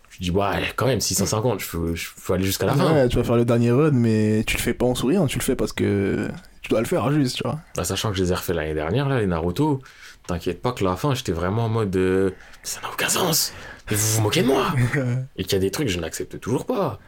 Je 0.10 0.20
dis, 0.26 0.32
ouais, 0.32 0.74
quand 0.76 0.86
même, 0.88 1.00
650, 1.00 1.62
je 1.62 1.70
peux, 1.70 1.96
je 1.96 2.10
peux 2.28 2.34
aller 2.34 2.44
jusqu'à 2.44 2.66
la 2.68 2.74
fin. 2.74 2.94
Ouais, 2.94 3.08
tu 3.08 3.16
vas 3.18 3.24
faire 3.24 3.38
le 3.38 3.46
dernier 3.46 3.72
run, 3.72 3.92
mais 3.92 4.44
tu 4.46 4.58
le 4.58 4.62
fais 4.62 4.74
pas 4.74 4.86
en 4.86 4.94
souriant, 4.94 5.26
tu 5.26 5.40
le 5.40 5.44
fais 5.44 5.56
parce 5.56 5.72
que 5.74 6.28
tu 6.62 6.70
dois 6.70 6.82
le 6.82 6.86
faire 6.86 7.10
juste, 7.14 7.38
tu 7.38 7.44
vois. 7.44 7.60
Bah, 7.76 7.86
sachant 7.86 8.12
que 8.12 8.18
je 8.18 8.24
les 8.24 8.32
ai 8.32 8.36
refait 8.36 8.54
l'année 8.54 8.74
dernière, 8.74 9.08
là, 9.08 9.20
les 9.22 9.26
Naruto, 9.26 9.82
t'inquiète 10.28 10.62
pas 10.62 10.74
que 10.74 10.84
la 10.84 10.96
fin, 10.98 11.16
j'étais 11.16 11.32
vraiment 11.32 11.66
en 11.66 11.70
mode. 11.70 11.96
euh, 11.96 12.32
ça 12.62 12.82
n'a 12.82 12.90
aucun 12.92 13.08
sens. 13.08 13.54
Et 13.90 13.96
vous 13.96 14.08
vous 14.18 14.22
moquez 14.22 14.42
de 14.44 14.48
moi. 14.48 14.74
Et 15.38 15.44
qu'il 15.44 15.54
y 15.54 15.56
a 15.56 15.60
des 15.60 15.72
trucs 15.72 15.88
que 15.88 15.94
je 15.94 16.00
n'accepte 16.00 16.40
toujours 16.42 16.66
pas. 16.66 17.00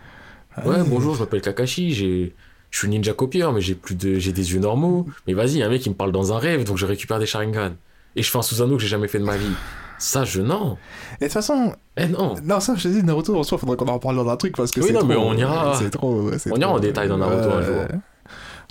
Ouais, 0.65 0.81
bonjour, 0.85 1.13
je 1.15 1.19
m'appelle 1.19 1.41
Kakashi, 1.41 1.93
j'ai. 1.93 2.33
Je 2.73 2.79
suis 2.79 2.89
ninja 2.89 3.13
copieur, 3.13 3.53
mais 3.53 3.61
j'ai 3.61 3.75
plus 3.75 3.93
de, 3.93 4.17
j'ai 4.17 4.31
des 4.31 4.51
yeux 4.53 4.59
normaux. 4.59 5.05
Mais 5.27 5.33
vas-y, 5.35 5.57
y 5.59 5.63
a 5.63 5.67
un 5.67 5.69
mec 5.69 5.83
qui 5.83 5.91
me 5.91 5.93
parle 5.93 6.11
dans 6.11 6.33
un 6.33 6.39
rêve, 6.39 6.63
donc 6.63 6.77
je 6.77 6.87
récupère 6.87 7.19
des 7.19 7.27
Sharingan. 7.27 7.73
Et 8.15 8.23
je 8.23 8.31
fais 8.31 8.39
un 8.39 8.41
Susanoo 8.41 8.77
que 8.77 8.81
j'ai 8.81 8.87
jamais 8.87 9.07
fait 9.07 9.19
de 9.19 9.23
ma 9.25 9.37
vie. 9.37 9.59
Ça, 9.99 10.23
je 10.25 10.41
non. 10.41 10.75
Et 11.21 11.25
de 11.25 11.25
toute 11.25 11.33
façon, 11.33 11.75
Eh 11.97 12.07
non. 12.07 12.33
non, 12.43 12.59
ça, 12.59 12.73
je 12.75 12.81
te 12.81 12.87
dis, 12.87 13.03
Naruto, 13.03 13.37
en 13.37 13.43
soi, 13.43 13.59
faudrait 13.59 13.77
qu'on 13.77 13.85
en 13.89 13.99
parle 13.99 14.15
dans 14.15 14.27
un 14.27 14.37
truc 14.37 14.55
parce 14.57 14.71
que 14.71 14.79
Oui, 14.81 14.87
c'est 14.87 14.93
non, 14.93 14.99
trop. 15.01 15.07
mais 15.07 15.15
on 15.15 15.33
ira- 15.37 15.77
C'est 15.79 15.91
trop. 15.91 16.31
c'est 16.39 16.51
on 16.51 16.55
ira 16.55 16.69
trop- 16.69 16.77
en 16.77 16.79
détail 16.79 17.07
dans 17.09 17.17
Naruto 17.19 17.51
un 17.51 17.61
jour. 17.61 17.85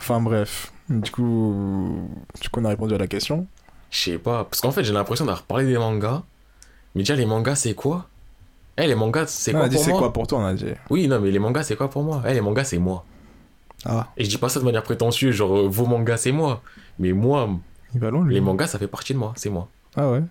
Enfin, 0.00 0.20
bref. 0.20 0.72
Du 0.88 1.10
coup, 1.12 2.08
du 2.40 2.48
coup, 2.48 2.60
on 2.60 2.64
a 2.64 2.70
répondu 2.70 2.94
à 2.94 2.98
la 2.98 3.06
question. 3.06 3.46
Je 3.92 3.98
sais 4.00 4.18
pas. 4.18 4.42
Parce 4.44 4.60
qu'en 4.60 4.72
fait, 4.72 4.82
j'ai 4.82 4.92
l'impression 4.92 5.26
d'avoir 5.26 5.44
parlé 5.44 5.64
des 5.66 5.78
mangas. 5.78 6.22
Mais 6.96 7.02
déjà, 7.02 7.14
les 7.14 7.24
mangas, 7.24 7.54
c'est 7.54 7.74
quoi? 7.74 8.08
Eh, 8.78 8.88
les 8.88 8.96
mangas, 8.96 9.26
c'est 9.28 9.54
on 9.54 9.58
quoi 9.58 9.66
a 9.66 9.68
dit 9.68 9.76
pour 9.76 9.84
c'est 9.84 9.90
moi? 9.90 9.98
quoi 10.00 10.12
pour 10.12 10.26
toi, 10.26 10.38
on 10.40 10.44
a 10.46 10.54
dit. 10.54 10.66
Oui, 10.90 11.06
non, 11.06 11.20
mais 11.20 11.30
les 11.30 11.38
mangas, 11.38 11.62
c'est 11.62 11.76
quoi 11.76 11.88
pour 11.88 12.02
moi? 12.02 12.20
Eh, 12.26 12.34
les 12.34 12.40
mangas, 12.40 12.64
c'est 12.64 12.78
moi. 12.78 13.04
Ah, 13.84 14.08
Et 14.16 14.24
je 14.24 14.30
dis 14.30 14.38
pas 14.38 14.48
ça 14.48 14.60
de 14.60 14.64
manière 14.64 14.82
prétentieuse, 14.82 15.34
genre, 15.34 15.56
euh, 15.56 15.68
vos 15.68 15.86
mangas, 15.86 16.18
c'est 16.18 16.32
moi. 16.32 16.62
Mais 16.98 17.12
moi, 17.12 17.48
il 17.94 18.00
va 18.00 18.10
loin, 18.10 18.24
lui. 18.24 18.34
les 18.34 18.40
mangas, 18.40 18.68
ça 18.68 18.78
fait 18.78 18.86
partie 18.86 19.12
de 19.14 19.18
moi, 19.18 19.32
c'est 19.36 19.50
moi. 19.50 19.68
Ah 19.96 20.10
ouais. 20.10 20.22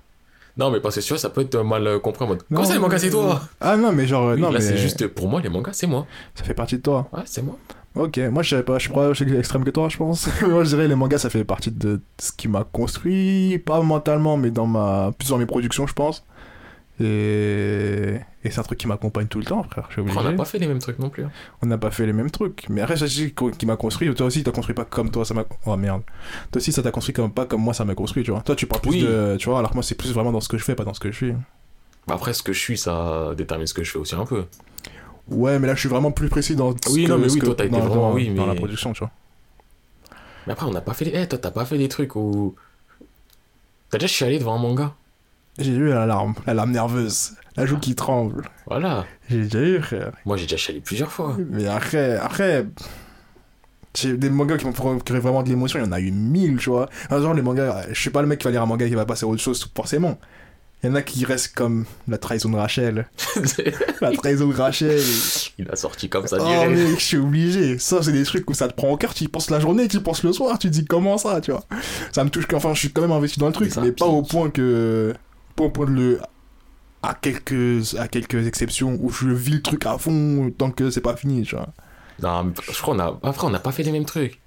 Non, 0.58 0.70
mais 0.70 0.80
parce 0.82 0.96
que 0.96 1.02
tu 1.02 1.10
vois, 1.10 1.18
ça 1.18 1.30
peut 1.30 1.42
être 1.42 1.58
mal 1.64 1.86
euh, 1.88 2.00
compris 2.00 2.26
en 2.26 2.28
mode. 2.28 2.40
Non, 2.50 2.58
Comment 2.58 2.66
ça, 2.66 2.74
les 2.74 2.80
mangas, 2.80 3.00
c'est 3.00 3.10
toi 3.10 3.42
Ah 3.60 3.78
non, 3.78 3.92
mais 3.92 4.06
genre, 4.08 4.28
euh, 4.30 4.36
Oui, 4.36 4.42
non, 4.42 4.50
Là, 4.52 4.60
mais 4.60 4.66
c'est 4.66 4.78
juste 4.78 5.08
pour 5.08 5.28
moi, 5.30 5.42
les 5.42 5.50
mangas, 5.50 5.74
c'est 5.74 5.88
moi. 5.88 6.06
ça 6.36 6.44
fait 6.44 6.54
partie 6.54 6.78
de 6.78 6.82
toi. 6.82 7.08
Ouais, 7.14 7.22
c'est 7.26 7.42
moi. 7.42 7.58
Ok, 7.94 8.20
moi 8.32 8.42
je 8.42 8.52
savais 8.52 8.64
pas, 8.64 8.78
je 8.78 8.84
suis 8.86 8.94
pas 8.94 9.10
aussi 9.10 9.24
extrême 9.24 9.66
que 9.66 9.70
toi, 9.70 9.90
je 9.90 9.98
pense. 9.98 10.30
moi 10.48 10.64
je 10.64 10.70
dirais 10.70 10.88
les 10.88 10.96
mangas 10.96 11.18
ça 11.18 11.30
fait 11.30 11.44
partie 11.44 11.72
de 11.72 12.00
ce 12.18 12.32
qui 12.32 12.48
m'a 12.48 12.64
construit, 12.64 13.60
pas 13.66 13.82
mentalement, 13.82 14.38
mais 14.38 14.50
dans 14.50 14.66
ma, 14.66 15.12
plus 15.20 15.28
dans 15.28 15.38
mes 15.38 15.46
productions, 15.46 15.86
je 15.88 15.94
pense. 15.94 16.24
Et, 17.04 18.20
et 18.44 18.52
c'est 18.52 18.60
un 18.60 18.64
truc 18.64 18.78
qui 18.80 18.88
m'accompagne 18.88 19.28
tout 19.28 19.40
le 19.40 19.46
temps, 19.46 19.64
frère. 19.64 19.90
Obligé. 19.98 20.18
On 20.18 20.24
n'a 20.24 20.34
pas 20.34 20.46
fait 20.46 20.60
les 20.60 20.68
mêmes 20.68 20.80
trucs 20.80 21.00
non 21.00 21.10
plus. 21.10 21.24
hein. 21.24 21.32
On 21.62 21.66
n'a 21.68 21.78
pas 21.78 21.92
fait 21.92 22.06
les 22.06 22.14
mêmes 22.14 22.30
trucs. 22.32 22.66
Mais 22.70 22.82
après, 22.82 22.98
ça 22.98 23.06
dit 23.08 23.34
qui 23.58 23.66
m'a 23.66 23.76
construit. 23.76 24.14
Toi 24.14 24.26
aussi, 24.28 24.44
t'as 24.44 24.52
construit 24.52 24.76
pas 24.76 24.86
comme 24.86 25.10
toi, 25.12 25.26
ça 25.26 25.34
m'a. 25.34 25.46
Oh 25.66 25.76
merde. 25.78 26.04
Toi 26.52 26.60
aussi, 26.60 26.72
ça 26.72 26.82
t'a 26.84 26.92
construit 26.92 27.14
comme 27.14 27.32
pas 27.32 27.46
comme 27.46 27.62
moi, 27.62 27.74
ça 27.74 27.86
m'a 27.86 27.96
construit, 27.96 28.24
tu 28.24 28.32
vois. 28.32 28.42
Toi, 28.42 28.56
tu 28.56 28.66
parles 28.68 28.82
plus 28.82 28.92
Oui. 28.92 29.02
de. 29.04 29.36
Tu 29.40 29.50
vois, 29.50 29.60
alors 29.60 29.72
que 29.72 29.76
moi, 29.76 29.84
c'est 29.84 29.96
plus 29.96 30.12
vraiment 30.14 30.32
dans 30.32 30.42
ce 30.42 30.50
que 30.50 30.58
je 30.58 30.64
fais, 30.64 30.76
pas 30.76 30.84
dans 30.84 30.94
ce 30.94 31.00
que 31.00 31.12
je 31.12 31.16
suis. 31.18 31.32
Bah, 32.08 32.16
Après, 32.16 32.34
ce 32.34 32.44
que 32.44 32.54
je 32.54 32.60
suis, 32.60 32.78
ça 32.78 33.34
détermine 33.38 33.68
ce 33.68 33.74
que 33.74 33.84
je 33.84 33.92
fais 33.92 34.00
aussi 34.00 34.16
un 34.16 34.26
peu. 34.26 34.46
Ouais, 35.28 35.60
mais 35.60 35.68
là, 35.68 35.76
je 35.76 35.80
suis 35.80 35.90
vraiment 35.90 36.12
plus 36.12 36.30
précis 36.30 36.56
dans. 36.56 36.72
ce 36.72 36.92
Oui, 36.92 37.06
que- 37.06 37.10
non, 37.10 37.18
mais 37.18 37.32
oui, 37.32 37.40
toi, 37.40 37.56
t'as 37.56 37.66
été 37.66 37.72
dans- 37.74 37.80
vraiment- 37.86 38.10
dans- 38.10 38.14
oui, 38.16 38.30
Dans 38.34 38.42
mais- 38.44 38.54
la 38.54 38.56
production, 38.56 38.92
tu 38.94 39.00
vois. 39.00 39.12
Mais 40.48 40.54
après, 40.54 40.66
on 40.66 40.72
n'a 40.72 40.82
pas 40.82 40.94
fait. 40.94 41.10
Eh, 41.14 41.28
toi, 41.28 41.38
t'as 41.38 41.52
pas 41.52 41.66
fait 41.66 41.78
des 41.78 41.88
trucs 41.90 42.16
où. 42.16 42.56
T'as 43.92 43.98
déjà 43.98 44.08
chialé 44.08 44.40
devant 44.40 44.56
un 44.56 44.58
manga 44.58 44.96
J'ai 45.58 45.74
eu 45.74 45.90
la 45.90 46.06
larme, 46.06 46.34
la 46.48 46.54
larme 46.54 46.72
nerveuse, 46.72 47.34
la 47.56 47.66
joue 47.66 47.78
qui 47.78 47.96
tremble. 47.96 48.50
Voilà. 48.68 49.06
J'ai 49.30 49.44
déjà 49.44 49.62
eu, 49.62 49.82
frère. 49.82 50.12
Moi, 50.26 50.38
j'ai 50.38 50.46
déjà 50.46 50.58
chialé 50.58 50.80
plusieurs 50.80 51.12
fois. 51.12 51.36
Mais 51.50 51.68
après, 51.68 52.18
après, 52.18 52.66
j'ai 53.96 54.16
des 54.18 54.30
mangas 54.30 54.58
qui 54.58 54.66
m'ont 54.66 54.72
procuré 54.72 55.20
vraiment 55.20 55.44
de 55.44 55.50
l'émotion, 55.50 55.80
il 55.80 55.86
y 55.86 55.88
en 55.88 55.92
a 55.92 56.00
eu 56.00 56.12
mille, 56.12 56.58
tu 56.58 56.70
vois. 56.70 56.90
Un 57.10 57.22
genre, 57.22 57.34
les 57.34 57.42
mangas, 57.42 57.88
je 57.90 58.00
suis 58.00 58.10
pas 58.10 58.22
le 58.22 58.28
mec 58.28 58.40
qui 58.40 58.46
va 58.46 58.52
lire 58.52 58.62
un 58.62 58.66
manga 58.66 58.88
qui 58.88 58.96
va 58.96 59.06
passer 59.06 59.26
à 59.26 59.28
autre 59.28 59.42
chose, 59.42 59.70
forcément. 59.76 60.18
Il 60.84 60.88
y 60.88 60.90
en 60.90 60.96
a 60.96 61.04
qui 61.04 61.26
restent 61.26 61.54
comme 61.54 61.86
la 62.08 62.18
trahison 62.18 62.50
de 62.50 62.56
Rachel. 62.56 63.08
La 64.02 64.12
trahison 64.14 64.48
de 64.48 64.56
Rachel. 64.56 65.00
Il 65.60 65.70
a 65.70 65.76
sorti 65.76 66.10
comme 66.10 66.26
ça, 66.26 66.38
oh, 66.40 66.70
mec, 66.70 66.98
je 66.98 67.04
suis 67.04 67.18
obligé. 67.18 67.78
Ça, 67.78 68.02
c'est 68.02 68.12
des 68.12 68.24
trucs 68.24 68.50
où 68.50 68.56
ça 68.56 68.68
te 68.68 68.74
prend 68.74 68.90
au 68.90 68.98
cœur, 68.98 69.14
tu 69.14 69.26
y 69.26 69.28
penses 69.28 69.52
la 69.52 69.60
journée, 69.60 69.88
tu 69.88 69.98
y 69.98 70.00
penses 70.00 70.24
le 70.24 70.34
soir, 70.34 70.58
tu 70.58 70.70
te 70.70 70.74
dis 70.74 70.86
comment 70.86 71.20
ça, 71.20 71.40
tu 71.40 71.52
vois. 71.52 71.64
Ça 72.12 72.24
me 72.24 72.32
touche, 72.32 72.48
enfin, 72.54 72.74
je 72.74 72.80
suis 72.80 72.92
quand 72.92 73.02
même 73.02 73.12
investi 73.12 73.40
dans 73.40 73.46
le 73.46 73.54
truc, 73.54 73.72
Mais 73.80 73.92
pas 73.92 74.08
au 74.08 74.24
point 74.24 74.50
que. 74.50 75.14
Point 75.56 75.86
de 75.86 75.92
le. 75.92 76.20
À 77.04 77.16
quelques, 77.16 77.96
à 77.98 78.08
quelques 78.08 78.46
exceptions 78.46 78.96
où 79.02 79.10
je 79.10 79.30
vis 79.30 79.54
le 79.54 79.62
truc 79.64 79.86
à 79.88 79.98
fond 79.98 80.52
tant 80.56 80.70
que 80.70 80.92
c'est 80.92 81.02
pas 81.02 81.16
fini, 81.16 81.42
tu 81.44 81.56
vois. 81.56 81.70
Non, 82.22 82.44
mais 82.44 82.54
je 82.72 82.80
crois 82.80 82.94
qu'on 82.96 83.00
a. 83.00 83.20
Après, 83.24 83.48
on 83.48 83.50
n'a 83.50 83.60
pas 83.60 83.72
fait 83.72 83.82
les 83.84 83.92
mêmes 83.92 84.06
trucs. 84.06 84.40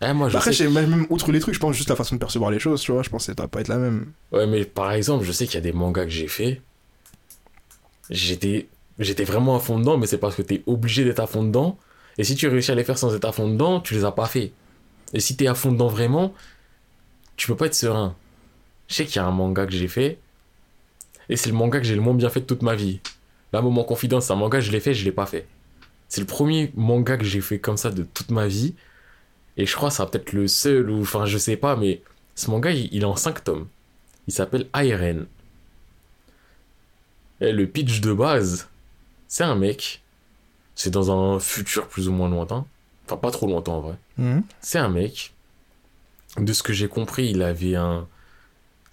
Eh, 0.00 0.12
moi, 0.12 0.28
je 0.28 0.32
Bah 0.32 0.40
après, 0.40 0.52
sais. 0.52 0.68
même, 0.68 0.90
même 0.90 1.06
outre 1.10 1.30
les 1.30 1.38
trucs, 1.38 1.54
je 1.54 1.60
pense 1.60 1.76
juste 1.76 1.88
la 1.90 1.94
façon 1.94 2.16
de 2.16 2.18
percevoir 2.20 2.50
les 2.50 2.58
choses, 2.58 2.80
tu 2.80 2.90
vois. 2.90 3.04
Je 3.04 3.08
pense 3.08 3.22
que 3.22 3.26
ça 3.26 3.34
doit 3.34 3.46
pas 3.46 3.60
être 3.60 3.68
la 3.68 3.78
même. 3.78 4.10
Ouais, 4.32 4.48
mais 4.48 4.64
par 4.64 4.90
exemple, 4.90 5.24
je 5.24 5.30
sais 5.30 5.46
qu'il 5.46 5.54
y 5.54 5.58
a 5.58 5.60
des 5.60 5.72
mangas 5.72 6.04
que 6.04 6.10
j'ai 6.10 6.26
fait. 6.26 6.60
J'étais. 8.10 8.68
J'étais 8.98 9.24
vraiment 9.24 9.56
à 9.56 9.60
fond 9.60 9.78
dedans, 9.78 9.96
mais 9.96 10.06
c'est 10.06 10.18
parce 10.18 10.34
que 10.34 10.42
t'es 10.42 10.62
obligé 10.66 11.04
d'être 11.04 11.20
à 11.20 11.26
fond 11.26 11.42
dedans. 11.44 11.78
Et 12.18 12.24
si 12.24 12.34
tu 12.34 12.46
réussis 12.48 12.70
à 12.70 12.74
les 12.74 12.84
faire 12.84 12.98
sans 12.98 13.14
être 13.14 13.24
à 13.24 13.32
fond 13.32 13.48
dedans, 13.48 13.80
tu 13.80 13.94
les 13.94 14.04
as 14.04 14.12
pas 14.12 14.26
fait. 14.26 14.52
Et 15.14 15.20
si 15.20 15.36
t'es 15.36 15.46
à 15.46 15.54
fond 15.54 15.72
dedans 15.72 15.88
vraiment, 15.88 16.34
tu 17.36 17.46
peux 17.46 17.56
pas 17.56 17.66
être 17.66 17.74
serein. 17.74 18.14
Je 18.88 18.94
sais 18.96 19.06
qu'il 19.06 19.16
y 19.16 19.18
a 19.20 19.24
un 19.26 19.30
manga 19.30 19.64
que 19.66 19.72
j'ai 19.72 19.88
fait. 19.88 20.18
Et 21.32 21.36
c'est 21.36 21.48
le 21.48 21.56
manga 21.56 21.80
que 21.80 21.86
j'ai 21.86 21.94
le 21.94 22.02
moins 22.02 22.12
bien 22.12 22.28
fait 22.28 22.40
de 22.40 22.44
toute 22.44 22.60
ma 22.60 22.74
vie. 22.74 23.00
Là, 23.54 23.62
moment 23.62 23.84
confidence, 23.84 24.26
c'est 24.26 24.34
un 24.34 24.36
manga, 24.36 24.60
je 24.60 24.70
l'ai 24.70 24.80
fait, 24.80 24.92
je 24.92 25.02
l'ai 25.02 25.12
pas 25.12 25.24
fait. 25.24 25.46
C'est 26.10 26.20
le 26.20 26.26
premier 26.26 26.70
manga 26.74 27.16
que 27.16 27.24
j'ai 27.24 27.40
fait 27.40 27.58
comme 27.58 27.78
ça 27.78 27.90
de 27.90 28.02
toute 28.02 28.30
ma 28.30 28.46
vie. 28.46 28.74
Et 29.56 29.64
je 29.64 29.74
crois 29.74 29.88
que 29.88 29.94
ça 29.94 30.04
peut-être 30.04 30.34
le 30.34 30.46
seul, 30.46 30.90
ou 30.90 31.00
enfin, 31.00 31.24
je 31.24 31.38
sais 31.38 31.56
pas, 31.56 31.74
mais 31.74 32.02
ce 32.34 32.50
manga, 32.50 32.70
il, 32.70 32.92
il 32.92 33.00
est 33.00 33.06
en 33.06 33.16
5 33.16 33.44
tomes. 33.44 33.66
Il 34.26 34.34
s'appelle 34.34 34.68
Iron. 34.74 35.24
Et 37.40 37.50
le 37.50 37.66
pitch 37.66 38.02
de 38.02 38.12
base, 38.12 38.68
c'est 39.26 39.44
un 39.44 39.54
mec. 39.54 40.02
C'est 40.74 40.90
dans 40.90 41.10
un 41.10 41.40
futur 41.40 41.88
plus 41.88 42.10
ou 42.10 42.12
moins 42.12 42.28
lointain. 42.28 42.66
Enfin, 43.06 43.16
pas 43.16 43.30
trop 43.30 43.46
lointain 43.46 43.72
en 43.72 43.80
vrai. 43.80 43.94
Mhm. 44.18 44.42
C'est 44.60 44.78
un 44.78 44.90
mec. 44.90 45.32
De 46.36 46.52
ce 46.52 46.62
que 46.62 46.74
j'ai 46.74 46.88
compris, 46.88 47.30
il 47.30 47.40
avait 47.40 47.76
un. 47.76 48.06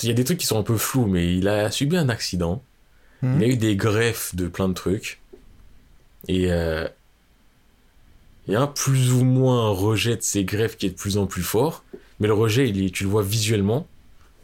Il 0.02 0.08
y 0.08 0.12
a 0.12 0.16
des 0.16 0.24
trucs 0.24 0.38
qui 0.38 0.46
sont 0.46 0.58
un 0.60 0.64
peu 0.64 0.78
flous, 0.78 1.06
mais 1.08 1.36
il 1.36 1.48
a 1.48 1.70
subi 1.72 1.98
un 1.98 2.10
accident. 2.10 2.64
Il 3.22 3.44
a 3.44 3.48
eu 3.48 3.58
des 3.58 3.76
greffes 3.76 4.34
de 4.36 4.48
plein 4.48 4.70
de 4.70 4.74
trucs. 4.74 5.20
Et 6.28 6.52
euh, 6.52 6.88
il 8.48 8.54
y 8.54 8.56
a 8.56 8.62
un 8.62 8.68
plus 8.68 9.12
ou 9.14 9.24
moins 9.24 9.68
un 9.68 9.72
rejet 9.72 10.16
de 10.16 10.22
ces 10.22 10.44
greffes 10.44 10.78
qui 10.78 10.86
est 10.86 10.92
de 10.92 10.96
plus 10.96 11.18
en 11.18 11.28
plus 11.28 11.44
fort. 11.44 11.84
Mais 12.20 12.28
le 12.28 12.34
rejet, 12.34 12.70
il 12.70 12.84
est- 12.86 12.90
tu 12.94 13.04
le 13.04 13.10
vois 13.10 13.24
visuellement. 13.24 13.88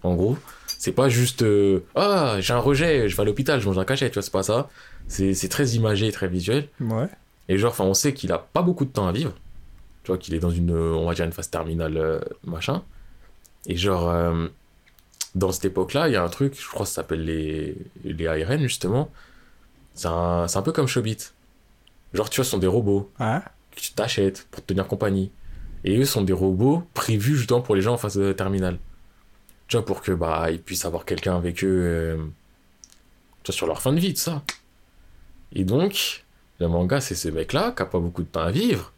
En 0.03 0.14
gros, 0.15 0.38
c'est 0.68 0.91
pas 0.91 1.10
juste 1.10 1.41
euh, 1.41 1.80
Ah, 1.95 2.38
j'ai 2.40 2.53
un 2.53 2.60
rejet, 2.60 3.10
je 3.10 3.15
vais 3.15 3.22
à 3.22 3.26
l'hôpital, 3.26 3.60
je 3.60 3.65
mange 3.68 3.77
un 3.80 3.86
cachet, 3.86 4.10
tu 4.10 4.15
vois, 4.15 4.22
c'est 4.22 4.32
pas 4.32 4.44
ça. 4.44 4.69
C'est 5.07 5.34
c'est 5.34 5.49
très 5.49 5.69
imagé, 5.69 6.11
très 6.11 6.27
visuel. 6.27 6.68
Ouais. 6.80 7.07
Et 7.49 7.57
genre, 7.57 7.76
on 7.80 7.94
sait 7.94 8.14
qu'il 8.14 8.32
a 8.32 8.38
pas 8.40 8.61
beaucoup 8.61 8.86
de 8.86 8.91
temps 8.91 9.07
à 9.07 9.11
vivre. 9.11 9.34
Tu 10.03 10.07
vois, 10.11 10.18
qu'il 10.18 10.34
est 10.36 10.40
dans 10.40 10.52
une, 10.52 10.72
on 10.76 11.07
va 11.07 11.14
dire, 11.15 11.26
une 11.26 11.32
phase 11.32 11.49
terminale, 11.49 11.98
euh, 11.98 12.19
machin. 12.44 12.84
Et 13.68 13.76
genre, 13.77 14.10
dans 15.36 15.52
cette 15.52 15.66
époque-là, 15.66 16.07
il 16.07 16.14
y 16.14 16.16
a 16.16 16.24
un 16.24 16.30
truc, 16.30 16.56
je 16.60 16.68
crois 16.68 16.82
que 16.84 16.88
ça 16.88 16.95
s'appelle 16.95 17.24
les, 17.26 17.76
les 18.03 18.28
ARN, 18.28 18.62
justement. 18.62 19.12
C'est 19.94 20.07
un, 20.07 20.45
un 20.53 20.62
peu 20.62 20.72
comme 20.72 20.88
Shobit. 20.88 21.18
Genre, 22.14 22.30
tu 22.30 22.38
vois, 22.38 22.45
ce 22.45 22.52
sont 22.52 22.57
des 22.57 22.68
robots 22.68 23.12
Ouais. 23.20 23.40
que 23.76 23.82
tu 23.82 23.91
t'achètes 23.94 24.48
pour 24.52 24.62
te 24.64 24.68
tenir 24.68 24.88
compagnie. 24.88 25.32
Et 25.84 25.98
eux 25.98 26.06
sont 26.06 26.22
des 26.24 26.34
robots 26.34 26.84
prévus 26.94 27.38
justement 27.38 27.62
pour 27.62 27.76
les 27.76 27.82
gens 27.82 27.94
en 27.94 27.98
phase 27.98 28.18
euh, 28.18 28.34
terminale. 28.34 28.80
Tu 29.68 29.78
vois, 29.78 29.86
pour 29.86 30.02
que, 30.02 30.12
bah, 30.14 30.49
ils 30.52 30.62
puissent 30.62 30.86
avoir 30.86 31.06
quelqu'un 31.06 31.36
avec 31.38 31.64
eux, 31.64 31.68
euh, 31.84 32.18
tu 33.44 33.52
vois, 33.52 33.56
sur 33.56 33.68
leur 33.68 33.82
fin 33.82 33.94
de 33.94 33.99
vie, 33.99 34.14
tout 34.14 34.22
ça. 34.22 34.41
Et 35.53 35.64
donc, 35.64 36.24
le 36.60 36.68
manga, 36.68 37.02
c'est 37.02 37.16
ce 37.16 37.28
mec-là 37.30 37.74
qui 37.76 37.82
a 37.82 37.86
pas 37.86 37.99
beaucoup 37.99 38.24
de 38.24 38.28
temps 38.28 38.41
à 38.41 38.52
vivre, 38.52 38.94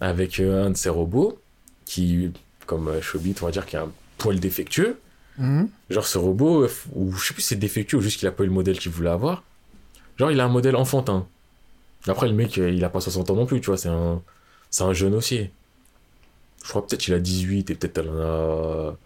avec 0.00 0.38
euh, 0.40 0.66
un 0.66 0.70
de 0.70 0.76
ces 0.76 0.88
robots 0.90 1.40
qui, 1.84 2.30
comme 2.66 2.88
euh, 2.88 3.00
Shobit, 3.00 3.36
on 3.42 3.46
va 3.46 3.52
dire, 3.52 3.64
qui 3.66 3.76
a 3.76 3.82
un 3.82 3.92
poil 4.18 4.38
défectueux. 4.38 4.98
Mhm. 5.38 5.68
Genre 5.90 6.06
ce 6.06 6.18
robot, 6.18 6.64
euh, 6.64 6.70
ou 6.94 7.12
je 7.12 7.26
sais 7.26 7.34
plus 7.34 7.42
si 7.42 7.48
c'est 7.48 7.56
défectueux 7.56 7.98
ou 7.98 8.00
juste 8.00 8.18
qu'il 8.18 8.28
a 8.28 8.32
pas 8.32 8.44
eu 8.44 8.46
le 8.46 8.52
modèle 8.52 8.78
qu'il 8.78 8.92
voulait 8.92 9.10
avoir. 9.10 9.42
Genre 10.18 10.30
il 10.30 10.40
a 10.40 10.44
un 10.44 10.48
modèle 10.48 10.76
enfantin. 10.76 11.26
Après 12.06 12.28
le 12.28 12.34
mec, 12.34 12.58
euh, 12.58 12.70
il 12.70 12.84
a 12.84 12.90
pas 12.90 13.00
60 13.00 13.30
ans 13.30 13.36
non 13.36 13.46
plus, 13.46 13.60
tu 13.60 13.66
vois, 13.66 13.78
c'est 13.78 13.88
un, 13.88 14.20
c'est 14.70 14.84
un 14.84 14.92
jeune 14.92 15.14
aussi. 15.14 15.48
Je 16.64 16.68
crois 16.68 16.86
peut-être 16.86 17.00
qu'il 17.00 17.14
a 17.14 17.18
18 17.18 17.70
et 17.70 17.74
peut-être 17.74 17.98
elle 17.98 18.10
en 18.10 18.20
a 18.20 18.96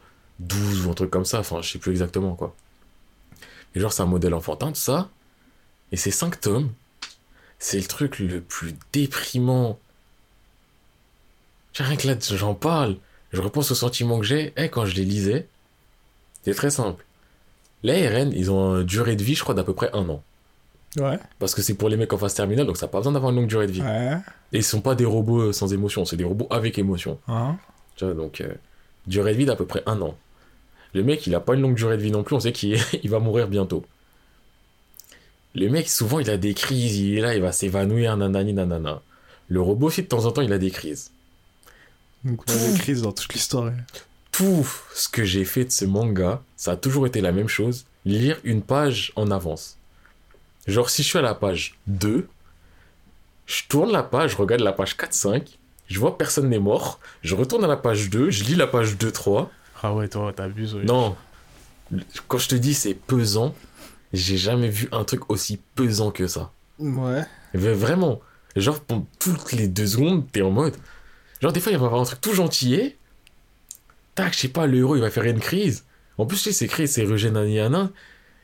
12 0.41 0.87
ou 0.87 0.91
un 0.91 0.95
truc 0.95 1.11
comme 1.11 1.25
ça, 1.25 1.41
enfin 1.41 1.63
je 1.63 1.71
sais 1.73 1.79
plus 1.79 1.93
exactement 1.93 2.35
quoi. 2.35 2.55
Et 3.75 3.81
genre 3.81 3.93
c'est 3.93 4.03
un 4.03 4.07
modèle 4.07 4.35
enfantin, 4.35 4.69
tout 4.69 4.75
ça. 4.81 5.11
Et 5.93 5.97
c'est 5.97 6.11
5 6.11 6.41
tomes. 6.41 6.71
C'est 7.59 7.79
le 7.79 7.87
truc 7.87 8.19
le 8.19 8.41
plus 8.41 8.75
déprimant. 8.93 9.79
J'ai 11.73 11.85
rien 11.85 11.97
que 11.97 12.07
là, 12.07 12.17
j'en 12.21 12.55
parle. 12.55 12.97
Je 13.33 13.41
repense 13.41 13.71
au 13.71 13.75
sentiment 13.75 14.19
que 14.19 14.25
j'ai 14.27 14.53
eh, 14.57 14.69
quand 14.69 14.87
je 14.87 14.95
les 14.95 15.05
lisais. 15.05 15.47
C'est 16.47 16.55
très 16.55 16.71
simple. 16.71 17.05
Les 17.83 18.07
ARN, 18.07 18.33
ils 18.33 18.53
ont 18.53 18.77
une 18.77 18.85
durée 18.85 19.17
de 19.17 19.23
vie, 19.25 19.35
je 19.35 19.43
crois, 19.43 19.53
d'à 19.53 19.65
peu 19.65 19.75
près 19.75 19.91
un 19.93 20.09
an. 20.09 20.23
Ouais. 20.97 21.19
Parce 21.41 21.57
que 21.57 21.61
c'est 21.61 21.75
pour 21.75 21.89
les 21.89 21.97
mecs 21.97 22.13
en 22.13 22.19
phase 22.19 22.35
terminale, 22.35 22.67
donc 22.67 22.77
ça 22.77 22.87
n'a 22.87 22.93
pas 22.93 22.99
besoin 22.99 23.13
d'avoir 23.13 23.33
une 23.33 23.39
longue 23.39 23.49
durée 23.49 23.67
de 23.67 23.73
vie. 23.73 23.83
Ouais. 23.83 24.13
Et 24.53 24.59
ils 24.59 24.63
sont 24.65 24.81
pas 24.81 24.95
des 24.95 25.05
robots 25.05 25.41
euh, 25.41 25.53
sans 25.53 25.73
émotion, 25.73 26.05
c'est 26.05 26.17
des 26.17 26.23
robots 26.23 26.47
avec 26.51 26.79
émotion. 26.79 27.19
Hein. 27.27 27.57
Tu 27.97 28.05
vois, 28.05 28.15
donc, 28.15 28.41
euh, 28.43 28.55
durée 29.09 29.33
de 29.33 29.39
vie 29.39 29.45
d'à 29.45 29.57
peu 29.57 29.67
près 29.67 29.83
un 29.87 30.01
an. 30.03 30.17
Le 30.95 31.03
mec, 31.03 31.27
il 31.27 31.35
a 31.35 31.41
pas 31.41 31.55
une 31.55 31.63
longue 31.63 31.75
durée 31.75 31.97
de 31.97 32.03
vie 32.03 32.13
non 32.13 32.23
plus, 32.23 32.37
on 32.37 32.41
sait 32.41 32.53
qu'il 32.53 32.79
il 33.03 33.11
va 33.11 33.19
mourir 33.19 33.49
bientôt. 33.49 33.85
Le 35.57 35.69
mec, 35.69 35.89
souvent, 35.89 36.21
il 36.21 36.31
a 36.31 36.37
des 36.37 36.55
crises, 36.55 36.97
il 36.97 37.19
est 37.19 37.23
là, 37.23 37.35
il 37.35 37.43
va 37.43 37.51
s'évanouir, 37.51 38.17
nanani, 38.17 38.53
nanana. 38.53 39.03
Le 39.49 39.61
robot 39.61 39.89
aussi, 39.89 40.03
de 40.03 40.07
temps 40.07 40.27
en 40.27 40.31
temps, 40.31 40.43
il 40.43 40.53
a 40.53 40.59
des 40.59 40.71
crises. 40.71 41.11
Donc, 42.23 42.45
on 42.49 42.53
a 42.53 42.73
des 42.73 42.79
crises 42.79 43.03
dans 43.03 43.13
toute 43.13 43.35
l'histoire. 43.35 43.73
Tout 44.37 44.67
ce 44.95 45.09
que 45.09 45.25
j'ai 45.25 45.45
fait 45.45 45.65
de 45.65 45.71
ce 45.71 45.85
manga, 45.85 46.43
ça 46.57 46.73
a 46.73 46.77
toujours 46.77 47.07
été 47.07 47.21
la 47.21 47.33
même 47.33 47.49
chose, 47.49 47.87
lire 48.05 48.39
une 48.45 48.63
page 48.63 49.13
en 49.17 49.31
avance. 49.31 49.77
Genre 50.67 50.91
si 50.91 51.03
je 51.03 51.09
suis 51.09 51.19
à 51.19 51.23
la 51.23 51.35
page 51.35 51.75
2, 51.87 52.29
je 53.47 53.63
tourne 53.69 53.93
la 53.93 54.03
page, 54.03 54.33
je 54.33 54.37
regarde 54.37 54.63
la 54.63 54.73
page 54.73 54.97
4-5, 54.97 55.43
je 55.89 55.99
vois 56.01 56.19
personne 56.19 56.49
n'est 56.49 56.59
mort, 56.59 56.99
je 57.23 57.35
retourne 57.35 57.65
à 57.65 57.69
la 57.69 57.77
page 57.77 58.11
2, 58.11 58.31
je 58.31 58.45
lis 58.45 58.57
la 58.57 58.67
page 58.67 58.97
2-3. 58.97 59.49
Ah 59.83 59.95
ouais, 59.95 60.09
toi, 60.09 60.33
t'abuses. 60.33 60.75
oui. 60.75 60.85
Non, 60.85 61.17
quand 62.29 62.39
je 62.39 62.49
te 62.49 62.55
dis 62.57 62.75
c'est 62.75 62.95
pesant, 62.95 63.55
J'ai 64.13 64.37
jamais 64.39 64.69
vu 64.69 64.89
un 64.93 65.05
truc 65.05 65.31
aussi 65.31 65.59
pesant 65.75 66.11
que 66.11 66.27
ça. 66.27 66.51
Ouais. 66.79 67.23
Mais 67.55 67.73
vraiment. 67.75 68.21
Genre, 68.55 68.81
pour 68.81 69.05
toutes 69.19 69.53
les 69.53 69.69
deux 69.69 69.87
secondes, 69.87 70.25
t'es 70.33 70.43
en 70.43 70.51
mode. 70.51 70.75
Genre, 71.43 71.53
des 71.53 71.61
fois, 71.61 71.73
il 71.73 71.79
va 71.79 71.85
y 71.85 71.87
avoir 71.87 72.01
un 72.01 72.05
truc 72.05 72.21
tout 72.21 72.33
gentillet. 72.33 72.97
Tac, 74.17 74.35
je 74.35 74.41
sais 74.41 74.49
pas, 74.49 74.67
le 74.67 74.79
héros, 74.79 74.97
il 74.97 75.03
va 75.03 75.11
faire 75.11 75.23
une 75.25 75.39
crise. 75.39 75.85
En 76.19 76.27
plus, 76.27 76.39
tu 76.39 76.43
sais, 76.45 76.53
c'est 76.53 76.67
créé, 76.67 76.87
c'est 76.89 77.05
Naniana. 77.07 77.91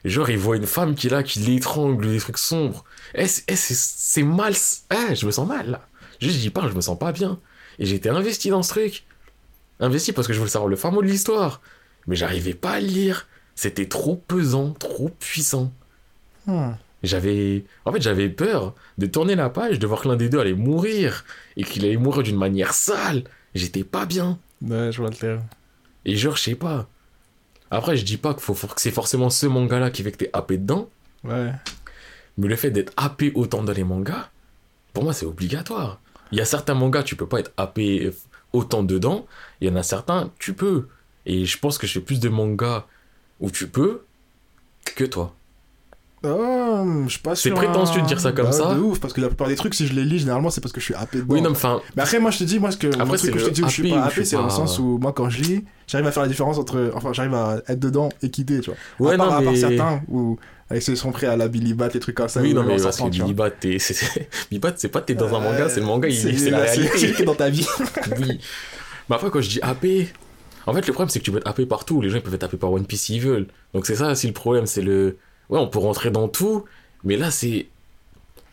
Genre, 0.05 0.31
il 0.31 0.39
voit 0.39 0.57
une 0.57 0.66
femme 0.66 0.94
qui 0.94 1.09
là, 1.09 1.23
qui 1.24 1.40
l'étrangle, 1.40 2.09
des 2.09 2.19
trucs 2.19 2.39
sombres. 2.39 2.85
Eh, 3.15 3.27
c'est 3.27 3.44
eh, 3.49 3.57
c'est- 3.57 3.74
c'est 3.77 4.23
mal. 4.23 4.53
Eh, 4.93 5.15
je 5.16 5.27
me 5.27 5.31
sens 5.31 5.49
mal, 5.49 5.70
là. 5.70 5.89
Juste, 6.20 6.39
j'y 6.39 6.51
parle, 6.51 6.70
je 6.70 6.77
me 6.77 6.81
sens 6.81 6.99
pas 6.99 7.12
bien. 7.12 7.40
Et 7.78 7.86
j'étais 7.86 8.09
investi 8.11 8.51
dans 8.51 8.62
ce 8.62 8.70
truc. 8.70 9.05
Investi 9.81 10.12
parce 10.12 10.27
que 10.28 10.32
je 10.32 10.39
voulais 10.39 10.51
savoir 10.51 10.69
le 10.69 10.77
fin 10.77 10.90
mot 10.90 11.03
de 11.03 11.07
l'histoire. 11.09 11.61
Mais 12.07 12.16
j'arrivais 12.16 12.55
pas 12.55 12.73
à 12.73 12.81
le 12.81 12.86
lire. 12.86 13.27
C'était 13.55 13.86
trop 13.89 14.16
pesant, 14.16 14.73
trop 14.73 15.09
puissant. 15.09 15.73
Hmm. 16.47 16.73
J'avais. 17.03 17.65
En 17.85 17.93
fait, 17.93 18.03
j'avais 18.03 18.28
peur 18.28 18.74
de 18.99 19.07
tourner 19.07 19.35
la 19.36 19.51
page, 19.51 19.78
de 19.78 19.86
voir 19.86 20.01
que 20.03 20.09
l'un 20.09 20.16
des 20.16 20.28
deux 20.28 20.39
allait 20.40 20.53
mourir. 20.55 21.24
Et 21.57 21.65
qu'il 21.65 21.85
allait 21.85 21.97
mourir 21.97 22.23
d'une 22.23 22.36
manière 22.39 22.74
sale. 22.74 23.24
J'étais 23.55 23.85
pas 23.85 24.05
bien. 24.07 24.39
Ouais, 24.62 24.90
je 24.93 25.01
vois 25.01 25.11
le 25.11 25.16
terme. 25.16 25.43
Et 26.04 26.16
genre, 26.16 26.36
je 26.36 26.42
sais 26.42 26.54
pas. 26.54 26.88
Après, 27.70 27.96
je 27.96 28.04
dis 28.04 28.16
pas 28.16 28.34
qu'il 28.34 28.42
faut, 28.42 28.54
que 28.54 28.80
c'est 28.80 28.90
forcément 28.90 29.30
ce 29.30 29.46
manga-là 29.46 29.90
qui 29.90 30.02
fait 30.02 30.12
que 30.12 30.18
t'es 30.18 30.30
happé 30.32 30.58
dedans. 30.58 30.90
Ouais. 31.24 31.52
Mais 32.36 32.48
le 32.48 32.56
fait 32.56 32.70
d'être 32.70 32.92
happé 32.96 33.32
autant 33.34 33.62
dans 33.62 33.72
les 33.72 33.84
mangas, 33.84 34.28
pour 34.92 35.04
moi, 35.04 35.12
c'est 35.12 35.26
obligatoire. 35.26 36.00
Il 36.32 36.38
y 36.38 36.40
a 36.40 36.44
certains 36.44 36.74
mangas, 36.74 37.02
tu 37.02 37.16
peux 37.16 37.26
pas 37.26 37.40
être 37.40 37.52
happé 37.56 38.10
autant 38.52 38.82
dedans. 38.82 39.26
Il 39.60 39.68
y 39.68 39.70
en 39.70 39.76
a 39.76 39.82
certains, 39.82 40.30
tu 40.38 40.54
peux. 40.54 40.88
Et 41.26 41.44
je 41.44 41.58
pense 41.58 41.78
que 41.78 41.86
je 41.86 41.94
fais 41.94 42.00
plus 42.00 42.20
de 42.20 42.28
mangas 42.28 42.86
où 43.40 43.50
tu 43.50 43.68
peux 43.68 44.04
que 44.84 45.04
toi. 45.04 45.34
Oh, 46.24 46.85
je 47.07 47.11
suis 47.11 47.20
pas 47.20 47.35
C'est 47.35 47.49
sûr. 47.49 47.55
prétentieux 47.55 48.01
de 48.01 48.07
dire 48.07 48.20
ça 48.20 48.32
comme 48.32 48.47
Bah, 48.47 48.53
ça. 48.53 48.74
De 48.74 48.81
ouf, 48.81 49.01
parce 49.01 49.12
que 49.12 49.20
la 49.20 49.27
plupart 49.28 49.49
des 49.49 49.57
trucs, 49.57 49.74
si 49.74 49.86
je 49.86 49.93
les 49.93 50.05
lis, 50.05 50.20
généralement, 50.20 50.51
c'est 50.51 50.61
parce 50.61 50.73
que 50.73 50.81
je 50.81 50.85
suis 50.86 50.94
happé 50.94 51.19
dedans. 51.19 51.35
Oui, 51.35 51.40
non, 51.43 51.51
mais 51.51 51.57
enfin, 51.57 51.81
Mais 51.97 52.03
après, 52.03 52.19
moi, 52.20 52.31
je 52.31 52.39
te 52.39 52.44
dis, 52.44 52.59
moi, 52.61 52.70
ce 52.70 52.77
que, 52.77 52.86
Après, 52.89 53.05
truc 53.05 53.19
c'est 53.20 53.31
que 53.32 53.39
je 53.39 53.44
te 53.47 53.51
dis 53.51 53.62
où 53.62 53.66
je 53.69 53.73
suis 53.73 53.89
pas 53.90 54.03
happé, 54.05 54.24
c'est 54.24 54.36
dans 54.36 54.44
le 54.44 54.51
sens 54.51 54.78
où, 54.78 54.99
moi, 54.99 55.12
quand 55.12 55.28
je 55.31 55.43
lis, 55.43 55.65
j'arrive 55.89 56.07
à 56.07 56.12
faire 56.12 56.23
la 56.23 56.28
différence 56.28 56.59
entre, 56.59 56.93
enfin, 56.94 57.12
j'arrive 57.12 57.35
à 57.35 57.61
être 57.69 57.81
dedans 57.81 58.09
et 58.23 58.31
quitter, 58.31 58.61
tu 58.61 58.70
vois. 58.99 59.09
ouais, 59.09 59.15
à 59.15 59.19
part, 59.19 59.27
non, 59.27 59.32
à 59.32 59.43
part 59.43 59.53
mais. 59.53 59.59
certains 59.59 60.03
où, 60.09 60.39
avec 60.70 60.82
ceux 60.82 60.93
qui 60.93 60.99
sont 61.01 61.11
prêts 61.12 61.27
à 61.27 61.36
la 61.36 61.49
Billy 61.49 61.74
Bat, 61.74 61.89
les 61.94 62.01
trucs 62.01 62.16
comme 62.16 62.28
ça. 62.28 62.40
Oui, 62.40 62.55
non, 62.55 62.62
on 62.62 62.65
mais 62.66 62.81
parce 62.81 62.97
que. 62.99 63.09
Billy 63.09 63.35
Bat, 63.35 63.51
c'est- 63.61 63.78
c'est- 63.78 64.28
c'est 64.77 64.89
pas 64.89 65.01
t'es 65.01 65.15
dans 65.15 65.27
un 65.35 65.40
manga, 65.40 65.69
c'est 65.69 65.81
le 65.81 65.86
manga, 65.86 66.09
il- 66.09 66.16
c'est 66.39 66.51
la 66.51 66.66
C'est 66.69 66.81
réalité. 66.82 67.15
c'est 67.16 67.24
dans 67.24 67.35
ta 67.35 67.51
vie. 67.51 67.66
Oui. 68.20 68.39
Mais 69.09 69.16
après, 69.16 69.28
quand 69.31 69.40
je 69.40 69.49
dis 69.51 69.61
happé, 69.61 70.09
en 70.66 70.73
fait, 70.73 70.86
le 70.86 70.93
problème, 70.93 71.09
c'est 71.11 71.19
que 71.19 71.24
tu 71.24 71.32
peux 71.32 71.39
être 71.39 71.49
happé 71.49 71.66
partout. 71.66 72.01
Les 72.01 72.09
gens, 72.09 72.16
ils 72.19 72.23
peuvent 72.23 72.35
être 72.35 72.44
happés 72.44 72.57
par 72.57 72.70
One 72.73 72.86
Piece 72.86 73.03
s'ils 73.03 73.20
veulent. 73.20 73.49
Donc, 73.74 73.85
c'est 73.86 73.97
ça 73.97 74.12
aussi 74.12 74.28
le 74.28 74.32
problème. 74.32 74.66
C'est 74.66 74.81
le. 74.82 75.16
Ouais, 75.51 75.59
on 75.59 75.69
peut 75.69 75.78
rentrer 75.78 76.10
dans 76.10 76.28
tout, 76.28 76.64
mais 77.05 77.16
là, 77.16 77.31
c'est. 77.31 77.66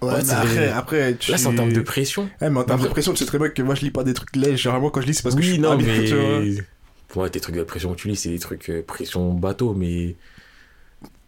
Ouais, 0.02 0.14
Ouais, 0.14 0.24
mais 0.24 0.34
après, 0.34 0.56
les- 0.66 0.68
après, 0.72 1.16
tu... 1.16 1.32
Là, 1.32 1.38
c'est 1.38 1.48
en 1.48 1.56
termes 1.56 1.74
de 1.74 1.82
pression. 1.82 2.30
Ouais, 2.41 2.49
mais 2.49 2.60
en 2.60 2.64
termes 2.64 2.82
de 2.82 2.88
pression, 2.88 3.11
tu 3.11 3.20
sais 3.20 3.26
très 3.26 3.38
bien 3.38 3.49
que 3.49 3.61
moi, 3.61 3.76
je 3.76 3.82
lis 3.82 3.91
pas 3.91 4.03
des 4.03 4.14
trucs 4.14 4.36
légers. 4.36 4.56
Généralement, 4.57 4.90
quand 4.90 5.02
je 5.02 5.07
lis, 5.07 5.14
c'est 5.14 5.24
parce 5.24 5.36
que 5.36 5.41
je 5.41 5.48
oui, 5.48 5.53
suis 5.53 5.61
non, 5.61 5.78
mais. 5.78 6.06
tu 6.06 6.16
vois. 6.16 6.64
Pour 7.10 7.22
moi, 7.22 7.30
tes 7.30 7.40
trucs 7.40 7.56
de 7.56 7.64
pression 7.64 7.91
que 7.94 7.98
tu 7.99 8.07
lis, 8.07 8.16
c'est 8.16 8.30
des 8.30 8.40
trucs 8.40 8.70
euh, 8.70 8.82
pression 8.82 9.34
bateau, 9.34 9.74
mais. 9.74 10.16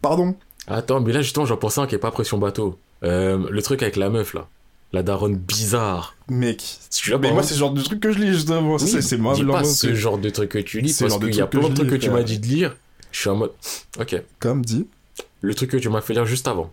Pardon? 0.01 0.35
Attends, 0.67 1.01
mais 1.01 1.11
là, 1.11 1.21
justement, 1.21 1.45
j'en 1.45 1.57
pensais 1.57 1.81
un 1.81 1.87
qui 1.87 1.95
est 1.95 1.99
pas 1.99 2.11
pression 2.11 2.37
bateau. 2.37 2.79
Euh, 3.03 3.47
le 3.49 3.61
truc 3.61 3.81
avec 3.81 3.95
la 3.95 4.09
meuf, 4.09 4.33
là. 4.33 4.47
La 4.93 5.03
daronne 5.03 5.35
bizarre. 5.35 6.15
Mec. 6.29 6.61
Tu 6.91 7.11
l'as 7.11 7.17
Mais 7.17 7.31
moi, 7.31 7.39
hein 7.39 7.43
c'est 7.43 7.53
ce 7.53 7.59
genre 7.59 7.73
de 7.73 7.81
truc 7.81 7.99
que 7.99 8.11
je 8.11 8.19
lis, 8.19 8.33
justement. 8.33 8.75
Oui, 8.75 9.01
c'est- 9.01 9.17
moi, 9.17 9.35
pas 9.51 9.63
ce 9.63 9.93
genre 9.95 10.17
de 10.17 10.29
truc 10.29 10.49
que 10.49 10.59
tu 10.59 10.81
lis 10.81 10.95
parce 10.97 11.11
genre 11.11 11.19
de 11.19 11.27
qu'il 11.27 11.37
y 11.37 11.41
a 11.41 11.47
plein 11.47 11.67
de 11.67 11.73
trucs 11.73 11.89
que 11.89 11.95
tu 11.95 12.09
m'as 12.09 12.23
dit 12.23 12.39
de 12.39 12.47
lire. 12.47 12.75
Je 13.11 13.19
suis 13.19 13.29
en 13.29 13.35
mode. 13.35 13.51
Ok. 13.99 14.21
Comme 14.39 14.63
dit. 14.63 14.87
Le 15.41 15.53
truc 15.55 15.71
que 15.71 15.77
tu 15.77 15.89
m'as 15.89 16.01
fait 16.01 16.13
lire 16.13 16.25
juste 16.25 16.47
avant. 16.47 16.71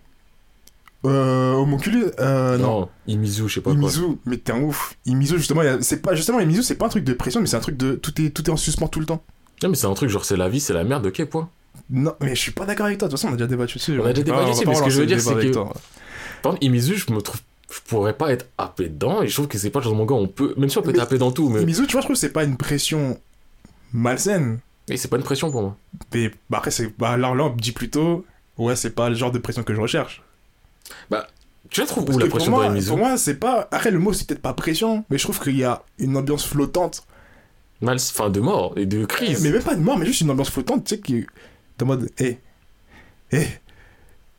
Euh, 1.05 1.53
homonculé 1.53 2.03
euh, 2.19 2.57
non. 2.57 2.89
Imizu, 3.07 3.47
je 3.47 3.53
sais 3.55 3.61
pas 3.61 3.71
quoi. 3.71 3.79
Imizu, 3.79 4.01
mais 4.25 4.37
t'es 4.37 4.51
un 4.51 4.61
ouf. 4.61 4.95
Imizu, 5.05 5.37
justement, 5.37 5.61
c'est 5.81 6.01
pas, 6.01 6.13
justement, 6.13 6.39
Imizu, 6.41 6.61
c'est 6.61 6.75
pas 6.75 6.87
un 6.87 6.89
truc 6.89 7.05
de 7.05 7.13
pression, 7.13 7.39
mais 7.39 7.47
c'est 7.47 7.55
un 7.55 7.61
truc 7.61 7.77
de, 7.77 7.93
tout 7.95 8.21
est, 8.21 8.31
tout 8.31 8.43
est 8.45 8.49
en 8.49 8.57
suspens 8.57 8.87
tout 8.89 8.99
le 8.99 9.05
temps. 9.05 9.23
Non, 9.63 9.69
mais 9.69 9.75
c'est 9.75 9.87
un 9.87 9.93
truc 9.93 10.09
genre 10.09 10.25
c'est 10.25 10.37
la 10.37 10.49
vie, 10.49 10.59
c'est 10.59 10.73
la 10.73 10.83
merde, 10.83 11.05
ok, 11.05 11.23
point. 11.25 11.49
Non, 11.89 12.13
mais 12.21 12.35
je 12.35 12.39
suis 12.41 12.51
pas 12.51 12.65
d'accord 12.65 12.87
avec 12.87 12.97
toi. 12.99 13.07
De 13.07 13.11
toute 13.13 13.19
façon, 13.19 13.31
on 13.31 13.33
a 13.33 13.37
déjà 13.37 13.47
débattu 13.47 13.77
dessus. 13.77 13.97
On 13.99 14.05
a 14.05 14.13
déjà 14.13 14.23
débattu 14.23 14.51
dessus, 14.51 14.65
mais 14.67 14.75
ce 14.75 14.83
que 14.83 14.89
je 14.89 14.99
veux 14.99 15.05
dire, 15.05 15.21
c'est 15.21 15.33
que- 15.35 15.53
toi. 15.53 15.73
Par 16.41 16.51
exemple, 16.53 16.65
Imizu, 16.65 16.95
je 16.97 17.13
me 17.13 17.21
trouve. 17.21 17.39
Je 17.71 17.79
pourrais 17.87 18.13
pas 18.13 18.31
être 18.33 18.47
happé 18.57 18.89
dedans, 18.89 19.21
et 19.21 19.27
je 19.27 19.33
trouve 19.33 19.47
que 19.47 19.57
c'est 19.57 19.69
pas 19.69 19.79
le 19.79 19.83
genre 19.83 19.93
de 19.93 19.97
manga 19.99 20.15
où 20.15 20.17
on 20.17 20.27
peut. 20.27 20.53
Même 20.57 20.69
si 20.69 20.77
on 20.79 20.81
peut 20.81 20.87
Mais- 20.91 20.95
être 20.97 21.03
happé 21.03 21.17
dans 21.17 21.31
tout, 21.31 21.49
mais. 21.49 21.61
Imizu, 21.61 21.85
tu 21.87 21.93
vois, 21.93 22.01
je 22.01 22.07
trouve 22.07 22.15
que 22.15 22.19
c'est 22.19 22.33
pas 22.33 22.43
une 22.43 22.57
pression 22.57 23.17
malsaine. 23.93 24.59
Et 24.89 24.97
c'est 24.97 25.07
pas 25.07 25.17
une 25.17 25.23
pression 25.23 25.51
pour 25.51 25.61
moi. 25.61 25.77
Mais 26.13 26.31
bah, 26.49 26.57
après, 26.57 26.71
c'est, 26.71 26.91
bah, 26.97 27.15
là, 27.15 27.33
là, 27.35 27.43
on 27.45 27.53
me 27.53 27.59
dit 27.59 27.71
plutôt, 27.71 28.25
ouais, 28.59 28.75
c'est 28.75 28.91
pas 28.91 29.09
le 29.09 29.15
genre 29.15 29.31
de 29.31 29.39
pression 29.39 29.63
que 29.63 29.73
je 29.73 29.81
recherche. 29.81 30.21
Tu 31.69 31.81
la 31.81 31.85
trouves 31.87 32.05
Parce 32.05 32.15
où 32.15 32.19
que 32.19 32.23
la 32.25 32.29
pour 32.29 32.37
pression 32.37 32.51
moi, 32.51 32.65
dans 32.65 32.71
Imizu 32.71 32.87
pour 32.87 32.97
moi, 32.97 33.17
c'est 33.17 33.35
pas. 33.35 33.67
Après, 33.71 33.91
le 33.91 33.99
mot, 33.99 34.11
c'est 34.13 34.25
peut-être 34.27 34.41
pas 34.41 34.53
pression, 34.53 35.05
mais 35.09 35.17
je 35.17 35.23
trouve 35.23 35.39
qu'il 35.39 35.55
y 35.57 35.63
a 35.63 35.83
une 35.99 36.17
ambiance 36.17 36.45
flottante. 36.45 37.03
Mal, 37.81 37.97
enfin, 37.97 38.29
de 38.29 38.39
mort 38.39 38.73
et 38.75 38.85
de 38.85 39.05
crise. 39.05 39.43
Mais 39.43 39.51
même 39.51 39.61
pas 39.63 39.75
de 39.75 39.81
mort, 39.81 39.97
mais 39.97 40.05
juste 40.05 40.21
une 40.21 40.31
ambiance 40.31 40.49
flottante, 40.49 40.83
tu 40.85 40.95
sais, 40.95 41.01
qui. 41.01 41.25
T'es 41.77 41.83
en 41.83 41.87
mode, 41.87 42.09
hé, 42.17 42.39
hé, 43.31 43.47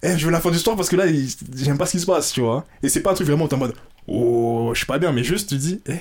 hé, 0.02 0.18
je 0.18 0.26
veux 0.26 0.32
la 0.32 0.40
fin 0.40 0.50
du 0.50 0.58
soir 0.58 0.76
parce 0.76 0.88
que 0.88 0.96
là, 0.96 1.06
il- 1.06 1.28
j'aime 1.56 1.78
pas 1.78 1.86
ce 1.86 1.92
qui 1.92 2.00
se 2.00 2.06
passe, 2.06 2.32
tu 2.32 2.40
vois. 2.40 2.66
Et 2.82 2.88
c'est 2.88 3.00
pas 3.00 3.12
un 3.12 3.14
truc 3.14 3.26
vraiment 3.28 3.44
où 3.44 3.48
t'es 3.48 3.54
en 3.54 3.58
mode, 3.58 3.74
oh, 4.08 4.70
je 4.74 4.78
suis 4.78 4.86
pas 4.86 4.98
bien, 4.98 5.12
mais 5.12 5.22
juste 5.24 5.48
tu 5.50 5.56
dis, 5.56 5.80
hé, 5.86 6.00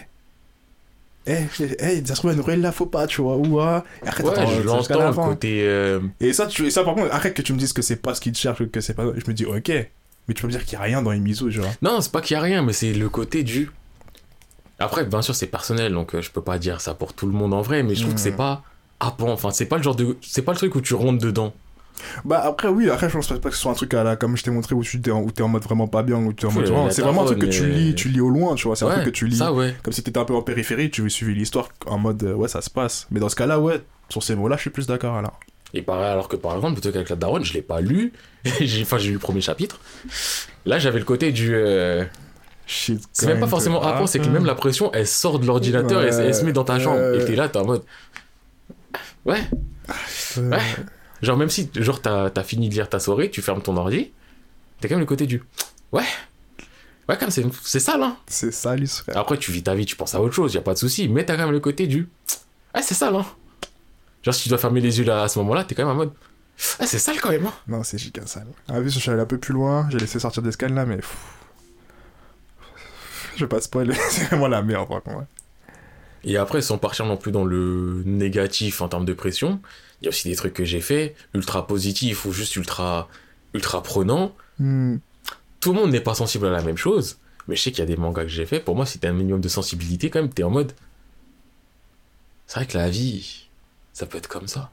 hé, 1.29 1.47
hé, 1.79 2.03
ça 2.05 2.15
se 2.15 2.19
trouve, 2.21 2.33
Noël 2.33 2.61
là, 2.61 2.71
faut 2.71 2.85
pas, 2.85 3.07
tu 3.07 3.21
vois, 3.21 3.35
ou 3.37 3.59
ah. 3.59 3.83
Et 4.03 4.07
après, 4.07 4.23
Ouais, 4.23 4.47
je 4.47 4.61
l'entends, 4.61 5.07
le 5.09 5.13
côté. 5.13 5.61
euh, 5.63 5.99
Et 6.19 6.33
ça, 6.33 6.47
tu, 6.47 6.65
et 6.67 6.71
ça, 6.71 6.83
par 6.83 6.95
contre, 6.95 7.13
arrête 7.13 7.33
que 7.33 7.41
tu 7.41 7.53
me 7.53 7.57
dises 7.59 7.73
que 7.73 7.81
c'est 7.81 7.95
pas 7.97 8.13
ce 8.15 8.21
qu'il 8.21 8.31
te 8.31 8.37
cherche, 8.37 8.65
que 8.65 8.81
c'est 8.81 8.93
pas. 8.93 9.03
Je 9.15 9.23
me 9.29 9.33
dis, 9.33 9.45
ok, 9.45 9.69
mais 9.69 10.33
tu 10.33 10.41
peux 10.41 10.47
me 10.47 10.51
dire 10.51 10.63
qu'il 10.65 10.73
y 10.73 10.75
a 10.75 10.83
rien 10.83 11.01
dans 11.01 11.11
Imizu, 11.11 11.49
tu 11.51 11.59
vois. 11.59 11.69
Non, 11.81 12.01
c'est 12.01 12.11
pas 12.11 12.21
qu'il 12.21 12.35
y 12.35 12.37
a 12.37 12.41
rien, 12.41 12.61
mais 12.61 12.73
c'est 12.73 12.93
le 12.93 13.09
côté 13.09 13.43
du. 13.43 13.69
Après, 14.79 15.03
bien 15.05 15.21
sûr, 15.21 15.35
c'est 15.35 15.47
personnel, 15.47 15.93
donc 15.93 16.15
euh, 16.15 16.21
je 16.21 16.31
peux 16.31 16.41
pas 16.41 16.57
dire 16.57 16.79
ça 16.81 16.93
pour 16.93 17.13
tout 17.13 17.25
le 17.25 17.33
monde 17.33 17.53
en 17.53 17.61
vrai, 17.61 17.83
mais 17.83 17.95
je 17.95 18.01
trouve 18.03 18.13
que 18.15 18.19
c'est 18.21 18.31
Mhm. 18.31 18.37
pas 18.37 18.63
happant. 19.01 19.31
Enfin, 19.31 19.51
c'est 19.51 19.65
pas 19.65 19.77
le 19.77 19.83
genre 19.83 19.95
de. 19.95 20.17
C'est 20.21 20.41
pas 20.41 20.53
le 20.53 20.57
truc 20.57 20.73
où 20.75 20.81
tu 20.81 20.93
rentres 20.93 21.21
dedans. 21.23 21.53
Bah 22.25 22.41
après 22.43 22.67
oui, 22.67 22.89
après 22.89 23.09
je 23.09 23.13
pense 23.15 23.27
pas 23.27 23.37
que 23.49 23.51
ce 23.55 23.61
soit 23.61 23.71
un 23.71 23.75
truc 23.75 23.93
à 23.93 24.03
la 24.03 24.15
comme 24.15 24.37
je 24.37 24.43
t'ai 24.43 24.51
montré 24.51 24.73
où 24.75 24.83
tu 24.83 25.01
t'es 25.01 25.11
en, 25.11 25.21
où 25.21 25.31
t'es 25.31 25.41
en 25.43 25.47
mode 25.47 25.63
vraiment 25.63 25.87
pas 25.87 26.01
bien 26.03 26.17
où 26.17 26.31
tu 26.33 26.45
es 26.45 26.49
en 26.49 26.51
mode 26.51 26.91
c'est 26.91 27.01
vraiment 27.01 27.23
un 27.23 27.25
truc 27.25 27.39
que 27.39 27.45
tu 27.45 27.65
lis, 27.67 27.95
tu 27.95 28.09
lis 28.09 28.21
au 28.21 28.29
loin, 28.29 28.55
tu 28.55 28.67
vois, 28.67 28.75
c'est 28.75 28.85
un 28.85 28.89
truc 28.91 29.05
que 29.05 29.09
tu 29.09 29.27
lis 29.27 29.37
Ça, 29.37 29.51
ouais. 29.53 29.75
comme 29.83 29.93
si 29.93 30.01
t'étais 30.03 30.19
un 30.19 30.25
peu 30.25 30.33
en 30.35 30.41
périphérie, 30.41 30.89
tu 30.91 31.09
suivis 31.09 31.35
l'histoire 31.35 31.69
en 31.85 31.97
mode 31.97 32.23
euh, 32.23 32.33
ouais, 32.33 32.47
ça 32.47 32.61
se 32.61 32.69
passe. 32.69 33.07
Mais 33.11 33.19
dans 33.19 33.29
ce 33.29 33.35
cas-là, 33.35 33.59
ouais, 33.59 33.81
sur 34.09 34.23
ces 34.23 34.35
mots-là, 34.35 34.55
je 34.55 34.61
suis 34.61 34.69
plus 34.69 34.87
d'accord 34.87 35.15
alors. 35.15 35.39
Et 35.73 35.81
pareil, 35.83 36.05
alors 36.11 36.27
que 36.29 36.35
par 36.35 36.55
exemple, 36.55 36.73
plutôt 36.73 36.91
qu'avec 36.91 37.09
la 37.09 37.15
daronne, 37.15 37.43
je 37.43 37.53
l'ai 37.53 37.61
pas 37.61 37.79
lu. 37.81 38.11
j'ai, 38.59 38.81
enfin, 38.81 38.97
j'ai 38.97 39.07
lu 39.09 39.13
le 39.13 39.19
premier 39.19 39.41
chapitre. 39.41 39.79
Là, 40.65 40.79
j'avais 40.79 40.99
le 40.99 41.05
côté 41.05 41.31
du. 41.31 41.53
euh, 41.53 42.03
Shit. 42.65 43.01
C'est 43.13 43.27
même 43.27 43.39
pas 43.39 43.47
forcément 43.47 43.81
happant, 43.81 44.07
c'est 44.07 44.19
que 44.19 44.27
même 44.29 44.45
la 44.45 44.55
pression, 44.55 44.91
elle 44.93 45.07
sort 45.07 45.39
de 45.39 45.45
l'ordinateur 45.45 46.03
et 46.03 46.07
elle, 46.07 46.27
elle 46.27 46.35
se 46.35 46.43
met 46.45 46.53
dans 46.53 46.63
ta. 46.63 46.77
Ouais. 46.77 47.21
Et 47.21 47.25
t'es 47.25 47.35
là, 47.35 47.49
t'es 47.49 47.57
en 47.59 47.65
mode. 47.65 47.83
Ouais. 49.25 49.41
Euh, 50.37 50.49
Ouais. 50.51 50.57
Genre, 51.21 51.37
même 51.37 51.49
si 51.49 51.69
genre 51.75 52.01
t'as, 52.01 52.43
fini 52.43 52.69
de 52.69 52.73
lire 52.73 52.89
ta 52.89 52.99
soirée, 52.99 53.29
tu 53.29 53.41
fermes 53.41 53.61
ton 53.61 53.75
ordi, 53.77 54.11
t'as 54.79 54.87
quand 54.87 54.95
même 54.95 55.01
le 55.01 55.05
côté 55.05 55.25
du. 55.27 55.43
Ouais. 55.91 56.03
Ouais, 57.07 57.17
quand 57.19 57.35
même, 57.35 57.51
c'est, 57.63 57.79
ça, 57.79 57.97
là. 57.97 58.17
C'est 58.27 58.51
ça, 58.51 58.71
Alice, 58.71 58.99
frère. 58.99 59.17
Après, 59.17 59.37
tu 59.37 59.51
vis 59.51 59.63
ta 59.63 59.73
vie, 59.73 59.85
tu 59.85 59.95
penses 59.95 60.13
à 60.13 60.21
autre 60.21 60.35
chose, 60.35 60.53
y 60.53 60.57
a 60.57 60.61
pas 60.61 60.73
de 60.73 60.77
souci. 60.77 61.09
Mais 61.09 61.25
t'as 61.25 61.35
quand 61.35 61.43
même 61.43 61.51
le 61.51 61.59
côté 61.59 61.87
du. 61.87 62.07
Ouais, 62.75 62.83
c'est 62.83 62.93
ça, 62.93 63.09
là. 63.09 63.25
Genre, 64.21 64.33
si 64.33 64.43
tu 64.43 64.49
dois 64.49 64.57
fermer 64.57 64.79
les 64.79 64.99
yeux 64.99 65.05
là, 65.05 65.23
à 65.23 65.27
ce 65.27 65.39
moment-là, 65.39 65.63
t'es 65.63 65.75
quand 65.75 65.85
même 65.85 65.93
en 65.93 65.95
mode. 65.95 66.11
Ah, 66.79 66.85
c'est 66.85 66.99
sale 66.99 67.19
quand 67.21 67.29
même, 67.29 67.45
hein. 67.45 67.53
Non, 67.67 67.83
c'est 67.83 67.97
giga 67.97 68.25
sale. 68.25 68.47
Ah 68.67 68.79
oui, 68.79 68.89
je 68.89 68.99
suis 68.99 69.09
allé 69.09 69.21
un 69.21 69.25
peu 69.25 69.37
plus 69.37 69.53
loin, 69.53 69.87
j'ai 69.89 69.97
laissé 69.97 70.19
sortir 70.19 70.43
des 70.43 70.51
scans 70.51 70.67
là, 70.69 70.85
mais. 70.85 70.99
Je 73.35 73.45
vais 73.45 73.47
pas 73.47 73.61
spoiler, 73.61 73.95
c'est 74.09 74.25
vraiment 74.25 74.49
la 74.49 74.61
merde, 74.61 74.87
par 74.89 75.01
contre. 75.01 75.17
ouais. 75.17 75.25
Et 76.23 76.37
après, 76.37 76.61
sans 76.61 76.77
partir 76.77 77.05
non 77.05 77.17
plus 77.17 77.31
dans 77.31 77.45
le 77.45 78.03
négatif 78.05 78.81
en 78.81 78.87
termes 78.87 79.05
de 79.05 79.13
pression, 79.13 79.59
il 80.01 80.05
y 80.05 80.07
a 80.07 80.09
aussi 80.09 80.27
des 80.29 80.35
trucs 80.35 80.53
que 80.53 80.65
j'ai 80.65 80.81
fait, 80.81 81.15
ultra 81.33 81.67
positifs 81.67 82.25
ou 82.25 82.31
juste 82.31 82.55
ultra, 82.55 83.07
ultra 83.53 83.81
prenants. 83.83 84.35
Hmm. 84.59 84.97
Tout 85.59 85.73
le 85.73 85.79
monde 85.79 85.91
n'est 85.91 86.01
pas 86.01 86.15
sensible 86.15 86.47
à 86.47 86.51
la 86.51 86.61
même 86.61 86.77
chose, 86.77 87.17
mais 87.47 87.55
je 87.55 87.61
sais 87.61 87.71
qu'il 87.71 87.79
y 87.79 87.83
a 87.83 87.85
des 87.85 87.97
mangas 87.97 88.23
que 88.23 88.29
j'ai 88.29 88.45
fait. 88.45 88.59
Pour 88.59 88.75
moi, 88.75 88.85
si 88.85 88.99
t'as 88.99 89.09
un 89.09 89.13
minimum 89.13 89.41
de 89.41 89.49
sensibilité, 89.49 90.09
quand 90.09 90.21
même, 90.21 90.29
t'es 90.29 90.43
en 90.43 90.49
mode. 90.49 90.73
C'est 92.47 92.55
vrai 92.59 92.65
que 92.65 92.77
la 92.77 92.89
vie, 92.89 93.47
ça 93.93 94.05
peut 94.05 94.17
être 94.17 94.27
comme 94.27 94.47
ça. 94.47 94.71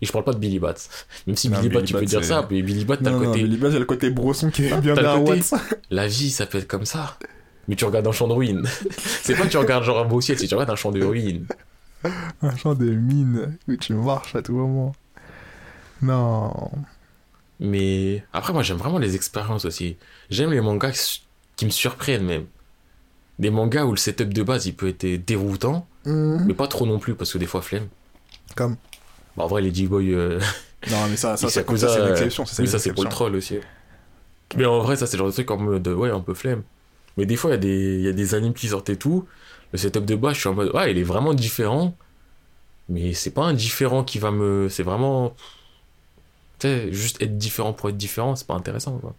Et 0.00 0.06
je 0.06 0.10
parle 0.12 0.24
pas 0.24 0.32
de 0.32 0.38
Billy 0.38 0.58
Bat. 0.58 0.74
Même 1.26 1.36
si 1.36 1.48
Non, 1.48 1.58
Billy 1.58 1.68
Bat, 1.68 1.80
Billy 1.80 1.86
tu 1.86 1.92
Bat, 1.94 2.00
peux 2.00 2.06
dire 2.06 2.24
ça, 2.24 2.48
mais 2.50 2.62
Billy 2.62 2.84
Bat, 2.84 2.96
t'as 2.96 3.10
Non, 3.10 3.20
le 3.20 3.24
non, 3.26 3.30
côté. 3.30 3.42
mais 3.42 3.48
Libas, 3.48 3.68
il 3.68 3.72
y 3.74 3.76
a 3.76 3.78
le 3.78 3.84
côté 3.84 4.10
brosson 4.10 4.50
qui 4.50 4.64
est 4.66 4.80
bien. 4.80 4.94
La 5.90 6.06
vie, 6.08 6.30
ça 6.30 6.46
peut 6.46 6.58
être 6.58 6.66
comme 6.66 6.86
ça. 6.86 7.16
Mais 7.68 7.76
tu 7.76 7.84
regardes 7.84 8.06
un 8.06 8.12
champ 8.12 8.26
de 8.28 8.32
ruines. 8.32 8.66
c'est 9.22 9.36
pas 9.36 9.44
que 9.44 9.48
tu 9.50 9.56
regardes 9.56 9.84
genre 9.84 9.98
un 10.00 10.04
beau 10.04 10.20
ciel, 10.20 10.38
c'est 10.38 10.44
que 10.44 10.48
tu 10.48 10.54
regardes 10.54 10.70
un 10.70 10.76
champ 10.76 10.90
de 10.90 11.02
ruines. 11.04 11.46
Un 12.42 12.56
champ 12.56 12.74
de 12.74 12.90
mine 12.90 13.56
où 13.68 13.76
tu 13.76 13.92
marches 13.94 14.34
à 14.34 14.42
tout 14.42 14.54
moment. 14.54 14.94
Non. 16.00 16.70
Mais 17.60 18.24
après, 18.32 18.52
moi, 18.52 18.62
j'aime 18.62 18.78
vraiment 18.78 18.98
les 18.98 19.14
expériences 19.14 19.64
aussi. 19.64 19.96
J'aime 20.30 20.50
les 20.50 20.60
mangas 20.60 21.20
qui- 21.56 21.64
me 21.64 21.70
surprennent 21.70 22.24
même. 22.26 22.46
Des 23.38 23.50
mangas 23.50 23.84
où 23.84 23.92
le 23.92 23.96
setup 23.96 24.34
de 24.34 24.42
base, 24.42 24.66
il 24.66 24.74
peut 24.74 24.88
être 24.88 25.24
déroutant, 25.24 25.86
Mhm. 26.04 26.44
mais 26.46 26.54
pas 26.54 26.66
trop 26.66 26.86
non 26.86 26.98
plus, 26.98 27.14
parce 27.14 27.32
que 27.32 27.38
des 27.38 27.46
fois, 27.46 27.62
flemme. 27.62 27.86
Comme. 28.56 28.76
Bah, 29.36 29.44
en 29.44 29.46
vrai, 29.46 29.62
les 29.62 29.72
G-Boy, 29.72 30.12
euh, 30.12 30.40
Non, 30.90 31.06
mais 31.08 31.16
ça, 31.16 31.36
ça, 31.36 31.48
ça, 31.48 31.62
c'est 31.62 32.00
une 32.00 32.08
exception. 32.10 32.44
Ça, 32.44 32.60
oui, 32.60 32.68
ça 32.68 32.80
c'est 32.80 32.92
pour 32.92 33.04
le 33.04 33.10
troll 33.10 33.36
aussi. 33.36 33.58
Mais 34.56 34.64
en 34.66 34.80
vrai, 34.80 34.96
ça 34.96 35.06
c'est 35.06 35.16
le 35.16 35.18
genre 35.20 35.28
de 35.28 35.32
truc 35.32 35.48
en 35.52 35.56
mode, 35.58 35.86
ouais, 35.86 36.10
un 36.10 36.18
peu 36.20 36.34
flemme. 36.34 36.62
Mais 37.16 37.26
des 37.26 37.36
fois, 37.36 37.50
il 37.50 37.54
y, 37.54 37.56
a 37.56 37.58
des- 37.58 38.00
y 38.02 38.08
a 38.08 38.12
des 38.12 38.34
animes 38.34 38.54
qui 38.54 38.68
sortent 38.68 38.90
et 38.90 38.96
tout. 38.96 39.26
Le 39.72 39.78
setup 39.78 40.04
de 40.04 40.14
base, 40.16 40.34
je 40.34 40.40
suis 40.40 40.48
en 40.48 40.54
mode, 40.54 40.74
ouais, 40.74 40.90
il 40.92 40.98
est 40.98 41.02
vraiment 41.02 41.34
différent. 41.34 41.96
Mais 42.88 43.14
c'est 43.14 43.30
pas 43.30 43.44
un 43.44 43.54
différent 43.54 44.04
qui 44.04 44.18
va 44.18 44.30
me. 44.30 44.68
C'est 44.68 44.82
vraiment. 44.82 45.34
Tu 46.58 46.66
sais, 46.68 46.92
juste 46.92 47.20
être 47.22 47.38
différent 47.38 47.72
pour 47.72 47.88
être 47.88 47.96
différent, 47.96 48.36
c'est 48.36 48.46
pas 48.46 48.54
intéressant, 48.54 48.98
quoi. 48.98 49.14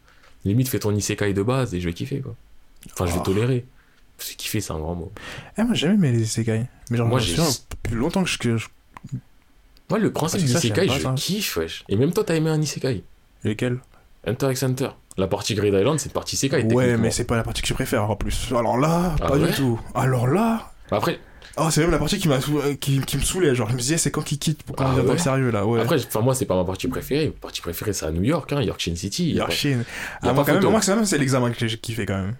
Limite, 0.45 0.67
fais 0.69 0.79
ton 0.79 0.93
isekai 0.95 1.33
de 1.33 1.41
base 1.43 1.73
et 1.73 1.79
je 1.81 1.85
vais 1.87 1.93
kiffer, 1.93 2.19
quoi. 2.19 2.35
Enfin, 2.91 3.05
je 3.05 3.13
vais 3.13 3.19
Oh. 3.19 3.23
tolérer. 3.23 3.65
C'est 4.17 4.35
kiffer, 4.37 4.61
c'est 4.61 4.73
un 4.73 4.79
grand 4.79 4.95
mot. 4.95 5.11
Eh, 5.57 5.63
moi, 5.63 5.73
j'ai 5.73 5.87
jamais 5.87 5.95
aimé 6.07 6.11
les 6.17 6.23
isekai. 6.23 6.65
Mais 6.91 6.97
genre, 6.97 7.07
Moi, 7.07 7.19
j'ai- 7.19 7.35
plus 7.81 7.95
longtemps 7.97 8.23
que 8.23 8.57
je. 8.57 8.67
Moi, 9.89 9.99
le 9.99 10.11
principe 10.13 10.41
Ah, 10.43 10.45
du 10.47 10.51
isekai, 10.53 10.87
je 10.89 10.99
ça. 10.99 11.13
kiffe, 11.15 11.57
wesh. 11.57 11.83
Et 11.89 11.95
même 11.95 12.11
toi, 12.13 12.23
t'as 12.23 12.35
aimé 12.35 12.49
un 12.49 12.61
isekai? 12.61 13.03
Lesquels 13.43 13.79
Hunter 14.25 14.51
x 14.51 14.63
Hunter. 14.63 14.89
La 15.17 15.27
partie 15.27 15.53
Grid 15.55 15.73
Island, 15.73 15.99
c'est 15.99 16.07
une 16.09 16.13
partie 16.13 16.35
isekai. 16.35 16.63
Ouais, 16.73 16.97
mais 16.97 17.11
c'est 17.11 17.25
pas 17.25 17.35
la 17.35 17.43
partie 17.43 17.61
que 17.61 17.67
je 17.67 17.73
préfère 17.73 18.09
en 18.09 18.15
plus. 18.15 18.47
Alors 18.51 18.77
là, 18.77 19.15
Ah 19.21 19.27
pas 19.27 19.37
ouais 19.37 19.47
du 19.47 19.53
tout. 19.53 19.79
Alors 19.95 20.27
là. 20.27 20.71
Après, 20.91 21.19
Oh, 21.55 21.67
c'est 21.69 21.81
même 21.81 21.91
la 21.91 21.99
partie 21.99 22.17
qui, 22.17 22.27
m'a 22.27 22.41
sou- 22.41 22.57
euh, 22.57 22.73
qui, 22.73 22.99
qui 23.01 23.15
me 23.15 23.21
saoulait. 23.21 23.53
Genre, 23.53 23.69
je 23.69 23.75
me 23.75 23.79
disais, 23.79 23.97
c'est 23.99 24.09
quand 24.09 24.23
qu'il 24.23 24.39
quitte 24.39 24.63
pour 24.63 24.75
qu'on 24.75 24.85
Ah 24.85 24.95
dans 24.95 25.03
ouais 25.03 25.11
le 25.11 25.17
sérieux 25.19 25.51
là. 25.51 25.67
Ouais. 25.67 25.81
Après, 25.81 25.97
enfin 26.03 26.21
moi 26.21 26.33
c'est 26.33 26.45
pas 26.47 26.55
ma 26.55 26.63
partie 26.65 26.87
préférée. 26.87 27.27
Ma 27.27 27.39
partie 27.41 27.61
préférée 27.61 27.93
c'est 27.93 28.07
à 28.07 28.11
New 28.11 28.23
York, 28.23 28.51
hein, 28.53 28.61
Yorkshire 28.63 28.97
City. 28.97 29.33
y 29.33 29.39
a 29.39 29.45
pas- 29.45 29.51
Yorshin. 29.51 29.69
y 29.69 29.73
a 29.73 29.83
Ah, 30.23 30.33
moi, 30.33 30.43
quand 30.47 30.59
moi, 30.71 30.81
même 30.87 31.05
c'est 31.05 31.17
l'examen 31.19 31.51
que 31.51 31.67
j'ai 31.67 31.77
kiffé 31.77 32.07
quand 32.07 32.15
même. 32.17 32.33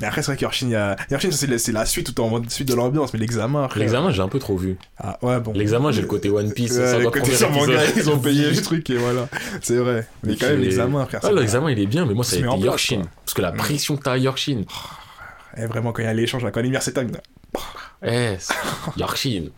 Mais 0.00 0.06
après, 0.06 0.22
c'est 0.22 0.32
vrai 0.34 0.68
y 0.68 0.74
a. 0.74 0.96
Yorshin, 1.10 1.30
c'est 1.30 1.72
la, 1.72 1.84
suite 1.86 2.14
tout 2.14 2.22
en 2.22 2.42
suite 2.48 2.68
de 2.68 2.74
l'ambiance, 2.74 3.12
mais 3.12 3.18
l'examen. 3.20 3.68
L'examen 3.76 4.10
j'ai 4.10 4.22
un 4.22 4.28
peu 4.28 4.38
trop 4.38 4.56
vu. 4.56 4.78
Ah, 4.98 5.18
ouais, 5.22 5.38
bon. 5.40 5.52
L'examen 5.52 5.92
j'ai 5.92 6.00
le 6.00 6.06
côté 6.06 6.30
One 6.30 6.52
Piece. 6.52 6.72
Ouais, 6.72 6.86
50 6.86 7.00
le 7.02 7.04
côté 7.10 7.20
premiers 7.20 7.36
sur 7.36 7.50
manga, 7.50 7.84
épisodes. 7.84 7.96
ils 8.06 8.10
ont 8.10 8.18
payé 8.18 8.50
le 8.50 8.62
truc 8.62 8.88
et 8.90 8.96
voilà. 8.96 9.28
C'est 9.60 9.76
vrai. 9.76 10.08
Mais 10.22 10.36
quand 10.36 10.46
même, 10.46 10.60
l'examen, 10.60 11.04
frère. 11.06 11.20
Ah 11.22 11.32
l'examen 11.32 11.70
il 11.70 11.78
est 11.78 11.86
bien, 11.86 12.06
mais 12.06 12.14
moi 12.14 12.24
ça 12.24 12.36
a 12.36 12.38
été. 12.38 12.66
Parce 12.66 13.34
que 13.34 13.42
la 13.42 13.52
Mm. 13.52 13.56
pression 13.56 13.96
que 13.96 14.02
t'as 14.02 14.12
à 14.12 14.18
Yorkshire. 14.18 14.64
Eh, 15.58 15.66
vraiment, 15.66 15.92
quand 15.92 16.02
il 16.02 16.06
y 16.06 16.08
a 16.08 16.14
l'échange, 16.14 16.42
quand 16.50 16.60
l'univers 16.60 16.82
s'éteint. 16.82 17.04
là. 17.04 17.20
Eh, 18.04 18.36
Yorkshire. 18.96 19.50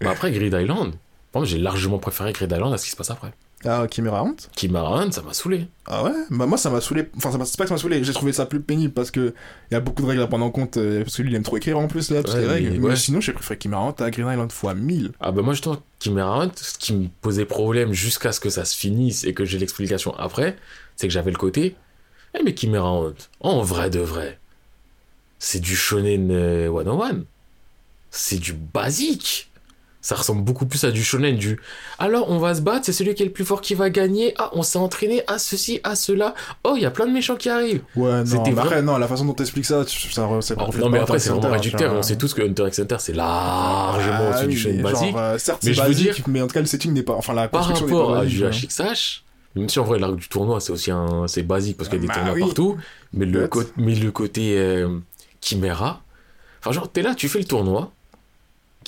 Mais 0.00 0.08
après 0.08 0.32
Grid 0.32 0.56
Island, 0.58 0.94
j'ai 1.44 1.58
largement 1.58 1.98
préféré 1.98 2.32
Grid 2.32 2.50
Island 2.50 2.72
à 2.72 2.78
ce 2.78 2.84
qui 2.84 2.90
se 2.90 2.96
passe 2.96 3.10
après. 3.10 3.32
Ah, 3.66 3.86
Chimera 3.90 4.20
Hunt 4.22 4.36
Kimara 4.54 5.00
Hunt, 5.02 5.10
ça 5.12 5.22
m'a 5.22 5.32
saoulé. 5.34 5.66
Ah 5.86 6.04
ouais? 6.04 6.12
Bah, 6.30 6.46
moi, 6.46 6.56
ça 6.58 6.70
m'a 6.70 6.80
saoulé. 6.80 7.08
Enfin, 7.16 7.32
ça 7.32 7.38
m'a- 7.38 7.44
c'est 7.44 7.56
pas 7.58 7.64
que 7.64 7.68
ça 7.68 7.74
m'a 7.74 7.78
saoulé, 7.80 8.04
j'ai 8.04 8.12
trouvé 8.12 8.32
ça 8.32 8.46
plus 8.46 8.60
pénible 8.60 8.92
parce 8.92 9.10
que 9.10 9.34
il 9.70 9.74
y 9.74 9.76
a 9.76 9.80
beaucoup 9.80 10.02
de 10.02 10.06
règles 10.06 10.22
à 10.22 10.26
prendre 10.26 10.44
en 10.44 10.50
compte. 10.50 10.76
euh, 10.76 11.02
Parce 11.02 11.16
que 11.16 11.22
lui, 11.22 11.30
il 11.32 11.34
aime 11.36 11.42
trop 11.42 11.56
écrire 11.56 11.78
en 11.78 11.88
plus, 11.88 12.10
là, 12.10 12.22
toutes 12.22 12.34
Ouais, 12.34 12.40
les 12.42 12.46
règles. 12.46 12.70
mais 12.72 12.78
Mais 12.78 12.88
ouais. 12.90 12.96
sinon, 12.96 13.20
j'ai 13.20 13.32
préféré 13.32 13.58
Chimera 13.62 13.82
Hunt 13.82 13.94
à 13.98 14.10
Green 14.10 14.28
Island 14.30 14.52
fois 14.52 14.74
1000. 14.74 15.12
Ah 15.20 15.32
bah 15.32 15.42
moi 15.42 15.52
justement, 15.54 15.78
Chimera 16.00 16.42
Hunt, 16.42 16.52
ce 16.56 16.78
qui 16.78 16.94
me 16.94 17.08
posait 17.20 17.44
problème 17.44 17.92
jusqu'à 17.92 18.32
ce 18.32 18.40
que 18.40 18.50
ça 18.50 18.64
se 18.64 18.76
finisse 18.76 19.24
et 19.24 19.34
que 19.34 19.44
j'ai 19.44 19.58
l'explication 19.58 20.14
après, 20.16 20.56
c'est 20.96 21.08
que 21.08 21.12
j'avais 21.12 21.30
le 21.32 21.36
côté, 21.38 21.76
eh 22.38 22.42
mais 22.44 22.54
Chimera 22.56 22.88
Hunt, 22.90 23.14
en 23.40 23.62
vrai 23.62 23.90
de 23.90 24.00
vrai, 24.00 24.38
c'est 25.38 25.60
du 25.60 25.76
shonen 25.76 26.30
euh, 26.30 26.68
101. 26.70 27.24
C'est 28.10 28.38
du 28.38 28.52
basique. 28.54 29.50
Ça 30.02 30.14
ressemble 30.14 30.42
beaucoup 30.42 30.66
plus 30.66 30.84
à 30.84 30.92
du 30.92 31.02
shonen, 31.02 31.36
du 31.36 31.58
alors 31.98 32.30
on 32.30 32.38
va 32.38 32.54
se 32.54 32.60
battre, 32.60 32.84
c'est 32.86 32.92
celui 32.92 33.14
qui 33.16 33.22
est 33.24 33.26
le 33.26 33.32
plus 33.32 33.44
fort 33.44 33.60
qui 33.60 33.74
va 33.74 33.90
gagner. 33.90 34.34
Ah, 34.38 34.50
on 34.52 34.62
s'est 34.62 34.78
entraîné 34.78 35.22
à 35.26 35.38
ceci, 35.38 35.80
à 35.82 35.96
cela. 35.96 36.34
Oh, 36.62 36.74
il 36.76 36.82
y 36.82 36.86
a 36.86 36.92
plein 36.92 37.06
de 37.06 37.12
méchants 37.12 37.34
qui 37.34 37.48
arrivent. 37.48 37.80
Ouais, 37.96 38.18
non, 38.20 38.24
C'était 38.24 38.50
mais 38.52 38.58
après, 38.60 38.68
vrai- 38.76 38.82
non, 38.82 38.98
la 38.98 39.08
façon 39.08 39.24
dont 39.24 39.32
t'expliques 39.32 39.64
ça, 39.66 39.84
ça, 39.84 40.40
ça 40.40 40.54
Ah, 40.58 40.66
non 40.78 40.88
mais 40.90 40.98
après 41.00 41.18
c'est 41.18 41.30
vraiment 41.30 41.50
réducteur, 41.50 41.92
on 41.92 42.02
sait 42.02 42.16
tous 42.16 42.34
que 42.34 42.42
Hunter 42.42 42.64
x 42.68 42.78
Hunter 42.78 42.96
c'est 43.00 43.14
largement 43.14 44.16
Ah 44.20 44.30
au-dessus 44.30 44.46
du 44.46 44.56
shonen 44.56 44.82
basique. 44.82 45.14
euh, 45.16 45.32
Mais 45.32 45.38
c'est 45.38 45.74
je 45.74 45.82
veux 45.82 45.94
dire- 45.94 46.14
mais 46.28 46.40
en 46.42 46.46
tout 46.46 46.54
cas, 46.54 46.60
le 46.60 46.66
setting 46.66 46.92
n'est 46.92 47.02
pas. 47.02 47.14
Enfin, 47.14 47.34
la 47.34 47.48
par 47.48 47.64
rapport 47.66 48.14
à 48.16 48.24
du 48.24 48.44
hein. 48.44 48.50
HXH, 48.50 49.24
même 49.56 49.68
si 49.68 49.78
en 49.80 49.84
vrai 49.84 49.98
l'arc 49.98 50.14
du 50.14 50.28
tournoi 50.28 50.60
c'est 50.60 50.70
aussi 50.72 50.90
un 50.92 51.26
c'est 51.26 51.42
basique 51.42 51.76
parce 51.78 51.88
qu'il 51.88 51.96
y 51.96 52.00
a 52.00 52.02
des 52.02 52.08
Bah 52.08 52.14
tournois 52.14 52.38
partout, 52.38 52.76
mais 53.12 53.26
le, 53.26 53.48
mais 53.76 53.94
le 53.94 54.10
côté 54.12 54.56
euh, 54.58 54.98
Chimera, 55.40 56.02
enfin 56.60 56.72
genre 56.72 56.90
t'es 56.92 57.02
là, 57.02 57.14
tu 57.14 57.28
fais 57.28 57.38
le 57.38 57.44
tournoi, 57.44 57.92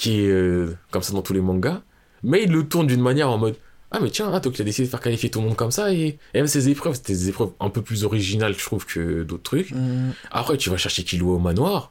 qui 0.00 0.22
est 0.22 0.28
euh, 0.28 0.76
comme 0.90 1.02
ça 1.02 1.12
dans 1.12 1.22
tous 1.22 1.32
les 1.32 1.40
mangas, 1.40 1.80
mais 2.22 2.44
il 2.44 2.52
le 2.52 2.66
tourne 2.66 2.86
d'une 2.86 3.00
manière 3.02 3.30
en 3.30 3.38
mode 3.38 3.56
ah 3.90 4.00
mais 4.02 4.10
tiens, 4.10 4.38
donc 4.40 4.52
tu 4.52 4.60
as 4.60 4.64
décidé 4.66 4.86
de 4.86 4.90
faire 4.90 5.00
qualifier 5.00 5.30
tout 5.30 5.40
le 5.40 5.46
monde 5.46 5.56
comme 5.56 5.70
ça 5.70 5.92
et, 5.92 6.18
et 6.34 6.38
même 6.38 6.46
ces 6.46 6.68
épreuves, 6.68 6.94
c'était 6.94 7.14
des 7.14 7.30
épreuves 7.30 7.52
un 7.58 7.70
peu 7.70 7.80
plus 7.80 8.04
originales 8.04 8.54
je 8.56 8.64
trouve 8.64 8.84
que 8.84 9.22
d'autres 9.22 9.44
trucs. 9.44 9.70
Mm. 9.70 10.10
Après 10.30 10.56
tu 10.58 10.68
vas 10.68 10.76
chercher 10.76 11.04
Killua 11.04 11.34
au 11.34 11.38
manoir, 11.38 11.90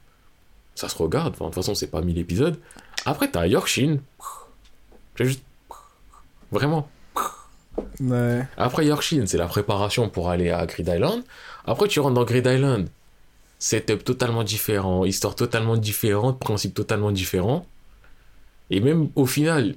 ça 0.74 0.88
se 0.88 0.96
regarde, 0.96 1.34
enfin, 1.34 1.46
de 1.46 1.50
toute 1.50 1.56
façon 1.56 1.74
c'est 1.74 1.88
pas 1.88 2.00
1000 2.00 2.18
épisodes. 2.18 2.58
Après 3.04 3.28
t'as 3.28 3.46
Yorkshin, 3.46 3.98
j'ai 5.16 5.24
juste 5.24 5.42
vraiment 6.52 6.88
Ouais. 8.00 8.46
après 8.56 8.86
Yorkshire, 8.86 9.24
c'est 9.26 9.38
la 9.38 9.46
préparation 9.46 10.08
pour 10.08 10.30
aller 10.30 10.50
à 10.50 10.66
Grid 10.66 10.88
Island. 10.88 11.22
Après, 11.66 11.88
tu 11.88 12.00
rentres 12.00 12.14
dans 12.14 12.24
Grid 12.24 12.46
Island. 12.46 12.88
Setup 13.58 14.04
totalement 14.04 14.44
différent, 14.44 15.04
histoire 15.04 15.34
totalement 15.34 15.76
différente, 15.76 16.38
principe 16.38 16.74
totalement 16.74 17.10
différent. 17.10 17.66
Et 18.70 18.80
même 18.80 19.08
au 19.14 19.26
final, 19.26 19.74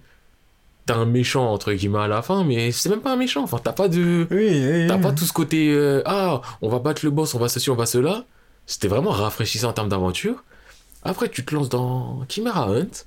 t'as 0.86 0.96
un 0.96 1.06
méchant 1.06 1.52
entre 1.54 1.72
guillemets 1.74 2.00
à 2.00 2.08
la 2.08 2.22
fin, 2.22 2.44
mais 2.44 2.72
c'est 2.72 2.90
même 2.90 3.02
pas 3.02 3.14
un 3.14 3.18
méchant. 3.18 3.44
Enfin, 3.44 3.60
t'as 3.64 3.74
pas 3.74 3.88
de. 3.88 4.28
Oui, 4.32 4.38
oui, 4.50 4.88
T'as 4.88 4.96
oui. 4.98 5.02
pas 5.02 5.12
tout 5.14 5.26
ce 5.26 5.34
côté. 5.34 5.72
euh, 5.74 6.02
ah, 6.06 6.42
on 6.62 6.70
va 6.70 6.80
battre 6.80 7.02
le 7.06 7.12
boss, 7.12 7.34
on 7.36 7.40
va 7.40 7.50
ceci, 7.50 7.70
on 7.70 7.76
va 7.76 7.86
cela. 7.86 8.26
C'était 8.66 8.88
vraiment 8.88 9.12
rafraîchissant 9.12 9.70
en 9.70 9.74
termes 9.74 9.90
d'aventure. 9.90 10.44
Après, 11.04 11.30
tu 11.30 11.44
te 11.46 11.54
lances 11.56 11.70
dans 11.70 12.24
Chimera 12.30 12.70
Hunt. 12.70 13.06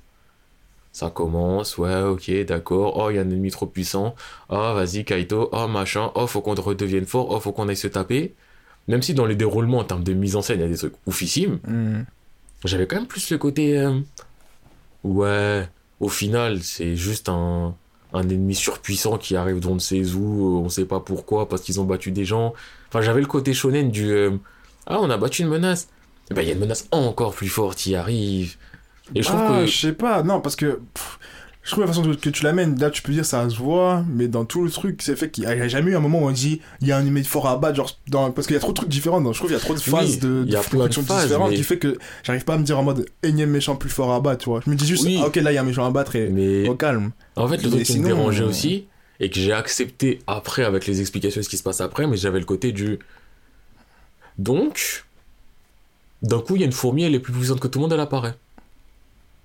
Ça 0.91 1.09
commence, 1.09 1.77
ouais, 1.77 2.01
ok, 2.03 2.31
d'accord. 2.45 2.95
Oh, 2.97 3.09
il 3.09 3.15
y 3.17 3.19
a 3.19 3.21
un 3.21 3.29
ennemi 3.29 3.51
trop 3.51 3.65
puissant. 3.65 4.15
Oh, 4.49 4.55
vas-y, 4.73 5.03
Kaito. 5.03 5.49
Oh, 5.51 5.67
machin. 5.67 6.11
Oh, 6.15 6.25
faut 6.25 6.39
qu'on 6.41 6.55
redevienne 6.55 7.05
fort. 7.05 7.27
Oh, 7.29 7.39
faut 7.39 7.51
qu'on 7.51 7.67
aille 7.67 7.75
se 7.75 7.87
taper. 7.87 8.33
Même 8.87 9.01
si 9.01 9.13
dans 9.13 9.25
les 9.25 9.35
déroulements, 9.35 9.79
en 9.79 9.83
termes 9.83 10.03
de 10.03 10.13
mise 10.13 10.35
en 10.37 10.41
scène, 10.41 10.59
il 10.59 10.63
y 10.63 10.65
a 10.65 10.69
des 10.69 10.77
trucs 10.77 10.93
oufissimes, 11.05 11.59
Mm. 11.67 12.03
j'avais 12.63 12.87
quand 12.87 12.95
même 12.97 13.07
plus 13.07 13.29
le 13.29 13.37
côté. 13.37 13.77
euh, 13.77 13.99
ouais, 15.05 15.69
au 15.99 16.09
final, 16.09 16.61
c'est 16.63 16.95
juste 16.95 17.29
un, 17.29 17.75
un 18.13 18.29
ennemi 18.29 18.55
surpuissant 18.55 19.17
qui 19.17 19.35
arrive 19.35 19.59
d'on 19.59 19.75
ne 19.75 19.79
sait 19.79 20.13
où, 20.15 20.61
on 20.63 20.69
sait 20.69 20.85
pas 20.85 20.99
pourquoi, 20.99 21.47
parce 21.47 21.61
qu'ils 21.61 21.79
ont 21.79 21.85
battu 21.85 22.11
des 22.11 22.25
gens. 22.25 22.53
Enfin, 22.89 23.01
j'avais 23.01 23.21
le 23.21 23.27
côté 23.27 23.53
shonen 23.53 23.91
du. 23.91 24.11
euh, 24.11 24.31
ah, 24.87 24.99
on 24.99 25.09
a 25.09 25.17
battu 25.17 25.43
une 25.43 25.49
menace. 25.49 25.87
Eh 26.31 26.33
ben, 26.33 26.41
il 26.41 26.47
y 26.47 26.51
a 26.51 26.53
une 26.53 26.59
menace 26.59 26.87
encore 26.91 27.33
plus 27.33 27.49
forte 27.49 27.77
qui 27.77 27.95
arrive. 27.95 28.55
Et 29.13 29.21
je 29.21 29.27
trouve 29.27 29.41
ah, 29.43 29.59
que. 29.61 29.65
je 29.67 29.77
sais 29.77 29.93
pas, 29.93 30.23
non, 30.23 30.41
parce 30.41 30.55
que 30.55 30.79
pff, 30.93 31.19
je 31.65 31.71
trouve 31.71 31.81
la 31.83 31.87
façon 31.87 32.03
que 32.03 32.29
tu 32.29 32.43
l'amènes, 32.43 32.79
là 32.79 32.91
tu 32.91 33.01
peux 33.01 33.11
dire 33.11 33.25
ça 33.25 33.49
se 33.49 33.55
voit, 33.57 34.05
mais 34.07 34.27
dans 34.27 34.45
tout 34.45 34.63
le 34.63 34.69
truc, 34.69 35.01
c'est 35.01 35.15
fait 35.15 35.29
qu'il 35.31 35.43
y 35.43 35.47
a 35.47 35.67
jamais 35.67 35.91
eu 35.91 35.95
un 35.95 35.99
moment 35.99 36.19
où 36.21 36.27
on 36.27 36.31
dit 36.31 36.61
il 36.79 36.87
y 36.87 36.91
a 36.91 36.97
un 36.97 37.01
ennemi 37.01 37.23
fort 37.23 37.47
à 37.47 37.57
battre, 37.57 37.75
genre, 37.77 37.99
dans, 38.07 38.31
parce 38.31 38.45
qu'il 38.45 38.53
y 38.53 38.57
a 38.57 38.59
trop 38.59 38.71
de 38.71 38.75
trucs 38.77 38.87
différents, 38.89 39.19
donc 39.19 39.33
je 39.33 39.39
trouve 39.39 39.49
qu'il 39.49 39.57
y 39.57 39.59
a 39.59 39.63
trop 39.63 39.73
de 39.73 39.79
phases 39.79 40.11
Oui, 40.13 40.17
de, 40.19 40.27
de 40.27 40.43
de 40.45 40.87
différentes 40.87 41.49
mais- 41.49 41.55
qui 41.57 41.63
fait 41.63 41.79
que 41.79 41.97
j'arrive 42.23 42.45
pas 42.45 42.53
à 42.53 42.57
me 42.59 42.63
dire 42.63 42.77
en 42.79 42.83
mode 42.83 43.07
énième 43.23 43.49
méchant 43.49 43.75
plus 43.75 43.89
fort 43.89 44.13
à 44.13 44.19
battre, 44.21 44.43
tu 44.43 44.49
vois. 44.49 44.61
Je 44.63 44.69
me 44.69 44.75
dis 44.75 44.85
juste, 44.85 45.03
Oui. 45.05 45.17
ah, 45.21 45.25
ok, 45.27 45.35
là 45.37 45.51
il 45.51 45.55
y 45.55 45.57
a 45.57 45.61
un 45.61 45.65
méchant 45.65 45.85
à 45.85 45.89
battre 45.91 46.15
et 46.15 46.29
Mais 46.29 46.69
au 46.69 46.75
calme. 46.75 47.11
en 47.35 47.47
fait, 47.47 47.57
le 47.63 47.69
truc 47.71 47.83
qui 47.83 47.99
me 47.99 48.05
dérangeait 48.05 48.43
euh, 48.43 48.47
aussi, 48.49 48.85
et 49.19 49.29
que 49.31 49.39
j'ai 49.39 49.51
accepté 49.53 50.19
après 50.27 50.63
avec 50.65 50.85
les 50.85 51.01
explications 51.01 51.39
de 51.39 51.45
ce 51.45 51.49
qui 51.49 51.57
se 51.57 51.63
passe 51.63 51.81
après, 51.81 52.05
mais 52.05 52.15
j'avais 52.17 52.39
le 52.39 52.45
côté 52.45 52.71
du. 52.73 52.99
Donc, 54.37 55.05
d'un 56.21 56.39
coup, 56.41 56.55
il 56.55 56.59
y 56.59 56.63
a 56.63 56.65
une 56.65 56.71
fourmi, 56.73 57.03
elle 57.03 57.15
est 57.15 57.19
plus 57.19 57.33
puissante 57.33 57.59
que 57.59 57.67
tout 57.67 57.79
le 57.79 57.83
monde, 57.83 57.93
elle 57.93 57.99
apparaît. 58.01 58.35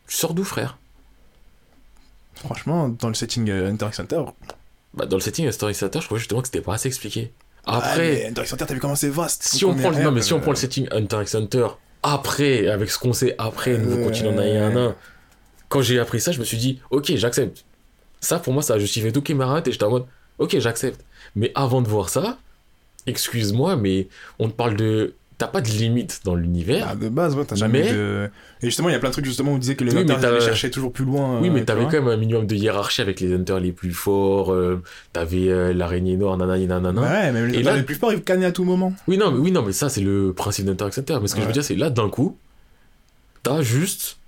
Tu 0.09 0.16
sors 0.16 0.34
d'où, 0.34 0.44
frère? 0.44 0.76
Franchement, 2.40 2.88
dans 2.88 3.08
le 3.08 3.14
setting 3.14 3.48
euh, 3.50 3.70
Hunter 3.70 3.86
x 3.88 4.00
Hunter, 4.00 4.22
Bah, 4.94 5.06
dans 5.06 5.16
le 5.16 5.22
setting 5.22 5.50
Story 5.52 5.74
Center, 5.74 6.00
je 6.00 6.06
trouvais 6.06 6.18
justement 6.18 6.40
que 6.40 6.48
c'était 6.48 6.60
pas 6.62 6.74
assez 6.74 6.88
expliqué. 6.88 7.32
ah, 7.66 7.78
Après, 7.78 8.32
mais 8.34 8.42
x 8.42 8.52
Hunter, 8.52 8.64
t'as 8.66 8.74
vu 8.74 8.80
comment 8.80 8.96
c'est 8.96 9.08
vaste 9.08 9.42
si 9.42 9.64
on, 9.64 9.74
prend 9.74 9.90
le, 9.90 10.02
non, 10.02 10.10
mais 10.10 10.22
si 10.22 10.32
on 10.32 10.38
euh, 10.38 10.40
prend 10.40 10.50
le 10.50 10.56
setting 10.56 10.88
Hunter 10.90 11.18
x 11.22 11.34
Hunter, 11.34 11.66
après, 12.02 12.66
avec 12.68 12.90
ce 12.90 12.98
qu'on 12.98 13.12
sait 13.12 13.34
après, 13.38 13.76
nous 13.78 13.92
Euh, 13.98 14.04
continuons 14.04 14.32
d'un 14.34 14.42
à 14.42 14.66
un 14.66 14.76
un, 14.76 14.96
quand 15.68 15.82
j'ai 15.82 15.98
appris 16.00 16.20
ça, 16.20 16.32
je 16.32 16.40
me 16.40 16.44
suis 16.44 16.56
dit, 16.56 16.80
ok, 16.90 17.12
j'accepte. 17.16 17.64
Ça, 18.20 18.38
pour 18.38 18.52
moi, 18.52 18.62
ça 18.62 18.74
a 18.74 18.78
justifié 18.78 19.12
tout 19.12 19.22
qui 19.22 19.34
m'arrête 19.34 19.68
et 19.68 19.72
j'étais 19.72 19.84
en 19.84 19.90
mode, 19.90 20.06
ok, 20.38 20.58
j'accepte. 20.58 21.04
Mais 21.36 21.52
avant 21.54 21.80
de 21.82 21.88
voir 21.88 22.08
ça, 22.08 22.38
excuse-moi, 23.06 23.76
mais 23.76 24.08
on 24.38 24.48
te 24.48 24.54
parle 24.54 24.76
de. 24.76 25.14
T'as 25.40 25.46
pas 25.46 25.62
de 25.62 25.68
limite 25.68 26.20
dans 26.24 26.34
l'univers. 26.34 26.86
Ah, 26.90 26.94
de 26.94 27.08
base, 27.08 27.34
ouais, 27.34 27.46
t'as 27.46 27.56
jamais 27.56 27.80
Mais- 27.82 27.92
de... 27.94 28.28
Et 28.62 28.66
justement, 28.66 28.90
il 28.90 28.92
y 28.92 28.94
a 28.94 28.98
plein 28.98 29.08
de 29.08 29.14
trucs 29.14 29.24
justement 29.24 29.52
où 29.52 29.54
on 29.54 29.58
disait 29.58 29.74
que 29.74 29.84
les 29.84 29.94
Oui, 29.94 30.04
mais 30.06 30.12
Hunters 30.12 30.28
allaient 30.32 30.40
chercher 30.44 30.70
toujours 30.70 30.92
plus 30.92 31.06
loin. 31.06 31.40
oui, 31.40 31.48
mais 31.48 31.64
t'avais 31.64 31.84
quand 31.84 31.92
même 31.92 32.08
un 32.08 32.18
minimum 32.18 32.46
de 32.46 32.54
hiérarchie 32.54 33.00
avec 33.00 33.20
les 33.20 33.32
hunters 33.32 33.58
les 33.58 33.72
plus 33.72 33.94
forts. 33.94 34.52
euh, 34.52 34.82
t'avais 35.14 35.48
euh, 35.48 35.72
l'araignée 35.72 36.18
noire, 36.18 36.36
nanani, 36.36 36.66
nanana. 36.66 37.00
Ouais, 37.00 37.32
même 37.32 37.46
les, 37.46 37.62
là- 37.62 37.74
les 37.74 37.84
plus 37.84 37.94
forts, 37.94 38.12
ils 38.12 38.20
cannaient 38.22 38.44
à 38.44 38.52
tout 38.52 38.64
moment. 38.64 38.92
Oui, 39.08 39.16
non, 39.16 39.30
mais, 39.30 39.38
oui, 39.38 39.50
non, 39.50 39.62
mais 39.62 39.72
ça, 39.72 39.88
c'est 39.88 40.02
le 40.02 40.34
principe 40.34 40.66
d'Hunter 40.66 40.84
Hunter. 40.94 41.18
Mais 41.22 41.26
ce 41.26 41.34
que 41.34 41.40
je 41.40 41.46
veux 41.46 41.52
dire, 41.54 41.64
c'est 41.64 41.74
là, 41.74 41.88
d'un 41.88 42.10
coup, 42.10 42.36
t'as 43.42 43.62
juste 43.62 44.18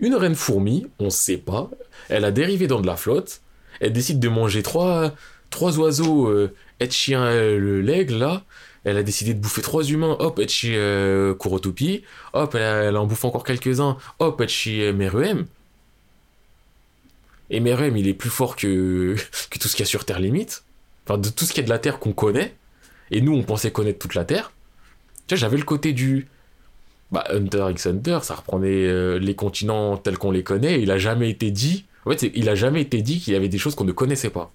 une 0.00 0.14
reine 0.14 0.34
fourmi, 0.34 0.86
on 0.98 1.10
sait 1.10 1.36
pas. 1.36 1.68
Elle 2.08 2.24
a 2.24 2.30
dérivé 2.30 2.66
dans 2.66 2.80
de 2.80 2.86
la 2.86 2.96
flotte. 2.96 3.42
Elle 3.80 3.92
décide 3.92 4.20
de 4.20 4.28
manger 4.30 4.62
trois, 4.62 5.12
trois 5.50 5.78
oiseaux, 5.78 6.28
euh, 6.28 6.50
Etchi, 6.80 7.14
euh, 7.14 7.58
le 7.58 7.82
l'aigle, 7.82 8.14
là. 8.16 8.42
Elle 8.86 8.98
a 8.98 9.02
décidé 9.02 9.34
de 9.34 9.40
bouffer 9.40 9.62
trois 9.62 9.82
humains. 9.82 10.16
Hop, 10.20 10.38
Etchi 10.38 10.70
euh, 10.76 11.34
Kurotopi. 11.34 12.04
Hop, 12.34 12.54
elle, 12.54 12.62
elle 12.62 12.96
en 12.96 13.04
bouffe 13.04 13.24
encore 13.24 13.42
quelques-uns. 13.42 13.96
Hop, 14.20 14.40
Etchi 14.40 14.80
euh, 14.80 14.92
Meruem. 14.92 15.46
Et 17.50 17.58
Merem, 17.58 17.96
il 17.96 18.06
est 18.06 18.14
plus 18.14 18.30
fort 18.30 18.54
que, 18.56 19.16
tout 19.50 19.68
ce 19.68 19.74
qu'il 19.74 19.80
y 19.80 19.82
a 19.82 19.90
sur 19.90 20.04
Terre 20.04 20.20
limite. 20.20 20.62
Enfin, 21.04 21.18
de 21.18 21.28
tout 21.28 21.44
ce 21.44 21.52
qu'il 21.52 21.62
y 21.62 21.64
a 21.64 21.66
de 21.66 21.70
la 21.70 21.80
Terre 21.80 21.98
qu'on 21.98 22.12
connaît. 22.12 22.54
Et 23.10 23.20
nous, 23.20 23.34
on 23.34 23.42
pensait 23.42 23.72
connaître 23.72 23.98
toute 23.98 24.14
la 24.14 24.24
Terre. 24.24 24.52
Tu 25.26 25.34
vois, 25.34 25.40
j'avais 25.40 25.56
le 25.56 25.64
côté 25.64 25.92
du. 25.92 26.28
Bah, 27.10 27.24
Hunter 27.30 27.66
x 27.70 27.86
Hunter, 27.86 28.20
ça 28.22 28.36
reprenait 28.36 28.86
euh, 28.86 29.18
les 29.18 29.34
continents 29.34 29.96
tels 29.96 30.18
qu'on 30.18 30.30
les 30.30 30.44
connaît. 30.44 30.80
Il 30.80 30.92
a 30.92 30.98
jamais 30.98 31.28
été 31.28 31.50
dit. 31.50 31.86
En 32.04 32.10
fait, 32.12 32.30
il 32.34 32.48
a 32.48 32.54
jamais 32.54 32.82
été 32.82 33.02
dit 33.02 33.18
qu'il 33.18 33.32
y 33.32 33.36
avait 33.36 33.48
des 33.48 33.58
choses 33.58 33.74
qu'on 33.74 33.84
ne 33.84 33.92
connaissait 33.92 34.30
pas. 34.30 34.52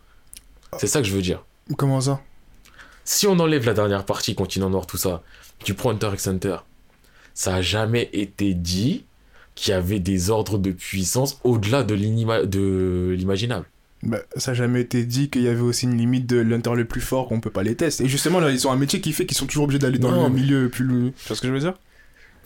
C'est 0.77 0.87
ça 0.87 1.01
que 1.01 1.07
je 1.07 1.13
veux 1.13 1.21
dire. 1.21 1.43
Comment 1.77 1.99
ça? 1.99 2.21
Si 3.03 3.27
on 3.27 3.39
enlève 3.39 3.65
la 3.65 3.73
dernière 3.73 4.05
partie, 4.05 4.35
continent 4.35 4.69
nord, 4.69 4.87
tout 4.87 4.97
ça, 4.97 5.23
tu 5.63 5.73
prends 5.73 5.91
Hunter 5.91 6.09
x 6.13 6.27
Hunter, 6.27 6.57
ça 7.33 7.55
a 7.55 7.61
jamais 7.61 8.09
été 8.13 8.53
dit 8.53 9.05
qu'il 9.55 9.71
y 9.71 9.73
avait 9.73 9.99
des 9.99 10.29
ordres 10.29 10.57
de 10.57 10.71
puissance 10.71 11.39
au-delà 11.43 11.83
de 11.83 11.93
l'inima- 11.93 12.45
de 12.45 13.13
l'imaginable. 13.17 13.65
bah, 14.03 14.19
Ça 14.35 14.51
n'a 14.51 14.55
jamais 14.55 14.81
été 14.81 15.03
dit 15.03 15.29
qu'il 15.29 15.41
y 15.43 15.47
avait 15.47 15.61
aussi 15.61 15.85
une 15.85 15.97
limite 15.97 16.25
de 16.27 16.37
l'hunter 16.37 16.73
le 16.75 16.85
plus 16.85 17.01
fort 17.01 17.27
qu'on 17.27 17.39
peut 17.39 17.49
pas 17.49 17.63
les 17.63 17.75
tester. 17.75 18.05
Et 18.05 18.07
justement, 18.07 18.39
là, 18.39 18.49
ils 18.49 18.67
ont 18.67 18.71
un 18.71 18.75
métier 18.77 19.01
qui 19.01 19.11
fait 19.13 19.25
qu'ils 19.25 19.37
sont 19.37 19.45
toujours 19.45 19.65
obligés 19.65 19.79
d'aller 19.79 19.99
dans 19.99 20.11
Non, 20.11 20.23
le 20.23 20.29
mais- 20.33 20.41
milieu 20.41 20.69
plus. 20.69 21.11
Tu 21.21 21.27
vois 21.27 21.35
ce 21.35 21.41
que 21.41 21.47
je 21.47 21.53
veux 21.53 21.59
dire? 21.59 21.73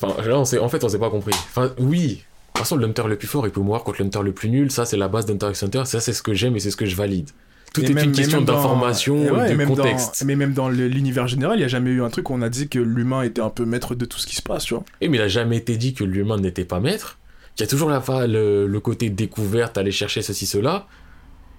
Enfin, 0.01 0.21
là, 0.27 0.37
on 0.37 0.41
en 0.41 0.69
fait, 0.69 0.83
on 0.83 0.89
s'est 0.89 0.99
pas 0.99 1.09
compris. 1.09 1.33
Enfin, 1.33 1.71
oui. 1.79 2.07
De 2.07 2.59
toute 2.59 2.67
façon, 2.67 2.75
l'Hunter 2.77 3.03
le 3.07 3.17
plus 3.17 3.27
fort, 3.27 3.45
il 3.47 3.51
peut 3.51 3.61
mourir 3.61 3.83
contre 3.83 4.01
l'Hunter 4.01 4.19
le 4.23 4.31
plus 4.33 4.49
nul. 4.49 4.71
Ça, 4.71 4.85
c'est 4.85 4.97
la 4.97 5.07
base 5.07 5.25
d'Hunter 5.25 5.49
x 5.49 5.63
Hunter. 5.63 5.83
Ça, 5.85 5.99
c'est 5.99 6.13
ce 6.13 6.21
que 6.23 6.33
j'aime 6.33 6.55
et 6.55 6.59
c'est 6.59 6.71
ce 6.71 6.77
que 6.77 6.85
je 6.85 6.95
valide. 6.95 7.29
Tout 7.75 7.81
Et 7.81 7.91
est 7.91 7.93
même- 7.93 8.05
une 8.05 8.11
question 8.13 8.41
d'information 8.41 9.17
et 9.17 9.25
et, 9.25 9.31
ouais, 9.31 9.49
de 9.49 9.55
même 9.55 9.67
dans- 9.69 9.75
contexte. 9.75 10.23
Mais 10.25 10.35
même 10.35 10.53
dans 10.53 10.69
l'univers 10.69 11.27
général, 11.27 11.57
il 11.57 11.59
n'y 11.59 11.65
a 11.65 11.67
jamais 11.67 11.89
eu 11.91 12.01
un 12.01 12.09
truc 12.09 12.29
où 12.29 12.33
on 12.33 12.41
a 12.41 12.49
dit 12.49 12.69
que 12.69 12.79
l'humain 12.79 13.21
était 13.23 13.41
un 13.41 13.49
peu 13.49 13.65
maître 13.65 13.95
de 13.95 14.05
tout 14.05 14.17
ce 14.17 14.25
qui 14.27 14.35
se 14.35 14.41
passe, 14.41 14.63
tu 14.63 14.73
vois. 14.75 14.83
Et 15.01 15.09
mais 15.09 15.17
il 15.17 15.21
a 15.21 15.27
jamais 15.27 15.57
été 15.57 15.75
dit 15.75 15.93
que 15.93 16.03
l'humain 16.05 16.37
n'était 16.37 16.63
pas 16.65 16.79
maître. 16.79 17.19
Qu'il 17.55 17.65
y 17.65 17.67
a 17.67 17.69
toujours 17.69 17.89
la, 17.89 18.01
le, 18.27 18.65
le 18.67 18.79
côté 18.79 19.09
découverte, 19.09 19.77
aller 19.77 19.91
chercher 19.91 20.21
ceci, 20.21 20.45
cela. 20.45 20.87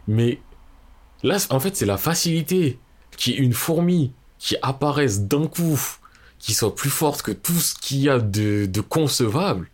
Mais 0.08 0.40
là, 1.22 1.36
en 1.50 1.60
fait, 1.60 1.76
c'est 1.76 1.86
la 1.86 1.96
facilité 1.98 2.78
qui 3.16 3.32
est 3.32 3.36
une 3.36 3.52
fourmi 3.52 4.12
qui 4.38 4.56
apparaisse 4.62 5.22
d'un 5.22 5.46
coup, 5.46 5.78
qui 6.38 6.54
soit 6.54 6.74
plus 6.74 6.90
forte 6.90 7.22
que 7.22 7.32
tout 7.32 7.52
ce 7.54 7.74
qu'il 7.74 7.98
y 7.98 8.08
a 8.08 8.18
de, 8.18 8.66
de 8.66 8.80
concevable. 8.80 9.68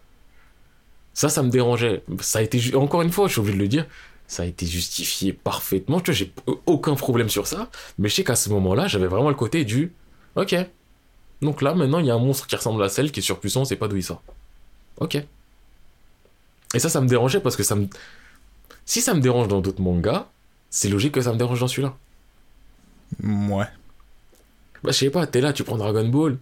Ça, 1.14 1.28
ça 1.28 1.42
me 1.42 1.50
dérangeait. 1.50 2.02
Ça 2.20 2.38
a 2.38 2.42
été, 2.42 2.74
encore 2.74 3.02
une 3.02 3.12
fois, 3.12 3.26
je 3.28 3.32
suis 3.32 3.40
obligé 3.40 3.56
de 3.58 3.62
le 3.62 3.68
dire, 3.68 3.86
ça 4.32 4.44
a 4.44 4.46
été 4.46 4.64
justifié 4.64 5.34
parfaitement. 5.34 6.00
Tu 6.00 6.10
vois, 6.10 6.14
j'ai 6.14 6.32
aucun 6.64 6.94
problème 6.94 7.28
sur 7.28 7.46
ça. 7.46 7.68
Mais 7.98 8.08
je 8.08 8.14
sais 8.14 8.24
qu'à 8.24 8.34
ce 8.34 8.48
moment-là, 8.48 8.88
j'avais 8.88 9.06
vraiment 9.06 9.28
le 9.28 9.34
côté 9.34 9.66
du, 9.66 9.92
ok. 10.36 10.56
Donc 11.42 11.60
là, 11.60 11.74
maintenant, 11.74 11.98
il 11.98 12.06
y 12.06 12.10
a 12.10 12.14
un 12.14 12.18
monstre 12.18 12.46
qui 12.46 12.56
ressemble 12.56 12.82
à 12.82 12.88
celle 12.88 13.12
qui 13.12 13.20
est 13.20 13.22
surpuissant, 13.22 13.66
c'est 13.66 13.76
pas 13.76 13.88
d'où 13.88 13.96
il 13.96 14.02
sort. 14.02 14.22
Ok. 15.00 15.16
Et 16.72 16.78
ça, 16.78 16.88
ça 16.88 17.02
me 17.02 17.08
dérangeait 17.08 17.40
parce 17.40 17.56
que 17.56 17.62
ça 17.62 17.74
me. 17.74 17.88
Si 18.86 19.02
ça 19.02 19.12
me 19.12 19.20
dérange 19.20 19.48
dans 19.48 19.60
d'autres 19.60 19.82
mangas, 19.82 20.26
c'est 20.70 20.88
logique 20.88 21.12
que 21.12 21.20
ça 21.20 21.34
me 21.34 21.36
dérange 21.36 21.60
dans 21.60 21.68
celui-là. 21.68 21.94
Ouais. 23.22 23.68
Bah, 24.82 24.92
je 24.92 24.96
sais 24.96 25.10
pas, 25.10 25.26
t'es 25.26 25.42
là, 25.42 25.52
tu 25.52 25.62
prends 25.62 25.76
Dragon 25.76 26.08
Ball. 26.08 26.38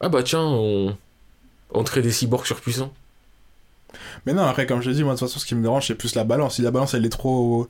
Ah 0.00 0.08
bah 0.08 0.24
tiens, 0.24 0.42
on. 0.42 0.98
On 1.70 1.84
crée 1.84 2.02
des 2.02 2.10
cyborgs 2.10 2.46
surpuissants. 2.46 2.92
Mais 4.26 4.32
non, 4.32 4.42
après, 4.42 4.66
comme 4.66 4.80
je 4.82 4.88
l'ai 4.90 4.96
dit, 4.96 5.04
moi, 5.04 5.14
de 5.14 5.18
toute 5.18 5.28
façon, 5.28 5.38
ce 5.38 5.46
qui 5.46 5.54
me 5.54 5.62
dérange, 5.62 5.86
c'est 5.86 5.94
plus 5.94 6.14
la 6.14 6.24
balance. 6.24 6.56
Si 6.56 6.62
la 6.62 6.70
balance, 6.70 6.94
elle 6.94 7.04
est 7.06 7.10
trop. 7.10 7.68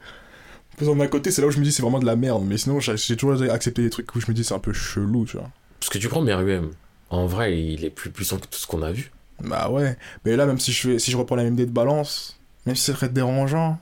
Pesant 0.76 0.96
d'un 0.96 1.06
côté, 1.06 1.30
c'est 1.30 1.42
là 1.42 1.48
où 1.48 1.50
je 1.50 1.58
me 1.58 1.64
dis 1.64 1.72
c'est 1.72 1.82
vraiment 1.82 1.98
de 1.98 2.06
la 2.06 2.16
merde. 2.16 2.44
Mais 2.46 2.56
sinon, 2.56 2.80
j'ai 2.80 3.16
toujours 3.16 3.42
accepté 3.50 3.82
des 3.82 3.90
trucs 3.90 4.14
où 4.14 4.20
je 4.20 4.26
me 4.28 4.32
dis 4.34 4.42
c'est 4.44 4.54
un 4.54 4.58
peu 4.58 4.72
chelou, 4.72 5.26
tu 5.26 5.36
vois. 5.36 5.50
Parce 5.80 5.90
que 5.90 5.98
tu 5.98 6.08
prends 6.08 6.22
Meruem. 6.22 6.70
En 7.10 7.26
vrai, 7.26 7.58
il 7.60 7.84
est 7.84 7.90
plus 7.90 8.10
puissant 8.10 8.38
que 8.38 8.46
tout 8.46 8.58
ce 8.58 8.66
qu'on 8.66 8.80
a 8.82 8.90
vu. 8.90 9.10
Bah 9.40 9.68
ouais. 9.70 9.96
Mais 10.24 10.36
là, 10.36 10.46
même 10.46 10.58
si 10.58 10.72
je, 10.72 10.80
fais, 10.80 10.98
si 10.98 11.10
je 11.10 11.16
reprends 11.16 11.36
la 11.36 11.44
même 11.44 11.54
idée 11.54 11.66
de 11.66 11.70
balance, 11.72 12.38
même 12.64 12.74
si 12.76 12.84
c'est 12.84 12.92
très 12.94 13.08
dérangeant, 13.08 13.78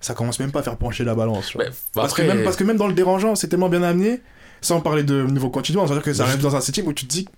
ça 0.00 0.14
commence 0.14 0.38
même 0.38 0.52
pas 0.52 0.60
à 0.60 0.62
faire 0.62 0.76
pencher 0.76 1.04
la 1.04 1.14
balance. 1.14 1.48
tu 1.48 1.58
vois. 1.58 1.66
Mais, 1.66 1.72
Parce, 1.92 2.12
après, 2.12 2.22
que 2.26 2.28
même, 2.32 2.44
parce 2.44 2.56
que 2.56 2.64
même 2.64 2.76
dans 2.76 2.86
le 2.86 2.94
dérangeant, 2.94 3.34
c'est 3.34 3.48
tellement 3.48 3.68
bien 3.68 3.82
amené, 3.82 4.20
sans 4.60 4.80
parler 4.80 5.02
de 5.02 5.22
niveau 5.24 5.50
continuant, 5.50 5.86
c'est-à-dire 5.86 6.04
que 6.04 6.12
ça 6.14 6.24
arrive 6.24 6.40
dans 6.40 6.56
un 6.56 6.60
setting 6.60 6.86
où 6.86 6.92
tu 6.92 7.06
te 7.06 7.10
dis 7.10 7.28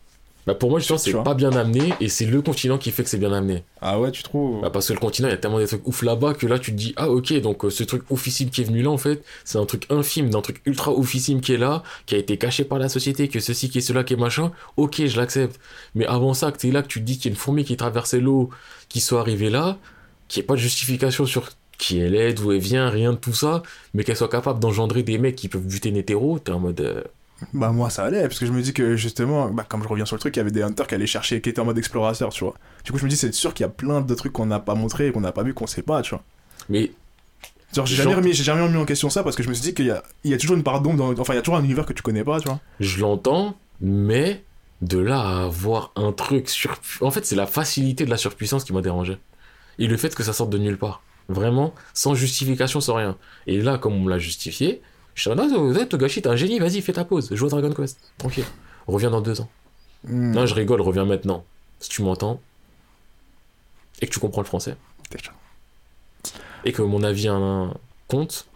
bah, 0.46 0.54
pour 0.54 0.70
moi, 0.70 0.78
justement, 0.78 0.98
c'est 0.98 1.12
pas 1.24 1.34
bien 1.34 1.52
amené 1.52 1.92
et 2.00 2.08
c'est 2.08 2.24
le 2.26 2.40
continent 2.40 2.78
qui 2.78 2.90
fait 2.92 3.02
que 3.02 3.08
c'est 3.08 3.18
bien 3.18 3.32
amené. 3.32 3.64
Ah 3.80 3.98
ouais, 4.00 4.12
tu 4.12 4.22
trouves 4.22 4.60
Bah, 4.62 4.70
parce 4.70 4.86
que 4.88 4.92
le 4.92 5.00
continent, 5.00 5.28
il 5.28 5.32
y 5.32 5.34
a 5.34 5.38
tellement 5.38 5.58
des 5.58 5.66
trucs 5.66 5.86
ouf 5.86 6.02
là-bas 6.02 6.34
que 6.34 6.46
là, 6.46 6.58
tu 6.58 6.70
te 6.72 6.76
dis, 6.76 6.92
ah 6.96 7.10
ok, 7.10 7.32
donc 7.40 7.64
euh, 7.64 7.70
ce 7.70 7.82
truc 7.84 8.02
oufissime 8.10 8.50
qui 8.50 8.60
est 8.60 8.64
venu 8.64 8.82
là, 8.82 8.90
en 8.90 8.98
fait, 8.98 9.24
c'est 9.44 9.58
un 9.58 9.66
truc 9.66 9.86
infime, 9.90 10.30
d'un 10.30 10.40
truc 10.42 10.62
ultra 10.64 10.92
oufissime 10.92 11.40
qui 11.40 11.52
est 11.54 11.58
là, 11.58 11.82
qui 12.06 12.14
a 12.14 12.18
été 12.18 12.36
caché 12.38 12.64
par 12.64 12.78
la 12.78 12.88
société, 12.88 13.28
que 13.28 13.40
ceci, 13.40 13.68
qui 13.70 13.78
est 13.78 13.80
cela, 13.80 14.04
qui 14.04 14.14
est 14.14 14.16
machin, 14.16 14.52
ok, 14.76 15.04
je 15.06 15.16
l'accepte. 15.16 15.58
Mais 15.96 16.06
avant 16.06 16.32
ça, 16.32 16.52
que 16.52 16.58
t'es 16.58 16.70
là, 16.70 16.82
que 16.82 16.88
tu 16.88 17.00
te 17.00 17.04
dis 17.04 17.16
qu'il 17.18 17.26
y 17.26 17.28
a 17.28 17.32
une 17.32 17.36
fourmi 17.36 17.64
qui 17.64 17.76
traversait 17.76 18.20
l'eau, 18.20 18.50
qui 18.88 19.00
soit 19.00 19.20
arrivée 19.20 19.50
là, 19.50 19.78
qui 20.28 20.40
ait 20.40 20.42
pas 20.44 20.54
de 20.54 20.60
justification 20.60 21.26
sur 21.26 21.50
qui 21.78 21.98
elle 21.98 22.14
est, 22.14 22.32
d'où 22.34 22.52
elle 22.52 22.58
vient, 22.60 22.88
rien 22.88 23.12
de 23.12 23.18
tout 23.18 23.34
ça, 23.34 23.62
mais 23.94 24.04
qu'elle 24.04 24.16
soit 24.16 24.28
capable 24.30 24.60
d'engendrer 24.60 25.02
des 25.02 25.18
mecs 25.18 25.36
qui 25.36 25.48
peuvent 25.48 25.66
buter 25.66 25.90
Netero, 25.90 26.38
t'es 26.38 26.52
en 26.52 26.60
mode. 26.60 26.80
euh, 26.80 27.02
Bah 27.52 27.70
moi 27.70 27.90
ça 27.90 28.04
allait, 28.04 28.22
parce 28.22 28.38
que 28.38 28.46
je 28.46 28.52
me 28.52 28.62
dis 28.62 28.72
que 28.72 28.96
justement, 28.96 29.50
bah, 29.50 29.64
comme 29.68 29.82
je 29.82 29.88
reviens 29.88 30.06
sur 30.06 30.16
le 30.16 30.20
truc, 30.20 30.34
il 30.36 30.38
y 30.38 30.40
avait 30.40 30.50
des 30.50 30.62
hunters 30.62 30.86
qui 30.86 30.94
allaient 30.94 31.06
chercher, 31.06 31.40
qui 31.42 31.50
étaient 31.50 31.60
en 31.60 31.66
mode 31.66 31.76
explorateur, 31.76 32.30
tu 32.30 32.44
vois. 32.44 32.54
Du 32.84 32.92
coup 32.92 32.98
je 32.98 33.04
me 33.04 33.10
dis 33.10 33.16
c'est 33.16 33.32
sûr 33.34 33.52
qu'il 33.52 33.64
y 33.64 33.68
a 33.68 33.70
plein 33.70 34.00
de 34.00 34.14
trucs 34.14 34.32
qu'on 34.32 34.46
n'a 34.46 34.58
pas 34.58 34.74
montré, 34.74 35.12
qu'on 35.12 35.20
n'a 35.20 35.32
pas 35.32 35.42
vu, 35.42 35.52
qu'on 35.52 35.66
sait 35.66 35.82
pas, 35.82 36.00
tu 36.02 36.10
vois. 36.10 36.22
Mais 36.68 36.92
Genre 37.74 37.84
j'ai 37.84 37.96
jamais, 37.96 38.14
remis, 38.14 38.32
jamais 38.32 38.62
remis 38.62 38.76
en 38.78 38.86
question 38.86 39.10
ça 39.10 39.22
parce 39.22 39.36
que 39.36 39.42
je 39.42 39.48
me 39.50 39.54
suis 39.54 39.62
dit 39.64 39.74
qu'il 39.74 39.86
y 39.86 39.90
a, 39.90 40.02
il 40.24 40.30
y 40.30 40.34
a 40.34 40.38
toujours 40.38 40.56
une 40.56 40.62
part 40.62 40.80
d'ombre, 40.80 40.96
dans- 41.14 41.20
enfin 41.20 41.34
il 41.34 41.36
y 41.36 41.38
a 41.38 41.42
toujours 41.42 41.58
un 41.58 41.64
univers 41.64 41.84
que 41.84 41.92
tu 41.92 42.02
connais 42.02 42.24
pas, 42.24 42.40
tu 42.40 42.48
vois. 42.48 42.60
Je 42.80 43.00
l'entends, 43.00 43.56
mais 43.82 44.42
de 44.80 44.98
là 44.98 45.20
à 45.20 45.44
avoir 45.44 45.92
un 45.96 46.12
truc 46.12 46.48
sur... 46.48 46.78
En 47.02 47.10
fait, 47.10 47.26
c'est 47.26 47.36
la 47.36 47.46
facilité 47.46 48.04
de 48.06 48.10
la 48.10 48.16
surpuissance 48.16 48.64
qui 48.64 48.72
m'a 48.72 48.80
dérangé. 48.82 49.18
Et 49.78 49.88
le 49.88 49.96
fait 49.98 50.14
que 50.14 50.22
ça 50.22 50.32
sorte 50.32 50.48
de 50.50 50.58
nulle 50.58 50.78
part. 50.78 51.02
Vraiment, 51.28 51.74
sans 51.92 52.14
justification, 52.14 52.80
sans 52.80 52.94
rien. 52.94 53.16
Et 53.46 53.60
là, 53.60 53.78
comme 53.78 53.94
on 53.94 54.00
me 54.00 54.10
l'a 54.10 54.18
justifié, 54.18 54.80
je 55.16 55.22
suis 55.22 55.30
en 55.30 55.34
mode, 55.34 55.88
Togashi, 55.88 56.22
t'es 56.22 56.28
un 56.28 56.36
génie, 56.36 56.60
vas-y, 56.60 56.80
fais 56.82 56.92
ta 56.92 57.04
pause, 57.04 57.34
joue 57.34 57.46
à 57.46 57.48
Dragon 57.48 57.72
Quest. 57.72 57.98
Tranquille. 58.18 58.44
Reviens 58.86 59.10
dans 59.10 59.20
deux 59.20 59.40
ans. 59.40 59.48
Hmm. 60.04 60.30
Non, 60.30 60.46
je 60.46 60.54
rigole, 60.54 60.80
reviens 60.80 61.04
maintenant. 61.04 61.44
Si 61.80 61.88
tu 61.88 62.02
m'entends, 62.02 62.40
et 64.00 64.06
que 64.06 64.12
tu 64.12 64.20
comprends 64.20 64.42
le 64.42 64.46
français, 64.46 64.76
Déjà. 65.10 65.32
et 66.64 66.72
que 66.72 66.82
mon 66.82 67.02
avis 67.02 67.26
a 67.28 67.32
un 67.34 67.74
compte, 68.08 68.46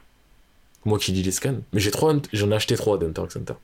moi 0.84 0.98
qui 0.98 1.10
lis 1.12 1.22
les 1.22 1.32
scans, 1.32 1.56
mais 1.72 1.80
j'ai 1.80 1.90
trois, 1.90 2.14
j'en 2.32 2.50
ai 2.50 2.54
acheté 2.54 2.76
trois 2.76 2.96
d'Hunter 2.98 3.22
x 3.24 3.36
Hunter. 3.36 3.54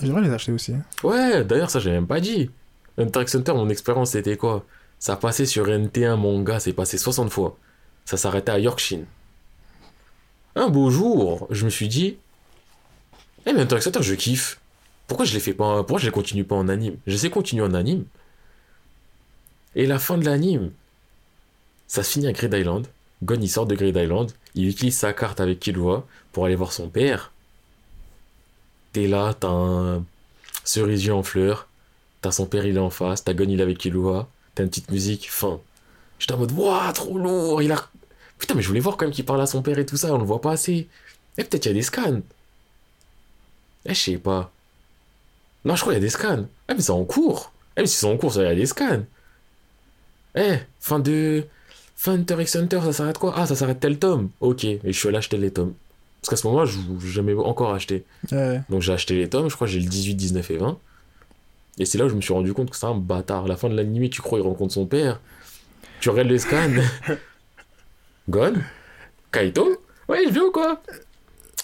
J'aimerais 0.00 0.22
les 0.22 0.30
acheter 0.30 0.52
aussi. 0.52 0.72
hein. 0.72 0.82
Ouais, 1.04 1.44
d'ailleurs, 1.44 1.70
ça, 1.70 1.78
j'ai 1.80 1.90
même 1.90 2.06
pas 2.06 2.20
dit. 2.20 2.50
Hunter 2.98 3.22
x 3.22 3.34
Hunter, 3.34 3.52
mon 3.52 3.68
expérience, 3.68 4.10
c'était 4.10 4.36
quoi? 4.36 4.64
Ça 4.98 5.16
passait 5.16 5.46
sur 5.46 5.66
NT1 5.66 6.16
manga, 6.16 6.60
c'est 6.60 6.72
passé 6.72 6.96
60 6.98 7.30
fois. 7.30 7.56
Ça 8.04 8.16
s'arrêtait 8.16 8.52
à 8.52 8.58
Yorkshire. 8.58 9.04
Un 10.54 10.68
beau 10.68 10.90
jour, 10.90 11.46
je 11.50 11.64
me 11.64 11.70
suis 11.70 11.88
dit, 11.88 12.16
eh, 13.46 13.52
mais 13.52 13.62
x 13.62 13.86
Hunter, 13.86 14.02
je 14.02 14.14
kiffe. 14.14 14.60
Pourquoi 15.06 15.24
je 15.24 15.34
les 15.34 15.40
fais 15.40 15.54
pas, 15.54 15.78
pourquoi 15.78 15.98
je 15.98 16.06
les 16.06 16.12
continue 16.12 16.44
pas 16.44 16.54
en 16.54 16.68
anime? 16.68 16.96
J'essaie 17.06 17.28
de 17.28 17.34
continuer 17.34 17.62
en 17.62 17.74
anime. 17.74 18.04
Et 19.74 19.86
la 19.86 19.98
fin 19.98 20.18
de 20.18 20.24
l'anime, 20.24 20.72
ça 21.86 22.02
se 22.02 22.12
finit 22.12 22.26
à 22.26 22.32
Grid 22.32 22.52
Island. 22.52 22.86
Gon, 23.22 23.38
il 23.40 23.48
sort 23.48 23.66
de 23.66 23.74
Grid 23.74 23.96
Island, 23.96 24.30
il 24.54 24.68
utilise 24.68 24.96
sa 24.96 25.12
carte 25.12 25.40
avec 25.40 25.60
Killua 25.60 26.06
pour 26.32 26.44
aller 26.44 26.56
voir 26.56 26.72
son 26.72 26.88
père. 26.88 27.32
T'es 28.92 29.06
là, 29.06 29.34
t'as 29.38 29.48
un 29.48 30.04
cerisier 30.64 31.12
en 31.12 31.22
fleurs, 31.22 31.68
t'as 32.20 32.32
son 32.32 32.46
père, 32.46 32.66
il 32.66 32.76
est 32.76 32.80
en 32.80 32.90
face, 32.90 33.24
t'as 33.24 33.32
Gon, 33.32 33.48
il 33.48 33.60
est 33.60 33.62
avec 33.62 33.78
Killua, 33.78 34.28
t'as 34.54 34.64
une 34.64 34.68
petite 34.68 34.90
musique, 34.90 35.30
fin. 35.30 35.60
J'étais 36.18 36.34
en 36.34 36.38
mode, 36.38 36.52
waouh, 36.52 36.92
trop 36.92 37.18
lourd, 37.18 37.62
il 37.62 37.72
a... 37.72 37.88
Putain, 38.42 38.56
mais 38.56 38.62
je 38.62 38.66
voulais 38.66 38.80
voir 38.80 38.96
quand 38.96 39.06
même 39.06 39.14
qu'il 39.14 39.24
parle 39.24 39.40
à 39.40 39.46
son 39.46 39.62
père 39.62 39.78
et 39.78 39.86
tout 39.86 39.96
ça, 39.96 40.12
on 40.12 40.18
le 40.18 40.24
voit 40.24 40.40
pas 40.40 40.50
assez. 40.50 40.88
Eh, 41.38 41.44
peut-être 41.44 41.64
il 41.64 41.68
y 41.68 41.70
a 41.70 41.74
des 41.74 41.82
scans. 41.82 42.20
Eh, 43.86 43.94
je 43.94 44.00
sais 44.00 44.16
pas. 44.16 44.50
Non, 45.64 45.76
je 45.76 45.80
crois 45.80 45.92
qu'il 45.92 46.02
y 46.02 46.04
a 46.04 46.06
des 46.06 46.10
scans. 46.10 46.46
Ah, 46.66 46.74
mais 46.74 46.82
c'est 46.82 46.90
en 46.90 47.04
cours. 47.04 47.52
Eh, 47.76 47.82
mais 47.82 47.86
si 47.86 47.98
c'est 47.98 48.06
en 48.06 48.16
cours, 48.16 48.32
ça, 48.32 48.42
il 48.42 48.46
y 48.46 48.50
a 48.50 48.54
des 48.56 48.66
scans. 48.66 49.04
Eh, 50.34 50.56
fin 50.80 50.98
de... 50.98 51.44
Fin 51.94 52.16
de 52.16 52.22
Hunter 52.22 52.42
x 52.42 52.56
Hunter, 52.56 52.80
ça 52.82 52.92
s'arrête 52.92 53.18
quoi? 53.18 53.32
Ah, 53.36 53.46
ça 53.46 53.54
s'arrête 53.54 53.78
tel 53.78 53.96
tome. 54.00 54.30
Ok, 54.40 54.64
et 54.64 54.80
je 54.84 54.90
suis 54.90 55.06
allé 55.06 55.18
acheter 55.18 55.36
les 55.36 55.52
tomes. 55.52 55.74
Parce 56.20 56.30
qu'à 56.30 56.36
ce 56.36 56.48
moment-là, 56.48 56.66
je 56.66 57.06
jamais 57.12 57.34
encore 57.34 57.72
acheté. 57.72 58.04
Ouais. 58.32 58.60
Donc 58.68 58.82
j'ai 58.82 58.92
acheté 58.92 59.14
les 59.14 59.28
tomes, 59.28 59.48
je 59.50 59.54
crois 59.54 59.68
que 59.68 59.72
j'ai 59.72 59.78
le 59.78 59.86
18, 59.88 60.16
19 60.16 60.50
et 60.50 60.56
20. 60.56 60.78
Et 61.78 61.84
c'est 61.84 61.96
là 61.96 62.06
où 62.06 62.08
je 62.08 62.16
me 62.16 62.20
suis 62.20 62.32
rendu 62.32 62.52
compte 62.54 62.70
que 62.70 62.76
c'est 62.76 62.86
un 62.86 62.96
bâtard. 62.96 63.44
À 63.44 63.48
la 63.48 63.56
fin 63.56 63.68
de 63.68 63.76
l'anime, 63.76 64.08
tu 64.08 64.20
crois 64.20 64.40
il 64.40 64.42
rencontre 64.42 64.74
son 64.74 64.86
père. 64.86 65.20
Tu 66.00 66.10
regardes 66.10 66.28
les 66.28 66.40
scans. 66.40 66.70
Gon 68.28 68.54
Kaito 69.30 69.80
Ouais, 70.08 70.22
il 70.26 70.32
vient 70.32 70.44
ou 70.44 70.50
quoi 70.52 70.82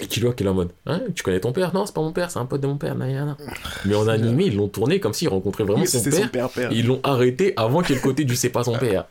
Et 0.01 0.07
Killua 0.07 0.33
qui 0.33 0.45
est 0.45 0.49
en 0.49 0.55
mode 0.55 0.71
Hein, 0.87 1.01
tu 1.15 1.23
connais 1.23 1.41
ton 1.41 1.53
père 1.53 1.73
Non, 1.75 1.87
c'est 1.87 1.95
pas 1.95 2.01
mon 2.01 2.13
père, 2.13 2.31
c'est 2.31 2.39
un 2.39 2.47
pote 2.47 2.61
de 2.61 2.67
mon 2.67 2.77
père. 2.77 2.95
nanana. 2.95 3.37
Mais 3.85 3.95
en 3.95 4.09
animé, 4.09 4.47
ils 4.47 4.57
l'ont 4.57 4.69
tourné 4.69 5.01
comme 5.01 5.13
s'il 5.13 5.29
rencontrait 5.29 5.65
vraiment 5.65 5.83
Oui, 5.83 5.89
son 5.89 6.03
père. 6.03 6.13
son 6.15 6.29
père, 6.29 6.49
père. 6.51 6.73
Et 6.73 6.77
ils 6.77 6.87
l'ont 6.87 7.01
arrêté 7.03 7.53
avant 7.57 7.81
qu'il 7.83 7.91
y 7.91 7.93
ait 7.99 8.03
le 8.03 8.07
côté 8.09 8.25
du 8.25 8.37
c'est 8.37 8.49
pas 8.51 8.65
son 8.65 8.77
père. 8.79 9.07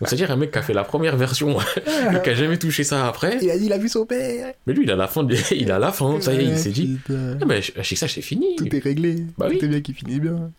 Donc 0.00 0.08
c'est-à-dire 0.08 0.30
un 0.32 0.36
mec 0.36 0.50
qui 0.50 0.58
a 0.58 0.62
fait 0.62 0.72
la 0.74 0.82
première 0.82 1.16
version 1.16 1.56
et 2.12 2.22
qui 2.22 2.30
a 2.30 2.34
jamais 2.34 2.58
touché 2.58 2.82
ça 2.82 3.06
après. 3.06 3.38
Il 3.40 3.48
a 3.50 3.56
dit 3.56 3.66
il 3.66 3.72
a 3.72 3.78
vu 3.78 3.88
son 3.88 4.04
père. 4.04 4.52
Mais 4.66 4.72
lui, 4.72 4.82
il 4.84 4.90
a 4.90 4.96
la 4.96 5.06
fin, 5.06 5.22
de... 5.22 5.36
il 5.54 5.70
a 5.70 5.78
la 5.78 5.92
fin, 5.92 6.20
ça 6.20 6.34
y 6.34 6.38
est, 6.40 6.44
il 6.44 6.58
s'est 6.58 6.70
dit. 6.70 6.98
Putain. 7.04 7.38
Ah, 7.40 7.44
mais 7.46 7.62
je 7.62 7.72
je 7.76 7.82
sais 7.82 7.94
que 7.94 7.98
ça, 8.00 8.08
c'est 8.08 8.20
fini. 8.20 8.56
Tout 8.56 8.74
est 8.74 8.80
réglé. 8.80 9.24
Bah 9.38 9.46
oui. 9.48 9.58
Tout 9.58 9.64
est 9.66 9.68
bien 9.68 9.80
qui 9.80 9.94
finit 9.94 10.18
bien. 10.20 10.50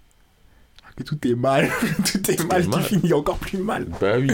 Que 0.96 1.04
tout 1.04 1.18
est 1.28 1.36
mal. 1.36 1.70
tout 2.12 2.32
est 2.32 2.36
Tout 2.38 2.48
mal 2.48 2.62
est 2.62 2.64
qui 2.64 2.70
mal. 2.70 2.84
finit 2.84 3.14
encore 3.14 3.38
plus 3.38 3.58
mal. 3.58 3.86
Bah 4.00 4.14
oui. 4.18 4.32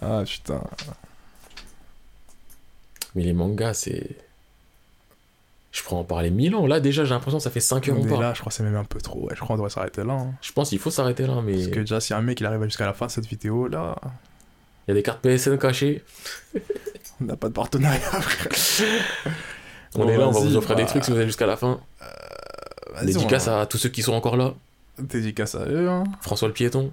Ah 0.00 0.22
putain. 0.26 0.62
Mais 3.14 3.22
les 3.22 3.32
mangas, 3.32 3.74
c'est. 3.74 4.16
Je 5.70 5.82
pourrais 5.82 6.00
en 6.00 6.04
parler 6.04 6.30
mille 6.30 6.54
ans. 6.54 6.66
Là, 6.66 6.80
déjà, 6.80 7.04
j'ai 7.04 7.10
l'impression 7.14 7.38
que 7.38 7.44
ça 7.44 7.50
fait 7.50 7.60
5 7.60 7.88
heures 7.88 7.96
On 7.98 8.02
qu'on 8.02 8.08
parle. 8.08 8.22
là, 8.22 8.34
je 8.34 8.40
crois 8.40 8.50
que 8.50 8.54
c'est 8.56 8.62
même 8.62 8.76
un 8.76 8.84
peu 8.84 9.00
trop. 9.00 9.20
Ouais, 9.20 9.30
je 9.34 9.36
crois 9.36 9.48
qu'on 9.48 9.54
devrait 9.56 9.70
s'arrêter 9.70 10.04
là. 10.04 10.12
hein. 10.14 10.34
Je 10.42 10.52
pense 10.52 10.68
qu'il 10.68 10.78
faut 10.78 10.90
s'arrêter 10.90 11.26
là, 11.26 11.40
mais. 11.42 11.54
Parce 11.54 11.66
que 11.68 11.80
déjà, 11.80 12.00
si 12.00 12.12
un 12.14 12.20
mec 12.20 12.40
il 12.40 12.46
arrive 12.46 12.62
jusqu'à 12.64 12.86
la 12.86 12.92
fin 12.92 13.06
de 13.06 13.10
cette 13.10 13.26
vidéo, 13.26 13.68
là, 13.68 13.96
Il 14.86 14.90
y 14.90 14.92
a 14.92 14.94
des 14.94 15.02
cartes 15.02 15.20
PSN 15.20 15.56
cachées. 15.58 16.02
on 17.20 17.24
n'a 17.24 17.36
pas 17.36 17.48
de 17.48 17.54
partenariat. 17.54 18.00
On 19.94 19.98
Bon, 20.04 20.08
est 20.08 20.16
là, 20.16 20.26
on 20.26 20.30
va 20.30 20.40
vous 20.40 20.56
offrir 20.56 20.74
des 20.74 20.86
trucs 20.86 21.04
si 21.04 21.10
vous 21.10 21.18
êtes 21.18 21.26
jusqu'à 21.26 21.44
la 21.46 21.56
fin. 21.58 21.78
Vas-y, 22.94 23.06
Dédicace 23.06 23.46
on- 23.48 23.58
à 23.60 23.66
tous 23.66 23.76
ceux 23.76 23.90
qui 23.90 24.00
sont 24.02 24.14
encore 24.14 24.38
là. 24.38 24.54
Dédicace 24.98 25.54
à 25.54 25.66
eux. 25.66 25.86
Hein. 25.90 26.04
François 26.22 26.48
le 26.48 26.54
piéton. 26.54 26.90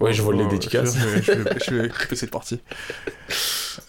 Ouais, 0.00 0.12
je 0.12 0.22
vole 0.22 0.36
les 0.36 0.46
dédicaces. 0.46 0.96
Je 0.96 1.06
vais, 1.06 1.22
je 1.22 1.32
vais- 1.32 1.58
je 1.66 1.74
vais 1.74 1.88
couper 2.00 2.16
cette 2.16 2.30
partie. 2.30 2.60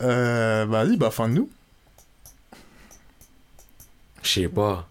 Euh, 0.01 0.65
bah, 0.65 0.84
vas-y, 0.85 0.97
bah, 0.97 1.11
fin 1.11 1.27
de 1.29 1.34
nous. 1.34 1.49
Je 4.23 4.29
sais 4.41 4.47
pas. 4.47 4.88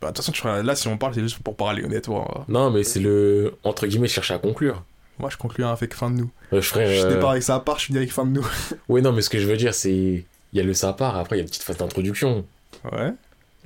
Bah, 0.00 0.10
de 0.10 0.16
toute 0.16 0.24
façon, 0.26 0.62
là, 0.62 0.76
si 0.76 0.88
on 0.88 0.98
parle, 0.98 1.14
c'est 1.14 1.20
juste 1.20 1.38
pour 1.38 1.56
parler, 1.56 1.84
honnêtement. 1.84 2.44
Non, 2.48 2.70
mais 2.70 2.84
c'est 2.84 3.00
le. 3.00 3.54
Entre 3.64 3.86
guillemets, 3.86 4.08
chercher 4.08 4.34
à 4.34 4.38
conclure. 4.38 4.82
Moi, 5.18 5.30
je 5.30 5.36
conclue 5.36 5.64
avec 5.64 5.94
fin 5.94 6.10
de 6.10 6.16
nous. 6.16 6.30
Euh, 6.52 6.60
je 6.60 6.68
ferais. 6.68 6.94
Je 6.94 7.06
euh, 7.06 7.14
départ 7.14 7.30
avec 7.30 7.42
ça 7.42 7.54
à 7.54 7.60
part, 7.60 7.78
je 7.78 7.86
finis 7.86 7.98
avec 7.98 8.12
fin 8.12 8.24
de 8.26 8.30
nous. 8.30 8.46
Oui, 8.88 9.00
non, 9.02 9.12
mais 9.12 9.22
ce 9.22 9.30
que 9.30 9.38
je 9.38 9.46
veux 9.46 9.56
dire, 9.56 9.74
c'est. 9.74 10.24
Il 10.52 10.58
y 10.58 10.60
a 10.60 10.62
le 10.64 10.74
sapar, 10.74 11.16
après, 11.16 11.36
il 11.36 11.38
y 11.38 11.42
a 11.42 11.42
une 11.42 11.48
petite 11.48 11.62
phase 11.64 11.76
d'introduction. 11.78 12.44
Ouais. 12.92 13.12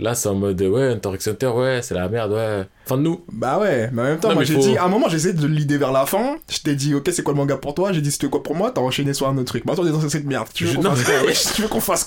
Là, 0.01 0.15
c'est 0.15 0.29
en 0.31 0.35
mode, 0.35 0.61
ouais, 0.63 0.93
Hunter 0.93 1.11
x 1.15 1.29
Hunter, 1.29 1.49
ouais, 1.49 1.81
c'est 1.83 1.95
la 1.95 2.09
merde, 2.09 2.33
ouais. 2.33 2.67
Fin 2.87 2.97
de 2.97 3.03
nous. 3.03 3.23
Bah 3.31 3.59
ouais, 3.59 3.91
mais 3.93 4.01
en 4.01 4.05
même 4.07 4.19
temps, 4.19 4.29
Non, 4.31 4.35
moi 4.37 4.45
j'ai 4.45 4.55
faut- 4.55 4.61
dit, 4.61 4.77
à 4.79 4.85
un 4.85 4.89
moment 4.89 5.09
j'ai 5.11 5.17
essayé 5.17 5.35
de 5.35 5.47
l'idée 5.47 5.77
vers 5.77 5.93
la 5.93 6.07
fin, 6.07 6.37
je 6.51 6.59
t'ai 6.61 6.75
dit, 6.75 6.95
ok, 6.95 7.11
c'est 7.13 7.23
quoi 7.23 7.35
le 7.35 7.39
manga 7.39 7.57
pour 7.59 7.75
toi? 7.75 7.93
J'ai 7.93 8.01
dit, 8.01 8.11
c'était 8.11 8.29
quoi 8.31 8.43
pour 8.43 8.55
moi? 8.55 8.71
T'as 8.71 8.81
enchaîné 8.81 9.13
sur 9.13 9.29
un 9.29 9.37
autre 9.37 9.45
truc. 9.45 9.65
Maintenant, 9.67 9.85
on 9.85 9.87
est 9.89 9.93
dans 9.93 10.09
cette 10.09 10.25
merde. 10.25 10.49
Tu 10.55 10.65
veux 10.65 10.71
Je- 10.73 10.77
qu'on 10.79 10.83
fasse 10.95 10.99
mais- 11.01 11.05
quoi? 11.05 11.27
Ouais, 11.27 11.35
fasse 11.81 12.07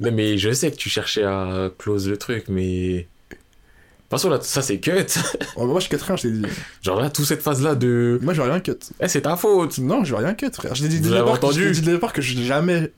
Non, 0.00 0.10
mais 0.12 0.36
je 0.36 0.52
sais 0.52 0.70
que 0.70 0.76
tu 0.76 0.90
cherchais 0.90 1.24
à 1.24 1.70
close 1.78 2.08
le 2.08 2.18
truc, 2.18 2.44
mais. 2.48 3.06
De 3.30 4.16
toute 4.16 4.20
façon, 4.22 4.28
là, 4.28 4.38
ça, 4.42 4.60
c'est 4.60 4.78
cut. 4.78 4.90
Oh, 5.56 5.60
bah, 5.60 5.64
Moi, 5.66 5.80
je 5.80 5.88
cut 5.88 5.96
rien, 5.96 6.16
je 6.16 6.22
t'ai 6.22 6.30
dit. 6.32 6.42
Genre 6.82 7.00
là, 7.00 7.08
toute 7.10 7.24
cette 7.24 7.42
phase-là 7.42 7.74
de. 7.74 8.18
Moi, 8.22 8.34
je 8.34 8.42
vais 8.42 8.48
rien 8.50 8.60
cut. 8.60 8.72
Eh, 9.00 9.08
c'est 9.08 9.22
ta 9.22 9.36
faute. 9.36 9.78
Non, 9.78 10.04
je 10.04 10.14
vais 10.14 10.20
rien 10.22 10.34
cut, 10.34 10.50
frère. 10.52 10.74
Je 10.74 10.82
t'ai 10.82 10.88
dit 10.88 11.00
dès 11.00 11.08
le 11.08 11.14
départ 11.14 12.12
que- 12.12 12.20
jamais, 12.20 12.92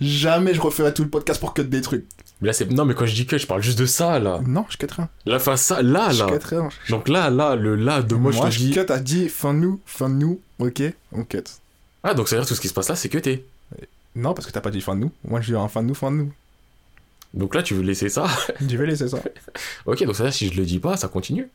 jamais 0.00 0.52
je 0.52 0.60
referai 0.60 0.92
tout 0.92 1.04
le 1.04 1.08
podcast 1.10 1.40
pour 1.40 1.54
cut 1.54 1.64
des 1.64 1.80
trucs. 1.80 2.06
Mais 2.40 2.46
là, 2.46 2.52
c'est. 2.52 2.70
Non, 2.70 2.84
mais 2.84 2.94
quand 2.94 3.06
je 3.06 3.14
dis 3.14 3.26
cut, 3.26 3.38
je 3.38 3.46
parle 3.46 3.62
juste 3.62 3.78
de 3.78 3.86
ça, 3.86 4.18
là. 4.18 4.40
Non, 4.46 4.64
je 4.68 4.76
cut 4.76 4.86
rien. 4.94 5.08
La 5.26 5.38
fin, 5.38 5.56
ça, 5.56 5.82
là, 5.82 6.10
Je 6.10 6.24
là. 6.24 6.38
cut 6.38 6.46
rien. 6.46 6.68
Donc 6.88 7.08
là, 7.08 7.30
là, 7.30 7.56
le 7.56 7.74
là 7.74 8.02
de 8.02 8.14
moi, 8.14 8.30
je 8.32 8.40
te 8.40 8.48
dis. 8.48 8.70
cut 8.70 8.90
a 8.92 8.98
dit, 9.00 9.28
fin 9.28 9.54
de 9.54 9.58
nous, 9.58 9.80
fin 9.86 10.08
de 10.08 10.14
nous, 10.14 10.40
ok, 10.58 10.82
on 11.12 11.24
cut. 11.24 11.44
Ah, 12.04 12.14
donc 12.14 12.28
ça 12.28 12.36
veut 12.36 12.42
dire 12.42 12.48
tout 12.48 12.54
ce 12.54 12.60
qui 12.60 12.68
se 12.68 12.74
passe 12.74 12.88
là, 12.88 12.96
c'est 12.96 13.08
cuté. 13.08 13.44
Non, 14.14 14.34
parce 14.34 14.46
que 14.46 14.52
t'as 14.52 14.60
pas 14.60 14.70
dit 14.70 14.80
fin 14.80 14.94
de 14.94 15.00
nous. 15.00 15.12
Moi, 15.24 15.40
je 15.40 15.52
dis 15.52 15.56
un 15.56 15.68
fin 15.68 15.82
de 15.82 15.88
nous, 15.88 15.94
fin 15.94 16.10
de 16.10 16.16
nous. 16.16 16.32
Donc 17.34 17.54
là, 17.54 17.62
tu 17.62 17.74
veux 17.74 17.82
laisser 17.82 18.08
ça? 18.08 18.26
Je 18.60 18.76
vais 18.76 18.86
laisser 18.86 19.08
ça. 19.08 19.18
Ok, 19.86 20.02
donc 20.04 20.16
ça 20.16 20.22
veut 20.24 20.30
dire 20.30 20.36
si 20.36 20.48
je 20.48 20.54
le 20.58 20.64
dis 20.64 20.78
pas, 20.78 20.96
ça 20.96 21.08
continue. 21.08 21.48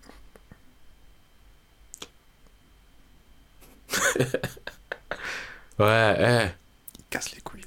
ouais, 5.80 6.16
eh. 6.20 6.48
Casse 7.10 7.34
les 7.34 7.42
couilles. 7.42 7.62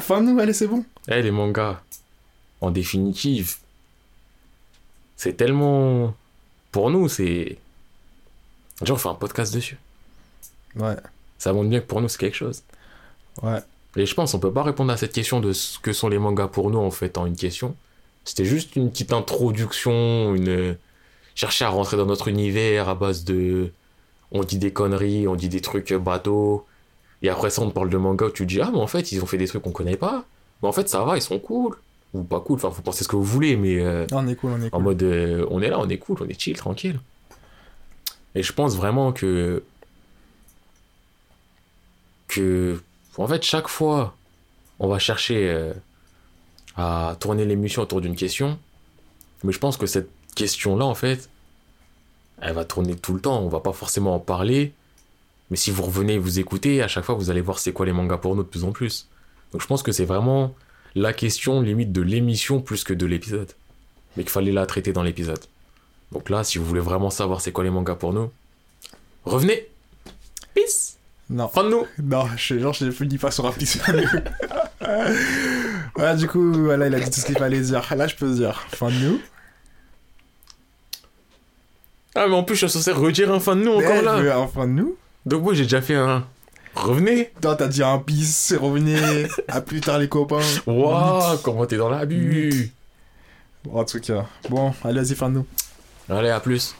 Fin 0.00 0.20
de 0.22 0.30
nous, 0.30 0.38
allez, 0.40 0.52
c'est 0.52 0.66
bon. 0.66 0.84
Eh, 1.08 1.22
les 1.22 1.30
mangas, 1.30 1.82
en 2.60 2.70
définitive, 2.70 3.56
c'est 5.16 5.36
tellement. 5.36 6.14
Pour 6.72 6.90
nous, 6.90 7.08
c'est. 7.08 7.58
Genre, 8.82 8.96
on 8.96 8.98
fait 8.98 9.08
un 9.08 9.14
podcast 9.14 9.54
dessus. 9.54 9.78
Ouais, 10.76 10.96
Ça 11.38 11.52
montre 11.52 11.68
bien 11.70 11.80
que 11.80 11.86
pour 11.86 12.00
nous, 12.00 12.08
c'est 12.08 12.18
quelque 12.18 12.36
chose. 12.36 12.62
ouais. 13.42 13.60
Et 13.96 14.06
je 14.06 14.14
pense 14.16 14.34
on 14.34 14.40
peut 14.40 14.52
pas 14.52 14.64
répondre 14.64 14.92
à 14.92 14.96
cette 14.96 15.12
question 15.12 15.38
de 15.38 15.52
ce 15.52 15.78
que 15.78 15.92
sont 15.92 16.08
les 16.08 16.18
mangas 16.18 16.48
pour 16.48 16.68
nous 16.68 16.80
en 16.80 16.90
fait 16.90 17.16
en 17.16 17.26
une 17.26 17.36
question. 17.36 17.76
C'était 18.24 18.44
juste 18.44 18.74
une 18.74 18.90
petite 18.90 19.12
introduction, 19.12 20.34
une 20.34 20.76
chercher 21.36 21.64
à 21.64 21.68
rentrer 21.68 21.96
dans 21.96 22.06
notre 22.06 22.26
univers 22.26 22.88
à 22.88 22.96
base 22.96 23.22
de 23.22 23.70
on 24.32 24.42
dit 24.42 24.58
des 24.58 24.72
conneries, 24.72 25.28
on 25.28 25.36
dit 25.36 25.48
des 25.48 25.60
trucs 25.60 25.92
bateaux 25.92 26.66
et 27.22 27.28
après 27.28 27.50
ça 27.50 27.62
on 27.62 27.68
te 27.68 27.72
parle 27.74 27.88
de 27.88 27.96
manga 27.96 28.26
où 28.26 28.30
tu 28.30 28.42
te 28.44 28.48
dis 28.52 28.60
ah 28.60 28.70
mais 28.72 28.80
en 28.80 28.88
fait 28.88 29.12
ils 29.12 29.22
ont 29.22 29.26
fait 29.26 29.38
des 29.38 29.46
trucs 29.46 29.62
qu'on 29.62 29.70
connaît 29.70 29.96
pas. 29.96 30.24
Mais 30.60 30.68
en 30.68 30.72
fait 30.72 30.88
ça 30.88 31.04
va, 31.04 31.16
ils 31.16 31.22
sont 31.22 31.38
cool 31.38 31.76
ou 32.14 32.22
pas 32.22 32.40
cool, 32.40 32.56
enfin 32.56 32.70
faut 32.70 32.82
penser 32.82 33.02
ce 33.04 33.08
que 33.08 33.16
vous 33.16 33.24
voulez 33.24 33.56
mais 33.56 33.80
euh, 33.80 34.06
On 34.12 34.26
est 34.28 34.36
cool, 34.36 34.52
on 34.52 34.62
est 34.62 34.66
en 34.66 34.70
cool. 34.78 34.82
mode 34.82 35.02
euh, 35.02 35.46
on 35.50 35.60
est 35.60 35.68
là, 35.68 35.78
on 35.80 35.88
est 35.88 35.98
cool, 35.98 36.16
on 36.20 36.28
est 36.28 36.40
chill, 36.40 36.56
tranquille. 36.56 37.00
Et 38.36 38.42
je 38.42 38.52
pense 38.52 38.76
vraiment 38.76 39.12
que 39.12 39.62
que 42.28 42.80
en 43.18 43.26
fait 43.26 43.42
chaque 43.42 43.68
fois 43.68 44.16
on 44.78 44.88
va 44.88 44.98
chercher 44.98 45.48
euh, 45.50 45.72
à 46.76 47.16
tourner 47.20 47.44
l'émission 47.44 47.82
autour 47.82 48.00
d'une 48.00 48.16
question, 48.16 48.58
mais 49.42 49.52
je 49.52 49.58
pense 49.58 49.76
que 49.76 49.86
cette 49.86 50.08
question 50.34 50.76
là 50.76 50.84
en 50.84 50.94
fait 50.94 51.28
elle 52.40 52.54
va 52.54 52.64
tourner 52.64 52.96
tout 52.96 53.14
le 53.14 53.20
temps, 53.20 53.40
on 53.40 53.48
va 53.48 53.60
pas 53.60 53.72
forcément 53.72 54.14
en 54.14 54.18
parler. 54.20 54.72
Mais 55.50 55.56
si 55.56 55.70
vous 55.70 55.82
revenez 55.82 56.14
et 56.14 56.18
vous 56.18 56.38
écoutez, 56.40 56.82
à 56.82 56.88
chaque 56.88 57.04
fois 57.04 57.14
vous 57.14 57.30
allez 57.30 57.40
voir 57.40 57.58
c'est 57.58 57.72
quoi 57.72 57.86
les 57.86 57.92
mangas 57.92 58.16
pour 58.18 58.34
nous 58.34 58.42
de 58.42 58.48
plus 58.48 58.64
en 58.64 58.72
plus. 58.72 59.08
Donc 59.52 59.60
je 59.62 59.66
pense 59.66 59.82
que 59.82 59.92
c'est 59.92 60.04
vraiment 60.04 60.54
la 60.94 61.12
question 61.12 61.60
limite 61.60 61.92
de 61.92 62.02
l'émission 62.02 62.60
plus 62.60 62.84
que 62.84 62.92
de 62.92 63.06
l'épisode 63.06 63.52
mais 64.16 64.22
qu'il 64.22 64.30
fallait 64.30 64.52
la 64.52 64.66
traiter 64.66 64.92
dans 64.92 65.02
l'épisode. 65.02 65.40
Donc 66.12 66.30
là, 66.30 66.44
si 66.44 66.58
vous 66.58 66.64
voulez 66.64 66.80
vraiment 66.80 67.10
savoir 67.10 67.40
c'est 67.40 67.52
quoi 67.52 67.64
les 67.64 67.70
mangas 67.70 67.96
pour 67.96 68.12
nous, 68.12 68.30
revenez. 69.24 69.66
Peace. 70.54 70.96
Non. 71.30 71.48
Fin 71.48 71.64
de 71.64 71.70
nous. 71.70 71.86
Non, 72.02 72.26
je, 72.36 72.58
genre, 72.58 72.72
je 72.72 72.84
ne 72.84 73.04
dis 73.04 73.18
pas 73.18 73.30
sur 73.30 73.46
un 73.46 73.52
petit 73.52 73.78
Voilà, 75.96 76.14
du 76.16 76.28
coup, 76.28 76.52
voilà, 76.52 76.86
il 76.86 76.94
a 76.94 77.00
dit 77.00 77.10
tout 77.10 77.20
ce 77.20 77.26
qu'il 77.26 77.38
fallait 77.38 77.60
dire. 77.60 77.82
Là, 77.96 78.06
je 78.06 78.14
peux 78.14 78.32
dire. 78.32 78.66
Fin 78.68 78.90
de 78.90 78.96
nous. 78.96 79.20
Ah, 82.14 82.28
mais 82.28 82.34
en 82.34 82.44
plus, 82.44 82.54
je 82.54 82.66
suis 82.66 82.78
censé 82.78 82.92
redire 82.92 83.32
un 83.32 83.40
fin 83.40 83.56
de 83.56 83.62
nous 83.62 83.72
encore 83.72 84.02
là. 84.02 84.36
un 84.36 84.46
fin 84.46 84.68
de 84.68 84.72
nous. 84.72 84.96
Donc 85.26 85.42
moi, 85.42 85.54
j'ai 85.54 85.64
déjà 85.64 85.82
fait 85.82 85.96
un. 85.96 86.24
Revenez. 86.74 87.30
Toi, 87.40 87.56
t'as 87.56 87.68
dit 87.68 87.82
un 87.82 87.98
bis, 87.98 88.54
revenez. 88.58 89.26
à 89.48 89.60
plus 89.60 89.80
tard, 89.80 89.98
les 89.98 90.08
copains. 90.08 90.40
Waouh, 90.66 91.38
comment 91.42 91.66
t'es 91.66 91.76
dans 91.76 91.88
l'abus. 91.88 92.72
Bon, 93.64 93.80
en 93.80 93.84
tout 93.84 94.00
cas. 94.00 94.26
Bon, 94.50 94.74
allez, 94.84 95.00
vas-y, 95.00 95.14
fin 95.14 95.28
de 95.28 95.34
nous. 95.34 95.46
Allez, 96.08 96.30
à 96.30 96.40
plus. 96.40 96.74